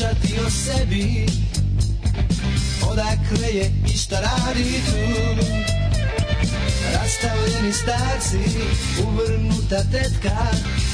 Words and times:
pričati 0.00 0.40
o 0.46 0.50
sebi. 0.50 1.26
Odakle 2.90 3.48
je 3.48 3.72
i 3.94 3.98
šta 3.98 4.20
radi 4.20 4.80
tu 4.86 5.46
Rastavljeni 6.94 7.72
starci, 7.72 8.38
uvrnuta 9.06 9.84
tetka. 9.92 10.36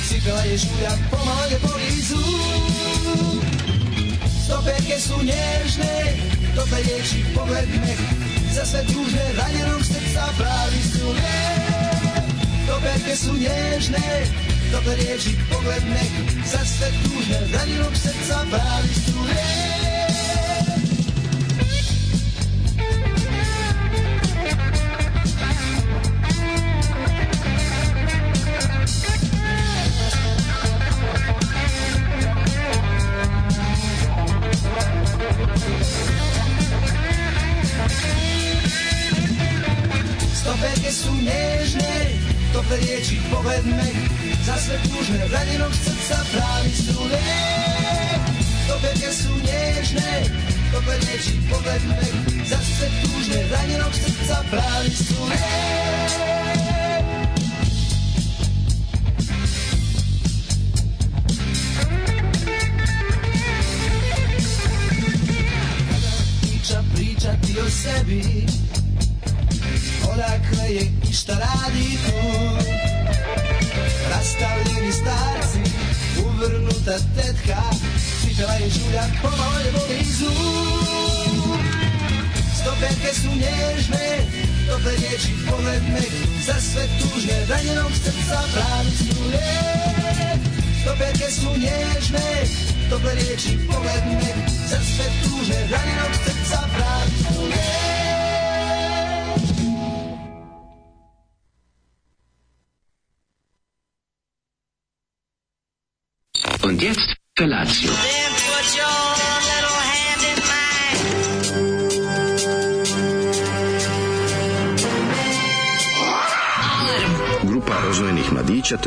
Cipela 0.09 0.41
je 0.41 0.57
žulja, 0.57 0.91
pomalo 1.11 1.47
je 1.51 1.59
polizu 1.59 2.25
Stoperke 4.45 5.01
su 5.01 5.15
nježne, 5.19 6.16
tople 6.57 6.79
riječi, 6.79 7.25
pogled 7.34 7.69
mek 7.69 7.98
Za 8.55 8.65
sve 8.65 8.83
tužne, 8.87 9.25
ranjenog 9.38 9.84
srca 9.84 10.27
pravi 10.38 10.83
su 10.93 11.09
lijek 11.09 12.07
Stoperke 12.65 13.16
su 13.16 13.33
nježne, 13.33 14.27
tople 14.77 14.95
riječi, 14.95 15.30
pogled 15.53 15.85
mek 15.93 16.12
Za 16.53 16.65
sve 16.65 16.89
tužne, 17.03 17.39
ranjenog 17.55 17.95
srca 18.03 18.39
pravi 18.51 18.95
su 19.05 19.16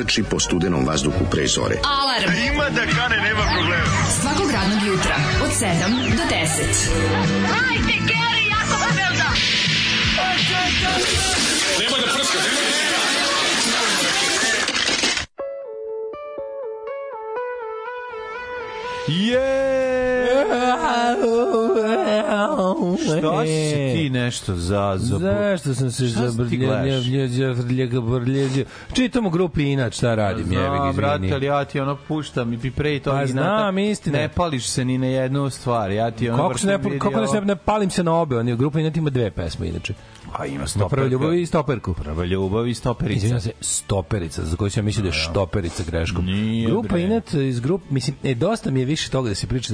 trči 0.04 0.24
po 0.24 0.40
studenom 0.40 0.86
vazduhu 0.88 1.26
pre 1.32 1.48
zore. 1.48 1.76
Alarm. 1.84 2.32
Ima 2.54 2.70
da 2.70 2.84
kane, 2.88 3.18
nema 3.28 3.44
problema. 3.56 3.92
Svakog 4.22 4.52
radnog 4.52 4.82
jutra, 4.88 5.16
od 5.44 5.52
7 5.52 5.76
do 6.18 6.24
10. 6.24 6.40
Hajde, 7.52 7.96
Geri, 8.10 8.44
jako 8.54 8.76
se 8.84 8.92
velda. 9.00 9.30
Se 11.76 11.84
ti 11.84 11.94
nešto 11.94 12.24
za... 12.24 12.40
za 12.40 12.80
Zašto 20.60 21.99
sam 25.76 25.92
se 25.92 26.08
Šta 26.08 26.32
si 26.32 26.50
ti 26.50 26.58
gledaš? 26.58 27.04
zabrljega 27.56 28.64
Čitamo 28.94 29.30
grupi 29.30 29.64
inač, 29.64 29.96
šta 29.96 30.16
radim, 30.16 30.50
ga, 30.50 30.70
Znam, 30.70 30.96
brate, 30.96 31.34
ali 31.34 31.46
ja 31.46 31.66
ti 31.66 31.80
ono 31.80 31.98
puštam 32.08 32.54
i 32.54 32.58
bi 32.58 32.72
pre 32.72 33.00
to 33.00 33.12
Pa 33.12 33.26
znam, 33.26 33.78
istina. 33.78 34.18
Ne 34.18 34.30
pališ 34.30 34.68
se 34.68 34.86
ni 34.86 34.98
na 34.98 35.08
jednu 35.08 35.50
stvar. 35.50 35.92
Ja 35.92 36.12
ti 36.12 36.30
ono 36.30 36.48
Kako 36.48 36.60
se 36.60 36.68
ne, 36.68 37.00
kako 37.00 37.22
ne, 37.22 37.28
se 37.28 37.42
ne 37.42 37.56
palim 37.56 37.90
se 37.90 38.04
na 38.04 38.16
obe, 38.16 38.38
oni 38.38 38.56
grupa 38.56 38.80
inač 38.80 38.98
ima 38.98 39.10
dve 39.10 39.32
pesme 39.32 39.68
inače. 39.68 39.94
A 40.38 40.46
ima 40.46 40.68
stoperka. 40.68 40.96
prva 40.96 41.08
ljubav 41.08 41.34
i 41.34 41.46
stoperku. 41.46 41.94
Prva 41.94 42.26
ljubav 42.26 42.68
i 42.68 42.74
stoperica. 42.74 43.18
Izvinjam 43.18 43.42
se, 43.42 43.52
stoperica, 43.62 44.46
za 44.46 44.56
koju 44.56 44.70
sam 44.70 44.86
mislio 44.86 45.02
da 45.02 45.08
je 45.08 45.14
štoperica 45.14 45.84
greškom. 45.88 46.26
Grupa 46.68 46.88
bre. 46.88 47.22
Iz 47.48 47.60
grup, 47.60 47.82
mislim, 47.90 48.16
e, 48.24 48.36
dosta 48.36 48.72
mi 48.72 48.80
je 48.80 48.86
više 48.86 49.10
toga 49.10 49.30
da 49.30 49.36
se 49.36 49.48
priča 49.48 49.74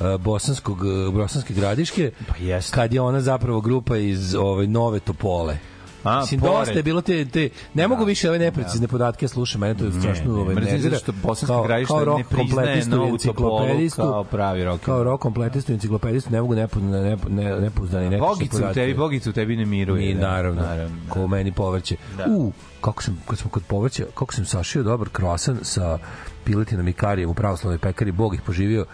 da 0.00 0.14
uh, 0.14 0.20
bosanskog, 0.20 0.78
uh, 0.80 1.14
bosanske 1.14 1.54
gradiške, 1.54 2.10
Pa 2.28 2.34
jeste. 2.38 2.74
kad 2.74 2.92
je 2.94 3.00
ona 3.00 3.20
zapravo 3.20 3.60
grupa 3.60 3.96
iz 3.96 4.34
ovaj, 4.34 4.66
Nove 4.66 5.00
Topole. 5.00 5.58
A, 6.04 6.20
Mislim, 6.20 6.40
pored. 6.40 6.54
dosta 6.54 6.72
je 6.72 6.82
bilo 6.82 7.00
te, 7.00 7.24
te 7.24 7.48
ne 7.74 7.88
mogu 7.88 8.04
više 8.04 8.28
ove 8.28 8.38
neprecizne 8.38 8.88
podatke 8.88 9.28
slušam, 9.28 9.60
mene 9.60 9.74
to 9.74 9.84
je 9.84 9.92
strašno 9.92 10.34
ne, 10.34 10.40
ovaj, 10.40 10.54
mrzim 10.54 10.92
što 11.02 11.12
bosanska 11.22 11.62
gradišta 11.66 12.04
kao 12.04 12.18
ne 12.18 12.24
priznaje 12.24 12.82
i 12.82 12.84
Novu 12.84 13.08
enciklopedistu, 13.08 14.02
kao 14.02 14.24
pravi 14.24 14.64
rock 14.64 14.84
Kao 14.84 15.04
rock 15.04 15.22
kompletistu 15.22 15.72
i 15.72 15.74
enciklopedistu 15.74 16.30
ne 16.30 16.40
mogu 16.40 16.54
nepouzdani, 16.54 17.02
ne, 17.02 17.16
ne, 17.28 17.60
nepouzdani 17.60 18.04
netačni 18.10 18.28
Bogicu 18.28 18.56
u 18.56 18.60
podatke. 18.60 18.80
tebi, 18.80 18.94
Bogicu 18.94 19.32
tebi 19.32 19.56
ne 19.56 19.64
miruje. 19.66 20.06
Mi, 20.08 20.14
da. 20.14 20.20
naravno, 20.30 20.62
naravno. 20.62 20.96
ko 21.08 21.26
meni 21.26 21.52
povrće. 21.52 21.96
Da. 22.16 22.24
U, 22.28 22.52
kako 22.80 23.02
sam, 23.02 23.22
kad 23.28 23.38
smo 23.38 23.50
kod 23.50 23.62
povrća, 23.68 24.04
kako 24.14 24.34
sam 24.34 24.44
sašio 24.44 24.82
dobar 24.82 25.08
kroasan 25.08 25.58
sa 25.62 25.98
piletinom 26.44 26.88
i 26.88 26.92
karijem 26.92 27.30
u 27.30 27.34
pravoslavnoj 27.34 27.78
pekari, 27.78 28.12
Bog 28.12 28.34
ih 28.34 28.42
poživio, 28.42 28.84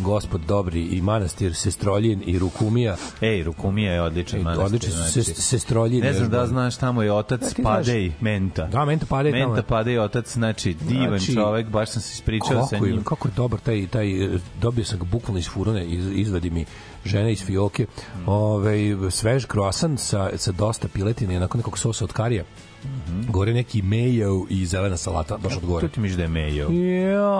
gospod 0.00 0.40
dobri 0.40 0.80
i 0.82 1.00
manastir 1.02 1.54
Sestroljin 1.54 2.22
i 2.26 2.38
Rukumija. 2.38 2.96
Ej, 3.20 3.42
Rukumija 3.42 3.92
je 3.92 4.02
odličan 4.02 4.38
Ej, 4.38 4.44
manastir. 4.44 4.64
odlični 4.66 4.90
su 4.90 4.96
znači. 4.96 5.22
se- 5.24 5.34
Sestroljin. 5.34 6.00
Ne 6.00 6.12
znam 6.12 6.30
da 6.30 6.36
bolje. 6.38 6.48
znaš, 6.48 6.76
tamo 6.76 7.02
je 7.02 7.12
otac 7.12 7.40
znaš. 7.40 7.64
Padej 7.64 8.12
Menta. 8.20 8.66
Da, 8.66 8.84
Menta 8.84 9.06
Padej 9.06 9.32
tamo. 9.32 9.46
Menta 9.46 9.62
Padej 9.64 9.98
otac, 9.98 10.32
znači 10.32 10.74
divan 10.80 11.08
Znači, 11.08 11.34
čovek, 11.34 11.68
baš 11.68 11.90
sam 11.90 12.02
se 12.02 12.12
ispričao 12.12 12.66
sa 12.66 12.76
je, 12.76 12.82
njim. 12.82 13.04
kako 13.04 13.28
je 13.28 13.32
dobar 13.36 13.60
taj, 13.60 13.86
taj 13.86 14.06
dobio 14.60 14.84
sam 14.84 14.98
ga 14.98 15.04
bukvalno 15.04 15.38
iz 15.38 15.48
furune 15.48 15.86
iz, 15.86 16.04
izvadi 16.08 16.50
mi 16.50 16.64
žena 17.04 17.28
iz 17.30 17.42
fioke 17.42 17.86
Mm. 18.16 18.28
ovaj, 18.28 18.78
svež 19.10 19.44
kroasan 19.44 19.96
sa, 19.98 20.30
sa 20.36 20.52
dosta 20.52 20.88
piletine 20.88 21.36
onako 21.36 21.58
nekog 21.58 21.78
sosa 21.78 22.04
od 22.04 22.12
karija 22.12 22.44
gore 23.28 23.52
neki 23.54 23.82
mayo 23.82 24.46
i 24.50 24.66
zelena 24.66 24.96
salata 24.96 25.36
baš 25.38 25.56
od 25.56 25.64
gore 25.64 25.80
To 25.80 25.94
ti 25.94 26.00
misliš 26.00 26.16
da 26.16 26.22
je 26.22 26.28
Mejo. 26.28 26.68
Ja, 27.10 27.30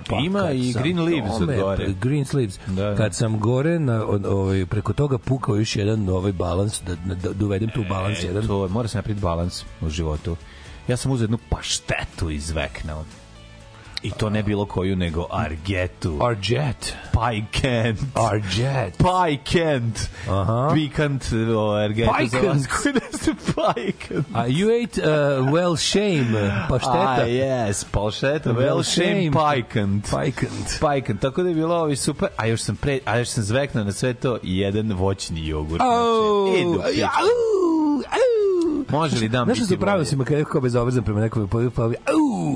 pa 0.00 0.16
Ima 0.16 0.50
i 0.50 0.72
green 0.72 1.00
leaves 1.00 1.32
od 1.32 1.38
tome- 1.38 1.56
gore. 1.56 1.92
Green 1.92 2.24
sleeves. 2.24 2.58
Da, 2.66 2.72
da. 2.84 2.96
Kad 2.96 3.14
sam 3.14 3.40
gore 3.40 3.78
na 3.78 4.04
ovaj 4.26 4.66
preko 4.66 4.92
toga 4.92 5.18
pukao 5.18 5.56
još 5.56 5.76
jedan 5.76 6.08
ovaj 6.08 6.32
balans 6.32 6.82
da 6.82 6.94
da, 6.96 7.14
da 7.14 7.32
dovedem 7.32 7.70
tu 7.70 7.84
balans 7.88 8.18
E, 8.18 8.26
jedan. 8.26 8.46
to, 8.46 8.68
mora 8.68 8.88
se 8.88 8.98
napraviti 8.98 9.22
balans 9.22 9.64
u 9.80 9.88
životu. 9.88 10.36
Ja 10.88 10.96
sam 10.96 11.12
uzeo 11.12 11.24
jednu 11.24 11.38
paštetu 11.48 12.30
iz 12.30 12.50
Vekna. 12.50 12.96
I 14.04 14.10
to 14.10 14.30
ne 14.30 14.42
bilo 14.42 14.66
koju, 14.66 14.96
nego 14.96 15.26
Argetu. 15.30 16.18
Arjet. 16.22 16.94
Pajkent. 17.12 18.00
Arjet. 18.14 18.98
Pajkent. 18.98 20.08
Aha. 20.30 20.70
Pikant 20.74 21.24
o, 21.56 21.70
Argetu. 21.72 22.10
Pajkent. 22.12 22.66
koji 22.66 22.94
ne 22.94 23.00
ste 23.18 23.32
Pajkent. 23.54 24.26
A 24.32 24.46
you 24.46 24.84
ate 24.84 25.00
uh, 25.02 25.08
well 25.52 25.76
shame 25.76 26.52
pašteta. 26.68 27.22
A, 27.22 27.26
yes, 27.28 27.84
pašteta, 27.92 28.52
well, 28.52 28.56
Well 28.58 28.82
shame, 28.82 29.30
shame. 29.30 29.32
pajkant. 29.32 30.10
Pajkant. 30.10 30.80
Pajkant, 30.80 31.20
tako 31.20 31.42
da 31.42 31.48
je 31.48 31.54
bilo 31.54 31.74
ovi 31.76 31.96
super, 31.96 32.28
a 32.36 32.46
još 32.46 32.60
sam 32.60 32.76
pre, 32.76 32.98
a 33.04 33.18
još 33.18 33.28
sam 33.28 33.42
zveknuo 33.44 33.84
na 33.84 33.92
sve 33.92 34.14
to 34.14 34.38
jedan 34.42 34.92
voćni 34.92 35.46
jogurt. 35.46 35.80
Au, 35.82 36.46
Znači, 36.74 37.02
au, 37.02 37.98
pičku. 37.98 38.08
au. 38.10 38.53
Može 38.94 39.16
li 39.16 39.28
dam 39.28 39.44
Znaš 39.44 39.58
što 39.58 39.66
biti 39.66 39.76
bolje? 39.76 40.04
si 40.04 40.16
me 40.16 40.24
kada 40.24 40.44
kao 40.44 40.60
bezobrazan 40.60 41.04
prema 41.04 41.20
nekom 41.20 41.48
pa 41.48 41.58
pa 41.70 41.82
au 41.82 41.92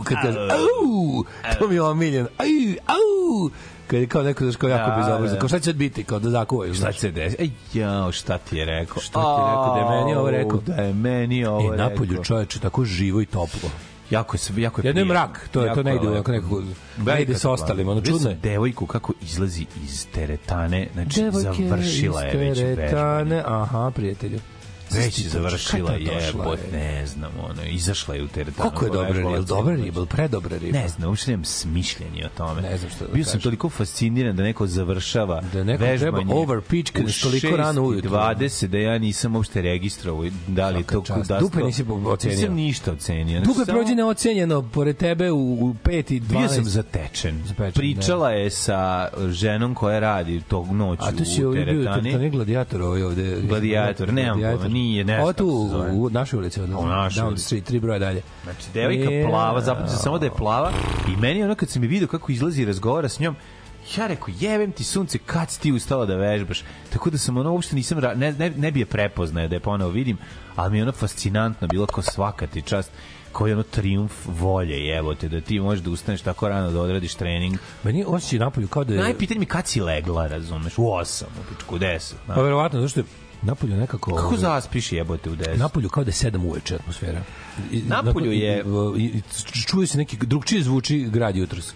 kad 0.04 0.16
kaže 0.22 0.38
au 0.38 1.24
to 1.58 1.68
mi 1.68 1.74
je 1.74 1.82
omiljeno 1.82 2.28
au 2.38 2.46
au 2.88 3.50
kad 3.86 4.00
je 4.00 4.06
kao 4.06 4.22
neko 4.22 4.44
znaš 4.44 4.56
kao 4.56 4.68
jako 4.68 4.90
Da, 4.90 4.96
bezobrazan 4.96 5.34
da. 5.34 5.38
kao 5.38 5.48
šta 5.48 5.58
će 5.58 5.64
sad 5.64 5.74
biti 5.74 6.04
kao 6.04 6.18
da 6.18 6.30
zakuvaju 6.30 6.74
Šta 6.74 6.80
znaš 6.80 6.94
će 6.94 7.00
se 7.00 7.10
desiti? 7.10 7.42
Ej, 7.42 7.50
jao, 7.74 8.12
šta 8.12 8.38
ti 8.40 8.56
je 8.56 8.64
rekao? 8.66 9.02
Šta 9.02 9.12
ti 9.14 9.40
je 9.40 9.46
rekao? 9.46 9.74
Da 9.74 9.94
je 9.94 9.98
meni 9.98 10.14
ovo 10.14 10.30
rekao? 10.30 10.60
Da 10.60 10.74
je 10.74 10.94
meni 10.94 11.44
ovo 11.44 11.60
E, 11.64 11.70
rekao. 11.72 11.88
napolju 11.88 12.24
čoveče 12.24 12.60
tako 12.60 12.84
živo 12.84 13.20
i 13.20 13.26
toplo. 13.26 13.70
Jako 14.10 14.36
je, 14.36 14.62
jako 14.62 14.80
je 14.80 14.86
Jedno 14.86 15.00
je 15.00 15.04
mrak, 15.04 15.48
to 15.50 15.60
je- 15.60 15.64
to 15.64 15.68
Jako 15.70 15.82
ne 15.82 15.96
ide 15.96 16.06
nekako- 16.06 16.62
Velika 16.96 17.14
ne 17.14 17.22
ide 17.22 17.34
sa 17.34 17.50
ostalim, 17.50 17.88
ono, 17.88 18.00
čudno 18.00 18.30
je. 18.30 18.36
devojku 18.36 18.86
kako 18.86 19.12
izlazi 19.22 19.66
iz 19.84 20.06
teretane, 20.06 20.88
znači 20.94 21.22
Devojke 21.22 21.68
završila 21.68 22.22
je 22.22 22.36
već 22.38 22.58
teretane, 22.58 23.42
aha, 23.46 23.90
prijatelju. 23.94 24.38
Već 24.90 25.18
je 25.18 25.28
završila, 25.28 25.92
je 25.92 26.00
je? 26.00 26.32
ne 26.72 27.06
znam, 27.06 27.32
ono, 27.50 27.64
izašla 27.64 28.14
je 28.14 28.22
u 28.22 28.28
teretanu. 28.28 28.70
Koliko 28.70 28.84
je 28.84 29.02
dobra 29.02 29.18
riba? 29.18 29.30
Je 29.30 29.42
dobra 29.42 29.74
riba? 29.74 30.00
Je 30.00 30.06
predobra 30.06 30.58
riba? 30.58 30.78
Ne 30.78 30.88
znam, 30.88 31.08
uopšte 31.08 31.30
nemam 31.30 31.44
smišljenje 31.44 32.26
o 32.26 32.28
tome. 32.28 32.62
Ne 32.62 32.78
znam 32.78 32.90
šta 32.90 33.04
da 33.06 33.12
Bio 33.12 33.24
sam 33.24 33.40
toliko 33.40 33.68
fasciniran 33.68 34.36
da 34.36 34.42
neko 34.42 34.66
završava 34.66 35.40
Da 35.40 35.64
treba 35.64 35.86
vežbanje 35.86 36.34
overpitch 36.34 36.92
kad 36.92 37.04
u 37.04 37.08
je 37.08 37.14
toliko 37.22 37.56
rano 37.56 37.82
ujutru. 37.82 38.10
6:20 38.10 38.66
da 38.66 38.78
ja 38.78 38.98
nisam 38.98 39.36
uopšte 39.36 39.62
registrovao 39.62 40.24
da 40.46 40.68
li 40.68 40.78
je 40.80 40.84
to 40.84 41.02
kudasto. 41.02 41.40
Dupe 41.40 41.62
nisi 41.62 41.84
ocenio? 42.06 42.36
Nisam 42.36 42.54
ništa 42.54 42.92
ocenio. 42.92 43.40
Dupe 43.40 43.64
samo- 43.64 43.78
prođe 43.78 43.94
neocenjeno 43.94 44.62
pored 44.62 44.96
tebe 44.96 45.30
u, 45.30 45.52
u 45.60 45.74
5 45.84 46.14
i 46.14 46.20
12. 46.20 46.38
Bio 46.38 46.48
sam 46.48 46.64
zatečen. 46.64 47.42
Zatečen, 47.46 47.72
Pričala 47.72 48.30
je 48.30 48.50
sa 48.50 49.08
ženom 49.28 49.74
koja 49.74 49.98
radi 49.98 50.40
tog 50.48 50.72
noću 50.72 51.02
A 51.04 51.12
tu 51.12 51.24
si 51.24 51.44
u 51.44 51.48
ovdje 51.48 51.64
bio, 51.64 51.74
to, 51.74 51.82
teretani. 51.84 52.12
to 52.12 52.18
nije 52.18 52.30
gladijator 52.30 52.82
ovaj 52.82 53.02
ovde. 53.02 53.40
Gladijator, 53.40 54.12
nemam 54.12 54.40
pojma, 54.40 54.68
nije, 54.78 55.04
ne 55.04 55.20
znam 55.22 55.34
tu 55.34 55.68
se 55.70 55.76
u 55.76 56.10
našoj 56.10 56.38
ulici, 56.38 56.60
ovde, 56.60 56.74
U 56.74 56.86
našoj 56.86 57.22
down 57.22 57.36
street, 57.36 57.64
tri 57.64 57.80
broja 57.80 57.98
dalje. 57.98 58.22
Znači, 58.42 58.66
devojka 58.74 59.10
Je. 59.10 59.28
plava, 59.28 59.60
zapamtio 59.60 59.90
sam 59.90 59.98
samo 59.98 60.18
da 60.18 60.26
je 60.26 60.32
plava 60.36 60.70
i 61.08 61.16
meni 61.16 61.44
ono 61.44 61.54
kad 61.54 61.68
sam 61.68 61.82
je 61.82 61.88
vidio 61.88 62.08
kako 62.08 62.32
izlazi 62.32 62.62
i 62.62 62.64
razgovara 62.64 63.08
s 63.08 63.20
njom, 63.20 63.36
ja 63.96 64.06
rekao, 64.06 64.34
jebem 64.40 64.72
ti 64.72 64.84
sunce, 64.84 65.18
kad 65.18 65.50
si 65.50 65.60
ti 65.60 65.72
ustala 65.72 66.06
da 66.06 66.16
vežbaš? 66.16 66.62
Tako 66.92 67.10
da 67.10 67.18
sam 67.18 67.36
ono, 67.36 67.52
uopšte 67.52 67.76
nisam, 67.76 67.98
ne, 68.16 68.32
ne, 68.32 68.50
ne 68.50 68.70
bi 68.70 68.80
je 68.80 68.86
prepoznaje 68.86 69.48
da 69.48 69.56
je 69.56 69.60
ponovo 69.60 69.90
vidim, 69.90 70.18
ali 70.56 70.70
mi 70.70 70.78
je 70.78 70.82
ono 70.82 70.92
fascinantno 70.92 71.68
bilo 71.68 71.86
ko 71.86 72.02
svaka 72.02 72.46
ti 72.46 72.62
čast 72.62 72.90
koji 73.32 73.50
je 73.50 73.54
ono 73.54 73.62
triumf 73.62 74.12
volje, 74.26 74.86
jebote, 74.86 75.28
da 75.28 75.40
ti 75.40 75.60
možeš 75.60 75.84
da 75.84 75.90
ustaneš 75.90 76.20
tako 76.22 76.48
rano 76.48 76.70
da 76.70 76.80
odradiš 76.80 77.14
trening. 77.14 77.56
Meni 77.82 78.04
osjećaj 78.06 78.38
napolju 78.38 78.68
kao 78.68 78.84
da 78.84 78.94
je... 78.94 79.00
Najpitanje 79.00 79.40
mi 79.40 79.46
kad 79.46 79.66
si 79.66 79.80
legla, 79.80 80.26
razumeš, 80.26 80.78
u 80.78 80.82
8, 80.82 81.22
u 81.24 81.54
pičku, 81.54 81.76
u 81.76 81.78
10. 81.78 82.14
Pa 82.26 82.34
znaš. 82.34 82.44
verovatno, 82.44 82.80
zašto 82.80 83.00
je 83.00 83.04
napolju 83.42 83.76
nekako... 83.76 84.10
Kako 84.10 84.26
ovaj, 84.26 84.38
zaspiš 84.38 84.92
jebote 84.92 85.30
u 85.30 85.36
10? 85.36 85.58
Napolju 85.58 85.88
kao 85.88 86.04
da 86.04 86.08
je 86.08 86.14
7 86.14 86.44
uveče 86.44 86.74
atmosfera. 86.74 87.22
I- 87.72 87.82
Napolju 87.82 88.32
je- 88.32 88.64
čuje 89.66 89.86
se 89.86 89.98
neki 89.98 90.16
drugčije 90.16 90.62
zvuči 90.62 90.98
grad 91.02 91.36
jutros. 91.36 91.72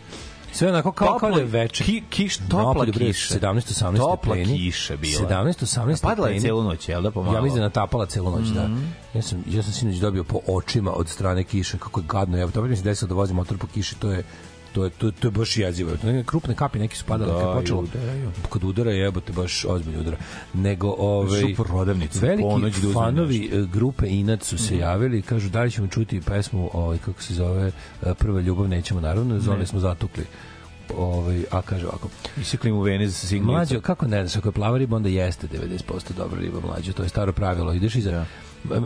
Sve 0.53 0.69
onako 0.69 0.93
kao, 0.93 1.19
kao 1.19 1.31
da 1.31 1.41
je 1.41 1.47
veče. 1.47 1.85
Ki, 1.85 2.03
kiš, 2.11 2.37
topla 2.39 2.65
Napolju, 2.65 2.93
kiša. 2.93 3.35
17-18 3.35 3.97
Topla 3.97 4.35
stepeni. 4.35 4.59
kiša 4.59 4.97
bila. 4.97 5.21
17-18 5.21 6.03
Padala 6.03 6.29
je 6.29 6.41
celu 6.41 6.63
noć, 6.63 6.89
jel 6.89 7.03
da 7.03 7.11
pomalo? 7.11 7.37
Ja 7.37 7.43
mislim 7.43 7.59
da 7.59 7.65
natapala 7.65 8.07
celu 8.07 8.31
noć, 8.31 8.47
da. 8.47 8.69
Mhm. 8.69 8.83
Ja 9.15 9.23
sam, 9.23 9.45
ja 9.49 9.63
sam 9.63 9.73
sinoć 9.73 9.97
dobio 9.97 10.25
po 10.25 10.39
očima 10.49 10.93
od 10.93 11.09
strane 11.09 11.45
kiše, 11.45 11.79
kako 11.79 12.01
je 12.01 12.07
gadno. 12.09 12.39
Ja, 12.39 12.47
dobro 12.47 12.71
mi 12.71 12.77
se 12.77 12.83
desilo 12.83 13.09
da 13.09 13.15
vozim 13.15 13.37
motor 13.37 13.59
po 13.59 13.67
kiši, 13.67 13.95
to 13.95 14.13
je 14.13 14.23
to 14.73 14.85
je 14.85 14.91
to, 14.91 15.11
to 15.11 15.27
je 15.27 15.31
baš 15.31 15.57
jezivo. 15.57 15.91
Krupne 16.27 16.55
kapi 16.55 16.79
neki 16.79 16.97
su 16.97 17.05
padale 17.05 17.33
Da, 17.33 17.41
kad 17.41 17.55
počelo. 17.55 17.81
udaraju. 17.81 18.31
Kad 18.53 18.65
udara 18.65 18.91
jebote 18.91 19.33
baš 19.33 19.65
ozbiljno 19.65 20.01
udara. 20.01 20.17
Nego 20.55 20.95
ovaj 20.99 21.41
Šli 21.41 21.55
po 21.55 21.65
prodavnicu, 21.65 22.19
veliki 22.21 22.81
da 22.87 22.93
fanovi 22.93 23.39
nešto. 23.39 23.57
E, 23.57 23.67
grupe 23.73 24.07
Inat 24.09 24.43
su 24.43 24.59
se 24.59 24.77
javili 24.79 25.19
i 25.19 25.23
kažu 25.23 25.49
da 25.49 25.63
li 25.63 25.71
ćemo 25.71 25.87
čuti 25.87 26.21
pesmu 26.21 26.71
ovaj 26.73 26.99
kako 26.99 27.23
se 27.23 27.35
zove 27.35 27.73
e, 28.03 28.15
Prva 28.15 28.41
ljubav 28.41 28.69
nećemo 28.69 29.01
naravno, 29.01 29.39
zove 29.41 29.67
smo 29.67 29.81
zatukli. 29.81 30.25
Ovaj 30.99 31.43
a 31.51 31.63
kaže 31.63 31.87
ovako. 31.87 32.09
Isekli 32.41 32.73
mu 32.73 32.81
vene 32.81 33.09
za 33.09 33.27
signalicu. 33.27 33.53
Mlađo, 33.53 33.81
kako 33.81 34.07
ne 34.07 34.27
znaš, 34.27 34.37
ako 34.37 34.49
je 34.49 34.53
plava 34.53 34.79
riba, 34.79 34.97
onda 34.97 35.09
jeste 35.09 35.47
90% 35.49 36.13
dobra 36.17 36.41
riba 36.41 36.61
mlađo, 36.61 36.93
to 36.93 37.03
je 37.03 37.09
staro 37.09 37.33
pravilo. 37.33 37.73
Ideš 37.73 37.95
iza... 37.95 38.25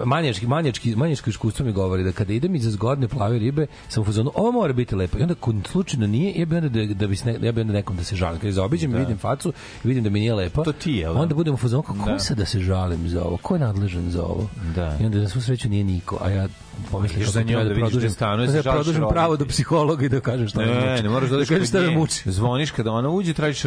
Manjački, 0.05 0.47
manjački, 0.47 0.97
manjačko 0.97 1.31
iskustvo 1.31 1.67
mi 1.67 1.73
govori 1.73 2.05
da 2.05 2.13
kada 2.13 2.33
idem 2.33 2.55
iza 2.55 2.71
zgodne 2.71 3.09
plave 3.09 3.39
ribe, 3.39 3.67
sam 3.89 4.03
u 4.03 4.07
fazonu, 4.07 4.33
ovo 4.35 4.53
mora 4.53 4.73
biti 4.73 4.95
lepo. 4.95 5.19
I 5.19 5.23
onda 5.23 5.35
kod 5.35 5.57
slučajno 5.71 6.07
nije, 6.07 6.35
ja 6.37 6.47
bi 6.47 6.57
onda 6.57 6.69
da, 6.69 6.95
da 6.95 7.07
bi, 7.07 7.17
se 7.17 7.33
ne, 7.33 7.47
ja 7.47 7.53
bi 7.53 7.61
onda 7.61 7.73
nekom 7.73 7.97
da 7.97 8.05
se 8.05 8.17
žalim. 8.17 8.41
Kada 8.41 8.53
zaobiđem 8.53 8.95
i 8.95 8.99
vidim 8.99 9.19
facu 9.19 9.53
i 9.85 9.89
vidim 9.89 10.05
da 10.05 10.11
mi 10.11 10.21
nije 10.21 10.35
lepo, 10.35 10.65
To 10.65 10.73
ti 10.73 10.93
je, 10.93 11.05
da? 11.05 11.13
onda 11.13 11.35
budem 11.35 11.55
u 11.55 11.57
fazonu, 11.57 11.83
kako 11.83 11.99
Da. 11.99 12.13
da. 12.13 12.19
sad 12.19 12.39
da 12.39 12.45
se 12.45 12.61
žalim 12.61 13.09
za 13.09 13.25
ovo? 13.25 13.37
Ko 13.37 13.55
je 13.55 13.61
nadležan 13.61 14.11
za 14.11 14.23
ovo? 14.23 14.49
Da. 14.75 14.99
I 15.01 15.05
onda 15.07 15.19
na 15.19 15.29
svu 15.29 15.41
sreću 15.41 15.69
nije 15.69 15.85
niko, 15.85 16.19
a 16.23 16.31
ja 16.31 16.49
kako 16.91 17.31
za 17.31 17.43
njom 17.43 17.49
da 17.53 17.65
da 17.65 17.69
vidiš 17.69 17.81
produžim, 17.81 17.99
gde 17.99 18.11
stanuje, 18.11 18.49
da 18.49 18.57
ja 18.59 18.63
produžim 18.63 19.05
pravo 19.11 19.37
do 19.37 19.45
psihologa 19.47 20.05
i 20.05 20.09
da 20.09 20.21
kažem 20.21 20.49
šta 20.49 20.61
me 20.61 20.67
Ne, 20.67 20.75
muči. 20.91 21.03
ne 21.03 21.09
moraš 21.09 21.31
da 21.31 21.37
kod 21.37 21.67
šta 21.67 21.81
me 21.81 21.91
muči. 21.91 22.31
Zvoniš 22.31 22.71
kada 22.71 22.93
ona 22.93 23.09
uđe, 23.09 23.35
tražiš 23.35 23.65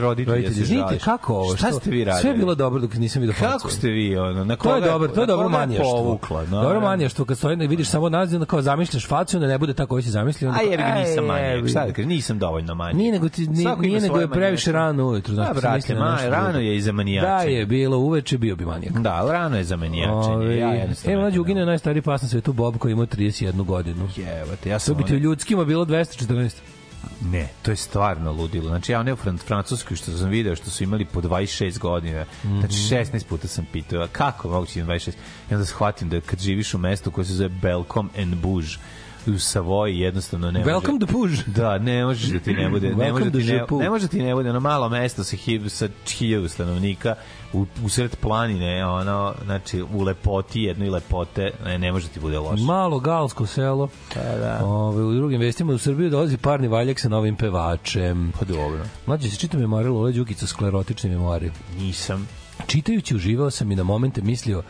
se 0.54 0.62
izvinite, 0.62 0.88
žališ. 0.88 1.04
kako 1.04 1.34
ovo? 1.34 1.56
Šta 1.58 1.68
Što- 1.68 1.80
ste 1.80 1.92
vi 1.92 2.04
radili? 2.04 2.22
Sve 2.22 2.30
je 2.30 2.38
bilo 2.38 2.56
dobro 2.56 2.82
dok 2.82 2.94
nisam 2.94 3.22
facu. 3.34 3.52
Kako 3.52 3.70
ste 3.70 3.90
vi, 3.90 4.18
ono, 4.18 4.44
na 4.46 4.56
To 4.56 4.62
koga, 4.62 4.76
je 4.76 4.82
dobro, 4.82 5.08
to 5.08 5.22
je 5.22 5.28
dobro 5.28 5.50
manijaštvo. 5.50 5.92
povukla, 5.94 6.42
no, 6.42 6.62
dobro 6.62 6.80
ne. 6.80 6.86
manijaštvo 6.86 7.26
kad 7.26 7.38
stoji, 7.38 7.58
vidiš 7.58 7.88
samo 7.90 8.10
naziv, 8.10 8.36
onda 8.36 8.46
kao 8.46 8.62
zamišljaš 8.62 9.08
facu, 9.08 9.38
onda 9.38 9.48
ne 9.48 9.58
bude 9.58 9.74
tako 9.74 9.90
koji 9.90 10.04
si 10.04 10.10
zamislio. 10.10 10.50
onda 10.50 10.60
A 10.60 10.64
jebi 10.64 10.78
ga, 10.78 10.96
nisam 11.00 11.26
manijak. 11.26 11.56
jebi 11.56 11.70
Šta 11.70 11.86
da 11.86 11.94
kažem, 11.94 12.10
nisam 12.10 12.40
dovoljno 12.40 12.76
manijak. 12.76 12.98
Nije 12.98 13.12
nego 13.12 13.30
ti 13.30 13.48
nije, 13.48 14.02
nego 14.02 14.20
je 14.20 14.28
previše 14.30 14.72
rano 14.72 15.06
ujutru, 15.06 15.34
znači 15.34 15.54
Da, 15.54 15.60
brate, 15.62 15.94
rano 16.30 16.60
je 16.60 16.76
i 16.76 16.82
za 16.82 16.92
Da 16.92 16.96
manijačenje. 16.96 17.54
je 17.54 17.66
bilo 17.66 17.98
uveče 17.98 18.38
bio 18.38 18.56
bi 18.56 18.66
manijak. 18.66 18.94
Da, 18.94 19.28
rano 19.32 19.58
je 19.58 19.64
za 19.64 19.76
manijačenje. 19.76 20.36
Ove, 20.36 20.58
ja 20.58 20.74
e, 21.06 21.16
mlađi 21.16 21.36
ne 21.36 21.42
Ugine 21.42 21.60
je 21.60 21.66
najstariji 21.66 22.02
pas 22.02 22.22
na 22.22 22.28
svetu 22.28 22.54
Bob 22.54 22.78
koji 22.78 22.96
ima 23.00 23.06
31 23.07 23.66
godinu. 23.66 24.10
Jebate, 24.18 24.69
ja 24.69 24.75
To 24.75 24.80
sam... 24.80 24.98
bi 24.98 25.04
ti 25.04 25.16
u 25.16 25.19
ljudskima 25.19 25.66
bilo 25.66 25.86
214. 25.86 26.51
Ne, 27.22 27.48
to 27.62 27.72
je 27.72 27.78
stvarno 27.78 28.31
ludilo. 28.31 28.68
Znači, 28.68 28.92
ja 28.92 29.04
ne 29.04 29.13
u 29.13 29.16
Fran 29.16 29.38
Francuskoj 29.38 29.98
što 29.98 30.18
sam 30.18 30.30
video, 30.30 30.56
što 30.56 30.69
su 30.69 30.84
imali 30.84 31.06
po 31.06 31.22
26 31.22 31.80
godina. 31.80 32.25
Znači, 32.42 32.75
Mhm. 32.75 32.96
16 32.96 33.25
puta 33.25 33.48
sam 33.48 33.66
pitao, 33.74 34.01
a 34.01 34.07
kako 34.07 34.50
moguće 34.50 34.74
da 34.74 34.80
ima 34.80 34.94
26? 34.94 35.13
I 35.51 35.54
onda 35.54 35.66
shvatim 35.66 36.10
da 36.10 36.22
kad 36.22 36.40
živiš 36.40 36.74
u 36.74 36.78
mestu 36.78 37.12
koje 37.12 37.25
se 37.25 37.34
zove 37.34 37.50
Belcom 37.50 38.10
and 38.18 38.36
Bouge, 38.36 38.68
u 39.27 39.39
Savoji 39.39 40.00
jednostavno 40.00 40.51
ne 40.51 40.60
može... 40.60 40.71
Welcome 40.71 41.00
to 41.00 41.06
Puž. 41.06 41.39
Da, 41.45 41.77
ne 41.77 42.06
možeš 42.06 42.30
da 42.30 42.39
ti 42.39 42.54
ne 42.54 42.69
bude, 42.69 42.95
ne 42.95 43.12
može 43.12 43.25
da 43.25 43.39
ti 43.39 43.45
ne, 43.45 43.66
ne 43.80 43.89
može 43.89 44.06
da 44.06 44.12
ti 44.12 44.24
ne 44.24 44.36
bude 44.36 44.50
ono 44.50 44.60
malo 44.60 44.89
mesto 44.89 45.24
sa 45.24 45.36
hiv, 45.36 45.69
sa 45.69 45.88
hiljadu 46.07 46.48
stanovnika 46.48 47.16
u, 47.54 47.66
u 47.83 47.89
sred 47.89 48.16
planine, 48.16 48.86
ono, 48.86 49.33
znači 49.45 49.81
u 49.81 50.04
lepoti 50.04 50.62
jednoj 50.62 50.89
lepote, 50.89 51.51
ne, 51.66 51.80
ne 51.80 51.92
može 51.92 52.07
da 52.07 52.13
ti 52.13 52.19
bude 52.19 52.39
loše. 52.39 52.63
Malo 52.63 53.00
galsko 53.00 53.45
selo. 53.45 53.89
Da, 54.16 54.38
da. 54.38 54.66
Ove, 54.66 55.04
u 55.04 55.13
drugim 55.13 55.42
vestima 55.42 55.74
u 55.74 55.77
Srbiju 55.77 56.10
dolazi 56.10 56.38
parni 56.38 56.68
valjak 56.68 57.00
sa 57.00 57.10
novim 57.10 57.36
pevačem. 57.36 58.33
Pa 58.39 58.45
dobro. 58.45 58.86
Mlađe 59.06 59.30
se 59.30 59.38
čita 59.38 59.57
memoare 59.57 59.89
Lole 59.89 60.12
Đukića 60.12 60.48
sklerotične 60.48 61.10
memoare. 61.10 61.51
Nisam. 61.77 62.27
Čitajući 62.67 63.15
uživao 63.15 63.51
sam 63.51 63.72
i 63.72 63.75
na 63.75 63.84
momente 63.84 64.22
mislio 64.22 64.63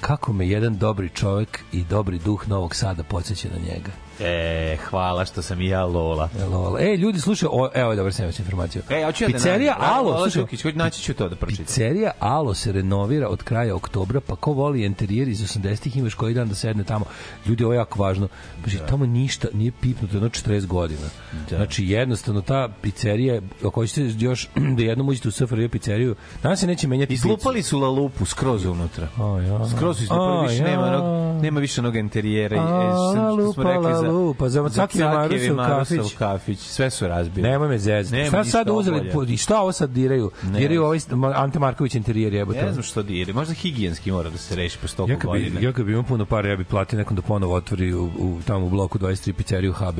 kako 0.00 0.32
me 0.32 0.48
jedan 0.48 0.78
dobri 0.78 1.08
čovek 1.08 1.60
i 1.72 1.84
dobri 1.84 2.18
duh 2.18 2.48
Novog 2.48 2.74
Sada 2.74 3.02
podsjeća 3.02 3.48
na 3.48 3.58
njega. 3.58 4.09
E, 4.20 4.76
hvala 4.76 5.24
što 5.24 5.42
sam 5.42 5.60
i 5.60 5.68
ja 5.68 5.84
Lola. 5.84 6.28
E, 6.40 6.44
Lola. 6.44 6.80
E, 6.80 6.96
ljudi, 6.96 7.20
slušaj, 7.20 7.48
o, 7.52 7.70
evo 7.74 7.90
je 7.90 7.96
dobro 7.96 8.12
sam 8.12 8.26
informaciju. 8.38 8.82
E, 8.90 9.04
hoću 9.04 9.24
ja 9.24 9.28
da 9.28 9.32
Pizzerija 9.32 9.76
nađem. 9.78 9.94
Alo, 9.94 10.10
Lola 10.10 10.22
slušaj, 10.22 10.42
Đukić, 10.42 10.62
hoću 10.62 10.78
naći 10.78 11.02
ću 11.02 11.14
to 11.14 11.28
da 11.28 11.36
pročitam. 11.36 11.66
Pizzerija 11.66 12.10
Alo 12.18 12.54
se 12.54 12.72
renovira 12.72 13.28
od 13.28 13.42
kraja 13.42 13.76
oktobra, 13.76 14.20
pa 14.20 14.36
ko 14.36 14.52
voli 14.52 14.84
interijer 14.84 15.28
iz 15.28 15.40
80-ih 15.40 15.96
imaš 15.96 16.14
koji 16.14 16.34
dan 16.34 16.48
da 16.48 16.54
sedne 16.54 16.84
tamo. 16.84 17.04
Ljudi, 17.46 17.64
ovo 17.64 17.72
je 17.72 17.76
jako 17.76 18.02
važno. 18.02 18.28
Znači, 18.62 18.78
tamo 18.88 19.06
ništa 19.06 19.48
nije 19.52 19.72
pipnuto 19.80 20.16
jedno 20.16 20.28
40 20.28 20.66
godina. 20.66 21.08
Da. 21.50 21.56
Znači, 21.56 21.86
jednostavno, 21.86 22.40
ta 22.40 22.68
pizzerija, 22.82 23.40
ako 23.58 23.80
hoćete 23.80 24.12
još 24.18 24.48
da 24.76 24.82
jednom 24.82 25.08
uđete 25.08 25.28
u 25.28 25.30
SFRJ 25.30 25.68
pizzeriju, 25.68 26.14
danas 26.42 26.60
se 26.60 26.66
neće 26.66 26.88
menjati. 26.88 27.14
Izlupali 27.14 27.62
su 27.62 27.78
la 27.78 27.88
lupu 27.88 28.24
skroz 28.24 28.64
unutra. 28.64 29.08
A, 29.16 29.40
ja. 29.40 29.68
Skroz 29.76 29.96
su 29.96 30.02
izlupali, 30.02 30.48
više 30.48 30.62
ja. 30.62 30.68
nema, 30.68 31.40
nema 31.42 31.60
više 31.60 31.80
onog 31.80 31.96
interijera. 31.96 32.56
I, 32.56 32.58
A, 32.58 33.12
e, 33.16 33.42
što 33.42 33.52
smo 33.52 33.62
rekli 33.62 33.92
la 33.92 34.09
za, 34.12 34.18
lupa, 34.18 34.48
za 34.48 34.68
Cakijev 34.68 35.08
Marusov 35.08 35.56
Marusov 35.56 35.96
kafić. 35.96 36.16
kafić. 36.18 36.58
Sve 36.58 36.90
su 36.90 37.08
razbili. 37.08 37.48
Nemoj 37.48 37.68
me 37.68 37.78
zezati. 37.78 38.26
Šta 38.26 38.44
sad 38.44 38.68
uzeli? 38.70 39.12
I 39.28 39.36
šta 39.36 39.60
ovo 39.60 39.72
sad 39.72 39.90
diraju? 39.90 40.30
Ne 40.42 40.58
diraju 40.58 40.84
ovaj 40.84 40.98
Ante 41.34 41.58
Marković 41.58 41.94
interijer 41.94 42.34
jebote. 42.34 42.62
Ne 42.62 42.72
znam 42.72 42.82
što 42.82 43.02
diri. 43.02 43.32
Možda 43.32 43.54
higijenski 43.54 44.12
mora 44.12 44.30
da 44.30 44.38
se 44.38 44.56
reši 44.56 44.78
po 44.78 44.88
stoku 44.88 45.10
Ja 45.10 45.16
godine. 45.24 45.62
ja 45.62 45.72
kad 45.72 45.84
bi 45.84 45.92
imao 45.92 46.04
puno 46.04 46.24
para, 46.26 46.48
ja 46.48 46.56
bi 46.56 46.64
platio 46.64 46.98
nekom 46.98 47.16
da 47.16 47.22
ponovo 47.22 47.54
otvori 47.54 47.94
u, 47.94 48.04
u, 48.04 48.38
tamo 48.46 48.66
u 48.66 48.70
bloku 48.70 48.98
23 48.98 49.32
pizzeriju 49.32 49.72
HB 49.72 49.98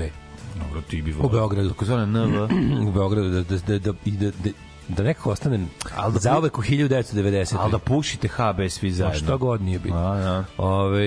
Dobro, 0.67 0.81
ti 0.91 1.03
bi 1.03 1.15
u 1.23 1.29
Beogradu. 1.29 1.69
Tako 1.69 1.85
zvana 1.85 2.07
NV. 2.07 2.43
u 2.89 2.93
Beogradu 2.93 3.29
da, 3.31 3.43
da, 3.43 3.57
da, 3.57 3.79
da, 3.79 3.93
da, 4.07 4.31
da, 4.31 4.51
da 4.89 5.03
nekako 5.03 5.31
ostane 5.31 5.67
Al 5.97 6.13
da 6.13 6.19
za 6.19 6.39
uvek 6.39 6.59
u 6.59 6.63
1990. 6.63 7.57
Ali 7.59 7.73
da 7.73 7.79
pušite 7.79 8.29
HB 8.29 8.69
svi 8.69 8.91
zajedno. 8.91 9.19
šta 9.21 9.37
god 9.37 9.63
nije 9.63 9.79
bitno. 9.79 9.99
A, 9.99 10.19
da. 10.21 10.45
Ove, 10.57 11.07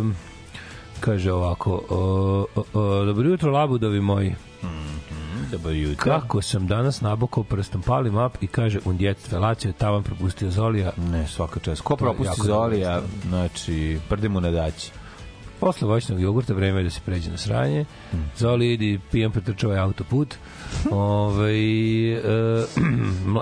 um, 0.00 0.14
kaže 1.00 1.32
ovako, 1.32 1.82
o, 1.88 2.46
o, 2.54 2.80
o, 2.80 3.04
dobro 3.04 3.28
jutro 3.28 3.52
labudovi 3.52 4.00
moji. 4.00 4.34
Dobro 5.52 5.70
jutro. 5.70 6.12
Kako 6.12 6.42
sam 6.42 6.66
danas 6.66 7.00
nabokao 7.00 7.44
prstom, 7.44 7.82
palim 7.82 8.16
up 8.16 8.32
i 8.40 8.46
kaže 8.46 8.78
un 8.84 8.96
djet 8.96 9.18
felaciju, 9.28 9.72
tavan 9.72 10.02
propustio 10.02 10.50
Zolija. 10.50 10.92
Ne, 11.10 11.26
svaka 11.26 11.60
čast. 11.60 11.82
Ko 11.82 11.96
propusti 11.96 12.40
Zolija, 12.44 13.02
znači, 13.28 13.98
prde 14.08 14.28
mu 14.28 14.40
na 14.40 14.50
daći. 14.50 14.90
Posle 15.60 15.88
voćnog 15.88 16.20
jogurta 16.20 16.54
vreme 16.54 16.80
je 16.80 16.84
da 16.84 16.90
se 16.90 17.00
pređe 17.04 17.30
na 17.30 17.36
sranje. 17.36 17.84
Zoli 18.36 18.72
idi, 18.72 19.00
pijem 19.10 19.32
pretrčao 19.32 19.72
je 19.72 19.78
autoput. 19.78 20.34
Ove, 20.90 21.52
e, 22.12 22.22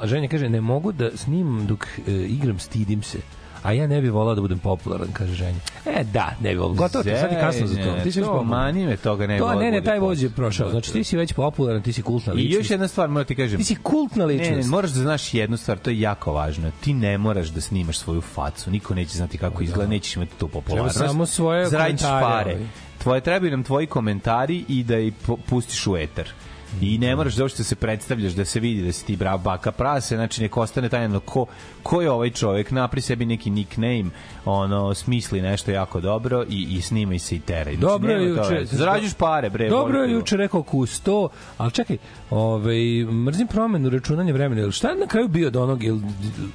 ženja 0.10 0.28
kaže, 0.28 0.48
ne 0.48 0.60
mogu 0.60 0.92
da 0.92 1.16
snimam 1.16 1.66
dok 1.66 1.86
e, 1.86 2.12
igram, 2.12 2.58
stidim 2.58 3.02
se. 3.02 3.18
A 3.66 3.72
ja 3.72 3.86
ne 3.86 4.00
bih 4.00 4.12
volao 4.12 4.34
da 4.34 4.40
budem 4.40 4.58
popularan, 4.58 5.08
kaže 5.12 5.34
ženja. 5.34 5.58
E, 5.86 6.04
da, 6.04 6.32
ne 6.40 6.50
bih 6.50 6.58
volao. 6.58 6.74
Gotovo, 6.74 7.04
sad 7.04 7.32
je 7.32 7.40
kasno 7.40 7.66
za 7.66 7.76
to. 7.76 7.94
Ti 8.02 8.12
si 8.12 8.20
to, 8.20 8.26
popularan. 8.26 8.48
mani 8.48 8.86
me 8.86 8.96
toga 8.96 9.26
ne 9.26 9.38
To, 9.38 9.54
ne, 9.54 9.70
ne, 9.70 9.80
da 9.80 9.84
taj 9.84 9.98
voz 9.98 10.22
je 10.22 10.30
prošao. 10.30 10.70
Znači, 10.70 10.92
ti 10.92 11.04
si 11.04 11.16
već 11.16 11.32
popularan, 11.32 11.82
ti 11.82 11.92
si 11.92 12.02
kultna 12.02 12.32
I 12.32 12.36
ličnost. 12.36 12.58
još 12.58 12.70
jedna 12.70 12.88
stvar, 12.88 13.08
moram 13.08 13.26
ti 13.26 13.34
kažem. 13.34 13.58
Ti 13.58 13.64
si 13.64 13.76
kultna 13.76 14.24
ličnost. 14.24 14.50
Ne, 14.50 14.56
ne, 14.56 14.66
moraš 14.66 14.90
da 14.90 15.00
znaš 15.00 15.34
jednu 15.34 15.56
stvar, 15.56 15.78
to 15.78 15.90
je 15.90 16.00
jako 16.00 16.32
važno. 16.32 16.70
Ti 16.80 16.94
ne 16.94 17.18
moraš 17.18 17.48
da 17.48 17.60
snimaš 17.60 17.98
svoju 17.98 18.20
facu. 18.20 18.70
Niko 18.70 18.94
neće 18.94 19.16
znati 19.16 19.38
kako 19.38 19.62
izgleda, 19.62 19.90
nećeš 19.90 20.16
imati 20.16 20.32
tu 20.38 20.48
popularnost. 20.48 20.96
Treba 20.96 21.08
samo 21.08 21.26
svoje 21.26 21.64
komentare, 21.66 22.24
pare. 22.24 22.56
Tvoje 22.98 23.20
trebaju 23.20 23.50
nam 23.50 23.62
tvoji 23.62 23.86
komentari 23.86 24.64
i 24.68 24.82
da 24.84 24.98
ih 24.98 25.12
pu- 25.26 25.38
pustiš 25.48 25.86
u 25.86 25.96
eter. 25.96 26.32
I 26.80 26.98
ne 26.98 27.16
moraš 27.16 27.34
da 27.34 27.48
što 27.48 27.64
se 27.64 27.74
predstavljaš 27.74 28.32
da 28.32 28.44
se 28.44 28.60
vidi 28.60 28.82
da 28.82 28.92
si 28.92 29.06
ti 29.06 29.16
brav 29.16 29.38
baka 29.38 29.72
prase, 29.72 30.16
znači 30.16 30.42
nek 30.42 30.56
ostane 30.56 30.88
tajno 30.88 31.20
ko, 31.20 31.46
ko 31.82 32.02
je 32.02 32.10
ovaj 32.10 32.30
čovek, 32.30 32.70
napri 32.70 33.00
sebi 33.00 33.26
neki 33.26 33.50
nickname, 33.50 34.04
ono, 34.44 34.94
smisli 34.94 35.40
nešto 35.40 35.70
jako 35.70 36.00
dobro 36.00 36.44
i, 36.48 36.66
i 36.70 36.80
snimaj 36.80 37.18
se 37.18 37.36
i 37.36 37.40
teraj. 37.40 37.74
Znači, 37.74 37.80
Dobro 37.80 38.12
je 38.12 38.28
juče. 38.28 38.64
Zarađuješ 38.64 39.14
pare, 39.14 39.50
bre. 39.50 39.68
Dobro 39.68 40.02
je 40.02 40.12
juče 40.12 40.36
rekao 40.36 40.62
Kusto, 40.62 41.28
ali 41.58 41.72
čekaj, 41.72 41.96
ovaj, 42.30 43.04
mrzim 43.04 43.46
promenu 43.46 43.90
računanja 43.90 44.32
vremena. 44.32 44.60
Jel 44.60 44.70
Šta 44.70 44.88
je 44.88 44.96
na 44.96 45.06
kraju 45.06 45.28
bio 45.28 45.48
od 45.48 45.56
onog? 45.56 45.82
Jel, 45.82 45.98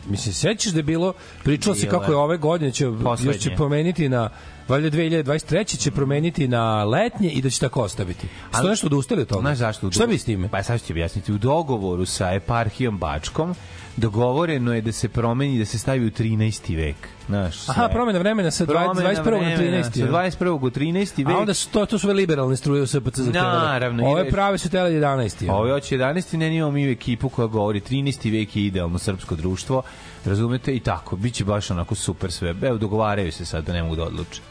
mislim, 0.09 0.33
sećaš 0.33 0.71
da 0.71 0.79
je 0.79 0.83
bilo, 0.83 1.13
pričalo 1.43 1.75
se 1.75 1.89
kako 1.89 2.11
je 2.11 2.17
ove 2.17 2.37
godine 2.37 2.71
će, 2.71 2.85
još 3.23 3.37
će 3.37 3.55
promeniti 3.55 4.09
na 4.09 4.29
valjda 4.67 4.97
2023. 4.97 5.77
će 5.77 5.91
promeniti 5.91 6.47
na 6.47 6.83
letnje 6.83 7.29
i 7.29 7.41
da 7.41 7.49
će 7.49 7.59
tako 7.59 7.81
ostaviti. 7.81 8.27
Što 8.49 8.69
nešto 8.69 8.87
odustali 8.87 9.21
od 9.21 9.27
toga? 9.27 9.41
Znaš 9.41 9.57
zašto? 9.57 9.91
Šta 9.91 10.07
bi 10.07 10.17
s 10.17 10.23
time? 10.23 10.49
Pa 10.49 10.63
sad 10.63 10.79
ću 10.79 10.87
ti 10.87 10.93
objasniti. 10.93 11.33
U 11.33 11.37
dogovoru 11.37 12.05
sa 12.05 12.33
eparhijom 12.33 12.97
Bačkom 12.97 13.55
dogovoreno 13.97 14.73
je 14.73 14.81
da 14.81 14.91
se 14.91 15.09
promeni, 15.09 15.59
da 15.59 15.65
se 15.65 15.79
stavi 15.79 16.05
u 16.05 16.11
13. 16.11 16.75
vek. 16.75 16.95
Znaš, 17.27 17.57
sve. 17.57 17.73
Aha, 17.77 17.89
promena 17.89 18.19
vremena 18.19 18.51
sa 18.51 18.65
20, 18.65 18.67
Promena 18.67 19.09
21. 19.09 19.15
na 19.15 19.21
vremena 19.21 19.57
13. 19.57 19.83
Sa 19.83 20.43
21. 20.43 20.49
u 20.49 20.69
13. 20.69 21.25
vek. 21.25 21.35
A 21.35 21.39
onda 21.39 21.53
su 21.53 21.69
to, 21.69 21.85
to 21.85 21.99
su 21.99 22.07
ove 22.07 22.13
liberalne 22.13 22.55
struje 22.55 22.81
u 22.81 22.87
SPC 22.87 23.17
za 23.17 23.31
Naravno, 23.31 24.07
Ove 24.07 24.29
prave 24.29 24.57
su 24.57 24.69
tele 24.69 24.91
11. 24.91 25.49
A 25.49 25.55
Ovo 25.55 25.73
hoće 25.73 25.97
11. 25.97 26.37
ne 26.37 26.55
imamo 26.55 26.71
mi 26.71 26.91
ekipu 26.91 27.29
koja 27.29 27.47
govori 27.47 27.79
13. 27.79 28.31
vek 28.31 28.55
je 28.55 28.65
idealno 28.65 28.99
srpsko 28.99 29.35
društvo. 29.35 29.81
Razumete? 30.25 30.75
I 30.75 30.79
tako. 30.79 31.15
Biće 31.15 31.45
baš 31.45 31.71
onako 31.71 31.95
super 31.95 32.31
sve. 32.31 32.55
Evo, 32.61 32.77
dogovaraju 32.77 33.31
se 33.31 33.45
sad 33.45 33.65
da 33.65 33.73
ne 33.73 33.83
mogu 33.83 33.95
da 33.95 34.03
odluče. 34.03 34.50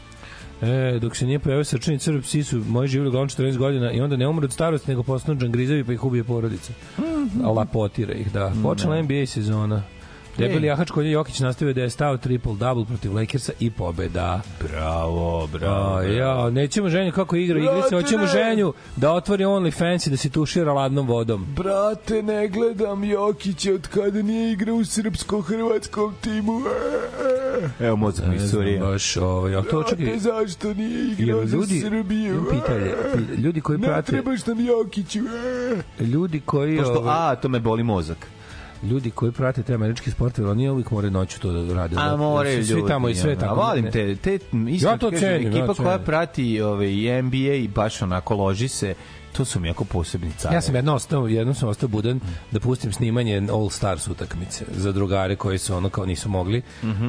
E, 0.61 0.99
dok 0.99 1.15
se 1.15 1.25
nije 1.25 1.39
pojavio 1.39 1.63
srčani 1.63 1.99
crv, 1.99 2.21
psi 2.21 2.43
su 2.43 2.57
moji 2.67 2.87
živjeli 2.87 3.07
uglavnom 3.07 3.29
14 3.29 3.57
godina 3.57 3.91
i 3.91 4.01
onda 4.01 4.17
ne 4.17 4.27
umru 4.27 4.45
od 4.45 4.53
starosti, 4.53 4.89
nego 4.89 5.03
postanu 5.03 5.39
džangrizevi 5.39 5.83
pa 5.83 5.93
ih 5.93 6.03
ubije 6.03 6.23
porodica. 6.23 6.73
Mhm. 6.99 7.45
A 7.45 7.51
lapotira 7.51 8.13
ih, 8.13 8.31
da. 8.31 8.53
Počela 8.63 9.01
NBA 9.01 9.25
sezona. 9.25 9.83
Debeli 10.37 10.67
jahač 10.67 10.91
koji 10.91 11.05
je 11.05 11.11
Jokić 11.11 11.39
nastavio 11.39 11.73
da 11.73 11.81
je 11.81 11.89
stao 11.89 12.17
triple-double 12.17 12.85
protiv 12.85 13.15
Lakersa 13.15 13.51
i 13.59 13.71
pobeda. 13.71 14.41
Bravo, 14.61 15.47
bravo. 15.47 15.95
A, 15.95 16.03
ja, 16.03 16.49
nećemo 16.49 16.89
ženju 16.89 17.11
kako 17.11 17.35
igra 17.35 17.59
igrice, 17.59 17.95
hoćemo 17.95 18.25
ženju 18.27 18.73
da 18.95 19.11
otvori 19.13 19.43
OnlyFans 19.43 20.07
i 20.07 20.11
da 20.11 20.17
se 20.17 20.29
tušira 20.29 20.73
ladnom 20.73 21.07
vodom. 21.07 21.45
Brate, 21.45 22.23
ne 22.23 22.47
gledam 22.47 23.03
Jokića 23.03 23.73
od 23.73 23.87
kada 23.87 24.21
nije 24.21 24.51
igrao 24.51 24.75
u 24.75 24.85
srpsko-hrvatskom 24.85 26.13
timu. 26.21 26.61
Evo 27.79 27.95
mozak 27.95 28.25
mi 28.27 28.35
Ne 28.35 28.47
surija. 28.47 28.81
baš, 28.81 29.17
ovaj, 29.17 29.55
a 29.55 29.61
to 29.61 29.83
čekaj, 29.83 30.19
zašto 30.19 30.73
nije 30.73 31.15
jel 31.19 31.43
ljudi, 31.43 31.79
imam 31.79 32.45
pitanje, 32.51 32.91
pi- 33.15 33.35
ljudi 33.37 33.61
koji 33.61 33.79
prate, 33.79 34.23
nam 34.47 34.65
Jokiću. 34.65 35.19
ljudi 35.99 36.39
koji, 36.39 36.77
Pošto, 36.77 36.93
ovaj, 36.93 37.31
a, 37.31 37.35
to 37.35 37.49
me 37.49 37.59
boli 37.59 37.83
mozak. 37.83 38.27
Ljudi 38.83 39.11
koji 39.11 39.31
prate 39.31 39.63
te 39.63 39.73
američke 39.73 40.11
sportove, 40.11 40.49
oni 40.49 40.69
uvijek 40.69 40.91
moraju 40.91 41.11
noću 41.11 41.39
to 41.39 41.51
da 41.51 41.73
rade. 41.73 41.95
A 41.99 42.15
moraju 42.17 42.55
ljudi. 42.55 42.65
Svi 42.65 42.83
tamo 42.87 43.09
i 43.09 43.15
sve 43.15 43.31
ono. 43.31 43.39
tako. 43.39 43.55
Volim 43.55 43.91
te, 43.91 44.15
te 44.15 44.39
isto 44.69 44.87
Ja 44.87 44.97
to 44.97 45.09
kažem, 45.09 45.19
cenim, 45.19 45.41
ja 45.43 45.49
ekipa 45.49 45.73
cenim. 45.73 45.85
koja 45.85 45.99
prati 45.99 46.61
ovaj, 46.61 46.87
i 46.87 47.21
NBA 47.21 47.37
i 47.53 47.67
baš 47.67 48.01
onako 48.01 48.35
loži 48.35 48.67
se, 48.67 48.93
to 49.31 49.45
su 49.45 49.59
mi 49.59 49.67
jako 49.67 49.83
posebni 49.83 50.31
carevi. 50.31 50.55
Ja 50.55 50.61
sam 50.61 50.75
jedno 50.75 50.93
ostao, 50.95 51.27
jednom 51.27 51.55
sam 51.55 51.69
ostao 51.69 51.89
budan 51.89 52.19
da 52.51 52.59
pustim 52.59 52.91
snimanje 52.93 53.47
All 53.51 53.69
Stars 53.69 54.07
utakmice 54.07 54.65
za 54.71 54.91
drugare 54.91 55.35
koji 55.35 55.57
su 55.57 55.75
ono 55.75 55.89
kao 55.89 56.05
nisu 56.05 56.29
mogli. 56.29 56.61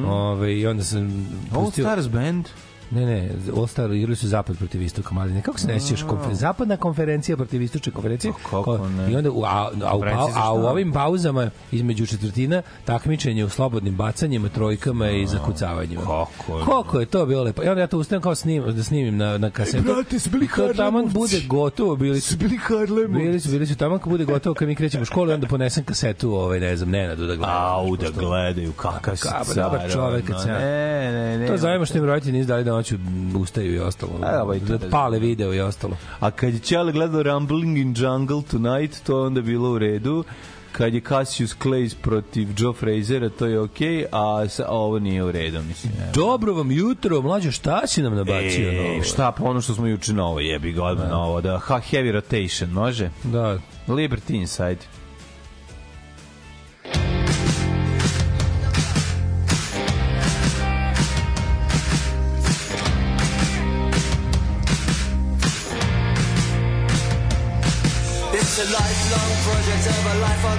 Ove, 0.07 0.59
I 0.59 0.67
onda 0.67 0.83
sam 0.83 1.03
Mhm. 1.03 1.55
All 1.55 1.65
pustio... 1.65 1.83
Stars 1.83 2.07
Band? 2.07 2.45
Ne, 2.93 3.05
ne, 3.05 3.29
All 3.57 3.67
Star 3.67 3.91
igrali 3.91 4.15
su 4.15 4.27
zapad 4.27 4.57
protiv 4.57 4.81
istoka 4.81 5.13
Maline. 5.13 5.41
Kako 5.41 5.59
se 5.59 5.67
ne 5.67 5.79
sjećaš? 5.79 6.03
Konfer... 6.03 6.33
Zapadna 6.33 6.77
konferencija 6.77 7.37
protiv 7.37 7.61
istočne 7.61 7.91
konferencije. 7.91 8.31
Oh, 8.31 8.37
kako 8.43 8.63
Ko- 8.63 8.87
ne. 8.87 9.11
I 9.11 9.15
onda, 9.15 9.31
u, 9.31 9.43
a, 9.43 9.47
a, 9.47 9.69
za 9.71 9.85
a, 9.85 9.89
a 10.37 10.53
u 10.53 10.59
šta? 10.59 10.69
ovim 10.69 10.91
pauzama 10.91 11.49
između 11.71 12.05
četvrtina 12.05 12.61
takmičenje 12.85 13.45
u 13.45 13.49
slobodnim 13.49 13.95
bacanjima, 13.95 14.49
trojkama 14.49 15.09
i 15.09 15.27
zakucavanjima. 15.27 16.01
kako 16.01 16.59
je. 16.59 16.65
Koliko 16.65 16.99
je 16.99 17.05
to 17.05 17.25
bilo 17.25 17.43
lepo. 17.43 17.63
I 17.63 17.67
onda 17.67 17.81
ja 17.81 17.87
to 17.87 17.97
ustajem 17.97 18.21
kao 18.21 18.35
snim, 18.35 18.63
da 18.65 18.83
snimim 18.83 19.17
na, 19.17 19.37
na 19.37 19.49
kasetu. 19.49 19.83
brate, 19.83 20.19
su 20.19 20.29
bili 20.29 20.45
I 20.45 20.47
to 20.47 20.55
tamo 20.55 20.73
Harlemovci. 20.97 21.13
bude 21.13 21.41
gotovo, 21.47 21.95
bili 21.95 22.21
su 22.21 22.37
Bili 22.37 22.57
Harlem. 22.57 23.11
Bili 23.13 23.39
su, 23.39 23.49
bili 23.49 23.67
su 23.67 23.75
tamo 23.75 23.97
kad 23.97 24.09
bude 24.09 24.25
gotovo 24.25 24.53
kad 24.55 24.67
mi 24.67 24.75
krećemo 24.75 25.01
u 25.01 25.05
školu 25.05 25.31
onda 25.31 25.47
ponesem 25.47 25.83
kasetu, 25.83 26.31
ovaj, 26.31 26.59
ne 26.59 26.77
znam, 26.77 26.89
Nenadu 26.89 27.27
da 27.27 27.35
gledam. 27.35 27.55
Au, 27.57 27.95
da 27.95 28.09
gledaju 28.09 28.71
kakav 28.71 29.15
si 29.15 29.23
car. 29.23 29.55
dobar 29.55 29.91
čovek, 29.91 30.29
Ne, 30.47 31.11
ne, 31.11 31.37
ne. 31.37 31.47
To 31.47 31.57
zovemo 31.57 31.85
što 31.85 31.97
im 31.97 32.05
roditelji 32.05 32.37
nisu 32.37 32.47
dali 32.47 32.63
da 32.63 32.73
noću 32.83 32.97
ustaju 33.39 33.73
i 33.73 33.79
ostalo. 33.79 34.11
A, 34.23 34.43
ovaj, 34.43 34.59
da 34.59 34.89
pale 34.89 35.19
video 35.19 35.53
i 35.53 35.59
ostalo. 35.59 35.97
A 36.19 36.31
kad 36.31 36.53
je 36.53 36.59
Čale 36.59 36.91
gledao 36.91 37.23
Rumbling 37.23 37.77
in 37.77 37.95
Jungle 37.97 38.41
Tonight, 38.51 39.03
to 39.03 39.23
onda 39.25 39.41
bilo 39.41 39.71
u 39.71 39.77
redu. 39.77 40.23
Kad 40.71 40.93
je 40.93 41.01
Cassius 41.01 41.55
Clay 41.57 41.95
protiv 42.01 42.47
Joe 42.57 42.73
Frazera, 42.73 43.29
to 43.29 43.45
je 43.45 43.59
okej, 43.59 44.05
a, 44.11 44.47
sa, 44.49 44.63
a 44.67 44.71
ovo 44.71 44.99
nije 44.99 45.23
u 45.23 45.31
redu, 45.31 45.61
mislim. 45.61 45.93
evo. 46.01 46.11
Dobro 46.13 46.53
vam 46.53 46.71
jutro, 46.71 47.21
mlađo, 47.21 47.51
šta 47.51 47.87
si 47.87 48.01
nam 48.01 48.15
nabacio? 48.15 48.69
E, 48.69 48.75
novo? 48.75 49.03
šta 49.03 49.31
pa 49.31 49.43
ono 49.43 49.61
što 49.61 49.73
smo 49.73 49.87
juče 49.87 50.13
novo 50.13 50.39
jebi 50.39 50.71
ga 50.71 50.83
odmah 50.83 51.09
novo 51.09 51.41
da 51.41 51.57
ha, 51.59 51.81
heavy 51.91 52.11
rotation 52.11 52.69
može 52.69 53.09
Da, 53.23 53.59
Liberty 53.87 54.35
Inside 54.35 54.79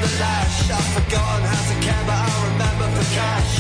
the 0.05 0.11
lash. 0.21 0.71
I've 0.71 0.91
forgotten 0.97 1.45
how 1.49 1.63
to 1.71 1.77
care, 1.81 2.05
but 2.09 2.19
I 2.19 2.33
remember 2.49 2.87
for 2.97 3.07
cash. 3.17 3.53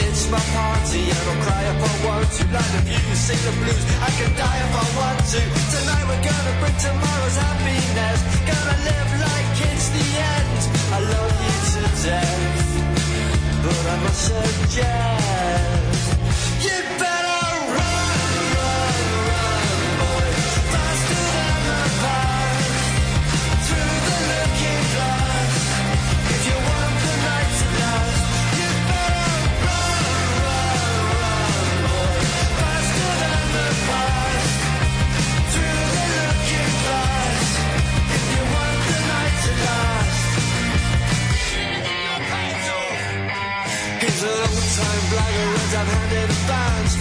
It's 0.00 0.24
my 0.32 0.40
party 0.56 1.02
and 1.12 1.24
I'll 1.28 1.40
cry 1.44 1.62
if 1.68 1.80
I 1.90 1.94
want 2.06 2.28
to. 2.36 2.42
Like 2.48 2.70
the 2.74 2.82
views, 2.88 3.18
sing 3.26 3.40
the 3.44 3.52
blues. 3.60 3.84
I 4.00 4.10
can 4.16 4.30
die 4.36 4.60
if 4.66 4.72
I 4.72 4.86
want 4.96 5.20
to. 5.32 5.40
Tonight 5.74 6.04
we're 6.08 6.24
gonna 6.24 6.54
bring 6.60 6.76
tomorrow's 6.80 7.36
happiness. 7.44 8.20
Gonna 8.48 8.78
live 8.88 9.10
like 9.26 9.52
it's 9.68 9.88
the 9.96 10.06
end. 10.32 10.60
I 10.96 10.98
love 11.12 11.34
you 11.44 11.56
to 11.72 11.82
death, 12.04 12.68
but 13.64 13.84
I 13.92 13.96
must 14.04 14.20
suggest 14.28 15.81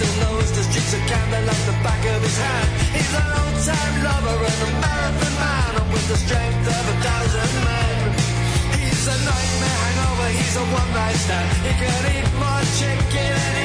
still 0.01 0.33
knows 0.33 0.51
the 0.51 0.63
streets 0.63 0.93
of 0.93 1.01
Camden 1.05 1.45
like 1.45 1.63
the 1.69 1.77
back 1.85 2.03
of 2.13 2.21
his 2.21 2.37
hand. 2.37 2.69
He's 2.95 3.13
an 3.13 3.29
old-time 3.41 3.95
lover 4.03 4.37
and 4.49 4.59
a 4.65 4.69
marathon 4.81 5.33
man, 5.41 5.71
and 5.79 5.93
with 5.93 6.07
the 6.07 6.17
strength 6.17 6.65
of 6.77 6.83
a 6.93 6.95
thousand 7.05 7.53
men. 7.69 8.01
He's 8.81 9.05
a 9.07 9.17
nightmare 9.29 9.79
hangover, 9.83 10.29
he's 10.39 10.55
a 10.57 10.65
one-night 10.79 11.19
stand. 11.25 11.49
He 11.67 11.73
can 11.81 12.01
eat 12.15 12.29
more 12.41 12.63
chicken 12.79 13.60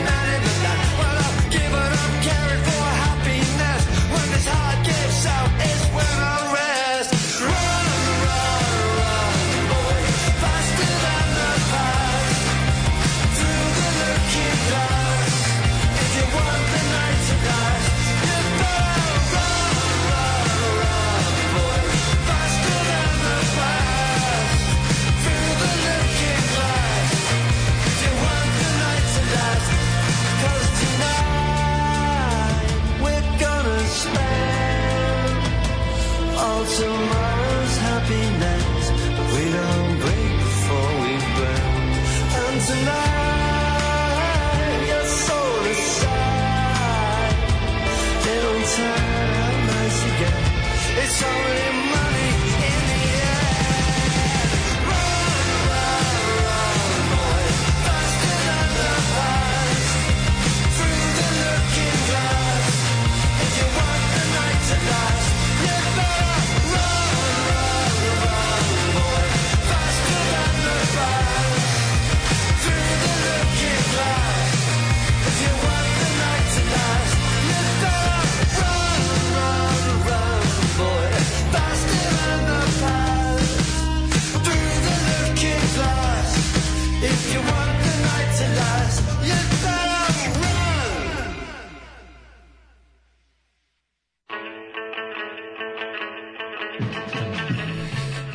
It's 51.09 51.23
already 51.23 51.76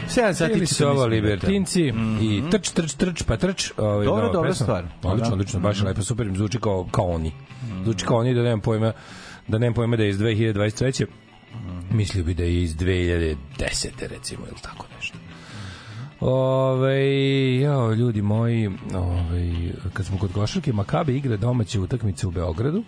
7 0.08 0.34
sati 0.34 0.54
Ili 0.54 0.66
su 0.68 0.86
ovo 0.86 0.94
14 0.96 1.10
minuta. 1.10 1.16
libertinci 1.18 1.94
i 2.22 2.44
trč, 2.52 2.70
trč, 2.70 2.94
trč, 2.94 3.24
pa 3.24 3.38
trč. 3.38 3.72
Ovaj, 3.78 4.06
Dobro, 4.06 4.22
nova 4.22 4.34
dobra 4.34 4.50
pesma. 4.50 4.64
stvar. 4.66 4.84
Odlično, 5.04 5.28
Da. 5.28 5.34
odlično, 5.34 5.60
baš 5.60 5.80
je 5.80 5.86
lepo, 5.86 6.02
super, 6.04 6.32
zvuči 6.36 6.60
kao, 6.60 6.88
kao 6.92 7.06
oni. 7.06 7.32
Zvuči 7.84 8.06
kao 8.06 8.18
oni 8.18 8.34
da 8.34 8.44
nemam 8.44 8.60
pojma, 8.62 8.94
da 9.48 9.58
nemam 9.58 9.74
pojma 9.74 9.96
da 9.96 10.04
je 10.04 10.10
iz 10.10 10.18
2023. 10.18 11.06
Mislio 11.92 12.24
bi 12.24 12.34
da 12.34 12.44
je 12.44 12.64
iz 12.64 12.76
2010. 12.76 13.36
recimo, 14.00 14.42
ili 14.44 14.62
tako 14.62 14.86
nešto. 14.96 15.18
Ove, 16.22 17.06
jao, 17.56 17.94
ljudi 17.94 18.22
moji, 18.22 18.68
ove, 18.96 19.52
kad 19.94 20.06
smo 20.06 20.18
kod 20.18 20.34
košarke, 20.34 20.74
Makabe 20.74 21.16
igra 21.16 21.38
domaće 21.38 21.80
utakmice 21.80 22.28
u 22.28 22.32
Beogradu. 22.32 22.84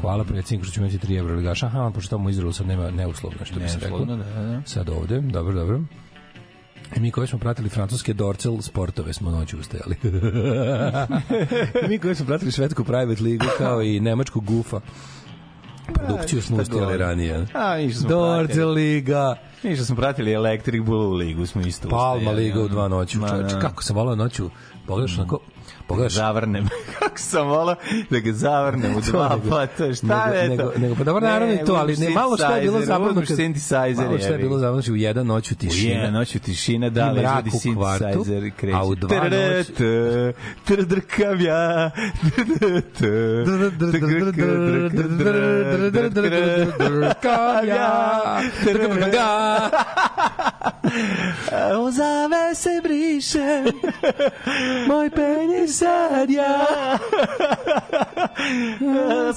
Hvala 0.00 0.24
predsjedniku 0.24 0.64
što 0.64 0.74
ćemo 0.74 0.86
imati 0.86 1.06
tri 1.06 1.16
evro 1.16 1.34
ligaša. 1.34 1.66
Aha, 1.66 1.90
pošto 1.94 2.10
tamo 2.10 2.26
u 2.26 2.30
Izraelu 2.30 2.52
sad 2.52 2.66
nema 2.66 2.90
neuslovno, 2.90 3.44
što 3.44 3.60
bi 3.60 3.68
se 3.68 3.78
reklo. 3.80 3.98
Neuslovno, 3.98 4.24
da, 4.24 4.42
da. 4.42 4.62
Sad 4.64 4.88
ovde, 4.88 5.20
dobro, 5.20 5.54
dobro. 5.54 5.80
I 6.96 7.00
mi 7.00 7.10
koji 7.10 7.26
smo 7.26 7.38
pratili 7.38 7.68
francuske 7.68 8.14
Dorcel 8.14 8.60
sportove 8.60 9.12
smo 9.12 9.30
noću 9.30 9.58
ustajali. 9.58 9.96
mi 11.88 11.98
koji 11.98 12.14
smo 12.14 12.26
pratili 12.26 12.52
švedsku 12.52 12.84
private 12.84 13.22
ligu 13.22 13.44
kao 13.58 13.82
i 13.82 14.00
nemačku 14.00 14.40
gufa. 14.40 14.80
Produkciju 15.94 16.42
smo 16.42 16.56
šta 16.56 16.62
ustajali 16.62 16.98
ranije. 16.98 17.46
A, 17.54 17.76
ništa 17.76 18.00
smo 18.00 18.08
Dorcel 18.08 18.72
liga. 18.72 19.36
Mi 19.62 19.76
što 19.76 19.84
smo 19.84 19.96
pratili 19.96 20.32
Electric 20.32 20.84
Blue 20.84 21.16
ligu, 21.16 21.46
smo 21.46 21.62
isto 21.62 21.88
Palma 21.88 22.16
ustajali, 22.16 22.44
liga 22.44 22.60
u 22.60 22.68
dva 22.68 22.88
noću. 22.88 23.20
Ma, 23.20 23.28
Čovječe, 23.28 23.54
da. 23.54 23.60
kako 23.60 23.82
sam 23.82 23.96
volao 23.96 24.16
noću. 24.16 24.50
Pogledaš 24.86 25.18
onako, 25.18 25.40
pogledaš 25.86 26.12
zavrnem. 26.12 26.68
Kako 26.98 27.18
sam 27.18 27.48
volao 27.48 27.76
da 28.10 28.18
ga 28.18 28.32
zavrnem 28.32 28.96
u 28.96 29.00
dva 29.02 29.28
nego- 29.30 29.50
pa 29.50 29.66
to 29.68 29.94
šta 29.94 30.06
nego- 30.26 30.36
je 30.36 30.48
nego- 30.48 30.62
to? 30.64 30.78
nego- 30.78 30.94
pa 30.94 31.04
dobro, 31.04 31.20
naravno 31.22 31.54
i 31.54 31.58
to, 31.58 31.74
ali 31.74 31.96
ne, 31.96 32.10
malo 32.10 32.36
šta 32.36 32.56
je 32.56 32.62
bilo 32.62 32.80
zabavno. 32.80 33.20
Synthesizer, 33.22 33.96
Malo 33.98 34.18
šta 34.18 34.28
je 34.28 34.38
bilo 34.38 34.58
zabavno, 34.58 34.80
znači 34.80 34.92
u 34.92 34.96
jedan 34.96 35.26
noć 35.26 35.50
u 35.50 35.54
U 35.54 35.56
tišina. 35.56 35.94
jedan 35.94 36.12
noć 36.12 36.34
u 36.34 36.40
tišina, 36.40 36.90
da, 36.90 37.00
I 37.02 37.14
li 37.14 37.20
mrak 37.20 37.46
izvadi 37.46 37.70
u 37.70 37.74
kvartu, 37.74 38.04
synthesizer 38.04 38.46
i 38.46 38.50
kreće. 38.50 38.76
a 38.76 38.84
u 38.84 38.94
dva 38.94 39.08
noć- 39.20 39.66
Trdrkam 40.64 41.40
ja. 41.40 41.90
Ozave 51.78 52.54
se 52.54 52.80
briše. 52.82 53.64
Moj 54.86 55.10
penje 55.10 55.68
sad 55.68 56.30
ja. 56.30 56.58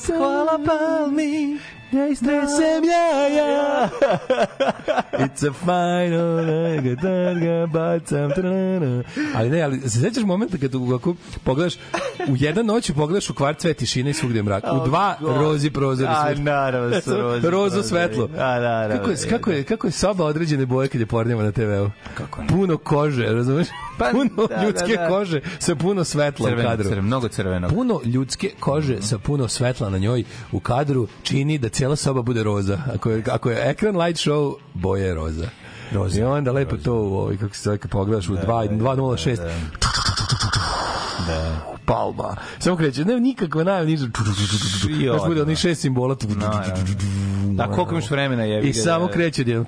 Hvala 0.07 0.59
palmi 0.65 1.59
Nesem 1.91 2.83
ja 2.83 3.27
ja 3.27 3.89
It's 5.19 5.43
a 5.43 5.53
final 5.53 6.35
night, 6.37 7.01
da 7.01 7.33
ga 7.35 7.65
bacam. 7.67 8.31
trana. 8.31 9.03
Ali 9.35 9.49
ne, 9.49 9.61
ali 9.61 9.79
se 9.81 9.99
sećaš 9.99 10.23
momenta 10.23 10.57
kad 10.57 10.75
u, 10.75 10.93
ako 10.95 11.15
pogledaš 11.43 11.75
u 12.27 12.35
jedan 12.35 12.65
noć 12.65 12.91
pogledaš 12.91 13.29
u 13.29 13.33
kvart 13.33 13.61
sve 13.61 13.73
tišine 13.73 14.09
i 14.09 14.13
svugde 14.13 14.43
mrak. 14.43 14.63
U 14.73 14.87
dva 14.87 15.15
rozi 15.21 15.69
prozori 15.69 16.09
A, 16.09 16.21
svetlo. 16.25 16.43
naravno 16.43 17.01
su 17.01 17.17
rozi 17.17 17.49
Rozo 17.49 17.83
svetlo. 17.83 18.29
A, 18.33 18.59
naravno. 18.59 18.97
Kako 18.97 19.09
je, 19.11 19.17
kako 19.29 19.51
je, 19.51 19.63
kako 19.63 19.87
je 19.87 19.91
soba 19.91 20.25
određene 20.25 20.65
boje 20.65 20.87
kad 20.87 21.01
je 21.01 21.07
pornjava 21.07 21.43
na 21.43 21.51
TV-u? 21.51 21.89
Kako 22.13 22.41
ne? 22.41 22.47
Puno 22.47 22.77
kože, 22.77 23.23
razumeš? 23.25 23.67
Pa, 23.97 24.05
puno 24.11 24.47
da, 24.47 24.63
ljudske 24.65 24.95
da, 24.95 25.01
da. 25.01 25.07
kože 25.07 25.41
sa 25.59 25.75
puno 25.75 26.03
svetla 26.03 26.45
u 26.45 26.49
Crveno, 26.49 26.69
kadru. 26.69 26.83
crveno, 26.83 27.01
mnogo 27.01 27.27
crvenog. 27.27 27.71
Puno 27.71 28.01
ljudske 28.05 28.51
kože 28.59 29.01
sa 29.01 29.17
puno 29.17 29.47
svetla 29.47 29.89
na 29.89 29.97
njoj 29.97 30.23
u 30.51 30.59
kadru 30.59 31.07
čini 31.23 31.57
da 31.57 31.69
cijela 31.79 31.95
soba 31.95 32.21
bude 32.21 32.43
roza. 32.43 32.77
Ako 32.95 33.09
je, 33.09 33.23
ako 33.31 33.49
je 33.49 33.69
ekran 33.69 33.97
light 33.97 34.27
show, 34.27 34.55
boje 34.73 35.05
je 35.05 35.13
roza. 35.13 35.49
Roza. 35.91 36.19
I 36.19 36.23
onda 36.23 36.51
lepo 36.51 36.77
to 36.77 36.93
u 36.93 37.17
ovaj, 37.17 37.37
kako 37.37 37.55
se 37.55 37.61
zove, 37.61 37.77
pogledaš 37.77 38.29
u 38.29 38.35
2 38.35 38.77
206 38.79 39.37
Da. 41.27 41.78
Palma. 41.89 42.35
Samo 42.59 42.77
kreće, 42.77 43.05
ne 43.05 43.19
nikakva 43.19 43.63
najava, 43.63 43.85
ništa. 43.85 44.07
Znaš, 45.03 45.27
bude 45.27 45.41
onih 45.41 45.57
šest 45.57 45.81
simbola. 45.81 46.15
Da, 47.51 47.71
koliko 47.71 47.91
imaš 47.91 48.11
vremena 48.11 48.43
je? 48.43 48.61
I 48.61 48.73
samo 48.73 49.07
kreće 49.07 49.43
jedan. 49.47 49.65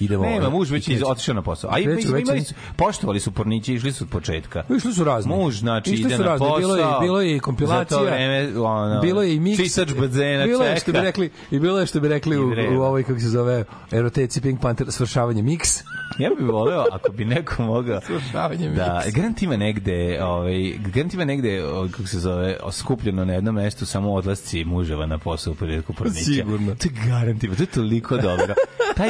Idemo. 0.00 0.24
Nema, 0.24 0.50
muž 0.50 0.70
već 0.70 0.88
je 0.88 1.06
otišao 1.06 1.34
na 1.34 1.42
posao. 1.42 1.70
A 1.72 1.78
imali 1.78 2.02
su, 2.44 2.54
poštovali 2.76 3.20
su 3.20 3.32
pornići, 3.32 3.74
išli 3.74 3.92
su 3.92 4.04
od 4.04 4.10
početka. 4.10 4.64
Išli 4.76 4.92
su 4.92 5.04
razni. 5.04 5.36
Muž, 5.36 5.58
znači, 5.58 5.90
ide 5.90 6.18
na 6.18 6.36
posao. 6.38 6.58
Bilo 6.58 6.76
je, 6.76 6.84
bilo 7.00 7.20
je 7.20 7.36
i 7.36 7.40
kompilacija. 7.40 8.02
Vreme, 8.02 8.58
ono, 8.58 9.00
bilo 9.00 9.22
je 9.22 9.34
i 9.34 9.40
miks. 9.40 9.62
čistač 9.62 9.92
bazena 9.92 10.44
bilo 10.44 10.64
je 10.64 10.76
što 10.76 10.92
bi 10.92 11.00
rekli, 11.00 11.30
I 11.50 11.58
bilo 11.58 11.80
je 11.80 11.86
što 11.86 12.00
bi 12.00 12.08
rekli 12.08 12.38
u, 12.38 12.52
u 12.78 12.82
ovoj, 12.82 13.02
kako 13.02 13.20
se 13.20 13.28
zove, 13.28 13.64
eroteci 13.92 14.40
Pink 14.40 14.60
Panther, 14.60 14.92
svršavanje 14.92 15.42
miks. 15.42 15.80
Ja 16.18 16.30
bih 16.38 16.48
voleo 16.48 16.84
ako 16.92 17.12
bi 17.12 17.24
neko 17.24 17.62
mogao 17.62 18.00
Svršavanje 18.00 18.68
da 18.68 19.02
garant 19.14 19.42
ima 19.42 19.56
negde, 19.56 20.18
ovaj 20.22 20.72
garant 20.86 21.14
ima 21.14 21.24
negde 21.24 21.64
ovaj, 21.66 21.88
kako 21.88 22.06
se 22.06 22.18
zove, 22.18 22.56
skupljeno 22.72 23.24
na 23.24 23.32
jednom 23.32 23.54
mestu 23.54 23.86
samo 23.86 24.12
odlasci 24.12 24.64
muževa 24.64 25.06
na 25.06 25.18
posao 25.18 25.52
u 25.52 25.56
priliku 25.56 25.92
pornića. 25.92 26.24
Sigurno. 26.24 26.74
To 26.74 26.88
je 26.88 26.92
garant 27.06 27.44
ima, 27.44 27.54
to 27.54 27.62
je 27.62 27.66
toliko 27.66 28.16
dobro. 28.16 28.54
Taj 28.96 29.08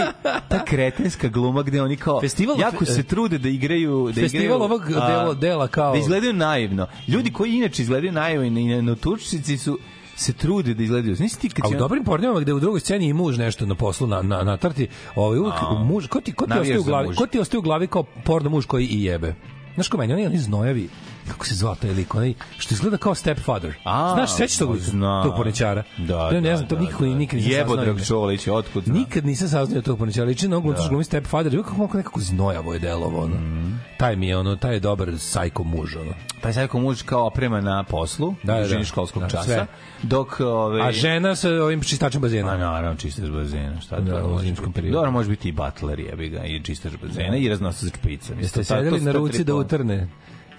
ta 0.49 0.64
kretenska 0.64 1.29
gluma 1.29 1.62
gde 1.62 1.83
oni 1.83 1.97
kao 1.97 2.21
Festival- 2.21 2.61
jako 2.61 2.85
se 2.85 3.03
trude 3.03 3.38
da 3.38 3.49
igraju 3.49 4.07
da 4.07 4.21
Festival 4.21 4.45
igraju, 4.45 4.62
ovog 4.62 4.83
a, 4.83 5.11
dela- 5.11 5.35
dela 5.35 5.69
kao- 5.69 5.93
da 5.93 5.99
izgledaju 5.99 6.33
naivno. 6.33 6.87
Ljudi 7.09 7.33
koji 7.33 7.53
inače 7.53 7.83
izgledaju 7.83 8.12
naivno 8.12 8.45
i 8.45 8.64
na, 8.67 8.83
na 8.83 8.95
tučnici 8.95 9.59
su 9.59 9.79
se 10.17 10.33
trude 10.33 10.75
da 10.75 10.83
izgledaju. 10.83 11.17
Nisi 11.19 11.40
ti 11.40 11.49
kad 11.49 11.64
A 11.64 11.69
u 11.69 11.79
dobrim 11.79 12.05
pornjama 12.05 12.40
gde 12.40 12.53
u 12.53 12.61
drugoj 12.61 12.81
sceni 12.81 13.07
i 13.07 13.12
muž 13.12 13.38
nešto 13.38 13.67
na 13.67 13.75
poslu 13.75 14.07
na 14.07 14.23
na 14.23 14.43
na 14.43 14.57
trti, 14.57 14.87
ovaj 15.17 15.38
uvek 15.38 15.55
muž, 15.81 16.07
ko 16.07 16.21
ti 16.21 16.33
ko 16.33 16.47
ti 16.47 16.53
ostaje 16.53 16.79
u 16.79 16.83
glavi? 16.83 17.14
Ko 17.14 17.27
ti 17.27 17.38
ostaje 17.38 17.59
u 17.59 17.62
glavi 17.62 17.87
kao 17.87 18.03
porno 18.25 18.51
muž 18.51 18.67
koji 18.67 18.87
i 18.87 19.05
jebe? 19.05 19.35
Znaš 19.75 19.89
ko 19.89 19.99
meni, 19.99 20.15
oni, 20.15 20.27
oni 20.27 20.39
znojavi, 20.39 20.89
kako 21.29 21.47
se 21.47 21.55
zvao 21.55 21.75
taj 21.75 21.91
lik, 21.91 22.15
onaj, 22.15 22.35
što 22.59 22.75
izgleda 22.75 22.97
kao 22.97 23.15
stepfather. 23.15 23.75
A, 23.85 24.15
Znaš, 24.15 24.37
sećaš 24.37 24.59
tog, 24.59 24.77
znam. 24.79 25.25
tog 25.25 25.37
porničara? 25.37 25.83
Da, 25.99 26.31
ne, 26.31 26.41
ne 26.41 26.51
da, 26.51 26.57
znam, 26.57 26.69
to 26.69 26.75
da, 26.75 26.81
nikako, 26.81 27.05
da. 27.05 27.15
nikad 27.15 27.37
nisam 27.37 27.53
Jebo 27.53 27.69
saznao 27.69 27.85
ime. 27.85 27.95
Dragčolić, 27.95 28.47
otkud 28.49 28.85
znam? 28.85 28.99
Nikad 28.99 29.27
nisam 29.27 29.49
saznao 29.49 29.83
tog 29.83 29.99
porničara. 29.99 30.27
Liči 30.27 30.49
na 30.49 30.57
ovom 30.57 30.75
da. 30.75 30.87
glumi 30.89 31.05
stepfather. 31.05 31.57
Kako 31.63 31.87
kako 31.87 31.97
nekako 31.97 32.21
znojavo 32.21 32.73
je 32.73 32.79
delovo, 32.79 33.23
ono. 33.23 33.35
Mhm. 33.35 33.75
Taj 33.97 34.17
mi 34.17 34.29
je, 34.29 34.37
ono, 34.39 34.57
taj 34.57 34.75
je 34.75 34.81
dobar 34.81 35.19
sajko 35.19 35.65
muž, 35.65 35.97
ono. 35.97 36.13
Pa 36.43 36.49
je 36.49 36.55
sad 36.55 36.69
kao 36.69 36.81
muž 36.81 37.03
kao 37.03 37.27
oprema 37.27 37.61
na 37.61 37.85
poslu, 37.85 38.35
Da, 38.43 38.55
da, 38.55 38.69
da, 38.69 38.79
da. 38.79 38.85
školskog 38.85 39.23
Da, 39.23 39.29
časa, 39.29 39.45
sve. 39.45 39.67
dok... 40.03 40.41
Ove, 40.41 40.81
A 40.83 40.93
žena 40.93 41.37
sa 41.37 41.49
ovim 41.51 41.83
čistačem 41.83 42.21
bazena. 42.21 42.47
Ma 42.53 42.57
naravno, 42.57 42.95
čistač 42.97 43.31
bazena, 43.31 43.81
šta 43.81 44.01
Da, 44.01 44.21
to 44.21 44.29
u 44.29 44.39
zimskom 44.39 44.73
periodu. 44.73 44.95
Dobro, 44.97 45.11
može 45.11 45.29
biti 45.29 45.49
i 45.49 45.53
butler, 45.53 46.01
jebi 46.01 46.29
ga, 46.29 46.45
i 46.45 46.63
čistač 46.63 46.93
bazena, 47.03 47.37
i 47.37 47.49
raznosilac 47.49 47.95
špica. 47.97 48.35
Mislim, 48.35 48.41
Jeste 48.41 48.65
sedeli 48.65 49.01
na 49.01 49.13
ruci 49.13 49.45
da 49.45 49.55
utrne? 49.55 50.09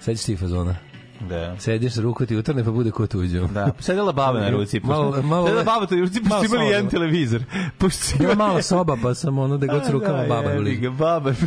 Sećaš 0.00 0.24
ti 0.24 0.36
fazona? 0.36 0.74
Da. 1.20 1.56
Sediš 1.58 1.92
sa 1.92 2.00
ruku 2.00 2.26
ti 2.26 2.36
utrne 2.36 2.64
pa 2.64 2.70
bude 2.70 2.90
ko 2.90 3.06
tuđo. 3.06 3.46
Da, 3.46 3.72
sedela 3.78 4.12
baba 4.12 4.40
na 4.40 4.50
ruci. 4.50 4.80
Pošto, 4.80 4.94
Malo- 4.94 5.22
malo- 5.22 5.46
sedela 5.46 5.64
baba 5.64 5.86
na 5.90 6.00
ruci, 6.00 6.20
pošto 6.20 6.44
imali 6.46 6.66
jedan 6.66 6.84
da. 6.84 6.90
televizor. 6.90 7.42
Pošto 7.78 8.00
imali- 8.20 8.36
mala 8.36 8.62
soba, 8.62 8.96
pa 9.02 9.14
sam 9.14 9.38
ono 9.38 9.56
da 9.56 9.66
god 9.66 9.84
s 9.86 9.90
rukama 9.90 10.18
Da, 10.18 10.26
baba 10.26 10.50
jebi 10.50 10.64
bili. 10.64 10.76
ga, 10.76 10.90
baba 10.90 11.32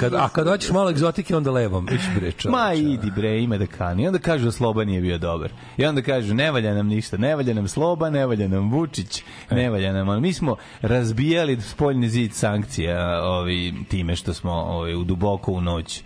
Kad, 0.00 0.14
a 0.14 0.28
kad 0.28 0.48
hoćeš 0.48 0.70
malo 0.70 0.90
egzotike, 0.90 1.36
onda 1.36 1.50
levom. 1.50 1.88
Ići 1.88 2.06
bre. 2.16 2.32
Ma 2.50 2.72
idi 2.74 3.10
bre, 3.10 3.40
ima 3.40 3.58
da 3.58 3.66
kani. 3.66 4.02
I 4.02 4.06
onda 4.06 4.18
kažu 4.18 4.44
da 4.44 4.52
Sloba 4.52 4.84
nije 4.84 5.00
bio 5.00 5.18
dobar. 5.18 5.50
I 5.76 5.84
onda 5.84 6.02
kažu 6.02 6.34
ne 6.34 6.50
valja 6.50 6.74
nam 6.74 6.86
ništa, 6.86 7.16
ne 7.16 7.36
valja 7.36 7.54
nam 7.54 7.68
Sloba, 7.68 8.10
ne 8.10 8.26
valja 8.26 8.48
nam 8.48 8.70
Vučić, 8.70 9.22
E. 9.50 9.54
ne 9.54 9.70
valja 9.70 9.92
nam. 9.92 10.08
Ali 10.08 10.20
mi 10.20 10.32
smo 10.32 10.56
razbijali 10.82 11.60
spoljni 11.60 12.08
zid 12.08 12.32
sankcija 12.34 12.98
ovi, 13.22 13.74
time 13.88 14.16
što 14.16 14.34
smo 14.34 14.52
ovi, 14.52 14.94
u 14.94 15.04
duboko 15.04 15.52
u 15.52 15.60
noć 15.60 16.02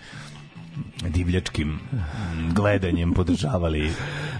divljačkim 1.05 1.69
mm, 1.69 1.79
gledanjem 2.51 3.13
podržavali 3.13 3.91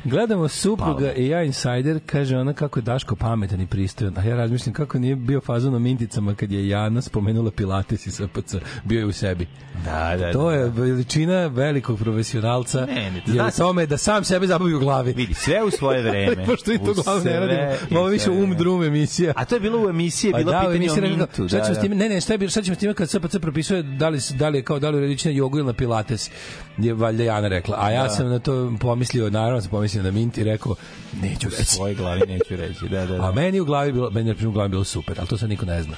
Gledamo 0.05 0.49
supruga 0.49 0.85
Palmu. 0.97 1.13
i 1.17 1.29
ja 1.29 1.43
insider, 1.43 2.01
kaže 2.07 2.37
ona 2.37 2.53
kako 2.53 2.79
je 2.79 2.85
Daško 2.85 3.17
pametan 3.17 3.61
i 3.61 3.67
pristojan. 3.67 4.19
A 4.19 4.23
ja 4.23 4.37
razmišljam 4.37 4.73
kako 4.73 4.99
nije 4.99 5.17
bio 5.17 5.41
fazon 5.41 5.75
o 5.75 5.79
minticama 5.79 6.35
kad 6.35 6.53
je 6.53 6.69
Jana 6.69 7.03
spomenula 7.03 7.51
Pilates 7.51 8.07
i 8.07 8.11
SPC. 8.11 8.55
Bio 8.85 8.99
je 8.99 9.07
u 9.07 9.13
sebi. 9.13 9.47
Da, 9.85 10.17
da, 10.17 10.33
To 10.33 10.45
da. 10.45 10.55
je 10.55 10.69
veličina 10.69 11.47
velikog 11.47 11.99
profesionalca. 11.99 12.87
Ne, 12.87 12.95
ne, 12.95 13.17
je 13.17 13.23
u 13.27 13.33
znaš- 13.33 13.57
tome 13.57 13.87
da 13.87 13.97
sam 13.97 14.25
sebe 14.25 14.47
zabavi 14.47 14.75
u 14.75 14.81
glavi. 14.81 15.13
Vidi, 15.13 15.35
sve 15.35 15.63
u 15.65 15.71
svoje 15.71 16.03
vreme. 16.03 16.45
Pošto 16.47 16.73
i 16.73 16.79
to 16.79 16.91
U 16.91 16.95
glavu 16.95 17.25
ne 17.25 17.41
radimo. 17.41 18.01
Ovo 18.01 18.09
više 18.09 18.31
um 18.31 18.55
drum 18.55 18.83
emisija. 18.85 19.33
A 19.37 19.45
to 19.45 19.55
je 19.55 19.61
bilo 19.61 19.87
u 19.87 19.91
emisiji, 19.91 20.33
bilo 20.35 20.53
Pa 20.53 20.59
da, 20.59 20.73
pitanje 20.73 20.91
o 20.93 21.09
mintu. 21.09 21.49
šta 21.49 21.59
Da, 21.59 21.65
s 21.65 21.69
da. 21.69 21.81
time? 21.81 21.95
Ne, 21.95 22.09
ne, 22.09 22.21
šta 22.21 22.33
je 22.35 22.39
bilo, 22.39 22.51
šta 22.51 22.63
ćemo 22.63 22.75
s 22.75 22.79
time 22.79 22.95
kad 22.95 23.11
SPC 23.11 23.37
propisuje 23.41 23.83
da 23.83 24.09
li 24.09 24.19
da 24.31 24.49
li 24.49 24.59
je 24.59 24.63
kao 24.63 24.79
da 24.79 24.91
li 24.91 25.03
je 25.03 25.17
na 25.25 25.31
jogu 25.31 25.59
ili 25.59 25.67
na 25.67 25.73
pilates? 25.73 26.31
Je 26.79 26.95
valjda 26.95 27.23
Jana 27.25 27.49
rekla. 27.49 27.77
A 27.79 27.91
ja 27.91 28.09
sam 28.09 28.29
na 28.29 28.39
to 28.39 28.73
pomislio, 28.81 29.31
naravno 29.31 29.61
sam 29.61 29.71
pomislio 29.71 30.03
na 30.03 30.11
mint 30.11 30.39
i 30.39 30.45
rekao 30.45 30.75
neću 31.23 31.47
U 31.47 31.51
reći. 31.51 31.65
svojoj 31.65 31.95
glavi 31.95 32.23
neću 32.29 32.57
reći. 32.57 32.89
Da, 32.89 33.01
da, 33.01 33.17
da. 33.17 33.25
A 33.25 33.33
meni 33.33 33.61
u 33.61 33.65
glavi 33.65 33.93
bilo, 33.93 34.11
meni 34.11 34.35
u 34.45 34.51
glavi 34.51 34.69
bilo 34.69 34.85
super, 34.85 35.17
ali 35.19 35.29
to 35.29 35.39
sad 35.39 35.49
niko 35.49 35.67
ne 35.67 35.83
zna. 35.83 35.95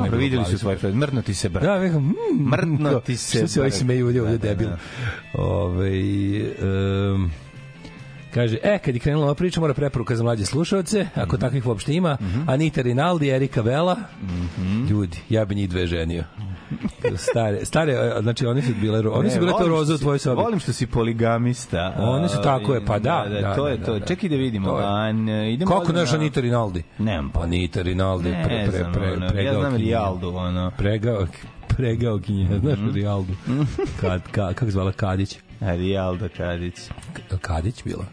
U 0.00 0.02
vidjeli 0.02 0.28
glavi 0.34 0.50
su 0.50 0.58
svoj 0.58 0.76
film. 0.76 0.94
Mrtno 0.94 1.22
ti 1.22 1.34
se 1.34 1.48
brat. 1.48 1.64
Ja 1.64 1.78
rekao, 1.78 2.00
mm, 2.00 2.14
Mrtno 2.42 3.00
ti 3.00 3.16
se 3.16 3.38
Što 3.38 3.48
se 3.48 3.60
brk. 3.60 3.72
smeju 3.72 4.06
ovdje, 4.06 4.22
ovdje 4.22 4.38
Da, 4.38 4.44
da, 4.44 4.48
debil. 4.50 4.68
da. 4.68 4.76
Ove, 5.34 5.90
um, 7.12 7.30
Kaže, 8.30 8.58
e, 8.62 8.78
kad 8.78 8.94
je 8.94 9.00
krenula 9.00 9.24
ova 9.24 9.34
priča, 9.34 9.60
mora 9.60 9.74
preporuka 9.74 10.16
za 10.16 10.22
mlađe 10.22 10.44
slušalce, 10.44 11.06
ako 11.14 11.36
takvih 11.36 11.66
uopšte 11.66 11.94
ima. 11.94 12.16
Mhm. 12.20 12.40
Anita 12.48 12.82
Rinaldi, 12.82 13.28
Erika 13.28 13.60
Vela. 13.60 13.96
Ljudi, 14.90 15.18
ja 15.28 15.44
bi 15.44 15.54
njih 15.54 15.68
dve 15.68 15.86
ženio. 15.86 16.24
Stare, 17.16 17.64
stare, 17.64 17.92
e, 17.92 18.22
znači 18.22 18.46
oni 18.46 18.62
su 18.62 18.72
bile, 18.74 18.98
oni 19.00 19.30
su 19.30 19.38
bile 19.38 19.52
to 19.52 19.68
roze 19.68 19.94
u 19.94 19.98
tvojoj 19.98 20.18
sobi. 20.18 20.36
Volim 20.36 20.58
što 20.58 20.72
si 20.72 20.86
poligamista. 20.86 21.94
One 21.98 22.28
su 22.28 22.42
tako 22.42 22.74
je, 22.74 22.84
pa 22.84 22.98
da, 22.98 23.24
da, 23.32 23.54
to 23.54 23.68
je 23.68 23.76
da, 23.76 23.84
to. 23.86 23.98
da. 23.98 24.06
Čekaj 24.06 24.28
da 24.28 24.36
vidimo. 24.36 24.74
An, 24.74 25.28
idemo 25.28 25.74
odmah 25.74 25.90
znaš 25.90 26.12
na- 26.12 26.18
Anita 26.18 26.40
Rinaldi? 26.40 26.82
Nemam 26.98 27.30
pojma. 27.30 27.44
Anita 27.46 27.82
Rinaldi, 27.82 28.30
Ne 28.30 28.44
pre, 28.44 28.66
pre, 28.66 28.84
pre, 28.92 29.28
pregao 29.28 29.54
ja 29.54 29.60
znam 29.60 29.72
kinje. 29.72 29.84
Rijaldu, 29.84 30.28
ono. 30.28 30.70
Pregao, 30.78 31.26
pregao 31.68 32.18
kinje, 32.18 32.58
znaš 32.58 32.78
Mhm. 32.78 32.90
Rijaldu. 32.90 33.32
Kad, 34.00 34.22
ka, 34.24 34.52
kako 34.52 34.70
zvala 34.70 34.92
Kadić? 34.92 35.38
Rijalda 35.60 36.28
Kadić. 36.28 36.74
Kadić 37.40 37.84
bila? 37.84 38.04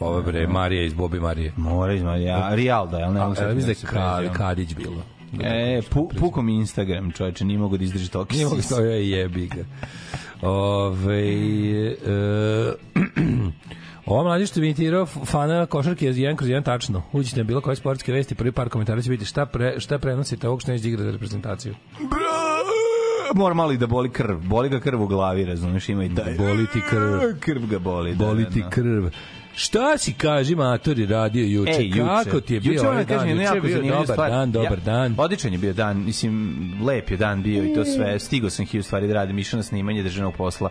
Ovo 0.00 0.22
bre, 0.22 0.46
Marija 0.46 0.82
iz 0.82 0.94
Bobi 0.94 1.20
Marije. 1.20 1.52
Mora 1.56 1.92
izmati. 1.92 2.22
Ja, 2.22 2.54
Rijalda, 2.54 2.98
jel 2.98 3.12
ne? 3.12 3.20
A, 3.20 3.28
mislim 3.28 3.76
da 3.92 4.20
je. 4.20 4.30
Kadić 4.30 4.74
bilo. 4.74 5.02
E, 5.40 5.82
pu, 5.90 6.08
puko 6.18 6.42
mi 6.42 6.54
Instagram, 6.54 7.10
čoveče, 7.10 7.44
nije 7.44 7.58
mogu 7.58 7.76
da 7.76 7.84
izdrži 7.84 8.10
toliko 8.10 8.34
Nije 8.34 8.46
mogu 8.46 8.62
to 8.68 8.80
je 8.80 9.10
jebi 9.10 9.46
ga. 9.46 9.64
Ove, 10.48 11.26
e, 11.86 12.72
Ova 14.06 14.22
mlađe 14.22 14.46
što 14.46 14.60
je 14.60 14.64
imitirao 14.64 15.06
fana 15.06 15.66
košarke 15.66 16.06
je 16.06 16.12
jedan 16.16 16.36
kroz 16.36 16.48
jedan 16.48 16.62
tačno. 16.62 17.02
Uđite 17.12 17.36
na 17.36 17.44
bilo 17.44 17.60
koje 17.60 17.76
sportske 17.76 18.12
vesti, 18.12 18.34
prvi 18.34 18.52
par 18.52 18.68
komentara 18.68 19.02
će 19.02 19.10
biti 19.10 19.24
šta, 19.24 19.46
pre, 19.46 19.80
šta 19.80 19.98
prenosite 19.98 20.48
ovog 20.48 20.62
što 20.62 20.72
neće 20.72 20.82
da 20.82 20.88
igra 20.88 21.04
za 21.04 21.10
reprezentaciju. 21.10 21.74
Mora 23.34 23.54
malo 23.54 23.72
i 23.72 23.76
da 23.76 23.86
boli 23.86 24.10
krv. 24.10 24.36
Boli 24.38 24.68
ga 24.68 24.80
krv 24.80 25.02
u 25.02 25.06
glavi, 25.06 25.44
razumeš, 25.44 25.88
ima 25.88 26.04
i 26.04 26.14
taj... 26.14 26.34
Boli 26.34 26.66
ti 26.72 26.80
krv. 26.90 27.38
Krv 27.40 27.66
ga 27.66 27.78
boli. 27.78 28.14
da, 28.14 28.24
Boli 28.24 28.44
da, 28.44 28.50
ti 28.50 28.60
da. 28.60 28.70
krv. 28.70 29.06
Šta 29.56 29.98
si, 29.98 30.12
kaži, 30.12 30.54
matori, 30.54 31.06
radio 31.06 31.46
juče? 31.46 31.72
Ej, 31.72 31.86
juče. 31.86 32.00
Kako 32.24 32.40
ti 32.40 32.54
je 32.54 32.60
bio 32.60 32.72
Juče 32.72 32.88
ovaj 32.88 33.04
dan? 33.04 33.28
Juče 33.30 33.42
je 33.44 33.60
bio 33.60 33.82
dobar 33.82 34.06
stvar. 34.06 34.30
dan, 34.30 34.52
dobar 34.52 34.72
Ja- 34.72 34.84
dan. 34.84 35.14
Odličan 35.18 35.52
je 35.52 35.58
bio 35.58 35.72
dan, 35.72 36.04
mislim, 36.04 36.56
lep 36.82 37.10
je 37.10 37.16
dan 37.16 37.42
bio 37.42 37.64
i 37.64 37.74
to 37.74 37.84
sve. 37.84 38.18
Stigao 38.18 38.50
sam 38.50 38.66
hiljadu 38.66 38.84
stvari 38.84 39.06
da 39.06 39.14
radim, 39.14 39.38
išao 39.38 39.56
na 39.56 39.62
snimanje 39.62 40.02
državnog 40.02 40.34
posla 40.34 40.70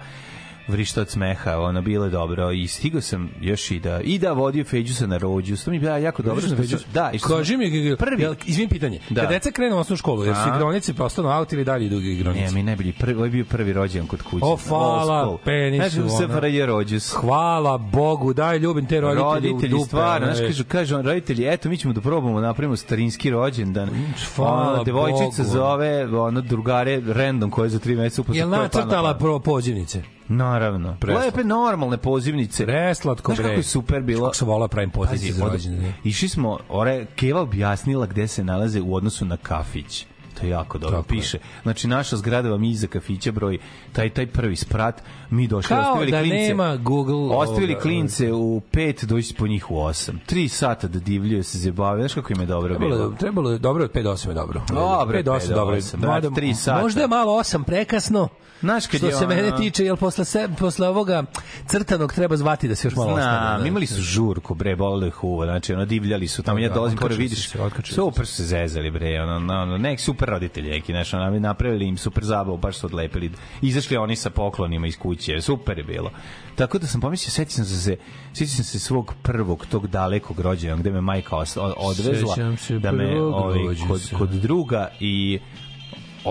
vrišta 0.68 1.02
od 1.02 1.10
smeha, 1.10 1.60
ono 1.60 1.82
bilo 1.82 2.06
je 2.06 2.12
dobro 2.12 2.52
i 2.52 2.68
stigao 2.68 3.02
sam 3.02 3.30
još 3.42 3.72
i 3.72 3.80
da 3.80 4.02
i 4.02 4.20
da 4.20 4.32
vodio 4.34 4.64
Feđusa 4.64 5.08
na 5.08 5.18
rođu, 5.18 5.56
to 5.58 5.72
mi 5.72 5.76
je 5.76 5.80
bilo 5.80 5.98
jako 5.98 6.24
dobro. 6.24 6.42
Što 6.42 6.50
sam- 6.68 6.80
da, 6.94 7.12
i 7.14 7.20
što 7.20 7.28
Kaži 7.28 7.58
mi, 7.58 7.96
prvi. 7.98 8.22
jel, 8.22 8.36
izvim 8.46 8.70
pitanje, 8.70 9.00
Da. 9.10 9.22
kad 9.22 9.30
deca 9.30 9.52
krenu 9.52 9.76
u 9.76 9.80
osnovnu 9.80 9.98
školu, 9.98 10.26
jer 10.26 10.36
su 10.36 10.50
igronice 10.50 10.94
postanu 10.94 11.30
aut 11.30 11.54
ili 11.54 11.66
dalje 11.66 11.86
idu 11.86 11.96
igronice? 11.98 12.46
Ne, 12.46 12.52
mi 12.52 12.64
najbolji 12.64 12.94
prvi, 12.94 13.16
ovo 13.16 13.26
je 13.26 13.32
bio 13.32 13.46
prvi 13.46 13.74
rođendan 13.74 14.08
kod 14.08 14.22
kuće. 14.22 14.46
O, 14.46 14.58
hvala, 14.60 15.22
school. 15.22 15.38
penisu, 15.38 15.90
Znači, 15.90 16.14
u. 16.16 16.18
SFRJ 16.20 16.66
rođus. 16.66 17.12
Hvala 17.12 17.78
Bogu, 17.78 18.34
daj 18.34 18.58
ljubim 18.58 18.86
te 18.86 19.02
roditelje, 19.02 19.24
u 19.24 19.34
roditelji 19.34 19.70
dupe. 19.70 19.86
stvarno, 19.86 20.28
znaš, 20.28 20.40
kažu, 20.40 20.64
kažu 20.64 21.02
roditelji, 21.02 21.46
eto, 21.46 21.70
mi 21.70 21.78
ćemo 21.78 21.94
da 21.94 22.02
probamo, 22.02 22.40
napravimo 22.42 22.76
starinski 22.76 23.30
rođendan. 23.30 23.90
hvala 24.36 24.74
Ono, 24.74 24.84
devojčica 24.84 25.24
Bogu. 25.38 25.50
zove, 25.50 26.08
ono, 26.10 26.42
drugare, 26.42 27.02
random, 27.08 27.52
koje 27.52 27.70
za 27.70 27.80
tri 27.80 27.96
meseca 27.96 28.22
uposle. 28.22 28.40
Jel 28.40 28.50
nacrtala 28.50 29.14
pro 29.14 29.40
pozivnice? 29.40 30.04
Naravno. 30.38 30.98
Preslatko. 31.00 31.26
Lepe, 31.26 31.44
normalne 31.48 31.98
pozivnice. 31.98 32.66
Preslatko, 32.66 33.32
bre. 33.32 33.36
Znaš 33.36 33.48
kako 33.48 33.60
je 33.60 33.64
super 33.64 34.02
bilo? 34.02 34.24
Kako 34.26 34.36
sam 34.36 34.48
volao 34.48 34.68
pravim 34.68 34.90
pozivnice 34.90 35.34
za 35.34 35.46
rođendan. 35.46 35.94
Išli 36.04 36.30
smo, 36.30 36.60
ore, 36.70 37.06
Keva 37.16 37.42
objasnila 37.42 38.06
gde 38.06 38.28
se 38.28 38.44
nalaze 38.44 38.82
u 38.82 38.96
odnosu 38.96 39.26
na 39.26 39.38
kafić. 39.38 40.06
To 40.34 40.46
je 40.46 40.50
jako 40.50 40.78
dobro 40.78 40.98
Tako 40.98 41.14
je. 41.14 41.20
piše. 41.20 41.38
Znači 41.64 41.88
naša 41.88 42.18
zgrada 42.18 42.50
vam 42.50 42.64
iza 42.64 42.88
kafića 42.88 43.32
broj 43.32 43.58
taj 43.92 44.10
taj 44.10 44.28
prvi 44.28 44.56
sprat, 44.56 45.02
mi 45.30 45.48
došli 45.48 45.70
Kao 45.70 45.80
ostavili 45.82 46.12
da 46.12 46.20
klince. 46.20 46.38
nema 46.40 46.76
Google 46.76 47.38
Ostavili 47.38 47.74
ovoga, 47.74 47.82
klince 47.82 48.34
u 48.34 48.62
5 48.64 49.06
doći 49.06 49.34
po 49.34 49.48
njih 49.48 49.72
u 49.72 49.76
8. 49.76 50.12
3 50.28 50.48
sata 50.48 50.88
da 50.88 51.00
divljaju 51.00 51.44
se 51.44 51.58
zabave. 51.58 52.02
Znaš 52.02 52.14
kako 52.14 52.34
im 52.34 52.40
je 52.40 52.46
dobro 52.46 52.70
Trebalo, 52.70 52.96
bilo? 52.96 53.12
je- 53.12 53.18
trebalo 53.18 53.52
je 53.52 53.58
dobro, 53.60 53.84
od 53.84 53.92
5 53.92 54.04
do 54.04 54.12
8 54.12 54.30
je 54.30 54.34
dobro. 54.34 54.62
Dobro, 54.70 55.14
5 55.14 55.24
do 55.24 55.32
8 55.32 55.40
pet 55.40 55.50
do 55.50 55.56
dobro. 55.56 55.76
je. 55.76 55.82
Mada, 55.98 56.30
tri 56.32 56.54
sata. 56.54 56.82
Možda 56.82 57.02
je 57.02 57.08
malo 57.08 57.34
8 57.34 57.64
prekasno. 57.64 58.28
Znaš 58.62 58.88
kad 58.88 58.98
Što 58.98 59.08
je 59.08 59.12
se 59.12 59.18
ono- 59.18 59.28
mene 59.28 59.52
tiče, 59.58 59.86
jel 59.86 59.96
posle, 59.98 60.26
se, 60.26 60.50
posle 60.60 60.88
ovoga 60.88 61.24
crtanog 61.66 62.14
treba 62.14 62.38
zvati 62.38 62.68
da 62.68 62.76
se 62.76 62.88
još 62.88 62.96
malo 62.96 63.10
ostane. 63.10 63.38
Znam, 63.40 63.62
da. 63.62 63.68
imali 63.68 63.88
su 63.88 64.02
žurku, 64.02 64.54
bre, 64.56 64.76
bolilo 64.76 65.08
ih 65.08 65.24
uvo, 65.24 65.46
znači, 65.46 65.74
ono, 65.74 65.86
divljali 65.86 66.28
su 66.28 66.44
tamo, 66.44 66.60
ja 66.60 66.70
dolazim, 66.70 66.98
pored 66.98 67.18
vidiš, 67.18 67.50
super 67.86 68.28
su 68.28 68.34
se 68.34 68.44
zezali, 68.46 68.92
bre, 68.92 69.22
ono, 69.22 69.36
ono, 69.36 69.54
ono, 69.54 69.78
nek 69.78 70.00
super 70.00 70.23
roditelji, 70.30 70.70
neki, 70.70 70.92
znaš, 70.92 71.14
ono, 71.14 71.40
napravili 71.40 71.88
im 71.88 71.98
super 71.98 72.24
zabavu, 72.24 72.58
baš 72.58 72.78
su 72.78 72.88
odlepili, 72.88 73.32
izašli 73.62 73.98
oni 73.98 74.16
sa 74.16 74.30
poklonima 74.30 74.88
iz 74.88 74.98
kuće, 74.98 75.42
super 75.42 75.78
je 75.78 75.84
bilo. 75.84 76.12
Tako 76.56 76.80
da 76.80 76.88
sam 76.88 77.02
pomislio, 77.02 77.32
setio 77.32 77.52
sam 77.52 77.66
se, 77.66 77.98
setio 78.34 78.48
sam 78.48 78.64
se 78.64 78.80
svog 78.80 79.14
prvog, 79.24 79.66
tog 79.66 79.88
dalekog 79.88 80.40
rođenja, 80.40 80.76
gde 80.76 80.92
me 80.92 81.02
majka 81.02 81.36
odvezla, 81.78 82.36
Sećam 82.36 82.58
se 82.58 82.80
da 82.80 82.92
me, 82.92 83.06
prvog 83.06 83.34
ovaj, 83.34 83.58
kod, 83.88 84.02
kod 84.18 84.30
druga 84.30 84.90
i 85.00 85.40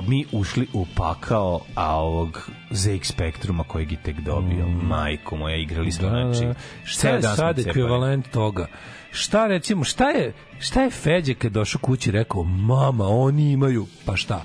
mi 0.00 0.24
ušli 0.33 0.66
u 0.72 0.87
pakao 0.96 1.61
a 1.74 1.96
ovog 1.96 2.50
ZX 2.70 3.05
Spektruma 3.05 3.64
kojeg 3.64 3.92
je 3.92 4.02
tek 4.02 4.20
dobio 4.20 4.68
majko 4.68 5.37
moja 5.37 5.57
igrali 5.57 5.92
smo 5.92 6.09
Da, 6.09 6.33
znači 6.33 6.46
da. 6.46 6.55
Šta 6.85 7.09
je 7.09 7.22
sad 7.22 7.59
ekvivalent 7.59 8.31
toga? 8.31 8.66
Šta 9.12 9.46
recimo, 9.46 9.85
šta 9.85 10.09
je, 10.11 10.33
šta 10.59 10.83
je 10.83 10.90
Feđe 10.90 11.35
kad 11.35 11.53
došao 11.53 11.81
kući 11.81 12.11
rekao, 12.11 12.42
mama, 12.44 13.09
oni 13.09 13.53
imaju, 13.53 13.87
pa 14.07 14.16
šta? 14.16 14.42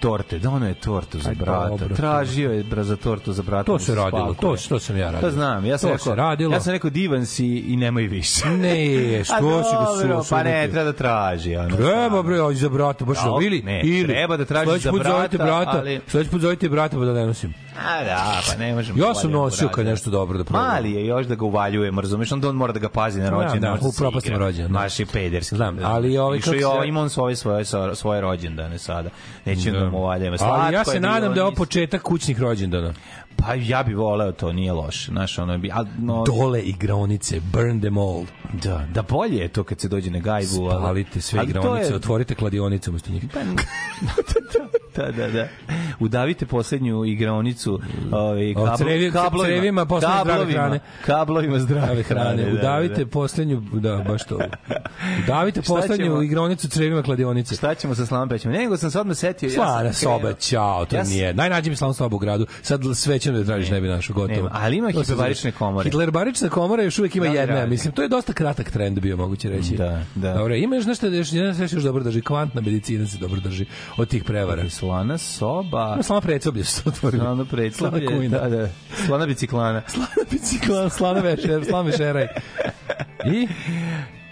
torte, 0.00 0.38
dono 0.38 0.68
je 0.68 0.74
tortu 0.74 1.18
za 1.18 1.34
brata. 1.34 1.68
dobro, 1.68 1.96
Tražio 1.96 2.52
je 2.52 2.64
bra 2.64 2.84
za 2.84 2.96
tortu 2.96 3.32
za 3.32 3.42
brata. 3.42 3.64
To 3.64 3.72
da 3.72 3.78
se 3.78 3.94
radilo, 3.94 4.34
to, 4.34 4.56
to 4.68 4.78
sam 4.78 4.96
ja 4.96 5.04
radio. 5.04 5.20
To 5.20 5.30
znam, 5.30 5.64
ja 5.64 5.78
sam 5.78 5.88
to 5.88 5.92
rekao, 5.92 6.04
se 6.04 6.16
radilo. 6.16 6.54
ja 6.54 6.60
sam 6.60 6.72
rekao 6.72 6.90
divan 6.90 7.26
si 7.26 7.46
i 7.46 7.76
nemoj 7.76 8.02
više. 8.02 8.48
Ne, 8.56 9.24
što 9.24 9.64
si 9.64 10.06
ga 10.06 10.22
su, 10.22 10.30
Pa 10.30 10.42
ne, 10.42 10.68
treba 10.68 10.84
da 10.84 10.92
traži. 10.92 11.56
Ono, 11.56 11.76
Treba 11.76 12.22
bre, 12.22 12.38
ali 12.38 12.56
za 12.56 12.68
brata, 12.68 13.04
baš 13.04 13.18
Da, 13.18 13.30
da, 13.30 13.46
ili 13.46 13.62
ne, 13.62 13.80
ili 13.84 14.06
treba 14.06 14.36
da 14.36 14.46
sledeći 14.46 14.82
za 14.82 14.92
brata, 14.92 15.38
brata, 15.38 15.78
ali- 15.78 16.00
sledeći 16.08 16.30
put 16.30 16.40
zovite 16.40 16.68
brata 16.68 16.96
pa 16.96 17.04
da 17.04 17.12
ne 17.12 17.26
nosim. 17.26 17.54
A 17.78 18.04
da, 18.04 18.40
pa 18.48 18.54
ne 18.56 18.74
možemo. 18.74 18.98
Ja 19.00 19.14
sam 19.14 19.30
nosio 19.30 19.68
kad 19.68 19.86
nešto 19.86 20.10
dobro 20.10 20.38
da 20.38 20.44
probam. 20.44 20.66
Mali 20.66 20.92
je 20.92 21.06
još 21.06 21.26
da 21.26 21.34
ga 21.34 21.44
uvaljuje, 21.44 21.90
razumeš, 21.92 22.32
onda 22.32 22.48
on 22.48 22.56
mora 22.56 22.72
da 22.72 22.78
ga 22.78 22.88
pazi 22.88 23.20
na 23.20 23.30
rođendan. 23.30 23.74
da, 23.74 23.80
se 23.82 23.86
upropastimo 23.88 24.36
igra. 24.36 24.46
rođendan, 24.46 24.72
da. 24.72 24.88
Je 24.98 25.06
pederski. 25.06 25.56
Znam, 25.56 25.78
ali 25.82 26.18
ovaj, 26.18 26.38
kako 26.40 26.56
se- 26.82 26.88
ima 26.88 27.00
on 27.00 27.10
svoje, 27.10 27.36
svoje, 27.36 27.64
svoje 27.94 28.20
rođendane 28.20 28.78
sada. 28.78 29.10
Neće 29.44 29.70
da 29.70 29.90
mu 29.90 29.98
uvaljujemo. 29.98 30.36
Ali 30.40 30.74
ja 30.74 30.84
se 30.84 31.00
nadam 31.00 31.34
da 31.34 31.40
je 31.40 31.44
ovo 31.44 31.54
početak 31.54 32.02
kućnih 32.02 32.40
rođendana. 32.40 32.92
Pa 33.38 33.54
ja 33.54 33.82
bih 33.82 33.96
voleo 33.96 34.32
to, 34.32 34.52
nije 34.52 34.72
loše. 34.72 35.10
Znaš, 35.10 35.38
ono 35.38 35.58
bi... 35.58 35.70
A, 35.70 35.84
no, 35.98 36.24
Dole 36.24 36.60
igraonice, 36.60 37.40
burn 37.42 37.80
them 37.80 37.98
all. 37.98 38.24
da, 38.54 38.86
da 38.94 39.02
bolje 39.02 39.36
je 39.36 39.48
to 39.48 39.64
kad 39.64 39.80
se 39.80 39.88
dođe 39.88 40.10
na 40.10 40.18
gajbu. 40.18 40.62
ali- 40.62 40.80
Spalite 40.80 41.20
sve 41.20 41.44
igraonice, 41.44 41.90
je- 41.90 41.96
otvorite 41.96 42.34
kladionice 42.34 42.90
umesto 42.90 43.10
njih. 43.12 43.24
Da, 43.32 43.40
da, 44.54 44.78
da. 45.28 45.48
Udavite 46.00 46.46
poslednju 46.46 47.04
igraonicu 47.04 47.80
ovaj, 48.12 48.54
kablo, 48.54 48.76
crevi- 48.78 49.12
kablovima, 49.12 49.48
crevima 49.48 49.86
posle 49.86 50.08
zdrave 50.22 50.52
hrane. 50.52 50.80
kablovima 51.06 51.58
zdrave 51.58 52.02
hrane. 52.02 52.36
da, 52.36 52.42
da, 52.44 52.52
Udavite 52.52 53.04
da. 53.04 53.10
poslednju, 53.10 53.62
da, 53.72 54.04
baš 54.08 54.24
to. 54.24 54.38
Udavite 55.24 55.62
poslednju 55.62 56.06
ćemo? 56.06 56.22
igraonicu 56.22 56.68
crevima 56.68 57.02
kladionice. 57.02 57.54
Šta 57.54 57.74
ćemo 57.74 57.94
sa 57.94 58.06
slavom 58.06 58.28
pećem? 58.28 58.52
Nego 58.52 58.76
sam 58.76 58.90
se 58.90 59.00
odmah 59.00 59.16
setio. 59.16 59.50
Slana 59.50 59.82
ja 59.82 59.92
sam 59.92 60.02
soba, 60.02 60.32
ćao, 60.32 60.84
to 60.84 60.96
Ja 60.96 61.04
sam- 61.04 61.12
nije. 61.12 61.34
Najnađi 61.34 61.70
mi 61.70 61.76
slana 61.76 61.94
soba 61.94 62.16
u 62.16 62.18
gradu. 62.18 62.46
Sad 62.62 62.80
svećano 62.96 63.38
da 63.38 63.44
tražiš, 63.44 63.70
ne 63.70 63.80
bi 63.80 63.88
našo, 63.88 64.12
gotovo. 64.12 64.36
Nema, 64.36 64.50
ali 64.54 64.76
ima 64.76 64.90
zove- 64.94 65.52
komore. 65.52 65.84
Hitlebarična 65.84 66.48
komora 66.48 66.82
još 66.82 66.98
uvijek 66.98 67.16
ima 67.16 67.26
Da 67.26 67.32
jedna, 67.32 67.54
radi? 67.54 67.70
mislim, 67.70 67.92
to 67.92 68.02
je 68.02 68.08
dosta 68.08 68.32
kratak 68.32 68.70
trend 68.70 69.00
bio, 69.00 69.16
moguće 69.16 69.48
reći. 69.48 69.74
Da, 69.74 70.02
da. 70.14 70.34
Dobro, 70.34 70.54
ima 70.54 70.76
još 70.76 70.86
nešto 70.86 71.10
da 71.10 71.16
još, 71.16 71.28
stvar 71.28 71.68
se 71.68 71.76
još 71.76 71.84
dobro 71.84 72.04
drži, 72.04 72.20
kvantna 72.20 72.60
medicina 72.60 73.06
se 73.06 73.18
dobro 73.18 73.40
drži 73.40 73.66
od 73.96 74.08
tih 74.08 74.24
prevara. 74.24 74.62
Slana 74.86 75.18
soba. 75.18 75.92
Ima 75.94 76.02
slana 76.02 76.20
predsoblje 76.20 76.64
su 76.64 76.72
se 76.72 76.88
otvorili. 76.88 77.22
Slana 77.22 77.44
predsoblje. 77.44 78.06
Slana 78.06 78.16
kujna. 78.18 78.38
Da, 78.38 78.48
da. 78.48 78.68
Slana 79.06 79.26
biciklana. 79.26 79.82
Slana 79.94 80.08
bicikla, 80.30 80.90
slana 80.90 81.20
vešer, 81.20 81.64
slana 81.64 81.90
vešeraj. 81.90 82.28
I? 83.32 83.48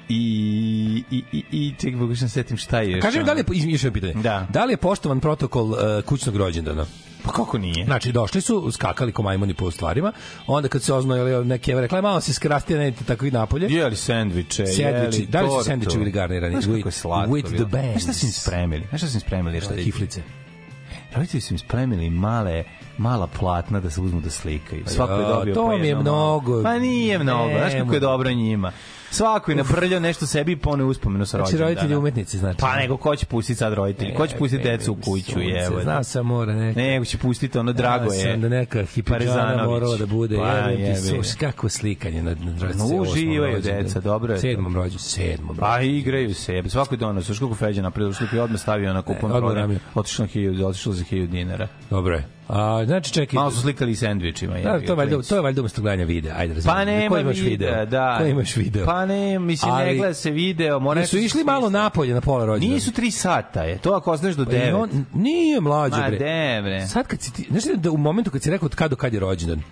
I, 0.08 1.04
i, 1.10 1.22
i, 1.32 1.42
i 1.50 1.74
čekaj, 1.80 2.00
pokušam 2.00 2.28
se 2.28 2.32
setim 2.32 2.56
šta 2.56 2.80
je. 2.80 3.00
Kaži 3.00 3.18
mi 3.18 3.24
da 3.24 3.32
li 3.32 3.40
je, 3.40 3.44
izmišljeno 3.52 3.92
pitanje, 3.94 4.14
Da. 4.14 4.46
da 4.50 4.64
li 4.64 4.72
je 4.72 4.76
poštovan 4.76 5.20
protokol 5.20 5.70
uh, 5.72 5.78
kućnog 6.04 6.36
rođendana? 6.36 6.86
Pa 7.22 7.32
kako 7.32 7.58
nije? 7.58 7.84
Znači, 7.84 8.12
došli 8.12 8.40
su, 8.40 8.72
skakali 8.72 9.12
ko 9.12 9.22
majmuni 9.22 9.54
po 9.54 9.70
stvarima, 9.70 10.12
onda 10.46 10.68
kad 10.68 10.82
se 10.82 10.94
oznojili 10.94 11.44
neke 11.44 11.72
eve, 11.72 11.80
rekla, 11.80 12.00
malo 12.00 12.20
se 12.20 12.32
skrastije, 12.32 12.78
ne 12.78 12.88
idete 12.88 13.04
tako 13.04 13.26
i 13.26 13.30
napolje. 13.30 13.66
Jeli 13.70 13.96
sendviče, 13.96 14.66
Sendviči, 14.66 15.16
jeli 15.16 15.26
da 15.26 15.40
li 15.42 15.48
su 15.48 15.64
sendviči 15.64 15.98
bili 15.98 16.10
garnirani? 16.10 16.52
Znaš 16.52 16.64
kako 16.64 16.88
je 16.88 16.92
slatko 16.92 17.32
with 17.34 17.56
the 17.56 17.64
bands. 17.64 17.90
Znaš 17.90 18.02
šta 18.02 18.12
su 18.12 18.26
im 18.26 18.32
spremili? 18.32 18.84
Znaš 18.88 19.00
šta 19.00 19.08
su 19.08 19.16
im 19.16 19.20
spremili? 19.20 19.60
Šta, 19.60 19.74
kiflice. 19.76 20.22
Roditelji 21.14 21.40
su 21.40 21.54
im 21.54 21.58
spremili 21.58 22.10
male 22.10 22.64
mala 22.98 23.26
platna 23.40 23.80
da 23.80 23.90
se 23.90 24.00
uzmu 24.00 24.20
da 24.20 24.30
slikaju. 24.30 24.82
Svako 24.86 25.12
je 25.12 25.22
Ja, 25.22 25.28
dobio 25.28 25.54
to 25.54 25.78
mi 25.78 25.88
je 25.88 25.94
mnogo. 25.96 26.62
Pa 26.62 26.78
nije 26.78 27.18
mnogo. 27.18 27.50
Znaš 27.58 27.72
kako 27.72 27.94
je 27.94 28.00
dobro 28.00 28.32
njima. 28.32 28.72
Svako 29.10 29.50
je 29.50 29.56
naprljao 29.56 30.00
nešto 30.00 30.26
sebi 30.26 30.52
i 30.52 30.56
pone 30.56 30.84
uspomenu 30.84 31.26
sa 31.26 31.30
Znači, 31.30 31.42
rođendana. 31.42 31.68
roditelji 31.68 31.96
umetnici, 31.96 32.38
znači. 32.38 32.58
Pa 32.60 32.76
nego 32.76 32.96
ko 32.96 33.16
će 33.16 33.26
pustiti 33.26 33.58
sad 33.58 33.72
roditelji? 33.72 34.14
Ko 34.14 34.26
će 34.26 34.36
pustiti 34.36 34.62
decu 34.64 34.92
u 34.92 34.96
kuću? 34.96 35.38
Evo. 35.66 35.80
Znao 35.82 36.04
sam 36.04 36.26
mora 36.26 36.54
neka. 36.54 36.80
Nego 36.80 37.04
će 37.04 37.18
pustiti 37.18 37.58
ono 37.58 37.72
drago 37.72 38.12
je. 38.12 38.22
sam 38.22 38.40
da 38.40 38.48
neka 38.48 38.84
Parezanović. 39.08 39.66
morala 39.66 39.96
da 39.96 40.06
bude. 40.06 40.36
Pa, 40.36 40.42
Pa, 40.42 40.68
jebi. 40.70 40.96
Sluš, 40.96 41.34
kako 41.34 41.68
slikanje 41.68 42.22
na, 42.22 42.30
na, 42.34 42.68
No, 42.74 42.86
uživaju 42.96 43.60
deca, 43.62 44.00
dobro 44.00 44.32
je. 44.32 44.38
Sedmom 44.40 44.74
rođu, 44.76 44.98
sedmom 44.98 45.56
Pa 45.56 45.80
igraju 45.80 46.34
se. 46.34 46.62
Svako 46.68 46.94
je 46.94 46.98
donos. 46.98 47.28
Još 47.28 47.38
kako 47.38 47.54
Feđa 47.54 47.82
napravio 47.82 48.12
sliku 48.12 48.36
i 48.36 48.38
odmah 48.38 48.60
stavio 48.60 48.92
na 48.92 49.02
kupon 49.02 49.30
na 49.30 49.40
1000, 49.40 50.64
otišlo 50.64 50.92
za 50.92 51.04
1000 51.04 51.26
dinara. 51.26 51.68
Dobro 51.90 52.14
je. 52.14 52.33
A, 52.48 52.82
znači, 52.86 53.12
čekaj. 53.12 53.34
Malo 53.34 53.50
su 53.50 53.60
slikali 53.60 53.96
sendvičima. 53.96 54.52
Da, 54.52 54.58
jebi 54.60 54.80
ga, 54.80 54.86
to 54.86 54.92
je 54.92 54.96
valjda, 54.96 55.22
to 55.22 55.34
je 55.34 55.40
valjda 55.40 55.60
umesto 55.60 55.82
gledanja 55.82 56.04
videa. 56.04 56.34
Ajde, 56.36 56.54
razumijem. 56.54 56.76
Pa 56.76 56.84
nema 56.84 57.08
Ko 57.08 57.18
imaš 57.18 57.38
video? 57.38 57.86
da. 57.86 58.16
Ko 58.18 58.24
imaš 58.24 58.56
video? 58.56 58.84
Pa 58.86 59.06
ne, 59.06 59.38
mislim, 59.38 59.74
ne 59.74 59.82
Ali- 59.82 59.96
gleda 59.96 60.14
se 60.14 60.30
video. 60.30 60.80
Mora 60.80 61.00
nešto 61.00 61.16
išli 61.16 61.44
malo 61.44 61.70
napolje 61.70 62.14
na 62.14 62.20
pola 62.20 62.44
rođendana. 62.44 62.74
Nisu 62.74 62.90
3 62.92 63.10
sata 63.12 63.62
je. 63.62 63.78
To 63.78 63.90
ako 63.90 64.12
ostaneš 64.12 64.36
do 64.36 64.44
Pa 64.44 64.50
9. 64.50 64.74
on, 64.74 65.04
nije 65.14 65.60
mlađe, 65.60 65.96
Ma 65.96 66.06
bre. 66.06 66.18
de, 66.18 66.60
bre. 66.62 66.86
Sad 66.86 67.06
kad 67.06 67.20
si 67.20 67.32
ti, 67.32 67.46
znaš 67.50 67.64
da 67.76 67.90
u 67.90 67.96
momentu 67.96 68.30
kad 68.30 68.42
si 68.42 68.50
rekao 68.50 68.66
od 68.66 68.74
kad 68.74 68.90
do 68.90 68.96
kad 68.96 69.14
je 69.14 69.20
rođendan, 69.20 69.62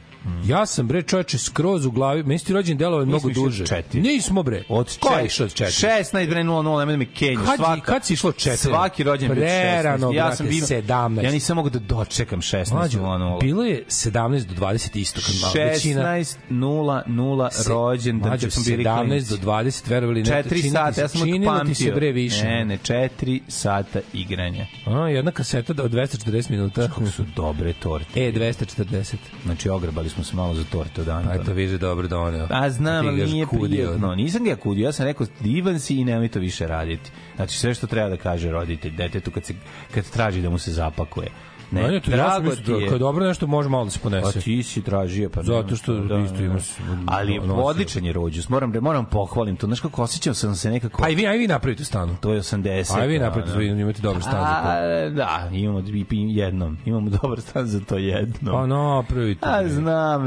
Ja 0.44 0.66
sam 0.66 0.88
bre 0.88 1.02
čoveče 1.02 1.38
skroz 1.38 1.86
u 1.86 1.90
glavi, 1.90 2.22
meni 2.22 2.38
ti 2.38 2.52
rođen 2.52 2.76
delovao 2.78 3.06
mnogo 3.06 3.28
duže. 3.30 3.66
četiri. 3.66 4.00
Nismo 4.00 4.42
bre. 4.42 4.62
Od 4.68 4.98
Ko 4.98 5.08
je 5.08 5.18
čet- 5.18 5.26
išao 5.26 5.46
od 5.46 5.52
4? 5.52 5.86
16 6.04 6.28
bre 6.28 6.40
00, 6.40 6.78
nemoj 6.78 6.92
da 6.92 6.98
me 6.98 7.04
kenješ. 7.06 7.46
Kad, 7.46 7.56
Svaka, 7.56 7.80
kad 7.82 8.04
si 8.04 8.12
išlo 8.12 8.28
od 8.28 8.36
4? 8.36 8.56
Svaki 8.56 9.02
rođen 9.02 9.28
je 9.30 9.34
bio 9.34 9.44
16. 9.44 9.72
Prerano, 9.72 10.12
ja 10.12 10.36
sam 10.36 10.46
bio 10.48 10.66
17. 10.66 11.24
Ja 11.24 11.30
nisam 11.30 11.56
mogao 11.56 11.70
da 11.70 11.78
dočekam 11.78 12.40
16 12.40 12.61
Mlađo, 12.70 12.98
00. 12.98 13.40
bilo 13.40 13.64
je 13.64 13.84
17 13.88 14.44
do 14.44 14.66
20 14.66 14.98
isto 14.98 15.20
kad 15.26 15.34
malo 15.40 15.52
većina 15.72 16.02
16 16.02 16.36
00 16.50 17.68
rođen 17.68 18.20
da 18.20 18.28
Mlađo, 18.28 18.50
sam 18.50 18.64
bili 18.64 18.84
17 18.84 19.08
klinci. 19.08 19.30
do 19.30 19.36
20, 19.36 19.90
verovali 19.90 20.22
ne, 20.22 20.30
4 20.30 20.48
čini 20.48 20.62
ti 20.62 20.70
sata, 20.70 21.00
ja 21.00 21.08
sam 21.08 21.20
ti 21.22 21.40
se 21.40 21.46
pamtio. 21.46 21.94
bre 21.94 22.12
više. 22.12 22.44
Ne, 22.44 22.64
ne, 22.64 22.78
4 22.78 23.40
sata 23.48 24.00
igranja. 24.12 24.66
A, 24.86 25.08
jedna 25.08 25.30
kaseta 25.30 25.72
od 25.82 25.92
240 25.92 26.50
minuta. 26.50 26.88
Kako 26.88 27.06
su 27.06 27.24
dobre 27.36 27.72
torte. 27.72 28.26
E, 28.28 28.32
240. 28.32 29.14
Znači, 29.44 29.68
ogrebali 29.68 30.08
smo 30.08 30.24
se 30.24 30.36
malo 30.36 30.54
za 30.54 30.64
torte 30.64 31.00
od 31.00 31.06
dana. 31.06 31.30
Aj, 31.30 31.44
to 31.44 31.52
viže 31.52 31.78
dobro 31.78 32.08
doneo. 32.08 32.46
A 32.50 32.70
znam, 32.70 33.04
Ti 33.04 33.08
ali 33.08 33.26
nije 33.26 33.46
prijatno. 33.46 34.14
Nisam 34.14 34.44
ga 34.44 34.50
ja 34.50 34.56
kudio, 34.56 34.84
ja 34.84 34.92
sam 34.92 35.06
rekao 35.06 35.26
divan 35.40 35.80
si 35.80 35.96
i 35.96 36.04
nemoj 36.04 36.28
to 36.28 36.38
više 36.38 36.66
raditi. 36.66 37.10
Znači 37.36 37.58
sve 37.58 37.74
što 37.74 37.86
treba 37.86 38.08
da 38.08 38.16
kaže 38.16 38.50
roditelj 38.50 38.96
detetu 38.96 39.30
kad, 39.30 39.44
se, 39.44 39.54
kad 39.94 40.10
traži 40.10 40.42
da 40.42 40.50
mu 40.50 40.58
se 40.58 40.72
zapakuje. 40.72 41.28
Ne, 41.72 41.82
Ne, 41.82 42.00
to 42.00 42.10
ja 42.10 42.16
drago 42.16 42.50
mislio, 42.50 42.76
ti 42.78 42.84
je. 42.84 42.88
kad 42.88 42.98
dobro 42.98 43.26
nešto 43.26 43.46
može 43.46 43.68
malo 43.68 43.84
da 43.84 43.90
se 43.90 43.98
A 43.98 44.02
ponese. 44.02 44.40
ti 44.40 44.62
si 44.62 44.82
tražio 44.82 45.30
pa 45.30 45.42
Zato 45.42 45.76
što 45.76 46.04
šta, 46.04 46.18
isto 46.18 46.36
ima 46.36 46.60
s- 46.60 46.78
ali 47.06 47.34
nosio. 47.36 47.54
odličan 47.56 48.04
je 48.04 48.12
rođus 48.12 48.48
moram 48.48 48.72
moram 48.72 49.04
pohvalim 49.04 49.56
to 49.56 49.66
znaš 49.66 49.80
kako 49.80 50.02
osjećam 50.02 50.34
sam 50.34 50.54
se 50.54 50.70
nekako 50.70 51.02
Pa 51.02 51.08
i 51.08 51.14
vi, 51.14 51.26
aj 51.26 51.38
vi 51.38 51.46
napravite 51.46 51.84
stanu. 51.84 52.16
to 52.20 52.32
je 52.32 52.40
80 52.40 52.94
Aj 52.94 53.06
vi 53.06 53.18
napravite, 53.18 53.58
vi 53.58 53.66
imate 53.68 54.02
dobar 54.02 54.22
stan 54.22 54.32
za 54.34 54.62
to. 54.62 54.68
A, 54.68 55.08
da, 55.10 55.48
imamo 55.52 55.82
jednom. 56.28 56.78
Imamo 56.84 57.10
dobar 57.22 57.40
stan 57.40 57.66
za 57.66 57.80
to 57.80 57.96
jednom. 57.98 58.54
Pa 58.54 58.66
napravite. 58.66 59.40
A 59.42 59.58
bre. 59.58 59.68
znam, 59.70 60.22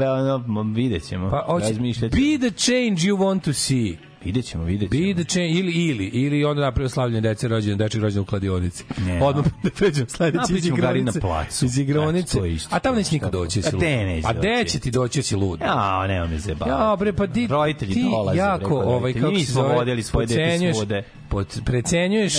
vidjet 0.66 1.02
ćemo. 1.04 1.30
Pa 1.30 1.44
hoće, 1.46 1.66
ćemo. 1.66 2.10
be 2.10 2.38
the 2.40 2.56
change 2.56 3.00
you 3.02 3.16
want 3.16 3.40
to 3.40 3.52
see. 3.52 3.96
Vidjet 4.26 4.44
ćemo, 4.46 4.64
vidjet 4.64 4.92
ćemo. 4.92 5.06
Be 5.06 5.14
the 5.14 5.24
change, 5.24 5.48
ili, 5.50 5.72
ili, 5.72 6.06
ili 6.06 6.44
onda 6.44 6.62
napravio 6.62 6.88
slavljanje 6.88 7.20
dece 7.20 7.48
rođene, 7.48 7.76
dečeg 7.76 8.02
rođene 8.02 8.20
u 8.20 8.24
kladionici. 8.24 8.84
Ne, 9.06 9.22
Odmah 9.22 9.44
da 9.62 9.70
pređem 9.70 10.08
sledeći 10.08 10.54
iz 10.56 10.64
gari 10.64 10.80
na 10.80 10.88
igronice. 10.90 11.20
placu. 11.20 11.64
Iz 11.64 11.78
igronice. 11.78 12.52
Isto. 12.52 12.76
A 12.76 12.78
tamo 12.78 12.96
neće 12.96 13.12
niko 13.14 13.30
doći, 13.30 13.60
A 13.60 13.70
lud. 13.72 13.80
te 13.80 13.96
neće 13.96 14.26
A 14.28 14.32
doći. 14.32 14.38
gde 14.48 14.64
će 14.64 14.78
ti 14.78 14.90
doći, 14.90 15.18
jesi 15.18 15.36
lud? 15.36 15.60
Ja, 15.60 16.06
nema 16.06 16.26
me 16.26 16.38
zebavati. 16.38 16.82
Ja, 16.82 16.96
bre, 16.96 17.12
pa 17.12 17.26
ti, 17.26 17.46
Roditelji 17.46 17.94
ti 17.94 18.02
dolaze, 18.02 18.38
jako, 18.38 18.58
bre, 18.58 18.68
kod 18.68 18.86
ovaj, 18.86 19.12
kako 19.12 19.38
se 19.38 19.52
zove, 19.52 19.74
vodili 19.74 20.02
svoje 20.02 20.26
dete 20.26 20.74
svude. 20.74 21.02
Pod, 21.28 21.60
precenjuješ 21.64 22.34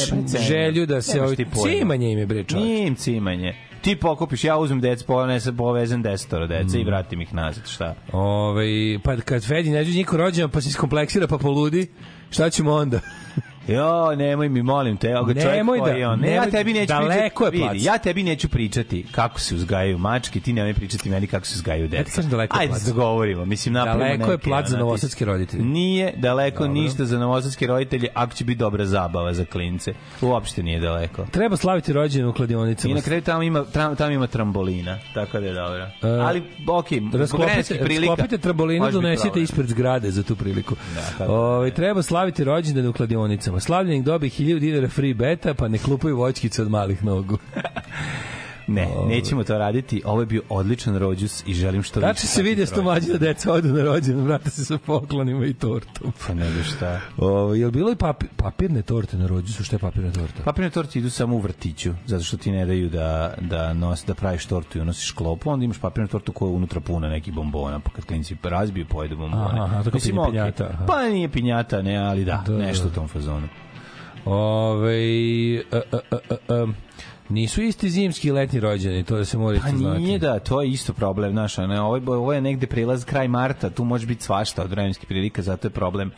želju 0.47 0.86
da 0.86 1.02
se... 1.02 1.21
Ovaj, 1.21 1.36
cimanje 1.63 2.12
im 2.12 2.19
je, 2.19 2.26
bre, 2.26 2.43
čovječ. 2.43 2.65
Nije 2.65 2.88
im 2.88 2.95
cimanje. 2.95 3.54
Ti 3.88 3.95
pokupiš, 3.95 4.43
ja 4.43 4.58
uzmem 4.58 4.82
dec, 4.82 5.04
ponesem, 5.04 5.56
povezem 5.58 6.02
desetoro 6.04 6.47
dece 6.47 6.80
i 6.80 6.84
vratim 6.84 7.21
ih 7.21 7.34
nazad, 7.34 7.67
šta? 7.67 7.93
Ovaj, 8.12 9.00
pa 9.04 9.15
kad 9.15 9.45
Fedi 9.45 9.69
ne 9.69 9.84
dođe 9.84 9.97
niko 9.97 10.17
rođen, 10.17 10.50
pa 10.50 10.62
se 10.62 10.69
iskompleksira, 10.69 11.28
pa 11.28 11.38
poludi, 11.38 11.88
šta 12.30 12.50
ćemo 12.50 12.73
onda? 12.73 13.00
Jo, 13.67 14.15
nemoj 14.15 14.49
mi, 14.49 14.62
molim 14.63 14.97
te, 14.97 15.08
evo 15.08 15.23
ga 15.23 15.34
čovjek 15.34 15.53
Nemoj 15.53 15.80
koji 15.80 15.91
da- 15.91 15.97
je 15.97 16.08
on. 16.08 16.19
Ne, 16.19 16.32
ja 16.32 16.49
tebi 16.49 16.73
neću 16.73 16.88
daleko 16.88 17.45
je 17.45 17.51
pričati, 17.51 17.62
plac. 17.62 17.73
vidi, 17.73 17.86
ja 17.86 17.97
tebi 17.97 18.23
neću 18.23 18.49
pričati 18.49 19.06
kako 19.12 19.39
se 19.39 19.56
uzgajaju 19.56 19.97
mačke, 19.97 20.39
ti 20.39 20.53
nemoj 20.53 20.73
pričati 20.73 21.10
meni 21.10 21.27
kako 21.27 21.45
se 21.45 21.53
uzgajaju 21.56 21.88
deca. 21.88 22.12
kažem 22.15 22.32
daleko 22.32 22.58
je 22.58 22.62
Ajde, 22.62 22.73
dogovorimo, 22.88 23.45
mislim, 23.45 23.73
napravimo 23.73 24.03
Daleko 24.03 24.23
je 24.23 24.30
neke, 24.30 24.43
plac 24.43 24.67
za 24.67 24.77
novosadske 24.77 25.25
roditelje. 25.25 25.63
Nije 25.63 26.13
daleko 26.17 26.63
Dobro. 26.63 26.73
ništa 26.73 27.06
za 27.06 27.19
novosadske 27.19 27.67
roditelje, 27.67 28.08
ako 28.13 28.34
će 28.34 28.45
biti 28.45 28.60
dobra 28.60 28.86
zabava 28.86 29.34
za 29.34 29.45
klince. 29.45 29.93
Uopšte 30.21 30.63
nije 30.63 30.80
daleko. 30.80 31.25
Treba 31.32 31.58
slaviti 31.58 31.93
rođendan 31.93 32.30
u 32.30 32.34
kladionicama. 32.34 32.91
I 32.91 32.95
na 32.95 33.01
kraju 33.01 33.21
tamo 33.21 33.43
ima, 33.43 33.63
tamo, 33.63 33.95
tamo 33.95 34.12
ima 34.12 34.27
trambolina, 34.27 34.97
tako 35.13 35.39
da 35.39 35.45
je 35.45 35.53
dobro. 35.53 35.84
E, 35.84 36.19
Ali, 36.21 36.43
okej, 36.67 37.01
Rasklopite, 37.13 37.47
vremenskih 37.47 37.77
prilika... 37.84 38.12
rasklopite 38.12 38.38
trambolinu, 38.38 38.91
donesite 38.91 39.41
ispred 39.41 39.67
zgrade 39.67 40.12
za 40.12 40.23
tu 40.23 40.36
priliku. 40.36 40.75
Da, 40.95 41.01
kako 41.17 41.32
Ovaj 41.34 41.71
treba 41.71 42.03
slaviti 42.03 42.43
rođendan 42.43 42.88
u 42.88 42.93
kladionicama. 42.93 43.57
Slavljenik 43.60 44.04
dobi 44.04 44.30
1000 44.30 44.60
dinara 44.60 44.89
free 44.89 45.13
beta, 45.13 45.54
pa 45.54 45.67
ne 45.67 45.78
klupaju 45.78 46.17
voćkice 46.17 46.62
od 46.62 46.70
malih 46.70 47.04
nogu. 47.04 47.38
Ne, 48.67 48.88
nećemo 49.08 49.43
to 49.43 49.58
raditi. 49.58 50.01
Ovo 50.06 50.21
je 50.21 50.25
bio 50.25 50.41
odličan 50.49 50.97
rođus 50.97 51.43
i 51.47 51.53
želim 51.53 51.84
što 51.84 52.01
Tačno 52.01 52.27
se 52.27 52.41
vidi 52.41 52.65
sto 52.65 52.84
mlađe 52.84 53.12
da 53.12 53.17
deca 53.17 53.53
odu 53.53 53.67
na 53.67 53.84
rođendan, 53.84 54.25
vrata 54.25 54.49
se 54.49 54.65
sa 54.65 54.77
poklonima 54.77 55.45
i 55.45 55.53
tortom. 55.53 56.13
Pa 56.27 56.34
nego 56.34 56.63
šta. 56.63 57.01
O, 57.17 57.53
jel 57.53 57.71
bilo 57.71 57.91
i 57.91 57.95
papi, 57.95 58.25
papirne 58.38 58.82
torte 58.82 59.17
na 59.17 59.27
rođendan? 59.27 59.63
Šta 59.63 59.75
je 59.75 59.80
papirna 59.80 60.12
torta? 60.12 60.43
Papirne 60.43 60.69
torte 60.69 60.99
idu 60.99 61.10
samo 61.10 61.36
u 61.36 61.39
vrtiću, 61.39 61.93
zato 62.06 62.23
što 62.23 62.38
ti 62.38 62.51
ne 62.51 62.65
daju 62.65 62.89
da, 62.89 63.34
da, 63.41 63.73
nos, 63.73 64.06
da 64.06 64.13
praviš 64.13 64.45
tortu 64.45 64.77
i 64.77 64.82
unosiš 64.82 65.12
klopu, 65.12 65.49
onda 65.49 65.65
imaš 65.65 65.80
papirnu 65.80 66.08
tortu 66.08 66.32
koja 66.32 66.49
je 66.49 66.56
unutra 66.56 66.80
puna 66.80 67.10
nekih 67.10 67.34
bombona, 67.34 67.80
pa 67.80 67.89
kad 67.91 68.06
klinci 68.06 68.36
razbiju, 68.43 68.86
pojedu 68.89 69.17
bombone. 69.17 69.62
Aha, 69.62 69.84
tako 69.84 69.95
Mislim, 69.97 70.17
pinjata. 70.25 70.86
Pa 70.88 71.03
nije 71.03 71.30
pinjata, 71.30 71.82
ne, 71.82 71.97
ali 71.97 72.25
da, 72.25 72.43
Da, 72.47 72.58
nešto 72.58 72.84
da. 72.84 72.89
u 72.89 72.93
tom 72.93 73.08
fazonu. 73.08 73.47
Ove, 74.25 74.97
a, 75.71 75.82
a, 75.91 75.97
a, 76.12 76.17
a, 76.30 76.36
a, 76.53 76.67
nisu 77.30 77.62
isti 77.62 77.90
zimski 77.90 78.28
i 78.28 78.32
letnji 78.32 78.60
rođeni, 78.60 79.04
to 79.04 79.18
da 79.18 79.26
se 79.26 79.38
mora 79.38 79.60
Pa 79.62 79.70
znati. 79.70 80.00
nije 80.00 80.20
da, 80.20 80.40
to 80.40 80.62
je 80.62 80.70
isto 80.70 80.94
problem, 80.94 81.32
znaš, 81.32 81.58
ne, 81.58 81.82
ovo, 81.82 81.96
je, 81.96 82.10
ovo 82.10 82.34
je 82.34 82.42
negde 82.42 82.68
prilaz 82.68 83.06
kraj 83.06 83.28
marta, 83.28 83.70
tu 83.70 83.84
može 83.86 84.08
biti 84.08 84.24
svašta 84.24 84.63
od 84.63 84.70
vremenskih 84.70 85.08
prilika, 85.08 85.42
zato 85.42 85.68
je 85.68 85.72
problem. 85.72 86.12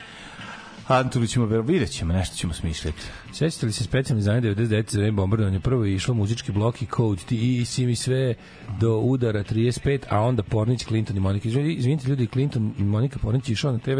Antulu 0.88 1.28
ćemo, 1.28 1.46
vidjet 1.46 1.90
ćemo, 1.92 2.14
nešto 2.14 2.36
ćemo 2.36 2.54
smišljati. 2.54 2.98
Sećate 3.34 3.66
li 3.66 3.72
se 3.72 3.84
specijalni 3.84 4.20
izdanje 4.20 4.42
99 4.42 4.58
za 4.88 4.98
vreme 4.98 5.12
bombardovanja? 5.12 5.60
Prvo 5.60 5.86
je 5.86 5.96
išlo 5.96 6.14
muzički 6.14 6.52
blok 6.52 6.82
i 6.82 6.88
Code, 6.88 7.22
ti 7.22 7.58
i 7.58 7.66
si 7.66 7.86
mi 7.86 7.96
sve 7.96 8.34
do 8.80 8.92
udara 8.92 9.44
35, 9.44 10.00
a 10.10 10.20
onda 10.20 10.44
Pornić, 10.44 10.84
Clinton 10.84 11.18
i 11.18 11.22
Monika. 11.22 11.50
Izvini- 11.50 11.76
Izvinite 11.76 12.08
ljudi, 12.08 12.28
Clinton 12.28 12.74
i 12.78 12.84
Monika 12.84 13.20
Pornić 13.20 13.50
išao 13.50 13.72
na 13.72 13.80
TV 13.80 14.00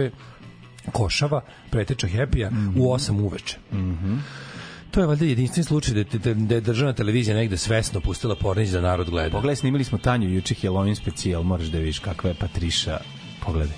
Košava, 0.92 1.42
preteča 1.70 2.08
Happy-a 2.08 2.50
Mhm. 2.50 2.80
u 2.80 2.84
8 2.86 3.20
uveče. 3.20 3.58
To 4.92 5.00
je 5.00 5.08
valjda 5.08 5.26
jedinstven 5.26 5.64
slučaj 5.64 5.94
da, 5.94 6.04
da, 6.04 6.34
da 6.34 6.56
je 6.56 6.62
državna 6.62 6.94
televizija 6.94 7.36
negde 7.36 7.58
svesno 7.58 8.02
pustila 8.02 8.36
Pornić 8.36 8.70
da 8.70 8.82
narod 8.82 9.10
gleda. 9.10 9.30
Pogledaj, 9.30 9.56
snimili 9.56 9.84
smo 9.84 9.98
Tanju 9.98 10.30
juče 10.30 10.56
Halloween 10.56 10.96
specijal, 10.96 11.44
moraš 11.44 11.68
da 11.68 11.78
vidiš 11.78 12.00
kakva 12.00 12.30
je 12.30 12.36
Patriša. 12.36 13.00
Pogledaj. 13.46 13.76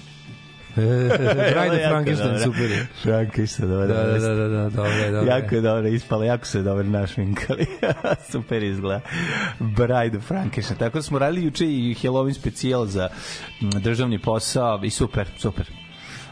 Bride 0.76 1.76
of 1.76 1.89
Frankenstein, 1.89 2.39
super 2.39 2.71
je. 2.71 2.88
Frankenstein, 3.02 3.69
dobro. 3.69 3.88
Da, 3.88 3.93
da, 3.93 4.19
da, 4.19 4.36
da, 4.36 4.47
da, 4.47 4.69
dobro 4.69 5.12
dobro. 5.12 5.32
Jako 5.32 5.56
je 5.56 5.62
dobro 5.62 5.88
ispala, 5.88 6.26
jako 6.26 6.45
se 6.45 6.62
dobro 6.62 6.84
našminkali. 6.84 7.65
Super 8.32 8.63
izgleda. 8.63 9.02
Bride 9.60 10.17
of 10.17 10.24
Frankenstein. 10.24 10.80
Tako 10.80 10.97
da 10.97 11.02
smo 11.02 11.19
radili 11.19 11.45
juče 11.45 11.65
i 11.65 11.95
Halloween 12.02 12.34
specijal 12.34 12.86
za 12.86 13.10
državni 13.62 14.19
posao 14.19 14.80
i 14.84 14.89
super, 14.89 15.28
super. 15.38 15.81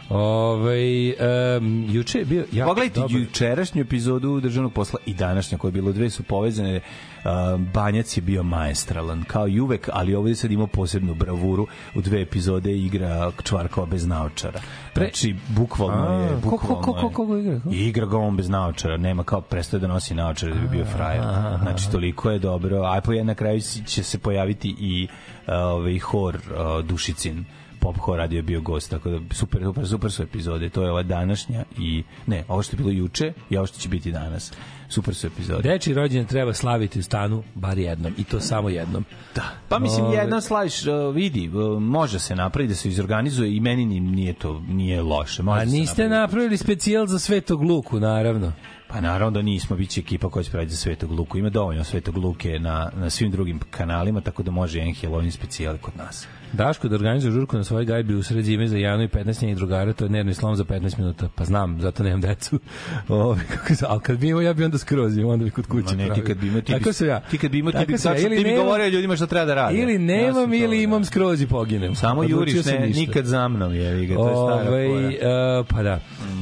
Ove, 0.09 1.13
um, 1.57 1.85
juče 1.89 2.19
je 2.19 2.25
bio... 2.25 2.45
jako 2.51 2.69
Pogledajte 2.69 2.99
dobar- 2.99 3.19
jučerašnju 3.19 3.81
epizodu 3.81 4.39
državnog 4.39 4.73
posla 4.73 4.99
i 5.05 5.13
današnja 5.13 5.57
koja 5.57 5.69
je 5.69 5.73
bilo 5.73 5.91
dve 5.91 6.09
su 6.09 6.23
povezane. 6.23 6.75
Uh, 6.75 7.61
Banjac 7.73 8.17
je 8.17 8.21
bio 8.21 8.43
maestralan 8.43 9.23
kao 9.23 9.47
i 9.47 9.59
uvek, 9.59 9.89
ali 9.93 10.15
ovdje 10.15 10.35
sad 10.35 10.51
imao 10.51 10.67
posebnu 10.67 11.13
bravuru 11.13 11.67
u 11.95 12.01
dve 12.01 12.21
epizode 12.21 12.77
igra 12.77 13.31
Čvarkova 13.43 13.85
bez 13.87 14.07
naočara. 14.07 14.59
Znači, 14.95 15.35
bukvalno 15.47 16.19
je... 16.21 16.25
A, 16.25 16.29
ko- 16.29 16.41
ko- 16.41 16.49
Bukvalno 16.49 16.81
ko- 16.81 16.93
ko- 16.93 17.07
je- 17.07 17.13
ko 17.13 17.25
ga 17.25 17.39
igra? 17.39 17.59
Ko? 17.59 17.69
Igra 17.71 18.05
ga 18.05 18.17
on 18.17 18.37
bez 18.37 18.49
naočara, 18.49 18.97
nema 18.97 19.23
kao 19.23 19.41
prestaje 19.41 19.81
da 19.81 19.87
nosi 19.87 20.13
naočare 20.13 20.53
da 20.53 20.59
bi 20.59 20.67
bio 20.67 20.85
frajer. 20.85 21.23
Znači, 21.61 21.91
toliko 21.91 22.31
je 22.31 22.39
dobro. 22.39 22.81
A 22.83 23.01
po 23.01 23.13
na 23.13 23.35
kraju 23.35 23.61
će 23.85 24.03
se 24.03 24.19
pojaviti 24.19 24.75
i 24.79 25.07
uh, 25.47 25.53
ovaj 25.53 25.99
hor 25.99 26.35
uh, 26.35 26.85
Dušicin 26.85 27.45
pop 27.79 27.97
hor 27.97 28.17
radio 28.17 28.41
bio 28.41 28.61
gost, 28.61 28.89
tako 28.89 29.09
da 29.09 29.19
super, 29.31 29.61
super, 29.63 29.87
super 29.87 30.11
su 30.11 30.23
epizode. 30.23 30.69
To 30.69 30.83
je 30.83 30.91
ova 30.91 31.03
današnja 31.03 31.63
i, 31.77 32.03
ne, 32.27 32.43
ovo 32.47 32.63
što 32.63 32.73
je 32.73 32.77
bilo 32.77 32.91
juče 32.91 33.33
i 33.49 33.57
ovo 33.57 33.67
što 33.67 33.79
će 33.79 33.89
biti 33.89 34.11
danas. 34.11 34.53
super 34.89 35.15
su 35.15 35.27
epizode. 35.27 35.61
Deči 35.63 35.93
rođendan 35.93 36.27
treba 36.27 36.53
slaviti 36.53 36.99
u 36.99 37.03
stanu 37.03 37.43
bar 37.55 37.77
jednom 37.77 38.13
i 38.17 38.23
to 38.23 38.39
samo 38.39 38.69
jednom. 38.69 39.05
Da. 39.35 39.43
Pa 39.69 39.79
mislim 39.79 40.05
Ove- 40.05 40.15
jedan 40.15 40.41
slaviš 40.41 40.73
vidi 41.13 41.47
može 41.79 42.19
se 42.19 42.35
napraviti 42.35 42.71
da 42.71 42.75
se 42.75 42.89
izorganizuje 42.89 43.55
i 43.55 43.59
meni 43.59 43.85
ni- 43.85 43.99
nije 43.99 44.33
to 44.33 44.59
nije 44.59 45.01
loše. 45.01 45.43
Može 45.43 45.61
A 45.61 45.65
se 45.65 45.71
niste 45.71 46.09
napravili 46.09 46.57
specijal 46.57 47.05
za 47.05 47.19
Svetog 47.19 47.63
Luku, 47.63 47.99
naravno. 47.99 48.51
Pa 48.87 49.01
naravno 49.01 49.31
da 49.31 49.41
nismo, 49.41 49.75
bit 49.75 49.89
će 49.89 49.99
ekipa 49.99 50.29
koja 50.29 50.43
će 50.43 50.51
praviti 50.51 50.71
za 50.71 50.77
Svetog 50.77 51.11
Luku. 51.11 51.37
Ima 51.37 51.49
dovoljno 51.49 51.83
Svetog 51.83 52.17
Luke 52.17 52.59
na, 52.59 52.91
na 52.95 53.09
svim 53.09 53.31
drugim 53.31 53.59
kanalima, 53.71 54.21
tako 54.21 54.43
da 54.43 54.51
može 54.51 54.79
jedan 54.79 54.93
Halloween 54.93 55.31
specijal 55.31 55.77
kod 55.77 55.97
nas. 55.97 56.27
Daško 56.53 56.87
da 56.87 56.95
organizuje 56.95 57.31
žurku 57.31 57.57
na 57.57 57.63
svojoj 57.63 57.85
gajbi 57.85 58.15
u 58.15 58.23
sred 58.23 58.43
zime 58.43 58.67
za 58.67 58.77
Janu 58.77 59.03
i 59.03 59.07
15 59.07 59.41
njenih 59.41 59.57
drugara, 59.57 59.93
to 59.93 60.03
je 60.03 60.09
nervni 60.09 60.33
slom 60.33 60.55
za 60.55 60.63
15 60.63 60.97
minuta. 60.97 61.29
Pa 61.35 61.45
znam, 61.45 61.81
zato 61.81 62.03
nemam 62.03 62.21
decu. 62.21 62.59
Ove, 63.09 63.39
kako 63.49 63.75
se, 63.75 63.85
ali 63.89 64.01
kad 64.01 64.17
bi 64.17 64.27
imao, 64.27 64.41
ja 64.41 64.53
bi 64.53 64.63
onda 64.63 64.77
skrozio, 64.77 65.29
onda 65.29 65.45
bi 65.45 65.51
kod 65.51 65.65
kuće 65.67 65.85
Ma 65.87 65.93
ne, 65.93 66.03
ti 66.03 66.07
pravio. 66.07 66.25
kad 66.25 66.37
bi 66.37 66.47
imao, 66.47 66.61
ti 66.61 66.73
bi, 66.99 67.07
ja. 67.07 67.19
ti 67.21 67.37
kad 67.37 67.51
bi 67.51 67.59
imao, 67.59 67.71
ti 67.71 67.85
bi, 67.87 67.93
ja. 68.05 68.17
Ili 68.17 68.37
ti 68.37 68.43
bi 68.43 68.55
govorio 68.55 68.87
ljudima 68.87 69.15
šta 69.15 69.25
treba 69.27 69.45
da 69.45 69.53
rade. 69.55 69.77
Ili 69.77 69.93
Ja 69.93 69.99
nemam 69.99 70.49
to, 70.49 70.55
ili 70.55 70.77
da. 70.77 70.83
imam 70.83 71.05
skroz 71.05 71.41
i 71.41 71.47
poginem. 71.47 71.95
Samo 71.95 72.23
juriš, 72.23 72.65
ne, 72.65 72.79
nikad 72.89 73.25
za 73.25 73.47
mnom, 73.47 73.73
je, 73.73 74.05
ga, 74.05 74.15
to 74.15 74.27
je 74.27 74.35
stara 74.35 74.69
Ovaj, 74.69 74.87
fora. 74.87 75.07
e, 75.09 75.63
pa 75.65 75.83
da. 75.83 75.99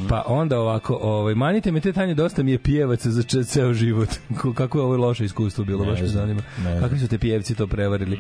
Pa 0.10 0.24
onda 0.28 0.60
ovako, 0.60 0.96
ovaj, 0.96 1.36
manite 1.36 1.72
me 1.72 1.80
te 1.80 1.94
tanje, 1.94 2.14
dosta 2.14 2.44
mi 2.44 2.52
je 2.52 2.58
pjevaca 2.60 3.12
za 3.12 3.24
če- 3.24 3.44
ceo 3.44 3.74
život. 3.74 4.10
Ko- 4.42 4.54
Kako 4.54 4.78
je 4.78 4.84
ovo 4.84 4.98
loše 4.98 5.26
iskustvo 5.26 5.64
bilo, 5.64 5.86
baš 5.86 6.02
me 6.02 6.08
zanima. 6.08 6.42
Kakvi 6.82 7.00
su 7.00 7.08
te 7.08 7.18
pjevci 7.18 7.56
to 7.56 7.68
prevarili. 7.68 8.20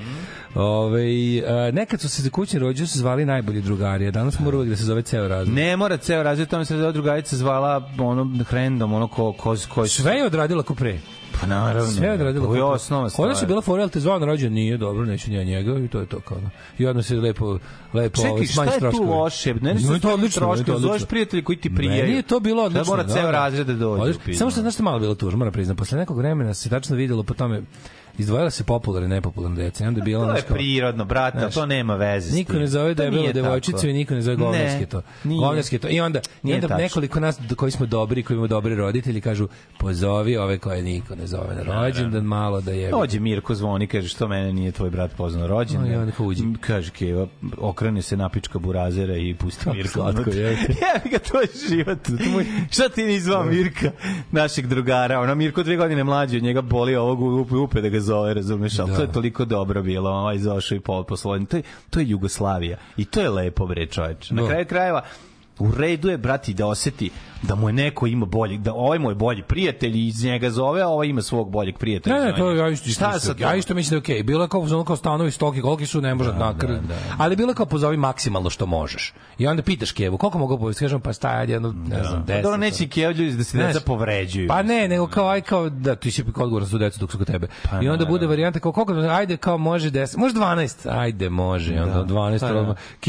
Ovaj, 0.55 1.37
e, 1.67 1.71
nekad 1.77 2.01
su 2.01 2.09
se 2.09 2.21
za 2.21 2.29
kućni 2.29 2.59
rođu 2.59 2.87
se 2.87 2.99
zvali 2.99 3.25
najbolji 3.25 3.61
drugari, 3.61 4.07
a 4.07 4.11
danas 4.11 4.39
mora 4.39 4.57
uvek 4.57 4.69
da 4.69 4.75
se 4.75 4.83
zove 4.83 5.01
ceo 5.01 5.27
razred. 5.27 5.55
Ne 5.55 5.77
mora 5.77 5.97
ceo 5.97 6.23
razred, 6.23 6.49
tamo 6.49 6.65
se 6.65 6.77
da 6.77 6.91
drugarica 6.91 7.35
zvala 7.35 7.89
ono 7.99 8.43
hrendom, 8.43 8.93
ono 8.93 9.07
ko, 9.07 9.33
ko, 9.33 9.55
ko, 9.73 9.87
Sve 9.87 10.15
je 10.15 10.25
odradila 10.25 10.63
ko 10.63 10.75
pre. 10.75 10.99
Pa 11.41 11.47
naravno. 11.47 11.91
Sve 11.91 12.07
je 12.07 12.13
odradila 12.13 12.45
Ovo 12.45 12.55
je 12.55 12.63
osnova 12.63 13.09
stvar. 13.09 13.29
Je 13.41 13.47
bila 13.47 13.61
fora, 13.61 13.81
jel 13.81 13.89
te 13.89 13.99
zvao 13.99 14.19
na 14.19 14.25
rođendan? 14.25 14.53
Nije, 14.53 14.77
dobro, 14.77 15.05
neću 15.05 15.33
ja 15.33 15.43
njega 15.43 15.79
i 15.79 15.87
to 15.87 15.99
je 15.99 16.05
to 16.05 16.19
kao. 16.19 16.37
I 16.77 16.85
odmah 16.85 17.05
se 17.05 17.15
lepo, 17.15 17.59
lepo 17.93 18.21
ovaj, 18.21 18.45
Čekaj, 18.45 18.45
šta 18.45 18.85
je 18.85 18.91
tu 18.91 19.03
loše? 19.03 19.53
Ne, 19.53 19.73
No, 19.73 19.89
ne, 19.89 19.95
je 19.95 19.99
to 19.99 20.13
odlično, 20.13 20.47
meni 20.47 20.59
je 20.59 20.65
to 20.65 20.79
Zoveš 20.79 21.05
prijatelji 21.05 21.43
koji 21.43 21.57
ti 21.57 21.75
prijaju. 21.75 22.03
Meni 22.03 22.15
je 22.15 22.21
to 22.21 22.39
bilo 22.39 22.63
odlično. 22.63 22.83
Da 22.83 22.89
mora 22.89 23.07
ceo 23.07 23.31
razred 23.31 23.67
da 23.67 23.73
dođe. 23.73 24.33
Samo 24.33 24.51
što 24.51 24.61
znaš 24.61 24.73
što 24.73 24.83
malo 24.83 24.99
bilo 24.99 25.15
tužno, 25.15 25.37
moram 25.37 25.53
priznati. 25.53 25.77
Posle 25.77 25.97
nekog 25.97 26.17
vremena 26.17 26.53
se 26.53 26.69
tačno 26.69 26.95
videlo 26.95 27.23
po 27.23 27.33
tome 27.33 27.61
izdvojila 28.17 28.49
se 28.49 28.63
popularne 28.63 29.05
i 29.07 29.09
nepopularne 29.09 29.55
deca. 29.57 29.83
I 29.83 29.87
onda 29.87 29.99
je 29.99 30.03
bilo 30.03 30.25
To 30.25 30.31
je 30.31 30.41
kao- 30.41 30.55
prirodno, 30.55 31.05
brate, 31.05 31.39
Znaš, 31.39 31.53
to 31.53 31.65
nema 31.65 31.95
veze 31.95 32.35
Niko 32.35 32.53
ne 32.53 32.67
zove 32.67 32.93
da 32.93 33.03
je 33.03 33.11
bilo 33.11 33.33
devojčicu 33.33 33.87
i 33.87 33.93
niko 33.93 34.13
ne 34.13 34.21
zove 34.21 34.37
Ne, 34.37 34.43
govnarski 34.43 34.85
to. 34.85 35.01
nije. 35.23 35.39
Govnarski 35.39 35.77
to. 35.79 35.87
I 35.89 35.99
onda, 35.99 36.19
i 36.43 36.53
onda 36.53 36.67
tačno. 36.67 36.83
nekoliko 36.83 37.19
nas 37.19 37.39
koji 37.55 37.71
smo 37.71 37.85
dobri, 37.85 38.23
koji 38.23 38.35
imamo 38.35 38.47
dobri 38.47 38.75
roditelji 38.75 39.21
kažu 39.21 39.47
pozovi 39.77 40.37
ove 40.37 40.57
koje 40.57 40.81
niko 40.81 41.15
ne 41.15 41.27
zove 41.27 41.55
na 41.55 41.63
rođendan 41.63 42.23
malo 42.23 42.61
da 42.61 42.71
je. 42.71 42.91
Dođe 42.91 43.19
Mirko 43.19 43.55
zvoni, 43.55 43.87
kaže 43.87 44.07
što 44.07 44.27
mene 44.27 44.53
nije 44.53 44.71
tvoj 44.71 44.89
brat 44.89 45.11
poznao 45.13 45.47
rođen. 45.47 45.81
A, 45.83 45.87
i 45.87 45.95
onda. 45.95 46.11
Kaže 46.59 46.91
Keva, 46.91 47.27
okrene 47.57 48.01
se 48.01 48.17
napička 48.17 48.59
burazera 48.59 49.15
i 49.15 49.33
pusti 49.35 49.69
Mirko. 49.69 49.89
slatko, 49.89 50.29
je. 50.39 50.43
Jebi 50.43 50.67
ga, 51.11 51.19
to 51.21 51.41
je 51.41 51.47
život. 51.69 51.99
Šta 52.71 52.89
ti 52.89 53.03
ni 53.03 53.19
zvao 53.19 53.43
Mirka, 53.45 53.91
našeg 54.31 54.67
drugara? 54.67 55.19
Ona 55.19 55.35
Mirko 55.35 55.63
dve 55.63 55.75
godine 55.75 56.03
mlađi 56.03 56.37
od 56.37 56.43
njega 56.43 56.61
boli 56.61 56.95
ovog 56.95 57.21
upe, 57.21 57.55
upe 57.55 57.81
da 57.81 57.89
ga 57.89 57.99
zove, 58.07 58.33
razumeš? 58.33 58.79
Ali 58.79 58.91
Da. 58.91 58.95
to 58.95 59.01
je 59.01 59.11
toliko 59.11 59.45
dobro 59.45 59.83
bilo, 59.83 60.09
ovaj 60.11 60.37
zašao 60.39 60.75
i 60.75 60.79
pol 60.81 61.03
poslovanje. 61.03 61.45
To 61.45 61.57
je, 61.57 61.63
to 61.89 61.99
je 61.99 62.09
Jugoslavija. 62.09 62.77
I 62.97 63.05
to 63.05 63.21
je 63.21 63.29
lepo, 63.31 63.67
bre, 63.67 63.85
čoveče. 63.87 64.33
Na 64.33 64.41
Da. 64.41 64.47
kraju 64.47 64.65
krajeva, 64.65 65.01
u 65.59 65.71
redu 65.71 66.09
je, 66.09 66.17
brati, 66.17 66.53
da 66.53 66.67
oseti 66.67 67.09
da 67.41 67.55
mu 67.55 67.69
je 67.69 67.73
neko 67.73 68.07
ima 68.07 68.25
bolji, 68.25 68.57
da 68.57 68.73
ovaj 68.73 68.99
mu 68.99 69.11
je 69.11 69.15
bolji 69.15 69.43
prijatelj 69.43 70.07
iz 70.07 70.23
njega 70.23 70.49
zove, 70.49 70.81
a 70.81 70.87
ovaj 70.87 71.07
ima 71.07 71.21
svog 71.21 71.51
boljeg 71.51 71.77
prijatelja. 71.77 72.15
Ne, 72.15 72.25
ne, 72.25 72.35
to 72.35 72.51
ja 72.51 72.69
isto 72.69 72.89
Šta 72.89 73.13
isto. 73.15 73.19
sa 73.19 73.33
Ja 73.39 73.55
isto 73.55 73.73
mislim 73.73 73.89
da 73.89 73.95
je 73.95 73.99
okej. 73.99 74.23
Bilo 74.23 74.43
je 74.43 74.47
kao 74.49 74.61
ono 74.61 74.83
kao 74.83 74.95
stanovi 74.95 75.31
stoki, 75.31 75.61
koliki 75.61 75.85
su 75.85 76.01
ne 76.01 76.15
može 76.15 76.31
da, 76.31 76.53
da, 76.59 76.67
da, 76.67 76.95
Ali 77.17 77.35
bilo 77.35 77.51
je 77.51 77.55
kao 77.55 77.65
pozovi 77.65 77.97
maksimalno 77.97 78.49
što 78.49 78.65
možeš. 78.65 79.13
I 79.37 79.47
onda 79.47 79.63
pitaš 79.63 79.91
Kevu, 79.91 80.17
koliko 80.17 80.37
mogu 80.39 80.57
povesti, 80.57 80.83
kažem 80.85 81.01
pa 81.01 81.11
ajde 81.21 81.53
jedno, 81.53 81.71
ne 81.87 82.03
znam, 82.03 82.23
10. 82.23 82.35
Pa 82.35 82.41
Dobro, 82.41 82.57
neće 82.57 82.83
i 82.83 82.87
Keva 82.87 83.11
ljudi 83.11 83.31
da 83.31 83.43
se 83.43 83.57
deca 83.57 83.79
povređuju. 83.79 84.47
Pa 84.47 84.63
ne, 84.63 84.87
nego 84.87 85.07
kao 85.07 85.29
aj 85.29 85.41
kao 85.41 85.69
da 85.69 85.95
ti 85.95 86.11
si 86.11 86.23
odgovor 86.35 86.63
za 86.63 86.77
decu 86.77 86.99
dok 86.99 87.11
su 87.11 87.17
kod 87.17 87.27
tebe. 87.27 87.47
Pa 87.63 87.69
I 87.69 87.73
onda 87.75 87.85
naravno. 87.85 88.05
bude 88.05 88.27
varijanta 88.27 88.59
kao 88.59 88.71
koliko 88.71 88.93
ajde 88.93 89.37
kao 89.37 89.57
može 89.57 89.91
10, 89.91 90.17
može 90.17 90.35
12. 90.35 90.99
Ajde 90.99 91.29
može, 91.29 91.73
I 91.75 91.79
onda 91.79 92.03
12 92.05 92.39
pa 92.39 92.47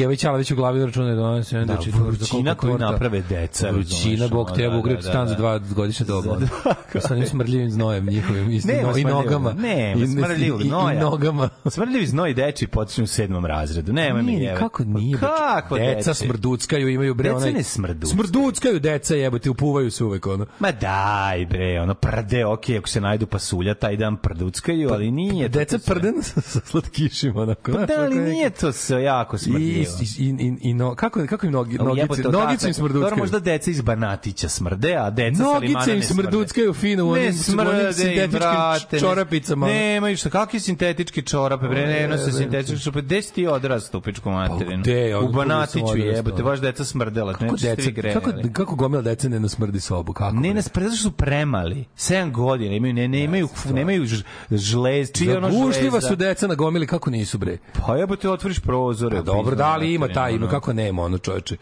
da. 0.03 0.37
već 0.37 0.51
u 0.51 0.57
glavi 0.57 0.85
računaju 0.87 1.17
12, 1.17 1.61
onda 1.61 1.75
Da, 1.75 1.81
će 1.83 1.91
vrućina 1.91 2.55
koju 2.55 2.79
naprave 2.79 3.23
deca, 3.29 3.71
Vrućina, 3.71 4.18
razumeš, 4.19 4.31
bog 4.31 4.51
te 4.51 4.63
da, 4.63 4.71
mogu 4.71 4.89
da, 4.89 5.03
stan 5.03 5.29
za 5.29 5.35
da. 5.35 5.39
dva 5.39 5.59
godišnje 5.59 6.07
doba. 6.07 6.39
Sa 7.01 7.15
onim 7.15 7.27
smrdljivim 7.27 7.71
znojem 7.71 8.07
njihovim 8.07 8.61
Nema 8.65 8.83
no, 8.85 8.99
i 8.99 9.05
nogama. 9.05 9.53
nema 9.53 10.03
I- 10.03 10.07
smrdljivog 10.09 10.61
i- 10.61 10.65
i- 10.65 10.69
znoja. 10.69 10.95
I 10.95 11.01
nogama. 11.01 11.49
Smrdljivi 11.67 12.07
znoj 12.07 12.35
deči 12.35 12.67
počinju 12.67 13.05
u 13.05 13.09
sedmom 13.09 13.47
razredu. 13.47 13.93
Nema 13.93 14.23
mi 14.23 14.33
Nije, 14.33 14.45
jebe. 14.45 14.59
kako 14.59 14.85
nije? 14.85 15.19
Pa 15.19 15.27
bre? 15.27 15.61
Kako 15.63 15.79
deca 15.79 16.15
smrduckaju, 16.15 16.89
imaju 16.89 17.15
bre 17.15 17.25
Deca 17.25 17.37
onaj... 17.37 17.53
ne 17.53 17.63
smrduckaju. 17.63 18.11
Smrduckaju 18.13 18.81
deca, 18.81 19.15
jebote, 19.15 19.51
upuvaju 19.51 19.91
se 19.91 20.05
uvek 20.05 20.27
ono. 20.27 20.47
Ma 20.59 20.73
daj 20.73 21.47
bre, 21.47 21.81
ono 21.81 21.95
prde, 21.95 22.47
ok, 22.47 22.65
ako 22.79 22.89
se 22.89 23.01
najdu 23.01 23.27
pasulja, 23.27 23.75
taj 23.75 23.97
dan 23.97 24.17
prduckaju, 24.17 24.91
ali 24.93 25.11
nije. 25.11 25.49
Deca 25.49 25.79
prden 25.87 26.15
sa 26.23 26.61
slatkišima 26.61 27.43
onako. 27.43 27.73
Pa 27.73 27.87
da, 27.87 27.95
ali 27.99 28.17
nije 28.17 28.51
to 28.51 28.73
sve 28.73 29.03
jako 29.03 29.39
smrdljivo. 29.39 29.87
i, 30.19 30.25
i, 30.25 30.29
i, 30.29 30.57
i 30.61 30.75
no, 30.75 30.95
kako, 30.95 31.27
kako 31.27 31.47
im 31.47 31.53
nogi, 31.53 31.77
nogice, 31.77 32.23
nogice 32.23 32.69
im 32.69 32.75
smrduckaju. 32.75 33.03
Dobro, 33.03 33.17
možda 33.17 33.39
deca 33.39 33.71
iz 33.71 33.81
Banatića 34.09 34.49
smrde, 34.49 34.95
a 34.95 35.11
deca 35.11 35.43
Nogice 35.45 35.87
ne 35.87 35.97
im 35.97 36.03
smrduckaju 36.03 36.75
fino 36.75 37.05
u 37.05 37.07
Ne 37.07 37.21
onim, 37.21 37.33
smrde 37.35 37.71
onim 37.71 37.93
sintetičkim 37.93 38.31
brate, 38.31 38.87
ne- 38.93 39.01
čorapicama. 39.01 39.67
Nemaju 39.67 40.17
šta, 40.17 40.31
kakvi 40.31 40.61
sintetički 40.61 41.23
čorape, 41.23 41.69
bre, 41.69 41.87
ne 41.87 42.09
nose 42.09 42.21
jebote. 42.21 42.33
sintetički 42.35 42.81
čorape. 42.81 43.03
Gde 43.03 43.23
si 43.23 43.35
ti 43.35 43.47
odrastao, 43.47 44.01
pičku 44.01 44.31
materinu? 44.31 44.77
Pa 44.77 44.83
gde, 44.83 45.17
U 45.17 45.29
Banatiću 45.29 45.97
jebote, 45.97 46.43
baš 46.43 46.61
deca 46.61 46.85
smrdela. 46.85 47.33
Kako, 47.33 47.45
ne 47.57 47.75
deca, 47.77 47.91
kako, 48.15 48.33
kako 48.53 48.75
gomila 48.77 49.03
deca 49.03 49.29
ne 49.29 49.41
nasmrdi 49.41 49.81
sobu? 49.81 50.13
Kako? 50.13 50.35
Ne 50.35 50.41
bre? 50.41 50.55
nas 50.55 50.65
zato 50.75 50.87
što 50.87 50.97
su 50.97 51.11
premali. 51.11 51.85
7 51.97 52.33
godina 52.33 52.75
imaju 52.75 52.95
ne 52.95 53.09
nemaju 53.09 53.49
nemaju 53.67 54.07
ž- 54.07 54.23
žlez, 54.51 55.13
čije 55.13 55.37
ono 55.37 55.51
Zagušljiva 55.51 55.91
žleza. 55.91 56.09
su 56.09 56.17
deca 56.17 56.47
na 56.47 56.55
gomili, 56.55 56.87
kako 56.87 57.11
nisu 57.11 57.39
bre? 57.39 57.59
Pa 57.77 57.97
jebote 57.97 58.31
otvoriš 58.31 58.61
prozore. 58.61 59.17
Pa 59.17 59.23
dobro, 59.23 59.57
da 59.57 59.77
li 59.77 59.95
ima 59.95 60.09
taj, 60.09 60.33
ima 60.33 60.49
kako 60.49 60.73
nema 60.73 61.03
ono 61.03 61.19
čoveče. 61.19 61.57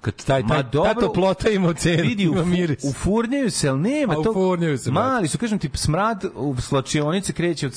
Kad 0.00 0.24
taj, 0.24 0.46
taj, 0.48 0.62
dobro, 0.62 0.94
ta 0.94 1.00
toplota 1.00 1.50
ima 1.50 1.74
cenu, 1.74 2.02
Vidi, 2.02 2.28
u, 2.28 2.32
ima 2.32 2.44
miris. 2.44 2.84
u 2.84 2.92
furnjaju 2.92 3.50
se, 3.50 3.68
ali 3.68 3.80
nema 3.80 4.12
A 4.12 4.22
to. 4.22 4.32
furnjaju 4.32 4.78
se. 4.78 4.90
Mali 4.90 5.28
su, 5.28 5.38
kažem 5.38 5.58
ti, 5.58 5.70
smrad 5.74 6.24
u 6.34 6.56
slačionici 6.60 7.32
kreće 7.32 7.66
od, 7.66 7.74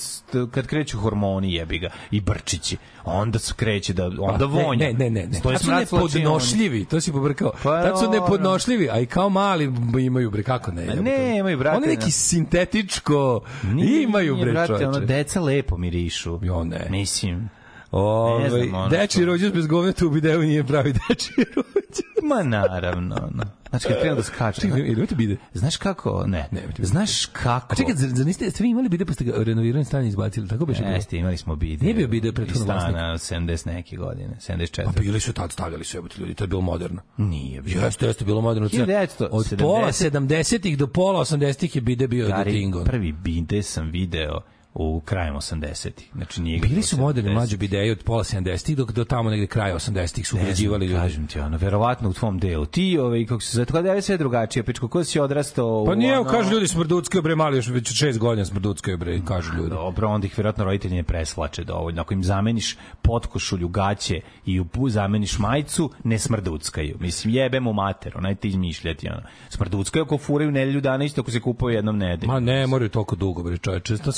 kad 0.51 0.67
kreću 0.67 0.97
hormoni, 0.97 1.53
jebi 1.53 1.79
ga, 1.79 1.89
i 2.11 2.21
brčići. 2.21 2.77
Onda 3.05 3.39
se 3.39 3.53
kreće 3.55 3.93
da, 3.93 4.09
onda 4.19 4.45
vonja. 4.45 4.87
Ne, 4.87 4.93
ne, 4.93 5.09
ne, 5.09 5.27
ne. 5.27 5.39
To 5.41 5.51
je 5.51 5.57
su 5.57 5.63
smrad 5.63 5.79
nepodnošljivi, 5.79 6.85
to 6.85 7.01
si 7.01 7.11
pobrkao. 7.11 7.51
Pa 7.63 7.81
Tad 7.81 7.99
su 7.99 8.09
nepodnošljivi, 8.11 8.89
a 8.89 8.99
i 8.99 9.05
kao 9.05 9.29
mali 9.29 9.71
imaju 9.99 10.31
bre 10.31 10.43
kako 10.43 10.71
ne. 10.71 10.81
Jebote. 10.81 11.01
nemaju, 11.01 11.57
brate, 11.57 11.77
Oni 11.77 11.87
neki 11.87 12.05
ne. 12.05 12.11
sintetičko 12.11 13.41
Nije, 13.63 14.03
imaju 14.03 14.37
bre 14.37 14.51
brate, 14.51 14.87
ono, 14.87 14.99
deca 14.99 15.41
lepo 15.41 15.77
mirišu. 15.77 16.39
Jo, 16.41 16.63
ne. 16.63 16.87
Mislim. 16.89 17.49
Ove, 17.93 18.43
Ne 18.43 18.49
znam, 18.49 18.73
ono 18.73 18.89
deči 18.89 19.11
što- 19.11 19.25
rođus 19.25 19.53
bez 19.53 19.67
govneta 19.67 20.05
u 20.05 20.09
videu 20.09 20.41
nije 20.41 20.63
pravi 20.63 20.93
deči 21.09 21.31
rođus. 21.55 22.03
Ma 22.23 22.43
naravno, 22.43 23.15
ono. 23.23 23.43
Znači, 23.69 23.87
kad 23.87 23.99
krenu 23.99 24.15
da 24.15 24.23
skaču. 24.23 24.61
Čekaj, 24.61 24.79
ili 24.79 24.91
imate 24.91 25.15
bide? 25.15 25.37
Znaš 25.53 25.77
kako? 25.77 26.23
Ne. 26.27 26.47
Ne. 26.51 26.61
Znaš 26.79 27.25
kako? 27.25 27.67
A 27.69 27.75
čekaj, 27.75 27.95
zar, 27.95 28.09
zar 28.09 28.25
niste, 28.25 28.51
ste 28.51 28.63
vi 28.63 28.69
imali 28.69 28.89
bide 28.89 29.05
pa 29.05 29.13
ste 29.13 29.23
ga 29.23 29.33
renovirani 29.37 29.85
stan 29.85 30.05
izbacili, 30.05 30.47
tako 30.47 30.65
beše 30.65 30.81
bilo? 30.81 30.93
Jeste, 30.93 31.17
imali 31.17 31.37
smo 31.37 31.55
bide. 31.55 31.83
Nije 31.83 31.95
bio 31.95 32.07
bide 32.07 32.31
prethodno 32.31 32.63
stana 32.63 32.81
vlasnik. 33.09 33.33
od 33.33 33.49
70 33.49 33.67
neke 33.67 33.95
godine, 33.95 34.37
74. 34.39 34.83
Pa 34.85 35.01
bili 35.01 35.19
su 35.19 35.33
tad, 35.33 35.51
stavljali 35.51 35.83
su 35.83 35.97
jebote 35.97 36.15
ljudi, 36.19 36.33
to 36.33 36.43
je 36.43 36.47
bilo 36.47 36.61
moderno. 36.61 37.01
Nije 37.17 37.61
bio. 37.61 37.81
Jeste, 37.81 38.05
jeste 38.05 38.25
bilo 38.25 38.41
moderno. 38.41 38.69
1970. 38.69 39.27
Od 39.31 39.55
pola 39.59 39.87
70-ih 39.87 40.77
do 40.77 40.87
pola 40.87 41.19
80-ih 41.21 41.75
je 41.75 41.81
bide 41.81 42.07
bio 42.07 42.27
Gari, 42.27 42.51
Dingo. 42.51 42.83
prvi 42.83 43.11
bide 43.13 43.63
sam 43.63 43.89
video 43.89 44.39
u 44.75 45.01
krajem 45.05 45.35
80-ih. 45.35 46.09
Znači 46.15 46.41
nije 46.41 46.59
Bili 46.59 46.81
su 46.81 46.97
moderni 46.97 47.29
70. 47.29 47.33
mlađi 47.33 47.57
bideji 47.57 47.91
od 47.91 48.03
pola 48.03 48.23
70-ih 48.23 48.77
dok 48.77 48.91
do 48.91 49.05
tamo 49.05 49.29
negde 49.29 49.47
kraja 49.47 49.75
80-ih 49.75 50.27
su 50.27 50.37
ugrađivali 50.37 50.85
ljudi. 50.85 50.99
Kažem 51.01 51.27
ti 51.27 51.39
ono, 51.39 51.57
verovatno 51.57 52.09
u 52.09 52.13
tvom 52.13 52.39
delu. 52.39 52.65
Ti, 52.65 52.97
ovaj, 52.97 53.25
kako 53.25 53.41
se 53.41 53.65
tako 53.65 53.81
da 53.81 53.93
je 53.93 54.01
sve 54.01 54.17
drugačije. 54.17 54.63
Pičko, 54.63 54.87
ko 54.87 55.03
si 55.03 55.19
odrastao... 55.19 55.85
Pa 55.85 55.91
u 55.91 55.95
nije, 55.95 56.19
ono- 56.19 56.29
kažu 56.29 56.51
ljudi 56.51 56.67
smrduckaju 56.67 57.21
bre 57.21 57.35
mali, 57.35 57.57
još 57.57 57.67
već 57.67 57.93
šest 57.93 58.19
godina 58.19 58.45
smrduckaju 58.45 58.97
bre, 58.97 59.21
kažu 59.25 59.53
ljudi. 59.53 59.69
Dobro, 59.69 60.07
onda 60.09 60.27
ih 60.27 60.37
vjerojatno 60.37 60.63
roditelji 60.63 60.95
ne 60.95 61.03
preslače 61.03 61.63
dovoljno. 61.63 62.01
Ako 62.01 62.13
im 62.13 62.23
zameniš 62.23 62.77
potkošulju, 63.01 63.67
gaće 63.67 64.21
i 64.45 64.59
u 64.59 64.65
zameniš 64.89 65.39
majicu, 65.39 65.89
ne 66.03 66.19
smrduckaju. 66.19 66.97
Mislim, 66.99 67.33
jebe 67.33 67.59
mu 67.59 67.73
mater, 67.73 68.17
onaj 68.17 68.35
ti 68.35 68.47
izmišljati. 68.47 69.09
Ono. 69.09 69.21
Smrduckaju 69.49 70.05
ako 70.05 70.17
furaju 70.17 70.51
nedelju 70.51 70.81
dana 70.81 71.05
isto 71.05 71.21
ako 71.21 71.31
se 71.31 71.39
kupaju 71.39 71.75
jednom 71.75 71.97
nedelju. 71.97 72.31
Ma 72.31 72.39
ne, 72.39 72.67
moraju 72.67 72.89
toliko 72.89 73.15
dugo 73.15 73.43
bre, 73.43 73.57
čoveče. 73.57 73.97
To 73.97 74.11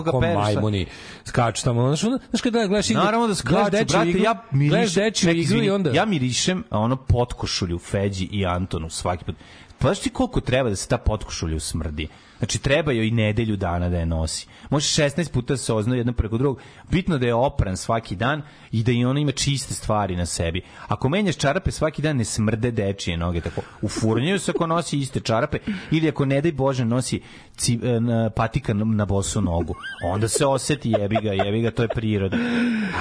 skaču 0.01 0.19
ga 0.19 0.25
pereš, 0.25 0.35
majmuni. 0.35 0.85
Skaču 1.25 1.63
tamo. 1.63 1.95
Znaš, 1.95 2.19
znaš 2.29 2.41
kada 2.41 2.67
gledaš 2.67 2.89
igru, 2.89 3.03
Naravno 3.03 3.27
da 3.27 3.35
skaču, 3.35 3.71
brate, 3.71 4.09
igru, 4.09 4.23
ja 4.23 4.43
mirišem, 4.51 5.13
čekaj, 5.13 5.35
igru 5.35 5.63
i 5.63 5.69
onda... 5.69 5.91
ja 5.93 6.05
mirišem 6.05 6.63
ono 6.69 6.95
potkošulju 6.95 7.79
Feđi 7.79 8.25
i 8.31 8.45
Antonu 8.45 8.89
svaki 8.89 9.25
put. 9.25 9.35
Pa 9.79 9.87
znaš 9.87 9.99
ti 9.99 10.09
koliko 10.09 10.41
treba 10.41 10.69
da 10.69 10.75
se 10.75 10.87
ta 10.87 10.97
potkošulja 10.97 11.55
usmrdi? 11.55 12.07
Znači, 12.37 12.59
treba 12.59 12.91
joj 12.91 13.07
i 13.07 13.11
nedelju 13.11 13.55
dana 13.57 13.89
da 13.89 13.97
je 13.97 14.05
nosi. 14.05 14.47
Može 14.69 15.03
16 15.03 15.31
puta 15.31 15.53
da 15.53 15.57
se 15.57 15.73
oznao 15.73 15.95
jedno 15.95 16.13
preko 16.13 16.37
drugog. 16.37 16.59
Bitno 16.91 17.17
da 17.17 17.25
je 17.25 17.33
opran 17.33 17.77
svaki 17.77 18.15
dan 18.15 18.41
i 18.71 18.83
da 18.83 18.91
i 18.91 19.05
ona 19.05 19.19
ima 19.19 19.31
čiste 19.31 19.73
stvari 19.73 20.15
na 20.15 20.25
sebi. 20.25 20.61
Ako 20.87 21.09
menjaš 21.09 21.37
čarape 21.37 21.71
svaki 21.71 22.01
dan, 22.01 22.17
ne 22.17 22.25
smrde 22.25 22.71
dečije 22.71 23.17
noge. 23.17 23.41
Tako, 23.41 23.61
ufurnjaju 23.81 24.39
se 24.39 24.51
ako 24.51 24.67
nosi 24.67 24.99
iste 24.99 25.19
čarape 25.19 25.57
ili 25.91 26.09
ako, 26.09 26.25
ne 26.25 26.41
daj 26.41 26.51
Bože, 26.51 26.85
nosi 26.85 27.21
ci, 27.57 27.79
e, 27.83 27.99
na, 27.99 28.29
patika 28.29 28.73
na, 28.73 28.85
na 28.85 29.05
bosu 29.05 29.41
nogu. 29.41 29.75
Onda 30.03 30.27
se 30.27 30.45
oseti 30.45 30.91
jebi 30.99 31.17
ga, 31.23 31.31
jebi 31.31 31.61
ga, 31.61 31.71
to 31.71 31.81
je 31.81 31.87
priroda. 31.87 32.37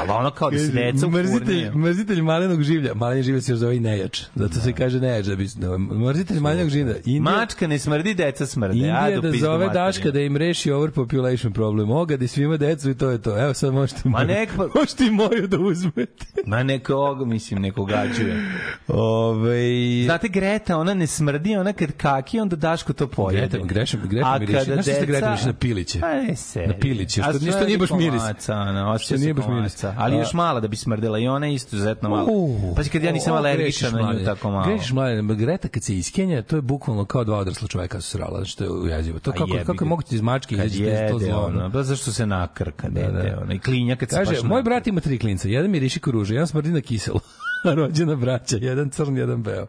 Ali 0.01 0.11
ono 0.11 0.31
kao 0.31 0.51
da 0.51 0.59
se 0.59 0.73
deca 0.73 1.09
mrzitelj, 1.09 1.71
mrzitelj 1.75 2.23
malenog 2.23 2.63
življa. 2.63 2.95
Malen 2.95 3.23
življa 3.23 3.41
se 3.41 3.53
još 3.53 3.59
zove 3.59 3.77
i 3.77 3.81
nejač. 3.81 4.23
Zato 4.35 4.55
se 4.61 4.73
kaže 4.73 5.01
nejač. 5.01 5.27
Da 5.27 5.37
bi, 5.37 5.49
da, 5.57 5.79
mrzitelj 5.79 6.41
malenog 6.41 6.69
življa. 6.69 6.95
Indija, 6.97 7.21
Mačka 7.21 7.67
ne 7.67 7.79
smrdi, 7.79 8.15
deca 8.15 8.47
smrde. 8.47 8.75
Indija 8.77 9.03
Ajde, 9.03 9.21
da 9.21 9.33
zove 9.33 9.67
materinu. 9.67 9.87
Daška 9.87 10.11
da 10.11 10.21
im 10.21 10.37
reši 10.37 10.73
overpopulation 10.73 11.53
problem. 11.53 11.91
Ogadi 11.91 12.29
svima 12.29 12.57
decu 12.57 12.91
i 12.91 12.95
to 12.95 13.11
je 13.11 13.23
to. 13.23 13.39
Evo 13.43 13.55
sad 13.55 13.73
možete, 13.73 14.01
Ma 14.05 14.25
nek 14.25 14.51
pa- 14.57 14.69
možete 14.75 15.05
i 15.07 15.11
moju 15.11 15.47
da 15.47 15.59
uzmete. 15.59 16.27
Ma 16.47 16.63
neko, 16.63 17.15
mislim, 17.27 17.63
neko 17.63 17.85
gađuje. 17.85 18.53
Ove, 18.89 20.05
Znate, 20.05 20.29
Greta, 20.29 20.79
ona 20.79 20.95
ne 20.95 21.07
smrdi, 21.07 21.57
ona 21.57 21.73
kad 21.73 21.93
kaki, 21.93 22.41
onda 22.41 22.57
Daško 22.57 22.93
to 22.93 23.07
pojede. 23.07 23.47
Greta, 23.49 23.67
grešim, 23.67 24.01
Greta 24.05 24.27
A 24.33 24.39
miriši. 24.53 24.67
kada 24.67 24.83
deca- 24.83 25.29
miriši 25.29 25.47
na 25.47 25.53
piliće? 25.53 26.01
Pa 26.01 26.15
ne 26.15 26.37
se. 26.37 26.67
Na 26.67 26.75
piliće, 26.75 27.23
što 27.23 27.33
ništa 27.41 27.65
nije 27.65 27.79
baš 27.79 27.91
miris. 27.91 28.23
Ona, 28.49 28.99
Što 28.99 29.17
nije 29.17 29.35
baš 29.35 29.45
miris. 29.47 29.85
Ali 29.87 30.17
A- 30.17 30.19
još 30.19 30.33
mala 30.33 30.61
da 30.61 30.69
bi 30.69 30.77
smrdela 30.77 31.19
i 31.19 31.29
ona 31.29 31.47
je 31.47 31.55
izuzetno 31.55 32.09
mala. 32.09 32.27
Uh, 32.31 32.77
Pa 32.77 32.83
kad 32.83 33.03
ja 33.03 33.13
nisam 33.13 33.35
alergičan 33.35 33.93
na 33.95 34.13
nju 34.13 34.25
tako 34.25 34.51
malo. 34.51 34.67
Grešiš 34.67 34.93
mlade, 34.93 35.23
Greta 35.35 35.69
kad 35.69 35.83
se 35.83 35.97
iskenja, 35.97 36.43
to 36.43 36.57
je 36.57 36.63
bukvalno 36.63 37.05
kao 37.05 37.25
dva 37.25 37.39
odrasla 37.39 37.69
čoveka 37.69 38.01
su 38.01 38.11
srala, 38.11 38.45
što 38.45 38.65
je 38.65 38.71
ujezivo. 38.71 39.19
To 39.19 39.31
A 39.31 39.35
kako, 39.35 39.51
kako 39.67 39.85
je 39.85 39.89
moguće 39.89 40.15
iz 40.15 40.21
mačke 40.21 40.57
Kad 40.57 40.67
izaći 40.67 41.11
to, 41.11 41.19
zlo. 41.19 41.41
ono. 41.41 41.71
pa 41.73 41.83
zašto 41.83 42.13
se 42.13 42.27
nakrka, 42.27 42.89
ne, 42.89 43.01
Da, 43.03 43.11
da. 43.11 43.23
ne, 43.23 43.37
ona, 43.37 43.55
i 43.55 43.59
klinja 43.59 43.97
kad 43.97 44.11
se 44.11 44.17
Kaže, 44.17 44.43
moj 44.45 44.63
brat 44.63 44.87
ima 44.87 45.01
tri 45.01 45.19
klinca, 45.19 45.49
jedan 45.49 45.71
miriši 45.71 46.01
ko 46.01 46.11
ruže, 46.11 46.35
jedan 46.35 46.47
smrdi 46.47 46.71
na 46.71 46.81
kiselo. 46.81 47.21
Rođena 47.77 48.17
braća, 48.17 48.57
jedan 48.61 48.91
crn, 48.91 49.17
jedan 49.17 49.43
beo. 49.43 49.67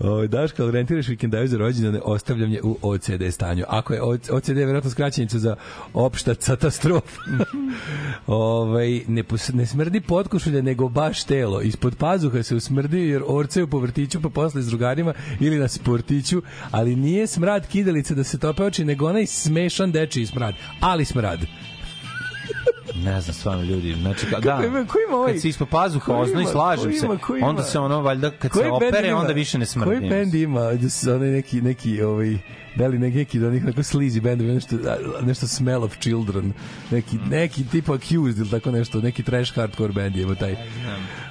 O, 0.00 0.26
Daško, 0.26 0.62
ali 0.62 0.72
rentiraš 0.72 1.08
vikendaju 1.08 1.48
za 1.48 1.58
rođendane, 1.58 2.00
ostavljam 2.04 2.52
je 2.52 2.62
u 2.62 2.78
OCD 2.82 3.22
stanju. 3.30 3.64
Ako 3.68 3.94
je 3.94 4.02
OCD 4.30 4.48
je 4.48 4.54
vjerojatno 4.54 4.90
skraćenica 4.90 5.38
za 5.38 5.56
opšta 5.94 6.34
katastrofa. 6.34 7.20
ovaj, 8.26 9.00
ne, 9.08 9.24
ne 9.52 9.66
smrdi 9.66 10.00
potkošulje, 10.00 10.62
nego 10.62 10.88
baš 10.88 11.24
telo. 11.24 11.60
Ispod 11.60 11.96
pazuha 11.96 12.42
se 12.42 12.56
usmrdi 12.56 13.00
jer 13.00 13.22
orce 13.26 13.66
po 13.66 13.78
vrtiću, 13.78 14.22
pa 14.22 14.28
posle 14.28 14.62
s 14.62 14.66
drugarima 14.66 15.14
ili 15.40 15.58
na 15.58 15.68
sportiću, 15.68 16.42
ali 16.70 16.96
nije 16.96 17.26
smrad 17.26 17.66
kidalice 17.66 18.14
da 18.14 18.24
se 18.24 18.38
tope 18.38 18.62
oči, 18.62 18.84
nego 18.84 19.08
onaj 19.08 19.26
smešan 19.26 19.92
dečiji 19.92 20.26
smrad. 20.26 20.54
Ali 20.80 21.04
smrad. 21.04 21.40
Ne 22.94 23.20
znam, 23.20 23.34
stvarno 23.34 23.62
ljudi, 23.64 23.94
znači 23.94 24.26
ka, 24.26 24.40
da. 24.40 24.56
Ko 24.88 24.98
ima 25.08 25.16
ovaj- 25.16 25.32
Kad 25.32 25.42
se 25.42 25.48
ispod 25.48 25.68
pazuha 25.68 26.04
ko 26.06 26.16
ozno 26.16 26.40
i 26.40 26.42
ima- 26.42 26.50
slažem 26.50 26.92
se. 26.92 27.06
Onda 27.42 27.62
se 27.62 27.78
ono 27.78 28.00
valjda 28.00 28.30
kad 28.30 28.50
Koji 28.50 28.64
se 28.64 28.70
bend 28.80 28.94
opere 28.94 29.08
ima- 29.08 29.18
onda 29.20 29.32
više 29.32 29.58
ne 29.58 29.66
smrdi. 29.66 29.90
Koji 29.90 30.10
bend 30.10 30.34
ima 30.34 30.60
da 30.60 30.90
su 30.90 31.10
onaj 31.12 31.28
neki 31.28 31.60
neki 31.60 32.02
ovaj 32.02 32.38
da 32.76 32.86
li 32.86 32.98
neki 32.98 33.38
od 33.38 33.44
onih 33.44 33.64
neko 33.64 33.80
sleazy 33.80 34.20
bendovi 34.20 34.52
nešto 34.52 34.76
nešto 35.22 35.46
Smell 35.46 35.84
of 35.84 35.98
Children 35.98 36.52
neki 36.90 37.16
neki 37.30 37.64
tipa 37.68 37.94
Accused 37.94 38.38
ili 38.38 38.50
tako 38.50 38.70
nešto 38.70 39.00
neki 39.00 39.22
trash 39.22 39.54
hardcore 39.54 39.92
bend 39.92 40.16
je 40.16 40.34
taj 40.34 40.56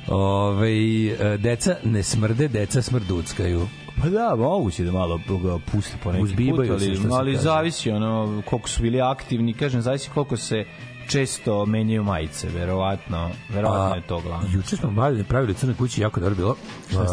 Ovaj 0.08 1.08
e, 1.08 1.38
deca 1.38 1.76
ne 1.84 2.04
smrde 2.04 2.48
deca 2.48 2.82
smrduckaju 2.82 3.68
Pa 4.02 4.10
da, 4.10 4.36
moguće 4.36 4.84
da 4.84 4.92
malo 4.92 5.20
ga 5.44 5.60
puste 5.72 5.98
po 6.04 6.12
neki 6.12 6.50
put, 6.50 6.70
ali, 6.70 7.00
ali 7.12 7.38
zavisi 7.38 7.92
ono 7.92 8.42
koliko 8.46 8.70
su 8.70 8.82
bili 8.82 9.02
aktivni, 9.02 9.54
kažem, 9.54 9.82
zavisi 9.82 10.10
koliko 10.10 10.38
se 10.38 10.66
često 11.12 11.66
menjaju 11.66 12.04
majice, 12.04 12.50
verovatno, 12.50 13.30
verovatno 13.50 13.96
je 13.96 14.02
to 14.02 14.22
glavno. 14.22 14.48
Juče 14.54 14.78
smo 14.78 14.92
bavili, 14.92 15.24
pravili 15.24 15.52
u 15.52 15.56
Crnoj 15.56 15.76
kući, 15.76 16.02
jako 16.02 16.20
dobro 16.20 16.36
bilo. 16.36 16.56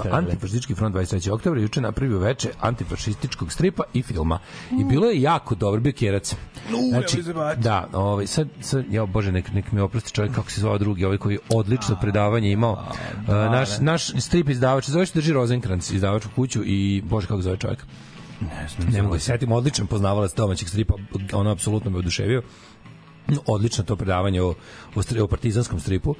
ste? 0.00 0.08
Antifašistički 0.12 0.74
front 0.74 0.94
23. 0.94 1.30
oktobra, 1.30 1.60
juče 1.60 1.80
napravio 1.80 2.18
veče 2.18 2.50
antifašističkog 2.60 3.52
stripa 3.52 3.82
i 3.94 4.02
filma. 4.02 4.38
I 4.80 4.84
bilo 4.84 5.06
je 5.06 5.22
jako 5.22 5.54
dobro, 5.54 5.80
bio 5.80 5.92
kjerac. 5.92 6.34
Znači, 6.88 7.22
da, 7.56 7.88
ovaj, 7.92 8.26
sad, 8.26 8.48
sad, 8.60 8.84
ja, 8.90 9.06
bože, 9.06 9.32
nek, 9.32 9.52
nek 9.52 9.72
mi 9.72 9.80
oprosti 9.80 10.12
čovjek 10.12 10.34
kako 10.34 10.50
se 10.50 10.60
zvao 10.60 10.78
drugi, 10.78 11.04
ovaj 11.04 11.18
koji 11.18 11.34
je 11.34 11.40
odlično 11.48 11.96
predavanje 12.00 12.52
imao. 12.52 12.72
Uh, 12.72 13.28
naš, 13.28 13.78
naš 13.80 14.06
strip 14.06 14.48
izdavač, 14.48 14.88
zove 14.88 15.06
se 15.06 15.18
drži 15.18 15.32
Rozenkrantz, 15.32 15.92
izdavač 15.92 16.26
u 16.26 16.28
kuću 16.34 16.62
i, 16.64 17.02
bože, 17.04 17.26
kako 17.26 17.42
zove 17.42 17.56
čovjek. 17.56 17.84
Ne 18.40 18.68
znam, 18.68 18.92
ne 18.92 19.02
mogu 19.02 19.14
da 19.14 19.20
se 19.20 19.26
setim, 19.26 19.52
odličan 19.52 19.86
poznavalac 19.86 20.34
domaćeg 20.34 20.68
stripa, 20.68 20.94
ono 21.32 21.50
apsolutno 21.50 21.90
me 21.90 21.98
oduševio. 21.98 22.42
Odlično 23.46 23.84
to 23.84 23.96
predavanje 23.96 24.42
o, 24.42 24.54
o, 24.94 25.22
o 25.22 25.28
partizanskom 25.28 25.80
stripu. 25.80 26.14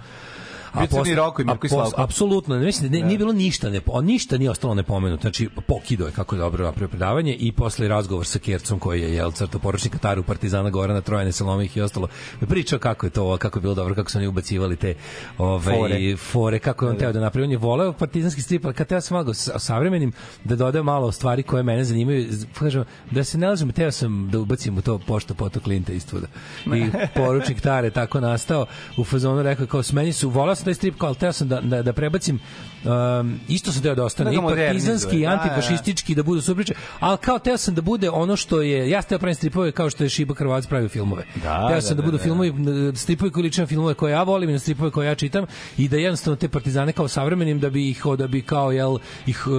Bio 0.74 0.86
Crni 0.86 1.14
Roko 1.14 1.42
i 1.42 1.44
Mirko 1.44 1.66
i 1.66 1.68
a 1.68 1.70
Slavko. 1.70 2.02
Apsolutno, 2.02 2.56
ne, 2.56 2.64
mislim, 2.64 2.92
ne, 2.92 3.02
nije 3.02 3.18
bilo 3.18 3.32
ništa, 3.32 3.70
ne, 3.70 3.80
on 3.86 4.04
ništa 4.04 4.38
nije 4.38 4.50
ostalo 4.50 4.74
nepomenuto. 4.74 5.20
Znači, 5.20 5.48
pokido 5.66 6.06
je 6.06 6.12
kako 6.12 6.34
je 6.34 6.38
dobro 6.38 6.64
napravio 6.64 6.88
predavanje 6.88 7.34
i 7.34 7.52
posle 7.52 7.88
razgovor 7.88 8.26
sa 8.26 8.38
Kercom 8.38 8.78
koji 8.78 9.02
je 9.02 9.14
jel 9.14 9.30
crto 9.32 9.58
poručnik 9.58 9.92
Kataru 9.92 10.22
Partizana 10.22 10.70
Gorana 10.70 11.00
Trojane 11.00 11.32
Salomih 11.32 11.76
i 11.76 11.80
ostalo. 11.80 12.08
Pričao 12.48 12.78
kako 12.78 13.06
je 13.06 13.10
to, 13.10 13.36
kako 13.36 13.58
je 13.58 13.62
bilo 13.62 13.74
dobro, 13.74 13.94
kako 13.94 14.10
su 14.10 14.18
oni 14.18 14.26
ubacivali 14.26 14.76
te 14.76 14.94
ove 15.38 15.74
Fore. 15.74 16.16
fore, 16.16 16.58
kako 16.58 16.84
je 16.84 16.90
on 16.90 16.96
teo 16.96 17.12
da 17.12 17.20
napravi. 17.20 17.44
On 17.44 17.50
je 17.50 17.58
voleo 17.58 17.92
partizanski 17.92 18.42
strip, 18.42 18.64
ali 18.64 18.74
kad 18.74 18.86
teo 18.86 19.00
sam 19.00 19.14
malo 19.14 19.34
sa 19.34 19.58
savremenim 19.58 20.12
da 20.44 20.56
dodaje 20.56 20.82
malo 20.82 21.12
stvari 21.12 21.42
koje 21.42 21.62
mene 21.62 21.84
zanimaju, 21.84 22.26
kažem, 22.58 22.84
da 23.10 23.24
se 23.24 23.38
ne 23.38 23.48
lažem, 23.48 23.72
teo 23.72 23.92
sam 23.92 24.28
da 24.30 24.38
ubacim 24.38 24.78
u 24.78 24.82
to 24.82 24.98
pošto 24.98 25.34
poto 25.34 25.60
Klinta 25.60 25.92
istvuda. 25.92 26.26
I 26.66 26.90
poručnik 27.16 27.60
Tare 27.60 27.90
tako 27.90 28.20
nastao 28.20 28.66
u 28.96 29.04
fazonu 29.04 29.42
rekao 29.42 29.66
kao 29.66 29.82
s 29.82 29.92
meni 29.92 30.12
su 30.12 30.30
volao 30.30 30.54
sam 30.58 30.64
taj 30.64 30.74
strip 30.74 30.94
kao 30.98 31.14
teo 31.14 31.32
sam 31.32 31.48
da, 31.48 31.60
da, 31.60 31.82
da 31.82 31.92
prebacim 31.92 32.40
um, 32.84 33.40
isto 33.48 33.72
sam 33.72 33.82
teo 33.82 33.94
da 33.94 34.04
ostane 34.04 34.30
Da 34.30 34.36
i 34.36 34.40
partizanski 34.40 35.16
i 35.16 35.24
da, 35.24 35.30
da, 35.30 35.36
da. 35.36 35.42
antifašistički 35.42 36.14
da 36.14 36.22
budu 36.22 36.40
super 36.40 36.64
priče, 36.64 36.74
ali 37.00 37.18
kao 37.18 37.38
teo 37.38 37.56
sam 37.56 37.74
da 37.74 37.82
bude 37.82 38.10
ono 38.10 38.36
što 38.36 38.62
je 38.62 38.90
ja 38.90 39.02
sam 39.02 39.08
teo 39.08 39.18
pravim 39.18 39.34
stripove 39.34 39.72
kao 39.72 39.90
što 39.90 40.04
je 40.04 40.08
Šiba 40.08 40.34
Hrvatac 40.34 40.68
pravio 40.68 40.88
filmove. 40.88 41.24
Da, 41.42 41.68
teo 41.68 41.74
da, 41.74 41.80
sam 41.80 41.96
da, 41.96 42.02
da, 42.02 42.06
budu 42.06 42.16
da. 42.16 42.22
filmovi 42.22 42.52
stripovi 42.96 43.30
koji 43.30 43.42
liče 43.42 43.60
na 43.60 43.66
filmove 43.66 43.94
koje 43.94 44.12
ja 44.12 44.22
volim 44.22 44.50
i 44.50 44.52
na 44.52 44.58
stripove 44.58 44.90
koje 44.90 45.06
ja 45.06 45.14
čitam 45.14 45.46
i 45.78 45.88
da 45.88 45.96
jednostavno 45.96 46.36
te 46.36 46.48
partizane 46.48 46.92
kao 46.92 47.08
savremenim 47.08 47.60
da 47.60 47.70
bi 47.70 47.90
ih 47.90 48.02
da 48.18 48.26
bi 48.26 48.42
kao 48.42 48.72
jel 48.72 48.98
ih 49.26 49.44
e, 49.46 49.50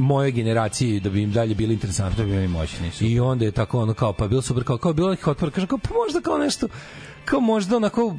moje 0.00 0.30
generacije 0.30 1.00
da 1.00 1.10
bi 1.10 1.22
im 1.22 1.32
dalje 1.32 1.54
bili 1.54 1.74
interesantni 1.74 2.16
Da 2.16 2.24
bi 2.24 2.30
bili 2.30 2.48
moćni 2.48 2.90
su. 2.90 3.04
i 3.04 3.20
onda 3.20 3.44
je 3.44 3.50
tako 3.50 3.80
ono 3.80 3.94
kao 3.94 4.12
pa 4.12 4.28
bilo 4.28 4.42
super 4.42 4.64
kao 4.64 4.78
kao 4.78 4.92
bilo 4.92 5.10
nekih 5.10 5.28
otpora 5.28 5.50
kaže 5.50 5.66
kao 5.66 5.78
pa 5.78 5.94
možda 6.04 6.20
kao 6.20 6.38
nešto 6.38 6.68
kao 7.24 7.40
možda 7.40 7.76
onako 7.76 8.16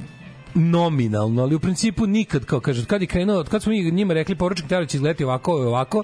nominalno, 0.56 1.42
ali 1.42 1.56
u 1.56 1.60
principu 1.60 2.08
nikad 2.08 2.46
kao 2.46 2.60
kaže 2.60 2.86
kad 2.86 3.02
je 3.02 3.08
krenuo, 3.08 3.44
kad 3.44 3.64
smo 3.64 3.72
mi 3.72 3.92
njima 3.92 4.14
rekli 4.14 4.36
poručnik 4.36 4.70
će 4.88 4.98
izgledati 4.98 5.24
ovako 5.24 5.54
ovako 5.54 6.04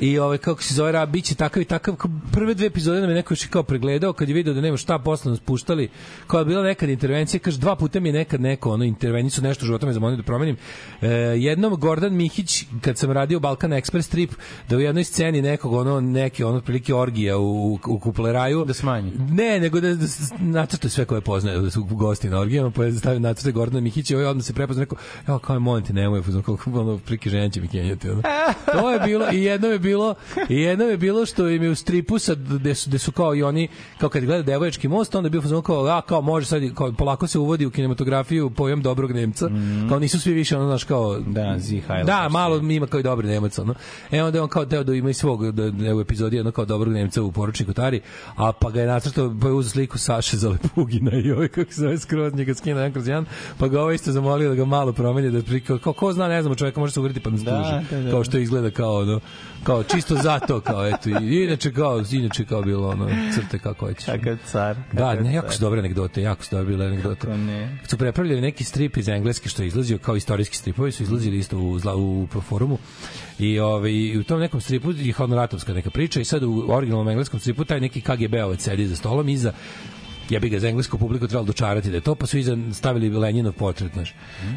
i 0.00 0.18
ovaj 0.18 0.38
kako 0.38 0.62
se 0.62 0.74
zove 0.74 1.06
biće 1.06 1.34
takav 1.34 1.62
i 1.62 1.64
takav 1.64 1.94
prve 2.32 2.54
dve 2.54 2.66
epizode 2.66 3.00
nam 3.00 3.10
je 3.10 3.14
neko 3.14 3.32
još 3.34 3.44
kao 3.44 3.62
pregledao 3.62 4.12
kad 4.12 4.28
je 4.28 4.34
video 4.34 4.54
da 4.54 4.60
nema 4.60 4.76
šta 4.76 4.98
posle 4.98 5.30
nas 5.30 5.40
puštali 5.40 5.88
kao 6.26 6.38
je 6.38 6.44
bila 6.44 6.62
nekad 6.62 6.88
intervencija 6.88 7.40
kaže 7.40 7.58
dva 7.58 7.76
puta 7.76 8.00
mi 8.00 8.08
je 8.08 8.12
nekad 8.12 8.40
neko 8.40 8.70
ono 8.70 8.84
intervenisu 8.84 9.42
nešto 9.42 9.64
u 9.64 9.66
životu 9.66 9.86
me 9.86 9.92
zamolio 9.92 10.16
da 10.16 10.22
promenim 10.22 10.56
e, 11.02 11.08
jednom 11.36 11.74
Gordan 11.74 12.14
Mihić 12.14 12.64
kad 12.80 12.98
sam 12.98 13.10
radio 13.12 13.40
Balkan 13.40 13.70
Express 13.70 14.02
strip 14.02 14.30
da 14.68 14.76
u 14.76 14.80
jednoj 14.80 15.04
sceni 15.04 15.42
nekog 15.42 15.72
ono 15.72 16.00
neki 16.00 16.44
ono 16.44 16.56
otprilike 16.56 16.94
orgija 16.94 17.38
u, 17.38 17.78
u 17.86 17.98
kupleraju 17.98 18.64
Da 18.64 18.74
smanji. 18.74 19.12
ne, 19.30 19.60
nego 19.60 19.80
da, 19.80 19.94
da 19.94 20.06
nacrte 20.38 20.88
sve 20.88 21.04
koje 21.04 21.20
poznaje, 21.20 21.58
da 21.58 21.70
su 21.70 21.84
gosti 21.84 22.30
na 22.30 22.38
orgijama, 22.38 22.70
pa 22.70 22.84
je 22.84 22.92
stavio 22.92 23.20
nacrte 23.20 23.52
Gordana 23.52 23.80
Mihića 23.80 24.14
i 24.14 24.16
ovaj 24.16 24.26
odmah 24.26 24.44
se 24.44 24.52
prepoznao 24.52 24.82
rekao, 24.82 24.98
ja 25.28 25.38
kao 25.38 25.54
je 25.54 25.60
molim 25.60 25.84
te, 25.84 25.92
nemoj, 25.92 26.22
kako 26.22 26.70
ono, 26.80 26.98
prike 26.98 27.30
ženja 27.30 27.48
će 27.48 27.60
mi 27.60 27.68
kenjati. 27.68 28.10
Ono. 28.10 28.22
To 28.72 28.90
je 28.90 29.00
bilo, 29.00 29.26
i 29.32 29.42
jedno 29.42 29.68
je 29.68 29.78
bilo, 29.78 29.89
i 30.48 30.54
jedno 30.60 30.84
je 30.84 30.96
bilo 30.96 31.26
što 31.26 31.48
im 31.48 31.62
je 31.62 31.70
u 31.70 31.74
stripu 31.74 32.18
sad, 32.18 32.38
gde 32.38 32.74
su, 32.74 32.90
gde 32.90 32.98
su 32.98 33.12
kao 33.12 33.34
i 33.34 33.42
oni, 33.42 33.68
kao 33.98 34.08
kad 34.08 34.24
gleda 34.24 34.42
Devojački 34.42 34.88
most, 34.88 35.14
onda 35.14 35.26
je 35.26 35.30
bio 35.30 35.42
fuzon 35.42 35.62
kao, 35.62 35.86
a, 35.86 36.00
kao 36.02 36.20
može 36.20 36.46
sad, 36.46 36.62
kao, 36.74 36.92
polako 36.92 37.26
se 37.26 37.38
uvodi 37.38 37.66
u 37.66 37.70
kinematografiju 37.70 38.50
pojam 38.50 38.82
dobrog 38.82 39.12
Nemca, 39.12 39.48
kao 39.88 39.98
nisu 39.98 40.20
svi 40.20 40.32
više, 40.32 40.56
ono, 40.56 40.66
znaš, 40.66 40.84
kao, 40.84 41.18
Da, 41.18 41.54
Zi 41.58 41.80
Hajl. 41.80 42.06
Da, 42.06 42.28
malo 42.30 42.56
ima 42.56 42.86
kao 42.86 43.00
i 43.00 43.02
dobri 43.02 43.28
Nemac, 43.28 43.58
ono. 43.58 43.74
E 44.10 44.22
onda 44.22 44.38
je 44.38 44.42
on 44.42 44.48
kao 44.48 44.64
teo 44.66 44.84
da 44.84 44.94
ima 44.94 45.10
i 45.10 45.14
svog 45.14 45.50
da, 45.52 45.70
da 45.70 45.94
u 45.96 46.00
epizodi 46.00 46.36
jedno 46.36 46.52
kao 46.52 46.64
dobrog 46.64 46.94
Nemca 46.94 47.22
u 47.22 47.32
poručniku 47.32 47.72
Tari, 47.72 48.00
a 48.36 48.52
pa 48.52 48.70
ga 48.70 48.80
je 48.80 48.86
nacrtao, 48.86 49.34
pa 49.40 49.46
je 49.46 49.52
uzeo 49.52 49.70
sliku 49.70 49.98
Saše 49.98 50.36
Zalepugina 50.36 51.10
i 51.24 51.32
ovaj 51.32 51.48
kako 51.48 51.72
se 51.72 51.80
zove 51.80 51.98
skroz 51.98 52.34
njega 52.34 52.54
skina 52.54 52.76
jedan 52.80 52.92
kroz 52.92 53.08
jedan, 53.08 53.24
pa 53.58 53.68
ga 53.68 53.80
ovaj 53.82 53.94
isto 53.94 54.12
zamolio 54.12 54.48
da 54.48 54.54
ga 54.54 54.64
malo 54.64 54.92
promeni, 54.92 55.30
da 55.30 55.42
prika, 55.42 55.78
kao 55.78 55.92
ko 55.92 56.12
zna, 56.12 56.28
ne 56.28 56.42
znamo, 56.42 56.54
čovjeka 56.54 56.80
može 56.80 56.92
se 56.92 57.00
uvriti 57.00 57.20
pa 57.20 57.30
nas 57.30 57.40
Da, 57.40 57.62
tuži. 57.62 57.96
da, 57.96 58.02
da, 58.02 58.10
kao 58.10 58.18
da. 58.20 58.24
što 58.24 58.38
izgleda 58.38 58.70
kao 58.70 58.96
ono, 58.98 59.20
kao 59.64 59.82
čisto 59.82 60.14
zato, 60.14 60.60
kao 60.60 60.86
eto, 60.86 61.10
i 61.10 61.44
inače 61.44 61.72
kao, 61.72 62.04
inače 62.10 62.44
kao 62.44 62.62
bilo 62.62 62.88
ono, 62.88 63.08
crte 63.34 63.58
kako 63.58 63.86
hoćeš. 63.86 64.04
Kakav 64.04 64.36
car. 64.46 64.76
Da, 64.92 65.14
ne, 65.14 65.34
jako 65.34 65.52
su 65.52 65.60
dobre 65.60 65.78
anegdote, 65.78 66.22
jako 66.22 66.44
su 66.44 66.56
dobre 66.56 66.70
bile 66.72 66.86
anegdote. 66.86 67.20
Kako 67.20 67.36
ne. 67.36 67.78
Kad 67.80 67.90
su 67.90 67.98
prepravljali 67.98 68.40
neki 68.40 68.64
strip 68.64 68.96
iz 68.96 69.08
engleske 69.08 69.48
što 69.48 69.62
je 69.62 69.66
izlazio 69.66 69.98
kao 69.98 70.16
istorijski 70.16 70.56
stripovi 70.56 70.92
su 70.92 71.02
izlazili 71.02 71.38
isto 71.38 71.58
u 71.58 71.78
zla, 71.78 71.96
u 71.96 72.26
forumu 72.48 72.78
i 73.38 73.58
ovaj 73.58 73.92
i 73.92 74.18
u 74.18 74.24
tom 74.24 74.40
nekom 74.40 74.60
stripu 74.60 74.92
je 74.92 75.12
honoratovska 75.12 75.72
neka 75.72 75.90
priča 75.90 76.20
i 76.20 76.24
sad 76.24 76.42
u 76.42 76.66
originalnom 76.68 77.08
engleskom 77.08 77.40
stripu 77.40 77.64
taj 77.64 77.80
neki 77.80 78.00
KGB-ovac 78.00 78.60
sedi 78.60 78.86
za 78.86 78.96
stolom 78.96 79.28
iza 79.28 79.52
ja 80.30 80.40
bih 80.40 80.52
ga 80.52 80.58
za 80.58 80.68
englesku 80.68 80.98
publiku 80.98 81.26
trebalo 81.26 81.46
dočarati 81.46 81.90
da 81.90 81.96
je 81.96 82.00
to, 82.00 82.14
pa 82.14 82.26
su 82.26 82.38
iza 82.38 82.56
stavili 82.72 83.10
Leninov 83.10 83.52
portret, 83.52 83.92
znaš. 83.92 84.14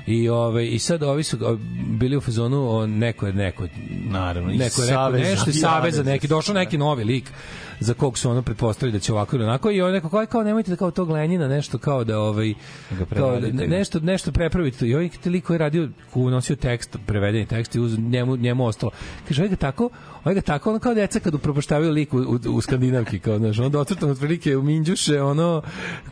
I, 0.07 0.29
ove, 0.29 0.67
I 0.67 0.79
sad 0.79 1.03
ovi 1.03 1.23
su 1.23 1.57
bili 1.87 2.17
u 2.17 2.21
fazonu 2.21 2.69
o 2.69 2.87
neko 2.87 3.27
je 3.27 3.33
neko, 3.33 3.67
Naravno, 4.09 4.49
neko 4.49 4.81
je 4.81 4.87
rekao 4.87 5.11
Saveza. 5.11 5.29
nešto 5.29 5.51
Saveza, 5.51 6.03
ne, 6.03 6.11
neki, 6.11 6.27
došao 6.27 6.55
neki 6.55 6.77
novi 6.77 7.03
lik 7.03 7.31
za 7.79 7.93
kog 7.93 8.17
su 8.17 8.29
ono 8.29 8.41
pretpostavili 8.41 8.93
da 8.93 8.99
će 8.99 9.13
ovako 9.13 9.35
ili 9.35 9.45
onako 9.45 9.71
i 9.71 9.81
on 9.81 9.91
neko 9.91 10.09
kao, 10.09 10.25
kao 10.25 10.43
nemojte 10.43 10.71
da 10.71 10.77
kao 10.77 10.91
tog 10.91 11.09
Lenjina 11.09 11.47
nešto 11.47 11.77
kao 11.77 12.03
da 12.03 12.19
ovaj 12.19 12.53
ga 12.91 13.05
kao, 13.07 13.39
ne- 13.43 13.67
nešto 13.67 13.99
nešto 13.99 14.31
prepravite. 14.31 14.87
I 14.87 14.93
ovaj 14.95 15.09
lik 15.25 15.43
koji 15.43 15.55
je 15.55 15.59
radio 15.59 15.89
unosio 16.13 16.55
tekst 16.55 16.97
prevedeni 17.05 17.45
tekst 17.45 17.75
i 17.75 17.79
uz 17.79 17.99
njemu 17.99 18.35
njemu 18.35 18.65
ostalo. 18.65 18.91
Kaže 19.27 19.41
ovaj 19.41 19.49
ga 19.49 19.55
tako 19.55 19.89
ovaj 20.23 20.35
ga 20.35 20.41
tako 20.41 20.69
ono 20.69 20.79
kao 20.79 20.93
deca 20.93 21.19
kad 21.19 21.33
upropaštavaju 21.35 21.91
lik 21.91 22.13
u, 22.13 22.17
u, 22.17 22.39
u 22.47 22.61
skandinavki 22.61 23.19
kao 23.19 23.37
znaš 23.37 23.59
onda 23.59 23.79
ocrtan 23.79 24.09
otprilike 24.09 24.57
u 24.57 24.63
minđuše 24.63 25.21
ono 25.21 25.61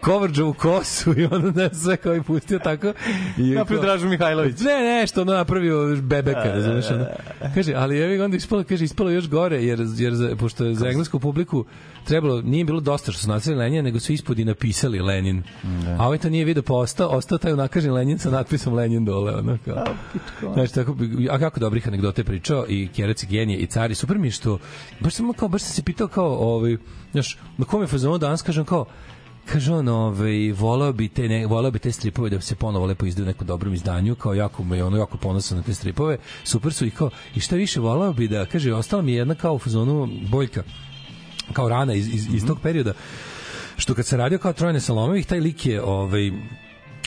kovrđavu 0.02 0.54
kosu 0.54 1.20
i 1.20 1.26
ono 1.26 1.52
ne 1.52 1.70
sve 1.74 1.98
kao 1.98 2.16
i 2.16 2.22
pustio 2.24 2.60
tako. 2.60 2.94
I 3.38 3.42
Napravio 3.42 3.66
kao- 3.68 3.82
Dražu 3.82 4.08
Mihajlović. 4.08 4.60
Ne, 4.60 5.00
nešto 5.02 5.22
ono 5.22 5.34
napravio 5.34 5.96
bebeka, 5.98 6.44
razumeš 6.46 6.92
ono. 6.92 7.06
Kaže, 7.56 7.74
ali 7.76 7.98
je 7.98 8.24
onda 8.24 8.38
ispalo, 8.38 8.64
kaže, 8.64 8.86
ispalo 8.86 9.10
još 9.10 9.30
gore, 9.30 9.64
jer, 9.64 9.80
jer 9.98 10.16
za, 10.16 10.36
pošto 10.36 10.66
je 10.66 10.76
za 10.76 10.88
englesku 10.88 11.20
publiku 11.20 11.51
trebalo, 12.04 12.42
nije 12.42 12.66
bilo 12.66 12.80
dosta 12.80 13.12
što 13.12 13.22
su 13.22 13.30
nacrali 13.30 13.60
Lenina, 13.60 13.82
nego 13.82 14.00
su 14.00 14.14
ispod 14.14 14.40
i 14.40 14.46
napisali 14.46 15.00
Lenin. 15.00 15.44
A 15.98 16.06
ovaj 16.06 16.18
to 16.18 16.30
nije 16.30 16.46
video 16.46 16.64
pa 16.64 16.74
ostao, 16.74 17.10
ostao 17.10 17.38
taj 17.38 17.54
unakažen 17.54 17.94
Lenin 17.94 18.20
sa 18.20 18.30
natpisom 18.30 18.74
Lenin 18.74 19.06
dole, 19.06 19.36
ono 19.36 19.58
kao. 19.66 19.86
Znači, 20.54 20.74
tako, 20.74 20.96
a 21.30 21.40
kako 21.40 21.60
dobrih 21.60 21.88
anegdote 21.88 22.24
pričao 22.24 22.66
i 22.70 22.90
Kjerac 22.96 23.24
i 23.24 23.28
genije 23.28 23.60
i 23.60 23.68
cari, 23.68 23.96
super 23.96 24.18
mi 24.18 24.32
što, 24.32 24.60
baš 25.00 25.14
sam, 25.14 25.34
kao, 25.34 25.48
baš 25.48 25.62
sam 25.62 25.72
se 25.72 25.84
pitao 25.84 26.08
kao, 26.08 26.36
ovaj, 26.36 26.78
znaš, 27.12 27.38
na 27.58 27.66
kom 27.66 27.82
je 27.82 27.88
fazonu 27.88 28.18
danas, 28.18 28.42
kažem 28.42 28.66
kao, 28.66 28.86
Kaže 29.46 29.74
on, 29.74 29.88
ovaj, 29.88 30.52
voleo 30.52 30.94
bi 30.94 31.08
te, 31.08 31.28
ne, 31.28 31.48
voleo 31.48 31.72
bi 31.72 31.80
te 31.80 31.92
stripove 31.92 32.30
da 32.30 32.42
se 32.42 32.56
ponovo 32.56 32.86
lepo 32.86 33.06
izdaju 33.06 33.26
u 33.26 33.28
nekom 33.28 33.48
dobrom 33.48 33.74
izdanju, 33.74 34.16
kao 34.16 34.34
jako 34.34 34.64
mu 34.64 34.76
je 34.76 34.84
ono 34.84 34.98
jako 34.98 35.18
ponosan 35.18 35.58
na 35.58 35.64
te 35.64 35.74
stripove, 35.74 36.18
super 36.44 36.74
su 36.74 36.86
i 36.86 36.92
kao, 36.92 37.10
i 37.36 37.40
šta 37.40 37.56
više 37.56 37.80
voleo 37.80 38.14
bi 38.14 38.28
da, 38.28 38.46
kaže, 38.46 38.74
ostala 38.74 39.02
mi 39.02 39.12
je 39.12 39.18
jedna 39.18 39.36
kao 39.36 39.54
u 39.54 39.60
fazonu 39.60 40.10
boljka, 40.30 40.64
kao 41.54 41.70
rana 41.70 41.94
iz, 41.94 42.08
iz, 42.08 42.34
iz 42.34 42.46
tog 42.46 42.60
perioda, 42.64 42.94
što 43.78 43.94
kad 43.94 44.06
se 44.06 44.18
radio 44.18 44.38
kao 44.38 44.54
Trojane 44.54 44.80
Salomovih, 44.80 45.26
taj 45.26 45.40
lik 45.40 45.66
je, 45.66 45.82
ovaj, 45.84 46.32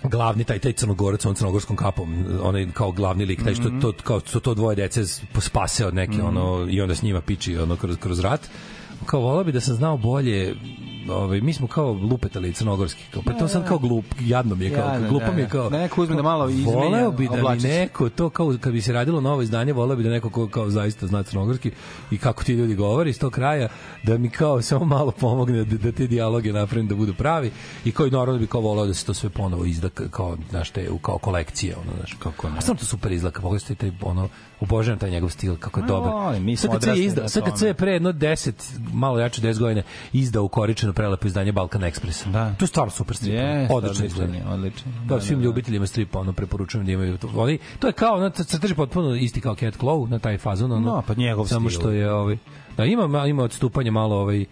glavni 0.03 0.45
taj 0.45 0.59
taj 0.59 0.72
crnogorac 0.72 1.24
onom 1.24 1.34
crnogorskom 1.34 1.76
kapom 1.76 2.24
onaj 2.42 2.66
kao 2.72 2.92
glavni 2.92 3.24
lik 3.24 3.45
taj 3.45 3.55
što 3.55 3.70
to 3.82 3.92
kao 3.92 4.20
što 4.20 4.40
to 4.40 4.55
dvoje 4.55 4.76
dece 4.76 5.05
spase 5.40 5.86
od 5.86 5.95
neke 5.95 6.22
ono 6.22 6.66
i 6.70 6.80
onda 6.80 6.95
s 6.95 7.03
njima 7.03 7.20
piči 7.20 7.57
ono 7.59 7.76
kroz 7.76 7.97
kroz 7.97 8.20
rat. 8.20 8.40
Kao 9.07 9.20
volao 9.20 9.45
bi 9.45 9.53
da 9.53 9.61
sam 9.61 9.74
znao 9.74 9.97
bolje 9.97 10.55
ovaj 11.09 11.40
mi 11.40 11.52
smo 11.52 11.66
kao 11.66 11.92
lupetali 11.92 12.52
crnogorski 12.52 13.02
kao 13.11 13.22
pa 13.22 13.32
to 13.32 13.48
sad 13.48 13.68
kao 13.68 13.78
glup 13.78 14.05
jadno 14.20 14.55
mi 14.55 14.64
je 14.64 14.74
kao 14.74 14.88
Jadno, 14.88 15.09
glupo 15.09 15.26
da, 15.26 15.32
mi 15.32 15.40
je 15.40 15.44
da. 15.44 15.50
kao 15.50 15.70
Da 15.70 15.78
neko 15.78 16.02
uzme 16.02 16.16
da 16.16 16.22
malo 16.22 16.48
izmenja 16.48 16.76
voleo 16.78 17.11
bi 17.11 17.28
da 17.28 17.55
mi 17.55 17.59
neko 17.61 18.09
to 18.09 18.30
kao 18.30 18.55
kad 18.61 18.72
bi 18.72 18.80
se 18.80 18.92
radilo 18.92 19.20
novo 19.20 19.42
izdanje 19.42 19.72
voleo 19.72 19.96
bi 19.96 20.02
da 20.02 20.11
neko 20.11 20.30
ko 20.30 20.48
kao 20.48 20.70
zaista 20.70 21.07
zna 21.07 21.22
crnogorski 21.22 21.70
i 22.11 22.18
kako 22.18 22.44
ti 22.44 22.52
ljudi 22.52 22.74
govore 22.74 23.11
iz 23.11 23.18
tog 23.18 23.32
kraja 23.32 23.68
da 24.02 24.18
mi 24.18 24.30
kao 24.30 24.62
samo 24.62 24.84
malo 24.84 25.11
pomogne 25.11 25.64
da, 25.64 25.76
da 25.76 25.92
te 25.92 26.07
dijaloge 26.07 26.52
napravim 26.52 26.88
da 26.88 26.94
budu 26.94 27.14
pravi 27.14 27.50
i 27.84 27.92
koji 27.92 28.11
naravno 28.11 28.40
bi 28.40 28.46
kao 28.46 28.61
voleo 28.61 28.86
da 28.86 28.94
se 28.94 29.07
to 29.07 29.14
sve 29.14 29.30
ponovo 29.30 29.64
izda 29.64 29.88
kao 29.88 30.36
znaš 30.50 30.70
te 30.70 30.90
u- 30.90 30.98
kao 30.98 31.18
kolekcije 31.18 31.76
ono 31.76 31.92
znaš. 31.96 32.12
Kako 32.18 32.48
ne. 32.48 32.59
a 32.59 32.61
stvarno 32.61 32.80
to 32.80 32.86
super 32.86 33.12
kako 33.32 33.59
ste 33.59 33.74
taj 33.74 33.92
ono 34.02 34.28
obožavam 34.61 34.98
taj 34.98 35.11
njegov 35.11 35.30
stil 35.30 35.57
kako 35.57 35.80
je 35.80 35.86
dobar. 35.86 36.40
mi 36.40 36.57
smo 36.57 36.72
Sad 37.28 37.44
kad 37.44 37.59
sve 37.59 37.74
pre 37.74 37.92
jedno 37.92 38.12
10 38.12 38.52
malo 38.92 39.18
jače 39.18 39.42
10 39.42 39.59
godina 39.59 39.82
izdao 40.12 40.44
ukoričeno 40.44 40.92
prelepo 40.95 41.26
izdanje 41.26 41.53
Balkan 41.53 41.82
Express 41.82 42.26
Da. 42.26 42.55
to 42.55 42.64
je 42.64 42.68
stvarno 42.68 42.90
super 42.92 43.16
strip 43.16 43.34
Yes, 43.34 43.66
odlično 43.70 44.07
izgleda 44.07 44.24
odličan 44.26 44.49
je, 44.49 44.55
odličan. 44.55 44.92
da, 45.07 45.20
svim 45.20 45.40
ljubiteljima 45.40 45.86
stripa 45.86 46.18
ono 46.18 46.32
preporučujem 46.32 46.86
da 46.86 46.92
imaju 46.92 47.18
to. 47.18 47.30
Oni 47.36 47.59
to 47.78 47.86
je 47.86 47.92
kao 47.92 48.16
na 48.18 48.30
crtež 48.30 48.72
potpuno 48.72 49.14
isti 49.14 49.40
kao 49.40 49.55
Cat 49.55 49.74
Claw 49.76 50.09
na 50.09 50.18
taj 50.18 50.38
fazon 50.38 50.72
ono. 50.72 50.86
No, 50.86 51.03
pa 51.03 51.14
njegov 51.14 51.47
samo 51.47 51.68
stil. 51.68 51.80
što 51.80 51.90
je 51.90 52.12
ovaj 52.12 52.36
da 52.76 52.84
ima 52.84 53.03
ma- 53.05 53.26
ima 53.26 53.42
odstupanje 53.42 53.90
malo 53.90 54.16
ovaj 54.16 54.45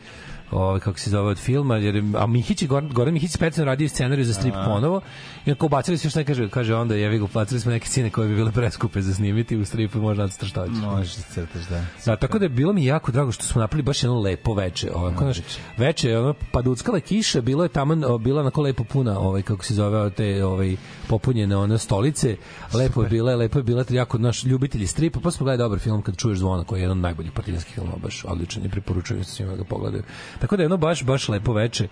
ovaj 0.53 0.81
kako 0.81 0.99
se 0.99 1.11
zove 1.11 1.31
od 1.31 1.39
filma 1.39 1.77
jer 1.77 1.95
je- 1.95 2.03
a 2.17 2.27
Mihić 2.27 2.63
je 2.63 2.69
Goran, 2.69 2.91
Goran 2.91 3.15
Mihić 3.15 3.31
specijalno 3.31 3.73
radio 3.73 3.89
scenarij 3.89 4.25
za 4.25 4.35
strip 4.35 4.55
ponovo 4.67 5.01
i 5.47 5.53
ako 5.53 5.67
ubacili 5.67 5.99
su 5.99 6.07
još 6.07 6.15
ne 6.15 6.25
kaže 6.25 6.49
kaže 6.49 6.75
onda 6.75 6.95
jevi 6.95 7.19
ga 7.19 7.25
uplatili 7.25 7.61
smo 7.61 7.71
neke 7.71 7.87
scene 7.87 8.11
koje 8.11 8.29
bi 8.29 8.35
bile 8.35 8.53
preskupe 8.53 9.03
za 9.03 9.15
snimiti 9.15 9.57
u 9.57 9.65
stripu 9.65 9.99
možda 10.01 10.23
nacrtaš 10.23 10.51
šta 10.51 10.61
hoćeš. 10.61 10.77
Možeš 10.77 11.17
da 11.17 11.23
crtaš, 11.25 11.63
da. 11.63 11.85
Da, 12.07 12.17
tako 12.17 12.39
da 12.39 12.45
je 12.45 12.49
bilo 12.49 12.73
mi 12.73 12.85
jako 12.85 13.13
drago 13.13 13.33
što 13.33 13.45
smo 13.45 13.61
napravili 13.61 13.83
baš 13.83 14.03
jedno 14.03 14.21
lepo 14.21 14.55
veče. 14.55 14.91
Ovako, 14.95 15.25
znaš, 15.25 15.39
veče, 15.77 16.19
ono, 16.19 16.35
paduckala 16.53 16.99
je 16.99 17.03
kiša, 17.03 17.41
bilo 17.41 17.63
je 17.63 17.69
taman, 17.69 18.03
bila 18.21 18.41
onako 18.41 18.63
lepo 18.63 18.85
puna, 18.85 19.19
ovaj, 19.19 19.43
kako 19.43 19.65
se 19.65 19.75
zove, 19.75 20.11
te 20.11 20.45
ovaj, 20.45 20.77
popunjene 21.09 21.57
one 21.57 21.79
stolice. 21.79 22.37
Lepo 22.75 23.03
je 23.03 23.09
bila, 23.09 23.35
lepo 23.37 23.59
je 23.59 23.63
bila, 23.63 23.85
jako 23.91 24.19
naš 24.19 24.45
ljubitelji 24.45 24.87
stripa, 24.87 25.21
pa 25.21 25.31
smo 25.31 25.45
gledali 25.45 25.59
dobar 25.59 25.79
film 25.79 26.03
kad 26.03 26.17
čuješ 26.17 26.39
zvona, 26.39 26.65
koji 26.65 26.81
je 26.81 26.83
jedan 26.83 26.99
od 26.99 27.03
najboljih 27.03 27.33
partizanskih 27.33 27.75
filmova, 27.75 27.97
baš 27.99 28.25
odličan 28.25 28.65
i 28.65 28.69
preporučujem 28.69 29.21
da 29.21 29.25
svima 29.25 29.57
ga 29.57 29.65
pogledaju. 29.65 30.03
Tako 30.43 30.57
da 30.57 30.63
je 30.63 30.65
jedno 30.65 30.77
baš, 30.77 31.03
baš 31.03 31.29
lepo 31.29 31.53
veče 31.53 31.89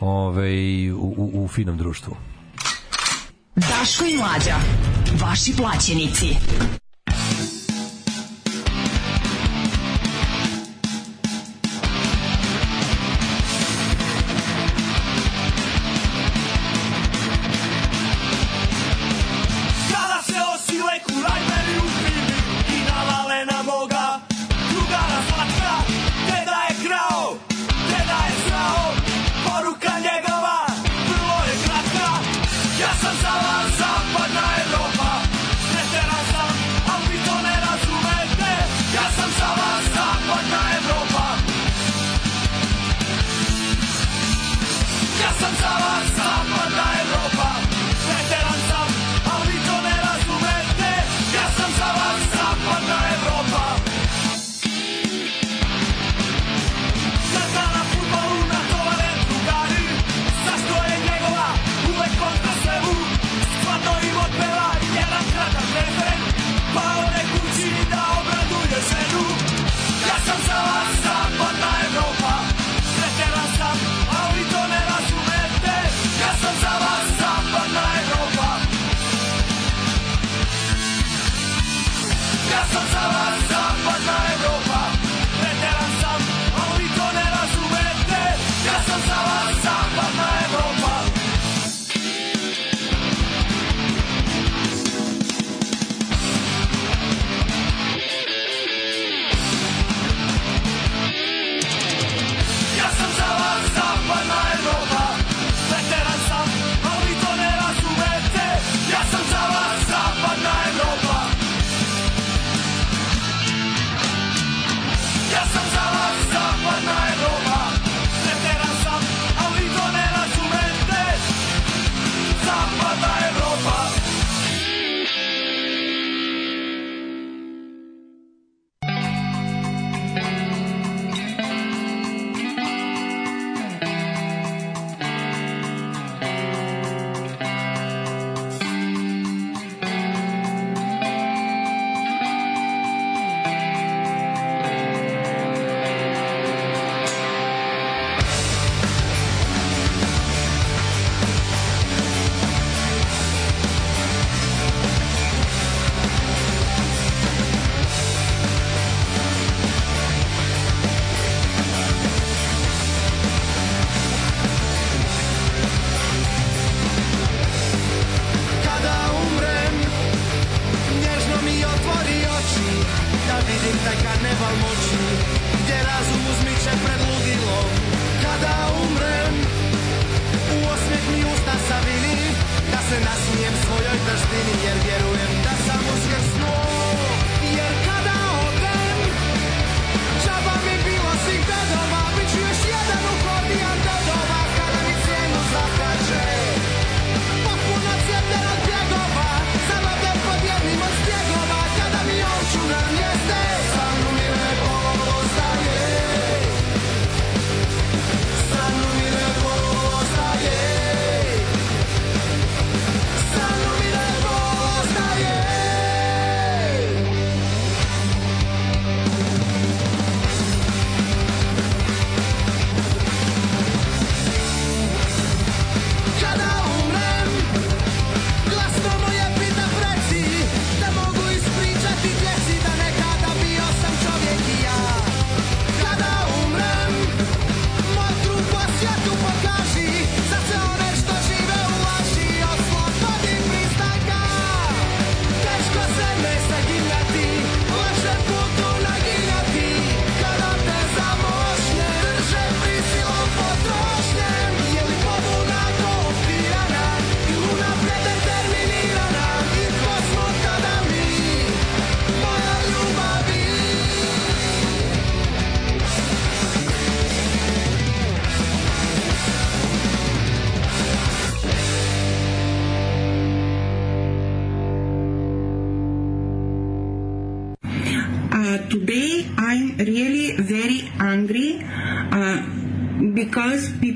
ovaj, 0.00 0.90
u, 0.90 1.14
u, 1.16 1.44
u 1.44 1.48
finom 1.48 1.78
društvu. 1.78 2.16
Daško 3.56 4.04
i 4.04 4.16
Mlađa. 4.16 4.56
Vaši 5.20 5.56
plaćenici. 5.56 6.36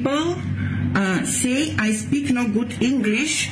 people 0.03 0.35
uh, 0.97 1.25
say 1.25 1.77
I 1.79 1.93
speak 1.93 2.31
no 2.31 2.49
good 2.49 2.83
English 2.83 3.52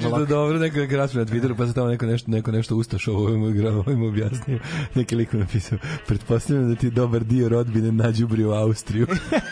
Kaži 0.00 0.18
da 0.18 0.24
dobro, 0.24 0.58
neka 0.58 0.86
grač 0.86 1.14
na 1.14 1.24
Twitteru, 1.24 1.56
pa 1.56 1.66
se 1.66 1.74
tamo 1.74 1.88
neko 1.88 2.06
nešto, 2.06 2.30
neko 2.30 2.52
nešto 2.52 2.76
ustaš 2.76 3.08
ovo 3.08 3.28
igrao 3.28 3.50
igram, 3.50 3.78
ovim 3.78 4.02
objasnio. 4.02 4.58
Neki 4.94 5.16
lik 5.16 5.32
napisao, 5.32 5.78
pretpostavljam 6.06 6.68
da 6.68 6.74
ti 6.74 6.86
je 6.86 6.90
dobar 6.90 7.24
dio 7.24 7.48
rodbine 7.48 7.92
nađubri 7.92 8.44
u 8.44 8.50
Austriju. 8.50 9.06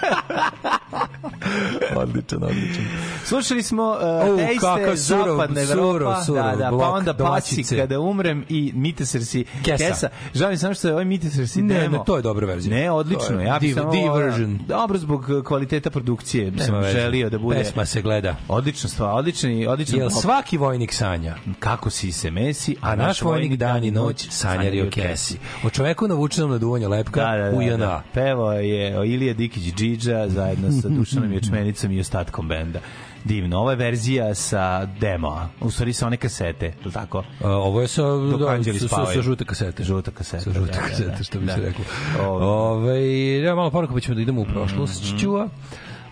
odličan, 1.99 2.43
odličan. 2.43 2.85
Slušali 3.25 3.63
smo 3.63 3.83
uh, 3.85 4.29
Au, 4.29 4.37
Tejste, 4.39 4.97
Zapadna 4.97 5.61
Evropa, 5.63 6.23
surov, 6.23 6.41
da, 6.51 6.57
da, 6.61 6.71
pa 6.71 6.89
onda 6.89 7.15
Paci 7.15 7.65
kada 7.67 8.01
umrem 8.01 8.45
i 8.49 8.73
Mitesersi 8.75 9.45
Kesa. 9.65 9.85
Kesa. 9.85 10.09
Žao 10.35 10.51
mi 10.51 10.57
samo 10.57 10.75
što 10.75 10.89
je 10.89 10.93
ovaj 10.93 11.05
Mitesersi 11.05 11.63
Ne, 11.63 11.75
demo. 11.75 11.99
ne, 11.99 12.05
to 12.07 12.17
je 12.17 12.23
dobra 12.23 12.47
verzija. 12.47 12.77
Ne, 12.77 12.91
odlično. 12.91 13.41
je 13.41 13.47
Ja 13.47 13.59
bih 13.59 13.71
div- 13.71 13.75
samo 13.75 13.91
div 13.93 14.01
volao- 14.03 14.17
version. 14.17 14.59
Dobro 14.69 14.99
zbog 14.99 15.27
kvaliteta 15.45 15.91
produkcije 15.91 16.45
Nema 16.47 16.63
sam 16.63 16.83
želio 16.85 17.31
da 17.31 17.39
bude 17.39 17.59
Pesma 17.59 17.85
se 17.85 18.03
gleda. 18.03 18.37
Odlična 18.49 18.89
stvar, 18.89 19.11
odlični, 19.11 19.67
odličan 19.67 19.99
Jel 19.99 20.09
pop. 20.11 20.23
svaki 20.23 20.57
vojnik 20.59 20.93
sanja? 20.93 21.37
kako 21.59 21.91
si 21.91 22.13
se 22.13 22.31
mesi, 22.31 22.77
A 22.81 22.97
naš 22.97 23.23
vojnik 23.23 23.53
dan 23.55 23.85
i 23.85 23.91
noć 23.91 24.29
sanjari 24.31 24.83
o 24.83 24.91
kesi. 24.91 25.37
O 25.65 25.71
čoveku 25.71 26.09
navučenom 26.09 26.51
na 26.51 26.59
duvanje 26.59 26.89
lepka 26.89 27.21
Da, 27.23 27.37
da, 27.37 27.51
da, 27.51 27.57
u 27.57 27.63
JNA. 27.63 27.77
da. 27.77 28.03
Pevao 28.15 28.53
je 28.53 28.79
Ilija 29.07 29.35
Dikić 29.35 29.75
Džidža 29.75 30.29
zajedno 30.29 30.73
sa 30.73 30.89
Dušanom 30.89 31.33
Ječmenicom 31.33 31.88
i 31.93 32.01
ostatkom 32.01 32.49
benda. 32.49 32.81
Divno. 33.25 33.59
Ova 33.59 33.71
je 33.71 33.77
verzija 33.77 34.35
sa 34.35 34.87
demoa. 34.87 35.49
U 35.61 35.71
stvari 35.71 35.93
sa 35.93 36.07
one 36.07 36.17
kasete, 36.17 36.73
li 36.85 36.93
tako? 36.93 37.25
A, 37.45 37.51
ovo 37.51 37.81
je 37.81 37.89
sa, 37.89 38.03
da, 38.03 38.63
sa, 38.65 38.89
sa, 38.89 39.07
sa 39.15 39.23
žute 39.23 39.45
kasete. 39.45 39.85
Žuta 39.85 40.11
kaseta. 40.11 40.43
Sa 40.43 40.53
žute 40.53 40.73
da, 40.73 40.79
da, 40.79 40.89
kasete, 40.89 41.15
da. 41.19 41.25
što 41.25 41.39
bi 41.39 41.47
Da. 41.47 41.55
se 41.55 41.61
reklo. 41.61 41.85
Ove, 42.29 43.41
ja 43.43 43.55
malo 43.55 43.71
poruka 43.71 43.95
pa 43.95 44.01
ćemo 44.01 44.15
da 44.15 44.21
idemo 44.21 44.41
u 44.41 44.45
prošlost. 44.45 45.05
Mhm. 45.05 45.19
Čuva. 45.19 45.49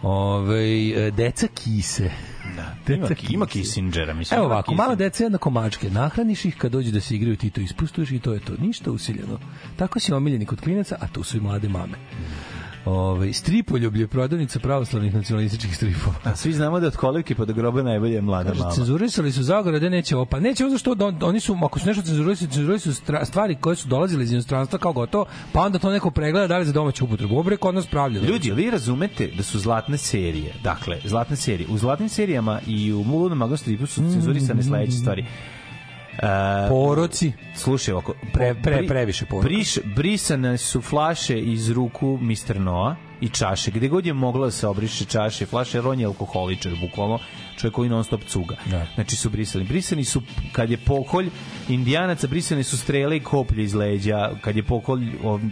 Ove, 0.03 0.89
e, 0.89 1.11
deca 1.11 1.47
kise. 1.55 2.11
Da. 2.57 2.75
Ima, 2.95 3.07
ima 3.29 3.47
Kissingera, 3.47 4.15
mislim. 4.15 4.39
Evo 4.39 4.47
ovako, 4.47 4.75
mala 4.75 4.95
deca 4.95 5.25
jednako 5.25 5.51
mačke. 5.51 5.91
Nahraniš 5.91 6.45
ih 6.45 6.57
kad 6.57 6.73
dođu 6.73 6.91
da 6.91 7.01
se 7.01 7.15
igraju, 7.15 7.37
ti 7.37 7.51
to 7.51 7.61
ispustuješ 7.61 8.11
i 8.11 8.19
to 8.19 8.33
je 8.33 8.41
to. 8.41 8.53
Ništa 8.59 8.91
usiljeno. 8.91 9.39
Tako 9.77 10.01
si 10.01 10.13
omiljeni 10.13 10.47
kod 10.47 10.61
klinaca, 10.61 10.97
a 11.01 11.09
tu 11.09 11.23
su 11.23 11.37
i 11.37 11.41
mlade 11.41 11.69
mame. 11.69 11.99
Ove, 12.87 13.33
stripoljublje, 13.33 14.07
prodavnica 14.07 14.59
pravoslavnih 14.59 15.15
nacionalističkih 15.15 15.77
stripova. 15.77 16.17
A 16.25 16.37
svi 16.37 16.53
znamo 16.53 16.81
da 16.81 16.87
od 16.87 16.97
kolevke 16.97 17.35
pa 17.35 17.45
do 17.45 17.53
groba 17.53 17.83
najbolje 17.83 18.15
je 18.15 18.21
mlada 18.21 18.49
Kaže, 18.49 18.61
mama. 18.61 18.73
cenzurisali 18.75 19.33
su 19.33 19.43
Zagorade, 19.43 19.91
neće 19.91 20.17
ovo. 20.17 20.25
Pa 20.25 20.41
neće 20.41 20.65
ovo 20.65 20.71
zašto 20.71 20.97
on, 21.01 21.19
oni 21.23 21.41
su, 21.41 21.57
ako 21.65 21.79
su 21.79 21.87
nešto 21.87 22.03
cenzurisali, 22.03 22.51
cenzurisali 22.51 22.95
su 22.95 23.03
stvari 23.25 23.57
koje 23.61 23.77
su 23.77 23.89
dolazile 23.89 24.25
iz 24.25 24.33
inostranstva 24.33 24.79
kao 24.79 24.93
gotovo, 24.93 25.27
pa 25.53 25.61
onda 25.61 25.79
to 25.79 25.91
neko 25.91 26.11
pregleda 26.11 26.47
da 26.47 26.59
li 26.59 26.65
za 26.65 26.73
domaću 26.73 27.05
upotrebu. 27.05 27.35
Ovo 27.35 27.43
bre 27.43 27.57
kod 27.57 27.75
nas 27.75 27.87
pravljeno. 27.87 28.27
Ljudi, 28.27 28.51
vi 28.51 28.71
razumete 28.71 29.27
da 29.37 29.43
su 29.43 29.59
zlatne 29.59 29.99
serije, 29.99 30.55
dakle, 30.63 30.99
zlatne 31.05 31.37
serije. 31.37 31.69
U 31.71 31.79
zlatnim 31.79 32.09
serijama 32.09 32.61
i 32.67 32.93
u 32.93 33.05
Muludnom 33.05 33.39
magom 33.39 33.57
stripu 33.57 33.87
su 33.87 33.95
cenzurisane 33.95 34.63
sledeće 34.63 34.93
stvari. 34.93 35.27
E, 36.19 36.69
Poroci. 36.69 37.33
Slušaj, 37.55 37.93
ovako, 37.93 38.15
Pre- 38.35 38.55
pre- 38.63 38.89
previše 38.89 39.27
poruka. 39.27 39.49
Briš, 39.49 39.79
brisane 39.97 40.59
su 40.59 40.81
flaše 40.83 41.41
iz 41.41 41.71
ruku 41.71 42.19
Mr. 42.23 42.61
Noa 42.61 42.97
i 43.21 43.29
čaše. 43.29 43.71
Gde 43.71 43.89
god 43.89 44.07
je 44.07 44.13
mogla 44.13 44.47
da 44.47 44.51
se 44.51 44.67
obriše 44.67 45.05
čaše 45.05 45.45
i 45.45 45.47
flaše, 45.47 45.79
jer 45.79 45.87
on 45.87 46.01
je 46.01 46.07
alkoholičar, 46.07 46.73
bukvalno 46.81 47.19
čovjek 47.57 47.75
koji 47.75 47.89
non 47.89 48.05
stop 48.05 48.25
cuga. 48.25 48.57
Da. 48.67 48.87
Znači 48.95 49.17
su 49.17 49.31
brisani. 49.31 49.65
Brisani 49.65 50.05
su, 50.05 50.23
kad 50.53 50.71
je 50.71 50.77
pokolj 50.77 51.31
indijanaca, 51.69 52.27
brisane 52.27 52.65
su 52.65 52.79
strele 52.79 53.17
i 53.17 53.21
koplje 53.21 53.65
iz 53.65 53.75
leđa, 53.75 54.31
kad 54.41 54.57
je 54.57 54.63
pokolj 54.63 55.07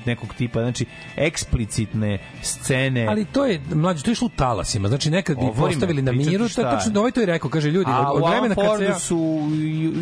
nekog 0.06 0.34
tipa, 0.34 0.60
znači 0.60 0.86
eksplicitne 1.16 2.18
scene. 2.42 3.06
Ali 3.06 3.24
to 3.24 3.44
je, 3.44 3.60
mlađe, 3.74 4.02
to 4.02 4.10
je 4.10 4.12
išlo 4.12 4.26
u 4.26 4.36
talasima. 4.36 4.88
Znači, 4.88 5.10
nekad 5.10 5.36
bi 5.36 5.46
postavili 5.56 6.02
na 6.02 6.12
miru, 6.12 6.48
to, 6.48 6.60
je. 6.60 6.70
tačno, 6.70 7.00
ovaj 7.00 7.12
to 7.12 7.20
je 7.20 7.26
rekao, 7.26 7.50
kaže 7.50 7.70
ljudi, 7.70 7.90
A 7.90 8.12
od, 8.12 8.22
od 8.22 8.30
vremena 8.30 8.54
kad 8.54 8.78
se 8.78 8.84
ja... 8.84 8.98
su 8.98 9.40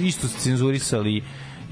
isto 0.02 0.28
cenzurisali 0.28 1.22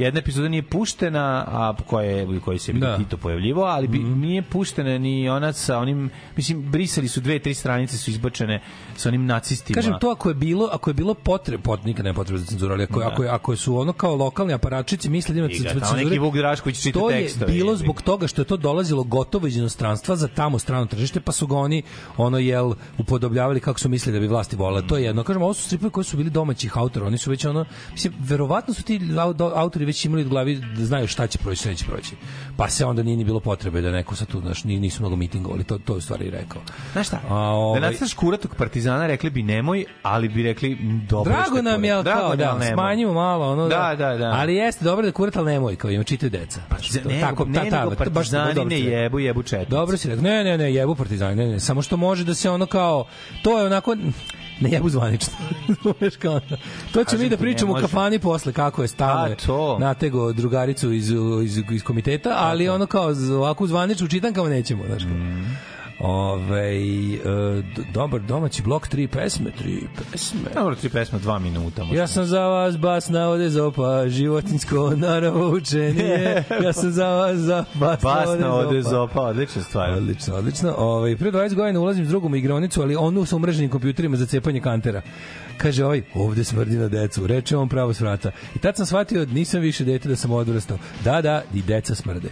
jedna 0.05 0.21
epizoda 0.21 0.49
nije 0.49 0.63
puštena, 0.63 1.45
a 1.49 1.75
koja 1.87 2.11
je 2.11 2.41
koji 2.45 2.59
se 2.59 2.73
Da. 2.73 2.97
Tito 2.97 3.17
pojavljivao, 3.17 3.65
ali 3.65 3.89
bi, 3.89 3.99
nije 3.99 4.43
puštena 4.43 4.99
ni 4.99 5.29
ona 5.29 5.53
sa 5.53 5.79
onim, 5.79 6.11
mislim, 6.37 6.63
brisali 6.71 7.09
su 7.09 7.21
dve, 7.21 7.39
tri 7.39 7.55
stranice 7.55 7.99
su 7.99 8.11
izbačene 8.11 8.61
sa 9.01 9.09
onim 9.09 9.27
nacistima. 9.27 9.75
Kažem 9.75 9.95
to 10.01 10.11
ako 10.11 10.29
je 10.29 10.35
bilo, 10.37 10.69
ako 10.69 10.91
je 10.91 10.95
bilo 10.95 11.15
potrebe, 11.17 11.63
pot, 11.63 11.85
nikad 11.85 12.05
ne 12.05 12.15
potrebe 12.15 12.39
za 12.39 12.47
cenzuru, 12.47 12.73
ali 12.73 12.83
ako, 12.85 13.01
Da. 13.01 13.09
ako, 13.09 13.23
je- 13.23 13.31
ako 13.31 13.57
su 13.57 13.77
ono 13.77 13.93
kao 13.95 14.17
lokalni 14.17 14.53
aparačici 14.53 15.11
mislili 15.11 15.35
da 15.35 15.47
ima 15.47 15.51
I 15.51 15.59
ga, 15.59 15.69
c- 15.71 15.81
tamo 15.81 15.93
neki 15.93 15.97
cenzure, 16.01 16.19
Vuk 16.21 16.35
Drašković 16.35 16.83
čita 16.83 16.99
to 16.99 17.11
je 17.11 17.21
tekstove, 17.21 17.53
bilo 17.53 17.77
zbog 17.77 18.03
toga 18.03 18.27
što 18.27 18.41
je 18.41 18.47
to 18.47 18.57
dolazilo 18.59 19.03
gotovo 19.05 19.47
iz 19.47 19.57
inostranstva 19.57 20.17
za 20.17 20.29
tamo 20.31 20.59
strano 20.59 20.87
tržište, 20.87 21.21
pa 21.21 21.33
su 21.33 21.47
ga 21.47 21.57
oni 21.57 21.83
ono 22.17 22.39
jel 22.39 22.73
upodobljavali 23.01 23.61
kako 23.61 23.81
su 23.81 23.89
mislili 23.89 24.13
da 24.13 24.21
bi 24.21 24.27
vlasti 24.29 24.57
volele. 24.57 24.87
To 24.87 24.97
je 24.97 25.05
jedno. 25.05 25.25
Kažem, 25.25 25.43
ovo 25.43 25.55
su 25.55 25.63
stripovi 25.63 25.91
koji 25.91 26.05
su 26.05 26.17
bili 26.17 26.31
domaćih 26.31 26.77
autora, 26.77 27.07
oni 27.07 27.19
su 27.19 27.31
već 27.31 27.45
ono, 27.45 27.65
mislim, 27.93 28.13
verovatno 28.21 28.75
su 28.75 28.83
ti 28.83 29.01
autori 29.55 29.85
već 29.85 30.05
imali 30.05 30.25
u 30.25 30.29
glavi 30.29 30.57
da 30.69 30.85
znaju 30.85 31.07
šta 31.07 31.27
će 31.27 31.39
proći, 31.39 31.69
neće 31.69 31.85
proći. 31.85 32.15
Pa 32.57 32.69
se 32.69 32.85
onda 32.85 33.03
nije 33.03 33.17
ni 33.17 33.25
bilo 33.25 33.41
potrebe 33.41 33.81
da 33.81 33.91
neko 33.91 34.17
sa 34.17 34.25
tu, 34.25 34.41
znaš, 34.41 34.65
ni- 34.65 34.81
nisu 34.81 35.03
mnogo 35.03 35.17
mitingovali, 35.17 35.65
to, 35.65 35.79
to 35.79 35.93
je 35.93 35.99
u 35.99 36.01
stvari 36.01 36.31
rekao. 36.31 36.63
Znaš 36.93 37.07
šta? 37.07 37.21
A, 37.29 37.35
ovaj- 37.37 37.81
Da 37.81 37.87
nacrtaš 37.87 38.15
kuratog 38.15 38.55
partizana, 38.55 38.90
rekli 38.99 39.31
bi 39.31 39.43
nemoj, 39.43 39.85
ali 40.03 40.29
bi 40.29 40.43
rekli 40.43 40.73
"M, 40.73 41.07
dobro 41.07 41.33
Drago 41.33 41.63
nam 41.63 41.85
je, 41.85 41.93
kurat. 41.93 42.15
kao, 42.15 42.37
da, 42.37 42.45
nemoj. 42.49 42.67
smanjimo 42.69 43.13
malo, 43.15 43.53
ono, 43.53 43.69
Da, 43.69 43.95
da, 43.99 44.09
da. 44.11 44.31
Ali 44.31 44.55
jeste 44.55 44.85
dobro 44.85 45.07
da 45.07 45.13
kurat, 45.13 45.37
ali 45.37 45.47
nemoj, 45.47 45.77
kao 45.77 45.91
ima 45.91 46.05
čitaju 46.05 46.31
deca. 46.31 46.61
Pa, 46.69 46.77
Za- 46.81 47.01
Ne, 47.05 47.21
tako, 47.21 47.45
ne, 47.45 47.63
nego 47.63 47.91
partizani 47.91 48.65
ne 48.67 48.81
jebu, 48.81 49.19
jebu 49.19 49.43
četnici. 49.43 49.71
Dobro 49.71 49.97
si 49.97 50.09
rekao, 50.09 50.23
ne, 50.23 50.45
ne, 50.45 50.59
ne, 50.59 50.75
jebu 50.75 50.95
partizani, 50.95 51.37
ne, 51.37 51.47
ne, 51.47 51.61
samo 51.61 51.83
što 51.83 51.97
može 51.97 52.25
da 52.25 52.35
se 52.35 52.51
ono 52.51 52.67
kao, 52.67 53.05
to 53.43 53.59
je 53.59 53.67
onako, 53.67 53.95
ne 54.61 54.71
jebu 54.71 54.89
zvanično. 54.89 55.33
To 56.93 57.05
ćemo 57.05 57.23
mi 57.23 57.29
da 57.29 57.37
pričamo 57.37 57.73
u 57.73 57.77
kafani 57.77 58.19
posle 58.19 58.53
kako 58.53 58.83
je 58.83 58.89
stalno 58.89 59.25
A, 59.25 59.37
to. 59.37 59.79
natego 59.79 60.33
drugaricu 60.33 60.93
iz, 60.93 61.11
iz, 61.45 61.63
iz 61.71 61.83
komiteta, 61.83 62.31
ali 62.33 62.69
ono 62.69 62.87
kao 62.87 63.05
ovako 63.33 63.67
zvanično 63.67 64.07
u 64.07 64.11
čitankama 64.11 64.49
nećemo, 64.49 64.85
znaš. 64.87 65.03
Mm. 65.05 65.57
Ove, 66.03 66.77
e, 66.77 67.19
d- 67.67 67.83
dobar 67.93 68.21
domaći 68.21 68.63
blok, 68.63 68.89
tri 68.89 69.07
pesme, 69.07 69.51
tri 69.51 69.81
pesme. 70.03 70.41
Dobro, 70.55 70.75
tri 70.75 70.89
pesma, 70.89 71.19
dva 71.19 71.39
minuta. 71.39 71.85
možda. 71.85 71.97
Ja 71.97 72.07
sam 72.07 72.25
za 72.25 72.41
vas 72.41 72.79
bas 72.79 73.09
na 73.09 73.29
ode 73.29 73.51
zopa, 73.51 74.09
životinsko 74.09 74.93
naravno 74.97 75.49
učenje. 75.49 76.35
Ja 76.65 76.73
sam 76.73 76.91
za 76.91 77.07
vas 77.07 77.39
za 77.39 77.65
bas, 77.75 78.03
Bas 78.03 78.29
na 78.29 78.37
na 78.37 78.55
ode 78.55 78.83
zopa. 78.83 78.91
zopa, 78.91 79.21
odlična 79.21 79.63
stvar. 79.63 79.91
Odlično, 79.91 80.35
odlično. 80.35 80.75
Ovaj 80.79 81.17
pre 81.17 81.31
20 81.31 81.55
godina 81.55 81.81
ulazim 81.81 82.05
s 82.05 82.09
drugom 82.09 82.35
igronicu, 82.35 82.83
ali 82.83 82.97
onu 82.97 83.25
sa 83.25 83.37
umreženim 83.37 83.71
kompjuterima 83.71 84.17
za 84.17 84.27
cepanje 84.27 84.61
kantera. 84.61 85.03
Kaže 85.57 85.85
ovaj, 85.85 86.03
ovde 86.15 86.45
smrdi 86.45 86.77
na 86.77 86.89
decu. 86.89 87.27
Reče 87.27 87.57
on 87.57 87.69
pravo 87.69 87.95
s 87.95 88.01
vrata. 88.01 88.31
I 88.55 88.59
tad 88.59 88.77
sam 88.77 88.87
shvatio, 88.87 89.27
nisam 89.27 89.61
više 89.61 89.85
dete 89.85 90.09
da 90.09 90.17
sam 90.17 90.31
odrastao. 90.31 90.79
Da, 91.05 91.23
da, 91.23 91.43
i 91.55 91.63
deca 91.63 91.95
smrde. 91.95 92.29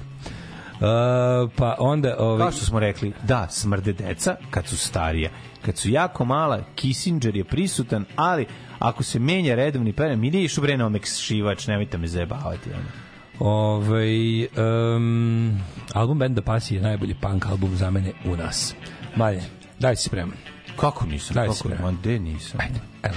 Uh, 0.81 1.51
pa 1.57 1.77
onda 1.79 2.17
ovaj 2.19 2.39
Kao 2.39 2.53
što 2.53 2.65
smo 2.65 2.81
rekli, 2.81 3.13
da, 3.23 3.49
smrde 3.51 3.93
deca 3.93 4.37
kad 4.51 4.67
su 4.67 4.77
starija. 4.77 5.31
Kad 5.65 5.77
su 5.77 5.91
jako 5.91 6.25
mala, 6.25 6.61
Kissinger 6.75 7.37
je 7.37 7.45
prisutan, 7.45 8.05
ali 8.17 8.47
ako 8.79 9.03
se 9.03 9.19
menja 9.19 9.55
redovni 9.55 9.93
peren, 9.93 10.21
mi 10.21 10.31
nije 10.31 10.45
išu 10.45 10.61
bre 10.61 10.77
na 10.77 10.87
omekšivač, 10.87 11.67
nemojte 11.67 11.99
me 11.99 12.09
zajebavati. 12.09 12.71
Ono. 12.71 13.09
Ovaj, 13.41 14.43
um, 14.97 15.61
album 15.95 16.19
Benda 16.19 16.43
Pasi 16.43 16.75
je 16.75 16.81
najbolji 16.81 17.15
punk 17.15 17.47
album 17.47 17.77
za 17.77 17.91
mene 17.91 18.13
u 18.25 18.37
nas. 18.37 18.75
Malje, 19.17 19.43
daj 19.79 19.97
si 19.97 20.03
spreman. 20.03 20.37
Kako 20.77 21.07
nisam? 21.07 21.35
Daj 21.35 21.47
kako, 21.47 21.57
si 21.57 21.69
me. 21.69 21.79
Ma, 21.83 21.91
nisam? 22.19 22.61
Ajde, 22.61 22.81
evo. 23.03 23.17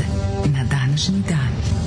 Se 0.00 0.48
na 0.48 0.64
današnji 0.64 1.22
dan. 1.28 1.80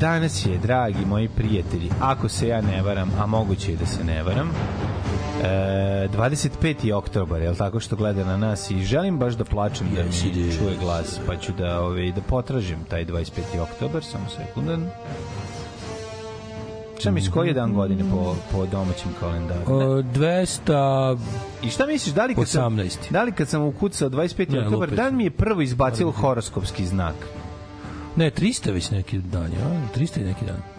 Danas 0.00 0.46
je, 0.46 0.58
dragi 0.58 1.04
moji 1.06 1.28
prijatelji, 1.28 1.90
ako 2.00 2.28
se 2.28 2.48
ja 2.48 2.60
ne 2.60 2.82
varam, 2.82 3.10
a 3.20 3.26
moguće 3.26 3.70
je 3.70 3.76
da 3.76 3.86
se 3.86 4.04
ne 4.04 4.22
varam, 4.22 4.50
e, 5.44 6.08
25. 6.16 6.92
oktobar, 6.92 7.42
je 7.42 7.50
li 7.50 7.56
tako 7.56 7.80
što 7.80 7.96
gleda 7.96 8.24
na 8.24 8.36
nas 8.36 8.70
i 8.70 8.84
želim 8.84 9.18
baš 9.18 9.34
da 9.34 9.44
plačem 9.44 9.86
da 9.96 10.02
mi 10.02 10.32
čuje 10.58 10.76
glas, 10.80 11.20
pa 11.26 11.36
ću 11.36 11.52
da, 11.58 11.80
ovaj, 11.80 12.12
da 12.12 12.20
potražim 12.20 12.78
taj 12.88 13.06
25. 13.06 13.60
oktobar, 13.62 14.04
samo 14.04 14.24
sekundan. 14.36 14.90
Šta 17.04 17.10
misliš, 17.10 17.32
koji 17.32 17.48
je 17.48 17.54
dan 17.54 17.74
godine 17.74 18.04
po, 18.10 18.36
po 18.52 18.66
domaćem 18.66 19.10
kalendaru? 19.20 19.60
O, 19.66 20.02
200 20.02 21.18
I 21.62 21.70
šta 21.70 21.86
misliš, 21.86 22.14
da 22.14 22.26
li 22.26 22.34
kad 22.34 22.48
sam, 22.48 22.76
18. 22.76 23.10
da 23.10 23.22
li 23.22 23.32
kad 23.32 23.48
sam 23.48 23.62
ukucao 23.62 24.10
25. 24.10 24.50
Ne, 24.50 24.58
oktobar, 24.58 24.88
lupet. 24.88 24.96
dan 24.96 25.16
mi 25.16 25.24
je 25.24 25.30
prvo 25.30 25.60
izbacilo 25.60 26.10
horoskopski 26.12 26.86
znak? 26.86 27.14
Ne, 28.16 28.30
300 28.30 28.72
već 28.72 28.90
neki 28.90 29.18
dan, 29.18 29.52
ja? 29.52 29.90
300 29.96 30.18
je 30.18 30.26
neki 30.26 30.44
dan. 30.44 30.73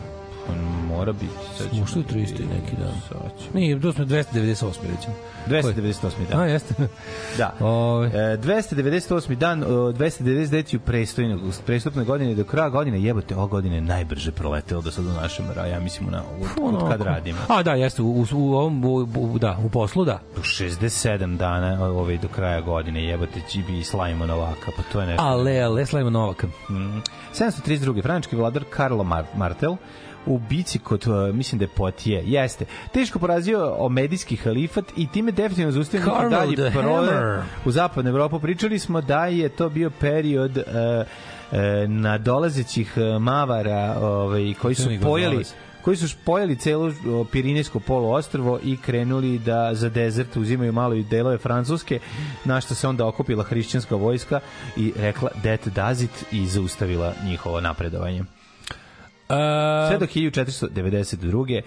Pa, 0.47 0.53
mora 0.95 1.13
biti. 1.13 1.33
Sad 1.57 1.69
ćemo 1.69 1.81
Mušto 1.81 1.99
je 1.99 2.05
300 2.05 2.19
i 2.19 2.45
neki 2.45 2.75
dan. 2.79 2.93
Sad 3.07 3.39
ćemo. 3.39 3.49
Nije, 3.53 3.81
to 3.81 3.93
smo 3.93 4.05
298. 4.05 4.65
recimo. 4.65 5.15
298. 5.47 6.11
dan. 6.29 6.39
A, 6.41 6.45
jeste. 6.45 6.73
Da. 7.37 7.53
Ove. 7.59 8.07
E, 8.07 8.37
298. 8.37 9.35
dan, 9.35 9.63
o, 9.63 9.67
299. 9.67 10.75
u 10.75 10.79
prestojnog, 10.79 11.41
prestupne 11.65 12.03
godine 12.03 12.35
do 12.35 12.43
kraja 12.43 12.69
godine, 12.69 13.01
jebote, 13.01 13.35
ova 13.35 13.47
godina 13.47 13.75
je 13.75 13.81
najbrže 13.81 14.31
proletela 14.31 14.81
do 14.81 14.91
sad 14.91 15.05
u 15.05 15.09
našem 15.09 15.45
raju, 15.55 15.71
ja 15.71 15.79
mislim, 15.79 16.09
na, 16.09 16.23
od, 16.61 16.73
od 16.73 16.89
kad 16.89 17.01
radimo. 17.01 17.39
A, 17.47 17.63
da, 17.63 17.73
jeste, 17.73 18.01
u, 18.01 18.05
u, 18.05 18.25
u, 18.33 18.53
ovom, 18.53 18.85
u, 18.85 18.95
u, 19.15 19.39
da, 19.39 19.57
u 19.65 19.69
poslu, 19.69 20.05
da. 20.05 20.19
U 20.37 20.39
67 20.39 21.37
dana 21.37 21.85
ovaj, 21.85 22.17
do 22.17 22.27
kraja 22.27 22.61
godine, 22.61 23.03
jebote, 23.03 23.41
Čibi 23.49 23.79
i 23.79 23.83
Slajmo 23.83 24.25
Novaka, 24.25 24.71
pa 24.77 24.83
to 24.91 25.01
je 25.01 25.07
nešto. 25.07 25.23
Ale, 25.23 25.59
ale, 25.59 25.85
slavimo 25.85 26.09
Novaka. 26.09 26.47
Mm. 26.47 27.01
732. 27.33 28.01
Frančki 28.01 28.35
vladar 28.35 28.63
Karlo 28.69 29.03
Mar 29.03 29.25
Martel 29.35 29.75
u 30.25 30.39
bici 30.49 30.79
kod, 30.79 31.07
uh, 31.07 31.35
mislim 31.35 31.59
da 31.59 31.65
je 31.65 31.69
Potije, 31.69 32.23
jeste, 32.25 32.65
teško 32.93 33.19
porazio 33.19 33.75
o 33.77 33.89
medijski 33.89 34.35
halifat 34.35 34.85
i 34.97 35.07
time 35.07 35.31
definitivno 35.31 35.71
zaustavio 35.71 36.05
neki 36.05 36.29
dalji 36.29 36.71
Hammer. 36.71 37.41
u 37.65 37.71
zapadnu 37.71 38.09
Evropu. 38.09 38.39
Pričali 38.39 38.79
smo 38.79 39.01
da 39.01 39.25
je 39.25 39.49
to 39.49 39.69
bio 39.69 39.89
period 39.89 40.57
uh, 40.57 40.63
uh, 40.63 41.89
nadolazećih 41.89 42.93
uh, 42.97 43.21
mavara 43.21 43.97
ovaj, 44.01 44.53
koji 44.61 44.75
su 44.75 44.89
pojeli 45.03 45.43
koji 45.85 45.97
su 45.97 46.17
pojeli 46.25 46.55
celo 46.55 46.93
Pirinejsko 47.31 47.79
poluostrvo 47.79 48.59
i 48.63 48.77
krenuli 48.77 49.39
da 49.39 49.69
za 49.73 49.89
dezert 49.89 50.37
uzimaju 50.37 50.73
malo 50.73 50.95
i 50.95 51.03
delove 51.03 51.37
Francuske, 51.37 51.99
na 52.45 52.61
što 52.61 52.75
se 52.75 52.87
onda 52.87 53.05
okupila 53.07 53.43
hrišćanska 53.43 53.95
vojska 53.95 54.39
i 54.77 54.93
rekla 54.97 55.29
that 55.29 55.67
does 55.67 56.01
it 56.01 56.25
i 56.31 56.47
zaustavila 56.47 57.13
njihovo 57.25 57.61
napredovanje. 57.61 58.23
A, 59.29 59.87
Sve 59.89 59.97
do 59.97 60.05
1492. 60.05 61.61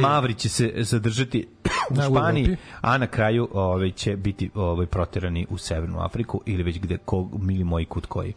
Mavri 0.00 0.34
će 0.34 0.48
se 0.48 0.72
zadržati 0.76 1.48
u 1.90 1.94
Španiji, 2.10 2.56
a 2.80 2.98
na 2.98 3.06
kraju 3.06 3.48
ovaj, 3.52 3.90
će 3.90 4.16
biti 4.16 4.50
ovaj, 4.54 4.86
proterani 4.86 5.46
u 5.50 5.58
Severnu 5.58 6.00
Afriku 6.00 6.42
ili 6.46 6.62
već 6.62 6.80
gde, 6.80 6.98
ko, 7.04 7.28
mili 7.40 7.64
moji 7.64 7.84
kut 7.84 8.06
koji. 8.06 8.34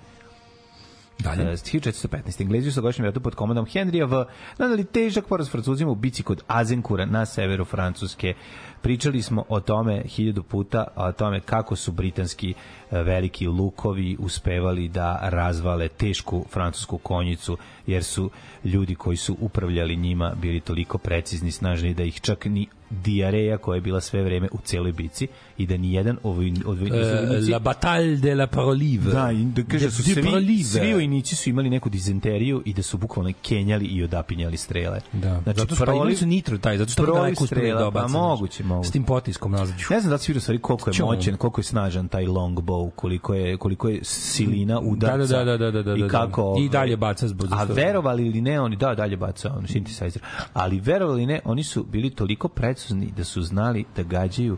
Dalje. 1.19 1.43
E, 1.43 1.51
1415. 1.51 2.41
Englezi 2.41 2.69
u 2.69 2.71
Sagošnjem 2.71 3.05
ratu 3.05 3.21
pod 3.21 3.35
komandom 3.35 3.65
Henrija 3.65 4.05
V. 4.05 4.25
nanali 4.57 4.83
težak 4.83 5.25
poraz 5.25 5.49
Francuzima 5.49 5.91
u 5.91 5.95
bici 5.95 6.23
kod 6.23 6.43
Azenkura 6.47 7.05
na 7.05 7.25
severu 7.25 7.65
Francuske. 7.65 8.33
Pričali 8.81 9.21
smo 9.21 9.43
o 9.49 9.59
tome 9.59 10.03
hiljadu 10.05 10.43
puta, 10.43 10.87
o 10.95 11.11
tome 11.11 11.39
kako 11.39 11.75
su 11.75 11.91
britanski 11.91 12.53
e, 12.91 13.03
veliki 13.03 13.47
lukovi 13.47 14.17
uspevali 14.19 14.87
da 14.87 15.19
razvale 15.21 15.87
tešku 15.87 16.45
francusku 16.49 16.97
konjicu, 16.97 17.57
jer 17.87 18.03
su 18.03 18.29
ljudi 18.63 18.95
koji 18.95 19.17
su 19.17 19.37
upravljali 19.39 19.95
njima 19.95 20.33
bili 20.41 20.59
toliko 20.59 20.97
precizni, 20.97 21.51
snažni 21.51 21.93
da 21.93 22.03
ih 22.03 22.21
čak 22.21 22.45
ni 22.45 22.67
diareja 22.91 23.57
koja 23.57 23.75
je 23.75 23.81
bila 23.81 24.01
sve 24.01 24.23
vreme 24.23 24.47
u 24.51 24.57
celoj 24.63 24.91
bici 24.91 25.27
i 25.57 25.67
da 25.67 25.77
ni 25.77 25.93
jedan 25.93 26.17
ovoj, 26.23 26.53
od 26.65 26.81
E, 26.81 27.51
la 27.51 27.59
bataille 27.59 28.17
de 28.17 28.35
la 28.35 28.47
Parolive. 28.47 29.11
Da, 29.11 29.31
i 29.31 29.45
da 29.45 29.63
kaže 29.63 29.91
su 29.91 30.03
svi, 30.03 30.23
Parolive. 30.23 30.63
svi 30.63 30.93
vojnici 30.93 31.35
su 31.35 31.49
imali 31.49 31.69
neku 31.69 31.89
dizenteriju 31.89 32.61
i 32.65 32.73
da 32.73 32.83
su 32.83 32.97
bukvalno 32.97 33.31
kenjali 33.41 33.85
i 33.85 34.03
odapinjali 34.03 34.57
strele. 34.57 34.99
Da. 35.13 35.41
Znači, 35.43 35.59
zato 35.59 35.75
pa 35.85 36.15
su 36.15 36.25
nitro 36.25 36.57
taj, 36.57 36.77
zato 36.77 36.91
što 36.91 37.03
proliv 37.03 37.35
strela, 37.35 37.81
da 37.81 37.91
pa 37.91 38.07
moguće, 38.07 38.63
moguće. 38.75 38.89
S 38.89 38.91
tim 38.91 39.03
potiskom 39.03 39.51
nazad. 39.51 39.75
Ne 39.89 39.99
znam 39.99 40.09
da 40.09 40.15
li 40.15 40.19
si 40.19 40.31
vidio 40.31 40.37
u 40.37 40.41
stvari 40.41 40.59
koliko 40.61 40.89
je 40.89 40.93
Čum. 40.93 41.05
moćan, 41.07 41.37
koliko 41.37 41.59
je 41.61 41.65
snažan 41.65 42.07
taj 42.07 42.25
longbow, 42.25 42.91
koliko 42.95 43.33
je 43.33 43.57
koliko 43.57 43.89
je 43.89 43.99
silina 44.03 44.79
udarca. 44.79 45.37
Da, 45.37 45.43
da, 45.43 45.57
da, 45.57 45.71
da, 45.71 45.71
da, 45.71 45.83
da, 45.83 45.95
I 45.95 46.01
da. 46.01 46.07
kako 46.07 46.55
I 46.59 46.69
dalje 46.69 46.97
baca 46.97 47.27
zbog 47.27 47.47
A 47.51 47.63
verovali 47.63 48.27
ili 48.27 48.41
ne, 48.41 48.61
oni 48.61 48.75
da 48.75 48.95
dalje 48.95 49.17
baca 49.17 49.53
on 49.57 49.63
synthesizer. 49.63 50.19
Ali 50.53 50.79
verovali 50.79 51.23
ili 51.23 51.33
ne, 51.33 51.39
oni 51.45 51.63
su 51.63 51.83
bili 51.83 52.09
toliko 52.09 52.47
precizni 52.47 53.11
da 53.17 53.23
su 53.23 53.41
znali 53.41 53.85
da 53.95 54.03
gađaju 54.03 54.57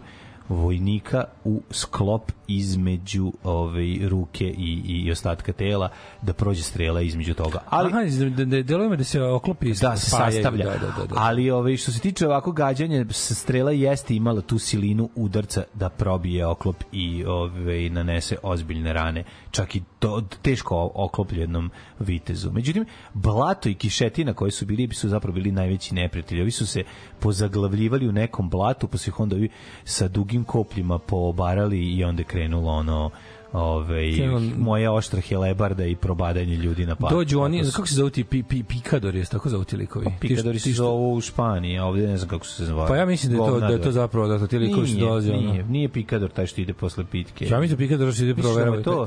vojnika 0.54 1.24
u 1.44 1.62
sklop 1.72 2.32
između 2.48 3.32
ovaj 3.44 4.00
ruke 4.10 4.46
i, 4.46 4.82
i 4.86 5.12
ostatka 5.12 5.54
tela 5.54 5.90
da 6.22 6.34
prođe 6.34 6.64
strela 6.64 7.02
između 7.02 7.34
toga. 7.34 7.60
Ali 7.70 7.90
Aha, 7.90 8.04
da, 8.30 8.46
da, 8.46 8.62
delujemo 8.62 8.96
da 8.96 9.04
se 9.04 9.22
oklopi 9.22 9.66
i 9.66 9.74
da 9.82 9.98
se 9.98 10.10
sastavlja. 10.10 10.66
Da, 10.66 10.72
da, 10.72 10.94
da, 10.98 11.06
da. 11.06 11.16
Ali 11.16 11.52
ovaj 11.52 11.78
što 11.78 11.92
se 11.92 12.00
tiče 12.00 12.28
ovako 12.28 12.52
gađanja, 12.52 13.06
strela 13.12 13.72
jeste 13.72 14.16
imala 14.16 14.42
tu 14.42 14.60
silinu 14.60 15.10
udarca 15.16 15.64
da 15.74 15.90
probije 15.90 16.48
oklop 16.48 16.84
i 16.92 17.26
ovaj 17.26 17.90
nanese 17.90 18.38
ozbiljne 18.44 18.94
rane, 18.94 19.24
čak 19.54 19.76
i 19.76 19.82
to 20.00 20.22
teško 20.42 20.92
oklopljenom 20.96 21.72
vitezu. 22.00 22.52
Međutim, 22.52 22.86
blato 23.14 23.70
i 23.70 23.74
kišetina 23.74 24.34
koji 24.34 24.52
su 24.52 24.66
bili 24.66 24.94
su 24.94 25.10
zapravo 25.10 25.36
bili 25.36 25.52
najveći 25.52 25.96
neprijatelji. 25.96 26.42
Ovi 26.42 26.52
su 26.52 26.68
se 26.68 26.84
pozaglavljivali 27.20 28.08
u 28.08 28.12
nekom 28.12 28.50
blatu, 28.50 28.88
pa 28.88 28.98
su 28.98 29.10
ih 29.10 29.20
onda 29.20 29.36
ovi 29.36 29.50
sa 29.84 30.08
dugim 30.08 30.44
kopljima 30.44 31.00
poobarali 31.00 31.80
i 31.80 32.04
onda 32.04 32.24
krenulo 32.24 32.72
ono 32.72 33.12
ovaj 33.54 34.12
moja 34.58 34.92
oštra 34.92 35.22
helebarda 35.22 35.86
i 35.86 35.96
probadanje 35.96 36.56
ljudi 36.56 36.86
na 36.86 36.96
patu. 36.96 37.16
Dođu 37.16 37.40
oni, 37.40 37.64
kako 37.72 37.88
se 37.88 37.96
zovu 37.96 38.10
ti, 38.10 38.24
pi, 38.24 38.44
pi, 38.44 38.64
pikadori, 38.64 39.20
jesu 39.20 39.32
tako 39.32 39.50
zovu 39.50 39.64
ti 39.64 39.78
likovi? 39.78 40.06
Što- 40.06 40.14
Pikadori 40.20 40.60
se 40.60 40.70
što- 40.70 40.78
zovu 40.78 41.14
u 41.14 41.22
Španiji, 41.22 41.78
a 41.78 41.86
ovdje 41.86 42.08
ne 42.08 42.18
znam 42.18 42.30
kako 42.30 42.46
se 42.46 42.66
zvali. 42.66 42.88
Pa 42.88 42.96
ja 42.96 43.06
mislim 43.06 43.32
da 43.32 43.38
je 43.38 43.50
to, 43.50 43.60
da 43.60 43.68
je 43.68 43.82
to 43.82 43.92
zapravo, 43.92 44.28
da 44.28 44.40
to 44.40 44.48
ti 44.48 44.58
likovi 44.58 44.88
što 44.88 44.96
Nije, 44.96 45.08
dolaze. 45.08 45.32
ono. 45.34 45.42
nije, 45.44 45.64
nije 45.64 45.90
pikador 45.90 46.30
taj 46.30 46.46
što 46.48 46.62
ide 46.62 46.74
posle 46.74 47.06
pitke. 47.06 47.46
Ja 47.46 47.60
mislim 47.60 47.78
da 47.78 47.84
pikador 47.84 48.14
što 48.14 48.24
ide 48.24 48.34
da 48.34 48.42
proverava. 48.42 48.82
to? 48.82 49.06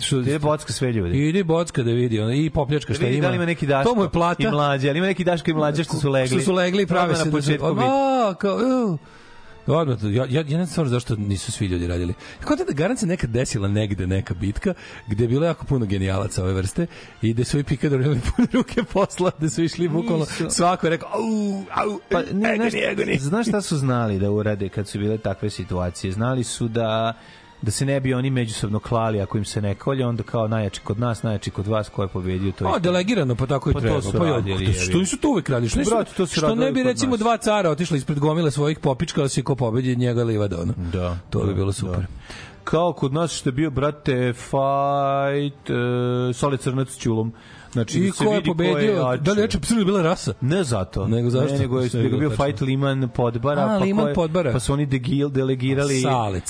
Što- 0.00 0.18
Ide 0.18 0.38
bocka 0.38 0.72
sve 0.72 0.92
ljudi. 0.92 1.28
Ide 1.28 1.44
bocka 1.44 1.82
da 1.82 1.90
vidi, 1.90 2.20
ono, 2.20 2.32
i 2.32 2.50
popljačka 2.50 2.94
šta 2.94 3.04
vidi 3.04 3.16
ima. 3.16 3.22
da 3.22 3.30
li 3.30 3.36
ima 3.36 3.46
neki 3.46 3.66
daško 3.66 3.90
To 3.90 3.96
mu 3.96 4.02
je 4.02 4.08
plata. 4.10 4.42
i 4.42 4.50
mlađe, 4.50 4.88
ali 4.88 4.98
ima 4.98 5.06
neki 5.06 5.24
daško 5.24 5.50
i 5.50 5.54
mlađe 5.54 5.84
što 5.84 5.96
su 5.96 6.10
legli. 6.10 6.28
Što 6.28 6.40
su 6.40 6.52
legli 6.52 6.82
i 6.82 6.86
prave 6.86 7.14
se 7.14 7.18
na 7.18 7.24
da 7.24 7.30
početku 7.30 7.66
kao. 8.38 8.98
Odmah, 9.66 9.98
ja, 10.02 10.26
ja, 10.30 10.44
ja 10.48 10.58
ne 10.58 10.66
znam 10.66 10.88
zašto 10.88 11.16
nisu 11.16 11.52
svi 11.52 11.66
ljudi 11.66 11.86
radili. 11.86 12.14
Kako 12.40 12.56
da 12.56 12.72
garancija 12.72 13.08
nekad 13.08 13.30
desila 13.30 13.68
negde 13.68 14.06
neka 14.06 14.34
bitka 14.34 14.74
gde 15.06 15.24
je 15.24 15.28
bilo 15.28 15.46
jako 15.46 15.66
puno 15.66 15.86
genijalaca 15.86 16.42
ove 16.42 16.52
vrste 16.52 16.86
i 17.22 17.32
gde 17.32 17.44
su 17.44 17.58
i 17.58 17.64
pikadori 17.64 18.04
imali 18.04 18.20
pune 18.36 18.48
ruke 18.52 18.82
posla, 18.82 19.30
gde 19.38 19.50
su 19.50 19.62
išli 19.62 19.88
bukvalno 19.88 20.26
svako 20.48 20.86
je 20.86 20.90
rekao 20.90 21.08
au, 21.12 21.64
au, 21.74 22.00
Pa 22.10 22.22
ne, 22.32 22.54
egoni, 22.54 22.82
egoni. 22.90 23.18
znaš 23.18 23.48
šta 23.48 23.60
su 23.60 23.76
znali 23.76 24.18
da 24.18 24.30
urade 24.30 24.68
kad 24.68 24.88
su 24.88 24.98
bile 24.98 25.18
takve 25.18 25.50
situacije? 25.50 26.12
Znali 26.12 26.44
su 26.44 26.68
da 26.68 27.18
da 27.62 27.70
se 27.70 27.86
ne 27.86 28.00
bi 28.00 28.14
oni 28.14 28.30
međusobno 28.30 28.78
klali 28.78 29.20
ako 29.20 29.38
im 29.38 29.44
se 29.44 29.62
ne 29.62 29.74
kolje, 29.74 30.06
onda 30.06 30.22
kao 30.22 30.48
najjači 30.48 30.80
kod 30.80 30.98
nas, 30.98 31.22
najjači 31.22 31.50
kod 31.50 31.66
vas, 31.66 31.88
ko 31.88 32.02
je 32.02 32.08
pobedio, 32.08 32.52
to 32.52 32.64
je 32.64 32.74
A, 32.74 32.78
delegirano, 32.78 33.34
pa 33.34 33.46
tako 33.46 33.70
i 33.70 33.72
Pa 33.72 33.80
to 33.80 33.86
treba. 33.86 34.02
su 34.02 34.12
pa 34.12 34.26
ja, 34.26 34.32
radili, 34.32 34.72
što- 34.72 34.82
što 34.82 34.98
nisu 34.98 35.16
to 35.16 35.28
uvek 35.28 35.48
radili? 35.48 35.68
Što, 35.70 35.78
nisu, 35.78 35.90
to 36.16 36.26
su 36.26 36.34
što 36.36 36.54
ne 36.54 36.72
bi 36.72 36.82
recimo 36.82 37.16
dva 37.16 37.36
cara 37.36 37.70
otišla 37.70 37.96
ispred 37.96 38.18
gomile 38.18 38.50
svojih 38.50 38.78
popičkala 38.78 39.28
se 39.28 39.42
ko 39.42 39.54
pobedi 39.54 39.96
njega 39.96 40.24
livada 40.24 40.60
ono. 40.60 40.74
Da. 40.92 41.18
To 41.30 41.40
bi 41.40 41.46
da, 41.46 41.54
bilo 41.54 41.72
super. 41.72 41.98
Da. 41.98 42.06
Kao 42.64 42.92
kod 42.92 43.12
nas 43.12 43.32
što 43.32 43.48
je 43.48 43.52
bio, 43.52 43.70
brate, 43.70 44.32
fight, 44.32 45.70
uh, 45.70 45.76
Sole 46.34 46.56
Crnac 46.56 46.96
Ćulom. 46.96 47.32
Znači, 47.72 47.98
I 47.98 48.06
da 48.06 48.12
ko 48.14 48.34
je 48.34 48.44
pobedio? 48.44 48.92
jači. 48.92 49.22
Da 49.22 49.32
li 49.32 49.38
je 49.38 49.42
jače 49.42 49.58
apsolutno 49.58 49.84
bila 49.84 50.02
rasa? 50.02 50.32
Ne 50.40 50.64
zato. 50.64 51.08
Nego 51.08 51.30
zašto? 51.30 51.52
Ne, 51.52 51.58
nego 51.58 51.80
je, 51.80 51.90
nego 51.94 52.14
je 52.14 52.20
bio 52.20 52.28
tačno. 52.30 52.44
fight 52.44 52.60
Liman 52.60 53.08
Podbara. 53.08 53.62
A, 53.64 53.66
pa 53.68 53.76
Liman 53.76 54.04
ko 54.04 54.08
je- 54.08 54.14
Podbara. 54.14 54.52
Pa 54.52 54.60
su 54.60 54.72
oni 54.72 54.86
degil, 54.86 55.28
delegirali 55.28 56.00
Sale 56.00 56.40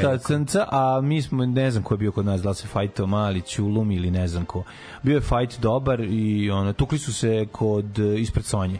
Crnac. 0.00 0.22
Crnca, 0.22 0.66
a 0.68 1.00
mi 1.00 1.22
smo, 1.22 1.46
ne 1.46 1.70
znam 1.70 1.82
ko 1.82 1.94
je 1.94 1.98
bio 1.98 2.12
kod 2.12 2.24
nas, 2.24 2.42
da 2.42 2.54
se 2.54 2.66
fajtao 2.66 3.06
Mali, 3.06 3.40
Ćulum 3.42 3.90
ili 3.90 4.10
ne 4.10 4.28
znam 4.28 4.44
ko. 4.44 4.64
Bio 5.02 5.14
je 5.14 5.20
fight 5.20 5.60
dobar 5.60 6.00
i 6.00 6.50
ono, 6.50 6.72
tukli 6.72 6.98
su 6.98 7.12
se 7.14 7.46
kod, 7.52 7.86
ispred 7.98 8.44
Sonje. 8.44 8.78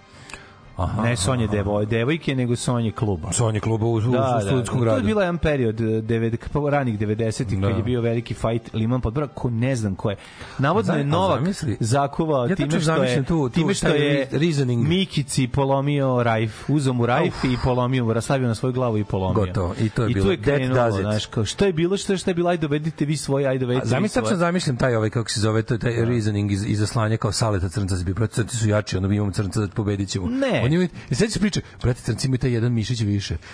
Aha, 0.79 1.03
ne 1.03 1.17
Sonje 1.17 1.47
devoj, 1.49 1.87
devojke, 1.87 2.35
nego 2.35 2.57
Sonje 2.57 2.93
kluba. 2.93 3.33
Sonje 3.33 3.61
kluba 3.61 3.87
u, 3.87 3.93
u, 3.93 4.01
Da, 4.01 4.07
u 4.07 4.13
da, 4.13 4.41
studentskom 4.41 4.79
to 4.79 4.85
gradu. 4.85 4.99
je 4.99 5.05
bila 5.05 5.23
jedan 5.23 5.39
period 5.39 5.81
eh, 5.81 6.01
deved, 6.01 6.37
pa 6.53 6.71
ranih 6.71 6.99
90-ih 6.99 7.59
Da. 7.61 7.69
kad 7.69 7.77
je 7.77 7.83
bio 7.83 8.01
veliki 8.01 8.35
fight 8.35 8.75
Liman 8.75 9.01
Podbora, 9.01 9.27
ko 9.27 9.51
ne 9.51 9.77
znam 9.77 9.95
ko 9.95 10.11
je. 10.11 10.17
Navodno 10.59 10.95
je 10.95 11.05
Novak 11.05 11.41
zamisli- 11.41 11.77
zakovao 11.81 12.47
Ja 12.47 12.57
time 12.57 12.81
što 12.81 12.95
je, 12.95 13.17
tu- 13.19 13.25
tu 13.25 13.49
time 13.51 13.75
što 13.75 13.89
je 13.89 13.95
re- 14.27 14.39
reasoning. 14.39 14.89
Mikici 14.89 15.49
polomio 15.49 16.23
rajf, 16.23 16.71
uzeo 16.71 16.93
mu 16.93 17.07
rajf 17.07 17.45
i 17.45 17.57
polomio 17.65 18.05
mu, 18.05 18.13
rastavio 18.13 18.49
na 18.49 18.55
svoju 18.55 18.73
glavu 18.73 18.99
i 18.99 19.05
polomio. 19.05 19.35
Gotovo, 19.37 19.75
i 19.77 19.89
to 19.89 20.03
je 20.03 20.11
I 20.11 20.15
bilo. 20.15 20.27
tu 20.27 20.31
je 20.31 20.37
krenulo, 20.39 20.91
znaš, 20.93 21.27
kao, 21.27 21.45
što 21.45 21.65
je 21.65 21.73
bilo, 21.73 21.97
što 21.97 22.13
je, 22.13 22.17
što 22.17 22.31
je 22.31 22.35
bilo, 22.35 22.51
ajde 22.51 22.61
dovedite 22.61 23.05
vi 23.05 23.17
svoje, 23.17 23.47
ajde 23.47 23.59
dovedite 23.59 23.85
vi 23.85 23.91
Zamislim 23.91 24.15
tačno 24.15 24.27
svoje. 24.29 24.39
zamišljam 24.39 24.77
taj 24.77 24.95
ovaj 24.95 25.11
kako 25.11 25.31
se 25.31 25.41
zove 25.41 25.63
taj, 25.63 25.79
taj 25.79 26.05
reasoning 26.05 26.53
iz 26.53 26.65
iz 26.67 26.79
zaslanja 26.79 27.17
kao 27.17 27.33
saleta 27.33 27.69
crnca 27.69 27.97
bi 27.97 28.15
crnci 28.29 28.57
su 28.57 28.69
jači 28.69 28.97
onda 28.97 29.09
mi 29.09 29.17
imamo 29.17 29.33
crnca 29.33 29.61
da 29.61 29.69
pobedićemo. 29.69 30.27
Ne. 30.29 30.63
Oni 30.69 30.75
imaju 30.75 30.89
i 31.11 31.15
sad 31.15 31.33
se 31.33 31.41
priča 31.41 31.61
brate 31.83 32.03
crnci 32.03 32.27
imaju 32.27 32.39
taj 32.39 32.51
jedan 32.53 32.73
mišić 32.73 33.01
više. 33.01 33.37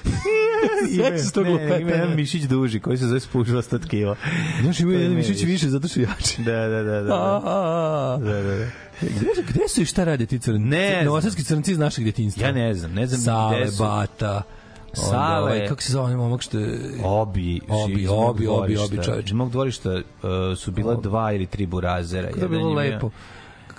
Ima, 0.91 1.19
se 1.19 1.33
tog 1.33 1.45
ne, 1.45 1.51
lupetanja. 1.51 1.81
ima 1.81 1.91
jedan 1.91 2.17
mišić 2.17 2.43
duži 2.43 2.81
koji 2.81 2.97
se 2.99 3.07
zove 3.07 3.21
spužvasto 3.21 3.79
tkivo. 3.79 4.17
Znaš, 4.63 4.81
imaju 4.81 4.99
To 4.99 5.01
jedan 5.01 5.13
ima 5.13 5.29
mišić 5.29 5.43
više. 5.43 5.69
zato 5.69 5.89
što 5.89 6.01
jači. 6.01 6.43
Da, 6.43 6.69
da, 6.69 6.83
da, 6.83 7.03
da. 7.03 7.03
Da. 7.03 8.19
Da, 8.25 8.43
da, 8.43 8.57
da. 8.57 8.67
Gde, 9.01 9.43
gde 9.49 9.69
su 9.69 9.83
i 9.83 9.85
šta 9.85 10.05
rade 10.05 10.27
ti 10.27 10.39
crnci? 10.39 10.65
Ne 10.65 10.91
znam. 10.93 11.05
Novosadski 11.05 11.45
crnci 11.45 11.73
iz 11.73 11.79
našeg 11.79 12.05
djetinjstva. 12.05 12.47
Ja 12.47 12.53
ne 12.53 12.75
znam, 12.75 12.93
ne 12.93 13.07
znam 13.07 13.21
Sale, 13.21 13.61
gde 13.61 13.71
su. 13.71 13.83
Bata, 13.83 14.43
Sale. 14.93 15.43
Ovaj, 15.43 15.69
kako 15.69 15.83
se 15.83 15.93
zove 15.93 16.05
onaj 16.05 16.17
momak 16.17 16.43
što 16.43 16.59
je... 16.59 16.79
Obi, 17.05 17.61
Obi, 17.69 18.07
obi, 18.09 18.47
obi, 18.47 18.77
obi, 18.77 18.99
čoveče. 19.05 19.27
Iz 19.27 19.33
mog 19.33 19.51
dvorišta 19.51 19.91
uh, 19.93 20.03
su 20.57 20.71
bila 20.71 20.95
dva 20.95 21.33
ili 21.33 21.47
tri 21.47 21.67
burazera. 21.67 22.31
To 22.31 22.41
je 22.41 22.49
bilo 22.49 22.81
je 22.81 23.01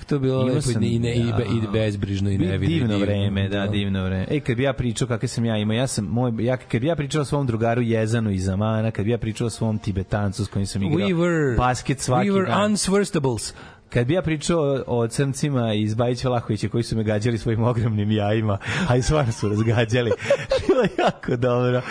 to 0.08 0.20
bilo 0.20 0.44
lepo 0.44 0.62
sam- 0.62 0.84
i, 0.84 1.00
ne, 1.00 1.16
i, 1.16 1.24
be, 1.38 1.44
i 1.44 1.62
bezbrižno 1.74 2.30
i 2.30 2.38
nevidno. 2.38 2.68
Divno 2.68 2.98
vreme, 2.98 3.50
da, 3.50 3.68
divno 3.68 4.04
vreme. 4.06 4.28
Ej, 4.30 4.40
kad 4.40 4.58
bi 4.58 4.64
ja 4.64 4.74
pričao 4.74 5.08
kakve 5.08 5.28
sam 5.28 5.46
ja 5.46 5.58
imao, 5.58 5.76
ja 5.76 5.88
sam, 5.88 6.06
moj, 6.06 6.32
ja, 6.40 6.58
kad 6.58 6.82
bi 6.82 6.88
ja 6.88 6.96
pričao 6.96 7.22
o 7.22 7.26
svom 7.26 7.48
drugaru 7.48 7.82
Jezanu 7.82 8.32
iz 8.32 8.50
Amana, 8.50 8.92
kad 8.92 9.06
bi 9.06 9.12
ja 9.12 9.18
pričao 9.18 9.48
o 9.48 9.50
svom 9.50 9.78
Tibetancu 9.80 10.46
s 10.46 10.48
kojim 10.48 10.66
sam 10.66 10.84
igrao 10.84 11.08
We 11.10 11.16
were, 11.16 11.58
basket 11.58 12.00
svaki 12.00 12.30
we 12.30 12.34
were 12.34 12.48
dan. 12.48 12.72
unsworstables. 12.72 13.54
Kad 13.90 14.08
bi 14.08 14.14
ja 14.14 14.22
pričao 14.22 14.84
o 14.88 15.08
crncima 15.08 15.74
iz 15.74 15.94
Bajić 15.96 16.24
Vlahovića 16.24 16.70
koji 16.70 16.84
su 16.84 16.98
me 16.98 17.04
gađali 17.04 17.38
svojim 17.38 17.64
ogromnim 17.64 18.12
jajima, 18.12 18.58
a 18.88 18.96
i 18.98 19.02
stvarno 19.02 19.32
su 19.32 19.50
razgađali. 19.50 20.12
Bilo 20.68 20.84
jako 20.98 21.36
dobro. 21.36 21.82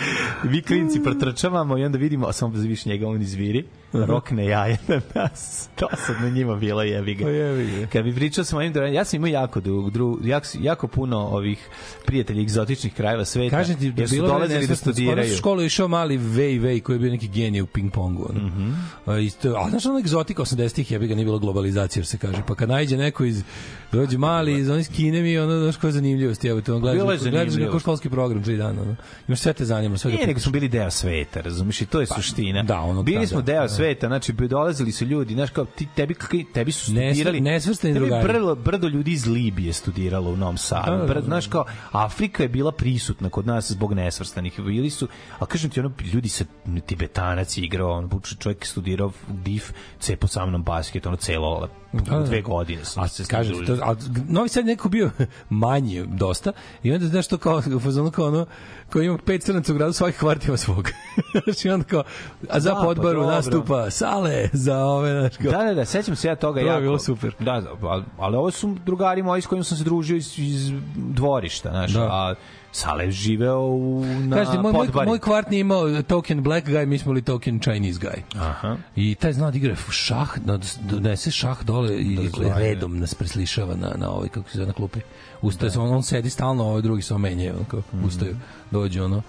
Mi 0.43 0.61
klinci 0.61 1.03
protrčavamo 1.03 1.77
i 1.77 1.83
onda 1.83 1.97
vidimo, 1.97 2.27
a 2.27 2.33
samo 2.33 2.53
da 2.53 2.61
viš 2.61 2.85
njega, 2.85 3.07
on 3.07 3.21
izviri, 3.21 3.65
rokne 4.05 4.45
jaje 4.45 4.77
na 4.87 5.01
nas. 5.13 5.69
To 5.75 5.87
sad 6.05 6.21
na 6.21 6.29
njima 6.29 6.55
bilo 6.55 6.81
jebi 6.81 7.15
ga. 7.15 7.25
Pa. 7.25 7.91
Kad 7.91 8.03
bi 8.03 8.15
pričao 8.15 8.43
sa 8.43 8.55
mojim 8.55 8.73
drugarima, 8.73 8.97
ja 8.97 9.05
sam 9.05 9.17
imao 9.17 9.27
jako, 9.41 9.59
dru, 9.59 9.89
dru, 9.89 10.19
jako, 10.23 10.47
jako 10.59 10.87
puno 10.87 11.17
ovih 11.17 11.69
prijatelja 12.05 12.41
egzotičnih 12.41 12.93
krajeva 12.93 13.25
sveta. 13.25 13.57
Kažem 13.57 13.75
ti, 13.75 13.85
su 14.07 14.15
bilo 14.15 14.27
je 14.27 14.31
dolazili 14.31 14.67
da 14.67 14.75
studiraju. 14.75 15.33
U 15.33 15.37
školu 15.37 15.61
je 15.61 15.65
išao 15.65 15.87
mali 15.87 16.17
Vej 16.17 16.59
Vej 16.59 16.79
koji 16.79 16.95
je 16.95 16.99
bio 16.99 17.11
neki 17.11 17.27
genije 17.27 17.63
u 17.63 17.67
ping-pongu. 17.67 18.29
Ono. 18.29 18.47
Mhm. 18.47 18.71
A, 19.05 19.17
isto, 19.17 19.55
a 19.57 19.69
znaš 19.69 19.85
ono 19.85 19.99
egzotika 19.99 20.43
80-ih, 20.43 20.91
jebi 20.91 21.07
ga, 21.07 21.15
nije 21.15 21.25
bilo 21.25 21.39
globalizacije, 21.39 22.01
jer 22.01 22.07
se 22.07 22.17
kaže. 22.17 22.41
Pa 22.47 22.55
kad 22.55 22.69
najde 22.69 22.97
neko 22.97 23.25
iz, 23.25 23.43
dođe 23.91 24.17
mali 24.17 24.59
iz 24.59 24.69
onih 24.69 24.89
Kine 24.95 25.21
mi, 25.21 25.37
ono, 25.37 25.59
znaš 25.59 25.77
koja 25.77 25.89
je 25.89 25.93
zanimljivost, 25.93 26.45
evo 26.45 26.61
te, 26.61 26.73
on 26.73 26.77
je 26.77 26.81
gledaš, 26.81 27.19
gledaš 27.19 27.49
zanimljivost. 27.49 27.83
školski 27.83 28.09
program, 28.09 28.43
tri 28.43 28.57
dana. 28.57 28.81
Ono. 28.81 28.95
Imaš 29.27 29.39
sve 29.39 29.53
te 29.53 29.65
zanima, 29.65 29.97
sve 29.97 30.11
Nije, 30.11 30.27
nego 30.27 30.39
smo 30.39 30.51
bili 30.51 30.67
deo 30.67 30.91
sveta, 30.91 31.41
razumiješ, 31.41 31.81
i 31.81 31.85
to 31.85 31.99
je 31.99 32.05
suština. 32.05 32.63
da, 32.63 32.79
onog 32.79 33.05
bili 33.05 33.27
smo 33.27 33.41
deo 33.41 33.61
da. 33.61 33.69
Sveta, 33.85 34.07
znači 34.07 34.33
bi 34.33 34.47
dolazili 34.47 34.91
su 34.91 35.05
ljudi, 35.05 35.33
znaš 35.33 35.49
kao 35.49 35.65
ti 35.65 35.87
tebi 35.95 36.15
tebi 36.53 36.71
su 36.71 36.85
studirali. 36.85 37.41
nesvrstani 37.41 37.93
drugari. 37.93 38.23
brdo, 38.23 38.55
brdo 38.55 38.87
ljudi 38.87 39.11
iz 39.11 39.25
Libije 39.25 39.73
studiralo 39.73 40.31
u 40.31 40.37
Novom 40.37 40.57
Sadu. 40.57 40.97
Da, 40.97 41.13
da, 41.13 41.13
da. 41.13 41.21
znaš 41.21 41.47
kao 41.47 41.65
Afrika 41.91 42.43
je 42.43 42.49
bila 42.49 42.71
prisutna 42.71 43.29
kod 43.29 43.47
nas 43.47 43.71
zbog 43.71 43.93
nesvrstanih. 43.93 44.59
Bili 44.59 44.89
su, 44.89 45.07
a 45.39 45.45
kažem 45.45 45.69
ti 45.69 45.79
ono 45.79 45.91
ljudi 46.13 46.29
sa 46.29 46.45
Tibetanac 46.85 47.57
igrao, 47.57 47.91
on 47.91 48.09
čovjek 48.39 48.63
je 48.63 48.67
studirao 48.67 49.11
DIF, 49.27 49.71
cepo 49.99 50.27
sa 50.27 50.45
mnom 50.45 50.63
basket, 50.63 51.05
ono 51.05 51.15
celo 51.15 51.69
Da, 52.03 52.17
da. 52.17 52.23
dve 52.23 52.41
godine. 52.41 52.85
sam 52.85 53.03
A 53.03 53.07
se 53.07 53.23
družio. 53.43 53.75
to, 53.77 53.83
a 53.83 53.95
Novi 54.27 54.49
Sad 54.49 54.67
je 54.67 54.73
neko 54.73 54.89
bio 54.89 55.11
manji 55.49 56.05
dosta 56.07 56.51
i 56.83 56.91
onda 56.93 57.07
znaš 57.07 57.27
to 57.27 57.37
kao 57.37 57.61
u 57.75 57.79
fazonu 57.79 58.11
kao 58.11 58.27
ono 58.27 58.45
kao 58.89 59.01
ima 59.01 59.17
pet 59.25 59.43
crnaca 59.43 59.73
u 59.73 59.75
gradu 59.75 59.93
svaki 59.93 60.17
kvart 60.17 60.45
ima 60.45 60.57
svog. 60.57 60.89
znači 61.43 61.69
onda 61.69 61.85
kao 61.85 62.03
a 62.49 62.59
za 62.59 62.69
Da, 62.69 62.75
pa 62.75 62.81
podboru 62.81 63.19
dobro. 63.19 63.35
nastupa 63.35 63.91
sale 63.91 64.49
za 64.53 64.77
ove 64.85 65.19
znaš 65.19 65.37
kao. 65.37 65.51
Da, 65.51 65.63
da, 65.63 65.73
da, 65.73 65.85
sećam 65.85 66.15
se 66.15 66.27
ja 66.27 66.35
toga 66.35 66.59
To 66.61 66.65
je 66.65 66.69
jako. 66.69 66.81
bilo 66.81 66.99
super. 66.99 67.35
Da, 67.39 67.61
da, 67.61 67.87
ali, 67.87 68.03
ali 68.17 68.37
ovo 68.37 68.51
su 68.51 68.75
drugari 68.85 69.23
moji 69.23 69.41
s 69.41 69.45
kojima 69.45 69.63
sam 69.63 69.77
se 69.77 69.83
družio 69.83 70.17
iz, 70.17 70.39
iz 70.39 70.71
dvorišta, 70.95 71.69
znaš, 71.69 71.91
Da. 71.91 72.03
a 72.03 72.35
Sale 72.77 73.11
živeo 73.11 73.59
u, 73.59 74.05
na 74.19 74.35
Kažete, 74.35 74.57
moj, 74.57 74.73
moj, 74.73 74.85
podbari. 74.85 75.07
moj 75.07 75.19
kvart 75.19 75.49
nije 75.49 75.61
imao 75.61 76.01
token 76.01 76.43
black 76.43 76.67
guy, 76.67 76.85
mi 76.85 76.97
smo 76.97 77.11
li 77.13 77.21
token 77.21 77.59
Chinese 77.59 77.99
guy. 77.99 78.39
Aha. 78.39 78.77
I 78.95 79.15
taj 79.15 79.33
zna 79.33 79.51
da 79.51 79.57
igra 79.57 79.75
šah, 79.91 80.37
da 80.37 80.59
donese 80.81 81.31
šah 81.31 81.63
dole 81.63 81.95
i 81.95 82.29
zna, 82.29 82.57
redom 82.57 82.99
nas 82.99 83.13
preslišava 83.13 83.75
na, 83.75 83.93
na 83.97 84.09
ovaj, 84.09 84.29
kako 84.29 84.49
se 84.49 84.57
zove, 84.57 84.67
na 84.67 84.73
klupi. 84.73 84.99
Ustaje 85.41 85.71
se, 85.71 85.79
on, 85.79 85.89
on 85.89 86.03
sedi 86.03 86.29
stalno, 86.29 86.63
ovaj 86.63 86.81
drugi 86.81 87.01
se 87.01 87.13
omenje, 87.13 87.53
on 87.53 87.65
kao, 87.65 87.81
Mhm. 87.93 88.05
ustaju, 88.05 88.35
dođe 88.71 89.03
ono, 89.03 89.21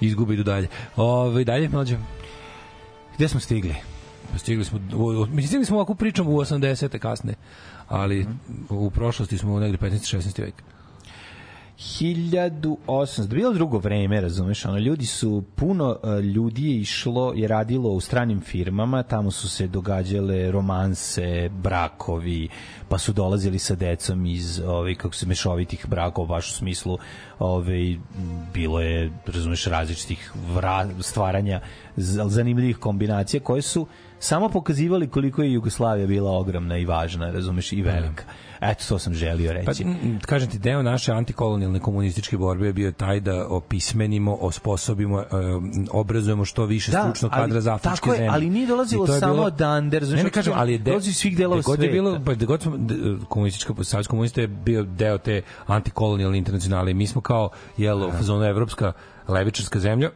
izgubi 0.00 0.34
idu 0.34 0.42
dalje. 0.42 0.68
Ove, 0.96 1.44
dalje, 1.44 1.68
mlađe? 1.68 1.98
Gde 3.16 3.28
smo 3.28 3.40
stigli? 3.40 3.74
Pa 4.32 4.38
stigli 4.38 4.64
smo, 4.64 4.78
mislim, 5.26 5.64
smo 5.64 5.76
ovakvu 5.76 5.94
pričam 5.94 6.28
u 6.28 6.36
80. 6.36 6.98
kasne, 6.98 7.34
ali 7.88 8.20
Mhm. 8.20 8.32
u 8.70 8.90
prošlosti 8.90 9.38
smo 9.38 9.60
negde 9.60 9.78
15. 9.78 9.90
16. 10.06 10.42
vek. 10.42 10.54
1800, 11.78 13.28
bilo 13.28 13.52
drugo 13.52 13.78
vreme, 13.78 14.20
razumeš, 14.20 14.64
ono, 14.64 14.78
ljudi 14.78 15.06
su, 15.06 15.44
puno 15.54 15.98
e, 16.04 16.20
ljudi 16.20 16.70
je 16.70 16.76
išlo, 16.76 17.32
je 17.36 17.48
radilo 17.48 17.90
u 17.90 18.00
stranim 18.00 18.40
firmama, 18.40 19.02
tamo 19.02 19.30
su 19.30 19.48
se 19.48 19.66
događale 19.66 20.50
romanse, 20.50 21.48
brakovi, 21.48 22.48
pa 22.88 22.98
su 22.98 23.12
dolazili 23.12 23.58
sa 23.58 23.74
decom 23.74 24.26
iz, 24.26 24.60
ovaj, 24.66 24.94
kako 24.94 25.14
se 25.14 25.26
mešovitih 25.26 25.86
brakova, 25.88 26.28
baš 26.28 26.50
u 26.50 26.52
smislu, 26.52 26.98
ovaj, 27.38 27.96
bilo 28.52 28.80
je, 28.80 29.12
razumeš, 29.26 29.66
različitih 29.66 30.32
vra, 30.54 30.88
stvaranja 31.00 31.60
zanimljivih 31.96 32.76
kombinacija 32.76 33.40
koje 33.40 33.62
su 33.62 33.86
samo 34.24 34.48
pokazivali 34.48 35.08
koliko 35.08 35.42
je 35.42 35.52
Jugoslavija 35.52 36.06
bila 36.06 36.30
ogromna 36.32 36.78
i 36.78 36.84
važna, 36.84 37.30
razumeš, 37.30 37.72
i 37.72 37.82
velika. 37.82 38.24
Eto, 38.62 38.84
to 38.88 38.98
sam 38.98 39.14
želio 39.14 39.52
Pa, 39.56 39.70
reći. 39.70 39.82
m, 39.84 40.18
kažem 40.20 40.50
ti, 40.50 40.58
deo 40.58 40.82
naše 40.82 41.12
antikolonijalne 41.12 41.80
komunističke 41.80 42.36
borbe 42.36 42.66
je 42.66 42.72
bio 42.72 42.92
taj 42.92 43.20
da 43.20 43.46
opismenimo, 43.48 44.34
osposobimo, 44.34 45.20
e, 45.20 45.24
obrazujemo 45.90 46.44
što 46.44 46.64
više 46.64 46.92
stručnog 46.92 47.30
kadra 47.32 47.60
za 47.60 47.74
afričke 47.74 47.96
tako 47.96 48.10
je, 48.10 48.16
zemlje. 48.16 48.30
ali 48.30 48.50
nije 48.50 48.66
dolazilo 48.66 49.06
samo 49.08 49.32
bilo- 49.34 49.44
od 49.44 49.62
Ander, 49.62 50.02
Ne, 50.02 50.06
znači 50.06 50.24
ne 50.24 50.30
kažem, 50.30 50.52
ali 50.56 50.72
je 50.72 50.78
de, 50.78 50.84
dolazi 50.84 51.12
svih 51.12 51.36
delova 51.36 51.62
sveta. 51.62 51.82
je 51.84 51.90
bilo, 51.90 52.20
pa 52.20 52.34
gde 52.34 52.46
god 52.46 52.62
smo, 52.62 52.76
d- 52.78 52.94
komunistička, 53.28 53.74
savez 53.82 54.06
komunista 54.06 54.40
je 54.40 54.46
bio 54.48 54.82
deo 54.84 55.18
te 55.18 55.42
antikolonijalne 55.66 56.38
internacionale 56.38 56.94
mi 56.94 57.06
smo 57.06 57.20
kao, 57.20 57.48
jel, 57.76 58.10
zona 58.20 58.46
evropska 58.46 58.92
levičarska 59.28 59.78
zemlja, 59.80 60.10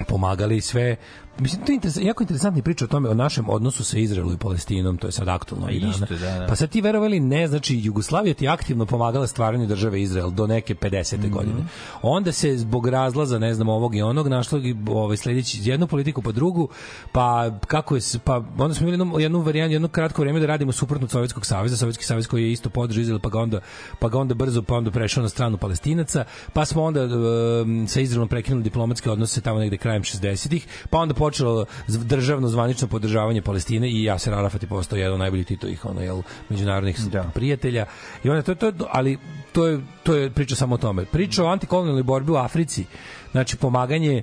pomagali 0.00 0.60
sve 0.60 0.96
Mislim, 1.38 1.64
to 1.66 1.72
je 1.72 1.74
interes, 1.74 1.96
jako 2.00 2.22
interesantna 2.22 2.62
priča 2.62 2.84
o 2.84 2.88
tome, 2.88 3.08
o 3.08 3.14
našem 3.14 3.48
odnosu 3.48 3.84
sa 3.84 3.98
Izraelom 3.98 4.34
i 4.34 4.36
Palestinom, 4.36 4.96
to 4.96 5.08
je 5.08 5.12
sad 5.12 5.28
aktualno. 5.28 5.66
ovih 5.66 5.88
isto, 5.88 6.06
da, 6.06 6.38
da. 6.38 6.46
Pa 6.46 6.56
sad 6.56 6.70
ti 6.70 6.80
verovali 6.80 7.20
ne, 7.20 7.48
znači 7.48 7.80
Jugoslavija 7.82 8.34
ti 8.34 8.48
aktivno 8.48 8.86
pomagala 8.86 9.26
stvaranju 9.26 9.66
države 9.66 10.02
Izrael 10.02 10.30
do 10.30 10.46
neke 10.46 10.74
50. 10.74 11.18
Mhm. 11.18 11.30
godine. 11.30 11.64
Onda 12.02 12.32
se 12.32 12.56
zbog 12.56 12.88
razlaza, 12.88 13.38
ne 13.38 13.54
znam, 13.54 13.68
ovog 13.68 13.96
i 13.96 14.02
onog, 14.02 14.28
našlo 14.28 14.58
i 14.58 14.76
ovaj, 14.88 15.16
sledeći 15.16 15.60
jednu 15.70 15.86
politiku 15.86 16.22
pa 16.22 16.32
drugu, 16.32 16.68
pa 17.12 17.50
kako 17.66 17.96
je, 17.96 18.00
pa 18.24 18.42
onda 18.58 18.74
smo 18.74 18.88
imali 18.88 18.92
jednu, 18.92 19.20
jednu 19.20 19.40
varijantu, 19.40 19.72
jedno 19.72 19.88
kratko 19.88 20.22
vreme 20.22 20.40
da 20.40 20.46
radimo 20.46 20.72
suprotno 20.72 21.04
od 21.04 21.10
Sovjetskog 21.10 21.46
saveza, 21.46 21.76
Sovjetski 21.76 22.04
savez 22.04 22.26
koji 22.26 22.42
je 22.42 22.52
isto 22.52 22.70
podržao 22.70 23.02
Izrael, 23.02 23.20
pa 23.20 23.28
ga 23.28 23.40
onda, 23.40 23.60
pa 23.98 24.08
ga 24.08 24.18
onda 24.18 24.34
brzo, 24.34 24.62
pa 24.62 24.74
onda 24.74 24.90
prešao 24.90 25.22
na 25.22 25.28
stranu 25.28 25.56
Palestinaca, 25.56 26.24
pa 26.52 26.64
smo 26.64 26.82
onda 26.82 27.04
um, 27.04 27.88
sa 27.88 28.00
Izraelom 28.00 28.28
prekinuli 28.28 28.62
diplomatske 28.62 29.10
odnose 29.10 29.40
tamo 29.40 29.58
negde 29.58 29.76
krajem 29.76 30.02
60-ih, 30.02 30.66
pa 30.90 30.98
onda 30.98 31.14
počelo 31.26 31.64
državno 31.86 32.48
zvanično 32.48 32.88
podržavanje 32.88 33.42
Palestine 33.42 33.90
i 33.90 34.04
Jaser 34.04 34.34
Arafat 34.34 34.62
je 34.62 34.68
postao 34.68 34.96
jedan 34.96 35.12
od 35.12 35.18
najboljih 35.18 35.46
Titovih 35.46 35.84
ono 35.84 36.00
jel 36.00 36.22
međunarodnih 36.48 37.00
Da. 37.12 37.22
prijatelja 37.34 37.86
i 38.24 38.30
onda 38.30 38.42
to 38.42 38.54
to 38.54 38.72
ali 38.92 39.18
to 39.52 39.66
je 39.66 39.80
to 40.02 40.14
je 40.14 40.30
priča 40.30 40.54
samo 40.54 40.74
o 40.74 40.78
tome. 40.78 41.04
Priča 41.04 41.44
o 41.44 41.46
antikolonijalnoj 41.48 42.02
borbi 42.02 42.32
u 42.32 42.36
Africi. 42.36 42.84
Znači 43.32 43.56
pomaganje 43.56 44.16
e, 44.16 44.22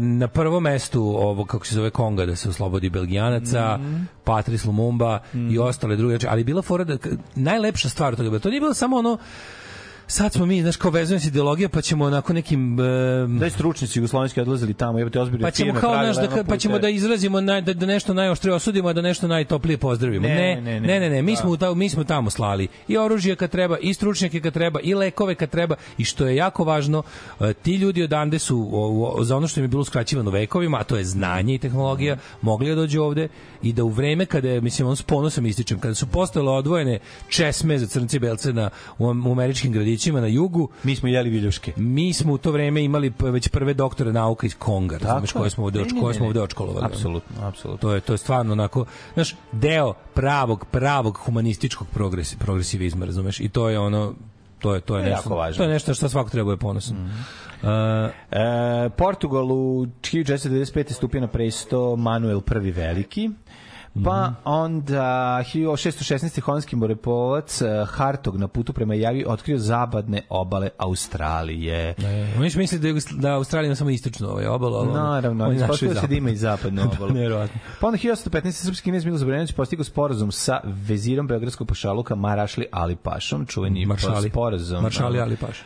na 0.00 0.28
prvom 0.28 0.62
mestu 0.62 1.02
ovo 1.16 1.44
kako 1.44 1.66
se 1.66 1.74
zove 1.74 1.90
Konga 1.90 2.26
da 2.26 2.36
se 2.36 2.48
oslobodi 2.48 2.90
Belgijanaca, 2.90 3.78
Mhm. 3.80 4.02
Patrice 4.24 4.66
Lumumba 4.66 5.18
i 5.50 5.58
ostale 5.58 5.96
druge, 5.96 6.14
znači, 6.14 6.26
ali 6.30 6.44
bila 6.44 6.62
fora 6.62 6.84
da 6.84 6.98
najlepša 7.34 7.88
stvar 7.88 8.16
toga, 8.16 8.38
to 8.38 8.48
nije 8.50 8.60
bilo 8.60 8.74
samo 8.74 8.96
ono 8.96 9.18
sad 10.08 10.32
smo 10.32 10.46
mi, 10.46 10.62
znaš, 10.62 10.76
kao 10.76 10.90
vezujemo 10.90 11.20
se 11.20 11.28
ideologija, 11.28 11.68
pa 11.68 11.80
ćemo 11.82 12.04
onako 12.04 12.32
nekim... 12.32 12.80
E, 12.80 12.82
Da 13.38 13.44
je 13.44 13.50
stručnici 13.50 13.98
jugoslovenski 13.98 14.40
odlazili 14.40 14.74
tamo, 14.74 14.98
jebate 14.98 15.20
ozbiljne 15.20 15.42
pa 15.42 15.50
ćemo 15.50 15.74
kao 15.80 15.96
naš 15.96 16.16
da 16.16 16.44
pa 16.44 16.56
ćemo 16.56 16.78
da 16.78 16.88
izrazimo 16.88 17.40
naj, 17.40 17.62
da, 17.62 17.74
da 17.74 17.86
nešto 17.86 18.14
najoštrije 18.14 18.54
osudimo 18.54 18.88
a 18.88 18.92
da 18.92 19.02
nešto 19.02 19.28
najtoplije 19.28 19.78
pozdravimo 19.78 20.28
Ne, 20.28 20.34
ne 20.34 20.60
ne, 20.60 20.80
ne 20.80 20.80
ne. 20.80 21.00
ne, 21.00 21.10
ne, 21.10 21.22
mi 21.22 21.32
Da. 21.32 21.36
smo 21.36 21.56
tamo 21.56 21.74
mi 21.74 21.88
smo 21.88 22.04
tamo 22.04 22.30
slali 22.30 22.68
i 22.88 22.96
oružje 22.98 23.36
kad 23.36 23.50
treba 23.50 23.78
i 23.78 23.94
stručnjake 23.94 24.40
kad 24.40 24.52
treba 24.52 24.80
i 24.82 24.94
lekove 24.94 25.34
kad 25.34 25.50
treba 25.50 25.74
i 25.98 26.04
što 26.04 26.26
je 26.26 26.36
jako 26.36 26.64
važno 26.64 27.02
e, 27.40 27.54
ti 27.54 27.74
ljudi 27.74 28.02
odande 28.02 28.38
su 28.38 28.68
o, 28.72 29.14
o, 29.18 29.24
za 29.24 29.36
ono 29.36 29.48
što 29.48 29.60
im 29.60 29.64
je 29.64 29.68
bilo 29.68 29.84
skraćivano 29.84 30.30
vekovima 30.30 30.78
a 30.78 30.84
to 30.84 30.96
je 30.96 31.04
znanje 31.04 31.54
i 31.54 31.58
tehnologija 31.58 32.16
mogli 32.42 32.68
da 32.68 32.74
dođu 32.74 33.02
ovde 33.02 33.28
i 33.62 33.72
da 33.72 33.84
u 33.84 33.88
vreme 33.88 34.26
kada 34.26 34.48
je 34.48 34.60
mislim 34.60 34.88
on 34.88 34.96
s 34.96 35.02
ponosom 35.02 35.46
ističem 35.46 35.78
kada 35.78 35.94
su 35.94 36.06
postojale 36.06 36.52
odvojene 36.52 36.98
česme 37.28 37.78
za 37.78 37.86
crnce 37.86 38.16
i 38.16 38.20
belce 38.20 38.52
na 38.52 38.70
u, 38.98 39.04
u 39.06 39.32
američkim 39.32 39.72
gradićima 39.72 39.97
na 40.06 40.26
jugu 40.26 40.68
Mi 40.82 40.96
smo 40.96 41.08
jeli 41.08 41.30
viljuške. 41.30 41.72
mi 41.76 42.12
smo 42.12 42.32
u 42.32 42.38
to 42.38 42.50
vreme 42.50 42.84
imali 42.84 43.12
već 43.20 43.48
prve 43.48 43.74
doktore 43.74 44.12
nauka 44.12 44.46
iz 44.46 44.54
Konga, 44.54 44.98
razumeš, 44.98 45.30
je. 45.30 45.38
koje 45.38 45.50
smo 45.50 45.64
ovde, 45.64 45.84
koje 46.00 46.14
smo 46.14 46.26
ovde 46.26 46.42
očkolovali. 46.42 46.86
Apsolutno, 46.86 47.36
apsolutno. 47.42 47.88
To 47.88 47.94
je 47.94 48.00
to 48.00 48.14
je 48.14 48.18
stvarno 48.18 48.52
onako, 48.52 48.84
znaš, 49.14 49.36
deo 49.52 49.94
pravog 50.14 50.64
pravog 50.70 51.18
humanističkog 51.18 51.88
progresi, 51.88 52.36
progresivizma, 52.36 53.06
razumeš? 53.06 53.40
I 53.40 53.48
to 53.48 53.68
je 53.68 53.78
ono 53.78 54.14
to 54.58 54.74
je 54.74 54.80
to 54.80 54.96
je 54.96 55.02
To 55.02 55.06
je 55.06 55.10
nešto 55.10 55.28
jako 55.28 55.34
važno. 55.36 55.56
to 55.56 55.62
je 55.62 55.68
nešto 55.68 55.94
što 55.94 56.08
svako 56.08 56.30
treba 56.30 56.46
da 56.46 56.52
je 56.52 56.56
ponosan. 56.56 56.96
Mm 56.96 57.10
E, 57.62 58.90
Portugal 58.90 59.52
u 59.52 59.86
1495. 60.02 60.92
stupio 60.92 61.20
na 61.20 61.26
presto 61.26 61.96
Manuel 61.96 62.40
I 62.64 62.70
Veliki. 62.70 63.30
Pa 64.04 64.32
onda 64.44 65.02
1616. 65.44 66.08
holandski 66.40 66.76
morepolac 66.76 67.62
eh, 67.62 67.66
Hartog 67.86 68.36
na 68.36 68.48
putu 68.48 68.72
prema 68.72 68.94
Javi 68.94 69.24
otkrio 69.26 69.58
zapadne 69.58 70.22
obale 70.30 70.68
Australije. 70.78 71.94
E, 71.98 72.34
Oni 72.38 72.50
su 72.50 72.58
misli 72.58 72.78
da, 72.78 72.88
Jugosl- 72.88 73.16
da 73.16 73.30
Australija 73.30 73.66
ima 73.66 73.74
samo 73.74 73.90
istočnu 73.90 74.28
ovaj 74.28 74.46
obalu, 74.46 74.76
ono- 74.76 74.92
Naravno, 74.92 75.44
našli 75.44 75.56
ispostavio 75.56 75.94
se 75.94 76.06
da 76.06 76.14
ima 76.14 76.30
i 76.30 76.36
zapadnu 76.36 76.82
obalu. 76.94 77.10
Nevjerovatno. 77.10 77.60
Pa 77.80 77.86
onda 77.86 77.98
1815. 77.98 78.50
srpski 78.52 78.90
knjez 78.90 79.04
Milo 79.04 79.18
Zabranović 79.18 79.52
postigao 79.52 79.84
sporazum 79.84 80.32
sa 80.32 80.60
vezirom 80.64 81.26
Beogradskog 81.26 81.68
pašaluka 81.68 82.14
Marašli 82.14 82.66
Ali 82.72 82.96
Pašom, 82.96 83.46
čuveni 83.46 83.86
Maršali. 83.86 84.30
sporazum. 84.30 84.82
Maršali 84.82 85.20
Ali 85.20 85.36
Paš. 85.36 85.58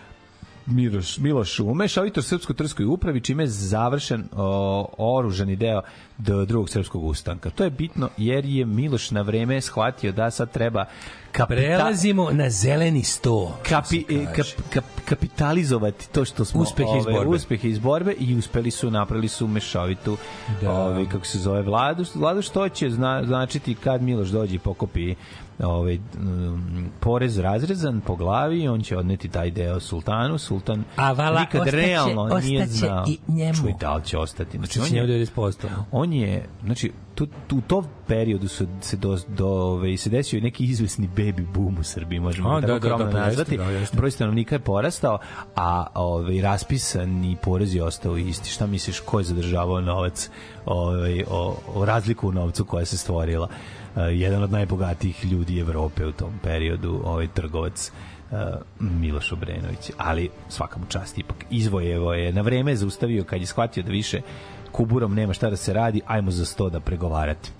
Miloš, 0.66 1.18
Miloš 1.18 1.60
Umeš, 1.60 1.96
auditor 1.96 2.22
Srpsko-Trskoj 2.22 2.84
upravi, 2.84 3.20
čime 3.20 3.42
je 3.42 3.48
završen 3.48 4.24
o, 4.32 4.86
oružani 4.98 5.56
deo 5.56 5.82
do 6.18 6.44
drugog 6.44 6.70
srpskog 6.70 7.04
ustanka. 7.04 7.50
To 7.50 7.64
je 7.64 7.70
bitno 7.70 8.08
jer 8.16 8.44
je 8.44 8.64
Miloš 8.64 9.10
na 9.10 9.22
vreme 9.22 9.60
shvatio 9.60 10.12
da 10.12 10.30
sad 10.30 10.50
treba 10.50 10.84
kapita, 11.32 11.56
Prelazimo 11.56 12.30
na 12.30 12.50
zeleni 12.50 13.02
sto. 13.02 13.58
kapi, 13.68 14.04
e, 14.10 14.26
kap, 14.36 14.46
kap, 14.70 14.84
kapitalizovati 15.04 16.08
to 16.08 16.24
što 16.24 16.44
smo 16.44 16.60
Uspehe 16.62 16.98
iz 16.98 17.06
ove, 17.06 17.14
borbe. 17.14 17.30
uspehe 17.30 17.68
iz 17.68 17.78
borbe 17.78 18.12
i 18.12 18.36
uspeli 18.36 18.70
su 18.70 18.90
napravili 18.90 19.28
su 19.28 19.46
mešovitu 19.46 20.16
Da. 20.60 20.72
ovaj 20.72 21.04
kako 21.06 21.26
se 21.26 21.38
zove 21.38 21.62
vladu 21.62 22.04
vladu 22.14 22.42
što 22.42 22.68
će 22.68 22.90
zna, 22.90 23.22
značiti 23.26 23.74
kad 23.74 24.02
Miloš 24.02 24.28
dođe 24.28 24.54
i 24.54 24.58
pokopi 24.58 25.14
ovaj 25.58 25.98
um, 26.18 26.62
porez 27.00 27.38
razrezan 27.38 28.00
po 28.00 28.16
glavi 28.16 28.68
on 28.68 28.82
će 28.82 28.96
odneti 28.96 29.28
taj 29.28 29.50
deo 29.50 29.80
sultanu 29.80 30.38
sultan 30.38 30.84
A 30.96 31.12
vala, 31.12 31.40
nikad 31.40 31.60
ostaće- 31.60 31.76
realno 31.76 32.24
nije 32.38 32.62
ostaće 32.62 32.78
znao 32.78 33.04
i 33.08 33.18
njemu. 33.28 33.54
čuj 33.54 33.74
da 33.80 33.96
li 33.96 34.04
će 34.04 34.18
ostati 34.18 34.58
znači, 34.58 34.80
on 34.80 34.86
je, 34.88 35.06
90%. 35.26 35.68
on 35.92 36.12
je 36.12 36.44
znači 36.64 36.92
tu, 37.14 37.26
tu, 37.46 37.56
u 37.56 37.60
tom 37.60 37.84
periodu 38.06 38.48
su 38.48 38.66
se 38.80 38.96
do, 38.96 39.18
do 39.28 39.46
ove, 39.48 39.96
se 39.96 40.10
desio 40.10 40.38
i 40.38 40.42
neki 40.42 40.64
izvesni 40.64 41.08
baby 41.08 41.46
boom 41.46 41.78
u 41.78 41.84
Srbiji, 41.84 42.20
možemo 42.20 42.50
A, 42.50 42.60
da, 42.60 42.66
tako 42.66 42.72
da, 42.78 42.78
da, 42.80 42.86
skromno 42.88 43.12
pa 43.12 43.18
nazvati. 43.18 43.56
da, 43.56 43.64
jeste. 43.64 43.96
Broj 43.96 44.10
stanovnika 44.10 44.54
je 44.54 44.58
porastao, 44.58 45.18
a 45.56 45.86
ove, 45.94 46.42
raspisani 46.42 47.36
porez 47.36 47.74
je 47.74 47.84
ostao 47.84 48.16
isti. 48.16 48.50
Šta 48.50 48.66
misliš, 48.66 49.00
ko 49.00 49.18
je 49.18 49.24
zadržavao 49.24 49.80
novac, 49.80 50.30
ove, 50.66 51.24
o, 51.30 51.56
o 51.74 51.84
razliku 51.84 52.28
u 52.28 52.32
novcu 52.32 52.64
koja 52.64 52.84
se 52.84 52.96
stvorila? 52.96 53.48
Uh, 53.96 54.02
jedan 54.10 54.42
od 54.42 54.52
najbogatijih 54.52 55.24
ljudi 55.24 55.60
Evrope 55.60 56.06
u 56.06 56.12
tom 56.12 56.32
periodu, 56.42 57.00
ovaj 57.04 57.28
trgovac 57.34 57.92
uh, 58.30 58.38
Miloš 58.80 59.32
Obrenović, 59.32 59.90
ali 59.98 60.30
svaka 60.48 60.78
mu 60.78 60.86
čast 60.88 61.18
ipak 61.18 61.36
izvojevo 61.50 62.14
je, 62.14 62.32
na 62.32 62.40
vreme 62.40 62.76
zaustavio 62.76 63.24
kad 63.24 63.40
je 63.40 63.46
shvatio 63.46 63.82
da 63.82 63.90
više 63.90 64.20
kuburom 64.72 65.14
nema 65.14 65.32
šta 65.32 65.50
da 65.50 65.56
se 65.56 65.72
radi, 65.72 66.00
ajmo 66.06 66.30
za 66.30 66.44
sto 66.44 66.70
da 66.70 66.80
pregovarati. 66.80 67.50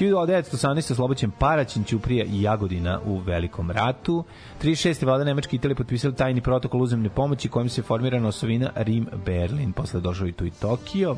1918. 0.00 0.92
oslobođen 0.92 1.30
Paraćin, 1.30 1.84
Ćuprija 1.84 2.24
i 2.24 2.42
Jagodina 2.42 3.00
u 3.06 3.18
Velikom 3.18 3.70
ratu. 3.70 4.24
36. 4.62 5.04
vlada 5.04 5.24
Nemačke 5.24 5.56
i 5.56 5.58
Italije 5.58 5.76
potpisali 5.76 6.14
tajni 6.14 6.40
protokol 6.40 6.82
uzemne 6.82 7.08
pomoći 7.08 7.48
kojim 7.48 7.68
se 7.68 7.82
formirana 7.82 8.28
osovina 8.28 8.70
Rim-Berlin. 8.76 9.72
Posle 9.72 10.00
došao 10.00 10.26
i 10.26 10.32
tu 10.32 10.46
i 10.46 10.50
Tokio. 10.50 11.16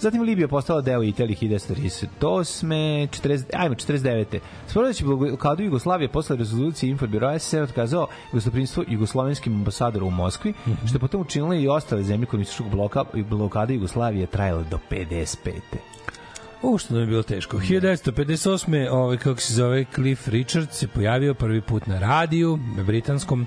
Zatim 0.00 0.22
Libija 0.22 0.48
postala 0.48 0.80
deo 0.80 1.02
Italije 1.02 1.36
1938. 1.36 3.08
40, 3.08 3.44
ajmo, 3.56 3.74
49. 3.74 4.38
Sporodeći 4.66 5.04
blokadu 5.04 5.62
Jugoslavije 5.62 6.08
posle 6.08 6.36
rezolucije 6.36 6.90
Infobiroja 6.90 7.38
se 7.38 7.62
otkazao 7.62 8.06
gostoprinstvo 8.32 8.84
jugoslovenskim 8.88 9.54
ambasadoru 9.54 10.06
u 10.06 10.10
Moskvi, 10.10 10.54
što 10.86 10.96
je 10.96 11.00
potom 11.00 11.20
učinilo 11.20 11.54
i 11.54 11.68
ostale 11.68 12.02
zemlje 12.02 12.26
komunističkog 12.26 12.70
bloka 12.70 13.04
i 13.14 13.22
blokada 13.22 13.72
Jugoslavije 13.72 14.26
trajala 14.26 14.62
do 14.62 14.78
55. 14.90 15.36
O, 16.62 16.78
što 16.78 16.94
nam 16.94 17.02
je 17.02 17.06
bilo 17.06 17.22
teško. 17.22 17.56
1958. 17.56 18.88
Ovaj, 18.90 19.16
kako 19.16 19.40
se 19.40 19.54
zove, 19.54 19.84
Cliff 19.94 20.28
Richard 20.28 20.72
se 20.72 20.88
pojavio 20.88 21.34
prvi 21.34 21.60
put 21.60 21.86
na 21.86 21.98
radiju, 21.98 22.58
na 22.76 22.82
britanskom, 22.82 23.46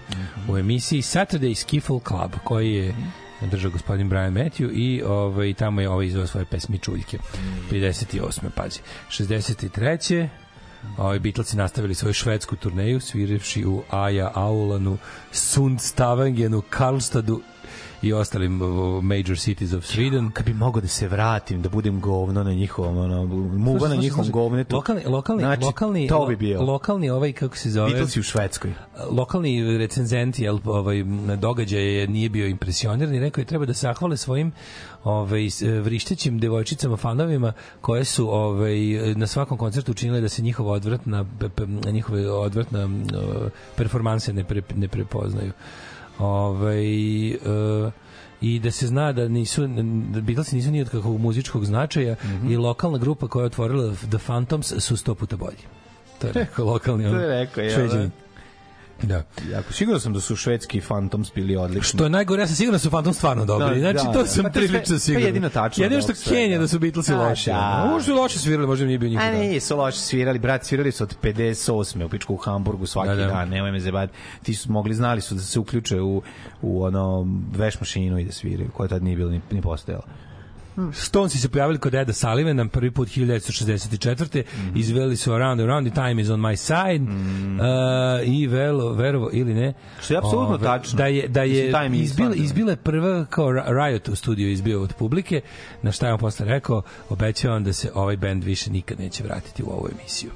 u 0.49 0.57
emisiji 0.57 1.01
Saturday 1.01 1.55
Skiffle 1.55 1.99
Club, 2.07 2.31
koji 2.43 2.73
je 2.73 2.95
držao 3.49 3.71
gospodin 3.71 4.09
Brian 4.09 4.33
Matthew 4.33 4.69
i 4.73 5.03
ovaj, 5.03 5.53
tamo 5.53 5.81
je 5.81 5.89
ovaj 5.89 6.05
izveo 6.05 6.27
svoje 6.27 6.45
pesmi 6.45 6.77
Čuljke. 6.77 7.17
58. 7.71 8.49
pazi. 8.55 8.79
63. 9.09 10.27
Ovaj 10.97 11.19
Beatlesi 11.19 11.57
nastavili 11.57 11.95
svoju 11.95 12.13
švedsku 12.13 12.55
turneju 12.55 12.99
svirevši 12.99 13.65
u 13.65 13.83
Aja 13.89 14.31
Aulanu, 14.33 14.97
Sundstavangenu, 15.31 16.61
Karlstadu 16.69 17.41
i 18.01 18.13
ostalim 18.13 18.59
major 19.03 19.37
cities 19.37 19.73
of 19.73 19.83
Sweden. 19.85 20.31
Kad 20.31 20.45
bi 20.45 20.53
mogao 20.53 20.81
da 20.81 20.87
se 20.87 21.07
vratim, 21.07 21.61
da 21.61 21.69
budem 21.69 21.99
govno 21.99 22.43
na 22.43 22.53
njihovom, 22.53 22.97
ono, 22.97 23.25
muva 23.57 23.87
na 23.87 23.95
njihovom 23.95 24.31
govnetu. 24.31 24.75
Lokalni, 24.75 25.01
lokalni, 25.05 25.41
znači, 25.41 25.63
lokalni, 25.63 26.07
to 26.07 26.25
bi 26.25 26.35
bio. 26.35 26.61
Lokalni 26.61 27.09
ovaj, 27.09 27.33
kako 27.33 27.57
se 27.57 27.69
zove, 27.69 27.89
Beatlesi 27.89 28.19
u 28.19 28.23
Švedskoj. 28.23 28.73
lokalni 29.11 29.77
recenzent 29.77 30.39
jel, 30.39 30.59
ovaj, 30.65 30.97
je- 31.69 32.07
nije 32.07 32.29
bio 32.29 32.47
impresioniran 32.47 33.15
i 33.15 33.19
rekao 33.19 33.41
je 33.41 33.45
treba 33.45 33.65
da 33.65 33.73
se 33.73 33.79
zahvale 33.81 34.17
svojim 34.17 34.51
ovaj, 35.03 35.47
vrištećim 35.81 36.39
devojčicama, 36.39 36.97
fanovima 36.97 37.53
koje 37.81 38.05
su 38.05 38.29
ovaj, 38.29 38.77
na 39.15 39.27
svakom 39.27 39.57
koncertu 39.57 39.91
učinile 39.91 40.21
da 40.21 40.29
se 40.29 40.41
njihova 40.41 40.71
odvratna, 40.71 41.25
njihove 41.85 42.31
odvratna 42.31 42.89
performanse 43.75 44.33
ne, 44.33 44.43
pre, 44.43 44.61
ne 44.75 44.87
prepoznaju. 44.87 45.51
Ovaj, 46.21 47.29
e, 47.29 47.37
i 48.41 48.59
da 48.59 48.71
se 48.71 48.87
zna 48.87 49.11
da 49.11 49.27
nisu 49.27 49.67
da 50.11 50.21
Beatlesi 50.21 50.55
nisu 50.55 50.71
ni 50.71 50.81
od 50.81 50.89
kakvog 50.89 51.19
muzičkog 51.19 51.65
značaja 51.65 52.15
i 52.49 52.57
lokalna 52.57 52.97
grupa 52.97 53.27
koja 53.27 53.43
je 53.43 53.45
otvorila 53.45 53.93
The 53.95 54.17
Phantoms 54.25 54.73
su 54.79 54.97
sto 54.97 55.15
puta 55.15 55.35
bolji. 55.35 55.63
To 56.19 56.27
je 56.27 56.33
rekao 56.41 56.65
lokalni 56.65 57.03
To 57.03 57.09
on, 57.09 57.21
je 57.21 57.27
rekao, 57.27 57.63
jel 57.63 58.09
da? 59.01 59.07
Da. 59.07 59.23
Jako, 59.51 59.73
sigurno 59.73 59.99
sam 59.99 60.13
da 60.13 60.19
su 60.19 60.35
švedski 60.35 60.81
Phantoms 60.81 61.33
bili 61.35 61.55
odlični. 61.55 61.83
Što 61.83 62.03
je 62.03 62.09
najgore, 62.09 62.41
ja 62.41 62.47
sam 62.47 62.55
siguran 62.55 62.75
da 62.75 62.79
su 62.79 62.89
Phantom 62.89 63.13
stvarno 63.13 63.45
dobri. 63.45 63.67
Da, 63.73 63.91
znači, 63.91 64.07
da, 64.07 64.13
to 64.13 64.19
da. 64.19 64.25
sam 64.25 64.43
Pa 64.43 64.49
prilično 64.49 64.99
siguran. 64.99 65.27
jedino 65.27 65.49
tačno 65.49 65.83
Jedino 65.83 66.01
što. 66.01 66.13
Kenja 66.25 66.59
da 66.59 66.67
su 66.67 66.79
Beatlesi 66.79 67.13
A, 67.13 67.17
loši. 67.19 67.49
da. 67.49 67.87
Možda 67.87 68.05
su 68.05 68.15
loše 68.15 68.39
svirali, 68.39 68.67
možda 68.67 68.85
nije 68.85 68.99
bio 68.99 69.09
njihov 69.09 69.25
A 69.25 69.31
dan. 69.31 69.39
ne, 69.39 69.59
su 69.59 69.77
loše 69.77 69.97
svirali, 69.99 70.39
brat, 70.39 70.65
svirali 70.65 70.91
su 70.91 71.03
od 71.03 71.15
58. 71.23 72.05
u 72.05 72.09
pičku 72.09 72.33
u 72.33 72.37
Hamburgu 72.37 72.85
svaki 72.85 73.09
Da, 73.09 73.15
da, 73.15 73.21
da. 73.21 73.27
dan, 73.27 73.49
nemoj 73.49 73.71
me 73.71 73.79
zebati. 73.79 74.13
Ti 74.43 74.53
su 74.53 74.71
mogli, 74.71 74.93
znali 74.93 75.21
su 75.21 75.35
da 75.35 75.41
se 75.41 75.59
uključe 75.59 76.01
u, 76.01 76.21
u 76.61 76.83
ono 76.83 77.27
veš 77.55 77.79
mašinu 77.79 78.19
i 78.19 78.25
da 78.25 78.31
sviraju, 78.31 78.69
koja 78.71 78.89
tad 78.89 79.03
nije 79.03 79.15
bilo 79.15 79.31
ni, 79.31 79.41
ni 79.51 79.61
postojala. 79.61 80.03
Stonesi 80.93 81.37
se 81.37 81.49
pojavili 81.49 81.79
kod 81.79 81.95
Eda 81.95 82.13
Sullivana 82.13 82.67
prvi 82.67 82.91
put 82.91 83.07
1964. 83.09 84.43
Mhm. 84.57 84.77
Izveli 84.77 85.17
su 85.17 85.33
Around 85.33 85.61
Around 85.61 85.87
the 85.87 85.95
Time 85.95 86.21
is 86.21 86.29
on 86.29 86.39
my 86.39 86.55
side 86.55 87.03
uh, 87.03 88.27
i 88.27 88.47
velo, 88.47 88.93
verovo 88.93 89.29
ili 89.33 89.53
ne 89.53 89.73
Što 90.01 90.13
je 90.13 90.17
apsolutno 90.17 90.55
ove, 90.55 90.63
tačno. 90.63 90.97
da 90.97 91.05
je, 91.05 91.27
da 91.27 91.41
je 91.43 91.49
Mislim, 91.89 91.93
izbila, 91.93 92.29
da. 92.29 92.35
izbila 92.35 92.71
je 92.71 92.75
prva 92.77 93.25
kao 93.25 93.45
ri- 93.45 93.63
riot 93.85 94.07
u 94.07 94.15
studiju 94.15 94.51
izbio 94.51 94.81
od 94.83 94.93
publike 94.93 95.41
na 95.81 95.91
šta 95.91 96.07
je 96.07 96.13
on 96.13 96.19
posle 96.19 96.45
rekao 96.45 96.81
obećavam 97.09 97.63
da 97.63 97.73
se 97.73 97.91
ovaj 97.93 98.17
bend 98.17 98.43
više 98.43 98.71
nikad 98.71 98.99
neće 98.99 99.23
vratiti 99.23 99.63
u 99.63 99.69
ovu 99.69 99.87
emisiju 99.91 100.31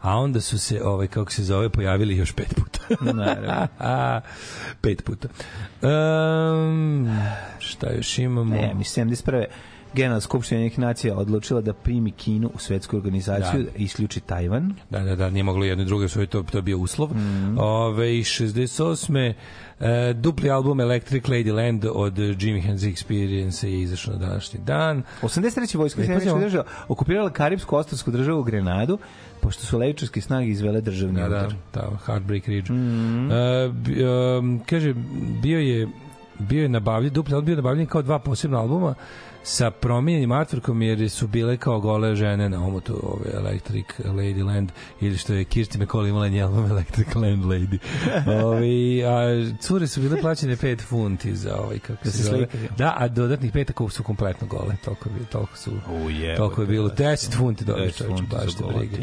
a 0.00 0.16
onda 0.16 0.40
su 0.40 0.58
se 0.58 0.82
ovaj 0.82 1.06
kako 1.06 1.32
se 1.32 1.42
zove 1.44 1.68
pojavili 1.68 2.16
još 2.16 2.32
pet 2.32 2.54
puta 2.54 2.80
Naravno. 3.14 3.68
A, 3.78 4.20
pet 4.82 5.04
puta 5.04 5.28
um, 5.82 7.08
šta 7.58 7.92
još 7.92 8.18
imamo 8.18 8.54
Ne, 8.54 8.74
mislim, 8.74 9.08
71. 9.08 9.44
Generalna 9.94 10.20
skupština 10.20 10.60
jednih 10.60 10.78
nacija 10.78 11.16
odlučila 11.16 11.60
da 11.60 11.72
primi 11.72 12.10
Kinu 12.10 12.50
u 12.54 12.58
svetsku 12.58 12.96
organizaciju, 12.96 13.58
Da. 13.58 13.70
da. 13.70 13.76
isključi 13.76 14.20
Tajvan. 14.20 14.74
Da, 14.90 15.00
da, 15.00 15.16
da, 15.16 15.30
nije 15.30 15.42
moglo 15.42 15.64
jedno 15.64 15.82
i 15.82 15.86
drugo, 15.86 16.08
to, 16.08 16.42
to 16.42 16.58
je 16.58 16.62
bio 16.62 16.78
uslov. 16.78 17.10
Mm. 17.10 17.58
Ove, 17.58 18.18
i 18.18 18.22
68. 18.22 19.32
E, 19.80 20.12
dupli 20.14 20.50
album 20.50 20.80
Electric 20.80 21.24
Ladyland 21.24 21.88
od 21.88 22.18
Jimi 22.18 22.62
Hendrix 22.62 23.04
Experience 23.04 23.66
je 23.66 23.80
izašao 23.80 24.14
na 24.14 24.20
današnji 24.20 24.60
dan. 24.60 25.02
83. 25.22 25.76
vojska 25.76 26.00
Ne, 26.00 26.06
Sjedinjenih 26.06 26.24
pazimo. 26.24 26.40
država 26.40 26.64
okupirala 26.88 27.30
Karibsku 27.30 27.76
ostrvsku 27.76 28.10
državu 28.10 28.42
Grenadu, 28.42 28.98
pošto 29.40 29.62
su 29.62 29.78
levičarske 29.78 30.20
snage 30.20 30.48
izvele 30.48 30.80
državni 30.80 31.14
Da, 31.14 31.20
da, 31.20 31.36
udar. 31.36 31.54
da, 31.74 31.90
Heartbreak 32.06 32.48
Ridge. 32.48 32.72
Mm. 32.72 33.30
E, 33.30 33.68
bi- 33.70 34.04
um, 34.04 34.60
kaže, 34.66 34.94
bio 35.42 35.58
je 35.58 35.88
bio 36.38 36.62
je 36.62 36.68
nabavljen, 36.68 37.12
dupli 37.12 37.34
album 37.34 37.44
bio 37.46 37.52
je 37.52 37.56
nabavljen 37.56 37.86
kao 37.86 38.02
dva 38.02 38.18
posebna 38.18 38.58
albuma 38.60 38.94
sa 39.42 39.70
promijenjenim 39.70 40.30
artworkom 40.30 40.82
jer 40.82 41.10
su 41.10 41.26
bile 41.26 41.56
kao 41.56 41.80
gole 41.80 42.14
žene 42.14 42.48
na 42.48 42.66
omotu 42.66 43.00
ove 43.02 43.30
Electric 43.34 43.86
Ladyland 44.04 44.68
ili 45.00 45.16
što 45.16 45.34
je 45.34 45.44
Kirsti 45.44 45.78
McCall 45.78 46.06
imala 46.06 46.28
njen 46.28 46.44
album 46.44 46.70
Electric 46.70 47.08
Landlady. 47.08 47.78
Ove, 48.44 49.04
a 49.04 49.52
cure 49.60 49.86
su 49.86 50.00
bile 50.00 50.20
plaćene 50.20 50.56
5 50.56 50.80
funti 50.80 51.36
za 51.36 51.56
ovaj 51.56 51.78
kako 51.78 52.04
Da 52.04 52.10
se 52.10 52.22
zove. 52.22 52.46
Da, 52.78 52.94
a 52.96 53.08
dodatnih 53.08 53.52
pet 53.52 53.70
ako 53.70 53.88
su 53.88 54.02
kompletno 54.02 54.46
gole. 54.46 54.76
Toliko, 54.84 55.08
je, 55.08 55.24
toliko 55.30 55.56
su 55.56 55.70
U, 55.70 56.10
jebote, 56.10 56.36
toliko 56.36 56.60
je 56.60 56.66
bilo. 56.66 56.88
da. 56.88 56.94
10 57.04 57.36
funti 57.36 57.64
dobro 57.64 57.84
10 57.84 57.98
čoveče, 57.98 58.16
funti 58.16 58.36
baš 58.36 58.54
te 58.54 58.64
brige. 58.78 58.96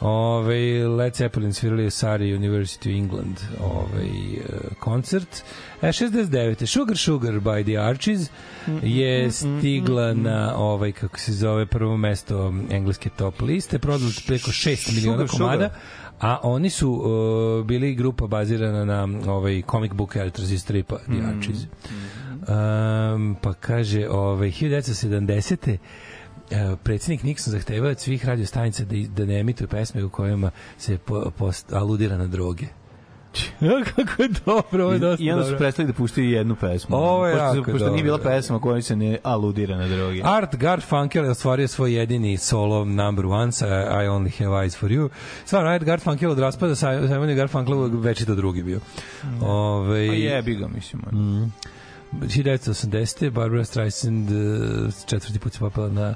Ove, 0.00 0.88
Led 0.88 1.14
Zeppelin 1.14 1.52
svirali 1.52 1.86
u 1.86 1.90
Surrey 1.90 2.38
University 2.38 2.90
of 2.90 2.96
England 2.96 3.40
ovaj, 3.60 4.10
koncert. 4.80 5.42
E, 5.82 5.92
69. 5.92 6.66
Sugar 6.66 6.96
Sugar 6.96 7.34
by 7.34 7.64
the 7.64 7.78
Archies 7.80 8.30
je 8.82 9.30
stigla 9.30 10.14
na 10.14 10.56
ovaj, 10.56 10.92
kako 10.92 11.18
se 11.18 11.32
zove, 11.32 11.66
prvo 11.66 11.96
mesto 11.96 12.54
engleske 12.70 13.10
top 13.10 13.40
liste, 13.40 13.78
prodali 13.78 14.12
su 14.12 14.22
preko 14.26 14.50
6 14.50 14.94
miliona 14.94 15.26
Sugar, 15.26 15.38
komada, 15.38 15.68
Sugar. 15.68 15.80
a 16.20 16.38
oni 16.42 16.70
su 16.70 16.90
uh, 16.90 17.66
bili 17.66 17.94
grupa 17.94 18.26
bazirana 18.26 18.84
na 18.84 19.08
ovaj 19.32 19.62
comic 19.70 19.92
book 19.92 20.12
characters 20.12 20.50
iz 20.50 20.62
stripa 20.62 20.98
The 20.98 21.22
Archies. 21.36 21.58
Um, 22.48 23.36
pa 23.42 23.52
kaže, 23.52 24.08
ovaj, 24.08 24.50
1970. 24.50 25.76
Uh, 26.50 26.78
predsjednik 26.82 27.22
Nixon 27.22 27.50
zahtevao 27.50 27.90
od 27.90 28.00
svih 28.00 28.26
radio 28.26 28.46
stanica 28.46 28.84
da, 28.84 28.96
da 29.08 29.24
ne 29.24 29.40
emituju 29.40 29.68
pesme 29.68 30.04
u 30.04 30.10
kojima 30.10 30.50
se 30.78 30.98
po, 30.98 31.30
post, 31.38 31.72
aludira 31.72 32.16
na 32.16 32.26
droge. 32.26 32.66
Kako 33.96 34.22
je 34.22 34.28
dobro, 34.46 34.84
ovo 34.84 34.92
je 34.92 34.98
dosta 34.98 35.24
I 35.24 35.30
onda 35.30 35.44
su 35.44 35.50
dobro. 35.50 35.58
prestali 35.58 35.88
da 35.88 35.92
puštaju 35.92 36.30
jednu 36.30 36.56
pesmu. 36.56 36.96
Ovo 36.96 37.26
je 37.26 37.32
pošto, 37.32 37.56
jako 37.56 37.70
pošto 37.72 37.90
nije 37.90 38.02
bila 38.02 38.16
dobro. 38.16 38.30
pesma 38.32 38.60
koja 38.60 38.82
se 38.82 38.96
ne 38.96 39.18
aludira 39.22 39.76
na 39.76 39.88
droge. 39.88 40.20
Art 40.24 40.56
Garfunkel 40.56 41.24
je 41.24 41.30
ostvario 41.30 41.68
svoj 41.68 41.94
jedini 41.94 42.36
solo 42.36 42.84
number 42.84 43.26
one 43.26 43.52
sa 43.52 43.66
I 44.04 44.06
Only 44.08 44.38
Have 44.38 44.56
Eyes 44.56 44.78
For 44.78 44.90
You. 44.90 45.08
Stvarno, 45.44 45.70
Art 45.70 45.84
Garfunkel 45.84 46.30
od 46.30 46.38
raspada 46.38 46.74
sa 46.74 47.08
Simon 47.08 47.34
Garfunkel 47.34 48.00
već 48.00 48.24
to 48.24 48.34
drugi 48.34 48.62
bio. 48.62 48.80
Ove, 49.40 49.98
A 49.98 50.12
jebi 50.14 50.54
ga, 50.54 50.68
mislim. 50.68 51.02
Mm. 51.12 51.52
1980. 52.20 53.30
Barbara 53.30 53.64
Streisand 53.64 54.30
uh, 54.30 54.36
četvrti 55.06 55.38
put 55.38 55.52
se 55.52 55.58
popela 55.58 55.88
na 55.88 56.14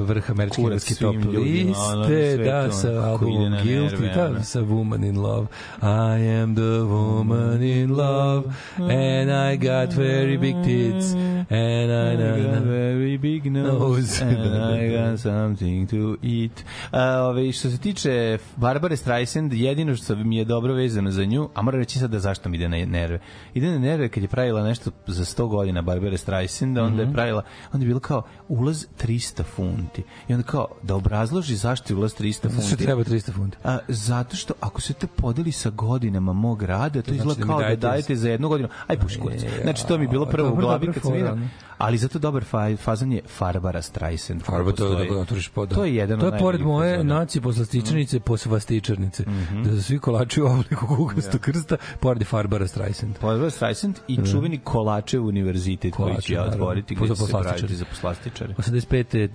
vrh 0.00 0.30
američke 0.30 0.62
engleske 0.62 0.94
top 0.94 1.14
liste, 1.16 2.44
da, 2.44 2.72
sa 2.72 2.88
albumom 2.88 3.52
Guilty, 3.64 4.14
da, 4.14 4.42
sa 4.42 4.60
Woman 4.60 5.04
in 5.04 5.16
Love. 5.16 5.46
I 5.82 6.20
am 6.42 6.54
the 6.54 6.82
woman 6.84 7.62
in 7.62 7.90
love, 7.90 8.44
and 8.78 9.30
I 9.30 9.56
got 9.56 9.94
very 9.96 10.38
big 10.38 10.54
tits, 10.64 11.12
and 11.50 11.90
I, 11.92 12.42
got 12.42 12.62
very 12.64 13.18
big 13.18 13.46
nose, 13.46 13.78
Nose. 13.78 14.20
and 14.24 14.74
I 14.74 15.10
got 15.10 15.20
something 15.20 15.90
to 15.90 16.16
eat. 16.22 16.64
A, 16.90 17.22
ove, 17.22 17.52
što 17.52 17.70
se 17.70 17.78
tiče 17.78 18.38
Barbare 18.56 18.96
Streisand, 18.96 19.52
jedino 19.52 19.96
što 19.96 20.16
mi 20.16 20.36
je 20.36 20.44
dobro 20.44 20.74
vezano 20.74 21.10
za 21.10 21.24
nju, 21.24 21.48
a 21.54 21.62
moram 21.62 21.80
reći 21.80 21.98
sad 21.98 22.10
da 22.10 22.18
zašto 22.18 22.48
mi 22.48 22.56
ide 22.56 22.68
na 22.68 22.76
nerve. 22.76 23.18
Ide 23.54 23.66
na 23.70 23.78
nerve 23.78 24.08
kad 24.08 24.22
je 24.22 24.28
pravila 24.28 24.62
nešto 24.62 24.90
za 25.06 25.24
100 25.24 25.48
godina 25.48 25.82
Barbare 25.82 26.18
Streisand, 26.18 26.78
onda 26.78 27.02
Mhm. 27.02 27.08
je 27.10 27.14
pravila, 27.14 27.42
onda 27.72 27.84
je 27.84 27.88
bilo 27.88 28.00
kao 28.00 28.22
ulaz 28.48 28.86
300 29.02 29.42
funti. 29.42 29.87
I 30.28 30.34
onda 30.34 30.46
kao 30.46 30.66
da 30.82 30.94
obrazloži 30.94 31.56
zašto 31.56 31.92
je 31.92 31.96
ulaz 31.96 32.14
300 32.14 32.40
funti. 32.44 32.66
Što 32.66 32.76
treba 32.76 33.04
300 33.04 33.32
funta? 33.32 33.58
A, 33.64 33.78
zato 33.88 34.36
što 34.36 34.54
ako 34.60 34.80
se 34.80 34.92
to 34.92 35.06
podeli 35.06 35.52
sa 35.52 35.70
godinama 35.70 36.32
mog 36.32 36.62
rada, 36.62 37.02
to 37.02 37.06
znači 37.06 37.16
izgleda 37.18 37.34
da 37.36 37.44
mi 37.44 37.48
kao 37.48 37.58
da 37.58 37.64
dajete- 37.64 37.80
dajete 37.80 38.16
za 38.16 38.30
jednu 38.30 38.48
godinu. 38.48 38.68
Aj 38.86 38.98
puši 38.98 39.20
kurac. 39.20 39.42
Ja, 39.42 39.48
Znači 39.62 39.86
to 39.86 39.98
mi 39.98 40.04
je 40.04 40.08
bilo 40.08 40.26
prvo 40.26 40.48
u 40.48 40.56
glavi 40.56 40.86
kad 40.86 41.02
sam 41.02 41.12
vidio. 41.12 41.38
Ali 41.78 41.98
zato 41.98 42.18
dobar 42.18 42.44
fa, 42.44 42.76
fazan 42.76 43.12
je 43.12 43.22
Farbara 43.28 43.82
Streisand. 43.82 44.42
Farba 44.42 44.72
to 44.72 44.88
da 44.88 45.04
pod. 45.54 45.68
To 45.68 45.84
je 45.84 45.94
jedan 45.94 46.20
To 46.20 46.26
od 46.26 46.32
je 46.32 46.38
pored 46.38 46.60
moje 46.60 46.90
fazona. 46.90 47.04
Mhm. 47.04 47.20
naci 47.20 47.40
poslastičarnice, 47.40 48.20
posvastičarnice. 48.20 49.24
Da 49.64 49.70
su 49.72 49.82
svi 49.82 49.98
kolači 49.98 50.42
u 50.42 50.46
obliku 50.46 50.86
kukastog 50.86 51.40
krsta, 51.40 51.76
pored 52.00 52.20
je 52.20 52.24
Farbara 52.24 52.66
Streisand. 52.68 53.14
Barbara 53.22 53.50
Streisand 53.50 53.98
i 54.08 54.18
čuveni 54.26 54.58
Kolačev 54.58 55.26
univerzitet 55.26 55.94
koji 55.94 56.16
će 56.16 56.34
ja 56.34 56.44
otvoriti 56.44 56.94
za 56.96 57.06
će 57.06 57.14
se 57.16 57.20
poslastičare. 57.22 57.56
praviti 57.56 57.76
za 57.76 57.84
poslastičare. 57.84 58.54
85. 58.54 59.28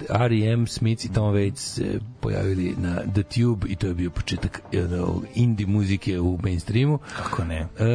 R.E.M. 0.44 0.68
Smith 0.68 1.06
i 1.06 1.14
Tom 1.14 1.34
Waits 1.34 1.56
se 1.56 2.00
pojavili 2.20 2.76
na 2.78 2.96
The 3.14 3.24
Tube 3.24 3.68
i 3.70 3.76
to 3.76 3.88
je 3.88 3.94
bio 3.94 4.10
početak 4.10 4.62
jedno, 4.72 5.22
indie 5.36 5.68
muzike 5.68 6.20
u 6.20 6.40
mainstreamu. 6.44 7.00
Kako 7.18 7.44
ne? 7.44 7.68
E, 7.80 7.86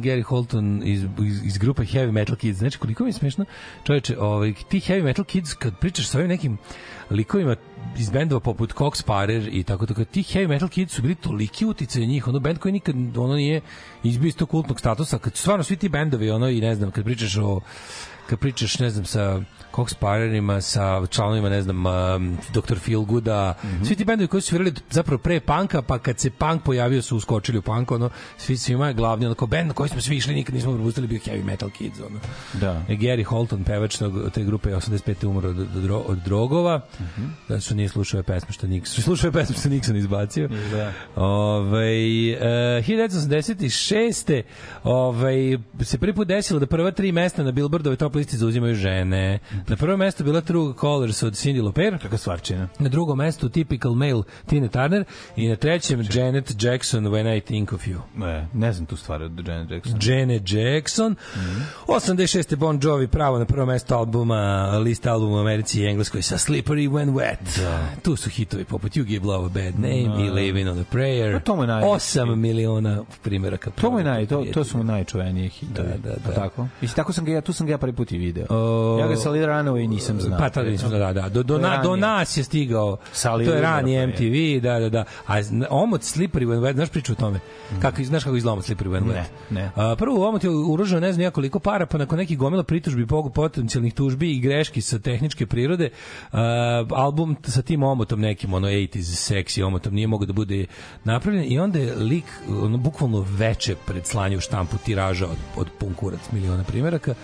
Gary 0.00 0.22
Holton 0.22 0.82
iz, 0.84 1.02
iz, 1.02 1.44
iz 1.44 1.58
grupe 1.58 1.82
Heavy 1.82 2.10
Metal 2.10 2.36
Kids. 2.36 2.58
Znači, 2.58 2.78
koliko 2.78 3.04
mi 3.04 3.08
je 3.08 3.12
smešno, 3.12 3.44
čoveče, 3.84 4.18
ovaj, 4.18 4.54
ti 4.68 4.80
Heavy 4.80 5.02
Metal 5.02 5.24
Kids, 5.24 5.54
kad 5.54 5.78
pričaš 5.78 6.08
sa 6.08 6.18
ovim 6.18 6.28
nekim 6.28 6.58
likovima 7.10 7.56
iz 7.98 8.10
bendova 8.10 8.40
poput 8.40 8.74
Cox 8.74 9.04
Parer 9.04 9.48
i 9.52 9.62
tako 9.62 9.86
tako, 9.86 10.04
ti 10.04 10.22
Heavy 10.22 10.48
Metal 10.48 10.68
Kids 10.68 10.94
su 10.94 11.02
bili 11.02 11.14
toliki 11.14 11.66
uticaj 11.66 12.06
njih, 12.06 12.28
ono 12.28 12.38
bend 12.38 12.58
koji 12.58 12.72
nikad 12.72 12.96
ono 13.16 13.34
nije 13.34 13.60
izbio 14.02 14.28
iz 14.28 14.36
tog 14.36 14.50
kultnog 14.50 14.80
statusa, 14.80 15.18
kad 15.18 15.36
su 15.36 15.40
stvarno 15.40 15.64
svi 15.64 15.76
ti 15.76 15.88
bendovi, 15.88 16.30
ono 16.30 16.48
i 16.48 16.60
ne 16.60 16.74
znam, 16.74 16.90
kad 16.90 17.04
pričaš 17.04 17.36
o 17.36 17.60
kad 18.26 18.38
pričaš, 18.38 18.78
ne 18.78 18.90
znam, 18.90 19.04
sa 19.04 19.42
Cox 19.72 19.94
Parerima, 19.94 20.60
sa 20.60 21.06
članovima, 21.06 21.48
ne 21.48 21.62
znam, 21.62 21.86
um, 21.86 22.38
Dr. 22.52 22.78
Feelgooda, 22.78 23.54
mm 23.62 23.66
-hmm. 23.66 23.86
svi 23.86 23.96
ti 23.96 24.04
bendovi 24.04 24.28
koji 24.28 24.40
su 24.40 24.48
svirali 24.48 24.72
zapravo 24.90 25.18
pre 25.18 25.40
panka, 25.40 25.82
pa 25.82 25.98
kad 25.98 26.18
se 26.18 26.30
punk 26.30 26.62
pojavio 26.62 27.02
su 27.02 27.16
uskočili 27.16 27.58
u 27.58 27.62
punk, 27.62 27.90
ono, 27.90 28.10
svi, 28.36 28.56
svima 28.56 28.88
je 28.88 28.94
glavni, 28.94 29.26
ono, 29.26 29.34
kao 29.34 29.48
bend 29.48 29.68
na 29.68 29.74
koji 29.74 29.88
smo 29.88 30.00
svi 30.00 30.16
išli, 30.16 30.34
nikad 30.34 30.54
nismo 30.54 30.74
propustili, 30.74 31.06
bio 31.06 31.18
Heavy 31.18 31.44
Metal 31.44 31.70
Kids, 31.70 32.00
ono. 32.00 32.18
Da. 32.52 32.84
E, 32.88 32.96
Gary 32.96 33.24
Holton, 33.24 33.64
pevač 33.64 33.96
tog, 33.96 34.30
te 34.34 34.44
grupe, 34.44 34.70
je 34.70 34.76
85. 34.76 35.26
umro 35.26 35.48
od, 35.48 35.58
od, 35.58 35.90
od 36.06 36.18
drogova, 36.18 36.80
da 37.48 37.60
su 37.60 37.74
nije 37.74 37.88
slušao 37.88 38.22
pesme 38.22 38.52
što 38.52 38.66
Nixon, 38.66 39.02
slušao 39.04 39.28
ove 39.28 39.40
pesme 39.40 39.56
što 39.56 39.68
Nixon 39.68 39.96
izbacio. 39.96 40.48
Da. 40.48 40.92
Ove, 41.16 41.86
e, 42.32 42.82
1986. 42.86 44.42
Ove, 44.84 45.58
se 45.80 45.98
prvi 45.98 46.14
put 46.14 46.28
desilo 46.28 46.60
da 46.60 46.66
prva 46.66 46.90
tri 46.90 47.12
mesta 47.12 47.42
na 47.42 47.52
Billboardove 47.52 47.96
top 47.96 48.14
listi 48.14 48.36
zauzimaju 48.36 48.74
žene. 48.74 49.38
Na 49.68 49.76
prvo 49.76 49.96
mesto 49.96 50.24
bila 50.24 50.40
True 50.40 50.72
Colors 50.74 51.22
od 51.22 51.32
Cindy 51.34 51.62
Lauper, 51.62 51.98
Kakva 51.98 52.18
stvarčina. 52.18 52.68
na 52.78 52.88
drugom 52.88 53.18
mestu 53.18 53.48
Typical 53.48 53.94
Male 53.96 54.22
Tina 54.46 54.68
Turner 54.68 55.04
i 55.36 55.48
na 55.48 55.56
trećem 55.56 56.04
Janet 56.12 56.54
Jackson 56.58 57.04
When 57.04 57.36
I 57.36 57.40
Think 57.40 57.72
of 57.72 57.86
You. 57.86 57.98
Ne, 58.16 58.48
ne 58.54 58.72
znam 58.72 58.86
tu 58.86 58.96
stvar 58.96 59.22
od 59.22 59.48
Janet 59.48 59.70
Jackson. 59.70 59.98
Janet 60.02 60.42
Jackson. 60.46 61.16
86. 61.86 62.56
Bon 62.56 62.78
Jovi 62.78 63.06
pravo 63.08 63.38
na 63.38 63.44
prvo 63.44 63.66
mesto 63.66 63.96
albuma, 63.96 64.36
list 64.78 65.06
albuma 65.06 65.36
u 65.36 65.40
Americi 65.40 65.80
i 65.80 65.86
Engleskoj 65.86 66.22
sa 66.22 66.38
Slippery 66.38 66.90
When 66.90 67.10
Wet. 67.10 67.62
Da. 67.62 67.88
Tu 68.02 68.16
su 68.16 68.30
hitovi 68.30 68.64
poput 68.64 68.92
You 68.92 69.04
Give 69.04 69.26
Love 69.26 69.46
a 69.46 69.48
Bad 69.50 69.74
Name 69.74 70.26
i 70.26 70.30
Living 70.30 70.68
on 70.68 70.78
a 70.78 70.84
Prayer. 70.86 71.32
Pa 71.32 71.40
to 71.40 71.56
mu 71.56 71.62
je 71.62 71.68
naj- 71.68 71.82
8 71.84 72.36
miliona 72.36 73.02
primjeraka. 73.22 73.70
To 73.72 73.90
mu 73.90 73.98
je 73.98 74.04
naj, 74.04 74.26
to, 74.26 74.44
to 74.44 74.64
su 74.64 74.78
mu 74.78 74.84
najčuvenije 74.84 75.48
hitovi. 75.48 75.88
Da, 75.88 76.08
da, 76.08 76.16
Pa 76.16 76.28
da. 76.28 76.34
tako? 76.34 76.66
Mislim, 76.80 76.96
tako 76.96 77.12
sam 77.12 77.24
ga 77.24 77.32
ja, 77.32 77.40
tu 77.40 77.52
sam 77.52 77.66
ga 77.66 77.72
ja 77.72 77.78
prvi 77.78 77.92
put 77.92 78.12
i 78.12 78.18
video. 78.18 78.46
O- 78.50 78.98
ja 79.00 79.08
ga 79.08 79.16
sa 79.16 79.30
Lil 79.30 79.46
Runaway 79.52 79.88
nisam 79.88 80.20
znao. 80.20 80.38
Pa 80.38 80.50
tada 80.50 80.70
nismo, 80.70 80.88
da, 80.88 81.12
da. 81.12 81.28
Do, 81.28 81.42
do, 81.42 81.58
na, 81.58 81.82
do 81.82 81.96
nas 81.96 82.36
je 82.36 82.44
stigao. 82.44 82.96
Sali 83.12 83.46
to 83.46 83.52
je 83.52 83.60
rani 83.60 83.92
je. 83.92 84.06
MTV, 84.06 84.62
da, 84.62 84.78
da, 84.80 84.88
da. 84.88 85.04
A 85.26 85.34
omot 85.70 86.00
Slippery 86.00 86.46
When 86.46 86.60
Wet, 86.60 86.74
znaš 86.74 86.90
priču 86.90 87.12
o 87.12 87.16
tome? 87.16 87.40
Kako, 87.80 88.04
znaš 88.04 88.24
kako 88.24 88.36
izgleda 88.36 88.52
omot 88.52 88.64
Slippery 88.64 88.88
When 88.88 89.04
Wet? 89.04 89.14
Ne, 89.14 89.26
ne. 89.50 89.70
A, 89.76 89.96
prvo 89.96 90.28
omot 90.28 90.44
je 90.44 90.50
uloženo 90.50 91.00
ne 91.00 91.12
znam 91.12 91.22
ja 91.22 91.30
koliko 91.30 91.58
para, 91.58 91.86
pa 91.86 91.98
nakon 91.98 92.18
nekih 92.18 92.38
gomila 92.38 92.62
pritužbi, 92.62 93.06
potencijalnih 93.34 93.94
tužbi 93.94 94.32
i 94.32 94.40
greški 94.40 94.80
sa 94.80 94.98
tehničke 94.98 95.46
prirode, 95.46 95.90
a, 96.32 96.84
album 96.90 97.36
sa 97.44 97.62
tim 97.62 97.82
omotom 97.82 98.20
nekim, 98.20 98.54
ono 98.54 98.68
80s 98.68 99.02
seksi 99.02 99.62
omotom 99.62 99.94
nije 99.94 100.06
mogao 100.06 100.26
da 100.26 100.32
bude 100.32 100.66
napravljen 101.04 101.44
i 101.52 101.58
onda 101.58 101.78
je 101.78 101.94
lik, 101.96 102.24
ono, 102.48 102.78
bukvalno 102.78 103.26
veče 103.28 103.76
pred 103.86 104.06
slanje 104.06 104.36
u 104.36 104.40
štampu 104.40 104.76
tiraža 104.78 105.26
od, 105.26 105.36
od 105.56 105.66
pun 105.78 105.94
kurac 105.94 106.20
miliona 106.32 106.64
primjeraka. 106.64 107.14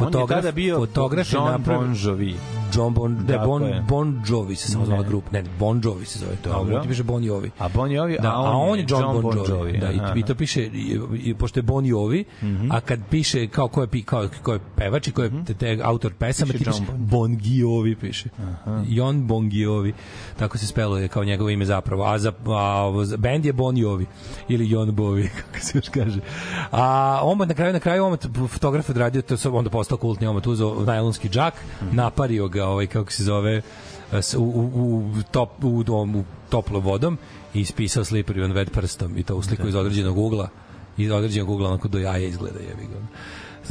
On 0.00 0.06
je 0.06 0.12
Fotograf, 0.12 0.40
tada 0.40 0.52
bio 0.52 0.76
fotograf 0.76 1.26
je 1.26 1.36
John 1.36 1.50
napravio- 1.52 1.80
Bon 1.80 1.96
Jovi. 1.96 2.34
John 2.72 2.94
Bon, 2.94 3.26
Tako 3.28 3.46
bon, 3.46 3.62
je. 3.62 3.82
bon 3.88 4.22
Jovi 4.28 4.56
se 4.56 4.68
samo 4.68 4.84
zvala 4.86 5.02
Ne. 5.02 5.08
grupa. 5.08 5.28
Ne, 5.32 5.44
Bon 5.58 5.80
Jovi 5.84 6.04
se 6.04 6.18
zove. 6.18 6.36
To, 6.36 6.48
Dobro. 6.50 6.74
ovo 6.74 6.82
ti 6.82 6.88
piše 6.88 7.02
Bon 7.02 7.24
Jovi. 7.24 7.50
A 7.58 7.68
Bon 7.68 7.90
Jovi, 7.90 8.16
Da, 8.22 8.30
a 8.30 8.40
on, 8.40 8.78
je 8.78 8.84
John, 8.88 9.22
Bon, 9.22 9.36
Jovi. 9.48 9.78
Da, 9.78 9.86
aha. 9.88 10.12
i, 10.16 10.20
i 10.20 10.22
to 10.22 10.34
piše, 10.34 10.62
i, 10.62 11.00
i, 11.14 11.34
pošto 11.34 11.58
je 11.58 11.64
Bon 11.64 11.86
Jovi, 11.86 12.24
a 12.70 12.80
kad 12.80 13.00
piše 13.10 13.46
kao 13.48 13.68
ko 13.68 13.82
je, 13.82 14.02
kao, 14.04 14.28
ko 14.42 14.52
je 14.52 14.60
pevač 14.76 15.08
i 15.08 15.12
ko 15.12 15.22
je 15.22 15.30
te, 15.46 15.54
te, 15.54 15.78
autor 15.82 16.12
pesama, 16.14 16.46
Piše 16.46 16.58
ti 16.58 16.64
piše 16.64 16.78
John 16.78 16.86
Bon. 16.88 17.06
Bon 17.08 17.36
Giovi 17.38 17.96
piše. 17.96 18.28
Jon 18.86 19.26
Bon 19.26 19.48
Giovi. 19.48 19.92
Tako 20.38 20.58
se 20.58 20.66
speluje 20.66 21.08
kao 21.08 21.24
njegovo 21.24 21.50
ime 21.50 21.64
zapravo. 21.64 22.04
A, 22.04 22.18
za, 22.18 22.32
a 22.46 23.04
za- 23.04 23.16
band 23.16 23.44
je 23.44 23.52
Bon 23.52 23.76
Jovi. 23.76 24.06
Ili 24.48 24.70
Jon 24.70 24.92
Bovi, 24.92 25.30
kako 25.42 25.58
se 25.58 25.78
još 25.78 25.88
kaže. 25.88 26.20
A 26.72 26.82
omot 27.22 27.48
na 27.48 27.54
kraju, 27.54 27.72
na 27.72 27.80
kraju 27.80 28.04
omot 28.04 28.26
fotograf 28.48 28.90
odradio, 28.90 29.22
to 29.22 29.34
je 29.34 29.50
onda 29.50 29.70
postao 29.70 29.89
kultni 29.96 30.26
omot, 30.26 30.46
uzeo 30.46 30.84
najlonski 30.84 31.28
džak, 31.28 31.54
napario 31.92 32.48
ga, 32.48 32.66
ovaj, 32.66 32.86
kako 32.86 33.12
se 33.12 33.24
zove, 33.24 33.62
u, 34.36 34.40
u, 34.40 34.98
u, 34.98 35.22
top, 35.30 35.64
u, 35.64 35.82
dom, 35.82 36.16
u 36.16 36.24
toplom 36.48 36.82
vodom 36.82 37.18
i 37.54 37.60
ispisao 37.60 38.04
Slippery 38.04 38.44
on 38.44 38.52
Wet 38.52 38.70
prstom 38.70 39.18
i 39.18 39.22
to 39.22 39.36
u 39.36 39.42
sliku 39.42 39.68
iz 39.68 39.74
određenog 39.74 40.18
ugla 40.18 40.48
iz 40.96 41.10
određenog 41.10 41.50
ugla 41.50 41.68
onako 41.68 41.88
do 41.88 41.98
jaja 41.98 42.26
izgleda 42.26 42.58
jebi 42.58 42.82
ga. 42.92 42.98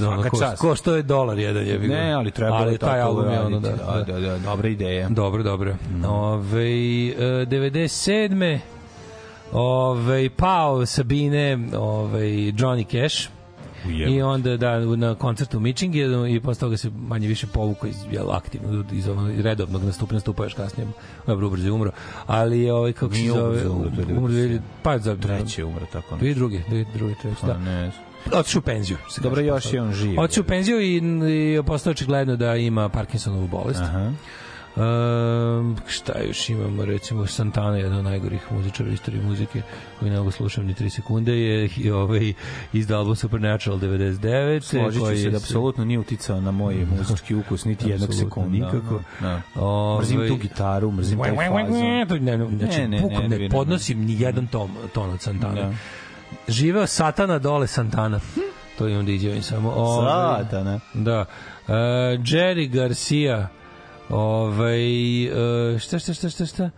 Ono, 0.08 0.24
Svaka 0.24 0.30
ko, 0.30 0.68
ko 0.68 0.76
što 0.76 0.96
je 0.96 1.02
dolar 1.02 1.40
jedan 1.40 1.68
jebi 1.68 1.88
ga. 1.88 1.94
Ne, 1.94 2.14
ali 2.14 2.32
treba 2.32 2.56
ali 2.56 2.78
taj 2.78 3.02
album 3.02 3.32
je 3.32 3.40
ono 3.42 3.60
da, 3.60 3.70
da, 3.70 4.04
da, 4.08 4.20
da, 4.20 4.38
dobra 4.38 4.70
ideja. 4.70 5.10
Dobro, 5.10 5.44
dobro. 5.44 5.76
Ove, 6.08 6.62
e, 6.62 7.46
97. 7.46 8.60
Ove, 9.52 10.30
pao 10.30 10.86
Sabine 10.86 11.58
ove, 11.78 12.22
Johnny 12.52 12.86
Cash 12.92 13.30
I 13.88 14.22
onda 14.22 14.58
da 14.58 14.80
na 14.80 15.16
koncertu 15.16 15.58
u 15.58 15.60
Michingenu 15.60 16.28
i 16.28 16.40
posle 16.40 16.60
toga 16.60 16.78
se 16.78 16.90
manje 16.90 17.28
više 17.28 17.48
povukao 17.48 17.90
iz 17.90 17.96
jel, 18.12 18.32
aktivno 18.32 18.86
iz 18.92 19.08
onog 19.08 19.40
redovnog 19.40 19.84
nastupa 19.84 20.14
nastupao 20.14 20.46
još 20.46 20.54
kasnije 20.54 20.88
dobro 21.28 21.48
ubrzo 21.48 21.66
je 21.66 21.72
umro 21.72 21.92
ali 22.26 22.60
je 22.60 22.74
ovaj 22.74 22.94
kako 22.94 23.14
se 23.14 23.20
Nije 23.20 23.34
zove 23.34 23.70
ubrzo 23.70 23.72
umro, 23.72 24.34
je 24.34 24.46
umro 24.46 24.64
pa 24.84 24.98
za 25.00 25.16
Treće 25.16 25.62
je 25.62 25.66
umro 25.66 25.86
tako. 25.92 26.18
dvije 26.18 26.34
druge 26.34 26.60
dvije 26.68 26.86
druge 26.94 27.14
treće 27.22 27.38
Pa 27.42 27.48
da 27.48 27.58
ne. 27.58 27.92
otišao 28.34 28.60
u 28.60 28.64
penziju 28.64 28.98
se 29.10 29.22
Dobro, 29.22 29.42
još 29.42 29.74
je 29.74 29.82
on 29.82 29.94
živ. 29.94 30.20
Otišao 30.20 30.42
u 30.42 30.48
penziju 30.48 30.82
i, 30.82 30.98
i 31.58 31.64
postao 31.64 31.92
očigledno 31.92 32.36
da 32.36 32.56
ima 32.56 32.90
Parkinsonovu 32.90 33.48
bolest. 33.48 33.82
Aha. 33.82 34.12
Um, 34.76 35.78
šta 35.88 36.14
još 36.28 36.50
imamo, 36.50 36.86
recimo 36.86 37.26
Santana, 37.28 37.78
jedan 37.78 37.94
od 37.98 38.04
najgorih 38.04 38.52
muzičara 38.52 38.90
u 38.90 38.94
istoriji 38.94 39.22
muzike 39.24 39.62
koji 40.00 40.12
ne 40.12 40.18
mogu 40.18 40.32
slušam 40.32 40.66
ni 40.66 40.74
3 40.74 40.90
sekunde 40.90 41.38
je 41.40 41.70
i 41.78 41.92
ovaj 41.92 42.34
izdao 42.74 43.00
album 43.00 43.16
Supernatural 43.16 43.80
99 43.80 44.62
Složit 44.62 45.00
ću 45.00 45.06
koji 45.06 45.18
se 45.18 45.24
je 45.24 45.32
da 45.32 45.38
apsolutno 45.38 45.86
nije 45.86 46.00
uticao 46.00 46.42
na 46.42 46.52
moj 46.52 46.86
muzički 46.98 47.36
ukus 47.36 47.66
niti 47.66 47.90
jednog 47.90 48.14
sekunda. 48.14 48.50
nikako. 48.66 49.00
Da. 49.22 49.42
Ovaj- 49.56 50.00
Mrzim 50.00 50.28
tu 50.28 50.36
gitaru, 50.36 50.92
mrzim 50.92 51.20
taj 51.20 51.36
fazon. 51.36 52.08
To 52.08 52.16
ne, 52.18 52.38
ne, 52.38 52.58
znači, 52.58 52.82
Ne, 52.82 52.88
ne, 52.88 53.02
ne, 53.02 53.28
ne, 53.28 53.40
ne, 53.40 53.50
podnosim 53.50 54.06
ni 54.06 54.22
jedan 54.22 54.48
tom, 54.48 54.72
ton 54.94 55.10
od 55.10 55.22
Santana. 55.22 55.54
Da. 55.62 55.74
Živeo 56.48 56.88
satana 56.88 57.40
dole 57.40 57.68
Santana. 57.68 58.20
To 58.78 58.88
imam 58.88 59.06
da 59.06 59.12
izjavim 59.12 59.44
samo. 59.44 59.72
Ovaj, 59.72 60.44
Satana. 60.44 60.80
Da. 60.94 61.20
Uh, 61.68 61.74
Jerry 62.24 62.70
Garcia 62.70 63.48
ovaj 64.10 65.28
uh, 65.28 65.80
šta 65.80 66.00
šta 66.00 66.14
šta 66.14 66.30
šta 66.30 66.46
šta 66.46 66.70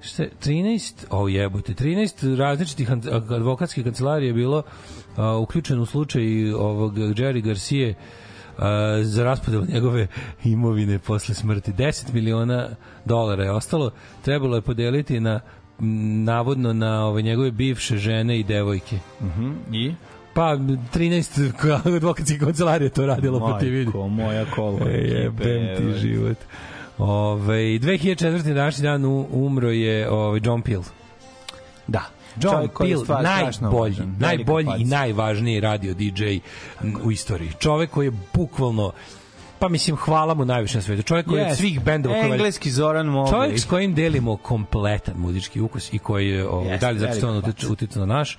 šta 0.00 0.24
13 0.44 1.04
o 1.10 1.28
jebote 1.28 1.74
13 1.74 2.36
različitih 2.36 2.90
advokatskih 2.90 3.84
kancelarija 3.84 4.26
je 4.28 4.34
bilo 4.34 4.58
uh, 4.58 5.42
uključeno 5.42 5.82
u 5.82 5.86
slučaj 5.86 6.52
ovog 6.52 6.94
Jerry 6.94 7.40
Garcia 7.40 7.88
uh, 7.88 8.64
za 9.02 9.24
raspodelu 9.24 9.64
njegove 9.66 10.06
imovine 10.44 10.98
posle 10.98 11.34
smrti 11.34 11.72
10 11.72 12.12
miliona 12.12 12.68
dolara 13.04 13.44
je 13.44 13.50
ostalo 13.50 13.90
trebalo 14.22 14.56
je 14.56 14.62
podeliti 14.62 15.20
na 15.20 15.40
navodno 16.24 16.72
na 16.72 17.06
ove 17.06 17.22
njegove 17.22 17.50
bivše 17.50 17.96
žene 17.96 18.40
i 18.40 18.44
devojke 18.44 18.98
I? 19.72 19.94
pa 20.34 20.56
13 20.56 21.52
ka- 21.52 21.96
advokatskih 21.96 22.40
kancelarija 22.40 22.90
to 22.90 23.06
radilo 23.06 23.40
pa 23.40 23.58
ti 23.58 23.70
vidi 23.70 23.84
Majko, 23.84 24.08
moja 24.08 24.44
kolva. 24.44 24.90
E, 24.90 24.96
jebem 24.96 25.76
ti 25.76 26.00
život. 26.00 26.36
Ove, 26.98 27.54
2004. 27.78 28.54
današnji 28.54 28.82
dan 28.82 29.04
u- 29.04 29.26
umro 29.32 29.70
je 29.70 30.10
ovaj 30.10 30.40
John 30.44 30.62
Peel. 30.62 30.82
Da. 31.86 32.02
John 32.36 32.68
Peel, 32.78 33.00
najbolji, 33.22 33.96
najbolji 34.18 34.68
i 34.78 34.84
najvažniji 34.84 35.60
radio 35.60 35.94
DJ 35.94 36.24
u 37.04 37.10
istoriji. 37.10 37.50
Čovek 37.58 37.90
koji 37.90 38.06
je 38.06 38.12
bukvalno 38.34 38.92
pa 39.58 39.68
mislim 39.68 39.96
hvala 39.96 40.34
mu 40.34 40.44
najviše 40.44 40.78
na 40.78 40.82
svetu. 40.82 41.02
Čovjek 41.02 41.26
koji 41.26 41.38
je 41.38 41.46
od 41.46 41.52
Yes. 41.52 41.56
svih 41.56 41.84
bendova 41.84 42.14
koji 42.14 42.30
Engleski 42.32 42.70
Zoran 42.70 43.06
Mobley. 43.06 43.30
Čovjek 43.30 43.58
s 43.58 43.64
kojim 43.64 43.94
delimo 43.94 44.36
kompletan 44.36 45.14
muzički 45.16 45.60
ukus 45.60 45.92
i 45.92 45.98
koji 45.98 46.28
je 46.28 46.48
ovaj 46.48 46.68
Jeste, 46.68 46.86
dalje 46.86 46.98
zato 46.98 47.14
što 47.14 47.28
on 47.28 47.42
uticao 47.70 48.06
na 48.06 48.14
naš 48.14 48.38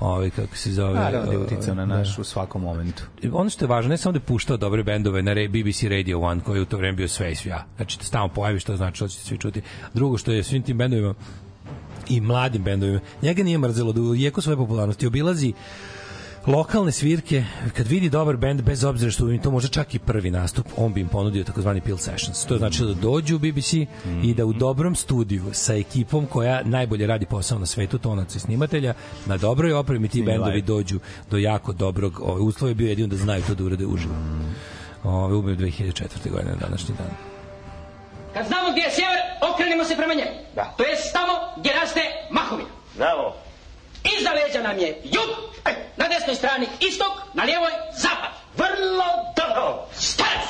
ovaj 0.00 0.30
kako 0.30 0.56
se 0.56 0.72
zove 0.72 0.94
Naravno 0.94 1.26
da 1.26 1.32
je 1.32 1.38
uticao 1.38 1.74
na 1.74 1.86
da. 1.86 1.96
naš 1.96 2.18
u 2.18 2.24
svakom 2.24 2.62
momentu. 2.62 3.02
ono 3.32 3.50
što 3.50 3.64
je 3.64 3.68
važno, 3.68 3.88
ne 3.88 3.96
samo 3.96 4.12
da 4.12 4.16
je 4.16 4.20
puštao 4.20 4.56
dobre 4.56 4.82
bendove 4.82 5.22
na 5.22 5.34
BBC 5.48 5.82
Radio 5.82 6.18
1, 6.18 6.40
koji 6.40 6.58
je 6.58 6.62
u 6.62 6.64
to 6.64 6.76
vreme 6.76 6.96
bio 6.96 7.08
sve 7.08 7.32
i 7.32 7.34
svja. 7.34 7.64
Znači, 7.76 7.98
da 7.98 8.04
se 8.04 8.10
tamo 8.10 8.28
pojavi, 8.28 8.60
što 8.60 8.76
znači, 8.76 8.98
to 8.98 9.08
ćete 9.08 9.24
svi 9.24 9.38
čuti. 9.38 9.62
Drugo, 9.94 10.18
što 10.18 10.32
je 10.32 10.42
svim 10.42 10.62
tim 10.62 10.78
bendovima 10.78 11.14
i 12.08 12.20
mladim 12.20 12.62
bendovima, 12.62 13.00
njega 13.22 13.42
nije 13.42 13.58
mrzelo 13.58 13.92
da 13.92 14.00
u 14.00 14.14
jeku 14.14 14.40
svoje 14.40 14.56
popularnosti 14.56 15.06
obilazi 15.06 15.52
lokalne 16.46 16.92
svirke, 16.92 17.44
kad 17.76 17.86
vidi 17.86 18.08
dobar 18.10 18.36
bend, 18.36 18.62
bez 18.62 18.84
obzira 18.84 19.10
što 19.10 19.30
im 19.30 19.42
to 19.42 19.50
može 19.50 19.68
čak 19.68 19.94
i 19.94 19.98
prvi 19.98 20.30
nastup, 20.30 20.66
on 20.76 20.92
bi 20.92 21.00
im 21.00 21.08
ponudio 21.08 21.44
takozvani 21.44 21.80
Peel 21.80 21.98
Sessions. 21.98 22.44
To 22.44 22.58
znači 22.58 22.84
da 22.84 22.94
dođu 22.94 23.36
u 23.36 23.38
BBC 23.38 23.72
i 24.22 24.34
da 24.36 24.44
u 24.44 24.52
dobrom 24.52 24.94
studiju 24.94 25.44
sa 25.52 25.74
ekipom 25.74 26.26
koja 26.26 26.62
najbolje 26.64 27.06
radi 27.06 27.26
posao 27.26 27.58
na 27.58 27.66
svetu, 27.66 27.98
tonaca 27.98 28.36
i 28.36 28.40
snimatelja, 28.40 28.94
na 29.26 29.36
dobroj 29.36 29.72
opremi 29.72 30.08
ti 30.08 30.22
bendovi 30.22 30.54
live. 30.54 30.66
dođu 30.66 31.00
do 31.30 31.38
jako 31.38 31.72
dobrog, 31.72 32.20
ovaj, 32.20 32.40
uslov 32.40 32.70
je 32.70 32.74
bio 32.74 32.88
jedino 32.88 33.08
da 33.08 33.16
znaju 33.16 33.42
to 33.46 33.54
da 33.54 33.64
urade 33.64 33.86
uživo. 33.86 34.14
Ove, 35.04 35.36
umeo 35.36 35.54
2004. 35.54 36.30
godine 36.30 36.50
na 36.50 36.66
današnji 36.66 36.94
dan. 36.98 37.10
Kad 38.34 38.46
znamo 38.46 38.70
gdje 38.70 38.82
je 38.82 38.90
sjever, 38.90 39.18
okrenimo 39.54 39.84
se 39.84 39.96
prema 39.96 40.14
njemu. 40.14 40.36
Da. 40.54 40.74
To 40.76 40.82
jest 40.82 41.12
tamo 41.12 41.32
gdje 41.56 41.72
raste 41.72 42.00
mahovina. 42.30 42.70
Bravo. 42.96 43.45
Iza 44.18 44.30
leđa 44.30 44.62
nam 44.62 44.78
je 44.78 45.00
jug, 45.04 45.30
e, 45.64 45.74
na 45.96 46.08
desnoj 46.08 46.36
strani 46.36 46.66
istok, 46.80 47.12
na 47.34 47.42
lijevoj 47.44 47.70
zapad. 47.98 48.30
Vrlo 48.56 49.04
dobro. 49.36 49.88
Starac! 49.98 50.48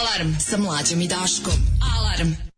Alarm 0.00 0.34
sa 0.40 0.56
mlađom 0.56 1.00
i 1.00 1.08
Daškom. 1.08 1.54
Alarm. 1.96 2.53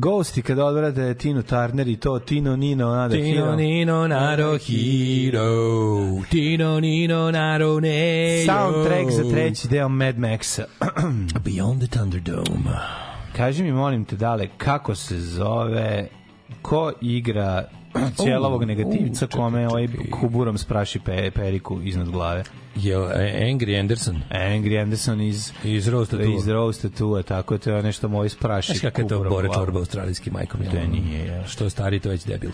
Ghosti 0.00 0.42
kad 0.42 0.58
odvrate 0.58 1.14
Tino 1.14 1.42
Turner 1.42 1.88
i 1.88 1.96
to 1.96 2.18
Tino 2.18 2.56
Nino 2.56 2.94
Nada 2.94 3.14
Tino 3.14 3.44
Hero. 3.44 3.56
Nino 3.56 4.06
Naro 4.06 4.58
Hero 4.58 6.22
Tino 6.30 6.80
Nino 6.80 7.30
Naro 7.30 7.80
Nero 7.80 8.46
Soundtrack 8.46 9.10
za 9.10 9.30
treći 9.30 9.68
deo 9.68 9.88
Mad 9.88 10.18
Maxa. 10.18 10.64
Beyond 11.44 11.78
the 11.78 11.98
Thunderdome 11.98 12.78
Kaži 13.36 13.62
mi, 13.62 13.72
molim 13.72 14.04
te, 14.04 14.16
dale, 14.16 14.48
kako 14.58 14.94
se 14.94 15.20
zove, 15.20 16.08
ko 16.62 16.92
igra 17.00 17.64
cijelovog 18.22 18.64
negativca 18.64 19.24
u, 19.24 19.28
čekaj, 19.28 19.40
kome 19.40 19.68
ovaj 19.68 19.88
kuburom 20.20 20.58
spraši 20.58 21.00
pe, 21.00 21.30
periku 21.30 21.80
iznad 21.82 22.10
glave? 22.10 22.44
Je 22.78 22.96
Angry 23.52 23.80
Anderson 23.80 24.22
Angry 24.30 24.82
Anderson 24.82 25.20
iz 25.20 25.52
iz 25.64 25.88
Roast 25.88 26.10
Tattoo. 26.10 26.36
iz 26.38 26.48
Roast 26.48 26.82
Tattoo, 26.82 27.22
tako 27.22 27.54
je, 27.54 27.58
to 27.58 27.70
je 27.70 27.82
nešto 27.82 28.08
moj 28.08 28.28
spraši 28.28 28.72
Znaš 28.72 28.80
kakav 28.80 29.04
je 29.04 29.08
to 29.08 29.24
Bore. 29.24 29.48
Čorba 29.54 29.78
australijski 29.78 30.30
majkom? 30.30 30.60
To 30.70 30.76
je 30.76 30.88
nije, 30.88 31.26
ja. 31.26 31.46
Što 31.46 31.64
je 31.64 31.70
stari, 31.70 32.00
to 32.00 32.08
već 32.08 32.24
debil. 32.24 32.50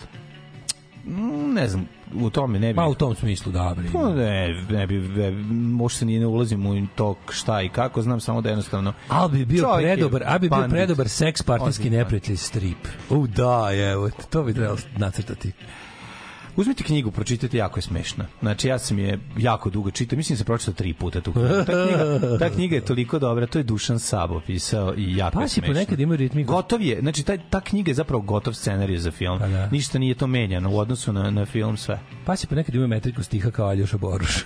Mm, 1.05 1.53
Ne 1.53 1.67
znam, 1.67 1.87
u 2.13 2.29
tome 2.29 2.59
ne 2.59 2.73
bi... 2.73 2.79
Ma 2.79 2.87
u 2.87 2.95
tom 2.95 3.15
smislu, 3.15 3.51
da, 3.51 3.73
bre. 3.77 3.87
Pa 3.93 4.09
ne, 4.09 4.47
ne 4.69 4.87
bi, 4.87 4.99
ne, 4.99 5.31
možda 5.51 5.97
se 5.97 6.05
nije 6.05 6.19
ne 6.19 6.25
ulazim 6.25 6.65
u 6.65 6.87
to 6.95 7.15
šta 7.29 7.61
i 7.61 7.69
kako, 7.69 8.01
znam 8.01 8.19
samo 8.19 8.41
da 8.41 8.49
jednostavno... 8.49 8.93
Al 9.09 9.29
bi 9.29 9.45
bio 9.45 9.61
Čovjek 9.61 9.87
je 9.87 9.93
predobar, 9.95 10.23
a 10.25 10.39
bi 10.39 10.49
bio 10.49 10.67
predobar 10.69 11.09
seks 11.09 11.43
partijski 11.43 11.89
neprijatelj 11.89 12.37
strip. 12.37 12.87
U 13.09 13.27
da, 13.27 13.69
evo, 13.91 14.09
to 14.29 14.43
bi 14.43 14.53
trebalo 14.53 14.77
nacrtati. 14.97 15.51
Uzmite 16.55 16.83
knjigu, 16.83 17.11
pročitajte, 17.11 17.57
jako 17.57 17.77
je 17.77 17.81
smešna. 17.81 18.25
Znači, 18.41 18.67
ja 18.67 18.79
sam 18.79 18.99
je 18.99 19.19
jako 19.37 19.69
dugo 19.69 19.91
čitao, 19.91 20.17
mislim 20.17 20.35
da 20.35 20.37
sam 20.37 20.45
pročitao 20.45 20.73
tri 20.73 20.93
puta 20.93 21.21
tu 21.21 21.31
knjigu. 21.33 21.47
Ta 21.65 21.85
knjiga, 21.85 22.37
ta 22.39 22.49
knjiga 22.49 22.75
je 22.75 22.85
toliko 22.85 23.19
dobra, 23.19 23.47
to 23.47 23.57
je 23.59 23.63
Dušan 23.63 23.99
Sabo 23.99 24.41
pisao 24.47 24.93
i 24.97 25.17
jako 25.17 25.39
je 25.39 25.43
Pa 25.43 25.47
si 25.47 25.53
smešna. 25.53 25.73
ponekad 25.73 25.99
imaju 25.99 26.17
ritmi. 26.17 26.43
Gotov 26.43 26.81
je, 26.81 26.99
znači 26.99 27.23
taj, 27.23 27.39
ta 27.49 27.61
knjiga 27.61 27.91
je 27.91 27.95
zapravo 27.95 28.21
gotov 28.21 28.53
scenarij 28.53 28.97
za 28.97 29.11
film. 29.11 29.39
Pa 29.39 29.47
da. 29.47 29.69
Ništa 29.69 29.99
nije 29.99 30.15
to 30.15 30.27
menjano 30.27 30.71
u 30.71 30.77
odnosu 30.79 31.13
na, 31.13 31.31
na 31.31 31.45
film 31.45 31.77
sve. 31.77 31.99
Pa 32.25 32.35
si 32.35 32.47
ponekad 32.47 32.75
imaju 32.75 32.87
metriku 32.87 33.23
stiha 33.23 33.51
kao 33.51 33.67
Aljoša 33.67 33.97
Boruš. 33.97 34.45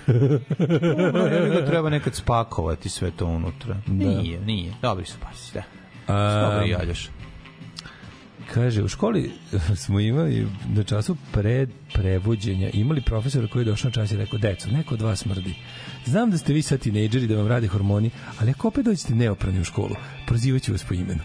Ja 1.32 1.40
bih 1.44 1.52
ga 1.52 1.66
treba 1.66 1.90
nekad 1.90 2.14
spakovati 2.14 2.88
sve 2.88 3.10
to 3.10 3.26
unutra. 3.26 3.76
Nije, 3.86 4.40
nije. 4.40 4.72
Dobri 4.82 5.06
su 5.06 5.16
pasi, 5.20 5.54
da. 5.54 5.62
Dobro 6.42 6.66
i 6.66 6.74
Aljoš. 6.74 7.08
Kaže, 8.54 8.82
u 8.82 8.88
školi 8.88 9.30
smo 9.82 10.00
imali 10.00 10.46
na 10.68 10.82
času 10.82 11.16
pred 11.32 11.70
prevođenja, 11.94 12.70
imali 12.72 13.02
profesora 13.02 13.46
koji 13.46 13.60
je 13.60 13.64
došao 13.64 13.88
na 13.88 13.92
čas 13.92 14.10
i 14.10 14.16
rekao, 14.16 14.38
deco, 14.38 14.68
neko 14.70 14.94
od 14.94 15.02
vas 15.02 15.18
smrdi. 15.18 15.54
Znam 16.04 16.30
da 16.30 16.38
ste 16.38 16.52
vi 16.52 16.62
sad 16.62 16.80
tinejdžeri, 16.80 17.26
da 17.26 17.36
vam 17.36 17.46
rade 17.46 17.68
hormoni, 17.68 18.10
ali 18.40 18.50
ako 18.50 18.68
opet 18.68 18.84
dođete 18.84 19.14
neoprani 19.14 19.60
u 19.60 19.64
školu, 19.64 19.96
prozivaću 20.26 20.72
vas 20.72 20.84
po 20.84 20.94
imenu. 20.94 21.20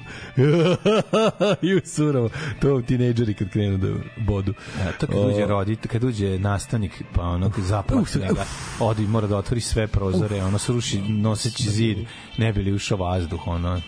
I 1.68 1.88
surovo, 1.88 2.30
to 2.62 2.82
tinejdžeri 2.82 3.34
kad 3.34 3.50
krenu 3.50 3.78
da 3.78 3.88
bodu. 4.18 4.54
Ja, 4.86 4.92
to 4.92 5.08
kad 5.08 5.18
uđe 5.18 5.46
rodit, 5.46 5.88
kad 5.88 6.04
uđe 6.04 6.40
nastavnik, 6.40 7.04
pa 7.14 7.22
onog 7.22 7.60
zaplakne 7.60 8.28
ga, 8.36 8.46
odi, 8.80 9.08
mora 9.08 9.28
da 9.28 9.38
otvori 9.38 9.62
sve 9.62 9.88
prozore, 9.88 10.44
ono 10.44 10.58
sruši 10.58 11.02
noseći 11.02 11.70
zid, 11.70 11.98
ne 12.38 12.54
bi 12.54 12.64
li 12.64 12.74
ušao 12.74 12.98
vazduh, 12.98 13.48
ono. 13.48 13.82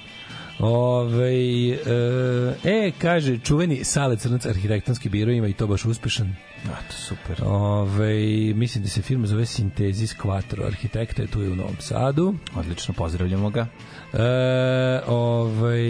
Ove, 0.60 1.70
e, 1.70 2.56
e, 2.64 2.92
kaže, 3.02 3.38
čuveni 3.38 3.84
Sale 3.84 4.18
Crnac 4.18 4.46
arhitektonski 4.46 5.10
biro 5.10 5.32
ima 5.32 5.48
i 5.48 5.54
to 5.54 5.68
baš 5.68 5.86
uspešan. 5.86 6.36
A, 6.66 6.76
to 6.88 6.94
super. 6.94 7.44
Ove, 7.44 8.14
mislim 8.54 8.84
da 8.84 8.90
se 8.90 9.02
film 9.02 9.28
zove 9.28 9.46
Sintezis 9.46 10.16
Quattro. 10.18 10.66
Arhitekta 10.66 11.22
je 11.22 11.28
tu 11.28 11.44
i 11.44 11.52
u 11.52 11.56
Novom 11.56 11.76
Sadu. 11.80 12.36
Odlično, 12.56 12.94
pozdravljamo 12.94 13.50
ga. 13.50 13.68
E, 14.14 15.02
ovaj, 15.08 15.88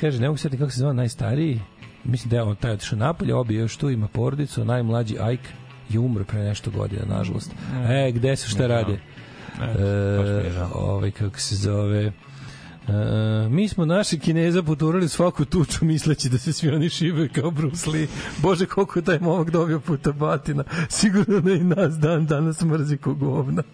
kaže, 0.00 0.20
ne 0.20 0.28
mogu 0.28 0.38
se 0.38 0.50
kako 0.50 0.70
se 0.70 0.78
zove 0.78 0.94
najstariji. 0.94 1.60
Mislim 2.04 2.30
da 2.30 2.36
je 2.36 2.42
on 2.42 2.56
taj 2.56 2.72
otišao 2.72 2.98
napolje, 2.98 3.34
obi 3.34 3.54
još 3.54 3.76
tu 3.76 3.90
ima 3.90 4.08
porodicu, 4.08 4.64
najmlađi 4.64 5.18
Ajk 5.20 5.40
je 5.88 5.98
umro 5.98 6.24
pre 6.24 6.40
nešto 6.40 6.70
godina, 6.70 7.02
nažalost. 7.08 7.52
E, 7.88 8.12
gde 8.12 8.36
su, 8.36 8.50
šta 8.50 8.66
rade? 8.66 8.98
baš 9.58 10.28
mi 10.28 10.44
je 10.44 10.56
E, 10.56 10.62
ovaj, 10.74 11.10
kako 11.10 11.38
se 11.38 11.56
zove... 11.56 12.12
E, 12.90 13.48
mi 13.48 13.68
smo 13.68 13.84
naši 13.84 14.18
kineza 14.18 14.62
poturali 14.62 15.08
svaku 15.08 15.44
tuču 15.44 15.84
misleći 15.84 16.28
da 16.28 16.38
se 16.38 16.52
svi 16.52 16.70
oni 16.70 16.88
šive 16.88 17.28
kao 17.28 17.50
Bruce 17.50 17.90
Lee. 17.90 18.06
Bože, 18.38 18.66
koliko 18.66 18.98
je 18.98 19.04
taj 19.04 19.18
momak 19.18 19.50
dobio 19.50 19.80
puta 19.80 20.12
batina. 20.12 20.64
Sigurno 20.88 21.40
da 21.40 21.52
i 21.52 21.64
nas 21.64 21.94
dan 21.94 22.26
danas 22.26 22.60
mrzi 22.60 22.96
ko 22.96 23.14
govna. 23.14 23.62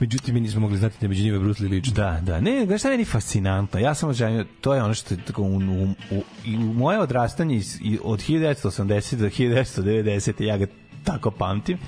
Međutim, 0.00 0.34
mi 0.34 0.40
nismo 0.40 0.60
mogli 0.60 0.78
znati 0.78 0.96
da 1.00 1.08
među 1.08 1.22
njima 1.22 1.38
Bruce 1.38 1.62
Lee 1.62 1.70
lično. 1.70 1.94
Da, 1.94 2.20
da. 2.22 2.40
Ne, 2.40 2.66
znaš 2.66 2.80
šta 2.80 2.88
je 2.88 2.92
meni 2.92 3.04
fascinantno? 3.04 3.80
Ja 3.80 3.94
samo 3.94 4.12
želim, 4.12 4.46
to 4.60 4.74
je 4.74 4.82
ono 4.82 4.94
što 4.94 5.14
je 5.14 5.20
tako 5.26 5.42
u, 5.42 5.56
u, 5.56 5.94
u, 6.10 6.22
u 6.46 6.74
moje 6.74 7.00
odrastanje 7.00 7.56
iz, 7.56 7.78
od 8.02 8.18
1980 8.28 9.16
do 9.16 9.26
1990 9.26 10.42
ja 10.42 10.56
ga 10.56 10.66
tako 11.04 11.30
pamtim. 11.30 11.78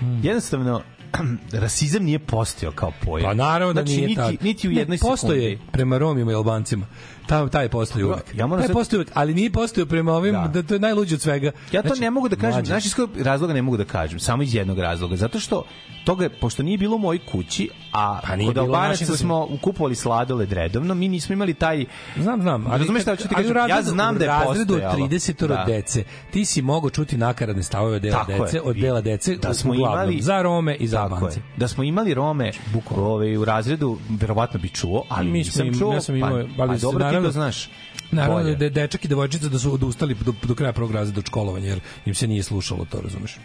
Hmm. 0.00 0.20
Jednostavno, 0.22 0.82
rasizam 1.54 2.02
nije 2.02 2.18
postojao 2.18 2.72
kao 2.72 2.92
pojam. 3.02 3.26
Pa 3.26 3.34
naravno 3.34 3.74
da 3.74 3.80
znači, 3.80 3.96
nije 3.96 4.08
niti, 4.08 4.16
tako. 4.16 4.44
niti 4.44 4.68
u 4.68 4.72
Ne, 4.72 4.76
jednoj 4.76 4.98
postoje 5.00 5.50
sekundi. 5.50 5.72
prema 5.72 5.98
Romima 5.98 6.32
i 6.32 6.34
Albancima. 6.34 6.86
Ta, 7.26 7.48
taj 7.48 7.68
postoji 7.68 8.04
uvek. 8.04 8.24
ja 8.34 8.46
moram 8.46 8.62
taj 8.62 8.66
sad- 8.66 8.74
postoji 8.76 8.98
uvek, 8.98 9.10
ali 9.14 9.34
nije 9.34 9.50
postoji 9.52 9.86
prema 9.86 10.12
ovim, 10.12 10.32
Da. 10.32 10.48
da. 10.48 10.62
to 10.62 10.74
je 10.74 10.80
najluđe 10.80 11.14
od 11.14 11.20
svega. 11.20 11.50
Ja 11.72 11.82
to 11.82 11.88
Znači, 11.88 12.00
ne 12.00 12.10
mogu 12.10 12.28
da 12.28 12.36
kažem, 12.36 12.52
mlađe. 12.52 12.66
znaš 12.66 12.86
iz 12.86 12.94
kojeg 12.94 13.10
razloga 13.16 13.54
ne 13.54 13.62
mogu 13.62 13.76
da 13.76 13.84
kažem, 13.84 14.20
samo 14.20 14.42
iz 14.42 14.54
jednog 14.54 14.78
razloga, 14.78 15.16
zato 15.16 15.40
što 15.40 15.64
toga, 16.04 16.28
pošto 16.40 16.62
nije 16.62 16.78
bilo 16.78 16.96
u 16.96 17.00
mojoj 17.00 17.18
kući, 17.26 17.68
a 17.92 18.20
Pa 18.22 18.36
nije 18.36 18.46
kod 18.46 18.58
Albanaca 18.58 18.98
kućama. 18.98 19.16
smo 19.16 19.48
kupovali 19.58 19.94
sladoled 19.94 20.52
redovno, 20.52 20.94
mi 20.94 21.08
nismo 21.08 21.32
imali 21.32 21.54
taj... 21.54 21.84
Znam, 22.16 22.42
znam, 22.42 22.66
ali 22.66 22.78
Razumeš 22.78 23.02
šta 23.02 23.10
hoću 23.10 23.22
ti 23.22 23.34
kažem? 23.34 23.56
Ja 23.68 23.82
znam 23.82 24.18
da 24.18 24.24
je 24.24 24.30
u 24.30 24.34
razredu 24.40 24.74
od 24.74 24.80
postojalo. 24.80 25.08
30 25.08 25.46
Da. 25.48 25.64
dece. 25.66 26.04
Ti 26.30 26.44
si 26.44 26.62
mogao 26.62 26.90
čuti 26.90 27.16
nakaradne 27.16 27.62
stavove 27.62 27.96
od 27.96 28.02
dela 28.02 28.18
Tako 28.18 28.32
je. 28.32 28.38
dece, 28.40 28.60
od 28.60 28.76
dela 28.76 29.00
dece 29.00 29.36
da 29.36 29.54
smo 29.54 29.72
uglavnom, 29.72 29.92
imali 30.00 30.22
za 30.22 30.42
Rome 30.42 30.76
i 30.76 30.88
za 30.88 31.02
Albance. 31.02 31.40
Da 31.56 31.68
smo 31.68 31.84
imali 31.84 32.14
Rome 32.14 32.50
ovaj, 32.92 33.36
u 33.36 33.44
razredu, 33.44 33.98
verovatno 34.10 34.60
bi 34.60 34.68
čuo, 34.68 35.04
ali 35.08 35.26
Mi 35.26 35.38
nisam 35.38 35.66
im- 35.66 35.78
čuo. 35.78 35.94
ja 35.94 36.00
sam 36.00 36.16
imao- 36.16 36.30
pa, 36.56 36.62
ali 36.62 36.68
pa 36.68 36.76
dobro 36.76 36.98
ti 36.98 37.04
naravno- 37.04 37.28
to 37.28 37.32
znaš. 37.32 37.70
Naravno 38.10 38.36
bolje. 38.36 38.56
da 38.56 38.68
dečak 38.70 39.04
i 39.04 39.08
devojčica 39.08 39.48
da 39.48 39.58
su 39.58 39.74
odustali 39.74 40.14
do, 40.16 40.32
do 40.42 40.54
kraja 40.54 40.72
prvog 40.72 40.90
razreda 40.90 41.18
od 41.18 41.26
školovanja, 41.26 41.66
jer 41.66 41.80
im 42.06 42.14
se 42.14 42.26
nije 42.26 42.42
slušalo 42.42 42.84
to, 42.84 43.00
razumeš? 43.00 43.36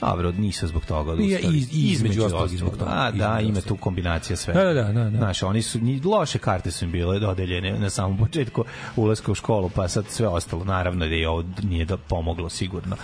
Dobro, 0.00 0.32
nisu 0.32 0.66
zbog 0.66 0.84
toga 0.84 1.12
odustali. 1.12 1.56
i- 1.56 1.66
i 1.72 1.90
između 1.90 2.24
ostalog 2.24 2.48
zbog 2.48 2.76
toga. 2.76 2.90
A, 2.90 3.10
da, 3.10 3.40
ima 3.40 3.60
tu 3.60 3.76
kombinacija 3.76 4.36
sve. 4.36 4.54
Da, 4.54 4.64
da, 4.64 4.72
da, 4.74 4.82
da, 4.84 5.04
da. 5.04 5.18
Znaš, 5.18 5.42
oni 5.42 5.62
su, 5.62 5.78
ni, 5.78 6.00
loše 6.02 6.38
karte 6.38 6.70
su 6.70 6.84
im 6.84 6.92
bile 6.92 7.18
dodeljene 7.18 7.72
na 7.72 7.90
samom 7.90 8.18
početku 8.24 8.64
ulaska 8.96 9.32
u 9.32 9.34
školu, 9.34 9.70
pa 9.70 9.88
sad 9.88 10.04
sve 10.06 10.28
ostalo. 10.28 10.64
Naravno 10.64 11.06
da 11.06 11.14
je 11.14 11.28
ovo 11.28 11.44
nije 11.62 11.84
da 11.84 11.96
pomoglo 11.98 12.48
sigurno. 12.48 12.96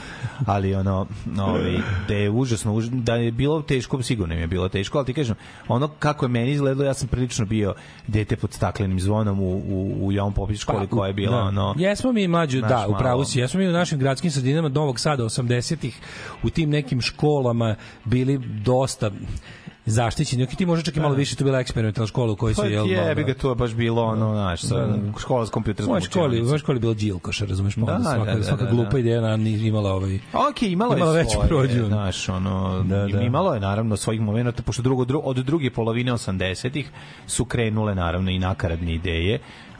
Ali 0.46 0.74
ono, 0.74 1.06
ovaj, 1.38 1.76
da 2.08 2.14
je 2.14 2.30
užasno, 2.30 2.74
už, 2.74 2.86
da 2.86 3.14
je 3.14 3.32
bilo 3.32 3.62
teško, 3.62 4.02
sigurno 4.02 4.34
im 4.34 4.40
je 4.40 4.46
bilo 4.46 4.68
teško, 4.68 4.98
ali 4.98 5.06
ti 5.06 5.14
kažem, 5.14 5.34
ono 5.68 5.88
kako 5.88 6.24
je 6.24 6.30
meni 6.30 6.50
izgledalo, 6.50 6.84
ja 6.84 6.94
sam 6.94 7.08
prilično 7.08 7.46
bio 7.46 7.74
dete 8.06 8.36
pod 8.36 8.52
staklenim 8.52 9.00
zvonom 9.00 9.40
u, 9.40 9.52
u, 9.56 9.98
u 10.00 10.12
Jovan 10.12 10.32
Popić 10.32 10.58
školi 10.58 10.86
koja 10.86 11.06
je 11.06 11.12
bila 11.14 11.36
da. 11.36 11.42
ono... 11.42 11.74
Jesmo 11.78 12.12
mi 12.12 12.28
mlađu, 12.28 12.60
da, 12.60 12.86
u 12.88 12.92
pravu 12.92 13.04
malo- 13.10 13.24
si. 13.24 13.38
Jesmo 13.38 13.60
mi 13.60 13.68
u 13.68 13.72
našim 13.72 13.98
gradskim 13.98 14.30
sredinama 14.30 14.68
Novog 14.68 15.00
Sada 15.00 15.22
80-ih 15.24 16.00
u 16.42 16.50
tim 16.50 16.70
nekim 16.70 16.83
školama 17.00 17.74
bili 18.04 18.38
dosta 18.64 19.10
zaštićeni. 19.86 20.42
Ok, 20.42 20.48
ti 20.48 20.66
možda 20.66 20.84
čak 20.84 20.96
i 20.96 21.00
malo 21.00 21.14
više 21.14 21.36
tu 21.36 21.44
bila 21.44 21.60
eksperimentalna 21.60 22.06
škola 22.06 22.32
u 22.32 22.36
kojoj 22.36 22.54
su 22.54 22.60
Pa 22.60 22.66
jel 22.66 22.86
jebi 22.86 23.00
malo- 23.14 23.26
ga, 23.26 23.34
to 23.34 23.48
je 23.48 23.54
baš 23.54 23.72
bilo 23.72 24.02
ono, 24.04 24.32
znaš, 24.32 24.62
sa, 24.62 24.74
Da, 24.76 24.86
da. 24.86 25.18
škola 25.18 25.46
s 25.46 25.48
U 25.48 25.52
kompjuterskom 25.52 25.90
mojoj 25.90 26.00
školi, 26.02 26.42
mojoj 26.42 26.58
školi 26.58 26.76
je 26.76 26.80
bilo 26.80 26.94
džilkoša, 26.94 27.44
razumeš, 27.44 27.74
pa 27.76 27.80
Da, 27.82 28.00
svaka, 28.00 28.24
da, 28.24 28.34
da, 28.34 28.42
svaka 28.42 28.64
da, 28.64 28.70
glupa 28.70 28.90
da. 28.90 28.98
ideja 28.98 29.20
na, 29.20 29.34
imala 29.58 29.92
ovaj... 29.92 30.18
Ok, 30.50 30.62
imalo 30.62 30.96
Imalo 30.96 31.12
je 31.12 31.18
veću 31.18 31.30
svoje, 31.32 31.48
prođu. 31.48 31.86
znaš, 31.86 32.28
ono, 32.28 32.82
Da, 32.82 33.06
da. 33.06 33.20
imalo 33.20 33.54
je 33.54 33.60
naravno 33.60 33.96
svojih 33.96 34.20
momenta, 34.20 34.62
pošto 34.62 34.82
drugo, 34.82 35.04
dru, 35.04 35.20
od 35.24 35.36
druge 35.36 35.70
polovine 35.70 36.12
80-ih 36.12 36.90
su 37.26 37.44
krenule 37.44 37.94
naravno 37.94 38.30
i 38.30 38.38
nakaradne 38.38 38.94
ideje, 38.94 39.38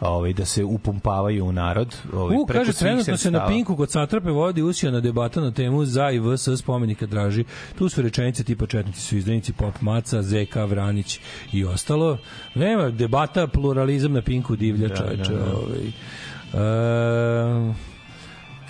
ovaj, 0.09 0.33
da 0.33 0.45
se 0.45 0.65
upumpavaju 0.65 1.45
u 1.45 1.53
narod. 1.53 1.97
Ovaj, 2.13 2.37
U, 2.37 2.47
kaže, 2.47 2.73
trenutno 2.73 3.17
se 3.17 3.31
na. 3.31 3.47
Pinku 3.47 3.77
kod 3.77 3.91
Satrape 3.91 4.31
vodi 4.31 4.63
usijana 4.63 5.01
debata 5.01 5.41
na 5.41 5.51
temu 5.51 5.85
za 5.85 6.11
i 6.11 6.19
vs 6.19 6.49
spomenika 6.59 7.07
draži. 7.07 7.45
Tu 7.79 7.89
su 7.89 8.03
rečenice 8.03 8.45
tipa 8.45 8.67
četnici 8.67 9.01
su 9.01 9.17
izdanici 9.17 9.53
Pop 9.53 9.81
Maca, 9.81 10.23
Zeka, 10.23 10.65
Vranić 10.65 11.21
i 11.53 11.65
ostalo. 11.65 12.19
Nema 12.55 12.91
debata, 12.91 13.47
pluralizam 13.47 14.13
na 14.13 14.23
Pinku 14.23 14.57
divlja 14.57 14.89
Da, 14.89 14.95
čoveče. 14.97 15.33
da, 15.33 15.39
da. 15.39 15.57
Ovaj. 15.57 15.87
E, 17.71 17.94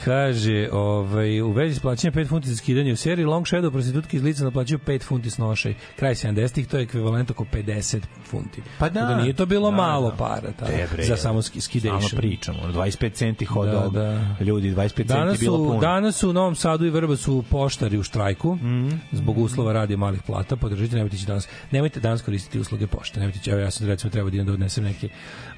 Kaže, 0.04 0.68
ovaj, 0.72 1.40
u 1.40 1.50
vezi 1.50 1.74
s 1.74 1.80
plaćanjem 1.80 2.14
5 2.14 2.28
funti 2.28 2.48
za 2.48 2.56
skidanje 2.56 2.92
u 2.92 2.96
seriji 2.96 3.24
Long 3.26 3.46
Shadow 3.46 3.70
prostitutke 3.70 4.16
iz 4.16 4.22
lica 4.22 4.44
naplaćuju 4.44 4.78
5 4.78 5.02
funti 5.02 5.30
s 5.30 5.38
nošaj. 5.38 5.74
Kraj 5.96 6.14
70-ih, 6.14 6.66
to 6.66 6.76
je 6.76 6.82
ekvivalent 6.82 7.30
oko 7.30 7.44
50 7.46 8.00
funti. 8.24 8.62
Pa 8.78 8.88
Tako 8.90 9.06
da. 9.06 9.16
nije 9.16 9.32
to 9.32 9.46
bilo 9.46 9.70
Da, 9.70 9.76
malo 9.76 10.10
da. 10.10 10.16
para 10.16 10.52
ta, 10.52 10.66
E, 10.66 10.86
bre, 10.92 11.04
za 11.04 11.16
samo 11.16 11.42
ski- 11.42 11.60
skidation. 11.60 12.02
Samo 12.02 12.18
pričamo, 12.18 12.58
ono, 12.60 12.72
25 12.74 13.12
centi 13.12 13.44
hot 13.44 13.66
Da, 13.66 13.88
da. 13.90 14.36
Ljudi, 14.40 14.70
25 14.70 15.02
Danas 15.04 15.30
centi 15.30 15.44
bilo 15.44 15.58
puno. 15.58 15.80
danas 15.80 16.22
u 16.22 16.32
Novom 16.32 16.54
Sadu 16.54 16.86
i 16.86 16.90
Vrba 16.90 17.16
su 17.16 17.44
poštari 17.44 17.98
u 17.98 18.02
štrajku 18.02 18.54
Mhm. 18.54 18.88
zbog 19.12 19.38
uslova 19.38 19.72
radi 19.72 19.96
malih 19.96 20.22
plata. 20.22 20.56
Podržite, 20.56 20.96
nemojte 20.96 21.16
ići 21.16 21.26
danas, 21.26 21.48
nemojte 21.70 22.00
danas 22.00 22.22
koristiti 22.22 22.60
usluge 22.60 22.86
pošte. 22.86 23.20
Nemojte 23.20 23.38
ići, 23.38 23.50
evo 23.50 23.60
ja 23.60 23.70
sam 23.70 23.86
recimo 23.86 24.10
trebao 24.10 24.30
da 24.30 24.42
da 24.44 24.52
odnesem 24.52 24.84
neke 24.84 25.08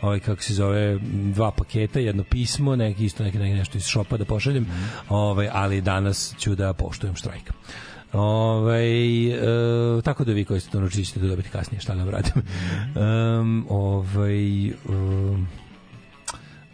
ovaj 0.00 0.20
kako 0.20 0.42
se 0.42 0.54
zove 0.54 0.98
dva 1.24 1.50
paketa, 1.50 2.00
jedno 2.00 2.24
pismo, 2.24 2.76
neki 2.76 3.04
isto 3.04 3.24
neki, 3.24 3.38
neki 3.38 3.54
nešto 3.54 3.78
iz 3.78 3.84
šopa 3.84 4.16
da 4.16 4.24
pošaljem. 4.36 4.62
Mhm. 4.62 4.84
Ovaj 5.08 5.48
ali 5.52 5.80
danas 5.80 6.34
ću 6.38 6.54
da 6.54 6.72
poštujem 6.72 7.16
štrajk. 7.16 7.52
Ovaj 8.12 9.28
e, 9.28 10.02
tako 10.02 10.24
da 10.24 10.32
vi 10.32 10.44
koji 10.44 10.60
ste 10.60 10.70
to 10.70 10.80
naučili 10.80 11.04
ćete 11.04 11.20
to 11.20 11.26
dobiti 11.26 11.48
kasnije, 11.50 11.80
šta 11.80 11.94
da 11.94 12.04
vam 12.04 12.10
radim. 12.10 12.42
Um, 12.96 13.66
ovaj 13.68 14.70
um, 14.70 15.48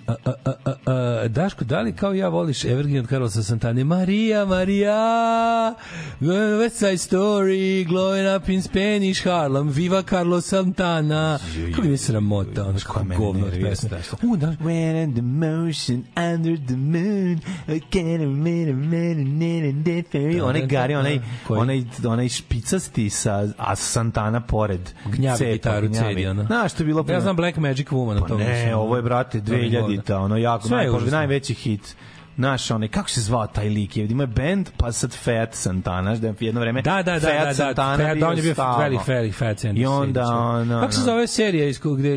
A, 0.07 0.15
a, 0.25 0.33
a, 0.45 0.53
a, 0.65 0.93
a, 1.25 1.29
Daško, 1.29 1.65
da 1.65 1.81
li 1.81 1.93
kao 1.93 2.15
ja 2.15 2.29
voliš 2.29 2.65
Evergreen 2.65 2.99
od 2.99 3.09
Carlosa 3.09 3.43
Santane? 3.43 3.85
Marija, 3.85 4.45
Marija, 4.45 5.75
West 6.21 6.75
Side 6.75 6.97
Story, 6.97 7.89
glowing 7.89 8.37
up 8.37 8.49
in 8.49 8.63
Spanish 8.63 9.25
Harlem, 9.25 9.69
Viva 9.69 10.03
Carlos 10.03 10.47
Santana. 10.47 11.39
Kako 11.71 11.87
mi 11.87 11.93
je 11.93 11.99
sramota, 11.99 12.65
ono 12.65 12.79
kako 12.79 13.05
govno 13.19 13.47
od 13.47 13.53
pesme. 13.63 13.89
U, 14.23 14.37
da, 14.37 14.47
When 14.47 15.05
in 15.05 15.13
the 15.13 15.23
motion 15.23 16.05
under 16.17 16.59
the 16.67 16.77
moon 16.77 17.41
I 17.69 17.81
can't 17.91 18.21
remember 18.21 18.75
man 18.75 19.83
different 19.83 20.43
onaj 20.43 20.67
Gari, 20.67 20.95
onaj, 20.95 21.21
Koji? 21.47 21.61
onaj, 21.61 21.85
onaj 22.07 22.29
špicasti 22.29 23.11
sa, 23.11 23.49
a 23.59 23.77
Santana 23.77 24.41
pored 24.41 24.91
gnjavi 25.07 25.53
gitaru, 25.53 25.89
cedi, 25.89 26.27
ono. 26.27 26.45
Znaš, 26.45 26.73
što 26.73 26.83
je 26.83 26.87
bilo 26.87 27.05
Ja 27.09 27.21
znam 27.21 27.37
Black 27.37 27.57
Magic 27.57 27.89
Woman. 27.89 28.29
Pa 28.29 28.35
ne, 28.37 28.77
ovo 28.77 28.97
je, 28.97 29.03
brate, 29.03 29.41
2000-ta, 30.03 30.19
ono 30.19 30.37
jako, 30.37 30.69
Sve 30.69 30.75
je 30.75 30.79
najpož, 30.79 30.97
užasno. 30.97 31.19
najveći 31.19 31.55
hit. 31.55 31.97
Naš, 32.37 32.71
onaj, 32.71 32.89
kako 32.89 33.11
se 33.11 33.21
zvao 33.21 33.47
taj 33.47 33.69
lik? 33.69 33.97
Je, 33.97 34.05
ima 34.05 34.23
je 34.23 34.27
band, 34.27 34.69
pa 34.77 34.93
sad 34.93 35.15
Fat 35.15 35.55
Santana, 35.55 36.15
da 36.17 36.27
je 36.27 36.35
jedno 36.41 36.61
vreme 36.61 36.83
Da, 36.83 37.03
da, 37.03 37.13
da, 37.13 37.21
Fat 37.21 37.39
da, 37.39 37.45
da, 37.45 37.55
Santana 37.55 38.09
Fat, 38.09 38.19
da, 38.19 38.29
on 38.29 38.37
je 38.37 38.43
bio 38.43 38.55
very, 38.55 38.99
very 39.07 39.33
fat 39.33 39.57
Sandy. 39.59 39.79
I 39.79 39.87
onda, 39.87 40.23
ono, 40.27 40.81
Kako 40.81 40.93
se 40.93 41.01
zove 41.01 41.27
serija 41.27 41.67
iz 41.69 41.81
kog- 41.81 41.99
gde 41.99 42.17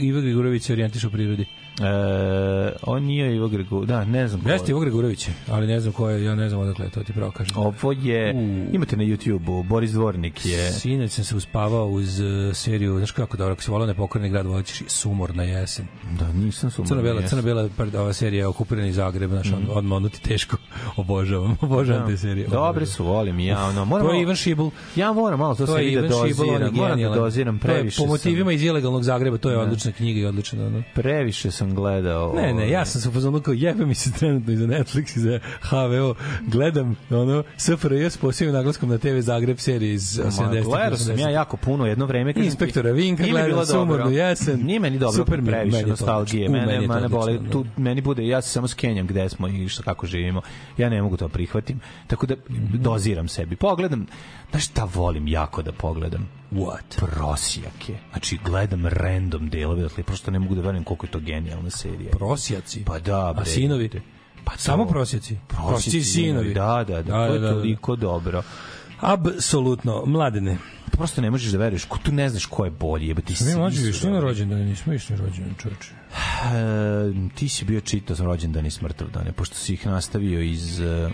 Ivo 0.00 0.20
Grigurović 0.20 0.62
se 0.62 0.72
orijentiše 0.72 1.06
u 1.06 1.10
prirodi? 1.10 1.46
E, 1.80 2.72
on 2.82 3.02
nije 3.02 3.36
Ivo 3.36 3.48
Gregu, 3.48 3.84
da, 3.84 4.04
ne 4.04 4.28
znam 4.28 4.42
ko 4.42 4.48
je. 4.48 4.52
Jeste 4.52 4.70
Ivo 4.70 4.80
Grigurović, 4.80 5.28
ali 5.48 5.66
ne 5.66 5.80
znam 5.80 5.92
ko 5.92 6.10
je, 6.10 6.24
ja 6.24 6.34
ne 6.34 6.48
znam 6.48 6.60
odakle 6.60 6.86
je, 6.86 6.90
to 6.90 7.02
ti 7.02 7.12
pravo 7.12 7.30
kažem. 7.30 7.56
Ovo 7.56 7.92
je, 7.92 8.34
U. 8.34 8.74
imate 8.74 8.96
na 8.96 9.04
YouTube-u, 9.04 9.62
Boris 9.62 9.90
Dvornik 9.90 10.46
je... 10.46 10.72
Sinoć 10.72 11.12
sam 11.12 11.24
se 11.24 11.36
uspavao 11.36 11.88
uz 11.88 12.20
uh, 12.20 12.26
seriju, 12.54 12.96
znaš 12.96 13.10
kako 13.10 13.36
dobro, 13.36 13.52
ako 13.52 13.62
se 13.62 13.70
volao 13.70 13.86
nepokorni 13.86 14.28
grad, 14.28 14.46
volit 14.46 14.66
ćeš 14.66 14.80
i 14.80 14.84
Sumor 14.88 15.34
na 15.34 15.42
jesen. 15.42 15.86
Da, 16.18 16.32
nisam 16.32 16.70
su 16.70 16.84
Crno-bela, 16.84 17.22
crno-bela 17.22 17.68
par- 17.76 17.96
ova 17.96 18.12
serija 18.12 18.48
okupirani 18.48 18.92
Zagreb, 18.92 19.30
znaš, 19.30 19.48
mm. 19.48 19.70
odmah 19.70 19.96
ono 19.96 20.08
ti 20.08 20.22
teško 20.22 20.56
obožavam, 20.96 21.56
obožavam 21.60 22.08
te 22.08 22.16
serije. 22.16 22.46
Dobre 22.48 22.86
su, 22.86 23.04
volim 23.04 23.40
ja, 23.40 23.64
ono, 23.64 23.84
moram 23.84 24.06
To 24.06 24.12
je 24.12 24.22
Ivan 24.22 24.36
Šibul. 24.36 24.70
Ja 24.96 25.12
moram 25.12 25.38
malo 25.38 25.54
to, 25.54 25.66
To 25.66 25.76
se 25.76 25.82
je 25.82 25.92
ide 25.92 26.06
Ivan 26.06 26.28
Šibul, 26.28 26.48
on 26.48 26.54
je 26.54 26.58
doziram, 26.58 26.74
moram 26.74 27.00
da 27.00 27.08
doziram, 27.08 27.58
To 27.58 27.68
je 27.68 27.74
previše 27.74 28.02
Po 28.02 28.06
motivima 28.06 28.52
iz 28.52 28.62
ilegalnog 28.62 29.02
Zagreba, 29.02 29.38
to 29.38 29.50
je 29.50 29.58
odlična 29.58 29.92
knjiga 29.92 30.20
i 30.20 30.24
odlična. 30.24 30.66
Ono. 30.66 30.82
previše 30.94 31.50
sam 31.50 31.65
gledao. 31.68 32.32
Ne, 32.32 32.54
ne, 32.54 32.70
ja 32.70 32.84
sam 32.84 33.00
se 33.00 33.08
upozorno 33.08 33.40
kao 33.40 33.54
jebe 33.54 33.86
mi 33.86 33.94
se 33.94 34.12
trenutno 34.12 34.52
i 34.52 34.56
za 34.56 34.66
Netflix 34.66 35.16
i 35.16 35.20
za 35.20 35.38
HVO. 35.60 36.14
Gledam 36.42 36.96
ono 37.10 37.42
SFRJ 37.56 38.04
s 38.04 38.16
posebnim 38.16 38.54
naglaskom 38.54 38.88
na 38.88 38.98
TV 38.98 39.18
Zagreb 39.18 39.58
serije 39.58 39.94
iz 39.94 40.02
80. 40.18 40.64
Gledao 40.64 40.96
sam 40.96 41.18
ja 41.18 41.30
jako 41.30 41.56
puno 41.56 41.86
jedno 41.86 42.06
vreme. 42.06 42.32
ti, 42.32 42.40
Inspektora 42.40 42.90
Vinka 42.90 43.24
dobro. 43.26 43.66
Sumornu 43.66 44.10
jesen. 44.10 44.60
Nije 44.60 44.80
meni 44.80 44.98
dobro, 44.98 45.16
Super 45.16 45.44
previše 45.44 45.76
meni 45.76 45.90
nostalgije. 45.90 46.48
U, 46.48 46.52
Mene, 46.52 46.66
meni 46.66 46.88
mene 46.88 47.08
boli, 47.08 47.40
tu, 47.50 47.66
meni 47.76 48.00
bude, 48.00 48.26
ja 48.26 48.42
se 48.42 48.50
samo 48.50 48.68
skenjam 48.68 49.06
gde 49.06 49.28
smo 49.28 49.48
i 49.48 49.68
šta, 49.68 49.82
kako 49.82 50.06
živimo. 50.06 50.40
Ja 50.78 50.88
ne 50.88 51.02
mogu 51.02 51.16
to 51.16 51.28
prihvatim. 51.28 51.80
Tako 52.06 52.26
da 52.26 52.34
Mhm. 52.50 52.82
doziram 52.82 53.28
sebi. 53.28 53.56
Pogledam, 53.56 54.06
znaš 54.50 54.64
šta 54.64 54.84
volim 54.84 55.28
jako 55.28 55.62
da 55.62 55.72
pogledam? 55.72 56.28
What? 56.56 56.96
Prosjake. 56.98 57.98
Znači, 58.10 58.38
gledam 58.44 58.86
random 58.86 59.48
delove, 59.48 59.82
dakle, 59.82 60.02
prosto 60.04 60.30
ne 60.30 60.38
mogu 60.38 60.54
da 60.54 60.60
verujem 60.60 60.84
koliko 60.84 61.06
je 61.06 61.10
to 61.10 61.20
genijalna 61.20 61.70
serija. 61.70 62.10
Prosjaci. 62.10 62.84
Pa 62.84 62.98
da, 62.98 63.32
bre. 63.34 63.42
A 63.42 63.44
sinovi? 63.44 63.90
Pa 64.44 64.52
Samo 64.56 64.84
to- 64.84 64.90
prosjaci. 64.90 65.36
Prosjaci 65.48 65.98
i 65.98 66.04
sinovi. 66.04 66.54
Da, 66.54 66.84
da, 66.88 67.02
da, 67.02 67.26
to 67.26 67.34
je 67.34 67.40
toliko 67.40 67.96
dobro. 67.96 68.42
Apsolutno, 69.00 70.02
mladene. 70.06 70.58
Prosto 70.90 71.20
ne 71.20 71.30
možeš 71.30 71.52
da 71.52 71.58
veruješ, 71.58 71.84
ko 71.84 71.98
tu 71.98 72.12
ne 72.12 72.28
znaš 72.28 72.46
ko 72.46 72.64
je 72.64 72.70
bolji, 72.70 73.06
jebote. 73.08 73.26
Mi 73.30 73.36
svi 73.36 73.56
mlađi 73.56 73.88
išli 73.88 74.08
na 74.10 74.14
dobri. 74.14 74.28
rođendan, 74.28 74.58
nismo 74.60 74.92
išli 74.92 75.16
na 75.16 75.24
rođendan, 75.24 75.54
čoveče. 75.62 75.88
E, 76.46 77.28
ti 77.34 77.48
si 77.48 77.64
bio 77.64 77.80
čitao 77.80 78.16
sam 78.16 78.26
rođendan 78.26 78.66
i 78.66 78.70
smrtav 78.70 79.08
dane, 79.10 79.32
pošto 79.32 79.54
si 79.54 79.74
ih 79.74 79.86
nastavio 79.86 80.40
iz 80.42 80.80
e, 80.80 81.10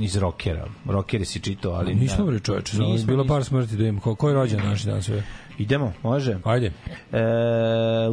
iz 0.00 0.16
rokera. 0.16 0.66
Rokere 0.84 1.24
si 1.24 1.40
čitao, 1.40 1.72
ali... 1.72 1.94
Nismo 1.94 2.24
ne. 2.24 2.30
bre 2.30 2.40
čoveče, 2.40 2.76
samo 2.76 2.88
Nismo, 2.88 3.06
bilo 3.06 3.22
nismo. 3.22 3.34
par 3.34 3.44
smrti 3.44 3.76
da 3.76 3.82
imamo. 3.82 4.00
Ko, 4.00 4.14
ko 4.14 4.28
je 4.28 4.34
rođen 4.34 4.60
naš 4.64 4.82
dan 4.82 5.02
sve? 5.02 5.22
Idemo, 5.58 5.92
može. 6.02 6.38
Ajde. 6.44 6.66
E, 7.12 7.20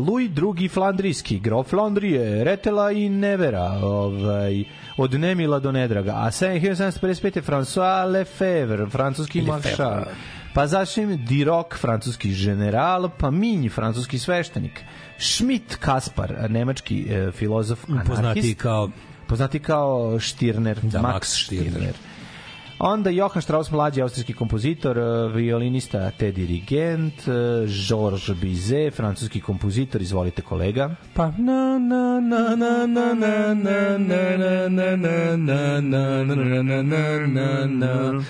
Louis 0.08 0.32
II 0.60 0.68
Flandrijski, 0.68 1.40
grof 1.40 1.70
Flandrije, 1.70 2.44
Retela 2.44 2.92
i 2.92 3.10
Nevera, 3.10 3.80
ovaj, 3.82 4.64
od 4.98 5.14
Nemila 5.14 5.60
do 5.60 5.72
Nedraga. 5.72 6.12
A 6.16 6.32
1755. 6.32 7.42
François 7.42 8.12
Lefebvre, 8.12 8.90
francuski 8.90 9.42
maršal. 9.42 10.04
Pa 10.54 10.68
zašim 10.68 11.26
Diroc, 11.26 11.76
francuski 11.78 12.36
general, 12.46 13.10
pa 13.18 13.32
Minj, 13.32 13.70
francuski 13.70 14.20
sveštenik. 14.20 14.82
Schmidt 15.18 15.76
Kaspar, 15.76 16.36
nemački 16.50 17.06
e, 17.10 17.32
filozof, 17.32 17.86
Poznati 17.86 18.20
anarhist. 18.20 18.60
kao 18.62 18.90
Poznati 19.28 19.60
kao 19.60 20.20
Stirner, 20.20 20.80
Da, 20.82 21.02
Max, 21.02 21.14
Max 21.14 21.28
Stirner. 21.46 21.72
Stirner. 21.72 21.96
Onda 22.86 23.10
Johann 23.10 23.42
Strauss, 23.42 23.72
mlađi 23.72 24.02
austrijski 24.02 24.34
kompozitor, 24.34 24.98
e, 24.98 25.28
violinista 25.28 26.12
te 26.12 26.32
dirigent, 26.32 27.28
e, 27.28 27.32
Georges 27.88 28.38
Bizet, 28.42 28.94
francuski 28.94 29.42
kompozitor, 29.42 30.02
izvolite 30.02 30.42
kolega. 30.42 30.96
Pa 31.14 31.32
na 31.38 31.80
na 31.80 32.20
na 32.20 32.56
na 32.56 32.86
na 32.86 33.14
na 33.14 33.14
na 33.14 33.54
na 33.98 34.28
na 34.68 34.68
na 34.68 34.98
na 34.98 35.38
na 35.82 35.82
na 35.82 36.62
na 36.62 36.82
na 36.82 37.04
na 37.26 37.26
na 37.26 37.68
na 37.68 38.24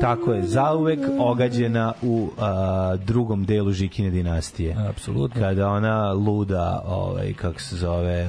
Tako 0.00 0.32
je, 0.32 0.42
zauvek 0.42 1.00
ogađena 1.18 1.92
u 2.02 2.30
a, 2.38 2.96
drugom 2.96 3.44
delu 3.44 3.72
Žikine 3.72 4.10
dinastije. 4.10 4.76
Apsolutno. 4.88 5.40
Kada 5.40 5.68
ona 5.68 6.12
luda, 6.12 6.82
ovaj, 6.86 7.32
kako 7.32 7.60
se 7.60 7.76
zove, 7.76 8.28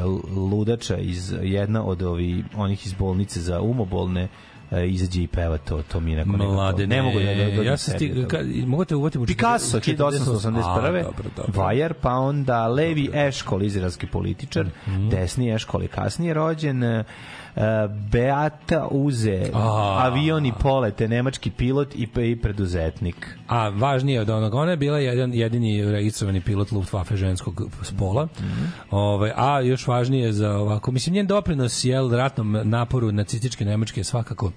ludača 0.51 0.97
iz 0.97 1.35
jedna 1.41 1.85
od 1.85 2.01
ovi, 2.01 2.43
onih 2.57 2.85
iz 2.85 2.93
bolnice 2.93 3.41
za 3.41 3.61
umobolne, 3.61 4.23
e, 4.23 4.27
izađe 4.77 5.23
i 5.23 5.27
peva 5.27 5.57
to, 5.57 5.81
to 5.81 5.99
mi 5.99 6.15
neko 6.15 6.29
Mlade, 6.29 6.87
ne 6.87 7.01
mogu 7.01 7.19
da, 7.19 7.25
da, 7.25 7.51
da 7.51 7.61
ja 7.63 7.77
sam 7.77 7.93
stig, 7.95 8.27
ka, 8.27 8.37
mogu 8.65 8.85
te 8.85 8.95
uvatim 8.95 9.25
Picasso, 9.25 9.77
48. 9.79 9.97
1881. 9.97 10.99
A, 10.99 11.03
dobro, 11.03 11.29
dobro. 11.37 11.61
Vajar, 11.61 11.93
pa 11.93 12.11
onda 12.13 12.67
Levi 12.67 13.09
Eškol, 13.13 13.63
izraelski 13.63 14.07
političar, 14.07 14.65
Mhm. 14.87 15.09
desni 15.09 15.53
Eškol 15.53 15.81
je 15.81 15.87
kasnije 15.87 16.33
rođen, 16.33 16.83
e, 16.83 17.03
Beata 18.11 18.87
Uze, 18.91 19.49
A. 19.53 19.97
avion 20.05 20.45
i 20.45 20.53
polete, 20.59 21.07
nemački 21.07 21.51
pilot 21.51 21.95
i, 21.95 22.07
i 22.31 22.35
preduzetnik. 22.35 23.37
A 23.47 23.69
važnije 23.69 24.21
od 24.21 24.29
onoga, 24.29 24.57
ona 24.57 24.71
je 24.71 24.77
bila 24.77 24.99
jedan 24.99 25.33
jedini 25.33 25.91
registrovani 25.91 26.41
pilot 26.41 26.71
Luftwaffe 26.71 27.15
ženskog 27.15 27.61
spola. 27.83 28.27
Ovaj 28.91 29.31
a 29.35 29.61
još 29.61 29.87
važnije 29.87 30.33
za 30.33 30.51
ovako, 30.51 30.91
mislim 30.91 31.13
njen 31.13 31.27
doprinos 31.27 31.83
je 31.83 31.99
ratnom 32.11 32.57
naporu 32.63 33.11
nacističke 33.11 33.65
Nemačke 33.65 33.99
je 33.99 34.03
svakako 34.03 34.51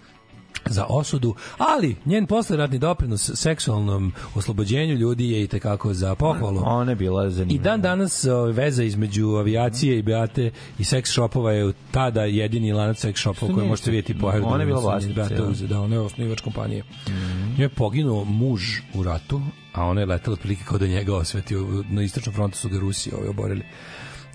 za 0.66 0.87
osudu, 0.89 1.35
ali 1.59 1.97
njen 2.07 2.27
posleratni 2.27 2.79
doprinos 2.79 3.31
seksualnom 3.35 4.12
oslobođenju 4.35 4.95
ljudi 4.95 5.31
je 5.31 5.43
i 5.43 5.49
tekako 5.49 5.95
za 5.95 6.15
pohvalu. 6.15 6.61
Ona 6.65 6.93
je 6.93 6.97
bila 6.97 7.27
I 7.27 7.31
zanimljiva. 7.31 7.62
dan 7.62 7.81
danas 7.81 8.24
o, 8.24 8.45
veza 8.45 8.83
između 8.85 9.27
avijacije 9.29 9.99
i 9.99 10.03
Beate 10.03 10.51
i 10.79 10.85
seks 10.85 11.11
shopova 11.11 11.53
je 11.53 11.73
tada 11.91 12.23
jedini 12.23 12.73
lanac 12.73 12.99
seks 12.99 13.20
shopova 13.20 13.55
koji 13.55 13.69
možete 13.69 13.91
vidjeti 13.91 14.19
po 14.19 14.27
Ona 14.27 14.35
je 14.35 14.39
aerodromu. 14.39 14.66
bila 14.66 14.81
vlasnica, 14.81 15.29
Da, 15.66 15.81
ona 15.81 15.95
je 15.95 16.01
osnivač 16.01 16.41
kompanije. 16.41 16.85
Njoj 17.59 17.65
je 17.65 17.69
poginuo 17.69 18.24
muž 18.24 18.62
u 18.95 19.03
ratu, 19.03 19.41
a 19.73 19.85
ona 19.85 20.01
je 20.01 20.07
letela 20.07 20.35
otprilike 20.35 20.65
kao 20.65 20.79
da 20.79 20.85
je 20.85 20.91
njega 20.91 21.16
osvetio. 21.16 21.85
Na 21.91 22.03
istočnom 22.03 22.35
frontu 22.35 22.59
su 22.59 22.69
ga 22.69 22.79
Rusi 22.79 23.11
ovaj 23.15 23.29
oborili. 23.29 23.62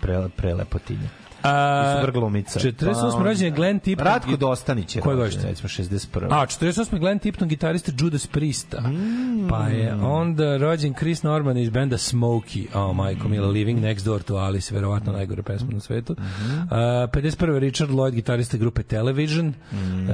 pre, 0.00 0.28
prelepotinja. 0.36 1.08
A, 1.42 1.94
Super 1.96 2.12
glumica. 2.12 2.60
48. 2.60 2.84
Pa, 3.12 3.24
rođen 3.24 3.44
je 3.44 3.50
Glenn 3.50 3.78
Tipton. 3.78 4.06
Ratko 4.06 4.36
Dostanić 4.36 4.96
je 4.96 5.02
Koje 5.02 5.16
godište? 5.16 5.42
recimo 5.42 5.68
61. 5.68 6.26
A, 6.32 6.36
48. 6.38 6.98
Glenn 6.98 7.18
Tipton, 7.18 7.48
gitarista 7.48 7.92
Judas 7.96 8.26
Priesta. 8.26 8.80
Mm. 8.80 9.48
Pa 9.48 9.58
je 9.60 9.94
onda 9.94 10.56
rođen 10.56 10.94
Chris 10.94 11.22
Norman 11.22 11.56
iz 11.58 11.70
benda 11.70 11.96
Smokey. 11.96 12.66
Oh, 12.74 12.96
majko 12.96 13.28
mila, 13.28 13.48
Living 13.48 13.80
Next 13.80 14.04
Door 14.04 14.22
to 14.22 14.36
Alice, 14.36 14.74
verovatno 14.74 15.12
najgore 15.12 15.42
pesma 15.42 15.68
na 15.70 15.80
svetu. 15.80 16.12
Mhm. 16.12 16.54
Uh, 16.54 16.68
51. 17.10 17.30
Richard 17.58 17.90
Lloyd, 17.90 18.10
gitarista 18.12 18.56
grupe 18.56 18.82
Television. 18.82 19.46
Mm, 19.72 20.08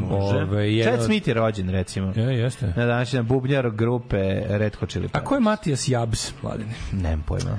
Uh, 0.00 0.12
ove, 0.12 0.72
jedan 0.72 0.92
Chad 0.92 1.00
od- 1.00 1.06
Smith 1.06 1.28
je 1.28 1.34
rođen, 1.34 1.68
recimo. 1.70 2.12
Je, 2.16 2.38
jeste. 2.38 2.66
Na 2.68 2.86
današnji 2.86 3.16
dan 3.16 3.26
bubnjar 3.26 3.70
grupe 3.70 4.18
Red 4.48 4.76
Hot 4.76 4.88
Chili 4.88 5.04
A 5.04 5.08
Peppers. 5.08 5.24
ko 5.24 5.34
je 5.34 5.40
Matijas 5.40 5.88
Jabs, 5.88 6.32
mladine? 6.42 6.70
Nemam 6.92 7.22
pojma. 7.22 7.58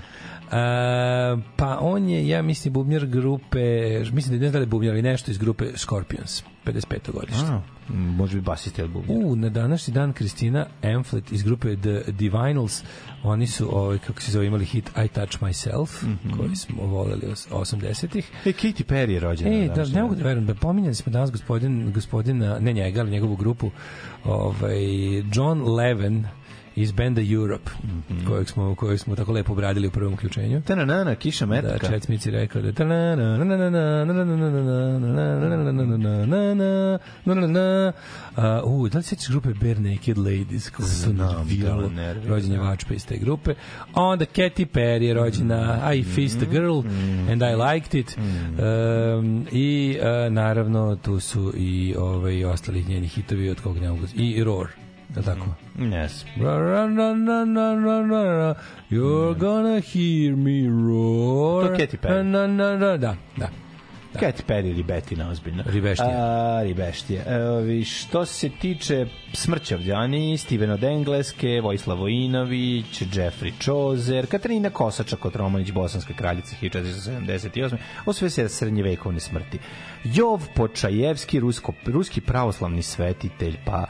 Pa 1.56 1.78
on 1.78 2.10
je, 2.10 2.28
ja 2.28 2.41
mislim, 2.41 2.73
bubnjar 2.73 3.06
grupe, 3.06 3.60
mislim 4.06 4.40
da 4.40 4.45
ne 4.45 4.49
znam 4.49 4.61
da 4.61 4.68
bubnjar, 4.68 4.94
ali 4.94 5.02
nešto 5.02 5.32
iz 5.32 5.38
grupe 5.38 5.65
Scorpions, 5.76 6.44
55. 6.65 7.11
godište. 7.11 7.45
A, 7.45 7.61
može 7.90 8.36
bi 8.36 8.41
basista 8.41 8.82
ili 8.82 8.91
bubnjar. 8.91 9.18
U, 9.18 9.36
na 9.36 9.49
današnji 9.49 9.94
dan 9.94 10.14
Kristina 10.14 10.65
Amflet 10.84 11.32
iz 11.32 11.44
grupe 11.44 11.76
The 11.76 12.02
Divinals, 12.07 12.84
oni 13.23 13.48
su, 13.48 13.78
ovaj, 13.78 13.98
kako 13.98 14.22
se 14.22 14.32
zove, 14.32 14.45
imali 14.48 14.65
hit 14.65 14.90
I 14.98 15.10
Touch 15.10 15.40
Myself, 15.40 16.03
Mhm. 16.03 16.38
koji 16.38 16.56
smo 16.56 16.84
voleli 16.84 17.28
os- 17.28 17.48
80-ih. 17.52 18.32
E, 18.45 18.49
Katy 18.52 18.84
Perry 18.86 19.10
je 19.10 19.19
rođena. 19.19 19.56
E, 19.56 19.68
da, 19.68 19.86
ne 19.86 20.02
mogu 20.02 20.15
da 20.15 20.23
verujem, 20.23 20.45
da 20.45 20.56
pominjali 20.56 20.95
smo 20.95 21.11
danas 21.11 21.32
gospodin, 21.32 21.91
gospodina, 21.94 22.60
ne 22.60 22.73
njega, 22.73 22.99
ali 22.99 23.11
njegovu 23.11 23.36
grupu, 23.36 23.72
ovaj, 24.26 24.78
John 25.34 25.64
Leven 25.69 26.26
iz 26.76 26.91
benda 26.91 27.22
Europe, 27.23 27.72
Mhm. 28.10 28.26
kojeg, 28.26 28.49
smo, 28.49 28.76
kojeg 28.76 28.99
smo 28.99 29.15
tako 29.15 29.31
lepo 29.31 29.52
obradili 29.53 29.88
u 29.88 29.91
prvom 29.91 30.14
uključenju. 30.14 30.61
Tananana, 30.61 31.15
kiša 31.15 31.45
Da, 31.45 31.52
metka. 31.52 31.77
Chad 31.80 32.03
Smith 32.03 32.27
je 32.27 32.31
rekao 32.31 32.61
da 32.61 32.72
u, 38.61 38.89
da 38.89 38.98
li 38.98 39.03
sećaš 39.03 39.30
grupe 39.30 39.49
Bare 39.52 39.80
Naked 39.81 40.18
Ladies 40.18 40.69
kako 40.69 40.84
Znam, 40.84 41.35
nerviralo? 41.38 41.81
da, 41.81 41.89
nervira, 41.89 42.30
rođen 42.30 42.52
je 42.52 42.57
da. 42.57 42.64
vačpa 42.64 42.93
iz 42.93 43.06
te 43.06 43.18
grupe 43.18 43.53
onda 43.93 44.26
Katy 44.26 44.65
Perry 44.68 45.02
je 45.02 45.14
rođena 45.14 45.93
I 45.93 46.03
Fist 46.06 46.41
a 46.41 46.45
Girl 46.45 46.80
and 47.31 47.41
I 47.43 47.56
Liked 47.65 47.95
It 47.95 48.18
um, 48.18 49.45
i 49.52 49.98
naravno 50.30 50.95
tu 50.95 51.19
su 51.19 51.53
i 51.57 51.95
ovaj, 51.98 52.45
ostali 52.45 52.84
njeni 52.84 53.07
hitovi 53.07 53.49
od 53.49 53.61
kog 53.61 53.77
ne 53.77 53.89
mogu 53.89 54.03
i 54.15 54.43
Roar 54.43 54.68
je 55.16 55.20
li 55.20 55.26
tako? 55.26 55.46
Yes. 55.78 56.26
You're 58.90 59.34
gonna 59.36 59.80
hear 59.80 60.36
me 60.36 60.68
roar. 60.68 61.68
To 61.68 61.74
Katy 61.78 61.98
Perry. 61.98 62.24
Na, 62.24 62.48
na, 62.48 62.78
na, 62.78 62.98
da, 62.98 63.16
da. 63.38 63.50
Katy 64.20 64.44
Perry 64.48 64.76
ribetina 64.76 65.30
ozbiljno. 65.30 65.64
Ribeštija. 65.68 66.10
A, 66.10 66.64
ribeštija. 66.64 67.24
E, 67.28 67.44
ovi, 67.44 67.84
što 67.84 68.26
se 68.26 68.50
tiče 68.50 69.06
smrćavljani, 69.34 70.38
Steven 70.38 70.72
od 70.72 70.84
Engleske, 70.84 71.62
Vojislav 71.64 71.98
Vojinović, 71.98 73.02
Jeffrey 73.02 73.52
Chozer, 73.64 74.28
Katarina 74.28 74.70
Kosača 74.70 75.16
kod 75.16 75.36
Romanić, 75.36 75.72
bosanska 75.72 76.14
kraljica 76.14 76.56
1478. 76.62 77.78
Ovo 78.06 78.14
sve 78.14 78.30
se 78.30 78.50
srednjevekovne 78.50 79.20
smrti. 79.20 79.60
Jov 80.04 80.42
Počajevski, 80.56 81.40
rusko, 81.40 81.74
ruski 81.86 82.22
pravoslavni 82.22 82.82
svetitelj, 82.82 83.58
pa 83.66 83.86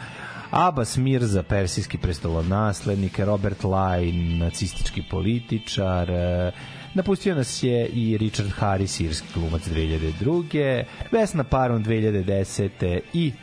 Abbas 0.52 0.98
Mirza, 0.98 1.44
persijski 1.44 1.98
prestolonaslednik, 1.98 3.20
Robert 3.20 3.64
Lai, 3.64 4.12
nacistički 4.12 5.04
političar, 5.10 6.10
e, 6.10 6.52
Napustio 6.94 7.36
nas 7.36 7.64
je 7.64 7.88
i 7.88 8.18
Richard 8.18 8.50
Harris, 8.50 9.00
irski 9.00 9.28
glumac 9.34 9.62
2002. 9.68 10.84
Vesna 11.12 11.44
Paron 11.44 11.84
2010. 11.84 13.00
i 13.14 13.34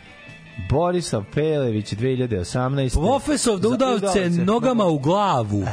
Borisav 0.71 1.25
Pelević 1.35 1.93
2018. 1.93 2.95
Profesor 2.95 3.59
da 3.61 3.69
Za 3.69 3.75
udavce 3.75 4.31
nogama 4.31 4.85
u 4.85 4.99
glavu. 4.99 5.65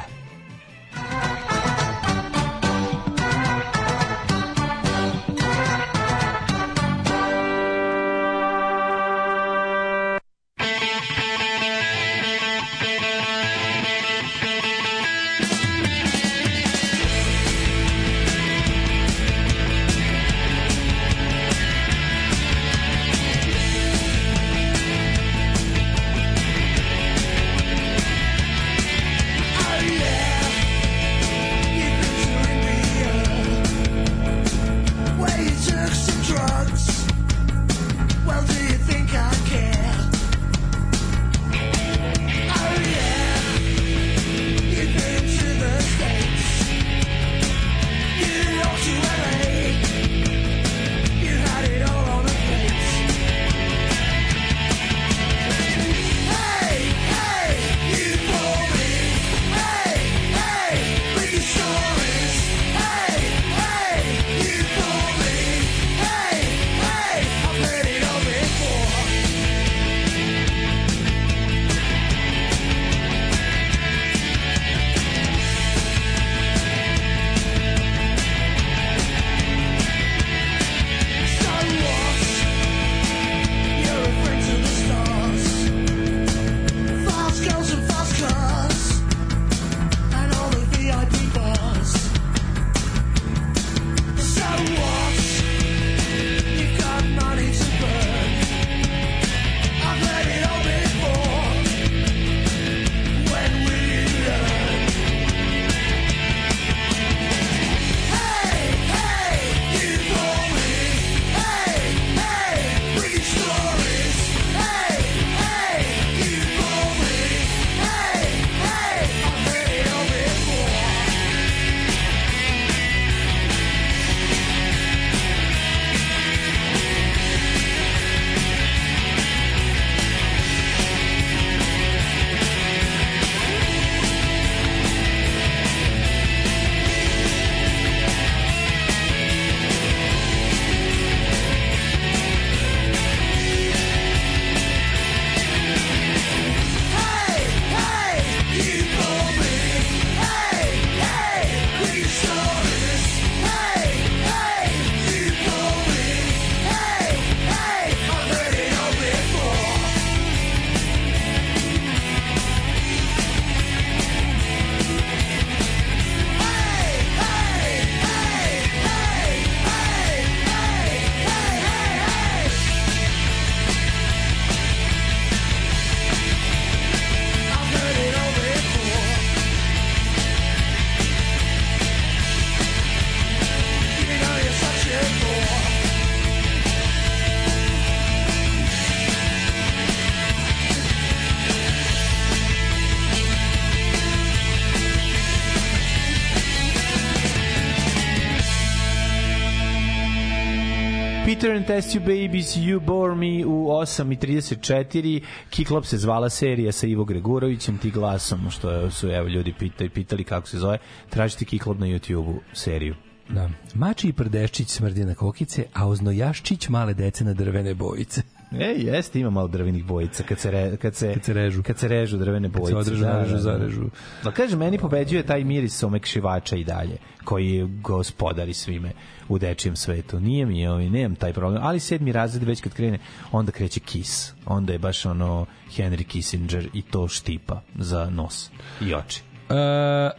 And 201.56 201.68
Test 201.68 201.96
You 201.96 202.00
Babies, 202.00 202.56
You 202.56 202.80
Bore 202.80 203.16
Me 203.16 203.46
u 203.46 203.68
8.34. 203.68 205.22
Kiklop 205.50 205.86
se 205.86 205.98
zvala 205.98 206.30
serija 206.30 206.72
sa 206.72 206.88
Ivo 206.88 207.06
Gregurovićem, 207.06 207.78
ti 207.78 207.92
glasom, 207.92 208.50
što 208.52 208.92
su 208.92 209.10
evo 209.10 209.28
ljudi 209.28 209.54
pitali, 209.60 209.90
pitali 209.90 210.24
kako 210.24 210.48
se 210.48 210.58
zove. 210.58 210.78
Tražite 211.10 211.46
Kiklop 211.46 211.80
na 211.80 211.86
YouTube-u 211.86 212.40
seriju. 212.54 212.96
Da. 213.30 213.50
Mači 213.74 214.08
i 214.08 214.14
prdeščić 214.14 214.70
smrdi 214.70 215.06
na 215.06 215.16
kokice, 215.16 215.66
a 215.74 215.88
oznojaščić 215.88 216.70
male 216.70 216.94
dece 216.94 217.24
na 217.24 217.34
drvene 217.34 217.74
bojice. 217.74 218.22
E, 218.52 218.74
jeste, 218.78 219.20
ima 219.20 219.30
malo 219.30 219.48
drvenih 219.48 219.86
bojica 219.86 220.24
kad 220.24 220.40
se, 220.40 220.52
re, 220.52 220.78
kad 220.78 220.96
se, 220.96 221.14
Kad 221.14 221.24
se 221.24 221.34
režu. 221.34 221.64
Kad 221.64 221.78
se 221.80 221.88
režu 221.88 222.18
drvene 222.18 222.48
bojice. 222.48 222.72
se 222.72 222.78
odrežu, 222.78 223.06
narežu, 223.06 223.38
zarežu. 223.38 223.82
Da, 224.24 224.32
kaže, 224.32 224.58
meni 224.58 224.78
pobeđuje 224.78 225.24
taj 225.24 225.44
miris 225.44 225.84
omekšivača 225.84 226.56
i 226.56 226.64
dalje, 226.64 226.98
koji 227.24 227.52
je 227.52 227.68
gospodari 227.82 228.54
svime 228.54 228.92
u 229.30 229.38
dečijem 229.38 229.76
svetu. 229.76 230.20
Nije 230.20 230.46
mi, 230.46 230.68
ovaj, 230.68 230.90
nemam 230.90 231.16
taj 231.16 231.34
problem, 231.34 231.64
ali 231.64 231.80
sedmi 231.80 232.12
razred 232.12 232.44
već 232.44 232.62
kad 232.62 232.74
krene, 232.74 233.00
onda 233.32 233.52
kreće 233.52 233.80
Kiss. 233.80 234.34
Onda 234.46 234.74
je 234.74 234.80
baš 234.80 235.06
ono 235.06 235.46
Henry 235.78 236.04
Kissinger 236.04 236.70
i 236.74 236.82
to 236.82 237.08
štipa 237.08 237.62
za 237.76 238.10
nos 238.10 238.52
i 238.82 238.94
oči. 238.94 239.22
Uh, 239.50 239.56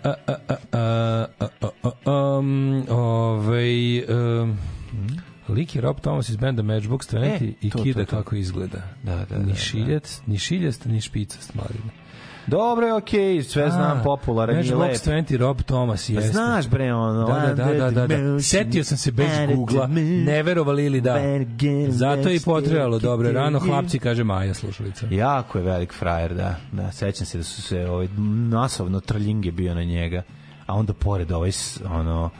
uh, 0.04 0.14
uh, 0.28 0.56
uh, 0.72 1.48
uh, 1.62 1.82
uh, 1.82 2.38
um, 2.38 2.84
ovaj, 2.88 4.04
um, 4.04 4.58
lik 5.48 5.74
je 5.74 5.80
Rob 5.80 6.00
Thomas 6.00 6.28
iz 6.28 6.36
benda 6.36 6.62
Matchbox 6.62 7.14
20 7.14 7.24
E, 7.24 7.52
i 7.60 7.70
to, 7.70 7.82
kida 7.82 8.04
to, 8.04 8.10
to. 8.10 8.16
kako 8.16 8.36
izgleda. 8.36 8.78
Da, 9.02 9.16
da, 9.16 9.24
da, 9.24 9.38
ni 9.38 9.52
da. 9.52 9.58
šiljac, 9.58 10.20
ni 10.26 10.38
šiljast, 10.38 10.84
ni 10.84 11.00
špicast, 11.00 11.54
mladine. 11.54 11.90
Dobro 12.46 12.86
je, 12.86 12.94
okej, 12.94 13.42
sve 13.42 13.70
znam, 13.70 14.02
popularan 14.04 14.56
i 14.56 14.70
lep. 14.70 14.90
Matchbox 14.90 15.10
20, 15.10 15.36
Rob 15.36 15.62
Thomas, 15.62 16.06
Pa 16.06 16.12
jeste. 16.12 16.32
Znaš 16.32 16.68
bre 16.68 16.94
ono 16.94 17.26
Da, 17.26 17.54
da, 17.54 17.72
da, 17.72 17.90
da, 17.90 17.90
da, 17.90 18.06
da. 18.06 18.40
Setio 18.40 18.84
sam 18.84 18.98
se 18.98 19.12
bez 19.12 19.28
Google-a. 19.54 19.86
Ne 20.24 20.42
verovali 20.42 20.84
ili 20.84 21.00
da. 21.00 21.16
Zato 21.88 22.28
je 22.28 22.36
i 22.36 22.40
potrebalo. 22.40 22.98
Dobro, 22.98 23.32
rano 23.32 23.58
hlapci, 23.58 23.98
kaže 23.98 24.24
Maja, 24.24 24.54
slušalica. 24.54 25.06
Jako 25.10 25.58
je 25.58 25.64
velik 25.64 25.92
frajer, 25.92 26.34
da. 26.34 26.56
Da, 26.72 26.92
sećam 26.92 27.26
se 27.26 27.38
da 27.38 27.44
su 27.44 27.62
se 27.62 27.86
ovaj 27.90 28.08
masovno 28.50 29.00
trljinge 29.00 29.52
bio 29.52 29.74
na 29.74 29.84
njega. 29.84 30.22
A 30.66 30.74
onda 30.74 30.92
pored 30.92 31.32
ovaj 31.32 31.50
ono 31.90 32.30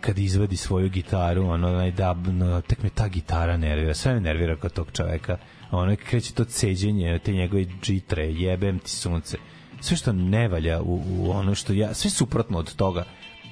kad 0.00 0.18
izvadi 0.18 0.56
svoju 0.56 0.88
gitaru, 0.88 1.46
ono 1.46 1.68
onaj 1.68 1.90
da 1.90 2.14
no, 2.14 2.60
tek 2.60 2.82
me 2.82 2.90
ta 2.90 3.08
gitara 3.08 3.56
nervira, 3.56 3.94
sve 3.94 4.14
me 4.14 4.20
nervira 4.20 4.56
kod 4.56 4.72
tog 4.72 4.92
čoveka. 4.92 5.36
Ono 5.70 5.96
kreće 5.96 6.32
to 6.34 6.44
ceđenje, 6.44 7.18
te 7.18 7.32
njegove 7.32 7.64
džitre, 7.82 8.32
jebem 8.32 8.78
ti 8.78 8.90
sunce. 8.90 9.38
Sve 9.80 9.96
što 9.96 10.12
ne 10.12 10.48
valja 10.48 10.80
u, 10.80 11.02
u 11.08 11.30
ono 11.30 11.54
što 11.54 11.72
ja, 11.72 11.94
sve 11.94 12.10
suprotno 12.10 12.58
od 12.58 12.74
toga 12.74 13.04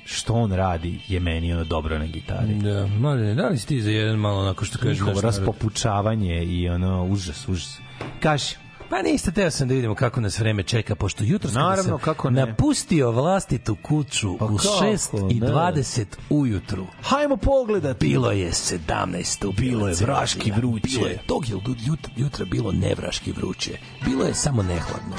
što 0.05 0.35
on 0.35 0.53
radi 0.53 1.01
je 1.09 1.21
meni 1.21 1.53
ono 1.53 1.65
dobro 1.65 1.99
na 1.99 2.07
gitari. 2.07 2.55
Da, 2.55 2.87
mladine, 2.87 3.35
da 3.35 3.49
li 3.49 3.59
si 3.59 3.67
ti 3.67 3.83
za 3.83 3.91
jedan 3.91 4.17
malo 4.17 4.41
onako 4.41 4.65
što 4.65 4.79
kaže 4.79 4.93
Njihovo 4.93 5.21
raspopučavanje 5.21 6.45
i 6.45 6.69
ono 6.69 7.05
užas, 7.05 7.49
užas. 7.49 7.79
Kaži, 8.21 8.57
Pa 8.91 9.03
ništa, 9.03 9.31
teo 9.31 9.51
sam 9.51 9.69
da 9.69 9.75
vidimo 9.75 9.95
kako 9.95 10.21
nas 10.21 10.39
vreme 10.39 10.63
čeka, 10.63 10.95
pošto 10.95 11.25
jutro 11.25 11.51
sam 11.51 11.63
Naravno, 11.63 11.99
kako 11.99 12.31
ne. 12.31 12.47
napustio 12.47 13.11
vlastitu 13.11 13.77
kuću 13.83 14.39
Pa 14.39 14.45
u 14.45 14.57
kako 14.57 14.85
6 14.85 15.37
i 15.37 15.41
ne? 15.41 15.47
20 15.47 16.05
ujutru. 16.31 16.87
hajmo 17.03 17.37
pogledati. 17.37 18.07
Bilo 18.07 18.31
je 18.31 18.51
17 18.51 19.25
stupnjeva. 19.25 19.71
Bilo 19.71 19.89
je 19.89 19.95
vraški 20.01 20.51
vruće. 20.51 20.89
Bilo 20.99 21.07
je 21.07 21.19
tog 21.27 21.45
jutra, 21.49 22.13
jutra 22.17 22.45
bilo 22.45 22.73
nevraški 22.73 23.33
vruće. 23.33 23.79
Bilo 24.05 24.25
je 24.25 24.35
samo 24.35 24.63
nehladno. 24.63 25.17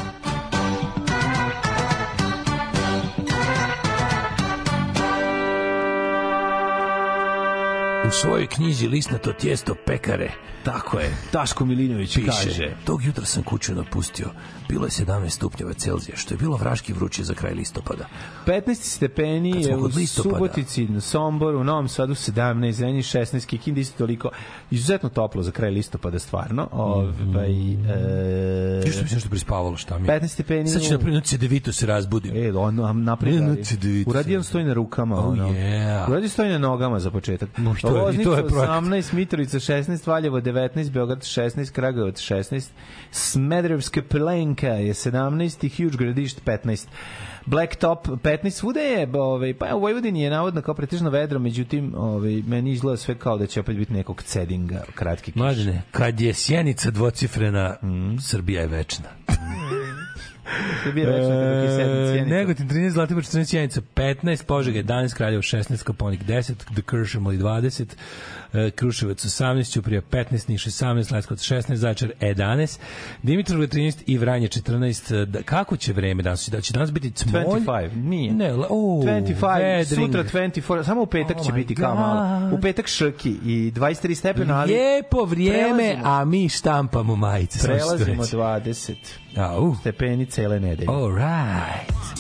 U 8.07 8.11
svojoj 8.11 8.47
knjizi 8.47 8.87
Lisnato 8.87 9.33
tijesto 9.33 9.75
pekare 9.85 10.31
Tako 10.67 10.99
je. 10.99 11.17
Daško 11.33 11.65
Milinović 11.65 12.15
piše, 12.15 12.27
kaže. 12.27 12.75
tog 12.85 13.03
jutra 13.03 13.25
sam 13.25 13.43
kuću 13.43 13.75
napustio. 13.75 14.27
Bilo 14.69 14.85
je 14.85 14.89
17 14.89 15.29
stupnjeva 15.29 15.73
Celzija, 15.73 16.17
što 16.17 16.33
je 16.33 16.37
bilo 16.37 16.57
vraški 16.57 16.93
vruće 16.93 17.23
za 17.23 17.33
kraj 17.33 17.53
listopada. 17.53 18.05
15 18.45 18.75
stepeni 18.75 19.63
je 19.63 19.77
u. 19.77 19.89
Subotici, 20.07 20.87
na 20.87 21.01
Somboru, 21.01 21.59
u 21.59 21.63
Novom 21.63 21.87
Sadu 21.87 22.15
17, 22.15 22.71
Zrenji 22.71 23.01
16, 23.01 23.45
Kikindi 23.45 23.81
isto 23.81 23.97
toliko. 23.97 24.29
Izuzetno 24.71 25.09
toplo 25.09 25.43
za 25.43 25.51
kraj 25.51 25.71
listopada, 25.71 26.19
stvarno. 26.19 26.69
Ovaj, 26.71 27.51
e, 27.51 28.83
Još 28.85 29.01
mi 29.01 29.07
se 29.07 29.15
nešto 29.15 29.29
prispavalo, 29.29 29.77
šta 29.77 29.99
mi 29.99 30.07
je? 30.07 30.21
15 30.21 30.27
stepeni. 30.27 30.69
Sad 30.69 30.81
ću 30.81 30.91
napraviti 30.91 31.27
cedevito 31.27 31.73
se 31.73 31.85
razbudim. 31.85 32.37
E, 32.37 32.51
on 32.51 33.05
cedevito 33.63 34.09
Uradi 34.09 34.37
on 34.37 34.43
stoji 34.43 34.65
na 34.65 34.73
rukama. 34.73 35.15
Oh, 35.19 35.25
ono. 35.25 35.49
yeah. 35.49 36.11
Uradi 36.11 36.29
stoji 36.29 36.49
na 36.49 36.57
nogama 36.57 36.99
za 36.99 37.11
početak. 37.11 37.49
No, 37.57 37.75
i 37.97 38.01
Loznica 38.01 38.29
to 38.29 38.37
je 38.37 38.47
projekat. 38.47 38.83
18, 38.83 39.13
Mitrovica 39.13 39.59
16, 39.59 40.07
Valjevo 40.07 40.41
19, 40.41 40.91
Beograd 40.91 41.19
16, 41.19 41.71
Kragujevac 41.71 42.15
16, 42.15 42.69
Smederevska 43.11 44.01
Plenka 44.09 44.67
je 44.67 44.93
17 44.93 45.65
i 45.65 45.69
Huge 45.69 45.97
Gradišt 45.97 46.41
15. 46.45 46.87
Blacktop 47.45 48.07
15 48.07 48.49
svuda 48.49 48.79
je, 48.79 49.09
ovaj, 49.13 49.53
pa 49.53 49.75
u 49.75 49.79
Vojvodini 49.79 50.21
je 50.21 50.29
navodno 50.29 50.61
kao 50.61 50.75
pretežno 50.75 51.09
vedro, 51.09 51.39
međutim, 51.39 51.93
ovaj, 51.97 52.41
meni 52.47 52.71
izgleda 52.71 52.97
sve 52.97 53.15
kao 53.15 53.37
da 53.37 53.47
će 53.47 53.59
opet 53.59 53.77
biti 53.77 53.93
nekog 53.93 54.23
cedinga, 54.23 54.83
kratki 54.95 55.31
kiš. 55.31 55.39
Mladine, 55.39 55.81
kad 55.91 56.21
je 56.21 56.33
sjenica 56.33 56.91
dvocifrena, 56.91 57.75
Srbija 58.21 58.61
je 58.61 58.67
večna. 58.67 59.09
Srbija 60.83 61.09
večna 61.09 61.33
je 61.33 61.75
cijenica. 61.75 62.35
E, 62.35 62.37
Negotin 62.37 62.69
13, 62.69 62.89
Zlatibor 62.89 63.23
14, 63.23 63.45
Sjenica 63.45 63.81
15, 63.95 64.45
Požega 64.45 64.79
11, 64.79 65.15
Kraljevo 65.15 65.41
16, 65.41 65.83
Koponik 65.83 66.23
10, 66.23 66.53
The 66.73 66.81
Kršimali 66.81 67.37
20, 67.37 67.83
e, 67.83 67.95
Kruševac 68.75 69.25
18, 69.25 69.71
Ćuprija 69.71 70.01
15, 70.01 70.49
Niš 70.49 70.65
18, 70.65 71.13
Leskovac 71.13 71.39
16, 71.41 71.73
Zaječar 71.75 72.11
11, 72.21 72.79
Dimitrovgrad 73.23 73.69
13 73.69 73.95
i 74.05 74.17
Vranje 74.17 74.47
14. 74.47 75.25
Da, 75.25 75.41
kako 75.41 75.77
će 75.77 75.93
vreme 75.93 76.23
danas? 76.23 76.49
Da 76.49 76.61
će 76.61 76.73
danas 76.73 76.91
biti 76.91 77.11
cmolj? 77.11 77.43
25, 77.43 77.95
nije. 77.95 78.33
Ne, 78.33 78.53
o, 78.53 79.01
25, 79.03 79.57
vedring. 79.59 80.05
sutra 80.05 80.23
24, 80.23 80.83
samo 80.83 81.01
u 81.01 81.05
petak 81.05 81.37
Oh 81.37 81.45
će 81.45 81.51
biti 81.51 81.75
kao 81.75 81.95
malo. 81.95 82.55
U 82.55 82.61
petak 82.61 82.87
šrki 82.87 83.29
i 83.29 83.71
23 83.75 84.15
stepena, 84.15 84.59
ali 84.59 84.73
Lijepo 84.73 85.23
vrijeme, 85.25 85.77
prelazimo. 85.77 86.01
a 86.05 86.25
mi 86.25 86.49
štampamo 86.49 87.15
majice. 87.15 87.67
prelazimo 87.67 88.23
reći. 88.23 88.35
20 88.35 88.95
Au. 89.37 89.75
stepeni 89.75 90.25
cele 90.25 90.59
nedelje. 90.59 90.87
All 90.89 91.11
right. 91.11 92.16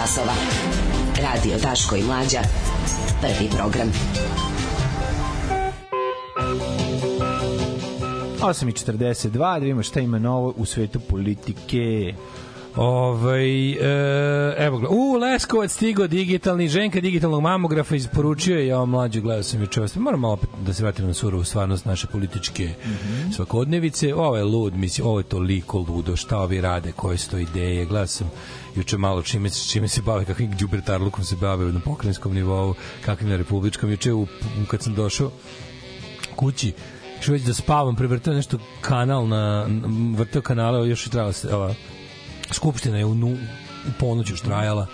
Časova. 0.00 0.32
Radio 1.22 1.58
Daško 1.62 1.96
i 1.96 2.02
Mlađa. 2.02 2.40
Prvi 3.20 3.50
program. 3.56 3.92
8.42, 8.40 9.38
da 9.38 9.56
vidimo 9.56 9.82
šta 9.82 10.00
ima 10.00 10.18
novo 10.18 10.54
u 10.56 10.64
svetu 10.64 11.00
politike. 11.00 12.14
Ovaj 12.76 13.72
e, 13.72 14.54
evo 14.58 14.78
ga. 14.78 14.88
U 14.90 15.12
Leskovac 15.12 15.72
stigao 15.72 16.06
digitalni 16.06 16.68
ženka 16.68 17.00
digitalnog 17.00 17.42
mamografa 17.42 17.96
isporučio 17.96 18.58
je 18.58 18.66
ja 18.66 18.84
mlađu 18.84 19.20
gledao 19.20 19.42
sam 19.42 19.60
juče. 19.60 19.80
Moram 19.94 20.20
malo 20.20 20.34
opet 20.34 20.50
da 20.66 20.74
se 20.74 20.82
vratimo 20.82 21.08
na 21.08 21.14
surovu 21.14 21.44
stvarnost 21.44 21.84
naše 21.84 22.06
političke 22.06 22.64
mm 22.64 22.88
-hmm. 22.88 23.36
svakodnevice. 23.36 24.14
Ovo 24.14 24.36
je 24.36 24.44
lud, 24.44 24.74
mislim, 24.74 25.06
ovo 25.06 25.20
je 25.20 25.24
toliko 25.24 25.78
ludo 25.78 26.16
šta 26.16 26.38
ovi 26.38 26.60
rade, 26.60 26.92
koje 26.92 27.18
su 27.18 27.30
to 27.30 27.38
ideje. 27.38 27.84
Gledao 27.84 28.06
sam 28.06 28.30
juče 28.76 28.96
malo 28.96 29.22
čime, 29.22 29.50
čime 29.50 29.88
se 29.88 30.02
bave, 30.02 30.24
kakvim 30.24 30.56
džubertarlukom 30.56 31.24
se 31.24 31.36
bave 31.36 31.72
na 31.72 31.80
pokrajinskom 31.80 32.34
nivou, 32.34 32.74
kakvim 33.04 33.30
na 33.30 33.36
republičkom. 33.36 33.90
Juče 33.90 34.12
u, 34.12 34.26
kad 34.68 34.82
sam 34.82 34.94
došao 34.94 35.30
kući, 36.36 36.72
što 37.20 37.32
već 37.32 37.42
da 37.42 37.54
spavam, 37.54 37.96
prevrtao 37.96 38.34
nešto 38.34 38.58
kanal 38.80 39.28
na, 39.28 39.66
vrtao 40.16 40.42
kanale, 40.42 40.88
još 40.88 41.06
je 41.06 41.10
trebalo 41.10 41.32
se, 41.32 41.54
ova, 41.54 41.74
Skupština 42.54 42.98
je 42.98 43.04
u, 43.04 43.14
nu, 43.14 43.28
u 43.88 43.92
ponoć 43.98 44.30
još 44.30 44.40
trajala. 44.40 44.86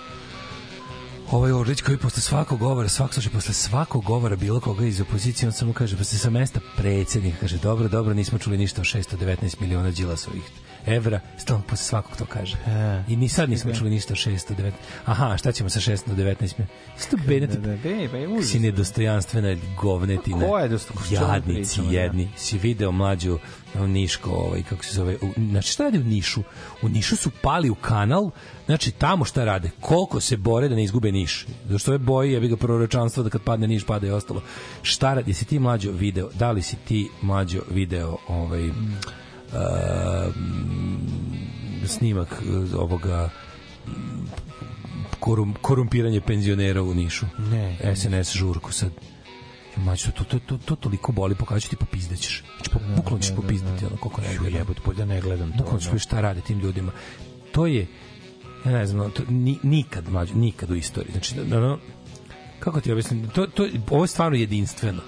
Ovaj 1.31 1.53
Orlić 1.53 1.81
koji 1.81 1.99
posle 1.99 2.23
svakog 2.23 2.59
govora, 2.59 2.89
svak 2.89 3.15
slušaj, 3.15 3.33
posle 3.33 3.55
svakog 3.55 4.05
govora 4.05 4.37
bilo 4.37 4.61
koga 4.61 4.87
iz 4.87 5.01
opozicije, 5.01 5.49
on 5.49 5.53
samo 5.53 5.73
kaže, 5.73 5.97
posle 5.97 6.19
sa 6.19 6.31
mesta 6.31 6.61
predsednika, 6.77 7.37
kaže, 7.41 7.59
dobro, 7.59 7.89
dobro, 7.89 8.15
nismo 8.15 8.39
čuli 8.39 8.59
ništa 8.59 8.81
o 8.81 8.85
619 8.85 9.61
miliona 9.61 9.91
Đilasovih 9.91 10.66
evra, 10.87 11.21
stalno 11.39 11.63
posle 11.69 11.85
svakog 11.85 12.17
to 12.17 12.25
kaže. 12.25 12.57
E, 12.67 13.05
I 13.09 13.17
ni 13.17 13.29
sad 13.29 13.51
nismo 13.51 13.75
čuli 13.75 13.91
ništa 13.91 14.13
o 14.13 14.17
619. 14.17 14.73
Aha, 15.05 15.37
šta 15.37 15.53
ćemo 15.53 15.71
sa 15.71 15.81
619? 15.81 16.63
Isto 16.99 17.17
bedeti. 17.27 17.59
Da, 17.59 17.69
da, 17.69 17.77
be, 17.77 18.09
ba, 18.13 18.19
je 18.19 18.29
užasno. 18.29 18.51
Si 18.51 18.59
nedostojanstvena 18.59 19.57
govnetina. 19.81 20.47
Ko 20.47 20.59
je 20.59 20.69
dostojanstvena? 20.69 21.35
Jadnici 21.35 21.75
pričamo, 21.75 21.93
da. 21.93 22.01
jedni. 22.01 22.29
Si 22.37 22.59
video 22.59 22.93
mlađu 22.93 23.39
Niško, 23.75 24.31
ovaj, 24.31 24.63
kako 24.63 24.85
se 24.85 24.95
zove, 24.95 25.17
u, 25.23 25.33
znači 25.51 25.73
šta 25.73 25.85
radi 25.85 25.99
u 25.99 26.05
Nišu? 26.05 26.43
U 26.83 26.89
Nišu 26.89 27.17
su 27.17 27.31
pali 27.43 27.71
u 27.71 27.75
kanal, 27.75 28.31
znači 28.67 28.91
tamo 28.91 29.25
šta 29.25 29.45
rade? 29.45 29.71
Koliko 29.81 30.21
se 30.21 30.37
bore 30.37 30.69
da 30.69 30.75
ne 30.75 30.85
izgube 30.85 31.13
Niš? 31.13 31.47
Zašto 31.69 31.91
ove 31.91 31.99
boji, 31.99 32.33
ja 32.33 32.41
bi 32.41 32.49
ga 32.49 32.57
proročanstvo 32.57 33.23
da 33.23 33.31
kad 33.31 33.43
padne 33.43 33.67
Niš 33.67 33.85
pada 33.85 34.07
i 34.07 34.11
ostalo. 34.11 34.43
Šta 34.83 35.15
radi? 35.15 35.31
Jesi 35.31 35.45
ti 35.45 35.59
mlađo 35.59 35.93
video? 35.93 36.31
Da 36.35 36.51
li 36.51 36.63
si 36.63 36.77
ti 36.77 37.09
mlađo 37.23 37.61
video 37.71 38.17
ovaj, 38.29 38.63
mm. 38.63 38.99
Uh, 39.57 40.35
snimak 41.87 42.43
uh, 42.43 42.81
ovoga 42.81 43.31
korum, 45.21 45.55
korumpiranje 45.61 46.21
penzionera 46.21 46.83
u 46.83 46.95
Nišu. 46.95 47.27
Ne. 47.39 47.95
SNS 47.97 48.33
žurku 48.33 48.73
sad. 48.73 48.91
Mađo, 49.77 50.11
to, 50.11 50.25
to, 50.25 50.39
to, 50.39 50.59
to 50.59 50.77
toliko 50.77 51.13
boli, 51.13 51.35
pokazat 51.35 51.71
ti 51.71 51.77
popizdećeš. 51.77 52.45
Znači, 52.57 52.71
po, 52.71 52.79
bukvalno 52.97 53.23
ćeš 53.23 53.37
popizdati, 53.37 53.85
ono, 53.85 53.97
koliko 53.97 54.21
ne 54.21 54.37
gledam. 54.39 54.59
Jebut, 54.59 54.81
bolje 54.85 54.97
da 54.97 55.05
ne 55.05 55.21
gledam 55.21 55.53
to. 55.53 55.59
Bukvalno 55.59 55.81
ćeš 55.81 56.03
šta 56.03 56.21
rade 56.21 56.41
tim 56.41 56.59
ljudima. 56.59 56.93
To 57.53 57.67
je, 57.67 57.87
ja 58.65 58.73
ne 58.73 58.87
znam, 58.87 59.11
to, 59.11 59.23
ni, 59.29 59.59
nikad, 59.63 60.09
mlađo, 60.09 60.35
nikad 60.35 60.71
u 60.71 60.75
istoriji. 60.75 61.13
Znači, 61.13 61.41
ono, 61.41 61.79
kako 62.59 62.81
ti 62.81 62.93
objasnim, 62.93 63.29
to, 63.29 63.47
to, 63.47 63.69
ovo 63.91 64.05
je 64.05 64.09
stvarno 64.09 64.37
jedinstveno. 64.37 65.03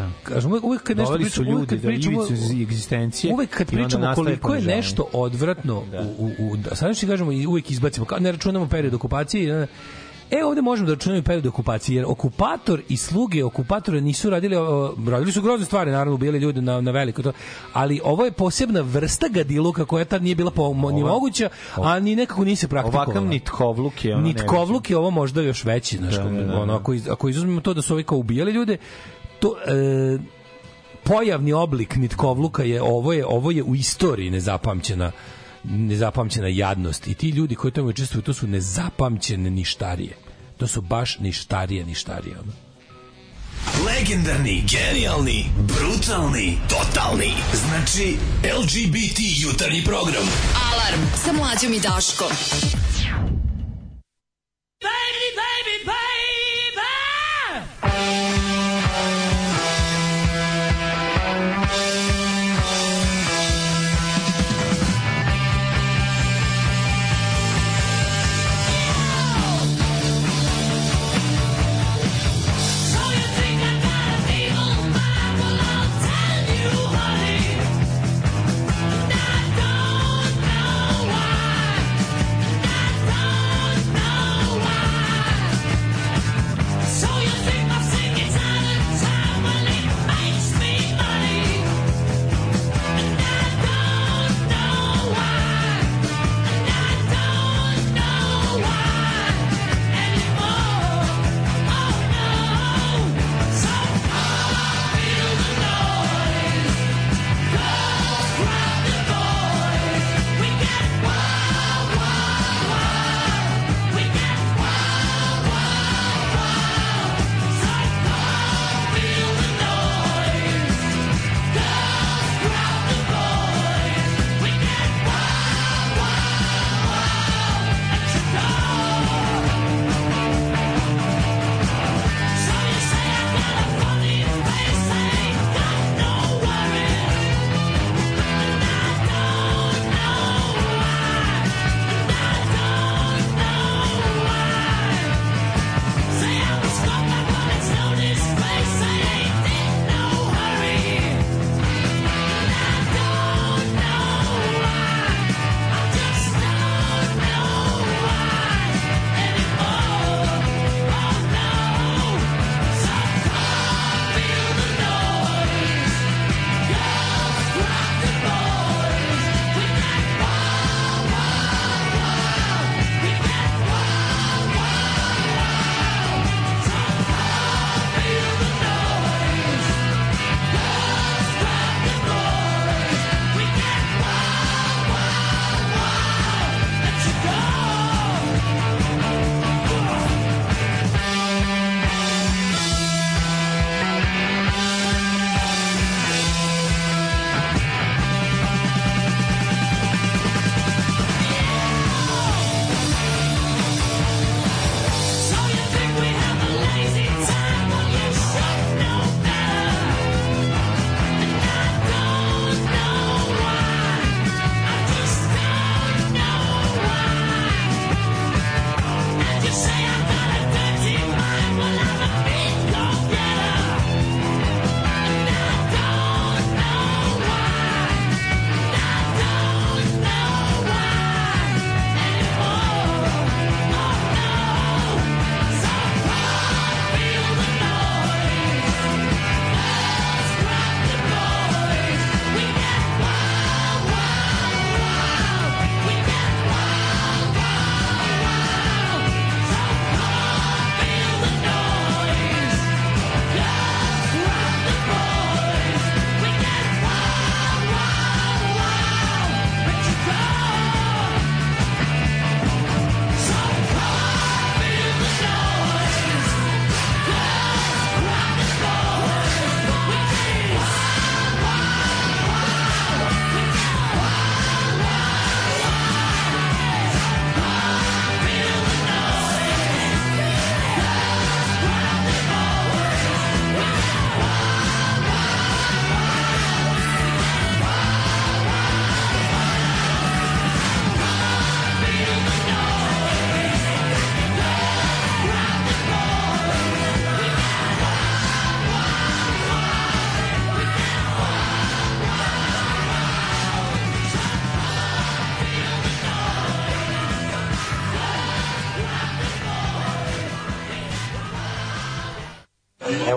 Da. 0.00 0.10
Kažem, 0.22 0.52
uvek, 0.62 0.82
kad 0.82 0.96
nešto 0.96 1.14
pričamo, 1.14 1.50
ljudi 1.50 1.66
kad 1.66 1.78
da 1.78 1.88
pričamo, 1.88 2.26
ivicu 2.26 2.62
egzistencije 2.62 3.34
uvek 3.34 3.50
kad 3.50 3.66
pričamo 3.66 4.12
koliko 4.14 4.54
je 4.54 4.62
nešto 4.62 5.06
odvratno 5.12 5.82
Da. 5.90 6.00
u, 6.18 6.24
u, 6.38 6.52
u 6.52 6.56
da, 6.56 6.74
sad 6.74 6.96
što 6.96 7.06
kažemo 7.06 7.32
i 7.32 7.46
uvek 7.46 7.70
izbacimo, 7.70 8.06
ne 8.18 8.32
računamo 8.32 8.68
period 8.68 8.94
okupacije, 8.94 9.66
E, 10.30 10.44
ovde 10.44 10.62
možemo 10.62 10.86
da 10.86 10.94
računamo 10.94 11.22
period 11.22 11.46
okupacije, 11.46 11.96
jer 11.96 12.04
okupator 12.08 12.82
i 12.88 12.96
sluge 12.96 13.44
okupatora 13.44 14.00
nisu 14.00 14.30
radili, 14.30 14.56
radili 15.08 15.32
su 15.32 15.42
grozne 15.42 15.66
stvari, 15.66 15.90
naravno, 15.90 16.14
ubijali 16.14 16.38
ljudi 16.38 16.60
na, 16.60 16.80
na 16.80 16.90
veliko 16.90 17.22
to, 17.22 17.32
ali 17.72 18.00
ovo 18.04 18.24
je 18.24 18.32
posebna 18.32 18.80
vrsta 18.80 19.28
gadiluka 19.28 19.84
koja 19.84 20.04
tad 20.04 20.22
nije 20.22 20.34
bila 20.34 20.50
po, 20.50 20.74
ni 20.92 21.02
moguća, 21.02 21.48
a 21.76 22.00
ni 22.00 22.16
nekako 22.16 22.44
nije 22.44 22.56
se 22.56 22.68
praktikovala. 22.68 23.04
Ovakav 23.04 23.24
nitkovluk 23.24 24.04
je 24.04 24.14
ono 24.14 24.22
Nitkovluk 24.22 24.90
je 24.90 24.96
ovo 24.96 25.10
možda 25.10 25.42
još 25.42 25.64
veći, 25.64 25.96
znaš, 25.96 26.14
Da, 26.14 26.22
da, 26.22 26.30
da, 26.30 26.44
da, 26.44 26.54
ono, 26.54 26.72
da. 26.72 26.78
ako, 26.78 26.92
iz, 26.92 27.08
ako 27.08 27.28
izuzmemo 27.28 27.60
to 27.60 27.74
da 27.74 27.82
su 27.82 27.94
ovi 27.94 28.04
kao 28.04 28.18
ubijali 28.18 28.52
ljude, 28.52 28.76
to 29.40 29.56
e, 29.66 30.18
pojavni 31.04 31.52
oblik 31.52 31.96
nitkovluka 31.96 32.62
je 32.62 32.82
ovo 32.82 33.12
je 33.12 33.26
ovo 33.26 33.50
je 33.50 33.62
u 33.62 33.74
istoriji 33.74 34.30
nezapamćena 34.30 35.12
nezapamćena 35.64 36.48
jadnost 36.48 37.06
i 37.06 37.14
ti 37.14 37.28
ljudi 37.28 37.54
koji 37.54 37.72
tamo 37.72 37.88
učestvuju 37.88 38.22
to 38.22 38.34
su 38.34 38.46
nezapamćene 38.46 39.50
ništarije 39.50 40.16
to 40.58 40.66
su 40.66 40.80
baš 40.80 41.18
ništarije 41.18 41.84
ništarije 41.84 42.36
ono. 42.38 42.52
Legendarni, 43.86 44.64
genijalni, 44.70 45.44
brutalni, 45.56 46.58
totalni. 46.68 47.32
Znači, 47.52 48.16
LGBT 48.60 49.18
jutarnji 49.36 49.84
program. 49.84 50.28
Alarm 50.72 51.00
sa 51.24 51.32
mlađom 51.32 51.72
i 51.72 51.80
Daškom. 51.80 52.32
Baby, 54.84 55.26
baby, 55.40 55.76
baby! 55.86 56.09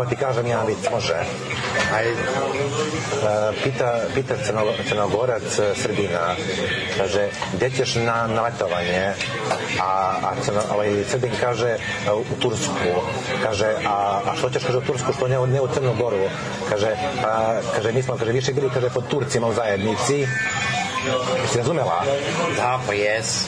Evo 0.03 0.09
ti 0.09 0.15
kažem 0.15 0.47
jedan 0.47 0.67
vic, 0.67 0.77
može. 0.91 1.13
Aj, 1.95 2.07
e, 2.07 2.15
pita, 3.63 3.99
pita 4.15 4.35
crno, 4.45 4.61
crnogorac 4.87 5.59
e, 5.59 5.75
Srbina, 5.75 6.35
kaže, 6.97 7.29
gde 7.53 7.69
ćeš 7.69 7.95
na, 7.95 8.27
na 8.27 8.41
letovanje? 8.41 9.13
A, 9.79 10.15
a 10.23 10.33
crno, 10.45 10.61
ovaj, 10.73 11.03
Srbin 11.11 11.31
kaže, 11.39 11.67
e, 11.67 11.79
u 12.11 12.35
Tursku. 12.41 12.91
Kaže, 13.43 13.75
a, 13.87 14.19
a 14.27 14.35
što 14.35 14.49
ćeš, 14.49 14.63
kaže, 14.63 14.77
u 14.77 14.81
Tursku, 14.81 15.13
što 15.13 15.27
ne, 15.27 15.47
ne 15.47 15.61
u 15.61 15.67
Crnogoru? 15.67 16.27
Kaže, 16.69 16.91
a, 17.25 17.59
kaže, 17.75 17.91
mi 17.91 18.03
smo, 18.03 18.17
kaže, 18.17 18.31
više 18.31 18.53
bili, 18.53 18.69
kaže, 18.73 18.89
pod 18.89 19.07
Turcima 19.07 19.47
u 19.47 19.53
zajednici. 19.53 20.27
Jesi 21.41 21.57
razumela? 21.57 22.03
Da, 22.57 22.79
pa 22.87 22.93
jes. 22.93 23.47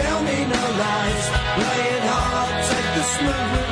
tell 0.00 0.20
me 0.22 0.38
no 0.54 0.62
lies. 0.82 1.24
Play 1.56 1.82
it 1.96 2.04
hard, 2.10 2.64
take 2.70 2.90
the 2.96 3.04
smooth 3.14 3.65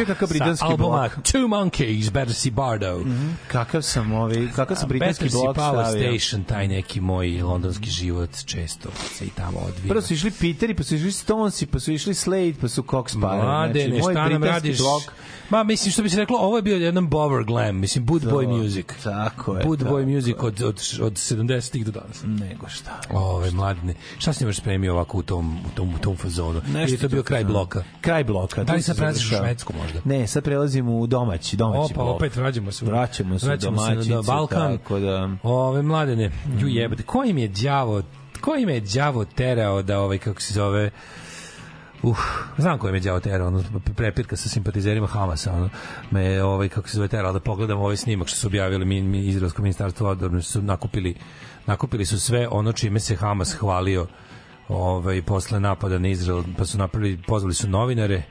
Vidio 0.00 0.14
kakav 0.14 0.28
britanski 0.28 0.66
albuma 0.66 0.88
blok? 0.88 1.12
Two 1.12 1.48
Monkeys, 1.48 2.10
Better 2.10 2.34
See 2.34 2.50
Bardo. 2.50 3.04
Kakav 3.48 3.82
sam, 3.82 4.12
ovaj, 4.12 4.48
kakav 4.56 4.76
sam 4.76 4.88
britanski 4.88 5.24
Better 5.24 5.38
See 5.38 5.44
blok 5.44 5.56
Power 5.56 5.84
stavio. 5.84 6.18
Station, 6.18 6.44
taj 6.44 6.68
neki 6.68 7.00
moj 7.00 7.42
londonski 7.42 7.90
život, 7.90 8.30
često 8.44 8.88
se 9.14 9.26
i 9.26 9.30
tamo 9.30 9.58
odvija. 9.58 9.88
Prvo 9.88 10.02
su 10.02 10.14
išli 10.14 10.30
Peteri, 10.30 10.74
pa 10.74 10.82
su 10.82 10.94
išli 10.94 11.12
Stonesi, 11.12 11.66
pa 11.66 11.80
su 11.80 11.92
išli 11.92 12.14
Slade, 12.14 12.54
pa 12.60 12.68
su 12.68 12.82
Cox 12.82 13.16
Power. 13.16 13.44
Mladene, 13.44 14.00
znači, 14.00 14.02
moj 14.02 14.14
britanski 14.14 14.48
radiš? 14.48 14.78
blok. 14.78 15.02
Ma, 15.50 15.62
mislim, 15.62 15.92
što 15.92 16.02
bi 16.02 16.10
se 16.10 16.16
reklo, 16.16 16.38
ovo 16.38 16.56
je 16.56 16.62
bio 16.62 16.76
jedan 16.76 17.08
Bower 17.08 17.44
Glam, 17.44 17.76
mislim, 17.76 18.04
Boot 18.04 18.22
Boy 18.22 18.44
To, 18.44 18.50
Music. 18.50 18.86
Tako 19.04 19.56
je. 19.56 19.64
Boot 19.64 19.80
tako 19.80 19.94
Boy 19.94 20.14
Music 20.14 20.36
od, 20.38 20.62
od, 20.62 20.80
od 21.02 21.12
70-ih 21.12 21.84
do 21.86 21.90
danas. 21.90 22.22
Nego 22.24 22.68
šta. 22.68 23.00
Ove, 23.10 23.50
mladine, 23.50 23.94
šta 24.18 24.32
si 24.32 24.44
nemaš 24.44 24.56
spremio 24.56 24.92
ovako 24.92 25.18
u 25.18 25.22
tom, 25.22 25.58
u 25.66 25.70
tom, 25.74 25.94
u 25.94 25.98
tom 25.98 26.16
fazonu? 26.16 26.60
Ili 26.68 26.92
je 26.92 26.98
to 26.98 27.08
bio 27.08 27.22
kraj 27.22 27.44
bloka? 27.44 27.84
Kraj 28.00 28.24
bloka. 28.24 28.64
Da 28.64 28.72
li 28.72 28.82
se 28.82 28.94
prelaziš 28.94 29.32
u. 29.32 29.36
Švedsku 29.36 29.72
možda? 29.82 29.89
Ne, 30.04 30.26
sad 30.26 30.44
prelazimo 30.44 30.92
u 30.92 31.06
domaći, 31.06 31.56
domaći 31.56 31.92
Opa, 31.92 32.02
blok. 32.04 32.16
opet 32.16 32.36
vraćamo 32.36 32.72
se. 32.72 32.84
u- 32.84 32.88
Vraćamo 32.88 33.38
se 33.38 33.46
u 33.46 33.48
vraćamo 33.48 33.78
se 33.78 33.84
domaćice, 33.86 34.14
na 34.14 34.22
Balkan. 34.22 34.78
tako 34.78 34.98
da- 34.98 35.30
Ove, 35.42 35.82
mladene, 35.82 36.30
ju 36.58 36.68
jebate, 36.68 37.02
ko 37.02 37.24
im 37.24 37.38
je 37.38 37.48
đavo, 37.48 38.02
ko 38.40 38.54
im 38.56 38.68
je 38.68 38.80
đavo 38.80 39.24
terao 39.24 39.82
da, 39.82 40.00
ovaj, 40.00 40.18
kako 40.18 40.40
se 40.40 40.54
zove, 40.54 40.90
Uh, 42.02 42.18
znam 42.58 42.78
ko 42.78 42.86
je 42.86 42.92
me 42.92 43.00
đavo 43.00 43.20
terao, 43.20 43.46
ono, 43.46 43.64
prepirka 43.86 44.36
sa 44.36 44.48
simpatizerima 44.48 45.06
Hamasa, 45.06 45.52
ono, 45.52 45.68
me, 46.10 46.42
ovaj, 46.42 46.68
kako 46.68 46.88
se 46.88 46.96
zove, 46.96 47.08
terao 47.08 47.32
da 47.32 47.40
pogledam 47.40 47.78
ovaj 47.78 47.96
snimak 47.96 48.28
što 48.28 48.36
su 48.36 48.46
objavili 48.46 48.84
mi, 48.84 49.02
mi 49.02 49.18
Izraelsko 49.20 49.62
ministarstvo 49.62 50.08
odbrane, 50.08 50.42
su 50.42 50.62
nakupili, 50.62 51.14
nakupili 51.66 52.06
su 52.06 52.20
sve 52.20 52.48
ono 52.48 52.72
čime 52.72 53.00
se 53.00 53.16
Hamas 53.16 53.52
hvalio 53.52 54.06
ovaj, 54.68 55.22
posle 55.22 55.60
napada 55.60 55.98
na 55.98 56.08
Izrael, 56.08 56.42
pa 56.58 56.64
su 56.64 56.78
napravili, 56.78 57.18
pozvali 57.18 57.54
su 57.54 57.68
novinare 57.68 58.22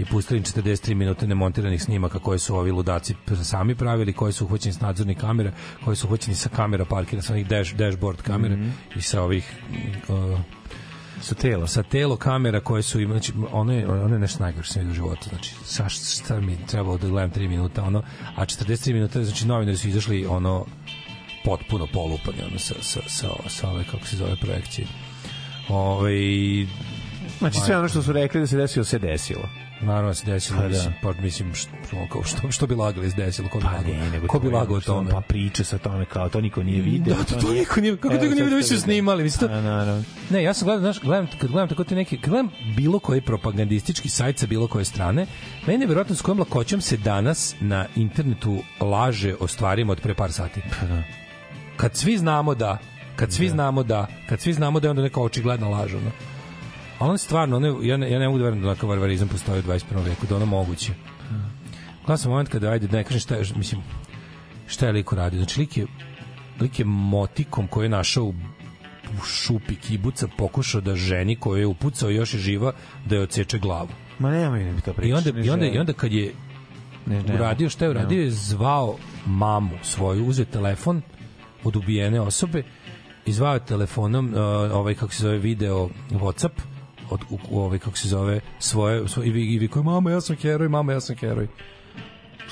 i 0.00 0.04
pustili 0.04 0.38
im 0.38 0.44
43 0.44 0.94
minute 0.94 1.26
nemontiranih 1.26 1.82
snimaka 1.82 2.18
koje 2.18 2.38
su 2.38 2.56
ovi 2.56 2.70
ludaci 2.70 3.14
sami 3.44 3.74
pravili, 3.74 4.12
koji 4.12 4.32
su 4.32 4.44
uhvaćeni 4.44 4.72
s 4.72 4.80
nadzornih 4.80 5.18
kamera, 5.18 5.52
koji 5.84 5.96
su 5.96 6.06
uhvaćeni 6.06 6.34
sa 6.34 6.48
kamera 6.48 6.84
parkira, 6.84 7.22
sa 7.22 7.32
onih 7.32 7.46
dash, 7.46 7.74
dashboard 7.74 8.22
kamere 8.22 8.56
Mhm. 8.56 8.70
i 8.96 9.02
sa 9.02 9.22
ovih 9.22 9.52
uh, 10.08 10.40
sa 11.20 11.34
tela 11.34 11.66
sa 11.66 11.82
telo 11.82 12.16
kamera 12.16 12.60
koje 12.60 12.82
su 12.82 13.00
imali 13.00 13.20
znači 13.20 13.32
ono 13.52 13.72
je 13.72 13.88
ono 13.88 14.14
je 14.14 14.18
nešto 14.18 14.42
najgore 14.42 14.64
što 14.64 14.72
sam 14.72 14.80
vidio 14.80 14.92
u 14.92 14.94
životu 14.94 15.28
znači 15.28 15.54
sa 15.64 15.88
šta 15.88 16.40
mi 16.40 16.58
trebalo 16.66 16.98
da 16.98 17.08
gledam 17.08 17.30
3 17.30 17.48
minuta 17.48 17.82
ono 17.82 18.02
a 18.36 18.44
43 18.44 18.92
minuta 18.92 19.24
znači 19.24 19.46
novinari 19.46 19.76
su 19.76 19.88
izašli 19.88 20.26
ono 20.26 20.66
potpuno 21.44 21.86
polupani 21.92 22.42
ono 22.50 22.58
sa 22.58 22.74
sa 22.80 23.00
sa 23.06 23.28
sa 23.48 23.70
ove 23.70 23.84
kako 23.84 24.06
se 24.06 24.16
zove 24.16 24.36
projekcije 24.36 24.86
Ovaj 25.68 26.12
Znači 27.38 27.60
sve 27.66 27.78
ono 27.78 27.88
što 27.88 28.02
su 28.02 28.12
rekli 28.12 28.40
da 28.40 28.46
se 28.46 28.56
desilo 28.56 28.84
se 28.84 28.98
desilo. 28.98 29.48
Naravno 29.82 30.08
da 30.08 30.14
se 30.14 30.26
desilo, 30.26 30.56
Pa 30.56 30.62
da. 30.62 30.68
mislim, 30.68 30.94
pa, 31.02 31.12
mislim 31.12 31.54
što, 31.54 31.70
kao 32.12 32.22
što, 32.24 32.50
što 32.50 32.66
bi 32.66 32.74
lagali 32.74 33.10
se 33.10 33.16
desilo, 33.16 33.48
ko 33.48 33.58
bi 33.58 33.64
Pa 33.64 33.70
lagao, 33.70 33.92
ne, 33.92 34.10
nego 34.10 34.26
ko 34.26 34.38
bi 34.38 34.48
lagao 34.48 34.76
o 34.76 34.80
tome. 34.80 35.10
Pa 35.10 35.20
priča 35.20 35.64
sa 35.64 35.78
tome 35.78 36.04
kao 36.04 36.28
to 36.28 36.40
niko 36.40 36.62
nije 36.62 36.82
video. 36.82 37.16
Da, 37.16 37.24
to, 37.24 37.34
to 37.40 37.52
niko 37.52 37.80
nije, 37.80 37.96
kako 37.96 38.14
to 38.14 38.22
niko 38.22 38.34
nije 38.34 38.44
video, 38.44 38.56
vi 38.56 38.62
su 38.62 38.80
snimali, 38.80 39.22
mislim, 39.22 39.48
to, 39.50 39.56
A, 39.56 39.60
naravno. 39.60 40.04
Ne, 40.30 40.42
ja 40.42 40.54
sam 40.54 40.66
gledam, 40.66 40.80
znaš, 40.82 41.00
gledam, 41.00 41.28
kad 41.40 41.50
gledam 41.50 41.68
tako 41.68 41.84
te 41.84 41.94
neke, 41.94 42.16
kad 42.16 42.30
gledam 42.30 42.50
bilo 42.76 42.98
koji 42.98 43.20
propagandistički 43.20 44.08
sajt 44.08 44.38
sa 44.38 44.46
bilo 44.46 44.68
koje 44.68 44.84
strane, 44.84 45.26
meni 45.66 45.82
je 45.84 45.88
verovatno 45.88 46.16
s 46.16 46.22
kojom 46.22 46.38
lakoćom 46.38 46.80
se 46.80 46.96
danas 46.96 47.54
na 47.60 47.86
internetu 47.96 48.58
laže 48.80 49.34
o 49.40 49.48
stvarima 49.48 49.92
od 49.92 50.00
pre 50.00 50.14
par 50.14 50.32
sati. 50.32 50.60
Pa 50.80 50.86
da. 50.86 51.02
Kad 51.76 51.96
svi 51.96 52.18
znamo 52.18 52.54
da, 52.54 52.78
kad 53.16 53.32
svi 53.32 53.48
znamo 53.48 53.82
da, 53.82 54.06
kad 54.28 54.40
svi 54.40 54.52
znamo 54.52 54.80
da 54.80 54.86
je 54.86 54.90
onda 54.90 55.02
neka 55.02 55.20
očigledna 55.20 55.68
laž, 55.68 55.94
ono. 55.94 56.10
A 57.00 57.06
je 57.06 57.18
stvarno, 57.18 57.56
ono, 57.56 57.66
je- 57.66 57.88
ja, 57.88 57.96
ne, 57.96 58.10
ja 58.10 58.18
ne 58.18 58.26
mogu 58.26 58.38
da 58.38 58.44
verujem 58.44 58.62
da 58.62 58.68
onakav 58.68 58.88
varvarizam 58.88 59.28
postoji 59.28 59.60
u 59.60 59.62
21. 59.62 60.04
veku, 60.04 60.26
da 60.26 60.36
ono 60.36 60.46
moguće. 60.46 60.92
Gledam 62.00 62.18
sam 62.18 62.30
moment 62.30 62.48
kada, 62.48 62.70
ajde, 62.70 62.86
da 62.86 62.96
ne 62.96 63.04
kažem 63.04 63.20
šta 63.20 63.34
je, 63.34 63.44
mislim, 63.56 63.80
šta 64.66 64.86
je 64.86 64.92
lik 64.92 65.12
uradio. 65.12 65.38
Znači, 65.38 65.60
lik 65.60 65.76
je, 65.76 65.86
lik 66.60 66.78
je 66.78 66.84
motikom 66.84 67.66
koji 67.66 67.84
je 67.84 67.88
našao 67.88 68.24
u 68.24 68.34
u 69.18 69.24
šupi 69.24 69.74
kibuca 69.74 70.28
pokušao 70.38 70.80
da 70.80 70.96
ženi 70.96 71.36
koju 71.36 71.60
je 71.60 71.66
upucao 71.66 72.10
još 72.10 72.34
je 72.34 72.40
živa 72.40 72.72
da 73.06 73.14
je 73.14 73.22
odseče 73.22 73.58
glavu. 73.58 73.88
Ma 74.18 74.30
nemoj 74.30 74.64
mi 74.64 74.80
to 74.80 74.92
pričati. 74.92 75.28
I 75.28 75.32
onda, 75.32 75.40
i 75.40 75.50
onda, 75.50 75.66
i 75.66 75.78
onda 75.78 75.92
kad 75.92 76.12
je 76.12 76.32
Ne, 77.06 77.22
ne, 77.22 77.34
uradio 77.34 77.68
šta 77.70 77.84
je 77.84 77.94
ne. 77.94 78.00
uradio 78.00 78.22
je 78.22 78.30
zvao 78.30 78.96
mamu 79.26 79.78
svoju, 79.82 80.26
uzeo 80.26 80.44
telefon 80.44 81.02
od 81.64 81.76
ubijene 81.76 82.20
osobe 82.20 82.62
i 83.26 83.32
zvao 83.32 83.54
je 83.54 83.64
telefonom 83.66 84.26
uh, 84.26 84.40
ovaj 84.72 84.94
kako 84.94 85.12
se 85.12 85.22
zove 85.22 85.38
video 85.38 85.88
Whatsapp 86.10 86.50
od 87.10 87.20
u, 87.30 87.38
u 87.50 87.60
ovaj 87.60 87.78
kako 87.78 87.96
se 87.96 88.08
zove 88.08 88.40
svoje, 88.58 89.08
svoje 89.08 89.28
i 89.28 89.32
vi 89.32 89.54
i 89.54 89.68
mama 89.84 90.10
ja 90.10 90.20
sam 90.20 90.36
heroj 90.36 90.68
mama 90.68 90.92
ja 90.92 91.00
sam 91.00 91.16
heroj 91.16 91.48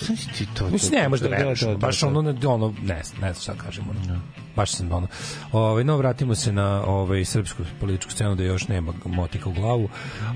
si 0.00 0.28
ti 0.38 0.46
to? 0.54 0.70
Mislim, 0.70 1.00
ne 1.00 1.08
možeš 1.08 1.22
da 1.22 1.36
veruješ, 1.36 1.60
da, 1.60 1.70
da, 1.70 1.76
baš 1.76 2.02
ono, 2.02 2.22
ne- 2.22 2.46
ono, 2.46 2.74
ne, 2.82 2.94
ne 2.94 3.02
znam 3.02 3.34
šta 3.34 3.54
kažemo. 3.54 3.90
Ono. 3.90 4.20
Baš 4.56 4.70
sam 4.70 4.92
ono. 4.92 5.06
Ovaj 5.52 5.84
no 5.84 5.96
vratimo 5.96 6.34
se 6.34 6.52
na 6.52 6.84
ovaj 6.86 7.24
srpsku 7.24 7.62
političku 7.80 8.12
scenu 8.12 8.34
da 8.34 8.42
još 8.42 8.68
nema 8.68 8.92
motika 9.04 9.48
u 9.48 9.52
glavu, 9.52 9.88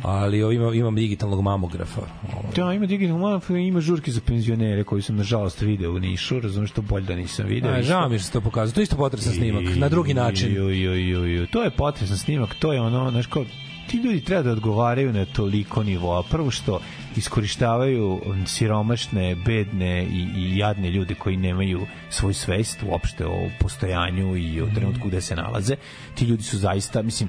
ali 0.02 0.42
ovaj, 0.42 0.56
ima 0.56 0.74
imam 0.74 0.94
digitalnog 0.94 1.42
mamografa. 1.42 2.00
Ovaj. 2.32 2.52
Da, 2.56 2.72
ima 2.72 2.86
digitalno 2.86 3.30
map, 3.30 3.50
ima 3.50 3.80
žurke 3.80 4.10
za 4.10 4.20
penzionere 4.26 4.84
koji 4.84 5.02
sam 5.02 5.16
nažalost 5.16 5.60
video 5.60 5.92
u 5.92 5.98
Nišu, 5.98 6.40
razumeš 6.40 6.70
što 6.70 6.82
bolje 6.82 7.06
da 7.06 7.14
nisam 7.14 7.46
video. 7.46 7.72
A, 7.72 7.82
žao 7.82 8.08
mi 8.08 8.18
što 8.18 8.32
to 8.32 8.40
pokazuje. 8.40 8.74
To 8.74 8.80
je 8.80 8.82
isto 8.82 8.96
potresan 8.96 9.32
snimak, 9.32 9.64
na 9.76 9.88
drugi 9.88 10.14
način. 10.14 10.56
Ju, 10.56 10.70
ju, 10.70 10.94
ju, 10.94 11.26
ju. 11.26 11.46
To 11.46 11.62
je 11.62 11.70
potresan 11.70 12.18
snimak, 12.18 12.54
to 12.54 12.72
je 12.72 12.80
ono, 12.80 13.10
znaš 13.10 13.26
kao, 13.26 13.44
ti 13.86 13.96
ljudi 13.96 14.20
treba 14.20 14.42
da 14.42 14.50
odgovaraju 14.50 15.12
na 15.12 15.24
toliko 15.24 15.82
nivoa. 15.82 16.22
Prvo 16.22 16.50
što 16.50 16.80
iskorištavaju 17.16 18.20
siromašne, 18.46 19.34
bedne 19.34 20.04
i, 20.04 20.28
i 20.36 20.58
jadne 20.58 20.90
ljude 20.90 21.14
koji 21.14 21.36
nemaju 21.36 21.86
svoju 22.10 22.34
svest 22.34 22.82
uopšte 22.82 23.26
o 23.26 23.50
postojanju 23.60 24.36
i 24.36 24.60
o 24.60 24.68
trenutku 24.74 25.08
gde 25.08 25.20
se 25.20 25.36
nalaze. 25.36 25.76
Ti 26.14 26.24
ljudi 26.24 26.42
su 26.42 26.58
zaista, 26.58 27.02
mislim, 27.02 27.28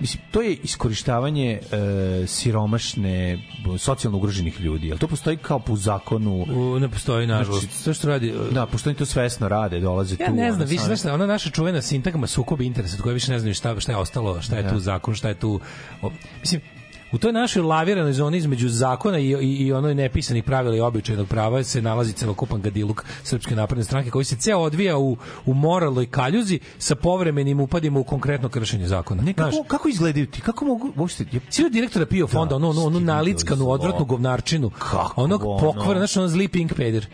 Mislim, 0.00 0.22
to 0.30 0.42
je 0.42 0.54
iskorištavanje 0.54 1.60
e, 2.22 2.26
siromašne, 2.26 3.38
socijalno 3.78 4.18
ugroženih 4.18 4.60
ljudi. 4.60 4.86
Jel 4.86 4.98
to 4.98 5.08
postoji 5.08 5.36
kao 5.36 5.58
po 5.58 5.76
zakonu? 5.76 6.46
U, 6.48 6.78
ne 6.78 6.88
postoji, 6.88 7.26
nažalost. 7.26 7.62
Znači, 7.64 7.76
Sve 7.76 7.94
što 7.94 8.08
radi... 8.08 8.34
Da, 8.50 8.66
pošto 8.66 8.90
oni 8.90 8.98
to 8.98 9.06
svesno 9.06 9.48
rade, 9.48 9.80
dolaze 9.80 10.16
Ja 10.20 10.26
tu. 10.26 10.34
ne 10.34 10.44
ono, 10.44 10.54
znam, 10.54 10.68
više 10.68 10.84
znaš, 10.84 11.04
ona 11.04 11.26
naša 11.26 11.50
čuvena 11.50 11.82
sintagma 11.82 12.26
sukob 12.26 12.60
interesa, 12.60 12.96
od 12.96 13.02
koje 13.02 13.14
više 13.14 13.32
ne 13.32 13.38
znam 13.38 13.54
šta, 13.54 13.80
šta 13.80 13.92
je 13.92 13.98
ostalo, 13.98 14.42
šta 14.42 14.56
je 14.56 14.62
Da. 14.62 14.70
tu 14.70 14.78
zakon, 14.78 15.14
šta 15.14 15.28
je 15.28 15.34
tu... 15.34 15.60
O, 16.02 16.10
mislim, 16.40 16.60
u 17.12 17.18
toj 17.18 17.32
našoj 17.32 17.62
laviranoj 17.62 18.12
zoni 18.12 18.38
između 18.38 18.68
zakona 18.68 19.18
i, 19.18 19.26
i, 19.26 19.56
i 19.56 19.72
onoj 19.72 19.94
nepisanih 19.94 20.44
pravila 20.44 20.76
i 20.76 20.80
običajnog 20.80 21.28
prava 21.28 21.64
se 21.64 21.82
nalazi 21.82 22.12
celokupan 22.12 22.60
gadiluk 22.60 23.04
Srpske 23.22 23.56
napredne 23.56 23.84
stranke 23.84 24.10
koji 24.10 24.24
se 24.24 24.36
ceo 24.36 24.58
odvija 24.58 24.98
u, 24.98 25.16
u 25.46 25.54
moralnoj 25.54 26.06
kaljuzi 26.06 26.60
sa 26.78 26.94
povremenim 26.94 27.60
upadima 27.60 28.00
u 28.00 28.04
konkretno 28.04 28.48
kršenje 28.48 28.86
zakona. 28.86 29.22
Ne, 29.22 29.32
kako, 29.32 29.50
Znaš, 29.50 29.66
kako 29.68 29.88
izgledaju 29.88 30.26
ti? 30.26 30.40
Kako 30.40 30.64
mogu 30.64 30.92
uopšte 30.96 31.24
je 31.32 31.40
Svi 31.50 31.70
direktora 31.70 32.06
PIO 32.06 32.26
fonda, 32.26 32.56
ono, 32.56 32.70
ono, 32.70 32.84
ono 32.84 33.00
nalickanu, 33.00 33.70
odvratnu 33.70 34.04
govnarčinu, 34.04 34.70
onog 35.16 35.42
ono? 35.44 35.58
pokvara, 35.58 35.98
znači 35.98 36.18
ono 36.18 36.28
zli 36.28 36.48
pink 36.48 36.74
peder. 36.74 37.06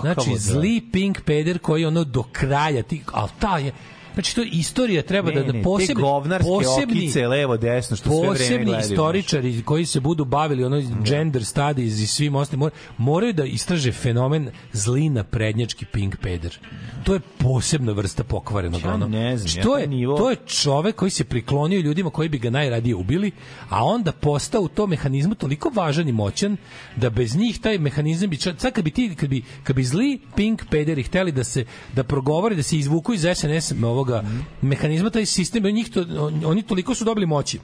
Znači, 0.00 0.30
da. 0.30 0.38
zli 0.38 0.82
pink 0.92 1.20
peder 1.20 1.58
koji 1.58 1.84
ono 1.84 2.04
do 2.04 2.22
kraja, 2.32 2.82
ti, 2.82 3.02
ali 3.12 3.28
ta 3.38 3.58
je, 3.58 3.72
Znači 4.14 4.34
to 4.34 4.42
je 4.42 4.48
istorija 4.48 5.02
treba 5.02 5.30
Ne, 5.30 5.34
da 5.34 5.52
da 5.52 5.62
posebni 5.62 6.02
posebni 6.40 6.98
okice, 6.98 7.26
levo, 7.28 7.56
desno, 7.56 7.96
što 7.96 8.04
sve 8.04 8.18
vreme 8.20 8.28
posebni 8.30 8.64
gledaju, 8.64 8.92
istoričari 8.92 9.62
koji 9.62 9.86
se 9.86 10.00
budu 10.00 10.24
bavili 10.24 10.64
ono 10.64 10.82
gender 11.04 11.44
studies 11.44 11.94
i 11.94 12.06
svim 12.06 12.34
ostalim 12.34 12.60
mor- 12.60 12.70
moraju 12.98 13.32
da 13.32 13.44
istraže 13.44 13.92
fenomen 13.92 14.50
zlina 14.72 15.24
prednjački 15.24 15.84
pink 15.84 16.16
peder. 16.16 16.58
To 17.04 17.14
je 17.14 17.20
posebna 17.38 17.92
vrsta 17.92 18.24
pokvarenog 18.24 18.80
Ja 18.82 18.94
ono. 18.94 19.08
ne 19.08 19.36
znam, 19.36 19.48
Znači, 19.48 19.58
ja 19.58 19.62
to 19.64 19.78
je 19.78 19.86
nivo- 19.86 20.16
to 20.16 20.30
je 20.30 20.36
čovek 20.38 20.96
koji 20.96 21.10
se 21.10 21.24
priklonio 21.24 21.80
ljudima 21.80 22.10
koji 22.10 22.28
bi 22.28 22.38
ga 22.38 22.50
najradije 22.50 22.94
ubili, 22.94 23.30
a 23.68 23.84
onda 23.84 24.12
postao 24.12 24.62
u 24.62 24.68
tom 24.68 24.90
mehanizmu 24.90 25.34
toliko 25.34 25.70
važan 25.70 26.08
i 26.08 26.12
moćan 26.12 26.56
da 26.96 27.10
bez 27.10 27.36
njih 27.36 27.58
taj 27.60 27.78
mehanizam 27.78 28.30
bi 28.30 28.36
čak 28.36 28.60
sad 28.60 28.72
kad 28.72 28.84
bi 28.84 28.90
ti 28.90 29.14
kad 29.16 29.28
bi 29.28 29.42
kad 29.62 29.76
bi 29.76 29.84
zli 29.84 30.20
pink 30.36 30.62
pederi 30.70 31.02
hteli 31.02 31.32
da 31.32 31.44
se 31.44 31.64
da 31.94 32.04
progovore 32.04 32.54
da 32.54 32.62
se 32.62 32.78
izvuku 32.78 33.14
iz 33.14 33.26
SNS 33.34 33.72
ovoga 34.00 34.22
mehanizma 34.62 35.10
taj 35.10 35.26
sistem 35.26 35.62
njih 35.64 35.90
to, 35.90 36.00
on- 36.18 36.42
oni 36.44 36.62
toliko 36.62 36.94
su 36.94 37.04
dobili 37.04 37.26
moći 37.26 37.58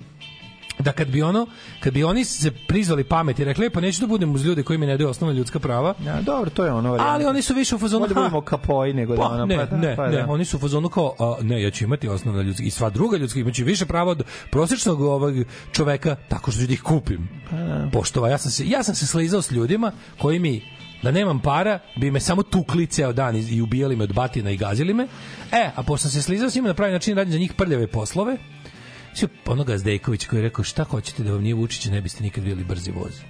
da 0.78 0.92
kad 0.92 1.08
bi 1.08 1.22
ono 1.22 1.46
kad 1.80 1.92
bi 1.92 2.04
oni 2.04 2.24
se 2.24 2.50
prizvali 2.68 3.04
pameti 3.04 3.44
rekli 3.44 3.66
"E, 3.66 3.70
pa 3.70 3.80
neću 3.80 4.00
da 4.00 4.06
budem 4.06 4.34
uz 4.34 4.44
ljude 4.44 4.62
koji 4.62 4.78
mi 4.78 4.86
ne 4.86 4.96
daju 4.96 5.10
osnovna 5.10 5.34
ljudska 5.34 5.58
prava 5.58 5.94
Ja, 6.04 6.22
dobro, 6.22 6.50
to 6.50 6.64
je 6.64 6.72
ono 6.72 6.90
varijanta. 6.90 7.12
ali 7.12 7.24
oni 7.24 7.42
su 7.42 7.54
više 7.54 7.74
u 7.74 7.78
fazonu 7.78 8.06
"Ha, 8.06 8.14
budemo 8.14 8.40
kapoji 8.40 8.92
nego 8.94 9.16
da 9.16 9.22
pa, 9.22 9.28
ono, 9.28 9.46
ne, 9.46 9.56
pa 9.56 9.64
da, 9.66 9.76
ne, 9.76 9.96
pa 9.96 10.06
ne, 10.06 10.16
da. 10.16 10.26
oni 10.28 10.44
su 10.44 10.56
u 10.56 10.60
fazonu 10.60 10.88
kao, 10.88 11.14
a, 11.18 11.36
ne, 11.42 11.62
ja 11.62 11.70
ću 11.70 11.84
imati 11.84 12.08
osnovna 12.08 12.42
ljudska 12.42 12.64
i 12.64 12.70
sva 12.70 12.90
druga 12.90 13.16
ljudska, 13.16 13.40
imaću 13.40 13.64
više 13.64 13.86
prava 13.86 14.10
od 14.10 14.22
prosječnog 14.50 15.00
ovog 15.00 15.34
čoveka 15.72 16.16
tako 16.28 16.50
što 16.50 16.60
ću 16.60 16.66
da 16.66 16.72
ih 16.72 16.82
kupim. 16.82 17.28
Poštova, 17.92 18.28
ja 18.28 18.38
sam 18.38 18.50
se, 18.50 18.68
ja 18.68 18.82
sam 18.82 18.94
se 18.94 19.06
slizao 19.06 19.42
s 19.42 19.50
ljudima 19.50 19.92
koji 20.18 20.38
mi 20.38 20.62
da 21.02 21.10
nemam 21.10 21.40
para, 21.40 21.78
bi 21.96 22.10
me 22.10 22.20
samo 22.20 22.42
tukli 22.42 22.86
ceo 22.86 23.12
dan 23.12 23.36
i, 23.36 23.60
ubijali 23.60 23.96
me 23.96 24.04
od 24.04 24.12
batina 24.12 24.50
i 24.50 24.56
gazili 24.56 24.94
me. 24.94 25.06
E, 25.52 25.70
a 25.76 25.82
pošto 25.82 26.02
sam 26.02 26.10
se 26.10 26.22
slizao 26.22 26.50
s 26.50 26.54
njima 26.54 26.68
na 26.68 26.74
pravi 26.74 26.92
način 26.92 27.16
radim 27.16 27.32
za 27.32 27.38
njih 27.38 27.52
prljave 27.52 27.86
poslove, 27.86 28.36
Sve 29.14 29.28
onoga 29.46 29.78
Zdejković 29.78 30.26
koji 30.26 30.38
je 30.38 30.42
rekao 30.42 30.64
šta 30.64 30.84
hoćete 30.84 31.22
da 31.22 31.32
vam 31.32 31.42
nije 31.42 31.54
Vučić 31.54 31.86
ne 31.86 32.00
biste 32.00 32.22
nikad 32.24 32.44
bili 32.44 32.64
brzi 32.64 32.90
voz. 32.90 33.20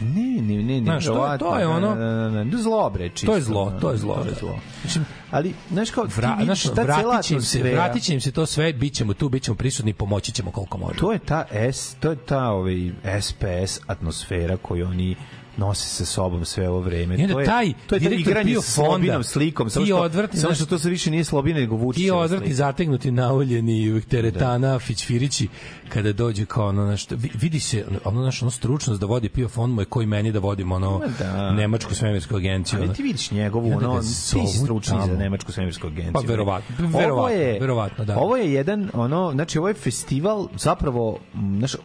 Ne, 0.00 0.42
ne, 0.42 0.62
ne, 0.62 0.80
ne. 0.80 0.82
Znaš, 0.82 1.04
to 1.04 1.32
je- 1.32 1.38
to 1.38 1.58
je 1.58 1.64
da, 1.64 1.70
ono- 1.70 1.94
da, 1.94 2.04
da, 2.04 2.30
da, 2.30 2.44
da, 2.44 2.58
zlo, 2.58 2.90
bre, 2.90 3.08
čisto. 3.08 3.26
To 3.26 3.34
je 3.34 3.42
zlo, 3.42 3.62
ono, 3.62 3.80
to 3.80 3.90
je 3.90 3.96
zlo, 3.98 4.14
To 4.14 4.20
je 4.20 4.30
da. 4.30 4.36
zlo. 4.40 4.58
Mislim, 4.84 5.04
ali, 5.30 5.54
znaš 5.70 5.90
kao, 5.90 6.06
ti 6.06 6.12
Vra, 6.16 6.28
vidiš 6.30 6.44
znaš, 6.44 6.62
ta 6.62 6.84
cela 7.00 7.22
se, 7.22 7.62
vratit 7.62 8.02
će 8.02 8.14
im 8.14 8.20
se 8.20 8.32
to 8.32 8.46
sve, 8.46 8.72
bit 8.72 8.94
ćemo 8.94 9.14
tu, 9.14 9.28
bit 9.28 9.42
ćemo 9.42 9.56
prisutni, 9.56 9.92
pomoći 9.92 10.32
ćemo 10.32 10.50
koliko 10.50 10.78
možemo. 10.78 11.00
To 11.00 11.12
je 11.12 11.18
ta 11.18 11.44
S, 11.72 11.94
to 12.00 12.10
je 12.10 12.16
ta 12.16 12.48
ovaj 12.48 12.90
SPS 13.20 13.80
atmosfera 13.86 14.56
koju 14.56 14.86
oni 14.86 15.16
nose 15.60 15.88
sa 15.88 16.04
sobom 16.04 16.44
sve 16.44 16.68
ovo 16.68 16.80
vreme. 16.80 17.14
Onda 17.14 17.32
to 17.34 17.40
je, 17.40 17.46
taj 17.46 17.72
to 17.86 17.94
je 17.94 18.00
ta 18.00 18.08
direktor 18.08 18.30
igranje 18.30 18.52
PIO 18.52 18.62
s 18.62 18.74
Slobinom 18.74 19.14
fonda, 19.14 19.22
slikom, 19.22 19.70
samo 19.70 19.86
što, 19.86 19.96
odvratni, 19.96 20.40
samo 20.40 20.54
što 20.54 20.66
to 20.66 20.78
se 20.78 20.90
više 20.90 21.10
nije 21.10 21.24
Slobina 21.24 21.60
nego 21.60 21.76
Vučić. 21.76 22.02
ti 22.02 22.10
odvrtni 22.10 22.54
zategnuti 22.54 23.10
nauljeni 23.10 24.02
teretana 24.08 24.78
fićfirići 24.78 25.48
kada 25.88 26.12
dođe 26.12 26.46
kao 26.46 26.68
ono 26.68 26.86
nešto 26.86 27.16
vidi 27.40 27.60
se 27.60 27.84
ono 28.04 28.22
naš 28.22 28.42
ono 28.42 28.50
stručnost 28.50 29.00
da 29.00 29.06
vodi 29.06 29.28
PIO 29.28 29.48
fond 29.48 29.74
mu 29.74 29.80
je 29.80 29.84
koji 29.84 30.06
meni 30.06 30.32
da 30.32 30.38
vodim 30.38 30.72
ono 30.72 31.00
da. 31.18 31.52
nemačku 31.52 31.94
svemirsku 31.94 32.36
agenciju 32.36 32.78
Ali 32.82 32.94
ti 32.94 33.02
vidiš 33.02 33.30
njegovu, 33.30 33.72
ono, 33.76 33.94
ga 33.94 34.00
ti 34.00 34.06
si 34.06 34.58
stručni 34.64 34.98
tamo. 34.98 35.06
za 35.06 35.18
nemačku 35.18 35.52
svemirsku 35.52 35.86
agenciju. 35.86 36.12
Pa, 36.12 36.20
verovatno, 36.20 36.76
verovatno, 36.78 37.28
je, 37.28 37.60
verovatno, 37.60 38.04
da. 38.04 38.18
Ovo 38.18 38.36
je 38.36 38.52
jedan, 38.52 38.90
ono, 38.92 39.30
znači, 39.32 39.58
ovo 39.58 39.68
je 39.68 39.74
festival, 39.74 40.48
zapravo, 40.58 41.18
znaš, 41.58 41.76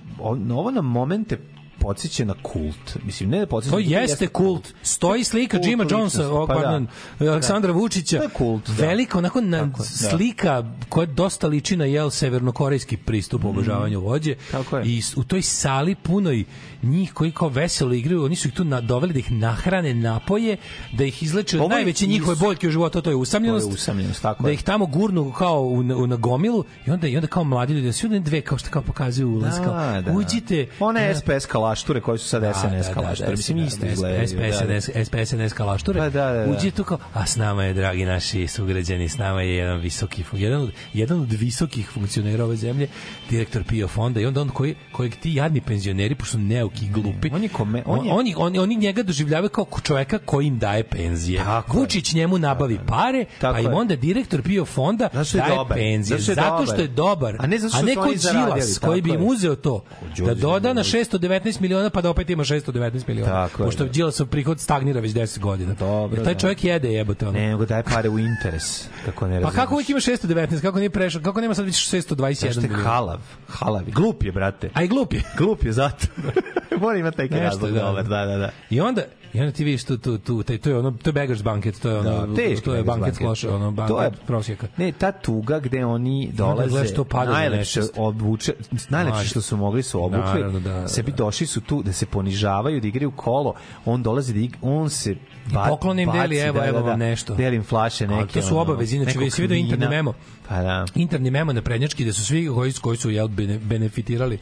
ovo 0.50 0.72
na 0.72 0.82
momente 0.82 1.38
podsjeća 1.80 2.26
na 2.26 2.36
kult. 2.44 2.98
Mislim, 3.04 3.30
ne 3.30 3.40
da 3.40 3.46
podsjeća... 3.46 3.72
To 3.72 3.80
jeste 3.80 4.28
kult. 4.28 4.74
Stoji 4.84 5.24
slika 5.24 5.58
Kult 5.58 5.68
Jima 5.68 5.86
Jonesa, 5.90 6.32
o, 6.32 6.48
pa 6.48 6.54
da. 6.54 6.62
pardon, 6.62 6.88
Aleksandra 7.20 7.72
Vučića. 7.72 8.18
To 8.18 8.24
je 8.24 8.30
kult, 8.30 8.70
da. 8.70 8.86
Velika, 8.86 9.18
onako 9.18 9.42
na, 9.42 9.60
Tako, 9.60 9.78
da. 9.78 10.10
slika 10.10 10.66
koja 10.90 11.06
dosta 11.06 11.48
liči 11.48 11.78
na 11.78 11.86
jel 11.86 12.10
severnokorejski 12.10 12.98
pristup 12.98 13.46
obožavanju 13.46 14.00
vođe. 14.00 14.32
Mm. 14.32 14.52
Tako 14.52 14.78
je. 14.78 14.86
I 14.86 15.02
u 15.16 15.24
toj 15.24 15.42
sali 15.42 15.96
punoj 15.96 16.44
njih 16.86 17.14
koji 17.14 17.32
kao 17.32 17.50
veselo 17.50 17.94
igraju, 17.94 18.26
oni 18.26 18.36
su 18.36 18.48
ih 18.48 18.54
tu 18.54 18.64
na, 18.64 18.82
doveli 18.82 19.14
da 19.14 19.20
ih 19.20 19.32
nahrane, 19.32 19.94
napoje, 19.94 20.58
da 20.92 21.04
ih 21.04 21.24
izleče 21.24 21.62
od 21.62 21.70
najveće 21.70 22.08
njihove 22.08 22.36
boljke 22.36 22.68
u 22.68 22.72
životu, 22.72 23.02
to 23.02 23.10
je 23.10 23.16
usamljenost. 23.16 23.66
To 23.66 23.72
je 23.72 23.74
usamljenost, 23.74 24.22
tako 24.22 24.44
da 24.44 24.50
je. 24.50 24.54
ih 24.54 24.64
tamo 24.64 24.86
gurnu 24.86 25.32
kao 25.32 25.62
u, 25.62 25.78
u, 25.78 26.08
na 26.08 26.16
gomilu 26.16 26.64
i 26.88 26.92
onda 26.92 27.08
i 27.08 27.16
onda 27.16 27.28
kao 27.28 27.44
mladi 27.44 27.74
ljudi, 27.74 27.86
da 27.88 27.94
su 27.94 28.08
dve 28.08 28.42
kao 28.42 28.58
što 28.58 28.70
kao 28.70 28.82
pokazuju 28.82 29.30
ulaz, 29.30 29.56
kao, 29.64 30.18
uđite. 30.18 30.68
One 30.80 31.08
na- 31.08 31.16
SPS 31.16 31.46
kalašture 31.46 32.02
koje 32.02 32.18
su 32.18 32.28
sad 32.28 32.44
SNS 32.56 32.94
kalašture. 32.94 33.32
Mislim, 33.32 33.58
isto 33.58 33.86
izgledaju. 33.86 34.28
SPS, 34.28 34.36
da, 34.36 34.66
da. 34.66 34.82
SNS, 34.82 35.08
SPS, 35.08 35.30
SNS 35.30 35.54
kalašture. 35.54 36.00
Pa 36.00 36.10
da, 36.10 36.34
da, 36.34 36.46
da. 36.46 36.52
Uđe 36.52 36.72
tu 36.72 36.84
kao, 36.84 36.98
a 37.14 37.26
s 37.26 37.36
nama 37.36 37.64
je, 37.64 37.74
dragi 37.74 38.06
naši 38.06 38.48
sugrađani, 38.48 39.10
s 39.10 39.18
nama 39.18 39.42
je 39.42 39.56
jedan 39.56 39.80
visoki, 39.80 40.24
jedan 40.34 40.62
od, 40.62 40.72
jedan 40.94 41.22
od 41.22 41.32
visokih 41.32 41.90
funkcionera 41.90 42.44
ove 42.44 42.56
zemlje, 42.56 42.88
direktor 43.30 43.64
PIO 43.64 43.88
fonda 43.88 44.20
i 44.20 44.26
onda 44.26 44.42
on 44.42 44.50
koji, 44.50 44.76
kojeg 44.92 45.16
ti 45.16 45.34
jadni 45.34 45.62
penzioneri, 45.62 46.16
pošto 46.16 46.32
su 46.32 46.40
neuki 46.76 46.86
i 46.86 46.90
glupi, 46.92 47.30
On 47.34 47.44
je 47.44 47.50
kome- 47.50 47.84
on 47.86 48.00
on 48.00 48.06
je- 48.06 48.14
oni, 48.14 48.34
oni, 48.38 48.60
oni 48.60 48.76
njega 48.76 49.04
doživljavaju 49.04 49.50
kao 49.50 49.66
čoveka 49.84 50.18
koji 50.18 50.48
im 50.48 50.60
daje 50.60 50.84
penzije. 50.84 51.40
Tako 51.40 51.74
je. 51.74 51.80
Vučić 51.80 52.14
njemu 52.14 52.38
nabavi 52.38 52.80
pare, 52.88 53.26
Tako 53.42 53.54
pa 53.54 53.60
im 53.60 53.66
je. 53.66 53.74
onda 53.74 53.96
direktor 53.96 54.42
PIO 54.42 54.66
fonda 54.66 55.10
Zato 55.14 55.38
je 55.38 55.42
daje 55.42 55.56
dobar. 55.56 55.78
penzije. 55.78 56.20
Zato 56.20 56.32
je 56.32 56.36
Zato 56.36 56.66
što 56.66 56.82
je 56.82 56.88
dobar. 56.88 57.36
A 57.40 57.48
ne 57.48 57.58
zato 57.60 57.70
što 57.72 57.88
su 57.88 57.94
ko 57.96 58.02
oni 58.02 58.18
zaradili, 58.18 58.46
Đilas 58.46 58.80
koji 58.80 59.02
bi 59.02 59.10
im 59.10 59.16
je. 59.16 59.28
uzeo 59.28 59.56
to. 59.56 59.84
Da 60.18 60.34
doda 60.34 60.68
na 60.68 60.74
Đorđe. 60.74 60.90
619 60.92 61.60
miliona 61.60 61.90
pa 61.90 62.02
da 62.02 62.10
opet 62.10 62.30
ima 62.30 62.44
619 62.44 63.08
miliona. 63.08 63.32
Tako 63.32 63.64
je, 63.64 63.68
Pošto 63.68 63.84
da. 63.84 63.90
Đilasov 63.90 64.28
prihod 64.28 64.60
stagnira 64.60 65.00
već 65.00 65.12
10 65.12 65.40
godina. 65.40 65.74
Dobro, 65.74 66.24
taj 66.24 66.34
da. 66.34 66.40
čovjek 66.40 66.64
jede 66.64 66.90
jebote. 66.90 67.26
Ne, 67.26 67.48
nego 67.48 67.66
daje 67.66 67.84
pare 67.84 68.10
u 68.10 68.20
interes. 68.20 68.88
Kako 69.06 69.28
ne 69.28 69.42
Pa 69.42 69.52
kako 69.52 69.74
uvijek 69.74 69.90
ima 69.90 70.00
619? 70.00 70.62
Kako 70.62 70.78
nije 70.80 70.90
prešao? 70.90 71.22
Kako 71.22 71.42
nema 71.42 71.54
sad 71.54 71.66
više 71.66 71.98
621 71.98 72.34
Zašto 72.36 72.62
je 72.62 72.62
miliona? 72.62 72.84
halav? 72.86 73.20
Halav. 73.50 73.82
je. 73.82 73.92
Glup 73.92 74.24
je, 74.24 74.32
brate. 74.32 74.70
A 74.74 74.84
i 74.84 74.88
glup 74.88 75.14
je. 75.14 75.24
Glup 75.38 75.64
je 75.64 75.72
zato. 75.74 76.08
Mora 76.82 76.98
imati 76.98 77.18
neki 77.18 77.34
Nešto, 77.34 77.46
razlog 77.46 77.72
da. 77.72 77.80
dobar. 77.82 78.04
Da, 78.04 78.26
da, 78.26 78.38
da. 78.38 78.50
I 78.70 78.82
onda 78.82 79.02
I 79.34 79.40
onda 79.40 79.52
ti 79.52 79.64
vidiš 79.64 79.84
tu, 79.84 79.98
tu, 79.98 80.18
tu, 80.18 80.44
taj, 80.44 80.58
to 80.58 80.70
je 80.70 80.78
ono, 80.78 80.92
to 80.94 81.10
je 81.10 81.14
beggars 81.14 81.44
banket, 81.44 81.80
to 81.80 81.90
je 81.90 81.98
ono, 81.98 82.28
Da, 82.28 82.36
to 82.64 82.74
je 82.74 82.84
banket 82.84 82.86
banket. 83.04 83.22
loše, 83.22 83.50
ono, 83.50 83.72
banket 83.72 83.90
To 83.90 84.02
je- 84.04 84.12
prosjeka. 84.28 84.68
Ne, 84.78 84.92
ta 84.92 85.12
tuga 85.12 85.60
gde 85.60 85.86
oni 85.86 86.30
dolaze, 86.34 86.70
gledaš 86.70 86.94
to 86.94 87.04
pada 87.06 87.26
na 87.26 87.32
najlepše 87.34 87.82
obuče, 87.98 88.54
najlepše 88.90 89.26
što 89.26 89.42
su 89.42 89.58
mogli 89.58 89.84
su 89.84 90.00
obukli, 90.00 90.20
Naravno, 90.20 90.60
da, 90.60 90.72
da, 90.72 90.88
sebi 90.88 91.12
da. 91.12 91.18
došli 91.18 91.48
su 91.48 91.62
tu 91.62 91.84
da 91.84 91.94
se 91.94 92.06
ponižavaju, 92.06 92.82
da 92.82 92.88
igraju 92.88 93.12
kolo, 93.12 93.54
on 93.86 94.04
dolazi 94.04 94.34
da 94.34 94.40
igra, 94.40 94.58
on 94.62 94.90
se 94.90 95.16
ba, 95.46 95.66
poklon 95.66 96.00
im 96.00 96.12
deli, 96.12 96.28
baci, 96.30 96.38
evo, 96.38 96.60
da, 96.60 96.66
evo 96.68 96.80
da, 96.80 96.86
da, 96.86 96.96
nešto. 96.96 97.36
Delim 97.36 97.64
flaše 97.64 98.08
neke. 98.08 98.20
Ali 98.20 98.28
to 98.30 98.42
su 98.42 98.58
obavezi, 98.58 98.96
inače, 98.96 99.08
nekog 99.10 99.24
vi 99.24 99.32
si 99.32 99.42
vidio 99.42 99.58
interni 99.58 99.88
memo. 99.88 100.14
Pa 100.50 100.62
da. 100.62 100.86
interni 100.96 101.32
memo 101.32 101.54
na 101.54 101.62
prednjački 101.62 102.04
gde 102.04 102.14
su 102.14 102.26
svi 102.26 102.48
koji, 102.48 102.74
koji 102.74 102.98
su 102.98 103.10
jel, 103.10 103.28
bene- 103.28 103.60
benefitirali 103.60 104.38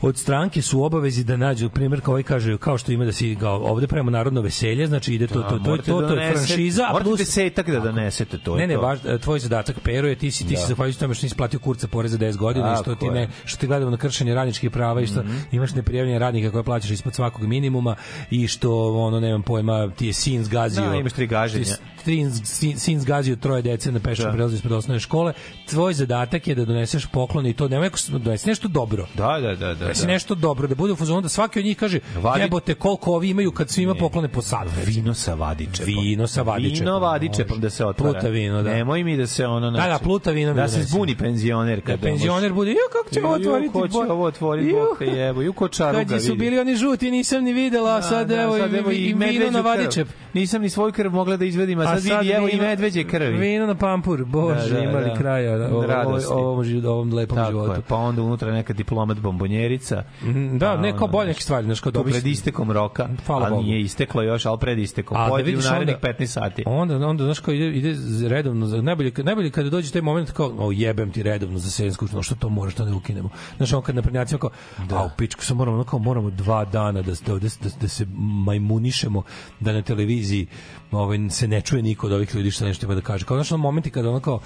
od 0.00 0.16
stranke 0.18 0.62
su 0.62 0.82
obavezi 0.82 1.24
da 1.24 1.36
nađu 1.36 1.68
primjer 1.70 2.00
kao 2.00 2.12
ovaj 2.12 2.22
kaže 2.22 2.58
kao 2.58 2.78
što 2.78 2.92
ima 2.92 3.04
da 3.04 3.12
si 3.12 3.36
kao 3.40 3.56
ovde 3.56 3.86
pravimo 3.86 4.10
narodno 4.10 4.40
veselje 4.40 4.86
znači 4.86 5.14
ide 5.14 5.26
to 5.26 5.34
to 5.34 5.58
to 5.58 5.76
to, 5.76 5.82
to, 5.82 6.00
da 6.00 6.08
to 6.08 6.14
je 6.14 6.32
franšiza 6.32 6.86
a 6.88 7.00
plus 7.02 7.18
desetak 7.18 7.70
da 7.70 7.80
donesete, 7.80 8.38
to 8.38 8.56
ne, 8.56 8.66
ne, 8.66 8.78
baš, 8.78 8.98
tvoj 9.22 9.38
zadatak, 9.38 9.76
Pero, 9.84 10.08
je 10.08 10.14
ti 10.14 10.30
si, 10.30 10.46
ti 10.46 10.54
Da. 10.54 10.60
si 10.60 10.66
zahvaljujući 10.66 10.98
tome 11.00 11.14
što 11.14 11.24
nisi 11.26 11.36
platio 11.36 11.60
kurca 11.60 11.88
poreza 11.88 12.18
10 12.18 12.36
godina 12.36 12.72
i 12.72 12.76
što 12.76 12.84
Tako 12.84 13.00
ti 13.00 13.10
ne. 13.10 13.22
Mhm. 13.24 13.32
što 13.44 13.60
ti 13.60 13.66
gledamo 13.66 13.90
na 13.90 13.96
kršenje 13.96 14.34
radničkih 14.34 14.70
prava 14.70 15.00
i 15.00 15.06
što 15.06 15.22
imaš 15.52 15.74
neprijavljene 15.74 16.18
radnika 16.18 16.50
koje 16.50 16.64
plaćaš 16.64 16.90
ispod 16.90 17.14
svakog 17.14 17.46
minimuma 17.46 17.96
i 18.30 18.46
što, 18.48 18.92
ono, 18.94 19.20
nemam 19.20 19.42
pojma, 19.42 19.90
ti 19.90 20.06
je 20.06 20.12
sin 20.12 20.44
zgazio. 20.44 20.88
Da, 20.88 20.94
imaš 20.94 21.12
tri 21.12 21.26
gaženja. 21.26 21.64
je 21.64 21.76
Sin, 22.04 22.32
sin, 22.78 23.00
zgazio 23.00 23.36
troje 23.36 23.62
dece 23.62 23.92
na 23.92 24.00
peščanom 24.00 24.32
Da. 24.32 24.36
prelazu 24.36 24.54
ispred 24.54 24.72
osnovne 24.72 25.00
škole. 25.00 25.32
Tvoj 25.66 25.94
zadatak 25.94 26.48
je 26.48 26.54
da 26.54 26.64
doneseš 26.64 27.06
poklon 27.06 27.46
i 27.46 27.54
to 27.54 27.68
nemoj 27.68 27.86
ako 27.86 27.98
donesi 28.18 28.48
nešto 28.48 28.68
dobro. 28.68 29.06
Da, 29.14 29.38
da, 29.40 29.54
da, 29.54 29.74
da. 29.74 29.87
Donesi 29.88 30.06
da. 30.06 30.12
nešto 30.12 30.34
dobro, 30.34 30.68
da 30.68 30.74
bude 30.74 30.92
u 30.92 30.96
fazonu 30.96 31.20
da 31.20 31.28
svaki 31.28 31.58
od 31.58 31.64
njih 31.64 31.76
kaže 31.76 31.98
Vadi- 32.16 32.40
jebote 32.40 32.74
koliko 32.74 33.12
ovi 33.12 33.28
imaju 33.30 33.52
kad 33.52 33.70
svima 33.70 33.94
poklone 33.94 34.28
po 34.28 34.42
sat. 34.42 34.64
recimo. 34.76 34.82
Vino 34.86 35.14
sa 35.14 35.34
vadičepom. 35.34 35.86
Vino 36.02 36.26
sa 36.26 36.42
vadičepom, 36.42 36.78
Vino 36.80 36.98
vadičepom 36.98 37.60
da 37.60 37.70
se 37.70 37.84
otvara. 37.84 38.12
Pluta 38.12 38.28
vino, 38.28 38.62
da. 38.62 38.70
Nemoj 38.70 39.04
mi 39.04 39.16
da 39.16 39.26
se 39.26 39.46
ono... 39.46 39.70
Da, 39.70 39.86
da, 39.88 39.98
pluta 39.98 40.30
vino 40.30 40.54
Da 40.54 40.68
se 40.68 40.82
zbuni 40.82 41.16
penzioner. 41.16 41.78
Da 41.78 41.84
Kada 41.86 42.02
penzioner 42.02 42.52
bude, 42.52 42.70
ju 42.70 42.76
kako 42.92 43.14
će 43.14 43.20
ovo 43.24 43.34
otvoriti? 43.34 43.72
Ko 43.72 43.88
će 43.88 44.12
ovo 44.12 44.24
otvoriti? 44.24 44.68
Ju, 44.68 44.76
Boka 44.76 45.04
jebo. 45.04 45.42
Ju 45.42 45.52
ko 45.52 45.68
čaruga 45.68 46.04
Kad 46.04 46.22
su 46.22 46.32
vidi. 46.32 46.38
bili 46.38 46.58
oni 46.58 46.76
žuti, 46.76 47.10
nisam 47.10 47.44
ni 47.44 47.52
videla, 47.52 47.96
a 47.96 48.02
sad 48.02 48.28
Da, 48.28 48.42
evo 48.42 48.58
sad 48.58 48.70
i, 48.92 49.14
vino 49.14 49.50
na 49.50 49.60
vadičep. 49.60 50.08
Nisam 50.34 50.62
ni 50.62 50.68
svoju 50.68 50.92
krv 50.92 51.12
mogla 51.12 51.36
da 51.36 51.44
izvedim, 51.44 51.78
a 51.78 51.86
sad, 51.86 52.02
vidi, 52.02 52.30
evo 52.30 52.48
i 52.48 52.56
medveđe 52.56 53.04
krvi. 53.04 53.38
Vino 53.38 53.66
na 53.66 53.74
pampur, 53.74 54.24
bože, 54.24 54.68
Da, 54.68 54.74
da, 54.74 54.78
imali 54.80 55.04
da. 55.04 55.14
kraja 55.14 55.68
ovom, 56.30 57.12
lepom 57.12 57.38
životu. 57.50 57.82
pa 57.88 57.96
onda 57.96 58.22
unutra 58.22 58.52
neka 58.52 58.72
diplomat 58.72 59.18
bombonjerica. 59.18 59.77
Mhm, 60.22 60.58
Da, 60.58 60.72
A 60.72 60.76
ne 60.76 60.96
kao 60.96 61.06
bolje 61.08 61.28
neke 61.28 61.40
stvari, 61.40 61.64
znaš, 61.64 61.80
kao 61.80 61.92
dobi 61.92 62.10
pred 62.10 62.26
istekom 62.26 62.70
roka, 62.70 63.08
Hvala 63.26 63.44
ali 63.44 63.50
Bogu. 63.50 63.62
nije 63.62 63.80
isteklo 63.80 64.22
još, 64.22 64.46
ali 64.46 64.58
pred 64.58 64.78
istekom. 64.78 65.16
A 65.16 65.24
da 65.24 65.28
Pojedi 65.28 65.50
u 65.50 65.52
vidiš 65.52 65.64
narednih 65.66 65.96
onda- 65.96 66.08
15 66.08 66.26
sati. 66.26 66.62
Onda 66.66 67.06
onda 67.08 67.24
znaš 67.24 67.38
kao 67.40 67.54
ide 67.54 67.68
ide 67.68 67.94
redovno 68.28 68.66
za 68.66 68.82
najbolje 68.82 69.12
najbolje 69.18 69.50
kada 69.50 69.70
dođe 69.70 69.90
taj 69.90 70.02
moment 70.02 70.30
kao 70.30 70.54
o 70.58 70.72
jebem 70.72 71.10
ti 71.10 71.22
redovno 71.22 71.58
za 71.58 71.70
sedam 71.70 71.92
skučno 71.92 72.22
što 72.22 72.34
to 72.34 72.48
može 72.48 72.70
što 72.70 72.84
ne 72.84 72.92
ukinemo. 72.92 73.28
Znaš 73.56 73.72
on 73.72 73.82
kad 73.82 73.94
na 73.94 74.02
prednjacima 74.02 74.38
kao 74.38 74.50
a 74.90 75.04
u 75.04 75.10
pičku 75.18 75.44
sam 75.44 75.56
moramo 75.56 75.84
kao 75.84 75.98
moramo 75.98 76.30
dva 76.30 76.64
dana 76.64 77.02
da 77.02 77.12
da, 77.16 77.32
da, 77.32 77.38
da, 77.38 77.48
da 77.80 77.88
se 77.88 78.06
majmunišemo 78.44 79.22
da 79.60 79.72
na 79.72 79.82
televiziji 79.82 80.46
ovaj 80.92 81.18
se 81.30 81.48
ne 81.48 81.60
čuje 81.60 81.82
niko 81.82 82.06
od 82.06 82.12
ovih 82.12 82.34
ljudi 82.34 82.50
što 82.50 82.64
nešto 82.64 82.86
ima 82.86 82.94
da 82.94 83.00
kaže. 83.00 83.24
Kao 83.24 83.36
znaš 83.36 83.50
momenti 83.52 83.90
kada 83.90 84.08
ono 84.10 84.20
kao 84.20 84.40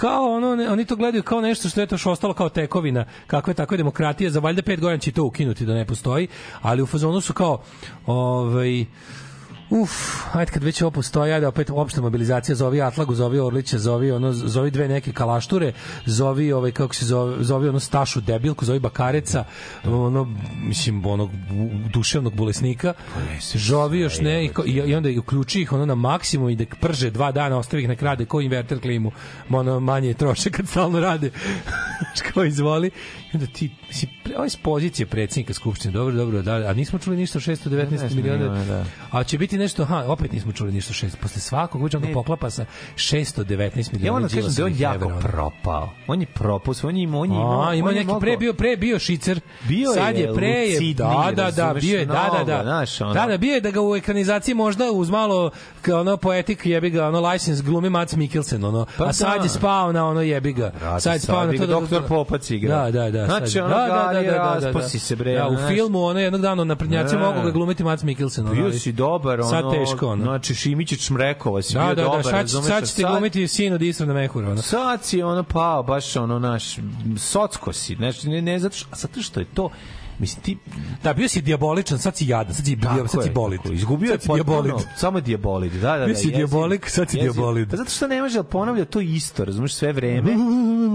kao 0.00 0.32
ono, 0.32 0.72
oni 0.72 0.84
to 0.84 0.96
gledaju 0.96 1.22
kao 1.22 1.40
nešto 1.40 1.68
što 1.68 1.80
je 1.80 1.86
to 1.86 1.98
što 1.98 2.10
ostalo 2.10 2.34
kao 2.34 2.48
tekovina, 2.48 3.04
kakva 3.26 3.50
je 3.50 3.54
takva 3.54 3.76
demokratija, 3.76 4.30
za 4.30 4.40
valjda 4.40 4.62
pet 4.62 4.80
godina 4.80 4.98
će 4.98 5.12
to 5.12 5.24
ukinuti 5.24 5.66
da 5.66 5.74
ne 5.74 5.84
postoji, 5.84 6.28
ali 6.62 6.82
u 6.82 6.86
fazonu 6.86 7.20
su 7.20 7.32
kao 7.32 7.62
ovaj, 8.06 8.86
Uf, 9.70 9.90
ajde 10.32 10.52
kad 10.52 10.64
već 10.64 10.82
ovo 10.82 10.90
postoji, 10.90 11.32
ajde 11.32 11.46
opet 11.46 11.70
opšta 11.70 12.00
mobilizacija, 12.00 12.54
zovi 12.54 12.82
Atlagu, 12.82 13.14
zovi 13.14 13.38
Orlića, 13.38 13.78
zovi 13.78 14.12
ono, 14.12 14.32
zovi 14.32 14.70
dve 14.70 14.88
neke 14.88 15.12
kalašture, 15.12 15.72
zovi 16.06 16.52
ovaj 16.52 16.72
kako 16.72 16.94
se 16.94 17.04
zove, 17.04 17.44
zovi 17.44 17.68
ono 17.68 17.80
Stašu 17.80 18.20
debilku, 18.20 18.64
zovi 18.64 18.78
Bakareca, 18.78 19.44
ono 19.84 20.28
mislim 20.62 21.06
onog 21.06 21.30
duševnog 21.92 22.34
bolesnika. 22.34 22.94
Zovi 23.54 24.00
još 24.00 24.20
ne 24.20 24.44
i, 24.44 24.48
ko- 24.48 24.64
i, 24.66 24.94
onda 24.94 25.08
uključi 25.18 25.60
ih 25.62 25.72
ono 25.72 25.86
na 25.86 25.94
maksimum 25.94 26.50
i 26.50 26.56
da 26.56 26.64
prže 26.80 27.10
dva 27.10 27.32
dana, 27.32 27.58
ostavi 27.58 27.82
ih 27.82 27.88
na 27.88 27.96
krade 27.96 28.24
ko 28.24 28.40
inverter 28.40 28.80
klimu, 28.80 29.12
ono 29.50 29.80
manje 29.80 30.14
troše 30.14 30.50
kad 30.50 30.68
stalno 30.68 31.00
rade. 31.00 31.30
Kao 32.34 32.44
izvoli. 32.44 32.90
I 33.32 33.36
onda 33.36 33.46
ti, 33.46 33.70
mislim, 33.88 34.10
ovo 34.34 34.44
je 34.44 34.50
s 34.50 34.56
pozicije 34.56 35.06
predsjednika 35.06 35.54
Skupštine, 35.54 35.92
dobro, 35.92 36.14
dobro, 36.14 36.42
da, 36.42 36.54
a 36.54 36.72
nismo 36.72 36.98
čuli 36.98 37.16
ništa 37.16 37.38
o 37.38 37.40
619 37.40 37.90
19 37.90 38.14
miliona, 38.14 38.38
miliona, 38.38 38.64
da. 38.64 38.84
a 39.10 39.24
će 39.24 39.38
biti 39.38 39.58
nešto, 39.60 39.84
ha, 39.84 40.04
opet 40.06 40.32
nismo 40.32 40.52
čuli 40.52 40.72
ništa 40.72 40.92
šest, 40.92 41.18
posle 41.20 41.40
svakog 41.40 41.82
uđa 41.82 41.98
ga 41.98 42.08
poklapa 42.14 42.50
sa 42.50 42.64
619 42.96 43.46
miliona 43.92 44.06
Ja 44.06 44.12
moram 44.12 44.28
da 44.28 44.34
kažem 44.34 44.52
da 44.54 44.64
on 44.64 44.72
jako 44.76 45.04
evra. 45.04 45.18
propao. 45.20 45.90
On 46.06 46.20
je 46.20 46.26
propao, 46.26 46.74
on 46.82 46.96
je 46.96 47.02
imao, 47.02 47.20
on 47.20 47.30
je 47.30 47.36
imao, 47.36 47.60
A, 47.60 47.74
ima 47.74 47.88
on 47.88 47.94
je 47.94 47.96
neki 47.96 48.06
mogao- 48.06 48.20
pre 48.20 48.36
bio 48.36 48.52
pre 48.52 48.76
bio 48.76 48.98
šicer. 48.98 49.40
Bio 49.68 49.92
sad 49.92 50.16
je 50.16 50.34
pre 50.34 50.48
je 50.48 50.64
lucidniji, 50.64 50.94
da 50.94 51.32
da 51.36 51.50
da 51.50 51.74
bio 51.74 51.98
je 51.98 52.06
da 52.06 52.30
da 52.38 52.44
da. 52.46 52.62
znaš, 52.62 53.00
ono. 53.00 53.14
Da 53.14 53.26
da 53.26 53.36
bio 53.36 53.54
je 53.54 53.60
da 53.60 53.70
ga 53.70 53.80
u 53.82 53.96
ekranizaciji 53.96 54.54
možda 54.54 54.90
uz 54.92 55.10
malo 55.10 55.50
kao 55.82 56.00
ono 56.00 56.16
poetik 56.16 56.66
jebi 56.66 56.90
ga 56.90 57.06
ono 57.06 57.20
license 57.22 57.62
glumi 57.62 57.90
Mats 57.90 58.16
Mikkelsen 58.16 58.64
ono. 58.64 58.86
Pa 58.98 59.04
a 59.04 59.12
sad 59.12 59.36
da. 59.36 59.42
je 59.42 59.48
spao 59.48 59.92
na 59.92 60.06
ono 60.06 60.20
jebi 60.20 60.52
ga. 60.52 60.70
Brate, 60.70 61.00
Sad 61.00 61.12
je 61.12 61.20
spao 61.20 61.46
na 61.46 61.52
to 61.52 61.58
da 61.58 61.66
Doktor 61.66 62.02
Popac 62.08 62.50
igra. 62.50 62.76
Da, 62.76 62.90
da, 62.90 63.10
da. 63.10 63.26
Znači, 63.26 63.60
ono, 63.60 63.68
da, 63.68 63.76
da, 63.76 64.12
da, 64.12 64.22
da, 64.22 64.60
da, 64.62 64.72
da. 64.72 64.88
se, 64.88 65.16
bre, 65.16 65.34
Da, 65.34 65.48
u 65.48 65.56
filmu 65.68 66.02
ono 66.02 66.20
jednog 66.20 66.40
dana 66.42 66.64
na 66.64 66.76
prednjaci 66.76 67.16
mogu 67.16 67.42
ga 67.42 67.50
glumiti 67.50 67.84
Mats 67.84 68.02
Mikkelsen. 68.02 68.46
ono, 68.46 68.54
Bio 68.54 68.72
si 68.72 68.92
dobar, 68.92 69.40
Sad 69.50 69.70
teško, 69.72 70.06
ono. 70.08 70.24
znači 70.24 70.54
Šimićić 70.54 71.00
Šmrekova 71.00 71.62
si 71.62 71.74
Da, 71.74 71.80
bio 71.80 71.88
da, 71.88 71.94
da, 71.94 72.02
dobar, 72.02 72.22
sad, 72.22 72.30
će- 72.30 72.36
razumeš, 72.36 72.68
sad 72.68 72.88
ćete 72.88 73.02
glumiti 73.04 73.48
sin 73.48 73.72
od 73.72 73.82
Isra 73.82 74.06
na 74.06 74.12
Mehura. 74.14 74.48
Ono. 74.48 74.62
Sad 74.62 75.04
si 75.04 75.22
ono 75.22 75.42
pao, 75.42 75.82
baš 75.82 76.16
ono 76.16 76.38
naš, 76.38 76.76
socko 77.18 77.72
si, 77.72 77.94
znači 77.96 78.28
ne, 78.28 78.42
ne 78.42 78.58
zato 78.58 78.76
što, 78.76 78.88
a 78.90 78.96
zato 78.96 79.22
što 79.22 79.40
je 79.40 79.46
to, 79.46 79.70
mislim 80.18 80.42
ti, 80.42 80.58
Da, 81.02 81.12
bio 81.12 81.28
si 81.28 81.42
diaboličan, 81.42 81.98
sad 81.98 82.16
si 82.16 82.26
jadan, 82.26 82.54
sad 82.54 82.64
si, 82.66 82.76
Tako 82.76 83.08
sad 83.08 83.22
si 83.22 83.28
je, 83.28 83.32
bolid. 83.32 83.58
tako 83.58 83.68
je. 83.68 83.76
Izgubio 83.76 84.12
je 84.12 84.20
sad 84.20 84.34
diabolid. 84.34 84.74
samo 84.96 85.18
je 85.18 85.22
diabolid, 85.22 85.72
da, 85.72 85.78
da, 85.80 85.98
da. 85.98 86.06
Bio 86.06 86.14
si 86.14 86.30
diabolik, 86.30 86.88
sad 86.88 87.10
si 87.10 87.18
diabolid. 87.18 87.70
Pa 87.70 87.76
zato 87.76 87.90
što 87.90 88.06
ne 88.06 88.22
može 88.22 88.36
da 88.36 88.42
ponavlja 88.42 88.84
to 88.84 89.00
isto, 89.00 89.44
razumeš, 89.44 89.74
sve 89.74 89.92
vreme. 89.92 90.32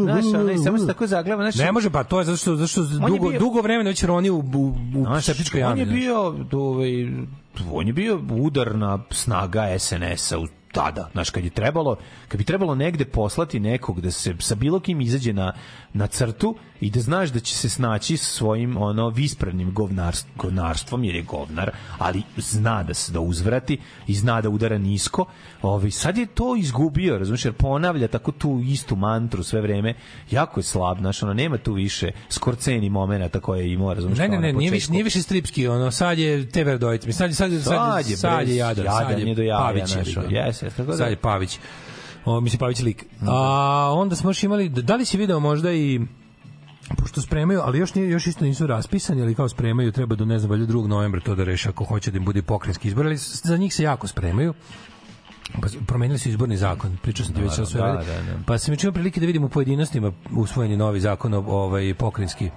Znaš, 0.03 0.25
ono, 0.25 0.51
i 0.51 0.57
samo 0.57 0.77
se 0.77 0.87
tako 0.87 1.07
zaglava, 1.07 1.43
znači, 1.43 1.57
Ne 1.59 1.71
može, 1.71 1.89
pa 1.89 2.03
to 2.03 2.19
je 2.19 2.25
zato 2.25 2.37
što, 2.37 2.55
zato 2.55 2.67
što 2.67 2.81
je 2.81 2.87
dugo, 3.07 3.29
bio- 3.29 3.39
dugo 3.39 3.61
vremena 3.61 3.89
već 3.89 4.03
roni 4.03 4.29
u, 4.29 4.37
u, 4.37 4.67
u 4.95 5.01
Znaš, 5.01 5.25
septičkoj 5.25 5.63
on 5.63 5.69
jami. 5.69 5.79
je 5.81 5.85
znaš. 5.85 5.95
bio, 5.95 6.19
ovaj, 6.53 6.91
on 7.71 7.87
je 7.87 7.93
bio 7.93 8.21
udarna 8.29 8.99
snaga 9.11 9.79
SNS-a 9.79 10.39
u 10.39 10.47
tada, 10.75 11.09
znaš, 11.11 11.29
kad 11.29 11.43
je 11.43 11.49
trebalo, 11.49 11.95
kad 12.27 12.37
bi 12.37 12.43
trebalo 12.43 12.75
negde 12.75 13.05
poslati 13.05 13.59
nekog 13.59 14.01
da 14.01 14.11
se 14.11 14.35
sa 14.39 14.55
bilo 14.55 14.79
kim 14.79 15.01
izađe 15.01 15.33
na, 15.33 15.53
na 15.93 16.07
crtu 16.07 16.55
i 16.81 16.89
da 16.89 16.99
znaš 17.01 17.29
da 17.29 17.39
će 17.39 17.55
se 17.55 17.69
snaći 17.69 18.17
sa 18.17 18.25
svojim 18.27 18.77
ono 18.77 19.09
vispravnim 19.09 19.73
govnarstvom, 19.73 20.33
govnarstvom 20.37 21.03
jer 21.03 21.15
je 21.15 21.21
govnar, 21.21 21.69
ali 21.97 22.21
zna 22.37 22.83
da 22.83 22.93
se 22.93 23.11
da 23.11 23.19
uzvrati 23.19 23.77
i 24.07 24.15
zna 24.15 24.41
da 24.41 24.49
udara 24.49 24.77
nisko. 24.77 25.25
Ovaj 25.61 25.91
sad 25.91 26.17
je 26.17 26.25
to 26.27 26.55
izgubio, 26.55 27.17
razumiješ, 27.17 27.45
jer 27.45 27.53
ponavlja 27.53 28.07
tako 28.07 28.31
tu 28.31 28.61
istu 28.61 28.95
mantru 28.95 29.43
sve 29.43 29.61
vreme. 29.61 29.93
Jako 30.31 30.59
je 30.59 30.63
slab, 30.63 30.97
znaš, 30.99 31.23
ono 31.23 31.33
nema 31.33 31.57
tu 31.57 31.73
više 31.73 32.11
skorceni 32.29 32.89
momenata 32.89 33.39
koje 33.39 33.59
je 33.61 33.73
imao, 33.73 33.93
razumiješ. 33.93 34.19
Ne, 34.19 34.27
ne, 34.27 34.39
ne, 34.39 34.53
nije 34.53 34.71
više, 34.71 34.91
nije 34.91 35.03
više 35.03 35.21
stripski, 35.21 35.67
ono, 35.67 35.91
sad 35.91 36.17
je 36.19 36.49
TV 36.49 36.59
Verdojic. 36.59 37.01
Sad, 37.05 37.29
je- 37.29 37.35
sad, 37.35 37.51
je- 37.51 37.61
sad, 37.61 37.73
Sad 37.73 38.05
je- 38.05 38.11
je, 38.11 38.17
sad 38.17 38.39
je 38.39 38.45
bre, 38.45 38.55
jadan, 38.55 38.85
jadan 38.85 39.07
sad 39.07 39.19
je 39.19 39.25
je 39.25 39.35
do 39.35 39.41
jaja, 39.41 39.59
Pavić. 39.59 39.89
znaš, 39.89 40.07
jebi 40.07 40.21
ga. 40.23 40.35
jes, 40.37 40.63
tako 40.69 40.91
da- 40.91 40.97
Sad 40.97 41.09
je 41.09 41.15
Pavić. 41.15 41.59
O, 42.25 42.41
mislim, 42.41 42.59
Pavić 42.59 42.81
lik. 42.81 43.05
A 43.27 43.91
onda 43.93 44.15
smo 44.15 44.29
još 44.29 44.43
imali, 44.43 44.69
da 44.69 44.95
li 44.95 45.05
si 45.05 45.17
video 45.17 45.39
možda 45.39 45.71
i 45.71 46.01
pošto 46.97 47.21
spremaju, 47.21 47.61
ali 47.63 47.79
još 47.79 47.93
nije, 47.95 48.09
još 48.09 48.27
isto 48.27 48.45
nisu 48.45 48.67
raspisani, 48.67 49.21
ali 49.21 49.35
kao 49.35 49.49
spremaju, 49.49 49.91
treba 49.91 50.15
do 50.15 50.25
ne 50.25 50.39
znam, 50.39 50.51
valjda 50.51 50.73
2. 50.73 50.87
novembra 50.87 51.21
to 51.21 51.35
da 51.35 51.43
reše 51.43 51.69
ako 51.69 51.83
hoće 51.83 52.11
da 52.11 52.17
im 52.17 52.25
bude 52.25 52.41
pokrenjski 52.41 52.87
izbor, 52.87 53.05
ali 53.05 53.17
za 53.17 53.57
njih 53.57 53.73
se 53.75 53.83
jako 53.83 54.07
spremaju. 54.07 54.53
Pa 55.61 55.67
promenili 55.87 56.19
su 56.19 56.29
izborni 56.29 56.57
zakon, 56.57 56.97
pričao 57.01 57.25
sam 57.25 57.35
ti 57.35 57.41
već 57.41 57.57
Da, 57.57 57.81
da, 57.81 57.91
da, 57.93 58.03
da. 58.03 58.39
Pa 58.45 58.57
sam 58.57 58.71
mi 58.71 58.77
čuo 58.77 58.91
prilike 58.91 59.19
da 59.19 59.25
vidim 59.25 59.43
u 59.43 59.49
pojedinostima 59.49 60.11
usvojeni 60.31 60.77
novi 60.77 60.99
zakon 60.99 61.33
o 61.33 61.37
ovaj 61.47 61.93
pokrenjski 61.93 62.49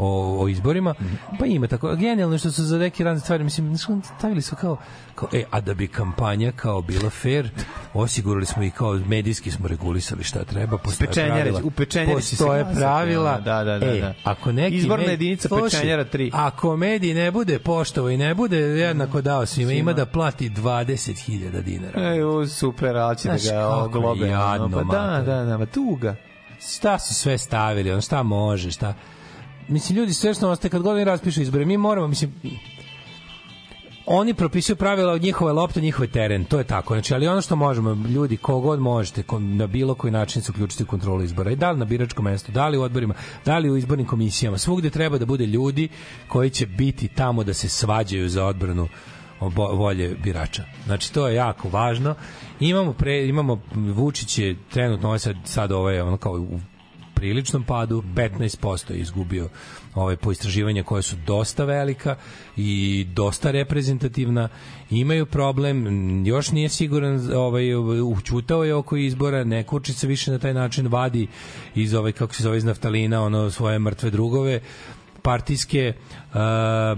o, 0.00 0.42
o 0.42 0.48
izborima, 0.48 0.94
pa 1.38 1.46
ima 1.46 1.66
tako, 1.66 1.96
genijalno 1.96 2.38
što 2.38 2.50
su 2.50 2.64
za 2.64 2.78
neke 2.78 3.04
razne 3.04 3.20
stvari, 3.20 3.44
mislim, 3.44 3.76
stavili 4.18 4.42
su 4.42 4.56
kao, 4.56 4.76
kao, 5.14 5.28
e, 5.32 5.44
a 5.50 5.60
da 5.60 5.74
bi 5.74 5.88
kampanja 5.88 6.52
kao 6.52 6.82
bila 6.82 7.10
fair, 7.10 7.50
osigurali 7.94 8.46
smo 8.46 8.62
i 8.62 8.70
kao 8.70 8.94
medijski 8.94 9.50
smo 9.50 9.68
regulisali 9.68 10.24
šta 10.24 10.44
treba, 10.44 10.78
postoje 10.78 11.08
Pečenjare, 11.08 11.34
pravila, 11.42 11.60
u 11.64 11.70
pečenjari 11.70 12.12
postoje 12.14 12.62
glasati, 12.62 12.80
pravila, 12.80 13.40
da, 13.40 13.64
da, 13.64 13.78
da, 13.78 13.86
e, 13.86 14.00
da. 14.00 14.14
ako 14.24 14.52
neki 14.52 14.76
Izborna 14.76 15.04
med- 15.04 15.10
jedinica 15.10 15.48
Slušaj, 15.48 15.68
pečenjara 15.70 16.04
tri. 16.04 16.30
Ako 16.34 16.76
medij 16.76 17.14
ne 17.14 17.30
bude 17.30 17.58
poštovao 17.58 18.10
i 18.10 18.16
ne 18.16 18.34
bude 18.34 18.56
jednako 18.58 19.20
dao 19.20 19.46
svima, 19.46 19.72
ima 19.72 19.92
da 19.92 20.06
plati 20.06 20.50
20.000 20.50 21.62
dinara. 21.62 22.12
Ej, 22.12 22.22
o, 22.22 22.46
super, 22.46 22.96
ali 22.96 23.16
će 23.18 23.28
da 23.28 23.38
Znaš 23.38 23.52
ga 23.52 23.60
kako 23.60 23.74
ovo 23.74 23.88
globe. 23.88 24.26
je 24.26 24.38
ono, 24.38 24.46
jadno, 24.52 24.84
pa 24.88 24.96
da, 24.96 25.22
da, 25.26 25.44
da, 25.44 25.58
ma 25.58 25.66
tuga. 25.66 26.16
šta 26.74 26.98
su 26.98 27.14
sve 27.14 27.38
stavili, 27.38 27.90
ono 27.92 28.00
šta 28.00 28.22
može, 28.22 28.70
šta... 28.70 28.94
Mislim, 29.70 29.98
ljudi 29.98 30.14
sve 30.14 30.34
što 30.34 30.50
ostaje, 30.50 30.70
kad 30.70 30.82
god 30.82 30.94
oni 30.94 31.04
raspišu 31.04 31.42
izbore, 31.42 31.64
mi 31.64 31.76
moramo, 31.76 32.08
mislim, 32.08 32.34
oni 34.06 34.34
propisuju 34.34 34.76
pravila 34.76 35.12
od 35.12 35.22
njihove 35.22 35.52
lopte, 35.52 35.80
njihove 35.80 36.08
teren, 36.08 36.44
to 36.44 36.58
je 36.58 36.64
tako. 36.64 36.94
Znači, 36.94 37.14
ali 37.14 37.28
ono 37.28 37.40
što 37.40 37.56
možemo, 37.56 38.08
ljudi, 38.08 38.36
kogod 38.36 38.80
možete, 38.80 39.22
na 39.38 39.66
bilo 39.66 39.94
koji 39.94 40.10
način 40.10 40.42
se 40.42 40.52
uključiti 40.52 40.82
u 40.82 40.86
kontrolu 40.86 41.22
izbora. 41.22 41.50
I 41.50 41.56
da 41.56 41.70
li 41.70 41.78
na 41.78 41.84
biračkom 41.84 42.24
mestu, 42.24 42.52
da 42.52 42.68
li 42.68 42.78
u 42.78 42.82
odborima, 42.82 43.14
da 43.44 43.58
li 43.58 43.70
u 43.70 43.76
izbornim 43.76 44.06
komisijama, 44.06 44.58
svugde 44.58 44.90
treba 44.90 45.18
da 45.18 45.26
bude 45.26 45.46
ljudi 45.46 45.88
koji 46.28 46.50
će 46.50 46.66
biti 46.66 47.08
tamo 47.08 47.44
da 47.44 47.54
se 47.54 47.68
svađaju 47.68 48.28
za 48.28 48.46
odbranu 48.46 48.88
volje 49.56 50.16
birača. 50.22 50.64
Znači 50.86 51.12
to 51.12 51.28
je 51.28 51.34
jako 51.34 51.68
važno. 51.68 52.14
Imamo 52.60 52.92
pre, 52.92 53.26
imamo 53.26 53.60
Vučić 53.74 54.38
je 54.38 54.56
trenutno 54.70 55.08
ovaj 55.08 55.18
sad, 55.18 55.36
sad 55.44 55.72
ovaj 55.72 56.00
ono 56.00 56.16
kao 56.16 56.32
u 56.32 56.60
priličnom 57.20 57.62
padu, 57.62 58.02
15% 58.14 58.92
je 58.92 58.98
izgubio 58.98 59.48
ovaj 59.94 60.16
po 60.16 60.32
istraživanja 60.32 60.82
koje 60.82 61.02
su 61.02 61.16
dosta 61.26 61.64
velika 61.64 62.16
i 62.56 63.04
dosta 63.14 63.50
reprezentativna. 63.50 64.48
Imaju 64.90 65.26
problem, 65.26 65.86
još 66.26 66.50
nije 66.50 66.68
siguran, 66.68 67.32
ovaj 67.36 67.74
učutao 68.02 68.64
je 68.64 68.74
oko 68.74 68.96
izbora, 68.96 69.44
ne 69.44 69.62
kurči 69.62 69.92
se 69.92 70.06
više 70.06 70.30
na 70.30 70.38
taj 70.38 70.54
način 70.54 70.86
vadi 70.86 71.26
iz 71.74 71.94
ovaj 71.94 72.12
kako 72.12 72.34
se 72.34 72.42
zove 72.42 72.56
iz 72.58 72.64
naftalina 72.64 73.22
ono 73.22 73.50
svoje 73.50 73.78
mrtve 73.78 74.10
drugove 74.10 74.60
partijske 75.22 75.92
uh, 75.94 76.34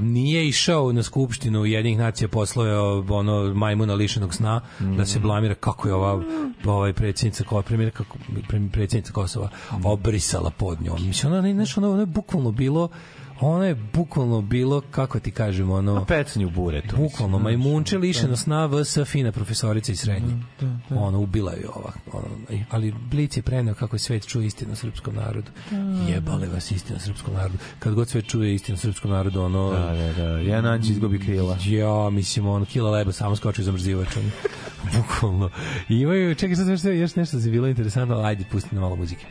nije 0.00 0.48
išao 0.48 0.92
na 0.92 1.02
skupštinu 1.02 1.64
jednih 1.64 1.98
nacija 1.98 2.28
poslao 2.28 3.04
ono 3.08 3.54
majmuna 3.54 3.94
lišenog 3.94 4.34
sna 4.34 4.60
da 4.80 5.06
se 5.06 5.18
blamira 5.18 5.54
kako 5.54 5.88
je 5.88 5.94
ova 5.94 6.22
ovaj 6.64 6.92
predsjednica 6.92 7.44
Kosova 7.44 7.62
premijer 7.62 7.92
kako 7.92 8.18
pre- 8.48 8.70
predsjednica 8.72 9.12
Kosova 9.12 9.48
obrisala 9.84 10.50
pod 10.50 10.82
njom. 10.82 11.06
Mislim 11.06 11.32
ona 11.32 11.42
ne 11.42 11.52
znaš 11.54 11.78
ono, 11.78 11.90
ono 11.90 12.00
je 12.00 12.06
bukvalno 12.06 12.50
bilo 12.50 12.88
ono 13.42 13.64
je 13.64 13.74
bukvalno 13.74 14.40
bilo 14.40 14.80
kako 14.90 15.20
ti 15.20 15.30
kažem 15.30 15.70
ono 15.70 16.04
Pecanje 16.04 16.46
u 16.46 16.50
buretu. 16.50 16.96
bukvalno 16.96 17.38
majmunče 17.38 17.98
lišeno 17.98 18.36
sna 18.36 18.66
vs 18.66 18.98
fina 19.06 19.32
profesorica 19.32 19.92
iz 19.92 20.00
srednje 20.00 20.42
ono 20.90 21.20
ubila 21.20 21.52
je 21.52 21.68
ova 21.74 21.92
ono, 22.12 22.26
ali 22.70 22.94
Blic 23.10 23.36
je 23.36 23.42
preneo 23.42 23.74
kako 23.74 23.96
je 23.96 24.00
svet 24.00 24.26
čuje 24.26 24.46
istinu 24.46 24.76
srpskom 24.76 25.14
narodu 25.14 25.50
jebale 26.08 26.48
vas 26.48 26.70
istina 26.70 26.98
srpskom 26.98 27.34
narodu 27.34 27.58
kad 27.78 27.94
god 27.94 28.08
svet 28.08 28.26
čuje 28.28 28.54
istinu 28.54 28.78
srpskom 28.78 29.10
narodu 29.10 29.42
ono 29.42 29.70
Da, 29.70 29.78
da, 29.78 30.12
da. 30.12 30.38
Jedan 30.38 30.66
anđ 30.66 30.90
izgubi 30.90 31.18
krila. 31.18 31.56
Ja, 31.66 32.10
mislim, 32.10 32.46
ono, 32.46 32.64
kila 32.64 32.90
leba 32.90 33.12
samo 33.12 33.36
skoči 33.36 33.62
za 33.62 33.72
mrzivač. 33.72 34.16
ono. 34.16 34.30
Bukvalno. 34.96 35.50
I 35.88 35.94
imaju, 36.00 36.34
čekaj, 36.34 36.56
sad 36.56 36.68
još, 36.68 36.84
još 36.84 37.14
nešto 37.16 37.40
se 37.40 37.50
bilo 37.50 37.68
interesantno, 37.68 38.16
ajde, 38.18 38.44
pusti 38.52 38.74
na 38.74 38.80
malo 38.80 38.96
muzike. 38.96 39.26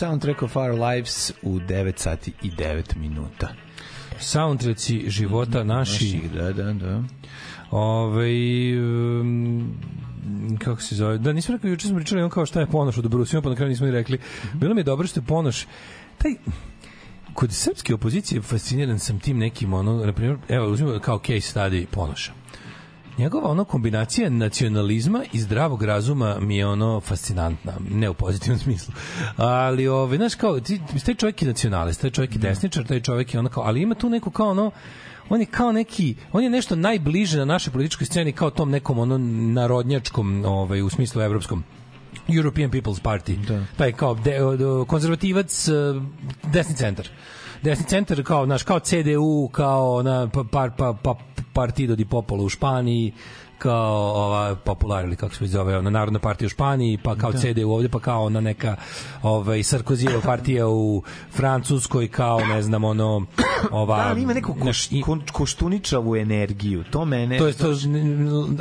Soundtrack 0.00 0.42
of 0.42 0.56
Our 0.56 0.70
Lives 0.70 1.32
u 1.42 1.58
9 1.58 1.92
sati 1.96 2.32
i 2.42 2.50
9 2.50 2.96
minuta. 2.96 3.48
Soundtracki 4.20 5.10
života 5.10 5.64
naši. 5.64 6.04
Naših, 6.04 6.32
da, 6.32 6.52
da, 6.52 6.72
da. 6.72 7.02
Ove, 7.70 8.30
um, 8.80 9.74
kako 10.58 10.82
se 10.82 10.94
zove, 10.94 11.18
da 11.18 11.32
nismo 11.32 11.54
rekli, 11.54 11.70
juče 11.70 11.88
smo 11.88 11.96
pričali 11.96 12.20
ono 12.20 12.30
kao 12.30 12.46
šta 12.46 12.60
je 12.60 12.66
Ponoš 12.66 12.98
od 12.98 13.10
Brusima, 13.10 13.42
pa 13.42 13.48
na 13.48 13.56
kraju 13.56 13.68
nismo 13.68 13.86
ni 13.86 13.92
rekli. 13.92 14.18
Bilo 14.54 14.74
mi 14.74 14.80
je 14.80 14.84
dobro 14.84 15.06
što 15.06 15.20
je 15.20 15.24
Ponoš, 15.24 15.66
taj, 16.18 16.34
kod 17.34 17.52
srpske 17.52 17.94
opozicije 17.94 18.42
fasciniran 18.42 18.98
sam 18.98 19.20
tim 19.20 19.38
nekim, 19.38 19.72
ono, 19.72 20.06
na 20.06 20.12
primjer, 20.12 20.38
evo, 20.48 20.70
uzmimo 20.70 20.98
kao 20.98 21.18
case 21.18 21.58
study 21.58 21.86
Ponoša. 21.86 22.32
Njegova 23.18 23.50
ono 23.50 23.64
kombinacija 23.64 24.30
nacionalizma 24.30 25.22
i 25.32 25.40
zdravog 25.40 25.82
razuma 25.82 26.36
mi 26.40 26.56
je 26.56 26.66
ono 26.66 27.00
fascinantna, 27.00 27.72
ne 27.90 28.10
u 28.10 28.14
pozitivnom 28.14 28.58
smislu. 28.64 28.94
Ali 29.36 29.88
ove, 29.88 30.16
znaš 30.16 30.34
kao, 30.34 30.60
ti, 30.60 30.80
taj 31.04 31.14
čovjek 31.14 31.42
je 31.42 31.48
nacionalist, 31.48 32.00
taj 32.00 32.10
čovjek 32.10 32.34
je 32.34 32.38
desničar, 32.38 32.86
taj 32.86 33.00
čovjek 33.00 33.34
je 33.34 33.40
ono 33.40 33.48
kao, 33.48 33.62
ali 33.62 33.82
ima 33.82 33.94
tu 33.94 34.10
neku 34.10 34.30
kao 34.30 34.50
ono, 34.50 34.70
on 35.28 35.40
je 35.40 35.46
kao 35.46 35.72
neki, 35.72 36.14
on 36.32 36.42
je 36.42 36.50
nešto 36.50 36.76
najbliže 36.76 37.38
na 37.38 37.44
našoj 37.44 37.72
političkoj 37.72 38.06
sceni 38.06 38.32
kao 38.32 38.50
tom 38.50 38.70
nekom 38.70 38.98
ono 38.98 39.18
narodnjačkom, 39.52 40.44
ovaj, 40.44 40.82
u 40.82 40.88
smislu 40.88 41.22
evropskom 41.22 41.64
European 42.28 42.70
People's 42.70 43.00
Party. 43.02 43.46
Da. 43.46 43.64
Taj 43.76 43.92
kao 43.92 44.14
de, 44.14 44.38
konzervativac 44.86 45.68
eh, 45.68 45.72
desni 46.52 46.76
centar. 46.76 47.08
Desni 47.62 47.86
centar 47.86 48.22
kao 48.22 48.46
naš 48.46 48.62
kao 48.62 48.80
CDU, 48.80 49.48
kao 49.52 50.02
na 50.02 50.28
pa 50.28 50.44
pa 50.50 50.70
pa, 50.76 50.94
pa 51.02 51.14
Partido 51.52 51.96
di 51.96 52.04
Popolo 52.04 52.44
u 52.44 52.48
Španiji, 52.48 53.12
kao 53.60 54.12
ova 54.14 54.54
popular 54.54 55.04
ili 55.04 55.16
kako 55.16 55.34
se 55.34 55.46
zove, 55.46 55.78
ona 55.78 55.90
Narodna 55.90 56.18
partija 56.18 56.46
u 56.46 56.48
Španiji, 56.48 56.98
pa 57.04 57.16
kao 57.16 57.32
Da. 57.32 57.38
CDU 57.38 57.70
ovde, 57.70 57.88
pa 57.88 57.98
kao 58.00 58.24
ona 58.24 58.40
neka 58.40 58.76
ovaj 59.22 59.62
Sarkozijeva 59.62 60.20
partija 60.30 60.68
u 60.68 61.02
Francuskoj, 61.30 62.08
kao 62.08 62.40
ne 62.40 62.62
znam 62.62 62.84
ono 62.84 63.26
ova 63.70 63.96
Da, 63.96 64.08
ali 64.08 64.22
ima 64.22 64.32
neku 64.34 64.54
koš, 64.60 64.88
koštuničavu 65.32 66.16
energiju. 66.16 66.84
To 66.84 67.04
mene... 67.04 67.38
to 67.38 67.46
je 67.46 67.52
to 67.52 67.68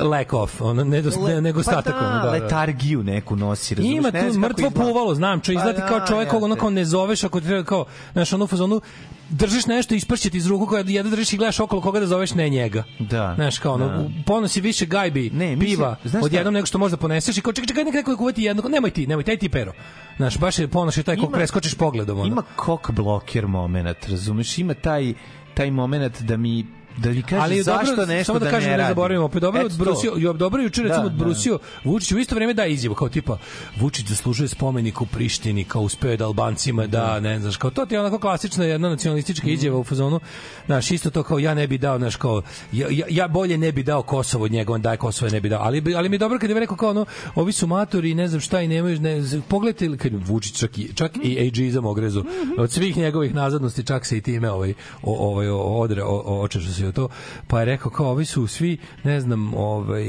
lack 0.04 0.34
of, 0.34 0.62
ono 0.62 0.84
nedost, 0.84 1.18
Le- 1.18 1.42
nedostatak, 1.42 1.94
pa 1.94 2.00
da, 2.00 2.08
ono, 2.08 2.16
da, 2.16 2.26
da. 2.26 2.32
letargiju 2.32 3.04
neku 3.04 3.36
nosi, 3.36 3.76
razumeš? 3.76 3.98
Ima 3.98 4.12
tu 4.12 4.40
mrtvo 4.40 4.70
puvalo, 4.70 5.16
znam, 5.16 5.40
čo 5.40 5.54
Pa 5.54 5.88
kao 5.88 6.00
da, 6.00 6.06
čovjek 6.06 6.30
koga 6.30 6.46
ono 6.46 6.54
jeste. 6.54 6.60
kao 6.60 6.70
ne 6.70 6.86
zoveš 6.86 7.24
ako 7.24 7.40
ti 7.40 7.46
treba 7.48 7.64
kao, 7.64 7.86
znaš, 8.14 8.34
ono 8.34 8.48
fazonu 8.48 8.82
držiš 9.30 9.66
nešto, 9.66 9.96
ispršće 9.96 10.30
ti 10.30 10.38
iz 10.38 10.48
ruku 10.48 10.66
koja 10.66 10.84
jedno 10.88 11.12
držiš 11.12 11.34
i 11.34 11.38
gledaš 11.38 11.60
okolo 11.60 11.82
koga 11.82 12.00
da 12.00 12.08
zoveš, 12.08 12.34
ne 12.34 12.50
njega. 12.50 12.84
Da. 13.00 13.34
Znaš, 13.36 13.60
kao 13.60 13.74
ono, 13.74 13.88
Da. 13.88 14.10
ponosi 14.26 14.62
više 14.62 14.86
gajbi 14.86 15.30
Ne, 15.30 15.56
mislim, 15.56 15.60
piva 15.78 15.96
znaš 16.04 16.24
odjednom 16.24 16.54
nego 16.54 16.66
što 16.66 16.78
možda 16.78 16.98
poneseš 16.98 17.38
i 17.38 17.42
kao 17.42 17.54
čekaj, 17.54 17.68
čekaj, 17.68 17.84
nekako 17.84 18.18
kuvati 18.18 18.44
jedno, 18.44 18.64
nemoj 18.70 18.92
ti, 18.92 19.08
nemoj, 19.08 19.24
taj 19.24 19.38
ti 19.38 19.50
pero. 19.50 19.74
Znaš, 20.18 20.38
baš 20.38 20.60
je 20.60 20.68
ponoš 20.68 20.98
je 20.98 21.04
taj 21.04 21.18
kog 21.18 21.32
preskočiš 21.32 21.74
pogledom. 21.74 22.20
Ono. 22.20 22.28
Ima 22.28 22.44
kok 22.56 22.92
bloker 22.92 23.48
moment, 23.48 24.10
razumeš? 24.10 24.58
Ima 24.58 24.74
taj 24.74 25.14
taj 25.54 25.72
moment 25.72 26.22
da 26.22 26.38
mi 26.38 26.66
da 27.00 27.10
mi 27.10 27.22
kaže 27.22 27.42
ali 27.44 27.64
zašto 27.64 27.96
dobro, 27.96 28.06
nešto 28.06 28.26
samo 28.26 28.40
da, 28.40 28.46
da, 28.46 28.52
kažem 28.52 28.72
ne 28.72 28.78
ne 28.78 28.88
zaboravimo, 28.88 29.26
opet 29.26 29.42
dobro 29.42 29.62
Eto 29.62 29.70
to. 29.70 29.74
odbrusio, 29.76 30.14
jo, 30.18 30.34
dobro 30.34 30.62
juče 30.64 30.82
recimo 30.84 31.02
Da, 31.02 31.06
odbrusio 31.08 31.60
Vučić 31.84 32.12
u 32.12 32.20
isto 32.20 32.36
vreme 32.36 32.54
da 32.54 32.66
izjavu 32.66 32.96
kao 32.96 33.10
tipa 33.10 33.38
Vučić 33.80 34.06
zaslužuje 34.08 34.48
spomenik 34.48 35.02
u 35.02 35.06
Prištini, 35.06 35.64
kao 35.64 35.82
uspeo 35.82 36.12
je 36.12 36.18
da 36.18 36.26
Albancima 36.26 36.88
da, 36.88 37.20
ne 37.20 37.40
znaš, 37.40 37.58
kao 37.58 37.70
to 37.72 37.86
ti 37.86 37.94
je 37.96 38.00
onako 38.00 38.20
klasična 38.20 38.66
jedna 38.66 38.90
nacionalistička 38.90 39.46
Mhm. 39.48 39.54
izjava 39.54 39.80
u 39.80 39.84
fazonu, 39.84 40.20
znaš, 40.66 40.92
isto 40.92 41.10
to 41.10 41.24
kao 41.24 41.40
ja 41.40 41.54
ne 41.54 41.68
bi 41.68 41.78
dao, 41.78 41.98
znaš, 41.98 42.16
kao 42.16 42.42
ja, 42.72 42.88
ja, 42.90 43.06
ja 43.10 43.28
bolje 43.28 43.58
ne 43.58 43.72
bi 43.72 43.84
dao 43.84 44.02
Kosovo 44.02 44.46
od 44.46 44.52
njega, 44.52 44.74
on 44.74 44.82
daje 44.82 44.98
Kosovo 44.98 45.32
ne 45.32 45.42
bi 45.42 45.50
dao, 45.50 45.60
ali, 45.64 45.84
ali 45.96 46.10
mi 46.10 46.16
je 46.16 46.20
dobro 46.20 46.40
kad 46.40 46.50
je 46.50 46.60
rekao 46.60 46.78
kao 46.78 46.90
ono, 46.90 47.06
ovi 47.36 47.52
su 47.52 47.68
matori, 47.68 48.14
ne 48.16 48.28
znam 48.28 48.42
šta 48.42 48.62
i 48.62 48.68
nemaju, 48.68 49.00
ne, 49.00 49.22
pogledajte, 49.48 49.98
kad 49.98 50.28
Vučić 50.28 50.60
čak 50.60 50.78
i, 50.78 50.94
čak 50.96 51.12
i 51.24 51.48
ageizam 51.48 51.86
ogrezu, 51.86 52.24
od 52.58 52.72
svih 52.72 52.98
njegovih 52.98 53.36
nazadnosti 53.36 53.84
čak 53.84 54.06
se 54.06 54.18
i 54.18 54.22
time 54.22 54.52
ovaj, 54.52 54.74
ovaj, 55.04 55.48
o, 55.50 55.58
odre, 55.58 56.04
o, 56.04 56.24
o, 56.26 56.42
očešao 56.42 56.74
se 56.74 56.89
o 56.90 56.92
to, 56.92 57.10
pa 57.48 57.60
je 57.60 57.66
rekao 57.66 57.92
kao 57.92 58.08
ovi 58.08 58.26
su 58.26 58.48
svi, 58.48 58.78
ne 59.04 59.22
znam, 59.22 59.54
ovaj, 59.54 60.06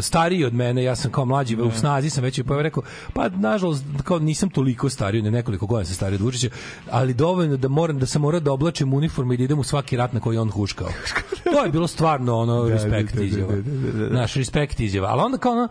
stariji 0.00 0.44
od 0.44 0.54
mene, 0.54 0.84
ja 0.84 0.96
sam 0.96 1.10
kao 1.10 1.24
mlađi, 1.24 1.56
u 1.56 1.70
snazi 1.70 2.10
sam 2.10 2.24
već, 2.24 2.40
pa 2.48 2.54
je 2.54 2.62
rekao, 2.62 2.82
pa 3.12 3.28
nažalost, 3.28 3.84
kao 4.04 4.18
nisam 4.18 4.50
toliko 4.50 4.88
stariji, 4.88 5.22
ne 5.22 5.30
nekoliko 5.30 5.66
godina 5.66 5.84
sam 5.84 5.94
stariji 5.94 6.16
od 6.16 6.22
Vučića, 6.22 6.48
ali 6.90 7.14
dovoljno 7.14 7.56
da 7.56 7.68
moram 7.68 7.98
da 7.98 8.06
sam 8.06 8.22
morao 8.22 8.40
da 8.40 8.52
oblačim 8.52 8.94
uniformu 8.94 9.32
i 9.32 9.36
da 9.36 9.44
idem 9.44 9.58
u 9.58 9.64
svaki 9.64 9.96
rat 9.96 10.12
na 10.12 10.20
koji 10.20 10.38
on 10.38 10.50
huškao. 10.50 10.88
to 11.52 11.64
je 11.64 11.70
bilo 11.70 11.86
stvarno 11.86 12.36
ono 12.36 12.68
respekt 12.68 13.12
da, 13.12 13.20
da, 13.20 13.24
izjava. 13.24 13.52
da, 13.52 13.62
da, 13.62 13.92
da, 13.92 14.08
da. 14.08 14.14
Naš 14.14 14.34
respekt 14.34 14.80
izjava. 14.80 15.08
Ali 15.08 15.22
onda 15.22 15.38
kao 15.38 15.52
ono, 15.52 15.68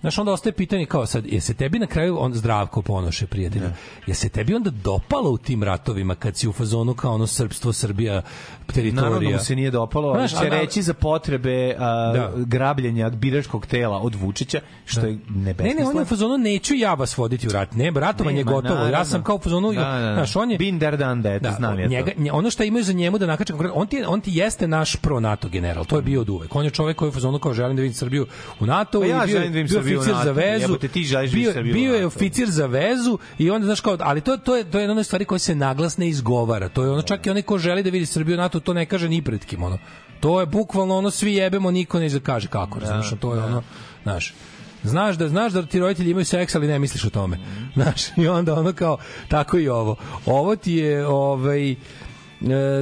Znaš, 0.00 0.18
onda 0.18 0.32
ostaje 0.32 0.52
pitanje 0.52 0.86
kao 0.86 1.06
sad, 1.06 1.26
je 1.26 1.40
se 1.40 1.54
tebi 1.54 1.78
na 1.78 1.86
kraju, 1.86 2.16
on 2.20 2.34
zdravko 2.34 2.82
ponoše 2.82 3.26
prijatelju, 3.26 3.68
je 4.06 4.14
se 4.14 4.28
tebi 4.28 4.54
onda 4.54 4.70
dopalo 4.70 5.30
u 5.30 5.38
tim 5.38 5.62
ratovima 5.62 6.14
kad 6.14 6.36
si 6.36 6.48
u 6.48 6.52
fazonu 6.52 6.94
kao 6.94 7.14
ono 7.14 7.26
srpstvo, 7.26 7.72
Srbija, 7.72 8.22
teritorija? 8.68 9.02
Naravno 9.02 9.30
mu 9.30 9.38
se 9.38 9.56
nije 9.56 9.70
dopalo, 9.70 10.08
ali 10.10 10.28
će 10.28 10.34
da- 10.36 10.48
reći 10.50 10.82
za 10.82 10.94
potrebe 10.94 11.74
a, 11.78 12.12
Da. 12.12 12.32
grabljenja 12.36 13.10
biračkog 13.10 13.66
tela 13.66 13.98
od 13.98 14.14
Vučića, 14.14 14.60
što 14.84 15.00
je 15.00 15.12
Ne, 15.12 15.18
nebesmisleno. 15.28 15.80
ne, 15.80 15.90
on 15.90 15.96
je 15.96 16.02
u 16.02 16.06
fazonu 16.06 16.38
neću 16.38 16.74
ja 16.74 16.94
vas 16.94 17.18
voditi 17.18 17.46
u 17.46 17.50
rat. 17.50 17.72
Ne, 17.72 17.90
ratovanje 17.92 18.38
je 18.38 18.44
gotovo. 18.44 18.74
Ja 18.74 18.84
naravno. 18.84 19.04
sam 19.04 19.22
kao 19.22 19.36
u 19.36 19.40
fazonu, 19.40 19.72
Da, 19.72 19.80
da, 19.80 19.98
da. 19.98 20.14
znaš, 20.14 20.36
on 20.36 20.50
je 20.50 20.58
Been 20.58 20.78
there, 20.78 20.96
done 20.96 21.22
that, 21.22 21.42
da, 21.42 21.52
znam 21.52 21.80
ja 21.80 21.86
njega, 21.86 22.10
to. 22.12 22.32
ono 22.32 22.50
što 22.50 22.62
imaju 22.62 22.84
za 22.84 22.92
njemu 22.92 23.18
da 23.18 23.26
nakače 23.26 23.54
on 23.74 23.86
ti, 23.86 23.96
je- 23.96 24.06
on 24.08 24.20
ti 24.20 24.30
jeste 24.34 24.68
naš 24.68 24.96
pro 24.96 25.20
NATO 25.20 25.48
general, 25.48 25.84
to 25.84 25.96
je 25.96 26.02
bio 26.02 26.20
od 26.20 26.28
uvek. 26.28 26.54
On 26.54 26.64
je 26.64 26.70
čovek 26.70 26.96
koji 26.96 27.06
je 27.06 27.10
u 27.10 27.12
fazonu 27.12 27.38
kao 27.38 27.54
želim 27.54 27.76
da 27.76 27.82
vidim 27.82 27.94
Srbiju 27.94 28.26
u 28.60 28.66
NATO 28.66 29.00
Pa 29.00 29.06
ja 29.06 29.18
bio, 29.18 29.26
želim 29.28 29.52
da 29.52 29.56
vidim 29.56 29.68
Srbiju 29.70 29.96
u 29.96 30.00
oficir 30.00 30.14
za 30.14 30.18
NATO. 30.20 30.32
vezu. 30.32 30.62
Jebote, 30.62 30.88
ti 30.88 31.02
želiš 31.02 31.30
da 31.30 31.34
bio, 31.34 31.52
Srbiju 31.52 31.74
bio 31.74 31.92
je 31.92 32.00
NATO. 32.00 32.06
oficir 32.08 32.50
za 32.50 32.66
vezu 32.66 33.18
i 33.38 33.50
onda 33.50 33.64
znaš 33.64 33.80
kao, 33.80 33.96
ali 34.00 34.20
to 34.20 34.36
to 34.36 34.56
je 34.56 34.64
to 34.64 34.78
je 34.78 34.82
jedna 34.82 34.94
od 34.94 35.06
stvari 35.06 35.24
koja 35.24 35.38
se 35.38 35.54
naglas 35.54 35.96
ne 35.96 36.08
izgovara. 36.08 36.68
To 36.68 36.82
je 36.82 36.90
ono 36.90 37.02
čak 37.02 37.26
i 37.26 37.30
onaj 37.30 37.42
ko 37.42 37.58
želi 37.58 37.82
da 37.82 37.90
vidi 37.90 38.06
Srbiju 38.06 38.34
u 38.34 38.38
NATO, 38.58 38.64
to 38.64 38.74
ne 38.74 38.86
kaže 38.86 39.08
ni 39.08 39.22
pred 39.22 39.44
kim, 39.44 39.62
ono. 39.62 39.78
To 40.20 40.40
je 40.40 40.46
bukvalno 40.46 40.96
ono 40.96 41.10
svi 41.10 41.34
jebemo, 41.34 41.70
niko 41.70 41.98
ne 41.98 42.20
kaže 42.20 42.48
kako, 42.48 42.78
razumeš, 42.80 43.12
to 43.20 43.34
je 43.34 43.44
ono, 43.44 43.62
znaš. 44.02 44.34
Znaš 44.82 45.16
da 45.16 45.28
znaš 45.28 45.52
da 45.52 45.62
ti 45.66 45.78
roditelji 45.78 46.10
imaju 46.10 46.24
seks, 46.24 46.54
ali 46.54 46.66
ne 46.68 46.78
misliš 46.78 47.04
o 47.04 47.10
tome. 47.10 47.38
Znaš, 47.74 48.16
i 48.16 48.28
onda 48.28 48.54
ono 48.54 48.72
kao 48.72 48.98
tako 49.28 49.58
i 49.58 49.68
ovo. 49.68 49.96
Ovo 50.26 50.56
ti 50.56 50.72
je 50.72 51.06
ovaj 51.06 51.72
e, 51.72 51.76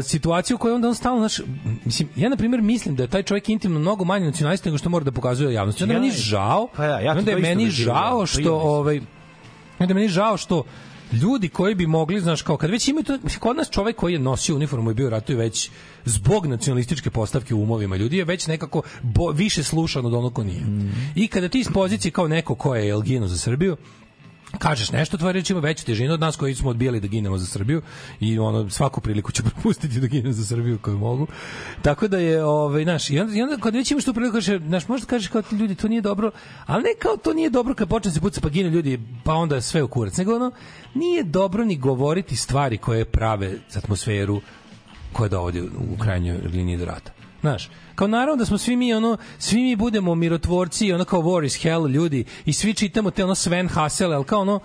situacija 0.03 0.55
u 0.55 0.59
kojoj 0.59 0.75
onda 0.75 0.89
on 0.89 0.95
stalno 0.95 1.23
naš 1.23 1.41
mislim 1.85 2.09
ja 2.17 2.29
na 2.29 2.37
primjer 2.37 2.63
mislim 2.63 2.97
da 2.97 3.03
je 3.03 3.09
taj 3.09 3.23
čovjek 3.23 3.49
intimno 3.49 3.79
mnogo 3.79 4.05
manje 4.05 4.27
nacionalista 4.27 4.69
nego 4.69 4.79
što 4.79 4.91
mora 4.91 5.05
da 5.05 5.13
pokazuje 5.13 5.55
javnosti. 5.55 5.83
Onda 5.85 5.95
Ja- 5.95 6.01
meni 6.01 6.13
žao. 6.13 6.69
Pa 6.77 6.85
ja, 6.85 7.01
ja 7.01 7.13
to 7.13 7.19
onda 7.19 7.31
je 7.31 7.37
meni 7.37 7.71
žao 7.71 8.27
što 8.27 8.55
ovaj 8.55 9.01
onda 9.79 9.91
je 9.91 9.95
meni 9.95 10.09
žao 10.09 10.37
što 10.37 10.65
ljudi 11.13 11.49
koji 11.49 11.75
bi 11.75 11.87
mogli, 11.87 12.21
znaš, 12.21 12.43
kao 12.43 12.57
kad 12.57 12.71
već 12.71 12.89
imaju 12.89 13.05
to, 13.05 13.19
kod 13.39 13.57
nas 13.57 13.71
čovek 13.71 13.97
koji 13.97 14.13
je 14.13 14.19
nosio 14.19 14.57
uniformu 14.57 14.91
i 14.91 14.95
bio 14.95 15.11
ratu 15.11 15.33
je 15.33 15.39
već 15.39 15.71
zbog 16.05 16.47
nacionalističke 16.47 17.11
postavke 17.11 17.55
u 17.55 17.63
umovima 17.63 17.97
ljudi 17.97 18.17
je 18.17 18.25
već 18.25 18.47
nekako 18.47 18.83
bo, 19.03 19.31
više 19.31 19.63
slušan 19.63 20.07
od 20.07 20.15
onog 20.15 20.35
ko 20.35 20.45
nije. 20.45 20.63
I 21.15 21.29
kada 21.29 21.49
ti 21.49 21.61
iz 21.61 21.69
pozicije 21.75 22.13
kao 22.13 22.29
neko 22.29 22.55
ko 22.55 22.75
je 22.75 22.89
Elgino 22.89 23.29
za 23.29 23.39
Srbiju, 23.39 23.77
kažeš 24.59 24.93
nešto, 24.93 25.17
tvoje 25.17 25.33
reči 25.33 25.53
ima 25.53 25.61
veću 25.61 25.85
težinu 25.85 26.15
od 26.15 26.21
nas 26.21 26.37
koji 26.37 26.55
smo 26.55 26.71
odbijali 26.71 27.01
da 27.01 27.07
ginemo 27.07 27.39
za 27.39 27.47
Srbiju 27.47 27.83
i 28.21 28.39
ono 28.39 28.71
svaku 28.71 29.01
priliku 29.01 29.33
ću 29.33 29.43
propustiti 29.51 30.01
da 30.01 30.07
ginem 30.07 30.33
za 30.33 30.45
Srbiju 30.45 30.79
koju 30.79 30.99
mogu. 30.99 31.27
Tako 31.83 32.09
da 32.09 32.19
je, 32.19 32.45
ovaj, 32.45 32.83
znaš, 32.83 33.11
i 33.11 33.21
onda, 33.21 33.35
i 33.35 33.43
onda 33.43 33.57
kad 33.57 33.75
već 33.75 33.91
imaš 33.91 34.05
tu 34.05 34.15
priliku, 34.15 34.35
kažeš, 34.35 34.61
znaš, 34.61 34.89
možda 34.89 35.07
kažeš 35.07 35.29
kao 35.29 35.43
ljudi, 35.53 35.75
to 35.75 35.89
nije 35.89 36.01
dobro, 36.01 36.31
ali 36.67 36.83
ne 36.83 36.91
kao 36.99 37.17
to 37.17 37.33
nije 37.33 37.51
dobro 37.51 37.75
kad 37.75 37.89
počne 37.89 38.11
se 38.11 38.21
puca 38.21 38.41
pa 38.41 38.49
ginu 38.49 38.71
ljudi, 38.71 39.01
pa 39.25 39.35
onda 39.35 39.61
sve 39.61 39.83
u 39.83 39.89
kurac, 39.89 40.17
nego 40.17 40.35
ono, 40.35 40.51
nije 40.95 41.23
dobro 41.23 41.65
ni 41.65 41.77
govoriti 41.77 42.37
stvari 42.37 42.79
koje 42.79 43.05
prave 43.05 43.59
atmosferu 43.77 44.41
koja 45.13 45.29
dovodi 45.29 45.61
u 45.61 45.99
krajnjoj 45.99 46.39
liniji 46.39 46.77
do 46.77 46.85
rata. 46.85 47.16
Znaš, 47.41 47.71
kao 47.95 48.09
naravno 48.09 48.37
da 48.37 48.45
smo 48.45 48.59
svi 48.59 48.77
mi 48.77 48.95
ono, 48.95 49.17
svi 49.39 49.63
mi 49.63 49.77
budemo 49.77 50.15
mirotvorci, 50.15 50.93
ono 50.93 51.05
kao 51.05 51.23
war 51.23 51.47
is 51.47 51.63
hell 51.63 51.89
ljudi 51.89 52.25
i 52.45 52.53
svi 52.53 52.75
čitamo 52.75 53.11
te 53.11 53.25
ono 53.25 53.35
Sven 53.35 53.69
Hassel, 53.69 54.13
ali 54.13 54.25
kao 54.25 54.41
ono, 54.41 54.61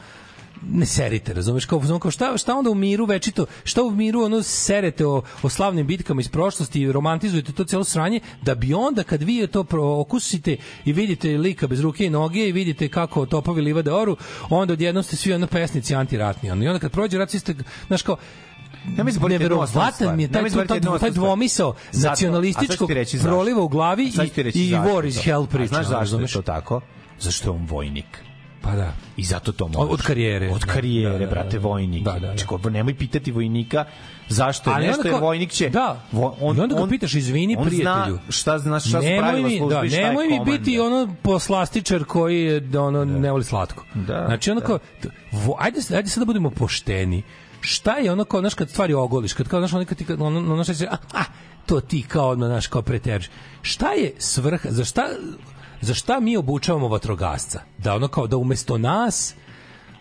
ne 0.69 0.85
serite, 0.85 1.33
razumeš, 1.33 1.65
kao, 1.65 1.99
kao 2.01 2.11
šta, 2.11 2.37
šta 2.37 2.55
onda 2.55 2.69
u 2.69 2.75
miru 2.75 3.05
večito, 3.05 3.45
šta 3.63 3.83
u 3.83 3.91
miru 3.91 4.21
ono 4.21 4.43
serete 4.43 5.05
o, 5.05 5.21
o 5.43 5.49
slavnim 5.49 5.87
bitkama 5.87 6.21
iz 6.21 6.29
prošlosti 6.29 6.81
i 6.81 6.91
romantizujete 6.91 7.51
to 7.51 7.63
celo 7.63 7.83
sranje, 7.83 8.19
da 8.41 8.55
bi 8.55 8.73
onda 8.73 9.03
kad 9.03 9.23
vi 9.23 9.47
to 9.47 9.65
okusite 9.71 10.57
i 10.85 10.93
vidite 10.93 11.37
lika 11.37 11.67
bez 11.67 11.79
ruke 11.79 12.05
i 12.05 12.09
noge 12.09 12.47
i 12.47 12.51
vidite 12.51 12.89
kako 12.89 13.25
topovi 13.25 13.61
livade 13.61 13.91
oru, 13.91 14.17
onda 14.49 14.73
odjednom 14.73 15.03
ste 15.03 15.15
svi 15.15 15.33
ono 15.33 15.47
pesnici 15.47 15.95
antiratni. 15.95 16.51
Ono. 16.51 16.63
I 16.63 16.67
onda 16.67 16.79
kad 16.79 16.91
prođe 16.91 17.17
rat, 17.17 17.29
svi 17.29 17.39
ste, 17.39 17.55
znaš 17.87 18.01
kao, 18.01 18.17
Ja 18.97 19.03
mislim 19.03 19.21
da 19.21 19.27
neverovatan 19.27 20.15
mi 20.15 20.23
je 20.23 20.31
taj, 20.31 20.49
taj, 20.49 20.79
taj, 20.79 20.99
taj 20.99 21.11
dvomisao 21.11 21.73
nacionalističkog 21.93 22.89
proliva 23.23 23.61
u 23.61 23.67
glavi 23.67 24.03
i, 24.03 24.41
i, 24.53 24.71
war 24.71 25.07
is 25.07 25.23
hell 25.23 25.47
priča. 25.47 25.67
Znaš 25.67 25.85
zašto 25.85 26.19
je 26.19 26.27
to 26.27 26.41
tako? 26.41 26.81
Zašto 27.19 27.47
je 27.47 27.51
on 27.51 27.65
vojnik. 27.65 28.23
Pa 28.61 28.75
da. 28.75 28.93
I 29.17 29.23
zato 29.23 29.51
to 29.51 29.67
možeš. 29.67 29.93
Od 29.93 30.01
karijere. 30.01 30.51
Od 30.51 30.61
Da, 30.61 30.73
karijere, 30.73 31.11
da, 31.11 31.19
da, 31.19 31.25
da. 31.25 31.31
brate, 31.31 31.59
vojnik. 31.59 32.03
Da, 32.03 32.11
da, 32.11 32.33
da. 32.33 32.45
Ko- 32.45 32.69
nemoj 32.69 32.95
pitati 32.95 33.31
vojnika 33.31 33.85
zašto 34.27 34.71
je 34.71 34.87
nešto, 34.87 35.07
jer 35.07 35.21
vojnik 35.21 35.51
će... 35.51 35.69
Da. 35.69 36.01
vo- 36.11 36.37
I 36.41 36.59
onda 36.59 36.75
ga 36.75 36.87
pitaš, 36.87 37.13
izvini, 37.13 37.55
on 37.55 37.65
prijatelju. 37.65 38.15
Zna 38.15 38.31
šta, 38.31 38.59
znaš, 38.59 38.87
šta 38.87 38.99
nemoj 38.99 39.19
pravila 39.19 39.47
mi, 39.47 39.59
da, 39.69 39.87
šta 39.87 39.97
nemoj 39.97 40.27
mi 40.27 40.37
komanda. 40.37 40.51
biti 40.57 40.79
ono 40.79 41.15
poslastičar 41.21 42.03
koji 42.03 42.41
je, 42.43 42.59
da 42.59 42.81
ono 42.81 43.05
ne 43.05 43.31
voli 43.31 43.43
slatko. 43.43 43.85
Da, 43.93 44.23
znači 44.25 44.51
ono 44.51 44.59
da. 44.59 44.79
vo, 45.31 45.55
ajde, 45.59 45.79
ajde 45.95 46.09
sad 46.09 46.21
da 46.21 46.25
budemo 46.25 46.49
pošteni. 46.49 47.23
Šta 47.61 47.97
je 47.97 48.11
ono 48.11 48.23
kao, 48.25 48.39
znaš, 48.39 48.53
kad 48.53 48.69
stvari 48.69 48.93
ogoliš, 48.93 49.33
kad 49.33 49.47
kao, 49.47 49.59
znaš, 49.59 49.73
ono 49.73 49.85
kad 49.85 49.97
ti, 49.97 50.05
ono, 50.19 50.53
ono 50.53 50.63
šta 50.63 50.73
će, 50.73 50.87
a, 50.87 50.97
a, 51.13 51.23
to 51.65 51.81
ti 51.81 52.03
kao 52.07 52.29
odmah, 52.29 52.47
znaš, 52.47 52.67
kao 52.67 52.81
preteriš. 52.81 53.29
Šta 53.61 53.91
je 53.91 54.13
svrha, 54.17 54.71
za 54.71 54.85
šta, 54.85 55.07
za 55.81 55.93
šta 55.93 56.19
mi 56.19 56.37
obučavamo 56.37 56.87
vatrogasca? 56.87 57.61
Da 57.77 57.95
ono 57.95 58.07
kao, 58.07 58.27
da 58.27 58.37
umesto 58.37 58.77
nas, 58.77 59.35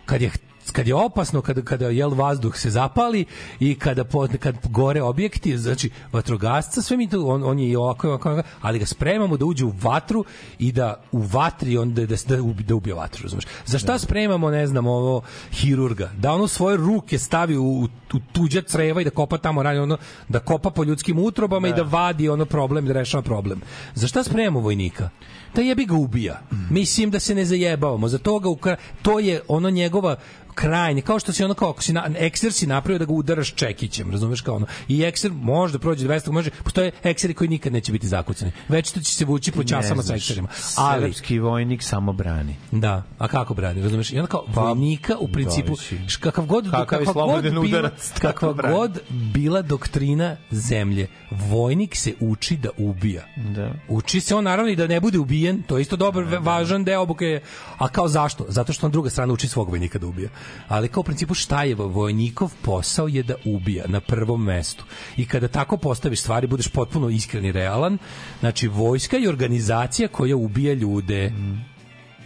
kad 0.05 0.21
je 0.21 0.31
kad 0.71 0.87
je 0.87 0.95
opasno 0.95 1.41
kada 1.41 1.61
kada 1.61 1.89
jel 1.89 2.09
vazduh 2.09 2.55
se 2.57 2.69
zapali 2.69 3.25
i 3.59 3.75
kada 3.75 4.03
po, 4.03 4.27
kad 4.39 4.55
gore 4.69 5.01
objekti 5.01 5.57
znači 5.57 5.89
vatrogasca 6.11 6.81
sve 6.81 6.97
mi 6.97 7.09
to 7.09 7.25
on, 7.25 7.43
on 7.43 7.59
je 7.59 7.69
i 7.69 7.75
ovako, 7.75 8.07
ovako, 8.07 8.41
ali 8.61 8.79
ga 8.79 8.85
spremamo 8.85 9.37
da 9.37 9.45
uđe 9.45 9.65
u 9.65 9.73
vatru 9.81 10.25
i 10.59 10.71
da 10.71 11.01
u 11.11 11.19
vatri 11.21 11.77
on 11.77 11.93
da 11.93 12.05
da, 12.05 12.15
da, 12.27 12.35
ubi- 12.41 12.63
da 12.63 12.75
ubije 12.75 12.93
vatru 12.93 13.23
razumeš? 13.23 13.45
Za 13.65 13.79
šta 13.79 13.99
spremamo 13.99 14.49
ne 14.49 14.67
znam 14.67 14.87
ovo 14.87 15.21
hirurga? 15.51 16.09
Da 16.17 16.31
ono 16.31 16.47
svoje 16.47 16.77
ruke 16.77 17.19
stavi 17.19 17.57
u, 17.57 17.63
u, 17.63 17.83
u 18.13 18.19
tuđa 18.31 18.61
creva 18.61 19.01
i 19.01 19.03
da 19.03 19.09
kopa 19.09 19.37
tamo 19.37 19.63
rani 19.63 19.79
ono 19.79 19.97
da 20.29 20.39
kopa 20.39 20.69
po 20.69 20.83
ljudskim 20.83 21.19
utrobama 21.19 21.67
i 21.67 21.73
da. 21.73 21.83
vadi 21.83 22.29
ono 22.29 22.45
problem 22.45 22.85
da 22.85 22.93
rešava 22.93 23.21
problem. 23.23 23.61
Za 23.95 24.07
šta 24.07 24.23
spremamo 24.23 24.59
vojnika 24.59 25.09
da 25.55 25.61
jebi 25.61 25.85
ga 25.85 25.95
ubija. 25.95 26.41
Mislim 26.69 27.11
da 27.11 27.19
se 27.19 27.35
ne 27.35 27.45
zajebavamo. 27.45 28.07
Za 28.07 28.17
toga 28.17 28.49
ukra... 28.49 28.75
to 29.01 29.19
je 29.19 29.41
ono 29.47 29.69
njegova 29.69 30.15
krajnje, 30.55 31.01
kao 31.01 31.19
što 31.19 31.33
si 31.33 31.43
ono 31.43 31.53
kao 31.53 31.69
ako 31.69 31.83
si 31.83 31.93
na, 31.93 32.09
ekser 32.15 32.53
si 32.53 32.67
napravio 32.67 32.99
da 32.99 33.05
ga 33.05 33.13
udaraš 33.13 33.53
čekićem, 33.53 34.11
razumeš 34.11 34.41
kao 34.41 34.55
ono. 34.55 34.65
I 34.87 35.03
ekser 35.03 35.31
može 35.31 35.73
da 35.73 35.79
prođe 35.79 36.07
200, 36.07 36.31
može, 36.31 36.49
postoje 36.63 36.91
ekseri 37.03 37.33
koji 37.33 37.47
nikad 37.47 37.73
neće 37.73 37.91
biti 37.91 38.07
zakucani. 38.07 38.51
Već 38.69 38.91
to 38.91 38.99
će 38.99 39.13
se 39.13 39.25
vući 39.25 39.51
po 39.51 39.63
časama 39.63 40.03
sa 40.03 40.15
ekserima. 40.15 40.47
Ali 40.77 41.13
Srpski 41.13 41.39
vojnik 41.39 41.83
samo 41.83 42.13
brani. 42.13 42.55
Da, 42.71 43.03
a 43.17 43.27
kako 43.27 43.53
brani, 43.53 43.81
razumeš? 43.81 44.11
I 44.11 44.19
onda 44.19 44.27
kao 44.27 44.45
vojnika 44.47 45.17
u 45.19 45.27
principu 45.27 45.73
kakav 46.19 46.45
god 46.45 46.71
Kakav 46.71 47.05
kakva 47.05 47.25
god 47.25 47.43
bila, 47.43 47.61
udarac, 47.61 48.11
kakva 48.19 48.53
brani. 48.53 48.75
god 48.75 48.99
bila 49.09 49.61
doktrina 49.61 50.37
zemlje, 50.51 51.07
vojnik 51.31 51.95
se 51.95 52.13
uči 52.19 52.57
da 52.57 52.69
ubija. 52.77 53.25
Da. 53.55 53.73
Uči 53.89 54.19
se 54.19 54.35
on 54.35 54.43
naravno 54.43 54.71
i 54.71 54.75
da 54.75 54.87
ne 54.87 54.99
bude 54.99 55.19
ubijen, 55.41 55.63
to 55.63 55.77
je 55.77 55.81
isto 55.81 55.95
dobar, 55.95 56.23
ve- 56.23 56.39
važan 56.39 56.83
deo 56.83 57.01
obuke. 57.01 57.41
A 57.77 57.87
kao 57.87 58.07
zašto? 58.07 58.45
Zato 58.49 58.73
što 58.73 58.85
on 58.85 58.91
druga 58.91 59.09
strana 59.09 59.33
uči 59.33 59.47
svog 59.47 59.69
vojnika 59.69 59.99
da 59.99 60.07
ubija. 60.07 60.29
Ali 60.67 60.87
kao 60.87 61.01
u 61.01 61.03
principu 61.03 61.33
šta 61.33 61.63
je 61.63 61.75
vojnikov 61.75 62.51
posao 62.61 63.07
je 63.07 63.23
da 63.23 63.35
ubija 63.45 63.85
na 63.87 63.99
prvom 63.99 64.43
mestu. 64.43 64.83
I 65.17 65.25
kada 65.25 65.47
tako 65.47 65.77
postaviš 65.77 66.21
stvari, 66.21 66.47
budeš 66.47 66.67
potpuno 66.67 67.09
iskren 67.09 67.45
i 67.45 67.51
realan, 67.51 67.97
znači 68.39 68.67
vojska 68.67 69.17
je 69.17 69.29
organizacija 69.29 70.07
koja 70.07 70.35
ubija 70.35 70.73
ljude 70.73 71.31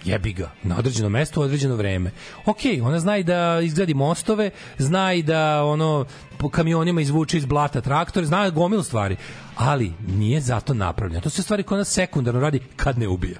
jebi 0.05 0.33
ga, 0.33 0.51
na 0.63 0.77
određeno 0.77 1.09
mesto 1.09 1.41
u 1.41 1.43
određeno 1.43 1.75
vreme. 1.75 2.11
Ok, 2.45 2.59
ona 2.81 2.99
zna 2.99 3.17
i 3.17 3.23
da 3.23 3.59
izgradi 3.63 3.93
mostove, 3.93 4.49
zna 4.77 5.13
i 5.13 5.23
da 5.23 5.63
ono 5.63 6.05
po 6.37 6.49
kamionima 6.49 7.01
izvuče 7.01 7.37
iz 7.37 7.45
blata 7.45 7.81
traktor, 7.81 8.25
zna 8.25 8.49
gomilu 8.49 8.83
stvari, 8.83 9.15
ali 9.55 9.93
nije 10.07 10.41
zato 10.41 10.73
napravljena. 10.73 11.21
To 11.21 11.29
su 11.29 11.43
stvari 11.43 11.63
koje 11.63 11.75
ona 11.75 11.85
sekundarno 11.85 12.39
radi 12.39 12.59
kad 12.75 12.99
ne 12.99 13.07
ubija. 13.07 13.39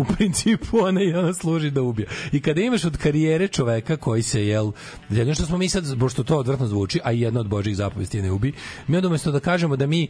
U 0.00 0.04
principu 0.14 0.78
ona 0.80 1.02
i 1.02 1.14
ona 1.14 1.34
služi 1.34 1.70
da 1.70 1.82
ubija. 1.82 2.08
I 2.32 2.40
kada 2.40 2.60
imaš 2.60 2.84
od 2.84 2.96
karijere 2.96 3.48
čoveka 3.48 3.96
koji 3.96 4.22
se 4.22 4.46
jel 4.46 4.72
jedno 5.08 5.34
što 5.34 5.46
smo 5.46 5.58
mi 5.58 5.68
sad 5.68 5.98
pošto 6.00 6.22
to 6.22 6.38
odvratno 6.38 6.66
zvuči, 6.66 7.00
a 7.04 7.12
i 7.12 7.20
jedna 7.20 7.40
od 7.40 7.48
božjih 7.48 7.76
zapovesti 7.76 8.18
je 8.18 8.22
ne 8.22 8.32
ubi, 8.32 8.52
mi 8.86 8.96
onda 8.96 9.08
umesto 9.08 9.30
da 9.30 9.40
kažemo 9.40 9.76
da 9.76 9.86
mi 9.86 10.08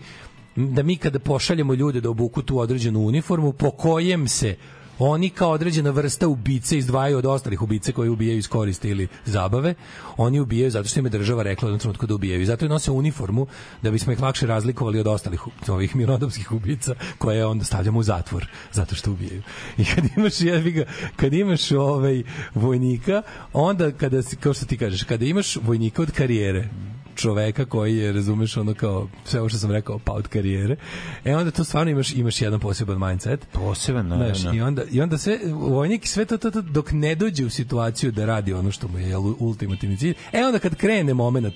da 0.57 0.83
mi 0.83 0.97
kada 0.97 1.19
pošaljemo 1.19 1.75
ljude 1.75 2.01
da 2.01 2.11
obuku 2.11 2.43
tu 2.43 2.59
određenu 2.59 3.01
uniformu 3.01 3.53
po 3.53 3.71
kojem 3.71 4.29
se 4.29 4.57
oni 5.05 5.31
kao 5.31 5.51
određena 5.51 5.91
vrsta 5.91 6.29
ubice 6.29 6.79
izdvajaju 6.79 7.19
od 7.19 7.27
ostalih 7.27 7.63
ubice 7.63 7.93
koji 7.93 8.09
ubijaju 8.09 8.39
iz 8.39 8.49
koriste 8.49 8.89
ili 8.89 9.09
zabave, 9.25 9.75
oni 10.17 10.41
ubijaju 10.41 10.71
zato 10.71 10.89
što 10.89 11.01
im 11.01 11.07
je 11.07 11.11
država 11.11 11.43
rekla 11.43 11.73
u 11.73 11.79
trenutku 11.79 12.07
da 12.07 12.15
ubijaju. 12.15 12.43
I 12.43 12.47
zato 12.47 12.65
i 12.65 12.69
nose 12.69 12.91
uniformu 12.91 13.47
da 13.83 13.91
bismo 13.91 14.13
ih 14.13 14.21
lakše 14.21 14.47
razlikovali 14.47 15.01
od 15.01 15.07
ostalih 15.07 15.41
ovih 15.69 15.97
mirnodopskih 15.97 16.53
ubica 16.53 16.95
koje 17.19 17.47
onda 17.47 17.65
stavljamo 17.65 17.99
u 17.99 18.03
zatvor 18.03 18.47
zato 18.73 18.95
što 18.95 19.11
ubijaju. 19.11 19.43
I 19.79 19.85
kad 19.85 20.05
imaš 20.17 20.41
jebi 20.41 20.71
ga, 20.73 20.85
kad 21.17 21.33
imaš 21.33 21.73
ovaj 21.73 22.23
vojnika, 22.55 23.23
onda 23.53 23.91
kada 23.91 24.23
kao 24.41 24.55
što 24.55 24.67
ti 24.67 24.77
kažeš, 24.77 25.03
kada 25.03 25.25
imaš 25.25 25.57
vojnika 25.57 26.03
od 26.03 26.11
karijere, 26.11 26.69
čoveka 27.15 27.65
koji 27.65 27.97
je, 27.97 28.13
razumeš, 28.13 28.57
ono 28.57 28.75
kao 28.75 29.09
sve 29.25 29.41
ovo 29.41 29.49
što 29.49 29.59
sam 29.59 29.71
rekao, 29.71 29.99
pa 29.99 30.13
od 30.13 30.29
karijere. 30.29 30.77
E 31.25 31.37
onda 31.37 31.51
to 31.51 31.65
stvarno 31.65 31.91
imaš 31.91 32.13
imaš 32.13 32.41
jedan 32.41 32.61
poseban 32.61 33.09
mindset. 33.09 33.47
Poseban, 33.53 34.07
Znaš, 34.07 34.39
naravno. 34.39 34.59
i 34.59 34.63
onda 34.63 34.83
i 34.91 35.01
onda 35.01 35.19
sve 35.19 35.39
vojnik 35.53 36.07
sve 36.07 36.25
to, 36.25 36.39
to, 36.39 36.51
to 36.51 36.63
dok 36.63 36.93
ne 36.93 37.15
dođe 37.15 37.45
u 37.45 37.51
situaciju 37.51 38.13
da 38.13 38.27
radi 38.27 38.53
ono 38.53 38.71
što 38.71 38.89
mu 38.89 38.99
je 38.99 39.09
jel, 39.09 39.23
ultimativni 39.39 39.97
cilj. 39.97 40.15
E 40.33 40.45
onda 40.45 40.59
kad 40.59 40.75
krene 40.75 41.15
momenat 41.15 41.55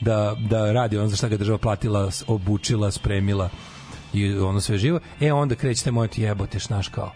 da, 0.00 0.36
da 0.50 0.72
radi 0.72 0.98
ono 0.98 1.08
za 1.08 1.16
šta 1.16 1.28
ga 1.28 1.36
država 1.36 1.58
platila, 1.58 2.10
obučila, 2.26 2.90
spremila 2.90 3.50
i 4.12 4.34
ono 4.34 4.60
sve 4.60 4.78
živo, 4.78 5.00
e 5.20 5.32
onda 5.32 5.54
kreće 5.54 5.84
taj 5.84 5.92
moment 5.92 6.18
jebote, 6.18 6.58
znaš 6.58 6.88
kao 6.88 7.12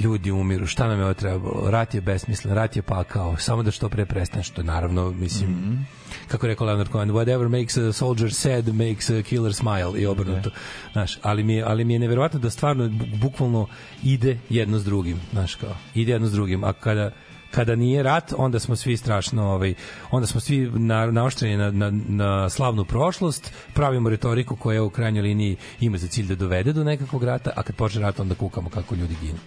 ljudi 0.00 0.30
umiru, 0.30 0.66
šta 0.66 0.88
nam 0.88 0.98
je 0.98 1.04
ovo 1.04 1.14
trebalo? 1.14 1.70
Rat 1.70 1.94
je 1.94 2.00
besmislen, 2.00 2.54
rat 2.54 2.76
je 2.76 2.82
pakao, 2.82 3.36
samo 3.36 3.62
da 3.62 3.70
što 3.70 3.88
pre 3.88 4.06
prestane, 4.06 4.42
što 4.42 4.62
naravno, 4.62 5.10
mislim, 5.10 5.86
kako 6.28 6.46
je 6.46 6.48
rekao 6.48 6.66
Leonard 6.66 6.90
Cohen, 6.92 7.10
whatever 7.10 7.60
makes 7.60 7.76
a 7.76 7.92
soldier 7.92 8.34
sad 8.34 8.74
makes 8.74 9.10
a 9.10 9.22
killer 9.22 9.54
smile 9.54 10.00
i 10.00 10.06
obrnuto. 10.06 10.50
Znaš, 10.92 11.18
ali 11.22 11.42
mi 11.42 11.54
je, 11.54 11.64
ali 11.66 11.84
mi 11.84 11.92
je 11.92 11.98
neverovatno 11.98 12.40
da 12.40 12.50
stvarno 12.50 12.84
bu- 12.84 13.18
bukvalno 13.18 13.66
ide 14.02 14.38
jedno 14.48 14.78
s 14.78 14.84
drugim, 14.84 15.20
znaš 15.32 15.54
kao, 15.54 15.76
ide 15.94 16.12
jedno 16.12 16.28
s 16.28 16.32
drugim, 16.32 16.64
a 16.64 16.72
kada 16.72 17.10
kada 17.54 17.76
nije 17.76 18.02
rat, 18.02 18.32
onda 18.36 18.58
smo 18.58 18.76
svi 18.76 18.96
strašno, 18.96 19.44
ovaj, 19.44 19.74
onda 20.10 20.26
smo 20.26 20.40
svi 20.40 20.70
na, 20.74 21.06
naoštreni 21.06 21.56
na, 21.56 21.70
na, 21.70 21.90
na 22.08 22.50
slavnu 22.50 22.84
prošlost, 22.84 23.52
pravimo 23.74 24.08
retoriku 24.08 24.56
koja 24.56 24.82
u 24.82 24.90
krajnjoj 24.90 25.22
liniji 25.22 25.56
ima 25.80 25.98
za 25.98 26.08
cilj 26.08 26.26
da 26.26 26.34
dovede 26.34 26.72
do 26.72 26.84
nekakvog 26.84 27.24
rata, 27.24 27.50
a 27.56 27.62
kad 27.62 27.76
počne 27.76 28.02
rat 28.02 28.20
onda 28.20 28.34
kukamo 28.34 28.70
kako 28.70 28.94
ljudi 28.94 29.16
ginu. 29.22 29.38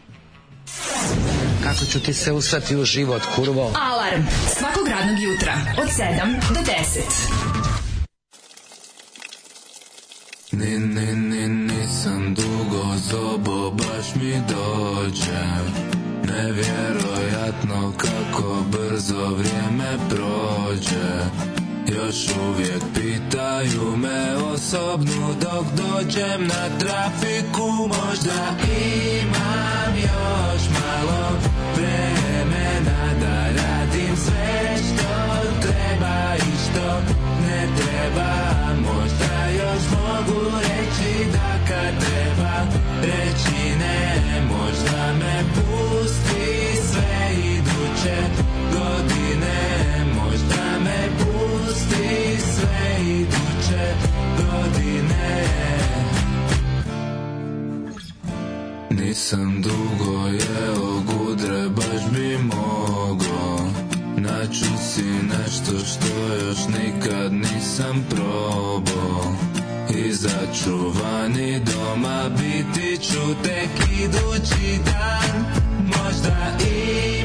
Kako 1.64 1.86
ću 1.86 2.00
ti 2.00 2.14
se 2.14 2.32
usrati 2.32 2.76
u 2.76 2.86
život, 2.86 3.22
kurvo? 3.36 3.74
Alarm 3.76 4.24
svakog 4.58 4.88
radnog 4.88 5.20
jutra 5.20 5.54
od 5.78 5.88
7 5.88 6.54
do 6.54 6.60
10. 6.60 7.48
Ni, 10.52 10.80
ni, 10.80 11.16
ni, 11.16 11.48
nisam 11.48 12.36
dugo 12.36 12.84
zobo, 13.10 13.72
baš 13.72 14.16
mi 14.16 14.42
dođe 14.48 15.48
Nevjerojatno 16.24 17.94
kako 17.98 18.64
brzo 18.72 19.28
vrijeme 19.28 19.98
prođe 20.10 21.20
Još 21.88 22.16
uvijek 22.48 22.84
pitaju 22.94 23.98
me 23.98 24.36
osobnu 24.36 25.36
dok 25.42 25.66
dođem 25.76 26.48
na 26.48 26.80
trafiku 26.80 27.72
Možda 27.88 28.56
imam 29.22 29.96
još 29.96 30.47
treba 37.76 38.32
Možda 38.82 39.48
još 39.50 39.84
mogu 39.92 40.58
reći 40.58 41.32
da 41.32 41.58
kad 41.68 42.00
treba 42.00 42.56
reći 43.02 43.78
ne 43.80 44.42
Možda 44.42 45.14
me 45.20 45.44
pusti 45.56 46.82
sve 46.92 47.30
iduće 47.56 48.18
godine 48.74 49.60
Možda 50.16 50.80
me 50.84 51.10
pusti 51.18 52.38
sve 52.42 52.98
iduće 53.06 53.94
godine. 54.38 55.48
Nisam 58.90 59.62
dugo 59.62 60.28
jeo 60.28 61.02
gudre, 61.06 61.70
baš 61.70 62.12
bi 62.12 62.38
mogo 62.38 63.67
Naću 64.28 64.66
si 64.94 65.04
nešto 65.04 65.86
što 65.86 66.36
još 66.46 66.58
nikad 66.68 67.34
nisam 67.34 68.06
probao. 68.10 69.36
I 69.96 70.12
začuvani 70.12 71.60
doma 71.60 72.30
biti 72.30 72.98
ću 72.98 73.44
tek 73.44 73.90
idući 74.00 74.80
dan 74.86 75.46
Možda 75.86 76.58
imam 76.60 77.17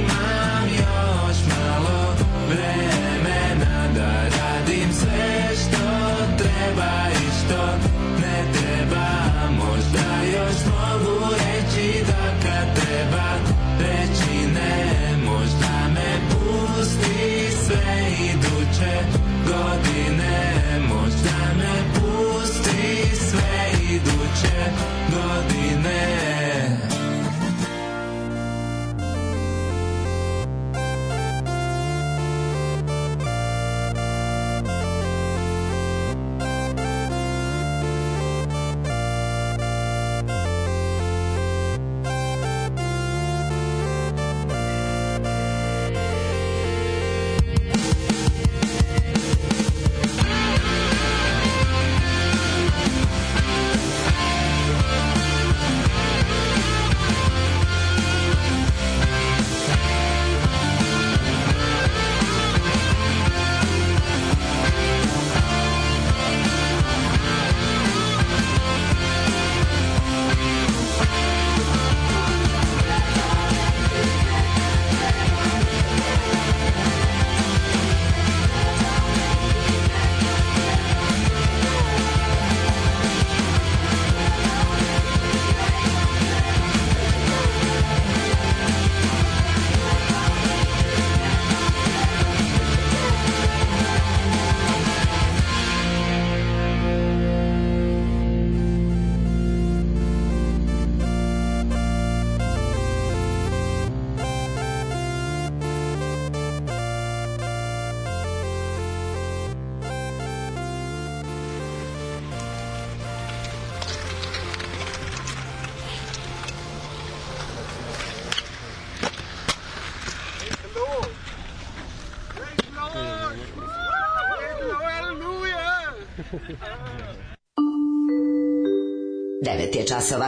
9 129.73 129.77
je 129.77 129.87
časova. 129.87 130.27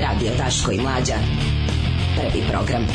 Radio 0.00 0.30
Daško 0.38 0.72
i 0.72 0.80
Mlađa. 0.80 1.14
Prvi 2.16 2.44
program. 2.50 2.86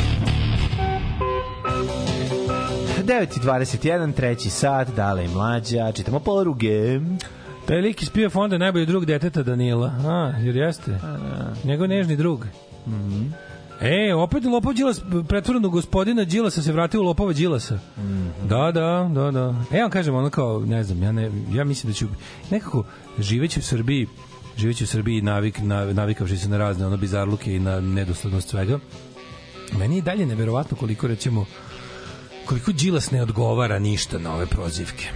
9.21, 3.04 4.14
treći 4.14 4.50
sat, 4.50 4.88
dale 4.96 5.24
i 5.24 5.28
mlađa, 5.28 5.92
čitamo 5.92 6.20
poruge. 6.20 7.00
Taj 7.66 7.76
lik 7.76 8.02
iz 8.02 8.10
Pio 8.10 8.30
fonda 8.30 8.54
je 8.54 8.58
najbolji 8.58 8.86
drug 8.86 9.04
deteta 9.04 9.42
Danila. 9.42 9.92
A, 10.04 10.32
jer 10.40 10.56
jeste? 10.56 10.98
Njegov 11.64 11.88
nežni 11.88 12.16
drug. 12.16 12.46
Mhm. 12.86 13.26
E, 13.80 14.14
opet 14.14 14.44
lopov 14.44 14.72
Đilas, 14.74 15.00
pretvoreno 15.28 15.68
gospodina 15.68 16.24
Đilasa 16.24 16.62
se 16.62 16.72
vratio 16.72 17.00
u 17.00 17.04
lopova 17.04 17.32
Đilasa. 17.32 17.78
Mhm. 17.98 18.28
Da, 18.48 18.72
da, 18.72 19.10
da, 19.14 19.30
da. 19.30 19.54
E, 19.72 19.76
ja 19.76 19.82
vam 19.82 19.90
kažem, 19.90 20.14
ono 20.14 20.30
kao, 20.30 20.60
ne 20.60 20.84
znam, 20.84 21.02
ja, 21.02 21.12
ne, 21.12 21.30
ja 21.52 21.64
mislim 21.64 21.92
da 21.92 21.96
ću 21.96 22.06
nekako 22.50 22.84
živeći 23.18 23.60
u 23.60 23.62
Srbiji, 23.62 24.06
živeći 24.56 24.84
u 24.84 24.86
Srbiji 24.86 25.22
navik, 25.22 25.58
nav, 25.58 25.94
navikavši 25.94 26.38
se 26.38 26.48
na 26.48 26.58
razne 26.58 26.86
ono 26.86 26.96
bizarluke 26.96 27.56
i 27.56 27.60
na 27.60 27.80
nedoslednost 27.80 28.48
svega, 28.48 28.78
meni 29.78 29.96
je 29.96 30.02
dalje 30.02 30.26
neverovatno 30.26 30.76
koliko 30.76 31.06
recimo 31.06 31.46
koliko 32.46 32.72
Đilas 32.72 33.10
ne 33.10 33.22
odgovara 33.22 33.78
ništa 33.78 34.18
na 34.18 34.34
ove 34.34 34.46
prozivke. 34.46 35.08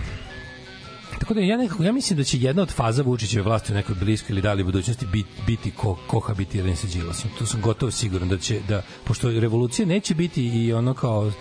Tako 1.19 1.35
da 1.35 1.41
ja 1.41 1.57
nekako 1.57 1.83
ja 1.83 1.93
mislim 1.93 2.17
da 2.17 2.25
će 2.25 2.39
jedna 2.39 2.63
od 2.63 2.73
faza 2.73 3.03
Vučićeve 3.03 3.43
vlasti 3.43 3.73
u 3.73 3.75
nekoj 3.75 3.95
bliskoj 3.95 4.33
ili 4.33 4.43
dalje 4.43 4.65
budućnosti 4.65 5.07
biti, 5.07 5.29
biti 5.47 5.71
ko, 5.71 5.99
kohabitiranje 6.07 6.77
sa 6.77 6.87
Đilasom. 6.87 7.31
Tu 7.39 7.47
sam 7.47 7.61
gotovo 7.61 7.93
siguran 7.93 8.29
da 8.29 8.39
će 8.39 8.61
da 8.69 8.83
pošto 9.05 9.31
revolucija 9.31 9.87
neće 9.87 10.15
biti 10.15 10.45
i 10.45 10.73
ono 10.73 10.95
kao 10.95 11.33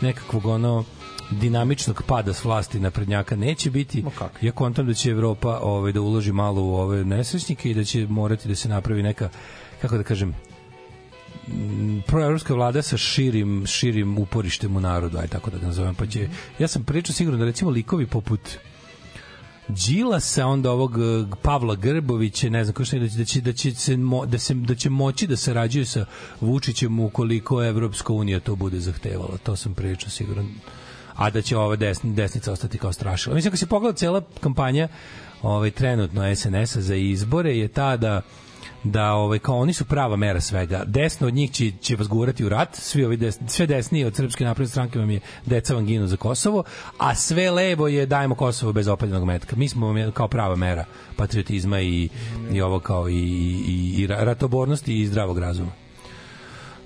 nekakvog 0.00 0.46
ono 0.46 0.84
dinamičnog 1.30 2.02
pada 2.06 2.32
s 2.32 2.44
vlasti 2.44 2.80
na 2.80 2.90
prednjaka 2.90 3.36
neće 3.36 3.70
biti. 3.70 4.04
Ja 4.40 4.52
kontam 4.52 4.86
da 4.86 4.94
će 4.94 5.10
Evropa 5.10 5.58
ovaj 5.62 5.92
da 5.92 6.00
uloži 6.00 6.32
malo 6.32 6.62
u 6.62 6.74
ove 6.74 7.04
nesrećnike 7.04 7.70
i 7.70 7.74
da 7.74 7.84
će 7.84 8.06
morati 8.06 8.48
da 8.48 8.54
se 8.54 8.68
napravi 8.68 9.02
neka 9.02 9.28
kako 9.82 9.96
da 9.96 10.02
kažem 10.02 10.34
proevropska 12.06 12.54
vlada 12.54 12.82
sa 12.82 12.96
širim 12.96 13.66
širim 13.66 14.18
uporištem 14.18 14.76
u 14.76 14.80
narodu, 14.80 15.18
aj 15.18 15.28
tako 15.28 15.50
da 15.50 15.58
ga 15.58 15.66
nazovem, 15.66 15.94
pa 15.94 16.06
će 16.06 16.28
ja 16.58 16.68
sam 16.68 16.84
pričao 16.84 17.14
sigurno 17.14 17.38
da 17.38 17.44
recimo 17.44 17.70
likovi 17.70 18.06
poput 18.06 18.40
Đilasa, 19.68 20.46
onda 20.46 20.70
ovog 20.70 20.98
eh, 20.98 21.36
Pavla 21.42 21.74
Grbovića, 21.74 22.50
ne 22.50 22.64
znam 22.64 22.74
ko 22.74 22.84
što 22.84 22.98
da 22.98 23.08
će, 23.08 23.16
da 23.18 23.24
će, 23.24 23.40
da 23.40 23.52
će, 23.52 23.74
se, 23.74 23.96
mo, 23.96 24.26
da, 24.26 24.38
se, 24.38 24.54
da 24.54 24.74
će 24.74 24.90
moći 24.90 25.26
da 25.26 25.36
sarađuju 25.36 25.86
sa 25.86 26.06
Vučićem 26.40 27.00
ukoliko 27.00 27.64
Evropska 27.64 28.12
unija 28.12 28.40
to 28.40 28.56
bude 28.56 28.80
zahtevala. 28.80 29.38
To 29.42 29.56
sam 29.56 29.74
pričao 29.74 30.10
sigurno. 30.10 30.44
A 31.16 31.30
da 31.30 31.42
će 31.42 31.56
ova 31.56 31.76
desni, 31.76 32.12
desnica 32.12 32.52
ostati 32.52 32.78
kao 32.78 32.92
strašila. 32.92 33.34
Mislim, 33.34 33.50
ako 33.50 33.56
se 33.56 33.66
pogleda 33.66 33.96
cela 33.96 34.22
kampanja 34.40 34.88
ovaj, 35.42 35.70
trenutno 35.70 36.36
SNS-a 36.36 36.80
za 36.80 36.94
izbore 36.94 37.58
je 37.58 37.68
ta 37.68 37.96
da 37.96 38.22
da 38.84 39.12
ovaj 39.12 39.38
kao 39.38 39.58
oni 39.58 39.72
su 39.72 39.84
prava 39.84 40.16
mera 40.16 40.40
svega. 40.40 40.82
Desno 40.86 41.26
od 41.26 41.34
njih 41.34 41.50
će, 41.50 41.70
će 41.80 41.96
vas 41.96 42.08
gurati 42.08 42.44
u 42.44 42.48
rat, 42.48 42.76
svi 42.76 43.04
ovi 43.04 43.16
desni, 43.16 43.48
sve 43.48 43.66
desnije 43.66 44.06
od 44.06 44.16
srpske 44.16 44.44
napredne 44.44 44.70
stranke 44.70 44.98
vam 44.98 45.10
je 45.10 45.20
deca 45.46 45.74
vam 45.74 45.86
ginu 45.86 46.06
za 46.06 46.16
Kosovo, 46.16 46.64
a 46.98 47.14
sve 47.14 47.50
levo 47.50 47.88
je 47.88 48.06
dajemo 48.06 48.34
Kosovo 48.34 48.72
bez 48.72 48.88
opaljenog 48.88 49.24
metka. 49.24 49.56
Mi 49.56 49.68
smo 49.68 49.86
vam 49.86 50.12
kao 50.12 50.28
prava 50.28 50.56
mera 50.56 50.84
patriotizma 51.16 51.80
i, 51.80 52.08
i 52.52 52.60
ovo 52.60 52.80
kao 52.80 53.08
i, 53.08 53.14
i, 53.66 53.94
i 53.98 54.06
ra- 54.06 54.24
ratobornosti 54.24 55.00
i 55.00 55.06
zdravog 55.06 55.38
razuma. 55.38 55.83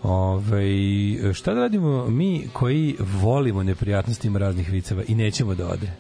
Ove, 0.03 1.35
šta 1.35 1.55
da 1.55 1.61
radimo 1.61 2.07
mi 2.09 2.49
koji 2.53 2.97
volimo 3.23 3.63
neprijatnosti 3.63 4.27
ima 4.27 4.39
raznih 4.39 4.71
viceva 4.71 5.03
i 5.09 5.15
nećemo 5.15 5.55
da 5.55 5.69
ode? 5.69 5.91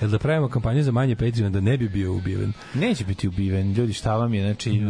Jel 0.00 0.10
da 0.10 0.18
pravimo 0.18 0.48
kampanju 0.48 0.82
za 0.82 0.92
manje 0.92 1.16
Patreon 1.16 1.52
da 1.52 1.60
ne 1.60 1.76
bi 1.76 1.88
bio 1.88 2.14
ubiven? 2.14 2.52
Neće 2.74 3.04
biti 3.04 3.28
ubiven, 3.28 3.72
ljudi, 3.72 3.92
šta 3.92 4.16
vam 4.16 4.34
je, 4.34 4.42
znači, 4.42 4.82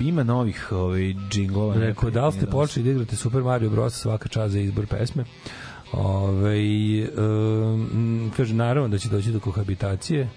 ima 0.00 0.22
novih 0.22 0.72
ovaj, 0.72 1.14
džinglova. 1.30 1.74
Rekao, 1.74 2.10
da 2.10 2.26
li 2.26 2.32
ste 2.32 2.46
počeli 2.46 2.84
da 2.84 2.90
igrate 2.90 3.16
Super 3.16 3.42
Mario 3.42 3.70
Bros. 3.70 3.94
svaka 3.94 4.28
čast 4.28 4.52
za 4.52 4.60
izbor 4.60 4.86
pesme? 4.86 5.24
Ove, 5.96 6.58
um, 7.16 8.32
kaže, 8.36 8.54
naravno 8.54 8.88
da 8.88 8.98
će 8.98 9.08
doći 9.08 9.30
do 9.30 9.40
kohabitacije. 9.40 10.28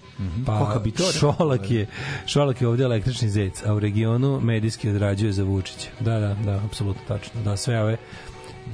Pa 0.45 0.59
Kohabitore. 0.59 1.13
Šolak 1.19 1.71
je, 1.71 1.87
Šolak 2.25 2.61
je 2.61 2.67
ovde 2.67 2.83
električni 2.83 3.29
zec, 3.29 3.63
a 3.65 3.73
u 3.73 3.79
regionu 3.79 4.39
medijski 4.41 4.89
odrađuje 4.89 5.31
za 5.31 5.43
Vučića. 5.43 5.89
Da, 5.99 6.19
da, 6.19 6.35
da, 6.45 6.61
apsolutno 6.65 7.01
tačno. 7.07 7.41
Da, 7.41 7.57
sve 7.57 7.83
ove 7.83 7.97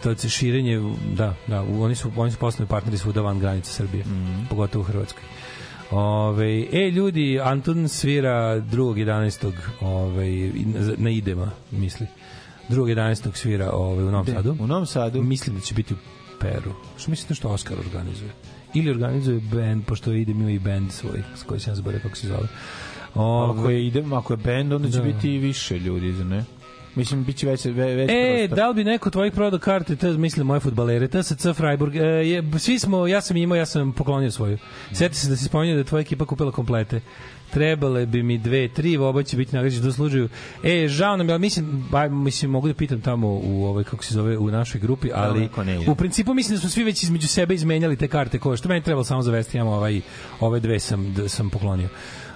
to 0.04 0.16
širenje, 0.16 0.96
da, 1.16 1.36
da, 1.48 1.62
oni 1.62 1.96
su 1.96 2.12
oni 2.16 2.32
su 2.32 2.38
poslovni 2.38 2.70
partneri 2.70 2.98
svuda 2.98 3.22
van 3.22 3.40
granica 3.40 3.72
Srbije, 3.72 4.04
pogotovo 4.50 4.82
u 4.82 4.86
Hrvatskoj. 4.86 5.24
Ove, 5.92 6.66
e, 6.72 6.92
ljudi, 6.92 7.40
Anton 7.44 7.88
svira 7.88 8.62
2.11. 8.62 9.52
Ove, 9.82 10.52
na- 10.98 11.10
idema, 11.10 11.52
misli. 11.72 12.08
2.11. 12.70 13.36
svira 13.36 13.72
ove, 13.72 14.04
u 14.04 14.12
Novom 14.12 14.24
Gde? 14.24 14.34
Sadu. 14.34 14.56
U 14.60 14.68
Novom 14.68 14.86
Sadu? 14.86 15.24
Mislim 15.24 15.56
da 15.56 15.62
će 15.62 15.74
biti 15.76 15.94
u 15.94 15.98
Peru. 16.44 16.72
Što 16.98 17.12
mislite 17.12 17.36
što 17.36 17.50
Oskar 17.50 17.78
organizuje? 17.80 18.32
Ili 18.74 18.90
organizuje 18.92 19.40
band, 19.42 19.86
pošto 19.86 20.12
idem 20.12 20.42
ima 20.42 20.52
i 20.52 20.60
band 20.60 20.92
svoj, 20.92 21.24
s 21.36 21.44
koji 21.44 21.60
sam 21.60 21.76
zaboravio 21.76 22.02
kako 22.02 22.16
se 22.16 22.28
zove. 22.28 22.48
Ove, 23.16 23.60
Ako 23.60 23.70
je, 23.70 23.88
idem, 23.88 24.14
ako 24.14 24.34
je 24.34 24.38
band, 24.38 24.74
onda 24.74 24.90
će 24.92 24.98
Da. 24.98 25.04
biti 25.04 25.30
i 25.30 25.38
više 25.38 25.80
ljudi, 25.80 26.14
za 26.14 26.24
ne? 26.24 26.44
Mislim, 26.96 27.24
bit 27.24 27.36
će 27.36 27.48
već, 27.48 27.66
ve- 27.66 27.72
već 27.72 28.10
E, 28.10 28.38
prostor. 28.38 28.58
da 28.58 28.70
li 28.70 28.76
bi 28.76 28.84
neko 28.84 29.10
tvojih 29.10 29.34
prodao 29.34 29.60
karte, 29.60 29.96
to 29.96 30.08
mislim 30.10 30.48
moje 30.48 30.60
fudbalere, 30.60 31.08
TSC 31.08 31.48
Freiburg, 31.54 31.96
e, 31.96 32.00
je, 32.00 32.44
svi 32.58 32.80
smo, 32.80 33.08
ja 33.08 33.22
sam 33.22 33.38
imao, 33.38 33.56
ja 33.56 33.66
sam 33.66 33.92
poklonio 33.94 34.32
svoju. 34.32 34.58
Sjeti 34.92 35.16
se 35.16 35.30
da 35.30 35.36
si 35.36 35.46
spomenuo 35.46 35.74
da 35.74 35.80
je 35.80 35.84
tvoja 35.84 36.02
ekipa 36.02 36.26
kupila 36.26 36.52
komplete. 36.52 37.02
Trebale 37.54 38.06
bi 38.06 38.24
mi 38.24 38.38
dve, 38.38 38.68
tri, 38.68 38.98
oba 38.98 39.24
će 39.24 39.38
biti 39.38 39.56
nagrađeni 39.56 39.84
do 39.84 39.92
služaju. 39.92 40.30
E, 40.64 40.88
žao 40.88 41.18
nam 41.18 41.30
ali 41.30 41.40
mislim, 41.40 41.86
ba, 41.92 42.08
mislim, 42.08 42.52
mogu 42.52 42.68
da 42.68 42.74
pitam 42.74 43.02
tamo 43.02 43.28
u 43.28 43.66
ovaj, 43.66 43.84
kako 43.84 44.04
se 44.04 44.14
zove, 44.14 44.38
u 44.38 44.52
našoj 44.52 44.82
grupi, 44.82 45.10
ali 45.14 45.40
neko 45.40 45.64
ne 45.64 45.76
ide. 45.76 45.92
u 45.92 45.96
principu 45.96 46.34
mislim 46.34 46.56
da 46.56 46.60
smo 46.60 46.70
svi 46.70 46.84
već 46.84 47.04
između 47.04 47.28
sebe 47.28 47.56
izmenjali 47.56 47.96
te 47.96 48.08
karte 48.08 48.40
koje, 48.40 48.58
što 48.58 48.70
meni 48.70 48.84
trebalo 48.84 49.04
samo 49.04 49.22
zavesti, 49.22 49.58
ja 49.58 49.66
ovaj, 49.66 50.02
ove 50.40 50.60
dve 50.60 50.80
sam, 50.80 51.14
da 51.14 51.30
sam 51.30 51.50
poklonio. 51.50 51.90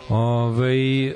Ove, 0.10 1.06
e, 1.08 1.14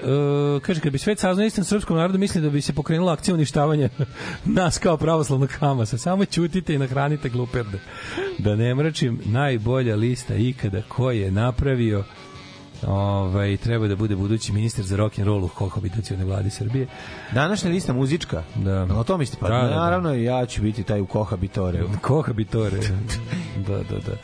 kaže, 0.61 0.81
kad 0.81 0.91
bi 0.91 0.97
svet 0.97 1.19
saznao 1.19 1.45
istom 1.45 1.63
srpskom 1.63 1.97
narodu, 1.97 2.19
mislim 2.19 2.43
da 2.43 2.49
bi 2.49 2.61
se 2.61 2.73
pokrenula 2.73 3.13
akcija 3.13 3.35
uništavanja 3.35 3.89
nas 4.45 4.77
kao 4.77 4.97
pravoslavnog 4.97 5.51
Hamasa. 5.51 5.97
Samo 5.97 6.25
ćutite 6.25 6.73
i 6.73 6.77
nahranite 6.77 7.29
gluperde. 7.29 7.79
Da 8.37 8.55
ne 8.55 8.75
mračim, 8.75 9.19
najbolja 9.25 9.95
lista 9.95 10.35
ikada 10.35 10.81
ko 10.87 11.11
je 11.11 11.31
napravio 11.31 12.03
ovaj, 12.87 13.57
treba 13.57 13.87
da 13.87 13.95
bude 13.95 14.15
budući 14.15 14.53
ministar 14.53 14.85
za 14.85 14.97
rock 14.97 15.19
and 15.19 15.27
roll 15.27 15.43
u 15.43 15.47
kohabitacione 15.47 16.25
vladi 16.25 16.49
Srbije. 16.49 16.87
Današnja 17.31 17.69
lista 17.69 17.93
muzička. 17.93 18.43
Da. 18.55 18.87
O 18.95 19.03
tome 19.03 19.25
ste 19.25 19.37
pa. 19.39 19.47
Da, 19.47 19.55
da, 19.55 19.67
da. 19.67 19.75
Naravno, 19.75 20.13
ja 20.13 20.45
ću 20.45 20.61
biti 20.61 20.83
taj 20.83 21.01
u 21.01 21.05
Kohabitore. 21.05 21.83
Kohabitore. 22.01 22.77
da, 23.67 23.77
da, 23.77 23.99
da. 24.07 24.17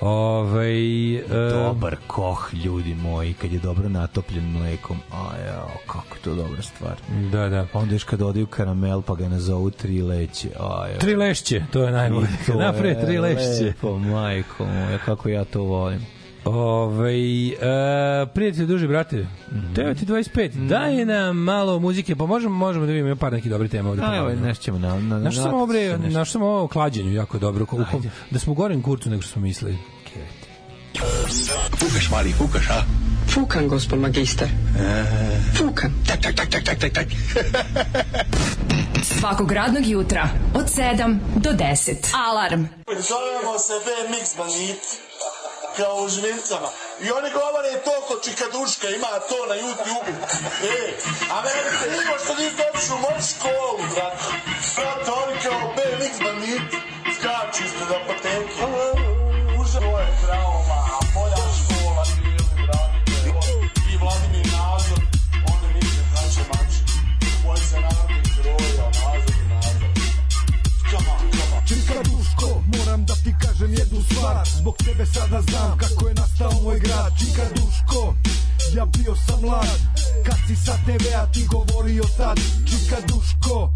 Ovaj 0.00 1.14
e, 1.14 1.22
Dobar 1.52 1.96
koh, 2.06 2.50
ljudi 2.64 2.94
moji, 2.94 3.34
kad 3.34 3.52
je 3.52 3.58
dobro 3.58 3.88
natopljen 3.88 4.52
mlekom. 4.52 4.96
A 5.12 5.36
jao, 5.46 5.70
kako 5.86 6.16
je 6.16 6.22
to 6.22 6.34
dobra 6.34 6.62
stvar. 6.62 6.96
Da, 7.32 7.48
da. 7.48 7.66
Onda 7.72 7.94
još 7.94 8.04
kad 8.04 8.18
dodaju 8.18 8.46
karamel, 8.46 9.02
pa 9.02 9.14
ga 9.14 9.28
nazovu 9.28 9.70
tri 9.70 10.02
leće. 10.02 10.48
A, 10.60 10.86
jao. 10.88 10.98
Tri 10.98 11.16
lešće, 11.16 11.62
to 11.72 11.82
je 11.82 11.92
najbolje. 11.92 12.28
Naprave 12.48 13.00
tri 13.06 13.18
lešće. 13.18 13.64
Lepo, 13.64 13.98
majko 13.98 14.64
moja, 14.64 14.98
kako 14.98 15.28
ja 15.28 15.44
to 15.44 15.62
volim. 15.62 16.17
Ove, 16.48 17.12
e, 17.12 18.26
prijatelji 18.34 18.66
duži 18.66 18.86
brate, 18.86 19.16
mm. 19.16 19.26
-hmm. 19.52 19.74
9.25, 19.74 20.68
daj 20.68 21.04
nam 21.04 21.36
malo 21.36 21.78
muzike, 21.78 22.16
pa 22.16 22.26
možemo, 22.26 22.54
možemo 22.54 22.86
da 22.86 22.92
vidimo 22.92 23.16
par 23.16 23.32
nekih 23.32 23.50
dobrih 23.50 23.70
tema 23.70 23.90
ovde. 23.90 24.02
A, 24.04 24.16
evo, 24.16 24.30
nešto 24.30 24.64
ćemo 24.64 24.78
na... 24.78 25.00
na, 25.00 25.18
na- 25.18 25.30
ovo 25.52 25.66
bre, 25.66 25.98
nešto. 25.98 26.10
znaš 26.10 26.28
što 26.28 26.32
sam 26.32 26.42
ovo 26.42 26.68
klađenju 26.68 27.12
jako 27.12 27.38
dobro, 27.38 27.66
ko- 27.66 27.84
da 28.30 28.38
smo 28.38 28.52
u 28.52 28.54
gorem 28.54 28.82
kurcu 28.82 29.10
nego 29.10 29.22
što 29.22 29.32
smo 29.32 29.42
mislili. 29.42 29.78
Fukaš, 31.78 32.10
mali, 32.10 32.32
fukaš, 32.32 32.70
a? 32.70 32.82
Fukan, 33.30 33.68
gospod 33.68 33.98
magister. 33.98 34.48
Fukan. 35.58 35.92
Tak, 36.06 36.20
tak, 36.20 36.34
tak, 36.34 36.50
tak, 36.50 36.64
tak, 36.64 36.78
tak, 36.78 36.92
tak. 36.92 37.06
Svakog 39.20 39.52
radnog 39.52 39.86
jutra 39.86 40.28
od 40.54 40.64
7 40.64 41.18
do 41.36 41.50
10. 41.50 41.94
Alarm. 42.28 42.64
Zovemo 42.86 43.58
se 43.58 43.72
BMX 43.84 44.36
bandit 44.38 45.07
kao 45.78 45.96
u 46.04 46.08
žmincama. 46.08 46.70
I 47.04 47.06
oni 47.18 47.30
govore 47.40 47.70
to 47.86 47.94
ko 48.06 48.14
čikaduška, 48.24 48.86
ima 48.88 49.12
to 49.30 49.38
na 49.50 49.56
YouTube. 49.62 50.10
E, 50.74 50.78
a 51.34 51.36
meni 51.44 51.70
se 51.78 51.86
nimo 51.94 52.14
što 52.22 52.32
niste 52.40 52.62
otišli 52.68 52.94
u 52.96 53.02
moju 53.04 53.20
školu, 53.30 53.82
brate. 53.92 54.28
Brate, 54.76 55.10
oni 55.22 55.34
kao 55.44 55.60
BMX 55.76 56.14
bandit 56.24 56.70
skaču 57.16 57.60
ispred 57.66 57.90
apoteke. 57.98 58.64
Uža, 59.60 59.78
to 59.84 59.98
je 60.02 60.08
trauma, 60.24 60.80
bolja 61.14 61.44
škola 61.58 62.04
bili, 62.16 62.44
brate. 62.66 63.12
I 63.92 63.94
Vladimir 64.02 64.46
Nazor, 64.56 65.00
onda 65.52 65.66
misle, 65.74 66.02
znači, 66.12 66.40
mači. 66.50 66.80
Boj 67.44 67.58
se 67.68 67.76
narodnih 67.84 68.26
heroja, 68.36 68.86
Nazor 69.00 69.36
i 69.42 69.46
Nazor. 69.52 69.90
Come 70.90 71.08
on, 71.14 71.22
come 71.38 71.52
on. 71.56 71.62
Čika 71.68 71.98
Duško, 72.08 72.48
moram 72.74 73.00
da 73.06 73.14
ti 73.14 73.30
kažem 73.44 73.70
jednu 73.80 74.00
stvar 74.28 74.46
Zbog 74.46 74.76
tebe 74.76 75.06
sada 75.06 75.40
znam 75.40 75.78
kako 75.78 76.08
je 76.08 76.14
nastao 76.14 76.52
moj 76.62 76.78
grad. 76.78 77.12
Čika 77.18 77.42
Duško, 77.54 78.14
ja 78.76 78.84
bio 78.84 79.16
sam 79.16 79.40
mlad. 79.40 79.78
Kad 80.26 80.36
si 80.46 80.56
sa 80.56 80.72
TV-a 80.72 81.26
ti 81.32 81.46
govorio 81.46 82.04
tad 82.16 82.38
Čika 82.66 82.96
Duško, 83.08 83.72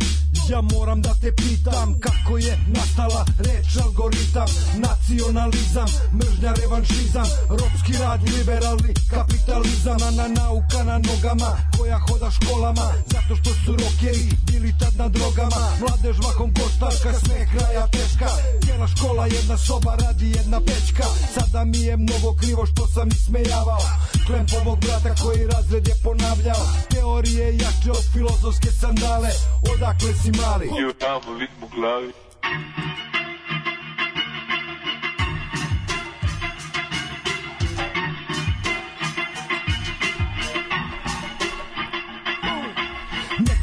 ja 0.49 0.61
moram 0.61 1.03
da 1.03 1.15
te 1.21 1.33
pitam 1.33 2.01
Kako 2.01 2.39
je 2.39 2.59
nastala 2.67 3.25
reč 3.39 3.77
algoritam 3.85 4.49
Nacionalizam, 4.77 5.89
mržnja, 6.13 6.53
revanšizam 6.63 7.27
Ropski 7.49 7.93
rad, 8.01 8.21
liberalni 8.23 8.95
kapitalizam 9.11 9.97
Na, 10.01 10.11
na 10.11 10.29
nauka 10.29 10.85
na 10.85 10.99
nogama 10.99 11.51
koja 11.79 11.99
hoda 11.99 12.31
školama 12.31 12.87
Zato 13.13 13.37
što 13.37 13.51
su 13.65 13.73
rokeri 13.73 14.29
bili 14.47 14.75
tad 14.81 14.97
na 14.97 15.09
drogama. 15.09 15.63
Mladež 15.81 16.17
mahom 16.23 16.55
koštarka, 16.55 17.19
sve 17.25 17.47
kraja 17.53 17.87
teška 17.87 18.29
Cijela 18.65 18.87
škola, 18.87 19.27
jedna 19.27 19.57
soba, 19.57 19.97
radi 20.03 20.31
jedna 20.31 20.61
pećka 20.61 21.07
Sada 21.35 21.65
mi 21.65 21.79
je 21.79 21.97
mnogo 21.97 22.35
krivo 22.41 22.67
što 22.67 22.87
sam 22.87 23.09
ismejavao 23.09 23.83
Klempovog 24.27 24.79
brata 24.81 25.15
koji 25.23 25.47
razred 25.47 25.89
je 25.89 25.95
ponavljao 26.03 26.63
Teorije 26.91 27.57
jače 27.57 27.91
od 27.91 28.05
filozofske 28.13 28.71
sandale. 28.81 29.31
Odakle 29.75 30.13
si 30.23 30.31
mali? 30.31 30.67
I 30.79 30.85
u 30.85 30.93
lik 31.35 31.51
mu 31.61 31.67
glavi. 31.75 32.13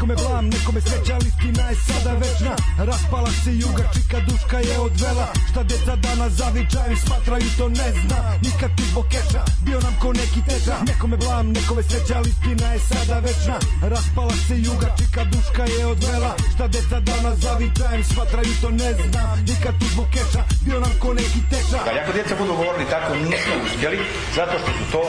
Nekome 0.10 0.28
blam, 0.30 0.46
nekome 0.50 0.82
sreća, 0.82 1.14
ali 1.16 1.28
istina 1.28 1.64
je 1.70 1.76
sada 1.76 2.14
večna. 2.14 2.54
Raspala 2.90 3.32
se 3.44 3.52
juga, 3.66 3.84
čika 3.94 4.20
duška 4.28 4.58
je 4.70 4.80
odvela. 4.80 5.28
Šta 5.50 5.64
deca 5.64 5.96
danas 5.96 6.32
zavičaju, 6.34 6.96
smatraju 7.06 7.50
to 7.58 7.70
ne 7.70 7.90
zna. 8.02 8.20
Nikad 8.46 8.72
ti 8.78 8.84
zbog 8.92 9.06
keša, 9.14 9.42
bio 9.66 9.80
nam 9.80 9.96
ko 10.02 10.14
neki 10.14 10.42
teča. 10.50 10.76
Nekome 10.88 11.18
blam, 11.18 11.46
nekome 11.52 11.84
sreća, 11.84 12.14
ali 12.18 12.30
istina 12.30 12.68
je 12.74 12.80
sada 12.80 13.20
večna. 13.20 13.58
Raspala 13.94 14.36
se 14.48 14.56
juga, 14.70 14.88
čika 15.00 15.24
duška 15.34 15.64
je 15.76 15.86
odvela. 15.86 16.34
Šta 16.54 16.68
deca 16.68 17.00
danas 17.00 17.36
zavičaju, 17.40 18.04
smatraju 18.04 18.54
to 18.62 18.70
ne 18.70 18.90
zna. 18.94 19.24
Nikad 19.50 19.74
ti 19.80 19.86
zbog 19.94 20.08
keša, 20.14 20.42
bio 20.66 20.80
nam 20.80 20.94
ko 21.00 21.14
neki 21.14 21.42
teča. 21.52 21.80
Ako 22.02 22.12
djeca 22.14 22.34
budu 22.40 22.54
govorili 22.54 22.86
tako, 22.90 23.16
nismo 23.16 23.54
uspjeli, 23.66 23.98
zato 24.36 24.56
što 24.62 24.72
su 24.78 24.84
to 24.92 25.04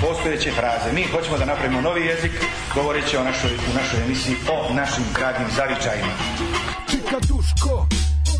postojeće 0.00 0.50
fraze. 0.50 0.92
Mi 0.92 1.04
hoćemo 1.04 1.38
da 1.38 1.44
napravimo 1.44 1.80
novi 1.80 2.06
jezik, 2.06 2.32
govoreći 2.74 3.16
o 3.16 3.24
našoj, 3.24 3.50
u 3.50 3.74
našoj 3.74 4.04
emisiji 4.04 4.36
o 4.52 4.74
našim 4.74 5.04
gradnim 5.14 5.48
zavičajima. 5.56 6.12
Čika 6.90 7.16
Duško 7.28 7.86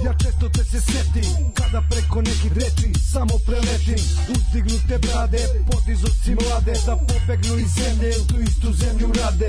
Ja 0.04 0.14
često 0.14 0.48
te 0.48 0.64
se 0.64 0.80
setim 0.80 1.52
Kada 1.54 1.82
preko 1.90 2.22
nekih 2.22 2.52
reči 2.52 2.88
samo 3.12 3.34
preletim. 3.46 4.00
Uzdignute 4.34 4.98
brade, 4.98 5.42
podizovci 5.70 6.30
mlade 6.40 6.72
Da 6.86 6.96
pobegnu 6.96 7.56
iz 7.58 7.70
zemlje, 7.78 8.10
u 8.20 8.26
tu 8.26 8.40
istu 8.40 8.72
zemlju 8.72 9.12
rade. 9.22 9.48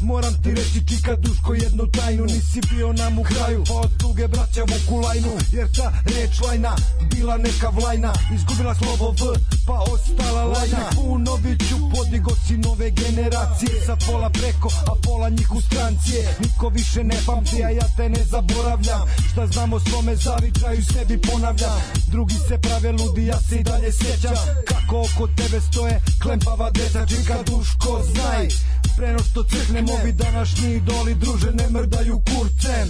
Moram 0.00 0.34
ti 0.42 0.50
reći 0.50 0.86
čika 0.88 1.16
Duško 1.16 1.54
jednu 1.54 1.86
tajnu 1.86 2.24
Nisi 2.24 2.60
bio 2.70 2.92
nam 2.92 3.18
u 3.18 3.22
kraju, 3.22 3.64
pa 3.68 3.74
od 3.74 3.90
tuge 3.96 4.28
braća 4.28 4.62
vuku 4.70 5.00
lajnu 5.00 5.32
Jer 5.52 5.68
ta 5.76 5.92
reč 6.04 6.40
lajna 6.40 6.76
bila 7.14 7.36
neka 7.36 7.68
vlajna. 7.68 8.12
Izgubila 8.34 8.74
slovo 8.74 9.10
V, 9.10 9.38
pa 9.66 9.78
ostala 9.92 10.44
lajna. 10.44 10.90
Punoviću 10.94 11.76
podigo 11.94 12.30
si 12.46 12.56
nove 12.56 12.90
generacije 12.90 13.84
Sa 13.86 13.96
pola 14.06 14.30
preko, 14.30 14.68
a 14.86 14.92
pola 15.02 15.28
njih 15.28 15.52
u 15.52 15.60
strancije 15.60 16.36
Niko 16.40 16.68
više 16.68 17.04
ne 17.04 17.16
pamti, 17.26 17.64
a 17.64 17.70
ja 17.70 17.86
te 17.96 18.08
ne 18.08 18.24
zaboravljam. 18.24 19.02
Šta 19.32 19.46
znamo 19.46 19.80
svome 19.90 20.16
zavičaju 20.16 20.82
sebi 20.84 21.20
ponavljam 21.20 21.80
Drugi 22.06 22.34
se 22.48 22.58
prave 22.58 22.92
ludi, 22.92 23.26
ja 23.26 23.38
se 23.40 23.56
i 23.56 23.62
dalje 23.62 23.92
sjećam. 23.92 24.34
Kako 24.68 25.00
oko 25.00 25.26
tebe 25.36 25.60
stoje 25.60 26.00
klempava 26.22 26.70
deca 26.70 27.06
Čika 27.06 27.42
Duško, 27.46 28.02
znaj. 28.12 28.48
Preno 28.96 29.18
što 29.18 29.42
crknemo, 29.42 29.92
ovi 29.92 30.12
današnji 30.12 30.74
idoli 30.74 31.14
druže 31.14 31.50
ne 31.52 31.70
mrdaju 31.70 32.20
kurcem 32.20 32.88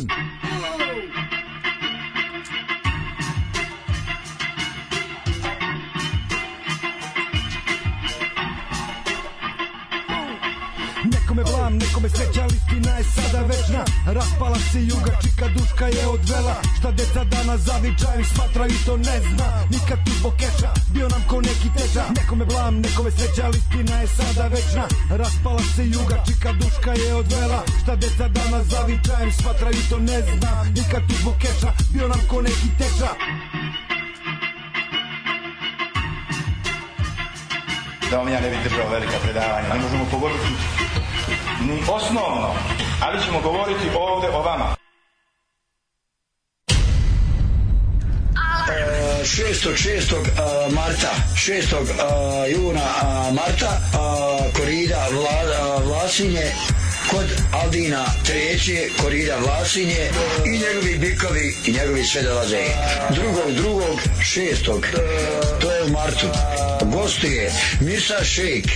Blam, 11.70 11.78
nekome 11.78 12.08
sreća, 12.08 12.42
ali 12.42 12.56
istina 12.56 12.92
je 12.98 13.04
sada 13.04 13.40
večna. 13.42 13.84
Raspala 14.06 14.58
se 14.72 14.80
juga, 14.82 15.12
čika 15.22 15.46
duška 15.48 15.86
je 15.86 16.06
odvela. 16.06 16.56
Šta 16.78 16.90
deca 16.90 17.24
danas 17.24 17.60
zavičaju, 17.60 18.24
smatraju 18.24 18.76
to 18.86 18.96
ne 18.96 19.16
zna. 19.20 19.48
Nikad 19.70 19.98
tu 20.04 20.10
zbog 20.18 20.34
keša, 20.36 20.70
bio 20.94 21.08
nam 21.08 21.22
ko 21.28 21.40
neki 21.40 21.68
teča. 21.76 22.04
Nekome 22.16 22.44
blam, 22.44 22.74
nekome 22.80 23.10
sreća, 23.10 23.42
ali 23.44 23.58
istina 23.58 23.96
je 24.00 24.06
sada 24.06 24.46
večna. 24.48 24.84
Raspala 25.10 25.62
se 25.76 25.84
juga, 25.86 26.16
čika 26.26 26.52
duška 26.52 26.92
je 26.92 27.14
odvela. 27.14 27.62
Šta 27.82 27.96
deca 27.96 28.28
danas 28.28 28.64
zavičaju, 28.66 29.32
smatraju 29.32 29.80
to 29.90 29.98
ne 29.98 30.18
zna. 30.22 30.52
Nikad 30.76 31.02
tu 31.08 31.14
zbog 31.20 31.34
keša, 31.42 31.70
bio 31.92 32.08
nam 32.08 32.20
ko 32.28 32.42
neki 32.42 32.68
teča. 32.78 33.10
Da 38.10 38.16
vam 38.16 38.28
ja 38.28 38.40
ne 38.40 38.50
bih 38.50 38.58
držao 38.64 38.90
velika 38.90 39.18
predavanja. 39.22 39.68
Ne 39.74 39.80
možemo 39.80 40.04
govoriti 40.12 40.46
ni 41.60 41.82
osnovno, 41.90 42.54
ali 43.02 43.22
ćemo 43.24 43.40
govoriti 43.40 43.90
ovde 43.94 44.28
o 44.28 44.42
vama. 44.42 44.74
E, 48.70 49.24
6. 49.24 49.68
6. 49.74 50.14
a, 50.38 50.68
marta 50.74 51.10
6. 51.34 51.74
a, 52.00 52.46
juna 52.46 52.80
a, 53.02 53.30
marta 53.32 53.80
korida 54.56 55.06
Vla, 55.12 55.78
Vlasinje 55.84 56.52
kod 57.10 57.26
Aldina 57.52 58.04
treće 58.26 58.88
korida 59.02 59.36
Vlasinje 59.38 60.10
i 60.46 60.50
njegovi 60.50 60.98
bikovi 60.98 61.56
i 61.66 61.72
njegovi 61.72 62.04
sve 62.04 62.22
dolaze 62.22 62.64
drugog 63.10 63.52
drugog 63.52 64.00
šestog 64.22 64.86
to 65.60 65.72
je 65.72 65.84
u 65.84 65.88
martu 65.88 66.26
gostuje 66.82 67.52
Mirsa 67.80 68.24
Šejk 68.24 68.66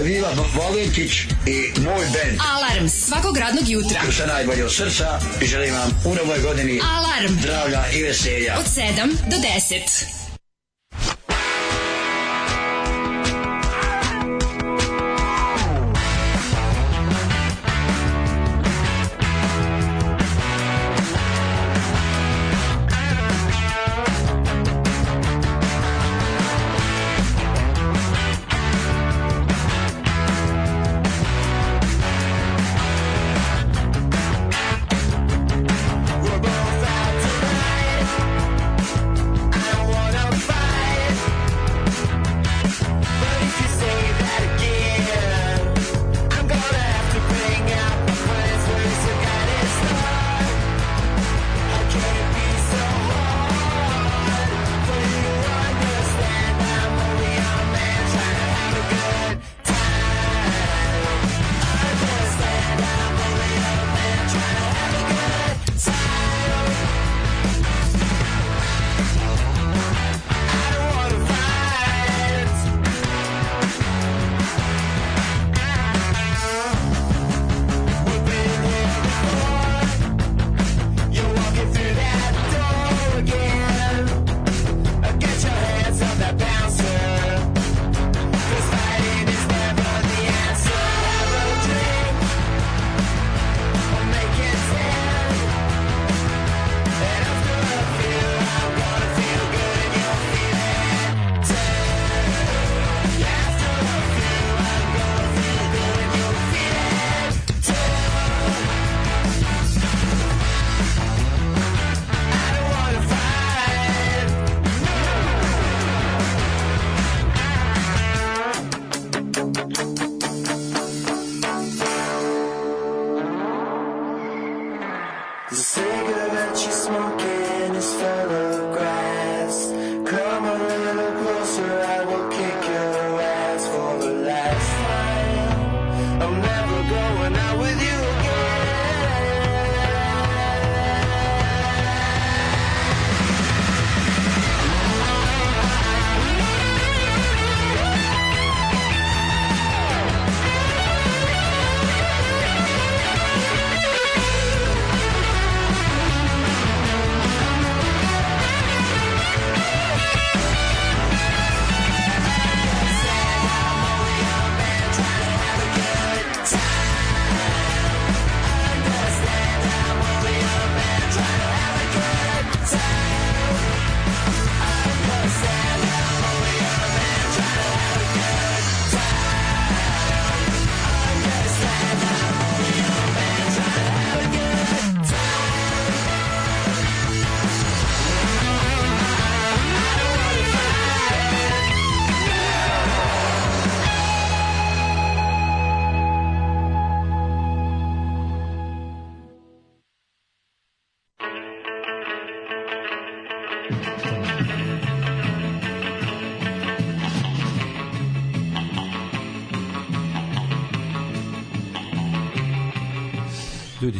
Evila 0.00 0.32
Valentić 0.56 1.12
i 1.46 1.80
moj 1.80 2.04
band 2.06 2.38
Alarm 2.54 2.88
svakog 2.88 3.36
radnog 3.36 3.68
jutra. 3.68 4.00
sa 4.18 4.26
najbolje 4.26 4.64
od 4.64 4.74
srca 4.74 5.20
i 5.40 5.46
želim 5.46 5.74
vam 5.74 5.90
u 6.04 6.14
novoj 6.14 6.38
godini 6.38 6.80
Alarm. 6.96 7.38
zdravlja 7.40 7.84
i 7.94 8.02
veselja 8.02 8.56
Od 8.58 8.66
7 8.66 9.12
do 9.30 9.36
10. 9.36 10.21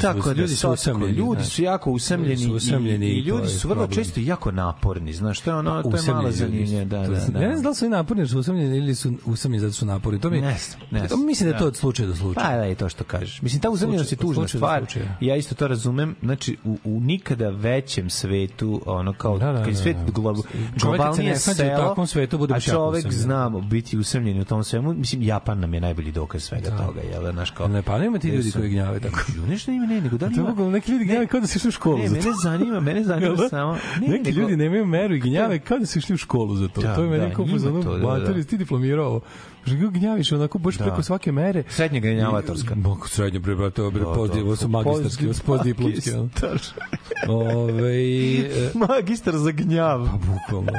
Tako 0.03 0.29
da 0.29 0.33
ljudi 0.33 0.57
su 0.57 0.71
usamljeni. 0.71 1.13
ljudi 1.13 1.45
su 1.45 1.63
jako 1.63 1.91
usamljeni, 1.91 2.35
Ljudi 2.35 2.45
su 2.45 2.55
usamljeni 2.55 3.07
i, 3.07 3.11
i 3.11 3.23
to 3.23 3.29
ljudi 3.29 3.43
je 3.43 3.49
su 3.51 3.69
vrlo 3.69 3.83
problem. 3.83 4.05
često 4.05 4.21
jako 4.21 4.51
naporni, 4.51 5.13
znaš, 5.13 5.41
to 5.41 5.51
je 5.51 5.57
ono, 5.57 5.83
to 5.83 5.97
je 5.97 6.03
malo 6.05 6.33
su. 6.33 6.45
da, 6.85 7.05
To 7.05 7.13
da, 7.13 7.27
da. 7.29 7.39
Ja 7.39 7.49
ne 7.49 7.53
znam 7.53 7.63
da 7.63 7.69
li 7.69 7.75
su 7.75 7.89
naporni 7.89 8.29
su 8.29 8.39
usamljeni 8.39 8.77
ili 8.77 8.95
su 8.95 9.13
usamljeni 9.25 9.61
zato 9.61 9.73
su 9.73 9.87
naporni. 9.87 10.21
To 10.21 10.31
mi, 10.31 10.41
Ne 10.41 10.57
ne 10.91 11.09
to 11.09 11.17
mislim 11.17 11.49
da 11.49 11.55
je 11.55 11.59
to 11.59 11.65
Da. 11.65 11.69
od 11.69 11.77
slučaja 11.77 12.09
do 12.09 12.15
slučaja. 12.17 12.47
Pa 12.47 12.57
da, 12.57 12.67
i 12.67 12.75
to 12.75 12.89
što 12.89 13.05
kažeš. 13.05 13.43
Mislim, 13.43 13.61
ta 13.63 13.71
uzemljenost 13.71 14.13
je 14.13 14.17
tužna 14.17 14.49
stvar. 14.49 14.85
Ja 15.21 15.37
isto 15.37 15.55
to 15.55 15.69
razumem. 15.69 16.17
Znači, 16.23 16.57
u, 16.65 16.79
u 16.85 17.01
nikada 17.01 17.51
većem 17.51 18.11
svetu, 18.11 18.83
ono 18.87 19.13
kao, 19.13 19.39
Da, 19.39 19.53
da, 19.53 19.59
kad 19.59 19.67
je 19.67 19.73
da, 19.73 19.79
svet 19.79 19.97
da. 19.97 20.13
glob, 20.13 20.37
Čovjek 20.37 20.53
kad 20.73 20.81
se 20.81 20.87
globalnije 20.87 21.31
ne 21.31 21.39
snađe 21.39 21.63
u 21.63 21.67
selo, 21.67 21.89
takvom 21.89 22.07
svetu, 22.07 22.39
bude 22.39 22.55
a 22.55 22.61
čovek 22.61 23.13
zna 23.13 23.51
biti 23.51 23.99
usamljen 23.99 24.41
u 24.41 24.45
tom 24.45 24.65
svemu. 24.65 24.93
Mislim, 24.95 25.23
Japan 25.23 25.61
nam 25.61 25.75
je 25.75 25.81
najbolji 25.81 26.13
dokaz 26.13 26.43
svega 26.43 26.71
toga. 26.71 27.01
Jel, 27.03 27.23
da, 27.23 27.33
znaš, 27.33 27.51
kao, 27.51 27.69
Ne, 27.69 27.83
pa 27.83 27.99
nema 27.99 28.19
ti 28.19 28.29
ljudi 28.29 28.51
koji 28.53 28.69
gnjave 28.71 29.01
tako. 29.01 29.19
Nešto 29.49 29.71
ima, 29.73 29.87
ne, 29.93 30.01
nego 30.01 30.17
da 30.19 30.27
li 30.27 30.35
To 30.35 30.41
ima... 30.41 30.49
mogu 30.49 30.71
neki 30.71 30.93
ljudi 30.93 31.05
gnjave 31.05 31.27
kao 31.27 31.41
da 31.41 31.47
su 31.47 31.59
išli 31.59 31.69
u 31.69 31.73
školu 31.73 31.99
Ne, 31.99 32.09
za 32.09 32.13
mene 32.13 32.25
to. 32.25 32.33
zanima, 32.35 32.81
mene 32.81 33.05
zanima 33.13 33.35
da? 33.35 33.49
samo... 33.49 33.73
Ne, 34.01 34.09
Neki 34.09 34.23
nego- 34.25 34.41
ljudi 34.41 34.57
nemaju 34.57 34.87
meru 34.87 35.15
i 35.15 35.21
gnjave 35.21 35.59
kao 35.59 35.79
da 35.79 35.87
su 35.87 35.99
išli 35.99 36.15
u 36.15 36.19
školu 36.19 36.57
za 36.57 36.69
to. 36.69 36.81
Da, 36.81 36.95
to 36.95 37.03
je 37.03 37.11
meni 37.11 37.29
da, 37.29 37.35
kao 37.35 37.45
to, 37.47 37.59
da, 37.59 37.99
da. 37.99 38.09
materi, 38.09 38.45
ti 38.45 38.57
diplomirao 38.59 39.21
ga 39.67 39.89
gnjaviš 39.89 40.33
onako 40.33 40.59
baš 40.59 40.77
Da. 40.77 40.85
preko 40.85 41.03
svake 41.03 41.33
mere. 41.33 41.63
Srednja 41.69 42.01
gnjavatorska. 42.01 42.75
Mogu 42.75 43.09
srednje 43.09 43.39
bre, 43.39 43.55
brate, 43.55 43.83
bre, 43.85 44.01
Da, 44.01 44.07
da. 44.07 44.13
pozdiv, 44.13 44.47
ovo 44.47 44.57
su 44.57 44.69
magistarski, 44.69 45.27
postdiplomski. 45.47 46.11
Ove, 47.29 47.93
e, 48.35 48.71
Magistar 48.89 49.37
za 49.37 49.51
gnjav. 49.51 50.07
Pa 50.07 50.19
bukvalno. 50.19 50.73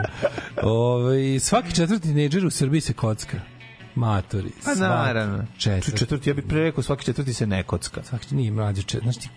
Ove, 0.63 1.39
svaki 1.39 1.75
četvrti 1.75 2.01
tinejdžer 2.01 2.45
u 2.45 2.49
Srbiji 2.49 2.81
se 2.81 2.93
kocka. 2.93 3.37
Matori. 3.95 4.51
Pa 4.65 4.75
naravno. 4.75 5.45
Četvrti. 5.57 5.97
Četvrti, 5.97 6.29
ja 6.29 6.33
bih 6.33 6.43
pre 6.49 6.59
rekao, 6.59 6.83
svaki 6.83 7.05
četvrti 7.05 7.33
se 7.33 7.47
ne 7.47 7.63
kocka. 7.63 8.03
Svaki 8.03 8.35
nije 8.35 8.51
mlađe 8.51 8.83
čet. 8.83 9.01
Znaš 9.01 9.17
ti, 9.17 9.29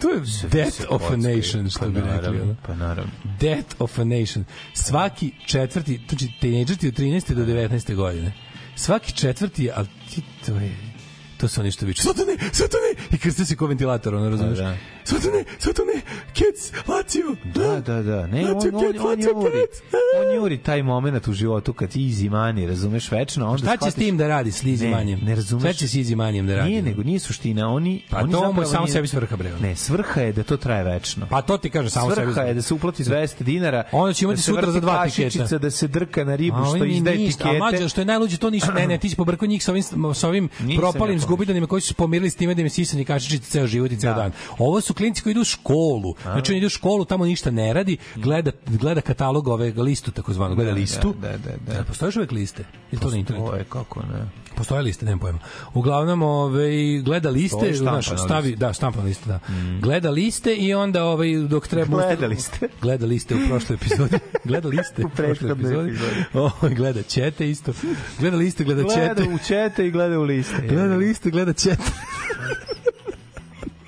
to 0.00 0.10
je 0.10 0.20
death 0.50 0.80
of 0.88 1.02
a 1.10 1.16
nation, 1.16 1.70
što 1.70 1.80
pa 1.80 1.86
bi 1.86 2.00
rekli. 2.00 2.10
naravno, 2.10 2.42
ono. 2.42 2.56
Pa 2.66 2.74
naravno. 2.74 3.12
Death 3.40 3.74
of 3.78 3.98
a 3.98 4.04
nation. 4.04 4.44
Svaki 4.74 5.32
četvrti, 5.46 6.00
znači 6.08 6.28
tinejdžer 6.40 6.76
od 6.82 6.94
13. 6.94 7.34
do 7.34 7.44
19. 7.44 7.94
godine. 7.94 8.32
Svaki 8.76 9.12
četvrti, 9.12 9.70
ali 9.74 9.86
ti 10.14 10.22
to 10.46 10.56
je 10.56 10.96
to 11.36 11.48
su 11.48 11.60
oni 11.60 11.70
što 11.70 11.86
viču, 11.86 12.02
Svatane, 12.02 12.36
Svatane! 12.52 13.08
I 13.10 13.18
krste 13.18 13.44
se 13.44 13.56
ko 13.56 13.66
ventilator, 13.66 14.14
ono, 14.14 14.30
razumeš? 14.30 14.58
Da, 14.58 14.64
da. 14.64 14.76
Svatane, 15.06 15.44
Svatane, 15.58 15.92
Kec, 16.34 16.72
Lazio! 16.88 17.36
Da, 17.54 17.80
da, 17.80 18.02
da. 18.02 18.26
Ne, 18.26 18.40
on, 18.44 18.54
Lazio 18.54 18.70
on, 18.74 18.92
Kec, 18.92 19.00
on, 19.00 19.06
Lazio 19.06 19.30
juri, 19.30 19.50
Kec! 19.52 19.82
on 20.20 20.34
juri 20.34 20.58
taj 20.58 20.82
moment 20.82 21.28
u 21.28 21.32
životu 21.32 21.72
kad 21.72 21.88
ti 21.90 21.98
easy 22.00 22.30
money, 22.30 22.66
razumeš, 22.68 23.10
večno, 23.10 23.46
onda 23.46 23.58
Šta 23.58 23.76
će 23.76 23.90
s 23.90 23.94
shvatiš- 23.94 23.98
tim 23.98 24.16
da 24.16 24.28
radi, 24.28 24.52
s 24.52 24.62
Easy 24.62 24.82
Ne, 24.82 24.90
Manijem? 24.90 25.20
Ne 25.22 25.34
razumeš. 25.34 25.62
Šta 25.62 25.72
će 25.72 25.88
s 25.88 25.94
Easy 25.94 26.14
Manijem 26.14 26.46
da 26.46 26.56
radi? 26.56 26.68
Nije, 26.70 26.82
nego 26.82 27.02
nije 27.02 27.18
suština, 27.18 27.68
oni... 27.68 28.02
Pa 28.10 28.18
oni 28.18 28.32
to 28.32 28.52
mu 28.52 28.62
je 28.62 28.66
samo 28.66 28.84
nije- 28.84 28.92
sebi 28.92 29.08
svrha, 29.08 29.36
bre. 29.36 29.52
Ne, 29.60 29.76
svrha 29.76 30.20
je 30.20 30.32
da 30.32 30.42
to 30.42 30.56
traje 30.56 30.84
večno. 30.84 31.26
Pa 31.30 31.42
to 31.42 31.58
ti 31.58 31.70
kaže 31.70 31.90
samo 31.90 32.14
sebi. 32.14 32.26
Svrha 32.26 32.42
je 32.42 32.54
da 32.54 32.62
se 32.62 32.74
uplati 32.74 33.04
200 33.04 33.42
dinara. 33.42 33.84
Onda 33.92 34.12
će 34.12 34.24
imati 34.24 34.36
da 34.38 34.42
sutra 34.42 34.70
za 34.70 34.80
dva 34.80 35.08
tiketa. 35.08 35.58
Da 35.58 35.70
se 35.70 35.88
drka 35.88 36.24
na 36.24 36.36
ribu 36.36 36.56
A 36.56 36.64
što 36.64 36.74
oni 36.74 36.96
izdaje 36.96 37.18
ništa, 37.18 37.44
tikete. 37.44 37.56
A 37.56 37.58
mađo, 37.58 37.88
što 37.88 38.00
je 38.00 38.04
najluđe, 38.04 38.36
to 38.36 38.50
nisu, 38.50 38.72
ne, 38.72 38.86
ne, 38.86 38.98
ti 38.98 39.08
si 39.08 39.16
pobrkao 39.16 39.46
njih 39.48 39.64
sa 39.64 39.72
ovim, 39.72 39.82
sa 40.14 40.28
ovim 40.28 40.48
propalim 40.76 41.16
ja 41.16 41.20
zgubidanima 41.20 41.66
koji 41.66 41.80
su 41.82 41.94
pomirili 41.94 42.30
s 42.30 42.34
time 42.36 42.54
da 42.54 42.60
im 42.60 42.66
je 42.66 42.70
sisanje 42.70 43.04
kašičice 43.04 43.50
ceo 43.50 43.66
život 43.66 43.92
i 43.92 43.96
ceo 43.96 44.14
dan. 44.14 44.32
Ovo 44.58 44.80
su 44.80 44.94
klinci 44.96 45.22
koji 45.22 45.30
idu 45.30 45.40
u 45.40 45.44
školu. 45.44 46.14
Znači, 46.22 46.52
oni 46.52 46.58
idu 46.58 46.66
u 46.66 46.70
školu, 46.70 47.04
tamo 47.04 47.24
ništa 47.24 47.50
ne 47.50 47.72
radi, 47.72 47.96
gleda, 48.16 48.50
gleda 48.66 49.00
katalog 49.00 49.48
ove 49.48 49.72
listu, 49.72 50.10
takozvano, 50.10 50.54
gleda 50.54 50.70
Da, 50.70 50.76
listu. 50.76 51.14
da, 51.20 51.28
da, 51.28 51.36
da, 51.38 51.52
da. 51.66 51.72
Jel 51.72 51.84
Postoje 51.84 52.12
uvek 52.16 52.32
liste? 52.32 52.64
Ili 52.92 53.00
to 53.00 53.10
na 53.10 53.16
internetu? 53.16 53.46
Ovo 53.46 53.56
je 53.56 53.64
kako 53.64 54.00
ne. 54.02 54.28
Postoje 54.56 54.82
liste, 54.82 55.04
nemam 55.04 55.18
pojma. 55.18 55.38
Uglavnom, 55.74 56.22
ovaj 56.22 56.70
gleda 57.04 57.30
liste, 57.30 57.74
znaš, 57.74 58.06
stavi, 58.06 58.48
lista. 58.48 58.66
da, 58.66 58.72
štampana 58.72 59.04
lista, 59.04 59.26
da. 59.26 59.40
Gleda 59.80 60.10
liste 60.10 60.54
i 60.54 60.74
onda 60.74 61.04
ovaj 61.04 61.36
dok 61.36 61.68
treba 61.68 61.96
Gleda 61.96 62.26
liste. 62.26 62.68
gleda 62.82 63.06
liste 63.06 63.34
u 63.34 63.38
prošloj 63.48 63.74
epizodi. 63.76 64.18
gleda 64.44 64.68
liste 64.68 65.04
U 65.06 65.08
prethodnoj 65.08 65.52
epizodi. 65.52 65.98
O, 66.34 66.50
gleda 66.76 67.02
ćete 67.02 67.50
isto. 67.50 67.72
Gleda 68.18 68.36
liste, 68.36 68.64
gleda 68.64 68.82
ćete. 68.84 69.14
Gleda 69.14 69.34
u 69.34 69.38
čete 69.46 69.86
i 69.86 69.90
gleda 69.90 70.18
u 70.18 70.22
liste. 70.22 70.66
Gleda 70.68 70.96
liste, 70.96 71.30
gleda 71.30 71.52
ćete. 71.52 71.82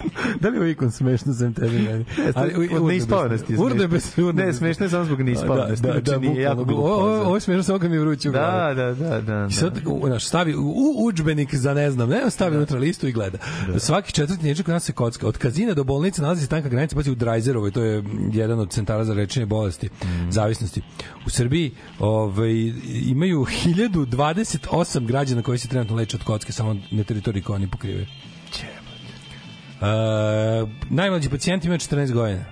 da 0.40 0.48
li 0.48 0.66
je 0.66 0.72
ikon 0.72 0.90
smešno 0.90 1.34
sem 1.34 1.54
tebi 1.54 1.78
meni? 1.78 2.04
Ali, 2.34 2.68
od 2.76 2.84
neispavnosti 2.84 3.52
je 3.52 3.58
Urde 3.58 3.74
smešno. 3.74 3.88
bez 3.88 4.18
urde. 4.18 4.46
Ne, 4.46 4.52
smešno 4.52 4.86
je 4.86 4.90
samo 4.90 5.04
zbog 5.04 5.22
neispavnosti. 5.22 5.86
Da, 5.86 5.92
da, 5.92 5.92
Znači, 5.92 6.10
da, 6.10 6.18
nije 6.18 6.42
jako 6.42 6.64
glupo. 6.64 6.82
Ovo, 6.82 7.34
je 7.34 7.40
smešno 7.40 7.62
samo 7.62 7.78
kad 7.78 7.90
mi 7.90 7.96
je 7.96 8.00
vruće 8.00 8.28
u. 8.28 8.32
Da, 8.32 8.72
da, 8.76 8.94
da, 8.94 9.20
da. 9.20 9.46
I 9.50 9.52
sad, 9.52 9.78
u, 9.86 10.06
znaš, 10.06 10.26
stavi 10.26 10.54
u, 10.54 10.94
udžbenik 10.98 11.54
za 11.54 11.74
ne 11.74 11.90
znam, 11.90 12.08
ne, 12.08 12.30
stavi 12.30 12.56
unutra 12.56 12.78
listu 12.78 13.08
i 13.08 13.12
gleda. 13.12 13.38
Svaki 13.78 14.12
četvrti 14.12 14.42
teenager 14.42 14.64
kod 14.64 14.72
nas 14.72 14.84
se 14.84 14.92
kocka. 14.92 15.26
Od 15.26 15.38
kazina 15.38 15.74
do 15.74 15.84
bolnice 15.84 16.22
nalazi 16.22 16.42
se 16.42 16.48
tanka 16.48 16.68
granica, 16.68 16.96
pazi 16.96 17.10
u 17.10 17.14
Drajzerovoj, 17.14 17.70
to 17.70 17.82
je 17.82 18.04
jedan 18.32 18.60
od 18.60 18.70
centara 18.70 19.04
za 19.04 19.14
lečenje 19.14 19.46
bolesti, 19.46 19.88
zavisnosti. 20.30 20.82
U 21.26 21.30
Srbiji 21.30 21.74
ovaj, 21.98 22.72
imaju 23.06 23.46
1028 23.66 25.06
građana 25.06 25.42
koji 25.42 25.58
se 25.58 25.68
trenutno 25.68 25.96
leče 25.96 26.16
od 26.16 26.24
kocke, 26.24 26.52
samo 26.52 26.76
na 26.90 27.04
teritoriji 27.04 27.42
koje 27.42 27.54
oni 27.54 27.68
pokrivaju. 27.70 28.06
Uh, 29.81 30.68
najmlađi 30.90 31.28
pacijent 31.31 31.65
ima 31.65 31.74
14 31.74 32.12
godina. 32.12 32.44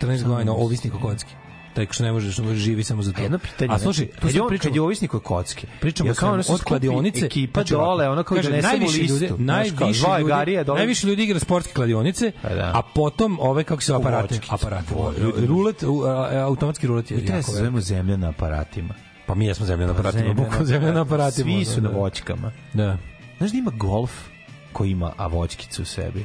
14 0.00 0.24
godina, 0.24 0.52
ovisnik 0.52 0.94
o 0.94 0.98
kocki. 0.98 1.34
Taj 1.74 1.86
što 1.90 2.04
ne 2.04 2.12
može, 2.12 2.42
može 2.42 2.58
živi 2.58 2.84
samo 2.84 3.02
za 3.02 3.12
to. 3.12 3.22
Jedno 3.22 3.38
pitanje. 3.38 3.74
A 3.74 3.78
slušaj, 3.78 4.04
znači, 4.04 4.16
tu 4.16 4.22
kad, 4.22 4.30
se 4.30 4.38
je 4.38 4.42
on, 4.42 4.48
pričamo, 4.48 4.70
kad 4.70 4.76
je 4.76 4.82
ovisnik 4.82 5.14
od 5.14 5.22
kocke, 5.22 5.66
Pričamo 5.80 6.10
ja 6.10 6.14
o 6.22 6.26
ono 6.26 6.42
se 6.42 6.52
od 6.52 6.62
kladionice 6.62 7.26
ekipa 7.26 7.60
znači 7.60 7.72
dole, 7.72 8.08
ono 8.08 8.22
kao 8.22 8.36
kaže, 8.36 8.50
da 8.50 8.56
ne 8.56 8.62
najviše 8.62 9.00
listu. 9.00 9.14
ljudi, 9.14 9.28
kao, 9.28 9.36
najviše 9.38 9.74
ljudi, 10.10 10.24
garija 10.24 10.64
dole. 10.64 10.78
najviše 10.78 11.06
ljudi 11.06 11.24
igra 11.24 11.38
sportske 11.38 11.72
kladionice, 11.72 12.32
Pa 12.42 12.48
da. 12.48 12.70
a 12.74 12.82
potom 12.94 13.38
ove 13.40 13.64
kako 13.64 13.82
se 13.82 13.94
aparate, 13.94 14.38
aparate. 14.48 14.94
Rulet, 15.46 15.82
a- 15.82 15.86
a- 16.08 16.38
automatski 16.38 16.86
rulet 16.86 17.10
je 17.10 17.16
Mi 17.16 17.26
se 17.26 17.32
velik. 17.32 17.46
zovemo 17.46 17.80
zemlja 17.80 18.16
na 18.16 18.28
aparatima. 18.28 18.94
Pa 19.26 19.34
mi 19.34 19.46
jesmo 19.46 19.66
zemlja 19.66 19.86
na 19.86 19.92
aparatima, 19.92 20.20
Zemlja 20.20 20.34
na 20.34 20.42
bukvalno 20.42 20.66
zemlja 20.66 20.92
na 20.92 21.00
aparatima. 21.00 21.44
Svi 21.44 21.64
su 21.64 21.74
da, 21.74 21.80
na 21.80 21.88
da. 21.88 21.98
voćkama. 21.98 22.52
Da. 22.74 22.98
Znaš 23.38 23.50
da 23.50 23.58
ima 23.58 23.70
golf 23.70 24.12
koji 24.72 24.90
ima 24.90 25.12
a 25.16 25.28
u 25.80 25.84
sebi? 25.84 26.24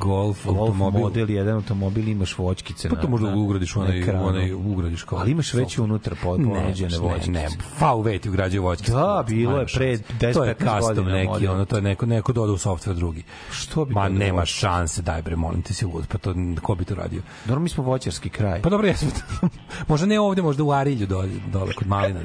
Golf, 0.00 0.44
Golf 0.44 0.58
automobil. 0.58 1.00
model, 1.00 1.30
jedan 1.30 1.54
automobil 1.54 2.08
imaš 2.08 2.38
voćkice 2.38 2.88
Pa 2.88 2.96
to 2.96 3.08
možda 3.08 3.34
ugradiš 3.34 3.76
u 3.76 3.78
na 3.78 3.84
onaj, 3.84 4.10
onaj 4.10 4.52
ugradiš 4.52 5.02
kao. 5.02 5.18
Ali 5.18 5.30
imaš 5.30 5.54
već 5.54 5.78
unutra 5.78 6.16
pod 6.22 6.40
Ne, 6.40 6.54
ponuđene 6.54 6.90
ne, 6.90 6.98
voćkice. 6.98 7.30
ne, 7.30 7.48
VV 7.80 8.18
ti 8.22 8.28
ugrađuje 8.28 8.60
voćkice. 8.60 8.92
Da, 8.92 9.24
bilo 9.28 9.58
je 9.58 9.66
pre 9.74 9.96
10-15 9.96 10.32
To 10.34 10.44
je 10.44 10.54
custom 10.54 11.06
neki, 11.06 11.28
model. 11.28 11.52
ono, 11.52 11.64
to 11.64 11.76
je 11.76 11.82
neko, 11.82 12.06
neko 12.06 12.32
doda 12.32 12.52
u 12.52 12.56
software 12.58 12.94
drugi. 12.94 13.22
Što 13.50 13.84
bi 13.84 13.94
Ma 13.94 14.06
to 14.06 14.12
nema 14.12 14.44
šanse, 14.44 15.02
daj 15.02 15.22
bre, 15.22 15.36
molim 15.36 15.62
te 15.62 15.74
si 15.74 15.86
lud, 15.86 16.06
pa 16.06 16.18
to, 16.18 16.34
ko 16.62 16.74
bi 16.74 16.84
to 16.84 16.94
radio? 16.94 17.22
Dobro, 17.44 17.60
mi 17.60 17.68
smo 17.68 17.84
voćarski 17.84 18.28
kraj. 18.28 18.62
Pa 18.62 18.70
dobro, 18.70 18.86
jesmo. 18.86 19.10
možda 19.88 20.06
ne 20.06 20.20
ovde, 20.20 20.42
možda 20.42 20.64
u 20.64 20.72
Arilju 20.72 21.06
dole, 21.06 21.28
dole 21.52 21.72
kod 21.74 21.86
Malina. 21.86 22.20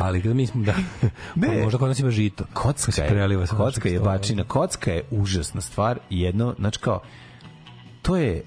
Ali 0.00 0.22
kada 0.22 0.34
mi 0.34 0.46
smo 0.46 0.64
da 0.64 0.74
Ne. 1.34 1.48
pa 1.48 1.64
možda 1.64 1.78
kod 1.78 1.88
nas 1.88 1.98
ima 1.98 2.10
žito. 2.10 2.44
Kocka 2.52 2.92
se 2.92 3.02
je, 3.02 3.08
preliva 3.08 3.46
sa 3.46 3.56
kocka 3.56 3.80
našeg 3.80 3.92
je 3.92 4.00
bačina. 4.00 4.44
Kocka 4.44 4.92
je 4.92 5.04
užasna 5.10 5.60
stvar 5.60 5.98
i 6.10 6.20
jedno, 6.20 6.54
znači 6.58 6.78
kao, 6.78 7.00
to 8.02 8.16
je 8.16 8.44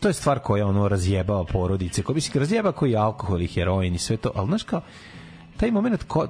to 0.00 0.08
je 0.08 0.14
stvar 0.14 0.38
koja 0.38 0.66
ono 0.66 0.88
razjebava 0.88 1.44
porodice, 1.44 2.02
koja 2.02 2.14
mislim 2.14 2.40
razjeba 2.40 2.72
koji 2.72 2.96
alkohol 2.96 3.42
i 3.42 3.46
heroin 3.46 3.94
i 3.94 3.98
sve 3.98 4.16
to, 4.16 4.32
ali 4.34 4.46
znaš 4.46 4.62
kao 4.62 4.80
taj 5.56 5.70
moment 5.70 6.02
ko, 6.02 6.26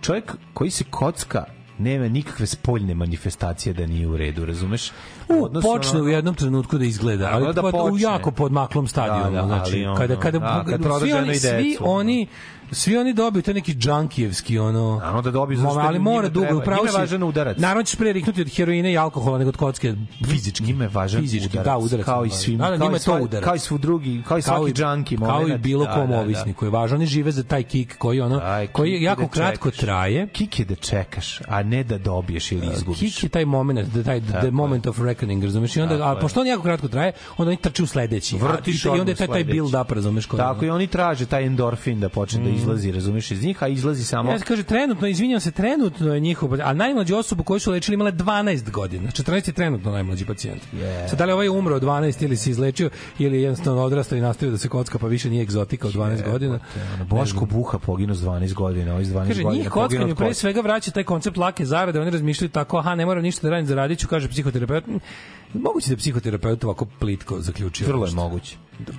čovjek 0.00 0.32
koji 0.54 0.70
se 0.70 0.84
kocka 0.90 1.44
nema 1.78 2.08
nikakve 2.08 2.46
spoljne 2.46 2.94
manifestacije 2.94 3.72
da 3.72 3.86
nije 3.86 4.06
u 4.06 4.16
redu, 4.16 4.44
razumeš? 4.44 4.90
U, 5.30 5.44
Odnosno, 5.44 5.70
počne 5.70 6.02
u 6.02 6.08
jednom 6.08 6.34
trenutku 6.34 6.78
da 6.78 6.84
izgleda, 6.84 7.28
ali 7.32 7.54
da 7.54 7.62
pod, 7.62 7.74
u 7.74 7.78
počne. 7.80 8.02
jako 8.02 8.30
podmaklom 8.30 8.88
stadionu, 8.88 9.24
Da, 9.26 9.40
da, 9.40 9.46
znači 9.46 9.72
ali 9.72 9.86
ono, 9.86 9.96
kada 9.96 10.16
kada, 10.16 10.38
da, 10.38 10.64
kad 10.68 10.80
svi 11.00 11.12
oni 11.12 11.34
svi 11.36 11.76
oni 11.80 12.26
svi 12.72 12.96
oni 12.96 13.12
dobiju 13.12 13.42
taj 13.42 13.54
neki 13.54 13.74
džankijevski 13.74 14.58
ono 14.58 14.96
Naravno 14.96 15.22
da 15.22 15.30
dobiju, 15.30 15.58
zato 15.58 15.78
ali 15.78 15.98
mora 15.98 16.28
dugo 16.28 16.56
upravo 16.58 16.84
je 16.86 16.92
važan 16.92 17.22
udarac. 17.22 17.58
naravno 17.58 17.82
ćeš 17.82 17.96
pre 17.96 18.12
riknuti 18.12 18.40
od 18.40 18.48
heroina 18.48 18.88
i 18.88 18.98
alkohola 18.98 19.38
nego 19.38 19.48
od 19.48 19.56
kocke 19.56 19.94
fizički 20.26 20.64
njima 20.64 20.84
je 20.84 20.90
važan 20.90 21.20
fizički 21.20 21.48
udarac, 21.48 21.64
da 21.64 21.78
udarac 21.78 22.04
kao 22.04 22.24
i 22.24 22.30
svim, 22.30 22.60
važan. 22.60 22.78
da, 22.78 22.88
da, 22.88 22.98
kao 22.98 23.16
i 23.16 23.18
to 23.18 23.24
udarac 23.24 23.44
kao 23.44 23.54
i 23.54 23.58
svu 23.58 23.78
drugi, 23.78 24.22
kao 24.28 24.38
i 24.38 24.42
svaki 24.42 24.70
i- 24.72 24.74
junkie 24.78 25.18
kao 25.18 25.48
i 25.48 25.58
bilo 25.58 25.84
Da, 25.84 25.92
kom 25.92 26.08
da, 26.08 26.16
da. 26.16 26.20
ovisniku 26.20 26.64
je 26.64 26.70
važno 26.70 26.96
oni 26.96 27.06
žive 27.06 27.32
za 27.32 27.42
taj 27.44 27.62
kik 27.62 27.98
koji 27.98 28.20
ono 28.20 28.40
Aj, 28.44 28.66
koji 28.66 29.02
jako 29.02 29.22
da 29.22 29.28
kratko 29.28 29.70
čekaš. 29.70 29.80
traje 29.80 30.28
Kik 30.28 30.58
je 30.58 30.64
da 30.64 30.74
čekaš, 30.74 31.40
a 31.42 31.62
ne 31.62 31.84
da 31.84 31.98
dobiješ 31.98 32.52
ili 32.52 32.66
izgubiš. 32.68 33.00
Kik 33.00 33.22
je 33.22 33.28
taj 33.28 33.44
moment, 33.44 33.88
da 33.88 34.02
taj 34.02 34.20
the 34.20 34.50
moment 34.52 34.86
of 34.86 34.98
reckoning, 35.12 35.44
razumeš? 35.44 35.76
I 35.76 35.80
onda, 35.80 35.98
Tako 35.98 36.18
a 36.18 36.20
pošto 36.20 36.40
on 36.40 36.46
jako 36.46 36.62
kratko 36.62 36.88
traje, 36.88 37.12
onda 37.36 37.50
oni 37.50 37.56
trče 37.56 37.82
u 37.82 37.86
sledeći. 37.86 38.36
Vrtiš 38.36 38.84
i 38.84 38.88
onda 38.88 39.10
je 39.10 39.16
taj, 39.16 39.26
taj 39.26 39.44
build 39.44 39.74
up, 39.74 39.90
razumeš? 39.90 40.26
kod 40.26 40.38
Tako 40.38 40.64
i 40.64 40.70
oni 40.70 40.86
traže 40.86 41.26
taj 41.26 41.46
endorfin 41.46 42.00
da 42.00 42.08
počne 42.08 42.44
da 42.44 42.50
izlazi, 42.50 42.92
razumeš, 42.92 43.30
iz 43.30 43.44
njih, 43.44 43.62
a 43.62 43.68
izlazi 43.68 44.04
samo... 44.04 44.32
Ja 44.32 44.38
kaže 44.38 44.62
trenutno, 44.62 45.06
izvinjavam 45.06 45.40
se, 45.40 45.50
trenutno 45.50 46.14
je 46.14 46.20
njihov, 46.20 46.54
a 46.62 46.72
najmlađu 46.72 47.16
osobu 47.16 47.42
koju 47.42 47.60
su 47.60 47.70
lečili 47.70 47.94
imala 47.94 48.10
je 48.10 48.16
12 48.16 48.70
godina. 48.70 49.10
14 49.10 49.48
je 49.48 49.52
trenutno 49.52 49.90
najmlađi 49.90 50.24
pacijent. 50.24 50.62
Yeah. 50.72 51.08
Sad 51.08 51.18
da 51.18 51.24
li 51.24 51.32
ovaj 51.32 51.48
umro 51.48 51.76
od 51.76 51.82
12 51.82 52.24
ili 52.24 52.36
se 52.36 52.50
izlečio 52.50 52.90
ili 53.18 53.36
je 53.36 53.42
jednostavno 53.42 53.82
odrastao 53.82 54.18
i 54.18 54.20
nastavio 54.20 54.52
da 54.52 54.58
se 54.58 54.68
kocka 54.68 54.98
pa 54.98 55.06
više 55.06 55.30
nije 55.30 55.42
egzotika 55.42 55.88
od 55.88 55.94
12 55.94 56.30
godina. 56.30 56.58
Ono, 56.94 57.04
Boško 57.04 57.46
Buha 57.46 57.78
poginuo 57.78 58.16
s 58.16 58.20
12 58.20 58.54
godina, 58.54 58.92
ovaj 58.92 59.04
s 59.04 59.08
12 59.08 59.28
Kaže, 59.28 59.42
godina 59.42 59.62
njih 59.62 59.70
poginuo 59.70 59.88
kockanju 59.88 60.16
pre 60.16 60.34
svega 60.34 60.60
vraća 60.60 60.90
taj 60.90 61.04
koncept 61.04 61.36
lake 61.36 61.64
zarade, 61.64 62.00
oni 62.00 62.10
razmišljaju 62.10 62.50
tako, 62.50 62.78
aha, 62.78 62.94
ne 62.94 63.06
moram 63.06 63.22
ništa 63.22 63.46
da 63.46 63.50
radim, 63.50 63.66
zaradit 63.66 63.98
ću, 63.98 64.08
kaže 64.08 64.28
psihoterapeut. 64.28 64.84
Moguće 65.54 65.88
da 65.88 65.92
je 65.92 65.96
psihoterapeut 65.96 66.64
ovako 66.64 66.86
plitko 66.98 67.40
zaključio. 67.40 67.86
Vrlo 67.86 68.06
je 68.06 68.12
moguće. 68.12 68.56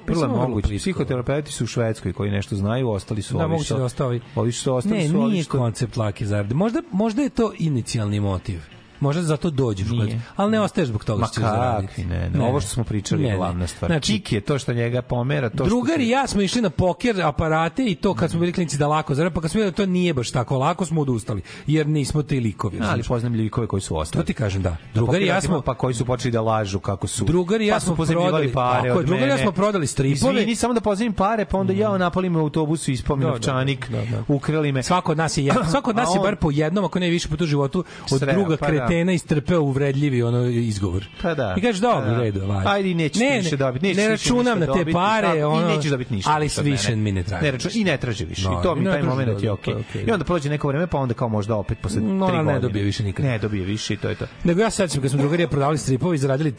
Vrlo 0.08 0.24
je 0.24 0.28
moguće. 0.28 0.68
plitko. 0.68 0.84
Psihoterapeuti 0.84 1.52
su 1.52 1.64
u 1.64 1.68
Švedskoj 1.68 2.14
koji 2.14 2.32
nešto 2.32 2.56
znaju, 2.56 2.90
ostali 2.90 3.22
su 3.22 3.38
Da, 3.38 3.44
ovi 3.44 3.52
moguće 3.52 3.66
što... 3.66 3.78
da 3.78 3.84
ostao 3.84 4.08
ovi. 4.08 4.22
Ovi 4.36 4.52
što 4.52 4.76
ostali 4.76 4.98
Ne, 4.98 5.08
su 5.10 5.22
ovi 5.22 5.32
nije 5.32 5.44
što... 5.44 5.58
koncept 5.58 5.98
lake 5.98 6.26
zarade. 6.26 6.56
Možda, 6.56 6.82
možda 6.92 7.22
je 7.22 7.30
to 7.30 7.54
inicijalni 7.60 8.20
motiv. 8.20 8.60
Možda 9.04 9.22
zato 9.24 9.50
dođeš, 9.52 9.88
kod- 9.90 10.10
ali 10.36 10.52
ne 10.52 10.60
ostaješ 10.60 10.88
zbog 10.88 11.04
toga 11.04 11.26
što 11.26 11.34
ćeš 11.34 11.44
zaraditi. 11.44 11.88
kakvi, 11.88 12.06
ne, 12.06 12.30
ne, 12.30 12.42
Ovo 12.42 12.60
što 12.60 12.70
smo 12.70 12.84
pričali 12.84 13.22
Ne, 13.22 13.28
je 13.28 13.32
ne. 13.32 13.38
glavna 13.38 13.68
stvar. 13.68 13.90
Znači, 13.90 14.14
Kik 14.14 14.32
je 14.32 14.42
to 14.42 14.60
što 14.60 14.74
njega 14.74 15.02
pomera, 15.04 15.50
to 15.50 15.64
Drugar 15.66 16.00
i 16.00 16.10
ja 16.10 16.28
smo 16.28 16.42
išli 16.42 16.62
na 16.62 16.70
poker 16.70 17.22
aparate 17.24 17.84
i 17.84 17.96
to 17.96 18.14
kad 18.14 18.32
smo 18.32 18.40
bili 18.40 18.54
klinici 18.54 18.78
da 18.78 18.88
lako 18.88 19.16
zarade, 19.16 19.34
pa 19.36 19.42
kad 19.42 19.52
smo 19.52 19.58
vidjeli 19.58 19.72
da 19.72 19.76
to 19.76 19.86
nije 19.86 20.14
baš 20.14 20.32
tako 20.32 20.58
lako, 20.58 20.86
smo 20.86 21.02
odustali. 21.02 21.42
Jer 21.68 21.88
nismo 21.88 22.24
ti 22.24 22.40
likovi. 22.40 22.76
Ali 22.76 22.82
razumeš? 22.82 23.08
poznam 23.08 23.34
likove 23.34 23.68
koji 23.68 23.82
su 23.82 23.90
To 23.90 23.96
ostali. 23.96 24.26
ti 24.26 24.34
kažem, 24.34 24.62
da. 24.62 24.70
Na 24.70 24.78
Drugar 24.94 25.22
i 25.22 25.26
ja 25.26 25.42
smo 25.42 25.62
pa 25.62 25.74
koji 25.74 25.94
su 25.94 26.06
počeli 26.06 26.32
da 26.32 26.42
lažu 26.42 26.80
kako 26.80 27.08
su. 27.08 27.26
Drugar 27.26 27.62
i 27.62 27.68
ja 27.68 27.74
pa 27.74 27.80
smo 27.80 27.96
prodali- 27.98 28.52
pare 28.52 28.92
od 28.92 29.06
drugar 29.06 29.20
i 29.20 29.24
ja 29.24 29.28
mene. 29.28 29.42
smo 29.42 29.52
prodali 29.54 29.88
stripove. 29.88 30.34
Izvini, 30.34 30.56
samo 30.56 30.74
da 30.74 30.82
pozajmim 30.82 31.14
pare, 31.14 31.46
pa 31.46 31.58
onda 31.58 31.74
ja 31.74 31.98
napalim 31.98 32.36
u 32.36 32.40
autobusu, 32.40 32.92
Da, 33.08 33.16
da, 33.16 33.22
novčanik, 33.22 33.90
da, 33.90 33.98
da. 33.98 34.24
ukrali 34.28 34.72
me. 34.72 34.84
Svako 34.84 35.12
od 35.12 35.18
nas 35.18 35.38
je. 35.38 35.54
Svako 35.72 35.90
od 35.90 35.96
nas 35.96 36.10
je 36.16 36.20
bar 36.22 36.36
po 36.36 36.52
jednom, 36.52 36.86
ako 36.86 37.00
ne 37.00 37.10
više 37.10 37.30
puta 37.30 37.44
u 37.44 37.48
životu, 37.48 37.84
od 38.12 38.22
druga 38.22 38.58
pa 38.58 38.66
da. 38.66 38.72
Kretena 38.94 39.12
istrpeo 39.14 39.62
uvredljivi 39.62 40.24
ono 40.24 40.46
izgovor. 40.46 41.06
Pa 41.22 41.34
da. 41.34 41.56
I 41.58 41.62
kažeš 41.62 41.82
dobro, 41.82 42.06
Pa 42.06 42.12
da. 42.12 42.22
redu, 42.22 42.48
važi. 42.48 42.68
Ajde, 42.68 42.90
i 42.92 42.94
nećeš 42.94 43.20
ne, 43.20 43.38
više 43.38 43.58
dobiti, 43.58 43.86
nećeš 43.88 44.04
ne 44.04 44.10
računam 44.10 44.60
na 44.60 44.66
te 44.66 44.72
dobiti, 44.72 44.92
pare, 44.94 45.46
ono, 45.46 45.72
i 45.72 45.76
nećeš 45.76 45.92
dobiti 45.92 46.14
ništa. 46.14 46.32
ali 46.32 46.50
od 46.58 46.66
više 46.66 46.90
mene. 46.90 47.02
mi 47.02 47.12
ne 47.12 47.24
traži. 47.24 47.46
Ne 47.46 47.52
račun, 47.52 47.72
I 47.74 47.84
ne 47.84 47.98
traži 47.98 48.26
više. 48.26 48.44
No, 48.44 48.60
I 48.60 48.64
to 48.64 48.76
mi 48.76 48.82
i 48.82 48.86
taj 48.86 49.02
da, 49.02 49.32
je 49.42 49.52
okej. 49.52 49.74
I 50.08 50.12
onda 50.12 50.26
prođe 50.26 50.50
neko 50.50 50.68
vreme, 50.68 50.88
pa 50.88 50.98
onda 50.98 51.14
kao 51.14 51.30
možda 51.30 51.56
opet 51.56 51.78
posle 51.82 52.02
No, 52.02 52.08
3 52.08 52.30
ona 52.30 52.38
ne 52.38 52.44
godine. 52.44 52.60
dobije 52.60 52.86
više 52.86 53.04
nikad. 53.04 53.26
Ne 53.26 53.38
dobije 53.40 53.66
više 53.66 53.94
i 53.94 53.98
to 53.98 54.10
je 54.10 54.16
to. 54.16 54.26
Nego 54.44 54.62
ja 54.62 54.70
sad 54.70 55.02
kad 55.02 55.10
smo 55.12 55.20
drugarija 55.20 55.48
prodavali 55.48 55.78
stripove 55.78 56.16
i 56.16 56.20
zaradili 56.20 56.54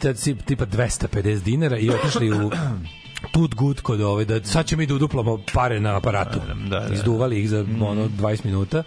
tipa 0.45 0.65
250 0.65 1.43
dinara 1.43 1.77
i 1.77 1.89
otišli 1.89 2.31
u 2.31 2.51
tut 3.33 3.55
good 3.55 3.81
kod 3.81 4.01
ove, 4.01 4.25
da 4.25 4.43
sad 4.43 4.65
ćemo 4.65 4.79
mi 4.79 4.85
da 4.85 4.93
uduplamo 4.93 5.39
pare 5.53 5.79
na 5.79 5.97
aparatu. 5.97 6.39
Da, 6.47 6.79
da, 6.79 6.87
da. 6.87 6.93
Izduvali 6.93 7.39
ih 7.41 7.49
za 7.49 7.65
ono 7.81 8.07
20 8.07 8.45
minuta. 8.45 8.83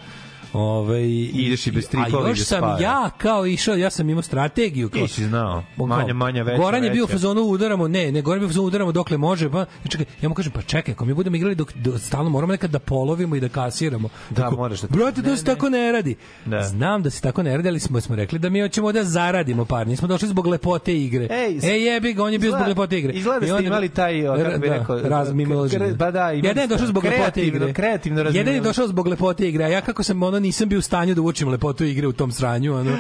Ove, 0.53 1.03
ideš 1.11 1.67
i 1.67 1.71
bez 1.71 1.85
stripova 1.85 2.25
A 2.25 2.27
i 2.27 2.31
još 2.31 2.39
bez 2.39 2.47
sam 2.47 2.61
para. 2.61 2.79
ja 2.81 3.11
kao 3.13 3.47
išao, 3.47 3.77
ja 3.77 3.91
sam 3.91 4.11
imao 4.11 4.23
strategiju. 4.23 4.89
Kao, 4.91 5.03
Nisi 5.03 5.25
znao. 5.25 5.65
Manja, 5.79 6.15
manja, 6.15 6.43
veća, 6.43 6.57
Goran 6.59 6.85
je 6.85 6.91
bio 6.91 7.05
u 7.05 7.09
fazonu 7.09 7.43
udaramo, 7.43 7.89
ne, 7.89 8.13
ne, 8.13 8.23
Goran 8.23 8.37
je 8.37 8.41
bio 8.41 8.47
u 8.47 8.51
fazonu 8.51 8.67
udaramo 8.67 8.93
dokle 8.93 9.17
može, 9.19 9.51
pa 9.51 9.59
ja 9.59 9.67
čekaj, 9.89 10.07
ja 10.23 10.29
mu 10.29 10.35
kažem 10.35 10.53
pa 10.53 10.63
čekaj, 10.63 10.93
ako 10.93 11.05
mi 11.05 11.15
budemo 11.15 11.37
igrali 11.37 11.55
dok, 11.55 11.73
dok 11.75 11.99
stalno 11.99 12.31
moramo 12.31 12.53
nekad 12.53 12.71
da 12.71 12.79
polovimo 12.79 13.37
i 13.37 13.41
da 13.41 13.49
kasiramo. 13.49 14.09
Da, 14.31 14.37
Tako, 14.37 14.57
moraš 14.57 14.81
da- 14.81 14.89
Brate, 14.89 15.23
to 15.23 15.37
se 15.37 15.45
tako 15.45 15.69
ne 15.69 15.93
radi. 15.93 16.17
Da. 16.47 16.63
Znam 16.63 17.03
da 17.03 17.11
se 17.11 17.21
tako 17.21 17.43
ne 17.43 17.57
radi, 17.57 17.69
ali 17.69 17.81
smo 17.81 18.01
smo 18.01 18.17
rekli 18.17 18.39
da 18.39 18.49
mi 18.49 18.61
hoćemo 18.61 18.93
da 18.93 19.05
zaradimo 19.05 19.65
par. 19.65 19.87
Nismo 19.87 20.09
došli 20.09 20.29
zbog 20.29 20.47
lepote 20.47 20.97
igre. 20.97 21.29
Ej, 21.31 21.59
Ej 21.65 21.85
jebi 21.85 22.13
ga, 22.13 22.25
on 22.25 22.33
je 22.33 22.39
bio 22.39 22.51
zbog 22.53 22.69
lepote 22.69 22.99
igre. 22.99 23.13
Izgleda 23.13 23.41
da 23.41 23.47
I 23.47 23.51
ste 23.51 23.65
imali 23.65 23.89
taj, 23.89 24.23
kako 24.23 24.59
bi 24.59 24.69
Da, 24.69 24.75
rekao, 24.75 25.01
raz 25.01 25.33
mimoloženje. 25.33 25.85
kre- 25.85 25.99
pa 25.99 26.11
da, 26.11 26.21
imali 26.25 26.49
Jedan 26.49 26.63
je 26.63 26.69
došao 26.69 26.87
zbog 26.87 27.05
lepote 27.05 27.21
kreativno- 27.33 27.57
igre. 27.57 27.73
kreativno 27.73 28.21
Jedan 28.23 28.55
je 28.55 28.61
došao 28.61 28.87
zbog 28.87 29.07
lepote 29.07 29.49
igre, 29.49 29.65
a 29.65 29.69
ja 29.69 29.81
kako 29.81 30.03
sam 30.03 30.23
ono 30.23 30.38
nisam 30.41 30.69
bio 30.69 30.79
u 30.79 30.83
stanju 30.83 31.15
da 31.15 31.23
učim 31.23 31.49
lepotu 31.49 31.85
igre 31.85 32.07
u 32.07 32.13
tom 32.13 32.33
sranju, 32.33 32.75
ono, 32.75 32.91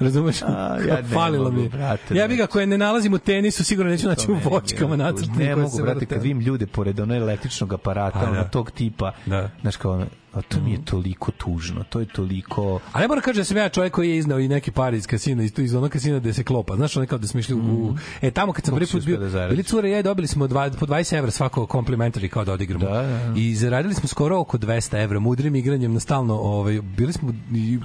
razumeš? 0.00 0.42
A, 0.48 0.78
ja 0.88 1.02
Falilo 1.12 1.50
mi. 1.50 1.68
brate, 1.68 2.14
ja 2.14 2.28
bih 2.28 2.38
ga 2.38 2.46
koje 2.46 2.66
ne 2.66 2.78
nalazim 2.78 3.14
u 3.14 3.18
tenisu, 3.18 3.64
sigurno 3.64 3.90
neću 3.90 4.08
naći 4.08 4.30
u 4.30 4.36
vočkama 4.50 4.94
jako 4.94 4.96
nacrtnim. 4.96 5.46
Ne 5.48 5.56
mogu, 5.56 5.78
brate, 5.82 6.06
kad 6.06 6.22
vidim 6.22 6.40
ljude 6.40 6.66
pored 6.66 7.00
onog 7.00 7.16
električnog 7.16 7.72
aparata, 7.72 8.18
Pa 8.20 8.24
da. 8.26 8.30
ono, 8.30 8.44
tog 8.44 8.70
tipa, 8.70 9.12
Da. 9.26 9.50
znaš 9.60 9.76
kao 9.76 9.92
ono, 9.92 10.06
a 10.32 10.42
to 10.42 10.60
mi 10.60 10.72
je 10.72 10.84
toliko 10.84 11.32
tužno, 11.32 11.84
to 11.88 12.00
je 12.00 12.06
toliko... 12.06 12.80
A 12.92 13.00
ne 13.00 13.08
moram 13.08 13.22
kaže 13.22 13.40
da 13.40 13.44
sam 13.44 13.56
ja 13.56 13.68
čovjek 13.68 13.92
koji 13.92 14.10
je 14.10 14.16
iznao 14.16 14.40
i 14.40 14.48
neki 14.48 14.70
pare 14.70 14.96
iz 14.96 15.06
kasina, 15.06 15.42
iz, 15.42 15.52
iz 15.58 15.74
onog 15.74 15.90
kasina 15.90 16.18
gde 16.18 16.32
se 16.32 16.44
klopa. 16.44 16.76
Znaš, 16.76 16.96
ono 16.96 17.06
kao 17.06 17.18
da 17.18 17.26
smo 17.26 17.40
išli 17.40 17.54
u... 17.54 17.94
E, 18.22 18.30
tamo 18.30 18.52
kad 18.52 18.64
sam 18.64 18.74
prvi 18.74 18.86
put 18.86 19.04
bio... 19.04 19.16
da 19.18 19.48
bili 19.48 19.62
cure 19.62 19.88
i 19.88 19.92
ja 19.92 19.98
i 19.98 20.02
dobili 20.02 20.26
smo 20.28 20.46
dva, 20.46 20.70
po 20.80 20.86
20 20.86 21.18
evra 21.18 21.30
svako 21.30 21.66
complimentary 21.66 22.28
kao 22.28 22.44
da 22.44 22.52
odigramo. 22.52 22.84
Da, 22.84 22.92
da, 22.92 23.02
da. 23.02 23.32
I 23.36 23.54
zaradili 23.54 23.94
smo 23.94 24.08
skoro 24.08 24.38
oko 24.38 24.58
200 24.58 25.02
evra 25.02 25.18
mudrim 25.20 25.54
igranjem 25.54 25.92
na 25.94 26.00
stalno. 26.00 26.34
Ovaj, 26.34 26.80
bili 26.96 27.12
smo, 27.12 27.34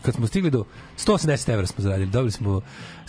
kad 0.01 0.13
smo 0.13 0.27
stigli 0.27 0.51
do 0.51 0.65
180 0.97 1.53
evra 1.53 1.67
smo 1.67 1.83
zaradili. 1.83 2.11
Dobili 2.11 2.31
smo 2.31 2.61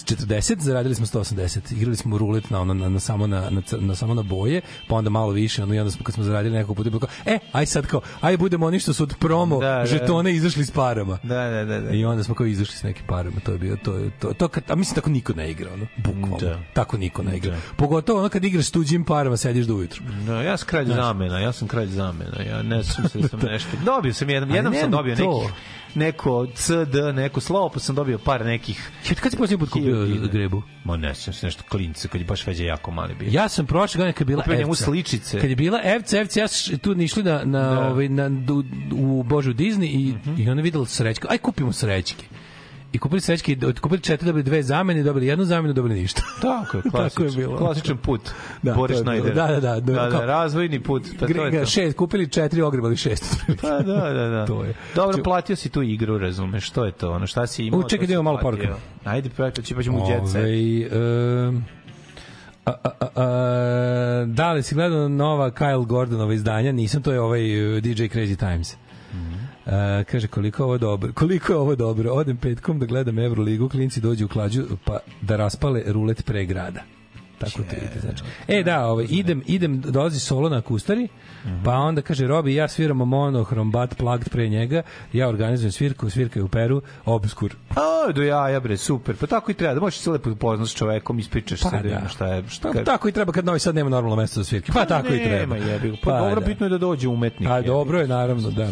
40, 0.04 0.58
zaradili 0.58 0.94
smo 0.94 1.06
180. 1.06 1.76
Igrali 1.76 1.96
smo 1.96 2.18
rulet 2.18 2.50
na, 2.50 2.60
ono, 2.60 2.74
na, 2.74 2.88
na, 2.88 3.00
samo 3.00 3.26
na, 3.26 3.50
na, 3.50 3.62
na, 3.80 3.94
samo 3.94 4.14
na 4.14 4.22
boje, 4.22 4.60
pa 4.88 4.94
onda 4.94 5.10
malo 5.10 5.30
više, 5.30 5.62
ono, 5.62 5.74
i 5.74 5.78
onda 5.78 5.90
smo, 5.90 6.04
kad 6.04 6.14
smo 6.14 6.24
zaradili 6.24 6.54
nekog 6.54 6.76
puta, 6.76 6.90
bilo 6.90 7.00
kao, 7.00 7.08
e, 7.26 7.38
aj 7.52 7.66
sad 7.66 7.86
kao, 7.86 8.00
aj 8.20 8.36
budemo 8.36 8.66
oni 8.66 8.80
što 8.80 8.92
su 8.92 9.02
od 9.02 9.14
promo 9.18 9.60
Da, 9.60 9.78
da. 9.78 9.86
žetone 9.86 10.34
izašli 10.34 10.64
s 10.64 10.70
parama. 10.70 11.18
Da, 11.22 11.50
da, 11.50 11.64
da. 11.64 11.80
da. 11.80 11.90
I 11.90 12.04
onda 12.04 12.22
smo 12.22 12.34
kao 12.34 12.46
izašli 12.46 12.76
s 12.76 12.82
nekim 12.82 13.06
parama, 13.06 13.40
to 13.44 13.52
je 13.52 13.58
bio 13.58 13.76
to 13.84 13.94
je 13.94 14.10
to 14.18 14.32
to 14.32 14.48
kad 14.48 14.70
a 14.70 14.74
mislim 14.74 14.94
tako 14.94 15.10
niko 15.10 15.32
ne 15.32 15.50
igra, 15.50 15.72
ono, 15.72 15.86
bukvalno. 15.96 16.38
Da. 16.38 16.58
Tako 16.72 16.98
niko 16.98 17.22
ne 17.22 17.36
igra. 17.36 17.50
Da. 17.50 17.60
Pogotovo 17.76 18.20
ono 18.20 18.28
kad 18.28 18.44
igraš 18.44 18.66
s 18.66 18.70
tuđim 18.70 19.04
parama, 19.04 19.36
sediš 19.36 19.66
do 19.66 19.74
ujutru. 19.74 20.02
No, 20.26 20.42
ja 20.42 20.56
sam 20.56 20.68
kralj 20.68 20.86
zamena, 20.86 21.38
ja 21.38 21.52
sam 21.52 21.68
kralj 21.68 21.88
zamena. 21.88 22.42
Ja 22.42 22.62
ne 22.62 22.84
sam 22.84 23.08
se 23.08 23.18
da 23.22 23.28
sam 23.28 23.40
nešto. 23.40 23.70
Dobio 23.84 24.14
sam 24.14 24.30
jedan, 24.30 24.50
jednom 24.50 24.72
ne 24.72 24.80
sam 24.80 24.90
dobio 24.90 25.16
to. 25.16 25.50
Neko 25.94 26.46
CD, 26.48 26.74
neko 27.14 27.40
slovo, 27.40 27.68
pa 27.68 27.80
sam 27.80 27.94
dobio 27.94 28.18
par 28.18 28.44
nekih 28.44 28.90
Kad 29.08 29.20
kad 29.20 29.32
si 29.32 29.38
posljednji 29.38 29.58
put 29.58 29.70
kupio 29.70 30.06
grebu? 30.22 30.62
Ma 30.84 30.96
ne, 30.96 31.14
sam 31.14 31.32
se 31.34 31.46
nešto 31.46 31.62
klince, 31.64 32.08
kad 32.08 32.20
je 32.20 32.24
baš 32.24 32.46
veđe 32.46 32.64
jako 32.64 32.90
mali 32.90 33.14
bio. 33.14 33.28
Ja 33.32 33.48
sam 33.48 33.66
prošle 33.66 33.98
godine 33.98 34.12
kad 34.12 34.20
je 34.20 34.26
bila 34.26 34.42
Kupio 34.42 34.60
Evca. 34.60 34.84
sličice. 34.84 35.40
Kad 35.40 35.50
je 35.50 35.56
bila 35.56 35.80
Evca, 35.84 36.18
Evca, 36.18 36.40
ja 36.40 36.48
s- 36.48 36.70
tu 36.82 36.92
išli 36.94 37.22
na, 37.22 37.42
na, 37.44 37.70
Da. 37.70 37.88
ovaj, 37.88 38.08
na, 38.08 38.30
u, 38.50 38.62
u 39.18 39.22
Božu 39.22 39.52
Disney 39.52 39.86
i, 39.86 40.14
Mhm. 40.14 40.42
i 40.42 40.50
ona 40.50 40.62
videla 40.62 40.86
srećke. 40.86 41.26
Aj 41.30 41.38
kupimo 41.38 41.72
srećke. 41.72 42.24
I 42.92 42.98
kupili 42.98 43.20
srećke, 43.20 43.56
kupili 43.80 44.00
četiri, 44.00 44.26
dobili 44.26 44.42
dve 44.42 44.62
zamene, 44.62 45.02
dobili 45.02 45.26
jednu 45.26 45.44
zamenu, 45.44 45.74
dobili 45.74 45.94
ništa. 45.94 46.22
Tako 46.42 46.76
je, 46.76 46.82
Tako 46.92 46.96
klasičan, 46.96 47.26
je 47.26 47.30
bilo. 47.36 47.56
klasičan 47.56 47.96
put. 47.96 48.20
Da, 48.62 48.74
Boris. 48.74 48.98
Schneider. 48.98 49.34
Da, 49.34 49.46
da, 49.46 49.60
da, 49.60 49.80
da, 49.80 49.92
da, 49.92 50.10
kao- 50.10 50.26
razvojni 50.26 50.80
put. 50.82 51.02
Pa 51.20 51.26
to 51.26 51.44
je 51.46 51.60
to. 51.60 51.66
šest, 51.66 51.96
kupili 51.96 52.28
četiri, 52.28 52.62
ogrebali 52.62 52.96
šest. 52.96 53.36
Pa 53.60 53.68
da, 53.68 54.10
da, 54.12 54.28
da. 54.28 54.46
To 54.46 54.64
je. 54.64 54.74
Dobro, 54.94 55.22
platio 55.22 55.56
si 55.56 55.68
tu 55.68 55.82
igru, 55.82 56.18
razumeš, 56.18 56.66
što 56.66 56.84
je 56.84 56.92
to? 56.92 57.12
Ono, 57.12 57.26
šta 57.26 57.46
si 57.46 57.64
imao? 57.64 57.80
U, 57.80 57.88
čekaj 57.88 58.06
da 58.06 58.12
imamo 58.12 58.30
malo 58.30 58.38
poruka. 58.42 58.76
Ajde, 59.04 59.30
pa 59.36 59.50
će 59.50 59.62
ćemo 59.62 59.98
u 59.98 60.10
jet 60.10 60.22
set. 60.32 60.36
Ovaj, 60.36 60.86
a, 62.64 62.72
a, 62.84 62.90
a, 63.00 63.06
a, 63.16 64.24
da 64.26 64.52
li 64.52 64.62
si 64.62 64.74
gledao 64.74 65.08
nova 65.08 65.50
Kyle 65.50 65.86
Gordonova 65.86 66.34
izdanja? 66.34 66.72
Nisam, 66.72 67.02
to 67.02 67.12
je 67.12 67.20
ovaj 67.20 67.76
uh, 67.76 67.82
DJ 67.82 68.02
Crazy 68.02 68.36
Times. 68.38 68.76
Uh, 69.66 69.72
kaže 70.10 70.28
koliko 70.28 70.64
ovo 70.64 70.78
dobro? 70.78 71.12
Koliko 71.12 71.52
je 71.52 71.56
ovo 71.58 71.76
dobro? 71.76 72.12
Odem 72.12 72.36
petkom 72.36 72.78
da 72.78 72.86
gledam 72.86 73.18
Euroligu 73.18 73.68
klinci 73.68 74.00
dođu 74.00 74.24
u 74.24 74.28
klađu 74.28 74.62
pa 74.84 74.98
da 75.22 75.36
raspale 75.36 75.82
rulet 75.86 76.24
pre 76.24 76.44
grada 76.44 76.80
tako 77.40 77.62
to 77.62 77.74
vidite 77.74 78.00
znači. 78.00 78.22
E 78.48 78.62
da, 78.62 78.86
ovaj 78.86 79.06
idem 79.08 79.42
idem 79.46 79.80
dolazi 79.80 80.20
solo 80.20 80.48
na 80.48 80.60
kustari, 80.60 81.08
pa 81.64 81.74
onda 81.74 82.02
kaže 82.02 82.26
Robi 82.26 82.54
ja 82.54 82.68
sviramo 82.68 83.04
monohrom 83.04 83.70
bat 83.70 83.96
plugged 83.96 84.28
pre 84.28 84.48
njega, 84.48 84.82
ja 85.12 85.28
organizujem 85.28 85.72
svirku, 85.72 86.10
svirka 86.10 86.38
je 86.38 86.44
u 86.44 86.48
Peru, 86.48 86.82
obskur. 87.04 87.56
A, 87.70 88.12
do 88.12 88.22
jaja, 88.22 88.60
bre, 88.60 88.76
super. 88.76 89.16
Pa 89.16 89.26
tako 89.26 89.50
i 89.50 89.54
treba. 89.54 89.74
Da 89.74 89.80
možeš 89.80 89.98
se 89.98 90.10
lepo 90.10 90.30
upoznat 90.30 90.68
s 90.68 90.74
čovekom, 90.74 91.18
ispričaš 91.18 91.60
Pa 91.60 91.70
se 91.70 91.76
da 91.76 91.88
da. 91.88 92.08
šta 92.08 92.26
je. 92.26 92.44
Šta, 92.48 92.72
Pa, 92.72 92.84
tako 92.84 93.08
i 93.08 93.12
treba 93.12 93.32
kad 93.32 93.44
Novi 93.44 93.58
Sad 93.58 93.74
nema 93.74 93.90
normalno 93.90 94.16
mesto 94.16 94.40
za 94.40 94.44
svirke. 94.44 94.72
Pa, 94.72 94.84
tako 94.84 95.14
i 95.14 95.18
treba. 95.24 95.54
Nema, 95.54 95.56
jebi 95.56 95.90
ga. 95.90 95.96
Pa, 96.04 96.18
dobro, 96.18 96.40
da. 96.40 96.46
bitno 96.46 96.66
je 96.66 96.70
da 96.70 96.78
dođe 96.78 97.08
umetnik. 97.08 97.48
A 97.48 97.56
jebi 97.56 97.66
dobro 97.66 98.00
je 98.00 98.08
naravno, 98.08 98.50
da. 98.50 98.68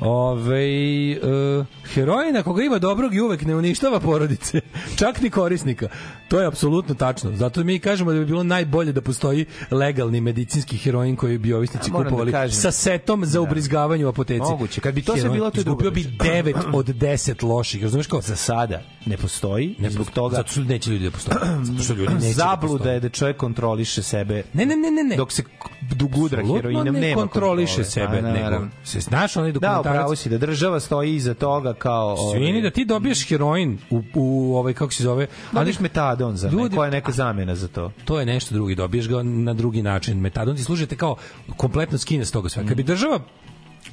Ove, 0.00 0.66
uh, 1.58 1.66
heroina 1.94 2.42
koga 2.42 2.62
ima 2.62 2.78
dobrog 2.78 3.14
i 3.14 3.20
uvek 3.20 3.42
ne 3.42 3.56
uništava 3.56 4.00
porodice, 4.00 4.60
čak 5.00 5.20
ni 5.20 5.30
korisnika. 5.30 5.88
To 6.28 6.40
je 6.40 6.46
apsolutno 6.46 6.94
tačno. 6.94 7.32
Zato 7.36 7.64
mi 7.64 7.78
kažemo 7.78 8.09
da 8.10 8.20
bi 8.20 8.26
bilo 8.26 8.42
najbolje 8.44 8.92
da 8.92 9.00
postoji 9.00 9.44
legalni 9.70 10.20
medicinski 10.20 10.76
heroin 10.76 11.16
koji 11.16 11.38
bi 11.38 11.52
ovisnici 11.52 11.90
A, 11.90 11.92
moram 11.92 12.04
da 12.04 12.10
kupovali 12.10 12.32
kažem. 12.32 12.52
sa 12.52 12.70
setom 12.72 13.24
za 13.24 13.40
ubrizgavanje 13.40 14.06
u 14.06 14.08
apoteci. 14.08 14.40
Moguće. 14.40 14.80
Kad 14.80 14.94
bi 14.94 15.02
to 15.02 15.12
sve 15.12 15.20
Heroin 15.20 15.34
bilo, 15.34 15.50
to 15.50 15.58
izgubio 15.60 15.90
bi 15.90 16.02
priča. 16.18 16.24
9 16.24 16.54
od 16.72 16.86
10 16.88 17.10
loših. 17.44 17.82
Razumeš 17.82 18.06
kao? 18.06 18.20
Za 18.20 18.36
sada 18.36 18.82
ne 19.06 19.16
postoji, 19.16 19.74
Ne, 19.78 19.90
zbog 19.90 20.10
toga 20.10 20.36
Zato 20.36 20.50
što 20.50 20.60
neće 20.62 20.90
ljudi 20.90 21.04
da 21.04 21.10
postoje. 21.10 21.38
Zato 21.64 21.82
što 21.82 21.92
ljudi 21.94 22.14
neće 22.14 22.26
da 22.26 22.32
zabluda 22.32 22.72
postoje. 22.74 22.94
je 22.94 23.00
da 23.00 23.08
čovjek 23.08 23.36
kontroliše 23.36 24.02
sebe 24.02 24.42
Ne, 24.54 24.66
ne, 24.66 24.76
ne, 24.76 24.90
ne, 24.92 25.04
ne. 25.04 25.16
dok 25.16 25.32
se 25.32 25.42
dugudra 25.90 26.42
heroinom 26.46 26.84
ne 26.86 27.00
nema 27.00 27.14
kontroliše 27.16 27.74
kontrole. 27.74 28.16
sebe, 28.16 28.22
Pa, 28.22 28.50
nego 28.50 28.64
se 28.84 29.00
znaš 29.00 29.36
onaj 29.36 29.48
Da, 29.48 29.54
dokumentarac. 29.54 29.86
upravo 29.92 30.16
si 30.16 30.28
da 30.28 30.38
država 30.38 30.80
stoji 30.80 31.14
iza 31.14 31.34
toga 31.34 31.74
kao... 31.74 32.16
Svini 32.32 32.62
da 32.62 32.70
ti 32.70 32.84
dobiješ 32.84 33.28
heroin 33.28 33.78
u, 33.90 34.02
u 34.14 34.56
ovaj 34.56 34.72
kako 34.72 34.92
se 34.92 35.02
zove, 35.02 35.26
ali 35.52 35.74
metadon 35.80 36.36
za 36.36 36.48
Ljudi- 36.48 36.56
Ljudi... 36.56 36.76
koja 36.76 36.86
je 36.86 36.92
neka 36.92 37.12
zamena 37.12 37.54
za 37.54 37.68
to. 37.68 37.92
To 38.04 38.20
je 38.20 38.26
nešto 38.26 38.54
drugi, 38.54 38.74
dobiješ 38.74 39.08
ga 39.08 39.22
na 39.22 39.54
drugi 39.54 39.82
način. 39.82 40.20
Metadon 40.20 40.56
ti 40.56 40.64
služite 40.64 40.96
kao 40.96 41.16
kompletno 41.56 41.98
skine 41.98 42.24
s 42.24 42.32
toga 42.32 42.48
sve. 42.48 42.66
Kad 42.66 42.76
bi 42.76 42.82
država 42.82 43.20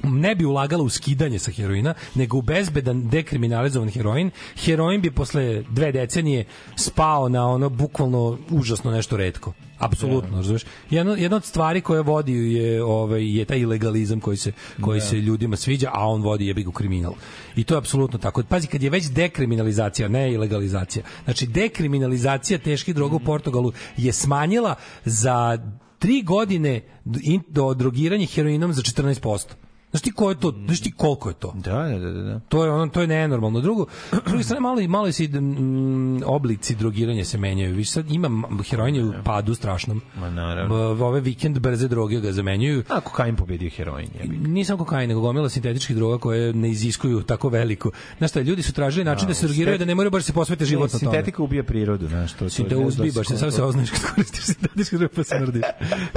ne 0.03 0.35
bi 0.35 0.45
ulagala 0.45 0.83
u 0.83 0.89
skidanje 0.89 1.39
sa 1.39 1.51
heroina, 1.51 1.93
nego 2.15 2.37
u 2.37 2.41
bezbedan 2.41 3.09
dekriminalizovan 3.09 3.89
heroin, 3.89 4.31
heroin 4.65 5.01
bi 5.01 5.11
posle 5.11 5.63
dve 5.69 5.91
decenije 5.91 6.45
spao 6.75 7.29
na 7.29 7.47
ono 7.47 7.69
bukvalno 7.69 8.37
užasno 8.49 8.91
nešto 8.91 9.17
redko. 9.17 9.53
Apsolutno, 9.79 10.37
razumeš? 10.37 10.65
Jedna, 10.89 11.13
jedna 11.13 11.37
od 11.37 11.45
stvari 11.45 11.81
koje 11.81 12.01
vodi 12.01 12.33
je 12.53 12.83
ovaj 12.83 13.37
je 13.37 13.45
taj 13.45 13.59
ilegalizam 13.59 14.19
koji 14.19 14.37
se 14.37 14.51
koji 14.81 14.99
Da. 14.99 15.05
se 15.05 15.15
ljudima 15.15 15.55
sviđa, 15.55 15.89
a 15.93 16.07
on 16.07 16.21
vodi 16.21 16.47
jebi 16.47 16.63
ga 16.63 16.69
u 16.69 16.71
kriminal. 16.71 17.13
I 17.55 17.63
to 17.63 17.73
je 17.73 17.77
apsolutno 17.77 18.19
tako. 18.19 18.43
Pazi 18.43 18.67
kad 18.67 18.83
je 18.83 18.89
već 18.89 19.05
dekriminalizacija, 19.05 20.07
ne 20.07 20.33
ilegalizacija. 20.33 21.05
Znači 21.23 21.47
dekriminalizacija 21.47 22.59
teških 22.59 22.95
droga 22.95 23.15
u 23.15 23.19
Portugalu 23.19 23.71
je 23.97 24.13
smanjila 24.13 24.75
za 25.05 25.57
tri 25.99 26.21
godine 26.21 26.81
in- 27.21 27.43
do 27.49 27.73
drogiranja 27.73 28.25
heroinom 28.25 28.73
za 28.73 28.81
14%. 28.81 29.66
Znaš 29.91 30.01
ti 30.01 30.11
ko 30.11 30.29
je 30.29 30.35
to? 30.35 30.53
Znaš 30.65 30.81
ti 30.81 30.91
koliko 30.91 31.29
je 31.29 31.35
to? 31.35 31.53
Da, 31.55 31.71
da, 31.71 32.11
da, 32.11 32.21
da. 32.23 32.39
To 32.39 32.65
je 32.65 32.71
ono 32.71 32.87
to 32.87 33.01
je 33.01 33.07
nenormalno. 33.07 33.61
Drugo, 33.61 33.85
s 34.11 34.29
druge 34.29 34.43
strane 34.43 34.61
malo 34.61 34.81
malo 34.81 35.11
se 35.11 35.23
mm, 35.27 36.21
oblici 36.25 36.75
drogiranja 36.75 37.25
se 37.25 37.37
menjaju. 37.37 37.75
Više 37.75 37.91
sad 37.91 38.11
ima 38.11 38.29
heroin 38.69 39.09
u 39.09 39.13
padu 39.23 39.55
strašnom. 39.55 40.01
Ma 40.19 40.29
naravno. 40.29 40.95
B- 40.95 41.03
Ove 41.05 41.21
vikend 41.21 41.59
brze 41.59 41.87
droge 41.87 42.19
ga 42.19 42.31
zamenjuju. 42.31 42.83
A 42.89 42.99
kokain 43.01 43.35
pobedio 43.35 43.69
heroin. 43.69 44.07
Je. 44.19 44.27
Nisam 44.27 44.77
kokain, 44.77 45.07
nego 45.09 45.21
gomila 45.21 45.49
sintetičkih 45.49 45.95
droga 45.95 46.17
koje 46.17 46.53
ne 46.53 46.69
iziskuju 46.69 47.23
tako 47.23 47.49
veliko. 47.49 47.91
Znaš 48.17 48.29
šta, 48.31 48.41
ljudi 48.41 48.63
su 48.63 48.73
tražili 48.73 49.05
način 49.05 49.27
da 49.27 49.33
se 49.33 49.45
drogiraju 49.47 49.77
da 49.77 49.85
ne 49.85 49.95
moraju 49.95 50.11
baš 50.11 50.23
se 50.23 50.33
posvete 50.33 50.65
životno 50.65 50.99
tome. 50.99 51.11
Sintetika 51.11 51.43
ubija 51.43 51.63
prirodu, 51.63 52.07
znaš, 52.07 52.33
to, 52.33 52.39
to 52.39 52.49
Si 52.49 52.63
da 52.63 52.69
znam 52.69 52.87
uzbi, 52.87 53.11
baš 53.11 53.27
sam 53.27 53.51
se 53.51 53.63
oznaš 53.63 53.89
kad 53.89 54.01
koristiš 54.15 54.43
sintetičke 54.43 54.97
droge 54.97 55.13
pa 55.15 55.23
smrdiš. 55.23 55.63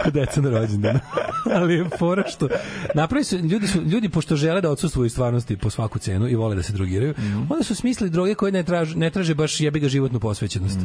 Kod 0.05 0.13
deca 0.21 0.41
na 0.41 0.51
rođendanu. 0.51 1.01
Ali 1.57 1.75
je 1.75 1.89
fora 1.99 2.25
što 2.29 2.49
napravi 2.95 3.25
su 3.25 3.37
ljudi 3.37 3.60
su 3.67 3.83
ljudi 3.83 4.09
pošto 4.09 4.37
žele 4.37 4.61
da 4.61 4.71
odsustvuju 4.71 5.07
iz 5.07 5.13
stvarnosti 5.13 5.57
po 5.57 5.71
svaku 5.71 5.99
cenu 5.99 6.29
i 6.29 6.35
vole 6.35 6.57
da 6.57 6.63
se 6.63 6.73
drogiraju. 6.73 7.15
Onda 7.51 7.65
su 7.65 7.75
smislili 7.75 8.11
droge 8.11 8.35
koje 8.35 8.53
ne 8.53 8.63
traže 8.63 8.97
ne 8.97 9.11
traže 9.11 9.35
baš 9.35 9.61
jebi 9.61 9.81
ga 9.81 9.89
životnu 9.89 10.21
posvećenost. 10.21 10.79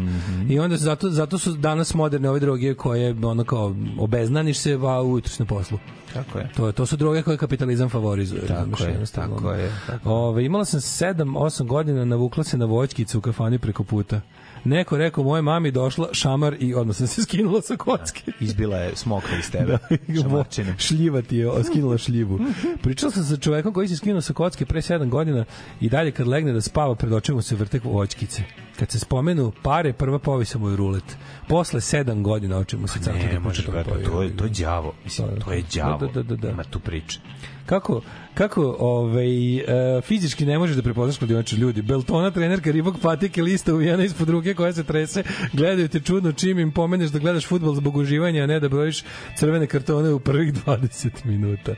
I 0.49 0.59
onda 0.59 0.77
su 0.77 0.83
zato 0.83 1.09
zato 1.09 1.37
su 1.37 1.51
danas 1.51 1.93
moderne 1.93 2.29
ove 2.29 2.39
droge 2.39 2.73
koje 2.73 3.15
ono 3.23 3.43
kao 3.43 3.75
obeznaniš 3.99 4.57
se 4.57 4.77
va 4.77 5.01
ujutro 5.01 5.29
si 5.29 5.41
na 5.41 5.47
poslu. 5.47 5.79
Tako 6.13 6.39
je. 6.39 6.49
To, 6.55 6.67
je- 6.67 6.73
to 6.73 6.85
su 6.85 6.97
droge 6.97 7.21
koje 7.21 7.37
kapitalizam 7.37 7.89
favorizuje. 7.89 8.41
Tako 8.41 8.83
je, 8.83 9.05
tako 9.05 9.51
je, 9.51 9.71
tako 9.87 10.09
Ove, 10.09 10.45
imala 10.45 10.65
sam 10.65 10.79
7-8 10.79 11.65
godina, 11.65 12.05
navukla 12.05 12.43
se 12.43 12.57
na 12.57 12.65
voćkicu 12.65 13.17
u 13.17 13.21
kafani 13.21 13.59
preko 13.59 13.83
puta. 13.83 14.21
Neko 14.65 14.97
rekao 14.97 15.23
moje 15.23 15.41
mami 15.41 15.71
došla 15.71 16.07
šamar 16.11 16.55
i 16.59 16.73
odmah 16.73 16.95
sam 16.95 17.07
se 17.07 17.23
skinula 17.23 17.61
sa 17.61 17.75
kocke. 17.75 18.31
Izbila 18.39 18.77
je 18.77 18.95
smokva 18.95 19.37
iz 19.39 19.51
tebe. 19.51 19.77
Da, 20.07 20.77
šljiva 20.77 21.21
ti 21.21 21.37
je 21.37 21.63
skinula 21.63 21.97
šljivu. 21.97 22.39
Pričala 22.81 23.11
sam 23.11 23.23
sa 23.23 23.37
čovekom 23.37 23.73
koji 23.73 23.87
se 23.87 23.95
skinuo 23.95 24.21
sa 24.21 24.33
kocke 24.33 24.65
pre 24.65 24.81
7 24.81 25.09
godina 25.09 25.45
i 25.81 25.89
dalje 25.89 26.11
kad 26.11 26.27
legne 26.27 26.53
da 26.53 26.61
spava 26.61 26.95
pred 26.95 27.13
očima 27.13 27.41
se 27.41 27.55
vrte 27.55 27.79
voćkice. 27.83 28.43
Kad 28.79 28.91
se 28.91 28.99
spomenu 28.99 29.51
pare, 29.61 29.93
prva 29.93 30.19
povisa 30.19 30.57
mu 30.57 30.69
je 30.69 30.75
rulet. 30.75 31.17
Posle 31.47 31.79
7 31.79 32.21
godina 32.21 32.57
oči 32.57 32.77
mu 32.77 32.87
se 32.87 32.99
crtati. 32.99 33.25
Ne, 33.25 33.39
može, 33.39 33.71
brate, 33.71 33.89
to 33.89 34.21
je, 34.21 34.37
to 34.37 34.43
je 34.43 34.49
đavo. 34.49 34.93
Mislim, 35.03 35.27
to 35.45 35.51
je 35.51 35.63
đavo. 35.75 36.07
Da, 36.07 36.07
da, 36.07 36.23
da, 36.23 36.35
da. 36.35 36.49
Ima 36.49 36.63
tu 36.63 36.79
priče. 36.79 37.19
Kako, 37.65 38.01
kako 38.33 38.75
ovaj, 38.79 39.57
e, 39.57 40.01
fizički 40.01 40.45
ne 40.45 40.59
možeš 40.59 40.75
da 40.75 40.81
prepoznaš 40.81 41.17
kladionače 41.17 41.55
ljudi. 41.55 41.81
Beltona, 41.81 42.31
trenerka, 42.31 42.71
ribog 42.71 42.99
patike, 43.01 43.41
lista 43.41 43.73
uvijena 43.73 44.03
ispod 44.03 44.29
ruke 44.29 44.53
koja 44.53 44.73
se 44.73 44.83
trese, 44.83 45.23
gledaju 45.53 45.87
te 45.87 45.99
čudno 45.99 46.31
čim 46.31 46.59
im 46.59 46.71
pomeneš 46.71 47.09
da 47.09 47.19
gledaš 47.19 47.47
futbol 47.47 47.75
zbog 47.75 47.95
uživanja, 47.95 48.43
a 48.43 48.47
ne 48.47 48.59
da 48.59 48.69
brojiš 48.69 49.03
crvene 49.37 49.67
kartone 49.67 50.13
u 50.13 50.19
prvih 50.19 50.53
20 50.65 51.25
minuta. 51.25 51.75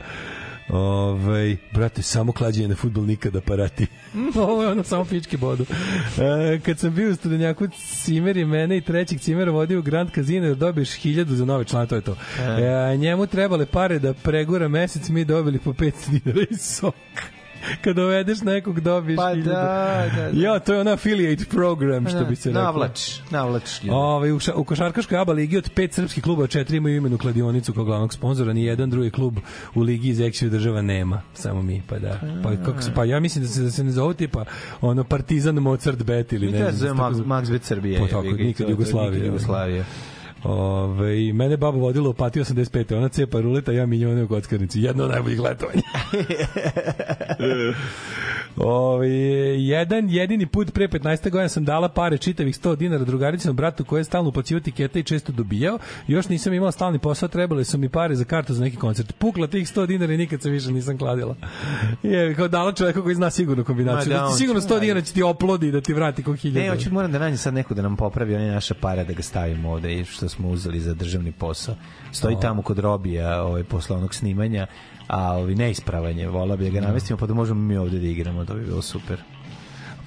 Ove, 0.68 1.56
brate, 1.72 2.02
samo 2.02 2.32
klađenje 2.32 2.68
na 2.68 2.76
futbol 2.76 3.04
nikada 3.04 3.40
parati. 3.40 3.86
Ovo 4.48 4.62
je 4.62 4.68
ono 4.68 4.82
samo 4.82 5.04
pički 5.04 5.36
bodu. 5.36 5.66
E, 6.18 6.60
kad 6.60 6.78
sam 6.78 6.94
bio 6.94 7.10
u 7.10 7.14
studenjaku, 7.14 7.68
Cimer 8.04 8.36
je 8.36 8.46
mene 8.46 8.76
i 8.76 8.80
trećeg 8.80 9.20
Cimera 9.20 9.50
vodio 9.50 9.78
u 9.78 9.82
Grand 9.82 10.10
Casino 10.14 10.48
da 10.48 10.54
dobiješ 10.54 10.92
hiljadu 10.94 11.34
za 11.34 11.44
nove 11.44 11.64
člana, 11.64 11.86
to 11.86 11.94
je 11.94 12.02
to. 12.02 12.16
E, 12.38 12.96
njemu 12.96 13.26
trebale 13.26 13.66
pare 13.66 13.98
da 13.98 14.14
pregura 14.14 14.68
mesec, 14.68 15.08
mi 15.08 15.24
dobili 15.24 15.58
po 15.58 15.72
5 15.72 15.92
dinara 16.10 16.46
i 16.50 16.56
sok. 16.56 16.94
Kad 17.84 17.96
dovedeš 17.96 18.40
nekog 18.40 18.80
dobiješ 18.80 19.16
Pa 19.16 19.34
da, 19.34 19.42
da, 20.16 20.30
da. 20.32 20.40
Ja, 20.40 20.58
to 20.58 20.74
je 20.74 20.80
ono 20.80 20.90
affiliate 20.90 21.44
program, 21.44 22.08
što 22.08 22.24
bi 22.24 22.36
se 22.36 22.48
reklo. 22.48 22.62
Navlač, 22.62 23.00
navlač. 23.30 23.80
Ove, 23.90 24.32
u, 24.32 24.38
u 24.54 24.64
košarkaškoj 24.64 25.18
ABA 25.18 25.32
ligi 25.32 25.56
od 25.58 25.70
pet 25.74 25.92
srpskih 25.92 26.22
klubova 26.22 26.46
četiri 26.48 26.76
imaju 26.76 26.96
imenu 26.96 27.18
kladionicu 27.18 27.72
kao 27.72 27.84
glavnog 27.84 28.14
sponzora, 28.14 28.52
ni 28.52 28.64
jedan 28.64 28.90
drugi 28.90 29.10
klub 29.10 29.38
u 29.74 29.80
ligi 29.80 30.08
iz 30.08 30.20
eksiju 30.20 30.50
država 30.50 30.82
nema, 30.82 31.22
samo 31.34 31.62
mi, 31.62 31.82
pa 31.88 31.98
da. 31.98 32.20
Pa, 32.42 32.56
kako 32.64 32.82
se, 32.82 32.94
pa 32.94 33.04
ja 33.04 33.20
mislim 33.20 33.44
da 33.44 33.50
se, 33.50 33.62
da 33.62 33.70
se 33.70 33.84
ne 33.84 33.90
zovu 33.90 34.14
tipa 34.14 34.44
ono 34.80 35.04
Partizan 35.04 35.54
Mozart 35.54 36.02
Bet 36.02 36.32
ili 36.32 36.46
ne 36.52 36.58
te 36.58 36.72
znam. 36.72 36.96
zove 36.96 37.08
Max, 37.08 37.12
zove. 37.12 37.28
Max 37.28 37.50
Bet 37.50 37.64
Srbije. 37.64 37.98
Pa 37.98 38.04
je, 38.04 38.10
tako, 38.10 38.22
nikad 38.22 38.68
Jugoslavije. 38.68 39.12
Nikad 39.12 39.26
Jugoslavije. 39.26 39.84
Ove, 40.44 41.32
mene 41.32 41.56
baba 41.56 41.78
vodila 41.78 42.08
u 42.08 42.12
pati 42.12 42.40
85. 42.40 42.96
Ona 42.96 43.08
cepa 43.08 43.40
ruleta, 43.40 43.72
ja 43.72 43.86
milijone 43.86 44.22
u 44.22 44.28
kockarnici. 44.28 44.80
Jedno 44.80 45.04
od 45.04 45.10
najboljih 45.10 45.40
letovanja. 45.40 45.82
Ove, 48.56 49.08
jedan 49.58 50.10
jedini 50.10 50.46
put 50.46 50.72
pre 50.72 50.88
15. 50.88 51.30
godina 51.30 51.48
sam 51.48 51.64
dala 51.64 51.88
pare 51.88 52.18
čitavih 52.18 52.54
100 52.54 52.76
dinara 52.76 53.04
drugaricom 53.04 53.56
bratu 53.56 53.84
koji 53.84 54.00
je 54.00 54.04
stalno 54.04 54.28
uplaćivao 54.28 54.60
tikete 54.60 55.00
i 55.00 55.02
često 55.02 55.32
dobijao. 55.32 55.78
Još 56.06 56.28
nisam 56.28 56.52
imao 56.52 56.72
stalni 56.72 56.98
posao, 56.98 57.28
trebale 57.28 57.64
su 57.64 57.78
mi 57.78 57.88
pare 57.88 58.14
za 58.14 58.24
kartu 58.24 58.54
za 58.54 58.64
neki 58.64 58.76
koncert. 58.76 59.12
Pukla 59.18 59.46
tih 59.46 59.68
100 59.68 59.86
dinara 59.86 60.12
i 60.12 60.16
nikad 60.16 60.42
se 60.42 60.50
više 60.50 60.70
nisam 60.70 60.98
kladila. 60.98 61.36
Je, 62.02 62.34
kao 62.34 62.48
dala 62.48 62.72
čoveka 62.72 63.02
koji 63.02 63.14
zna 63.14 63.30
sigurno 63.30 63.64
kombinaciju. 63.64 64.12
Ma 64.12 64.18
da, 64.18 64.24
Da, 64.24 64.30
ti 64.30 64.38
sigurno 64.38 64.60
će 64.60 64.68
100 64.68 64.80
dinara 64.80 65.00
će 65.00 65.12
ti 65.12 65.22
oplodi 65.22 65.72
da 65.72 65.80
ti 65.80 65.92
vrati 65.92 66.22
kog 66.22 66.36
hiljada. 66.36 66.60
Ne, 66.60 66.70
hoću 66.70 66.92
moram 66.92 67.12
da 67.12 67.18
nađem 67.18 67.38
sad 67.38 67.54
neko 67.54 67.74
da 67.74 67.82
nam 67.82 67.96
popravi 67.96 68.34
one 68.34 68.50
naše 68.50 68.74
pare 68.74 69.04
da 69.04 69.12
ga 69.12 69.22
stavimo 69.22 69.70
ovde 69.70 70.00
i 70.00 70.04
što 70.04 70.27
smo 70.28 70.48
uzeli 70.48 70.80
za 70.80 70.94
državni 70.94 71.32
posao. 71.32 71.74
Stoji 72.12 72.34
O. 72.36 72.40
tamo 72.40 72.62
kod 72.62 72.78
Robija 72.78 73.42
ovaj, 73.42 73.64
posle 73.64 73.96
onog 73.96 74.14
snimanja, 74.14 74.66
a 75.08 75.32
ovi 75.32 75.54
neispravanje, 75.54 76.28
vola 76.28 76.56
bi 76.56 76.64
da 76.64 76.70
ga 76.70 76.80
namestimo 76.80 77.18
pa 77.18 77.26
da 77.26 77.34
možemo 77.34 77.60
mi 77.60 77.76
ovde 77.76 77.98
da 77.98 78.06
igramo, 78.06 78.44
to 78.44 78.54
bi 78.54 78.64
bilo 78.64 78.82
super. 78.82 79.22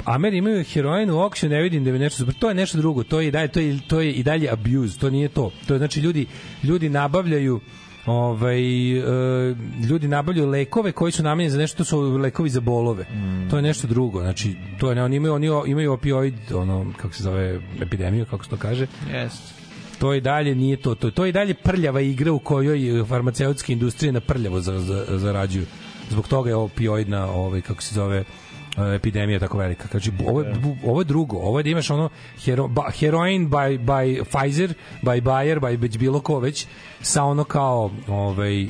Ameri 0.06 0.38
imaju 0.38 0.64
heroin 0.64 1.10
u 1.10 1.20
okšu, 1.20 1.50
ne 1.50 1.62
vidim 1.62 1.84
da 1.84 1.92
bi 1.92 2.00
nešto 2.00 2.18
super. 2.18 2.36
To 2.36 2.50
je 2.50 2.56
nešto 2.56 2.78
drugo, 2.78 3.04
to 3.04 3.22
je 3.22 3.28
i 3.28 3.32
dalje 3.32 3.48
to 3.48 3.60
je, 3.60 3.80
to 3.88 4.02
je 4.02 4.12
i 4.12 4.24
dalje 4.24 4.50
abuse, 4.52 5.00
to 5.00 5.10
nije 5.10 5.30
to. 5.30 5.52
To 5.68 5.74
je 5.74 5.78
znači 5.78 6.00
ljudi 6.00 6.26
ljudi 6.64 6.90
nabavljaju 6.90 7.60
ovaj 8.06 8.92
e, 8.92 9.56
ljudi 9.90 10.08
nabavljaju 10.08 10.50
lekove 10.50 10.92
koji 10.92 11.12
su 11.12 11.24
namenjeni 11.24 11.52
za 11.52 11.58
nešto 11.58 11.78
to 11.78 11.84
su 11.84 12.02
lekovi 12.02 12.50
za 12.50 12.60
bolove. 12.60 13.06
To 13.50 13.56
je 13.56 13.62
nešto 13.62 13.88
drugo. 13.88 14.22
Znači 14.22 14.56
to 14.80 14.90
je 14.90 14.96
ne 14.96 15.04
oni 15.04 15.16
imaju 15.16 15.34
oni 15.34 15.48
imaju 15.68 15.94
opioid 15.94 16.36
ono 16.56 16.94
kako 16.98 17.14
se 17.14 17.24
zove 17.24 17.60
epidemiju 17.82 18.26
kako 18.26 18.44
se 18.44 18.50
to 18.50 18.58
kaže. 18.58 18.88
Jeste. 19.14 19.61
To 20.02 20.14
i 20.14 20.22
dalje 20.22 20.56
nije 20.56 20.78
to, 20.78 20.96
to, 20.96 21.12
to 21.12 21.26
i 21.26 21.32
dalje 21.32 21.54
prljava 21.54 22.02
igra 22.02 22.32
u 22.32 22.40
kojoj 22.40 23.06
farmaceutske 23.06 23.74
industrije 23.74 24.12
na 24.12 24.20
prljavo 24.20 24.62
za, 24.62 24.80
za, 24.80 25.06
zarađuju. 25.10 25.66
Zbog 26.10 26.28
toga 26.28 26.50
je 26.50 26.56
opioidna, 26.56 27.32
ovaj, 27.32 27.62
kako 27.62 27.82
se 27.82 27.96
zove, 27.96 28.18
e, 28.18 28.96
epidemija 28.96 29.40
tako 29.40 29.58
velika. 29.58 29.88
Znači, 29.92 30.12
ovo, 30.28 30.42
je, 30.42 30.54
bu- 30.54 30.78
ovo 30.86 31.02
je 31.02 31.06
drugo. 31.06 31.38
Ovo 31.38 31.60
je 31.60 31.64
da 31.64 31.70
imaš 31.70 31.90
ono 31.90 32.10
hero, 32.46 32.68
ba, 32.68 32.90
heroin 33.00 33.50
by, 33.50 33.78
by 33.86 34.24
Pfizer, 34.24 34.74
by 35.02 35.22
Bayer, 35.22 35.60
by 35.60 35.98
bilo 35.98 36.20
ko 36.20 36.40
već, 36.40 36.66
sa 37.02 37.24
ono 37.24 37.44
kao 37.44 37.92
ovaj, 38.08 38.68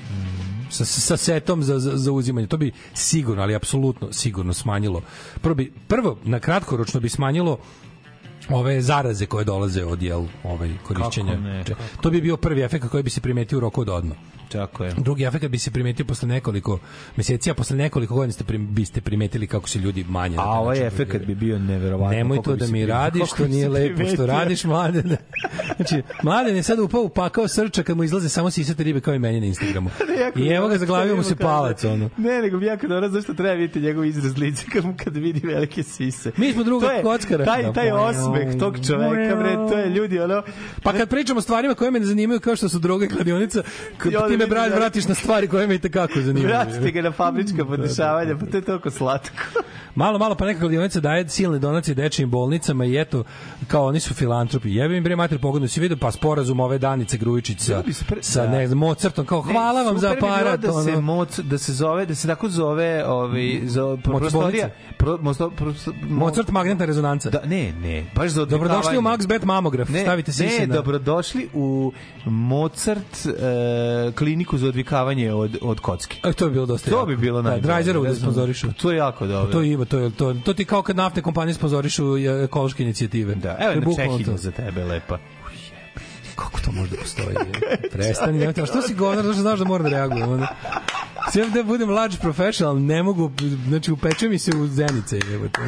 sa, 0.69 0.85
sa 0.85 1.17
setom 1.17 1.63
za, 1.63 1.79
za, 1.79 1.97
za 1.97 2.11
uzimanje. 2.11 2.47
To 2.47 2.57
bi 2.57 2.71
sigurno, 2.93 3.43
ali 3.43 3.55
apsolutno 3.55 4.07
sigurno 4.11 4.53
smanjilo. 4.53 5.01
Prvo, 5.41 5.55
bi, 5.55 5.71
prvo 5.87 6.17
na 6.23 6.39
kratkoročno 6.39 6.99
bi 6.99 7.09
smanjilo 7.09 7.57
ove 8.53 8.81
zaraze 8.81 9.25
koje 9.25 9.45
dolaze 9.45 9.85
od 9.85 10.01
jel 10.01 10.25
ovaj 10.43 10.69
korišćenja. 10.83 11.31
Kako 11.31 11.41
ne, 11.41 11.63
kako 11.63 11.81
to 12.01 12.09
bi 12.09 12.21
bio 12.21 12.37
prvi 12.37 12.61
efekt 12.61 12.87
koji 12.87 13.03
bi 13.03 13.09
se 13.09 13.21
primetio 13.21 13.57
u 13.57 13.61
roku 13.61 13.81
od 13.81 13.89
odmah. 13.89 14.17
Tako 14.51 14.83
je. 14.83 14.93
Drugi 14.97 15.23
efekt 15.23 15.47
bi 15.47 15.57
se 15.57 15.71
primetio 15.71 16.05
posle 16.05 16.27
nekoliko 16.27 16.79
meseci, 17.17 17.51
a 17.51 17.53
posle 17.53 17.77
nekoliko 17.77 18.15
godina 18.15 18.33
ste 18.33 18.43
prim, 18.43 18.67
biste 18.73 19.01
primetili 19.01 19.47
kako 19.47 19.69
se 19.69 19.79
ljudi 19.79 20.05
manje. 20.09 20.35
A 20.39 20.59
ovaj 20.59 20.89
drogiraju. 20.89 21.25
bi 21.25 21.35
bio 21.35 21.59
neverovatno. 21.59 22.17
Nemoj 22.17 22.41
to 22.43 22.55
da 22.55 22.67
mi 22.67 22.85
radiš, 22.85 23.29
bi 23.37 23.49
nije 23.49 23.69
lepo, 23.69 24.05
što 24.13 24.25
radiš, 24.25 24.63
mladen. 24.63 25.17
Znači, 25.75 26.01
mladen 26.23 26.55
je 26.55 26.63
sad 26.63 26.79
upao 26.79 27.01
u 27.01 27.09
pakao 27.09 27.47
srča 27.47 27.83
kad 27.83 27.97
mu 27.97 28.03
izlaze 28.03 28.29
samo 28.29 28.51
sisate 28.51 28.83
ribe 28.83 28.99
kao 29.01 29.13
i 29.13 29.19
meni 29.19 29.39
na 29.39 29.45
Instagramu. 29.45 29.89
I 30.35 30.47
evo 30.47 30.67
ga, 30.67 30.77
zaglavio 30.77 31.15
mu 31.15 31.23
se 31.23 31.35
palac, 31.35 31.83
ono. 31.83 32.09
Ne, 32.17 32.41
nego 32.41 32.57
bi 32.57 32.65
jako 32.65 32.87
dobro 32.87 33.09
zašto 33.09 33.33
treba 33.33 33.53
vidjeti 33.53 33.81
njegov 33.81 34.05
izraz 34.05 34.37
lica 34.37 34.63
kad, 34.73 34.85
mu- 34.85 34.95
kad 35.03 35.15
vidi 35.17 35.47
velike 35.47 35.83
sise. 35.83 36.31
Mi 36.37 36.53
smo 36.53 36.63
druga 36.63 36.87
To 36.87 37.01
kockara. 37.03 37.45
Taj, 37.45 37.73
taj 37.73 37.91
osmeh 37.91 38.59
tog 38.59 38.77
čoveka, 38.87 39.35
bre, 39.35 39.53
to 39.53 39.77
je 39.77 39.89
ljudi, 39.89 40.19
ono... 40.19 40.43
Pa 40.83 40.93
kad 40.93 41.09
pričamo 41.09 41.37
o 41.37 41.41
stvarima 41.41 41.73
koje 41.75 41.91
me 41.91 41.99
ne 41.99 42.05
zanimaju 42.05 42.39
kao 42.39 42.55
što 42.55 42.69
su 42.69 42.79
droga 42.79 43.05
i 43.05 43.09
kladionica, 43.09 43.63
onda 44.05 44.27
ti 44.27 44.37
me 44.41 44.47
bra, 44.47 44.67
vratiš 44.75 45.07
na 45.07 45.15
stvari 45.15 45.47
koje 45.47 45.67
me 45.67 45.75
i 45.75 45.79
tekako 45.79 46.21
zanimaju. 46.21 46.47
Vratite 46.47 46.91
ga 46.91 47.01
na 47.01 47.11
fabrička 47.11 47.65
podešavanja, 47.69 48.37
pa 48.39 48.45
to 48.45 48.57
je 48.57 48.61
toliko 48.61 48.91
slatko. 48.91 49.35
Malo, 49.95 50.19
malo 50.19 50.35
pa 50.35 50.45
neka 50.45 50.59
kladionica 50.59 50.99
daje 50.99 51.29
silne 51.29 51.59
donacije 51.59 51.95
dečijim 51.95 52.29
bolnicama 52.29 52.85
i 52.85 53.01
eto, 53.01 53.23
kao 53.67 53.85
oni 53.85 53.99
su 53.99 54.13
filantropi. 54.13 54.75
Jebe 54.75 54.97
im 54.97 55.03
bre 55.03 55.15
mater 55.15 55.39
pogodno, 55.39 55.67
si 55.67 55.79
vidio 55.79 55.97
pa 55.97 56.11
sporazum 56.11 56.59
ove 56.59 56.77
Danice 56.77 57.17
Grujičić 57.17 57.59
sa, 57.59 57.83
sa 58.21 58.47
ne 58.47 58.67
znam, 58.67 58.79
Mozartom, 58.79 59.25
kao 59.25 59.41
hvala 59.41 59.83
vam 59.83 59.97
za 59.97 60.09
super 60.09 60.15
bi 60.15 60.21
bilo 60.21 60.33
aparat. 60.33 60.59
Da 60.59 60.71
se, 60.71 60.91
ono. 60.91 61.01
moc, 61.01 61.39
da 61.39 61.57
se 61.57 61.73
zove, 61.73 62.05
da 62.05 62.15
se 62.15 62.27
tako 62.27 62.49
zove 62.49 63.05
ovaj, 63.05 63.59
za, 63.63 63.97
pro, 64.03 64.17
prostorija. 64.17 64.69
Pro, 64.97 65.17
mosto, 65.21 65.49
pro, 65.49 65.73
Mozart 66.09 66.51
magnetna 66.51 66.85
rezonanca. 66.85 67.29
Da, 67.29 67.41
ne, 67.45 67.73
ne, 67.73 68.05
baš 68.15 68.31
za. 68.31 68.45
Dobrodošli 68.45 68.97
u 68.97 69.01
Max 69.01 69.27
Bet 69.27 69.43
mamograf. 69.43 69.89
Ne, 69.89 70.01
Stavite 70.01 70.31
sise 70.31 70.59
ne, 70.59 70.67
na... 70.67 70.75
dobrodošli 70.75 71.49
u 71.53 71.91
Mozart 72.25 73.27
kliniku 74.15 74.30
za 74.57 74.67
odvikavanje 74.67 75.33
od, 75.33 75.57
od 75.61 75.79
kocke. 75.79 76.17
A, 76.21 76.33
to 76.33 76.45
bi 76.45 76.53
bilo 76.53 76.65
dosta 76.65 76.89
To 76.89 76.95
jako. 76.95 77.05
bi 77.05 77.17
bilo 77.17 77.41
Da, 77.41 77.49
najbolje. 77.49 77.61
Drajzerovu 77.67 78.05
da 78.05 78.15
sponzorišu. 78.15 78.73
To 78.73 78.91
je 78.91 78.97
jako 78.97 79.27
dobro. 79.27 79.51
To 79.51 79.61
ima, 79.61 79.85
to 79.85 79.99
je 79.99 80.09
to, 80.09 80.33
to 80.33 80.53
ti 80.53 80.65
kao 80.65 80.81
kad 80.81 80.95
naftne 80.95 81.21
kompanije 81.21 81.53
sponzorišu 81.53 82.17
e, 82.17 82.43
ekološke 82.43 82.83
inicijative. 82.83 83.35
Da, 83.35 83.57
evo 83.59 83.73
to. 84.25 84.37
za 84.37 84.51
tebe, 84.51 84.83
lepa. 84.83 85.17
Kako 86.35 86.59
to 86.59 86.71
može 86.71 86.91
da 86.91 86.97
postoji? 86.97 87.35
Prestani, 87.93 88.37
nemojte. 88.39 88.65
Što 88.65 88.81
si 88.81 88.93
govnar, 88.93 89.17
zato 89.17 89.33
što 89.33 89.41
znaš 89.41 89.59
da 89.59 89.65
moram 89.65 89.83
da 89.83 89.89
reagujem. 89.89 90.29
Onda. 90.29 90.47
Sve 91.31 91.45
da 91.45 91.63
budem 91.63 91.89
large 91.89 92.17
professional, 92.17 92.77
ne 92.77 93.03
mogu, 93.03 93.31
znači 93.67 93.91
upeče 93.91 94.29
mi 94.29 94.39
se 94.39 94.51
u 94.53 94.67
zenice. 94.67 95.19
Jebote. 95.31 95.61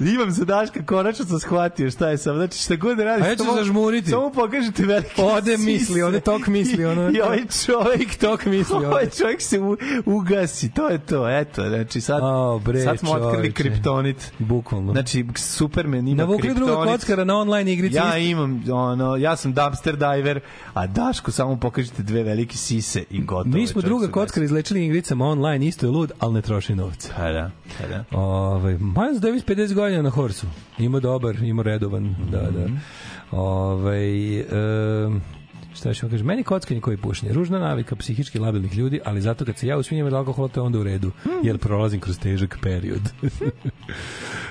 Imam 0.00 0.30
za 0.30 0.44
Daška, 0.44 0.84
konačno 0.84 1.24
sam 1.24 1.40
shvatio 1.40 1.90
šta 1.90 2.08
je 2.08 2.18
sam. 2.18 2.36
Znači, 2.36 2.58
šta 2.58 2.76
god 2.76 2.96
da 2.96 3.04
radi, 3.04 3.22
A 3.22 3.26
ja 3.26 3.36
ću 3.36 3.44
zažmuriti. 3.56 4.10
Samo 4.10 4.30
pokažete 4.30 4.82
velike 4.84 5.22
Ode 5.22 5.56
sise. 5.56 5.64
misli, 5.64 6.02
ode 6.02 6.20
tok 6.20 6.46
misli, 6.46 6.84
ono. 6.84 7.10
I, 7.10 7.14
i 7.14 7.20
ovaj 7.20 7.38
čovjek, 7.66 7.98
TikTok 8.00 8.44
misli, 8.44 8.76
ode. 8.76 8.86
ovaj 8.86 9.06
čovjek 9.10 9.42
se 9.42 9.60
u, 9.60 9.76
ugasi, 10.06 10.70
to 10.70 10.88
je 10.88 10.98
to, 10.98 11.28
eto, 11.30 11.68
znači 11.68 12.00
sad, 12.00 12.20
O, 12.22 12.58
bre, 12.58 12.84
sad 12.84 12.98
smo 12.98 13.10
otkrili 13.10 13.34
čoveče. 13.34 13.52
kriptonit. 13.54 14.32
Bukvalno. 14.38 14.92
Znači, 14.92 15.26
Superman 15.36 16.08
ima 16.08 16.16
Navukli 16.18 16.42
kriptonit. 16.42 16.68
drugog 16.68 16.86
kockara 16.86 17.24
na 17.24 17.36
online 17.36 17.72
igrici. 17.72 17.96
Ja 17.96 18.18
imam, 18.18 18.64
ono, 18.72 19.16
ja 19.16 19.36
sam 19.36 19.52
dumpster 19.52 19.96
diver, 19.96 20.11
a 20.74 20.86
Daško 20.86 21.30
samo 21.30 21.56
pokažete 21.56 22.02
dve 22.02 22.22
velike 22.22 22.56
sise 22.56 23.04
i 23.10 23.20
gotovo. 23.20 23.54
Mi 23.56 23.66
smo 23.66 23.82
druga 23.82 24.08
kockara 24.08 24.44
izlečili 24.44 24.86
igricama 24.86 25.26
online, 25.26 25.66
isto 25.66 25.86
je 25.86 25.90
lud, 25.90 26.12
ali 26.18 26.34
ne 26.34 26.42
troši 26.42 26.74
novce. 26.74 27.12
Pa 27.16 27.32
da, 27.32 27.50
pa 27.78 27.88
da. 27.88 28.04
Ove, 28.18 28.78
Miles 28.78 29.20
Davis 29.20 29.44
50 29.44 29.74
godina 29.74 30.02
na 30.02 30.10
Horsu. 30.10 30.46
Ima 30.78 31.00
dobar, 31.00 31.36
ima 31.42 31.62
redovan. 31.62 32.14
Da, 32.30 32.50
da. 32.50 32.66
Ove, 33.30 34.44
um, 35.06 35.20
šta 35.74 35.94
ću 35.94 36.06
vam 36.06 36.10
kažem, 36.10 36.26
meni 36.26 36.42
kockanje 36.42 36.80
koji 36.80 36.96
pušenje, 36.96 37.32
ružna 37.32 37.58
navika 37.58 37.96
psihički 37.96 38.38
labilnih 38.38 38.76
ljudi, 38.76 39.00
ali 39.04 39.20
zato 39.20 39.44
kad 39.44 39.58
se 39.58 39.66
ja 39.66 39.76
usvinjem 39.76 40.06
od 40.06 40.12
alkohola, 40.12 40.48
to 40.48 40.60
je 40.60 40.64
onda 40.64 40.78
u 40.78 40.82
redu, 40.82 41.10
jer 41.42 41.58
prolazim 41.58 42.00
kroz 42.00 42.18
težak 42.18 42.58
period. 42.62 43.00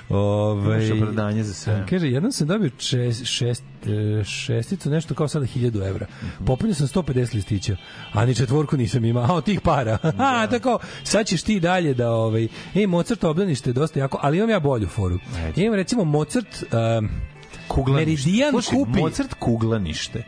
Ove, 0.10 0.86
Imaš 0.86 1.02
opravdanje 1.02 1.44
za 1.44 1.54
sve. 1.54 1.86
Kaže, 1.90 2.08
jednom 2.08 2.32
sam 2.32 2.48
dobio 2.48 2.70
šest, 2.80 3.26
šest, 3.26 3.64
e, 3.86 4.24
šesticu, 4.24 4.90
nešto 4.90 5.14
kao 5.14 5.28
sada 5.28 5.46
1000 5.46 5.88
evra. 5.88 6.06
Popunio 6.46 6.76
sam 6.76 6.88
150 6.88 7.36
listića, 7.36 7.76
a 8.14 8.26
ni 8.26 8.36
četvorku 8.36 8.78
nisam 8.78 9.06
imao, 9.06 9.24
a 9.24 9.34
od 9.34 9.46
tih 9.46 9.62
para. 9.62 9.98
A, 10.18 10.48
tako, 10.48 10.80
sad 11.04 11.28
ćeš 11.28 11.44
ti 11.44 11.60
dalje 11.60 11.94
da, 11.94 12.12
ovaj, 12.12 12.48
ej, 12.76 12.88
Mozart 12.88 13.24
obdanište 13.24 13.70
je 13.70 13.74
dosta 13.74 14.00
jako, 14.00 14.20
ali 14.22 14.38
imam 14.38 14.50
ja 14.50 14.60
bolju 14.60 14.88
foru. 14.88 15.20
Imam 15.56 15.76
recimo 15.76 16.04
Mozart, 16.04 16.64
um, 17.00 17.10
Kuglanište. 17.68 18.30
Meridian 18.30 18.52
Slušaj, 18.52 18.78
kupi... 18.78 19.00
Mozart 19.00 19.34
kuglanište. 19.34 20.24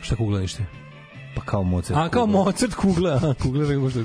Šta 0.00 0.16
kuglanište? 0.16 0.64
Pa 1.34 1.40
kao 1.42 1.62
Mozart. 1.62 2.00
A, 2.00 2.08
kao 2.08 2.26
kugla. 2.26 2.44
Mozart 2.44 2.74
kugla, 2.74 3.34
kugla 3.42 3.68
nego 3.68 3.90
što... 3.90 4.00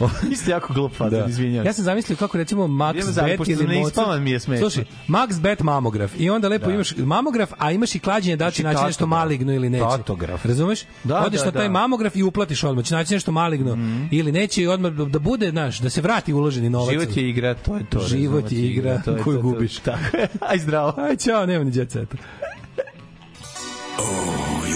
Isto 0.32 0.50
jako 0.50 0.72
glup 0.74 0.92
fazon, 0.96 1.20
Da. 1.20 1.26
izvinjavam 1.26 1.66
Ja 1.66 1.72
sam 1.72 1.84
zamislio 1.84 2.16
kako 2.16 2.38
recimo 2.38 2.66
Max 2.66 2.94
Bet 3.24 3.48
ili 3.48 3.66
ne 3.66 3.78
Mozart. 3.80 4.22
mi 4.22 4.30
je 4.30 4.40
smešno. 4.40 4.70
Slušaj, 4.70 4.84
Max 5.08 5.40
Bet 5.40 5.60
mamograf 5.62 6.12
i 6.18 6.30
onda 6.30 6.48
lepo 6.48 6.66
Da. 6.66 6.74
imaš 6.74 6.96
mamograf, 6.96 7.52
a 7.58 7.72
imaš 7.72 7.94
i 7.94 7.98
klađenje 7.98 8.36
da 8.36 8.50
će 8.50 8.62
Znači, 8.62 8.74
naći 8.74 8.86
nešto 8.86 9.06
maligno 9.06 9.54
ili 9.54 9.70
neće. 9.70 9.84
Tatograf. 9.84 10.46
Razumeš? 10.46 10.80
Da, 11.04 11.20
Odeš 11.20 11.40
da, 11.40 11.46
na 11.46 11.52
taj 11.52 11.66
da. 11.66 11.72
Mamograf 11.72 12.16
i 12.16 12.22
uplatiš 12.22 12.64
odmah, 12.64 12.84
će 12.84 12.94
naći 12.94 13.14
nešto 13.14 13.32
maligno 13.32 13.78
ili 14.10 14.32
neće 14.32 14.62
i 14.62 14.66
odmah 14.66 14.92
da 14.92 15.18
bude, 15.18 15.50
znaš, 15.50 15.78
da 15.78 15.90
se 15.90 16.00
vrati 16.00 16.32
uloženi 16.32 16.70
novac. 16.70 16.90
Život 16.90 17.16
je 17.16 17.28
igra, 17.28 17.54
to 17.54 17.76
je 17.76 17.84
to. 17.90 18.00
Život 18.00 18.52
je 18.52 18.58
igra 18.66 19.02
to 19.02 19.10
je 19.10 19.22
koju 19.22 19.36
to, 19.36 19.42
to. 19.42 19.48
gubiš. 19.48 19.76
Tako 19.78 20.16
je. 20.16 20.28
Aj 20.50 20.58
zdravo. 20.58 20.94
Aj, 20.96 21.16
čao, 21.16 21.46
nema 21.46 21.64
ni 21.64 21.70
jet 21.74 21.90
seta. 21.90 22.16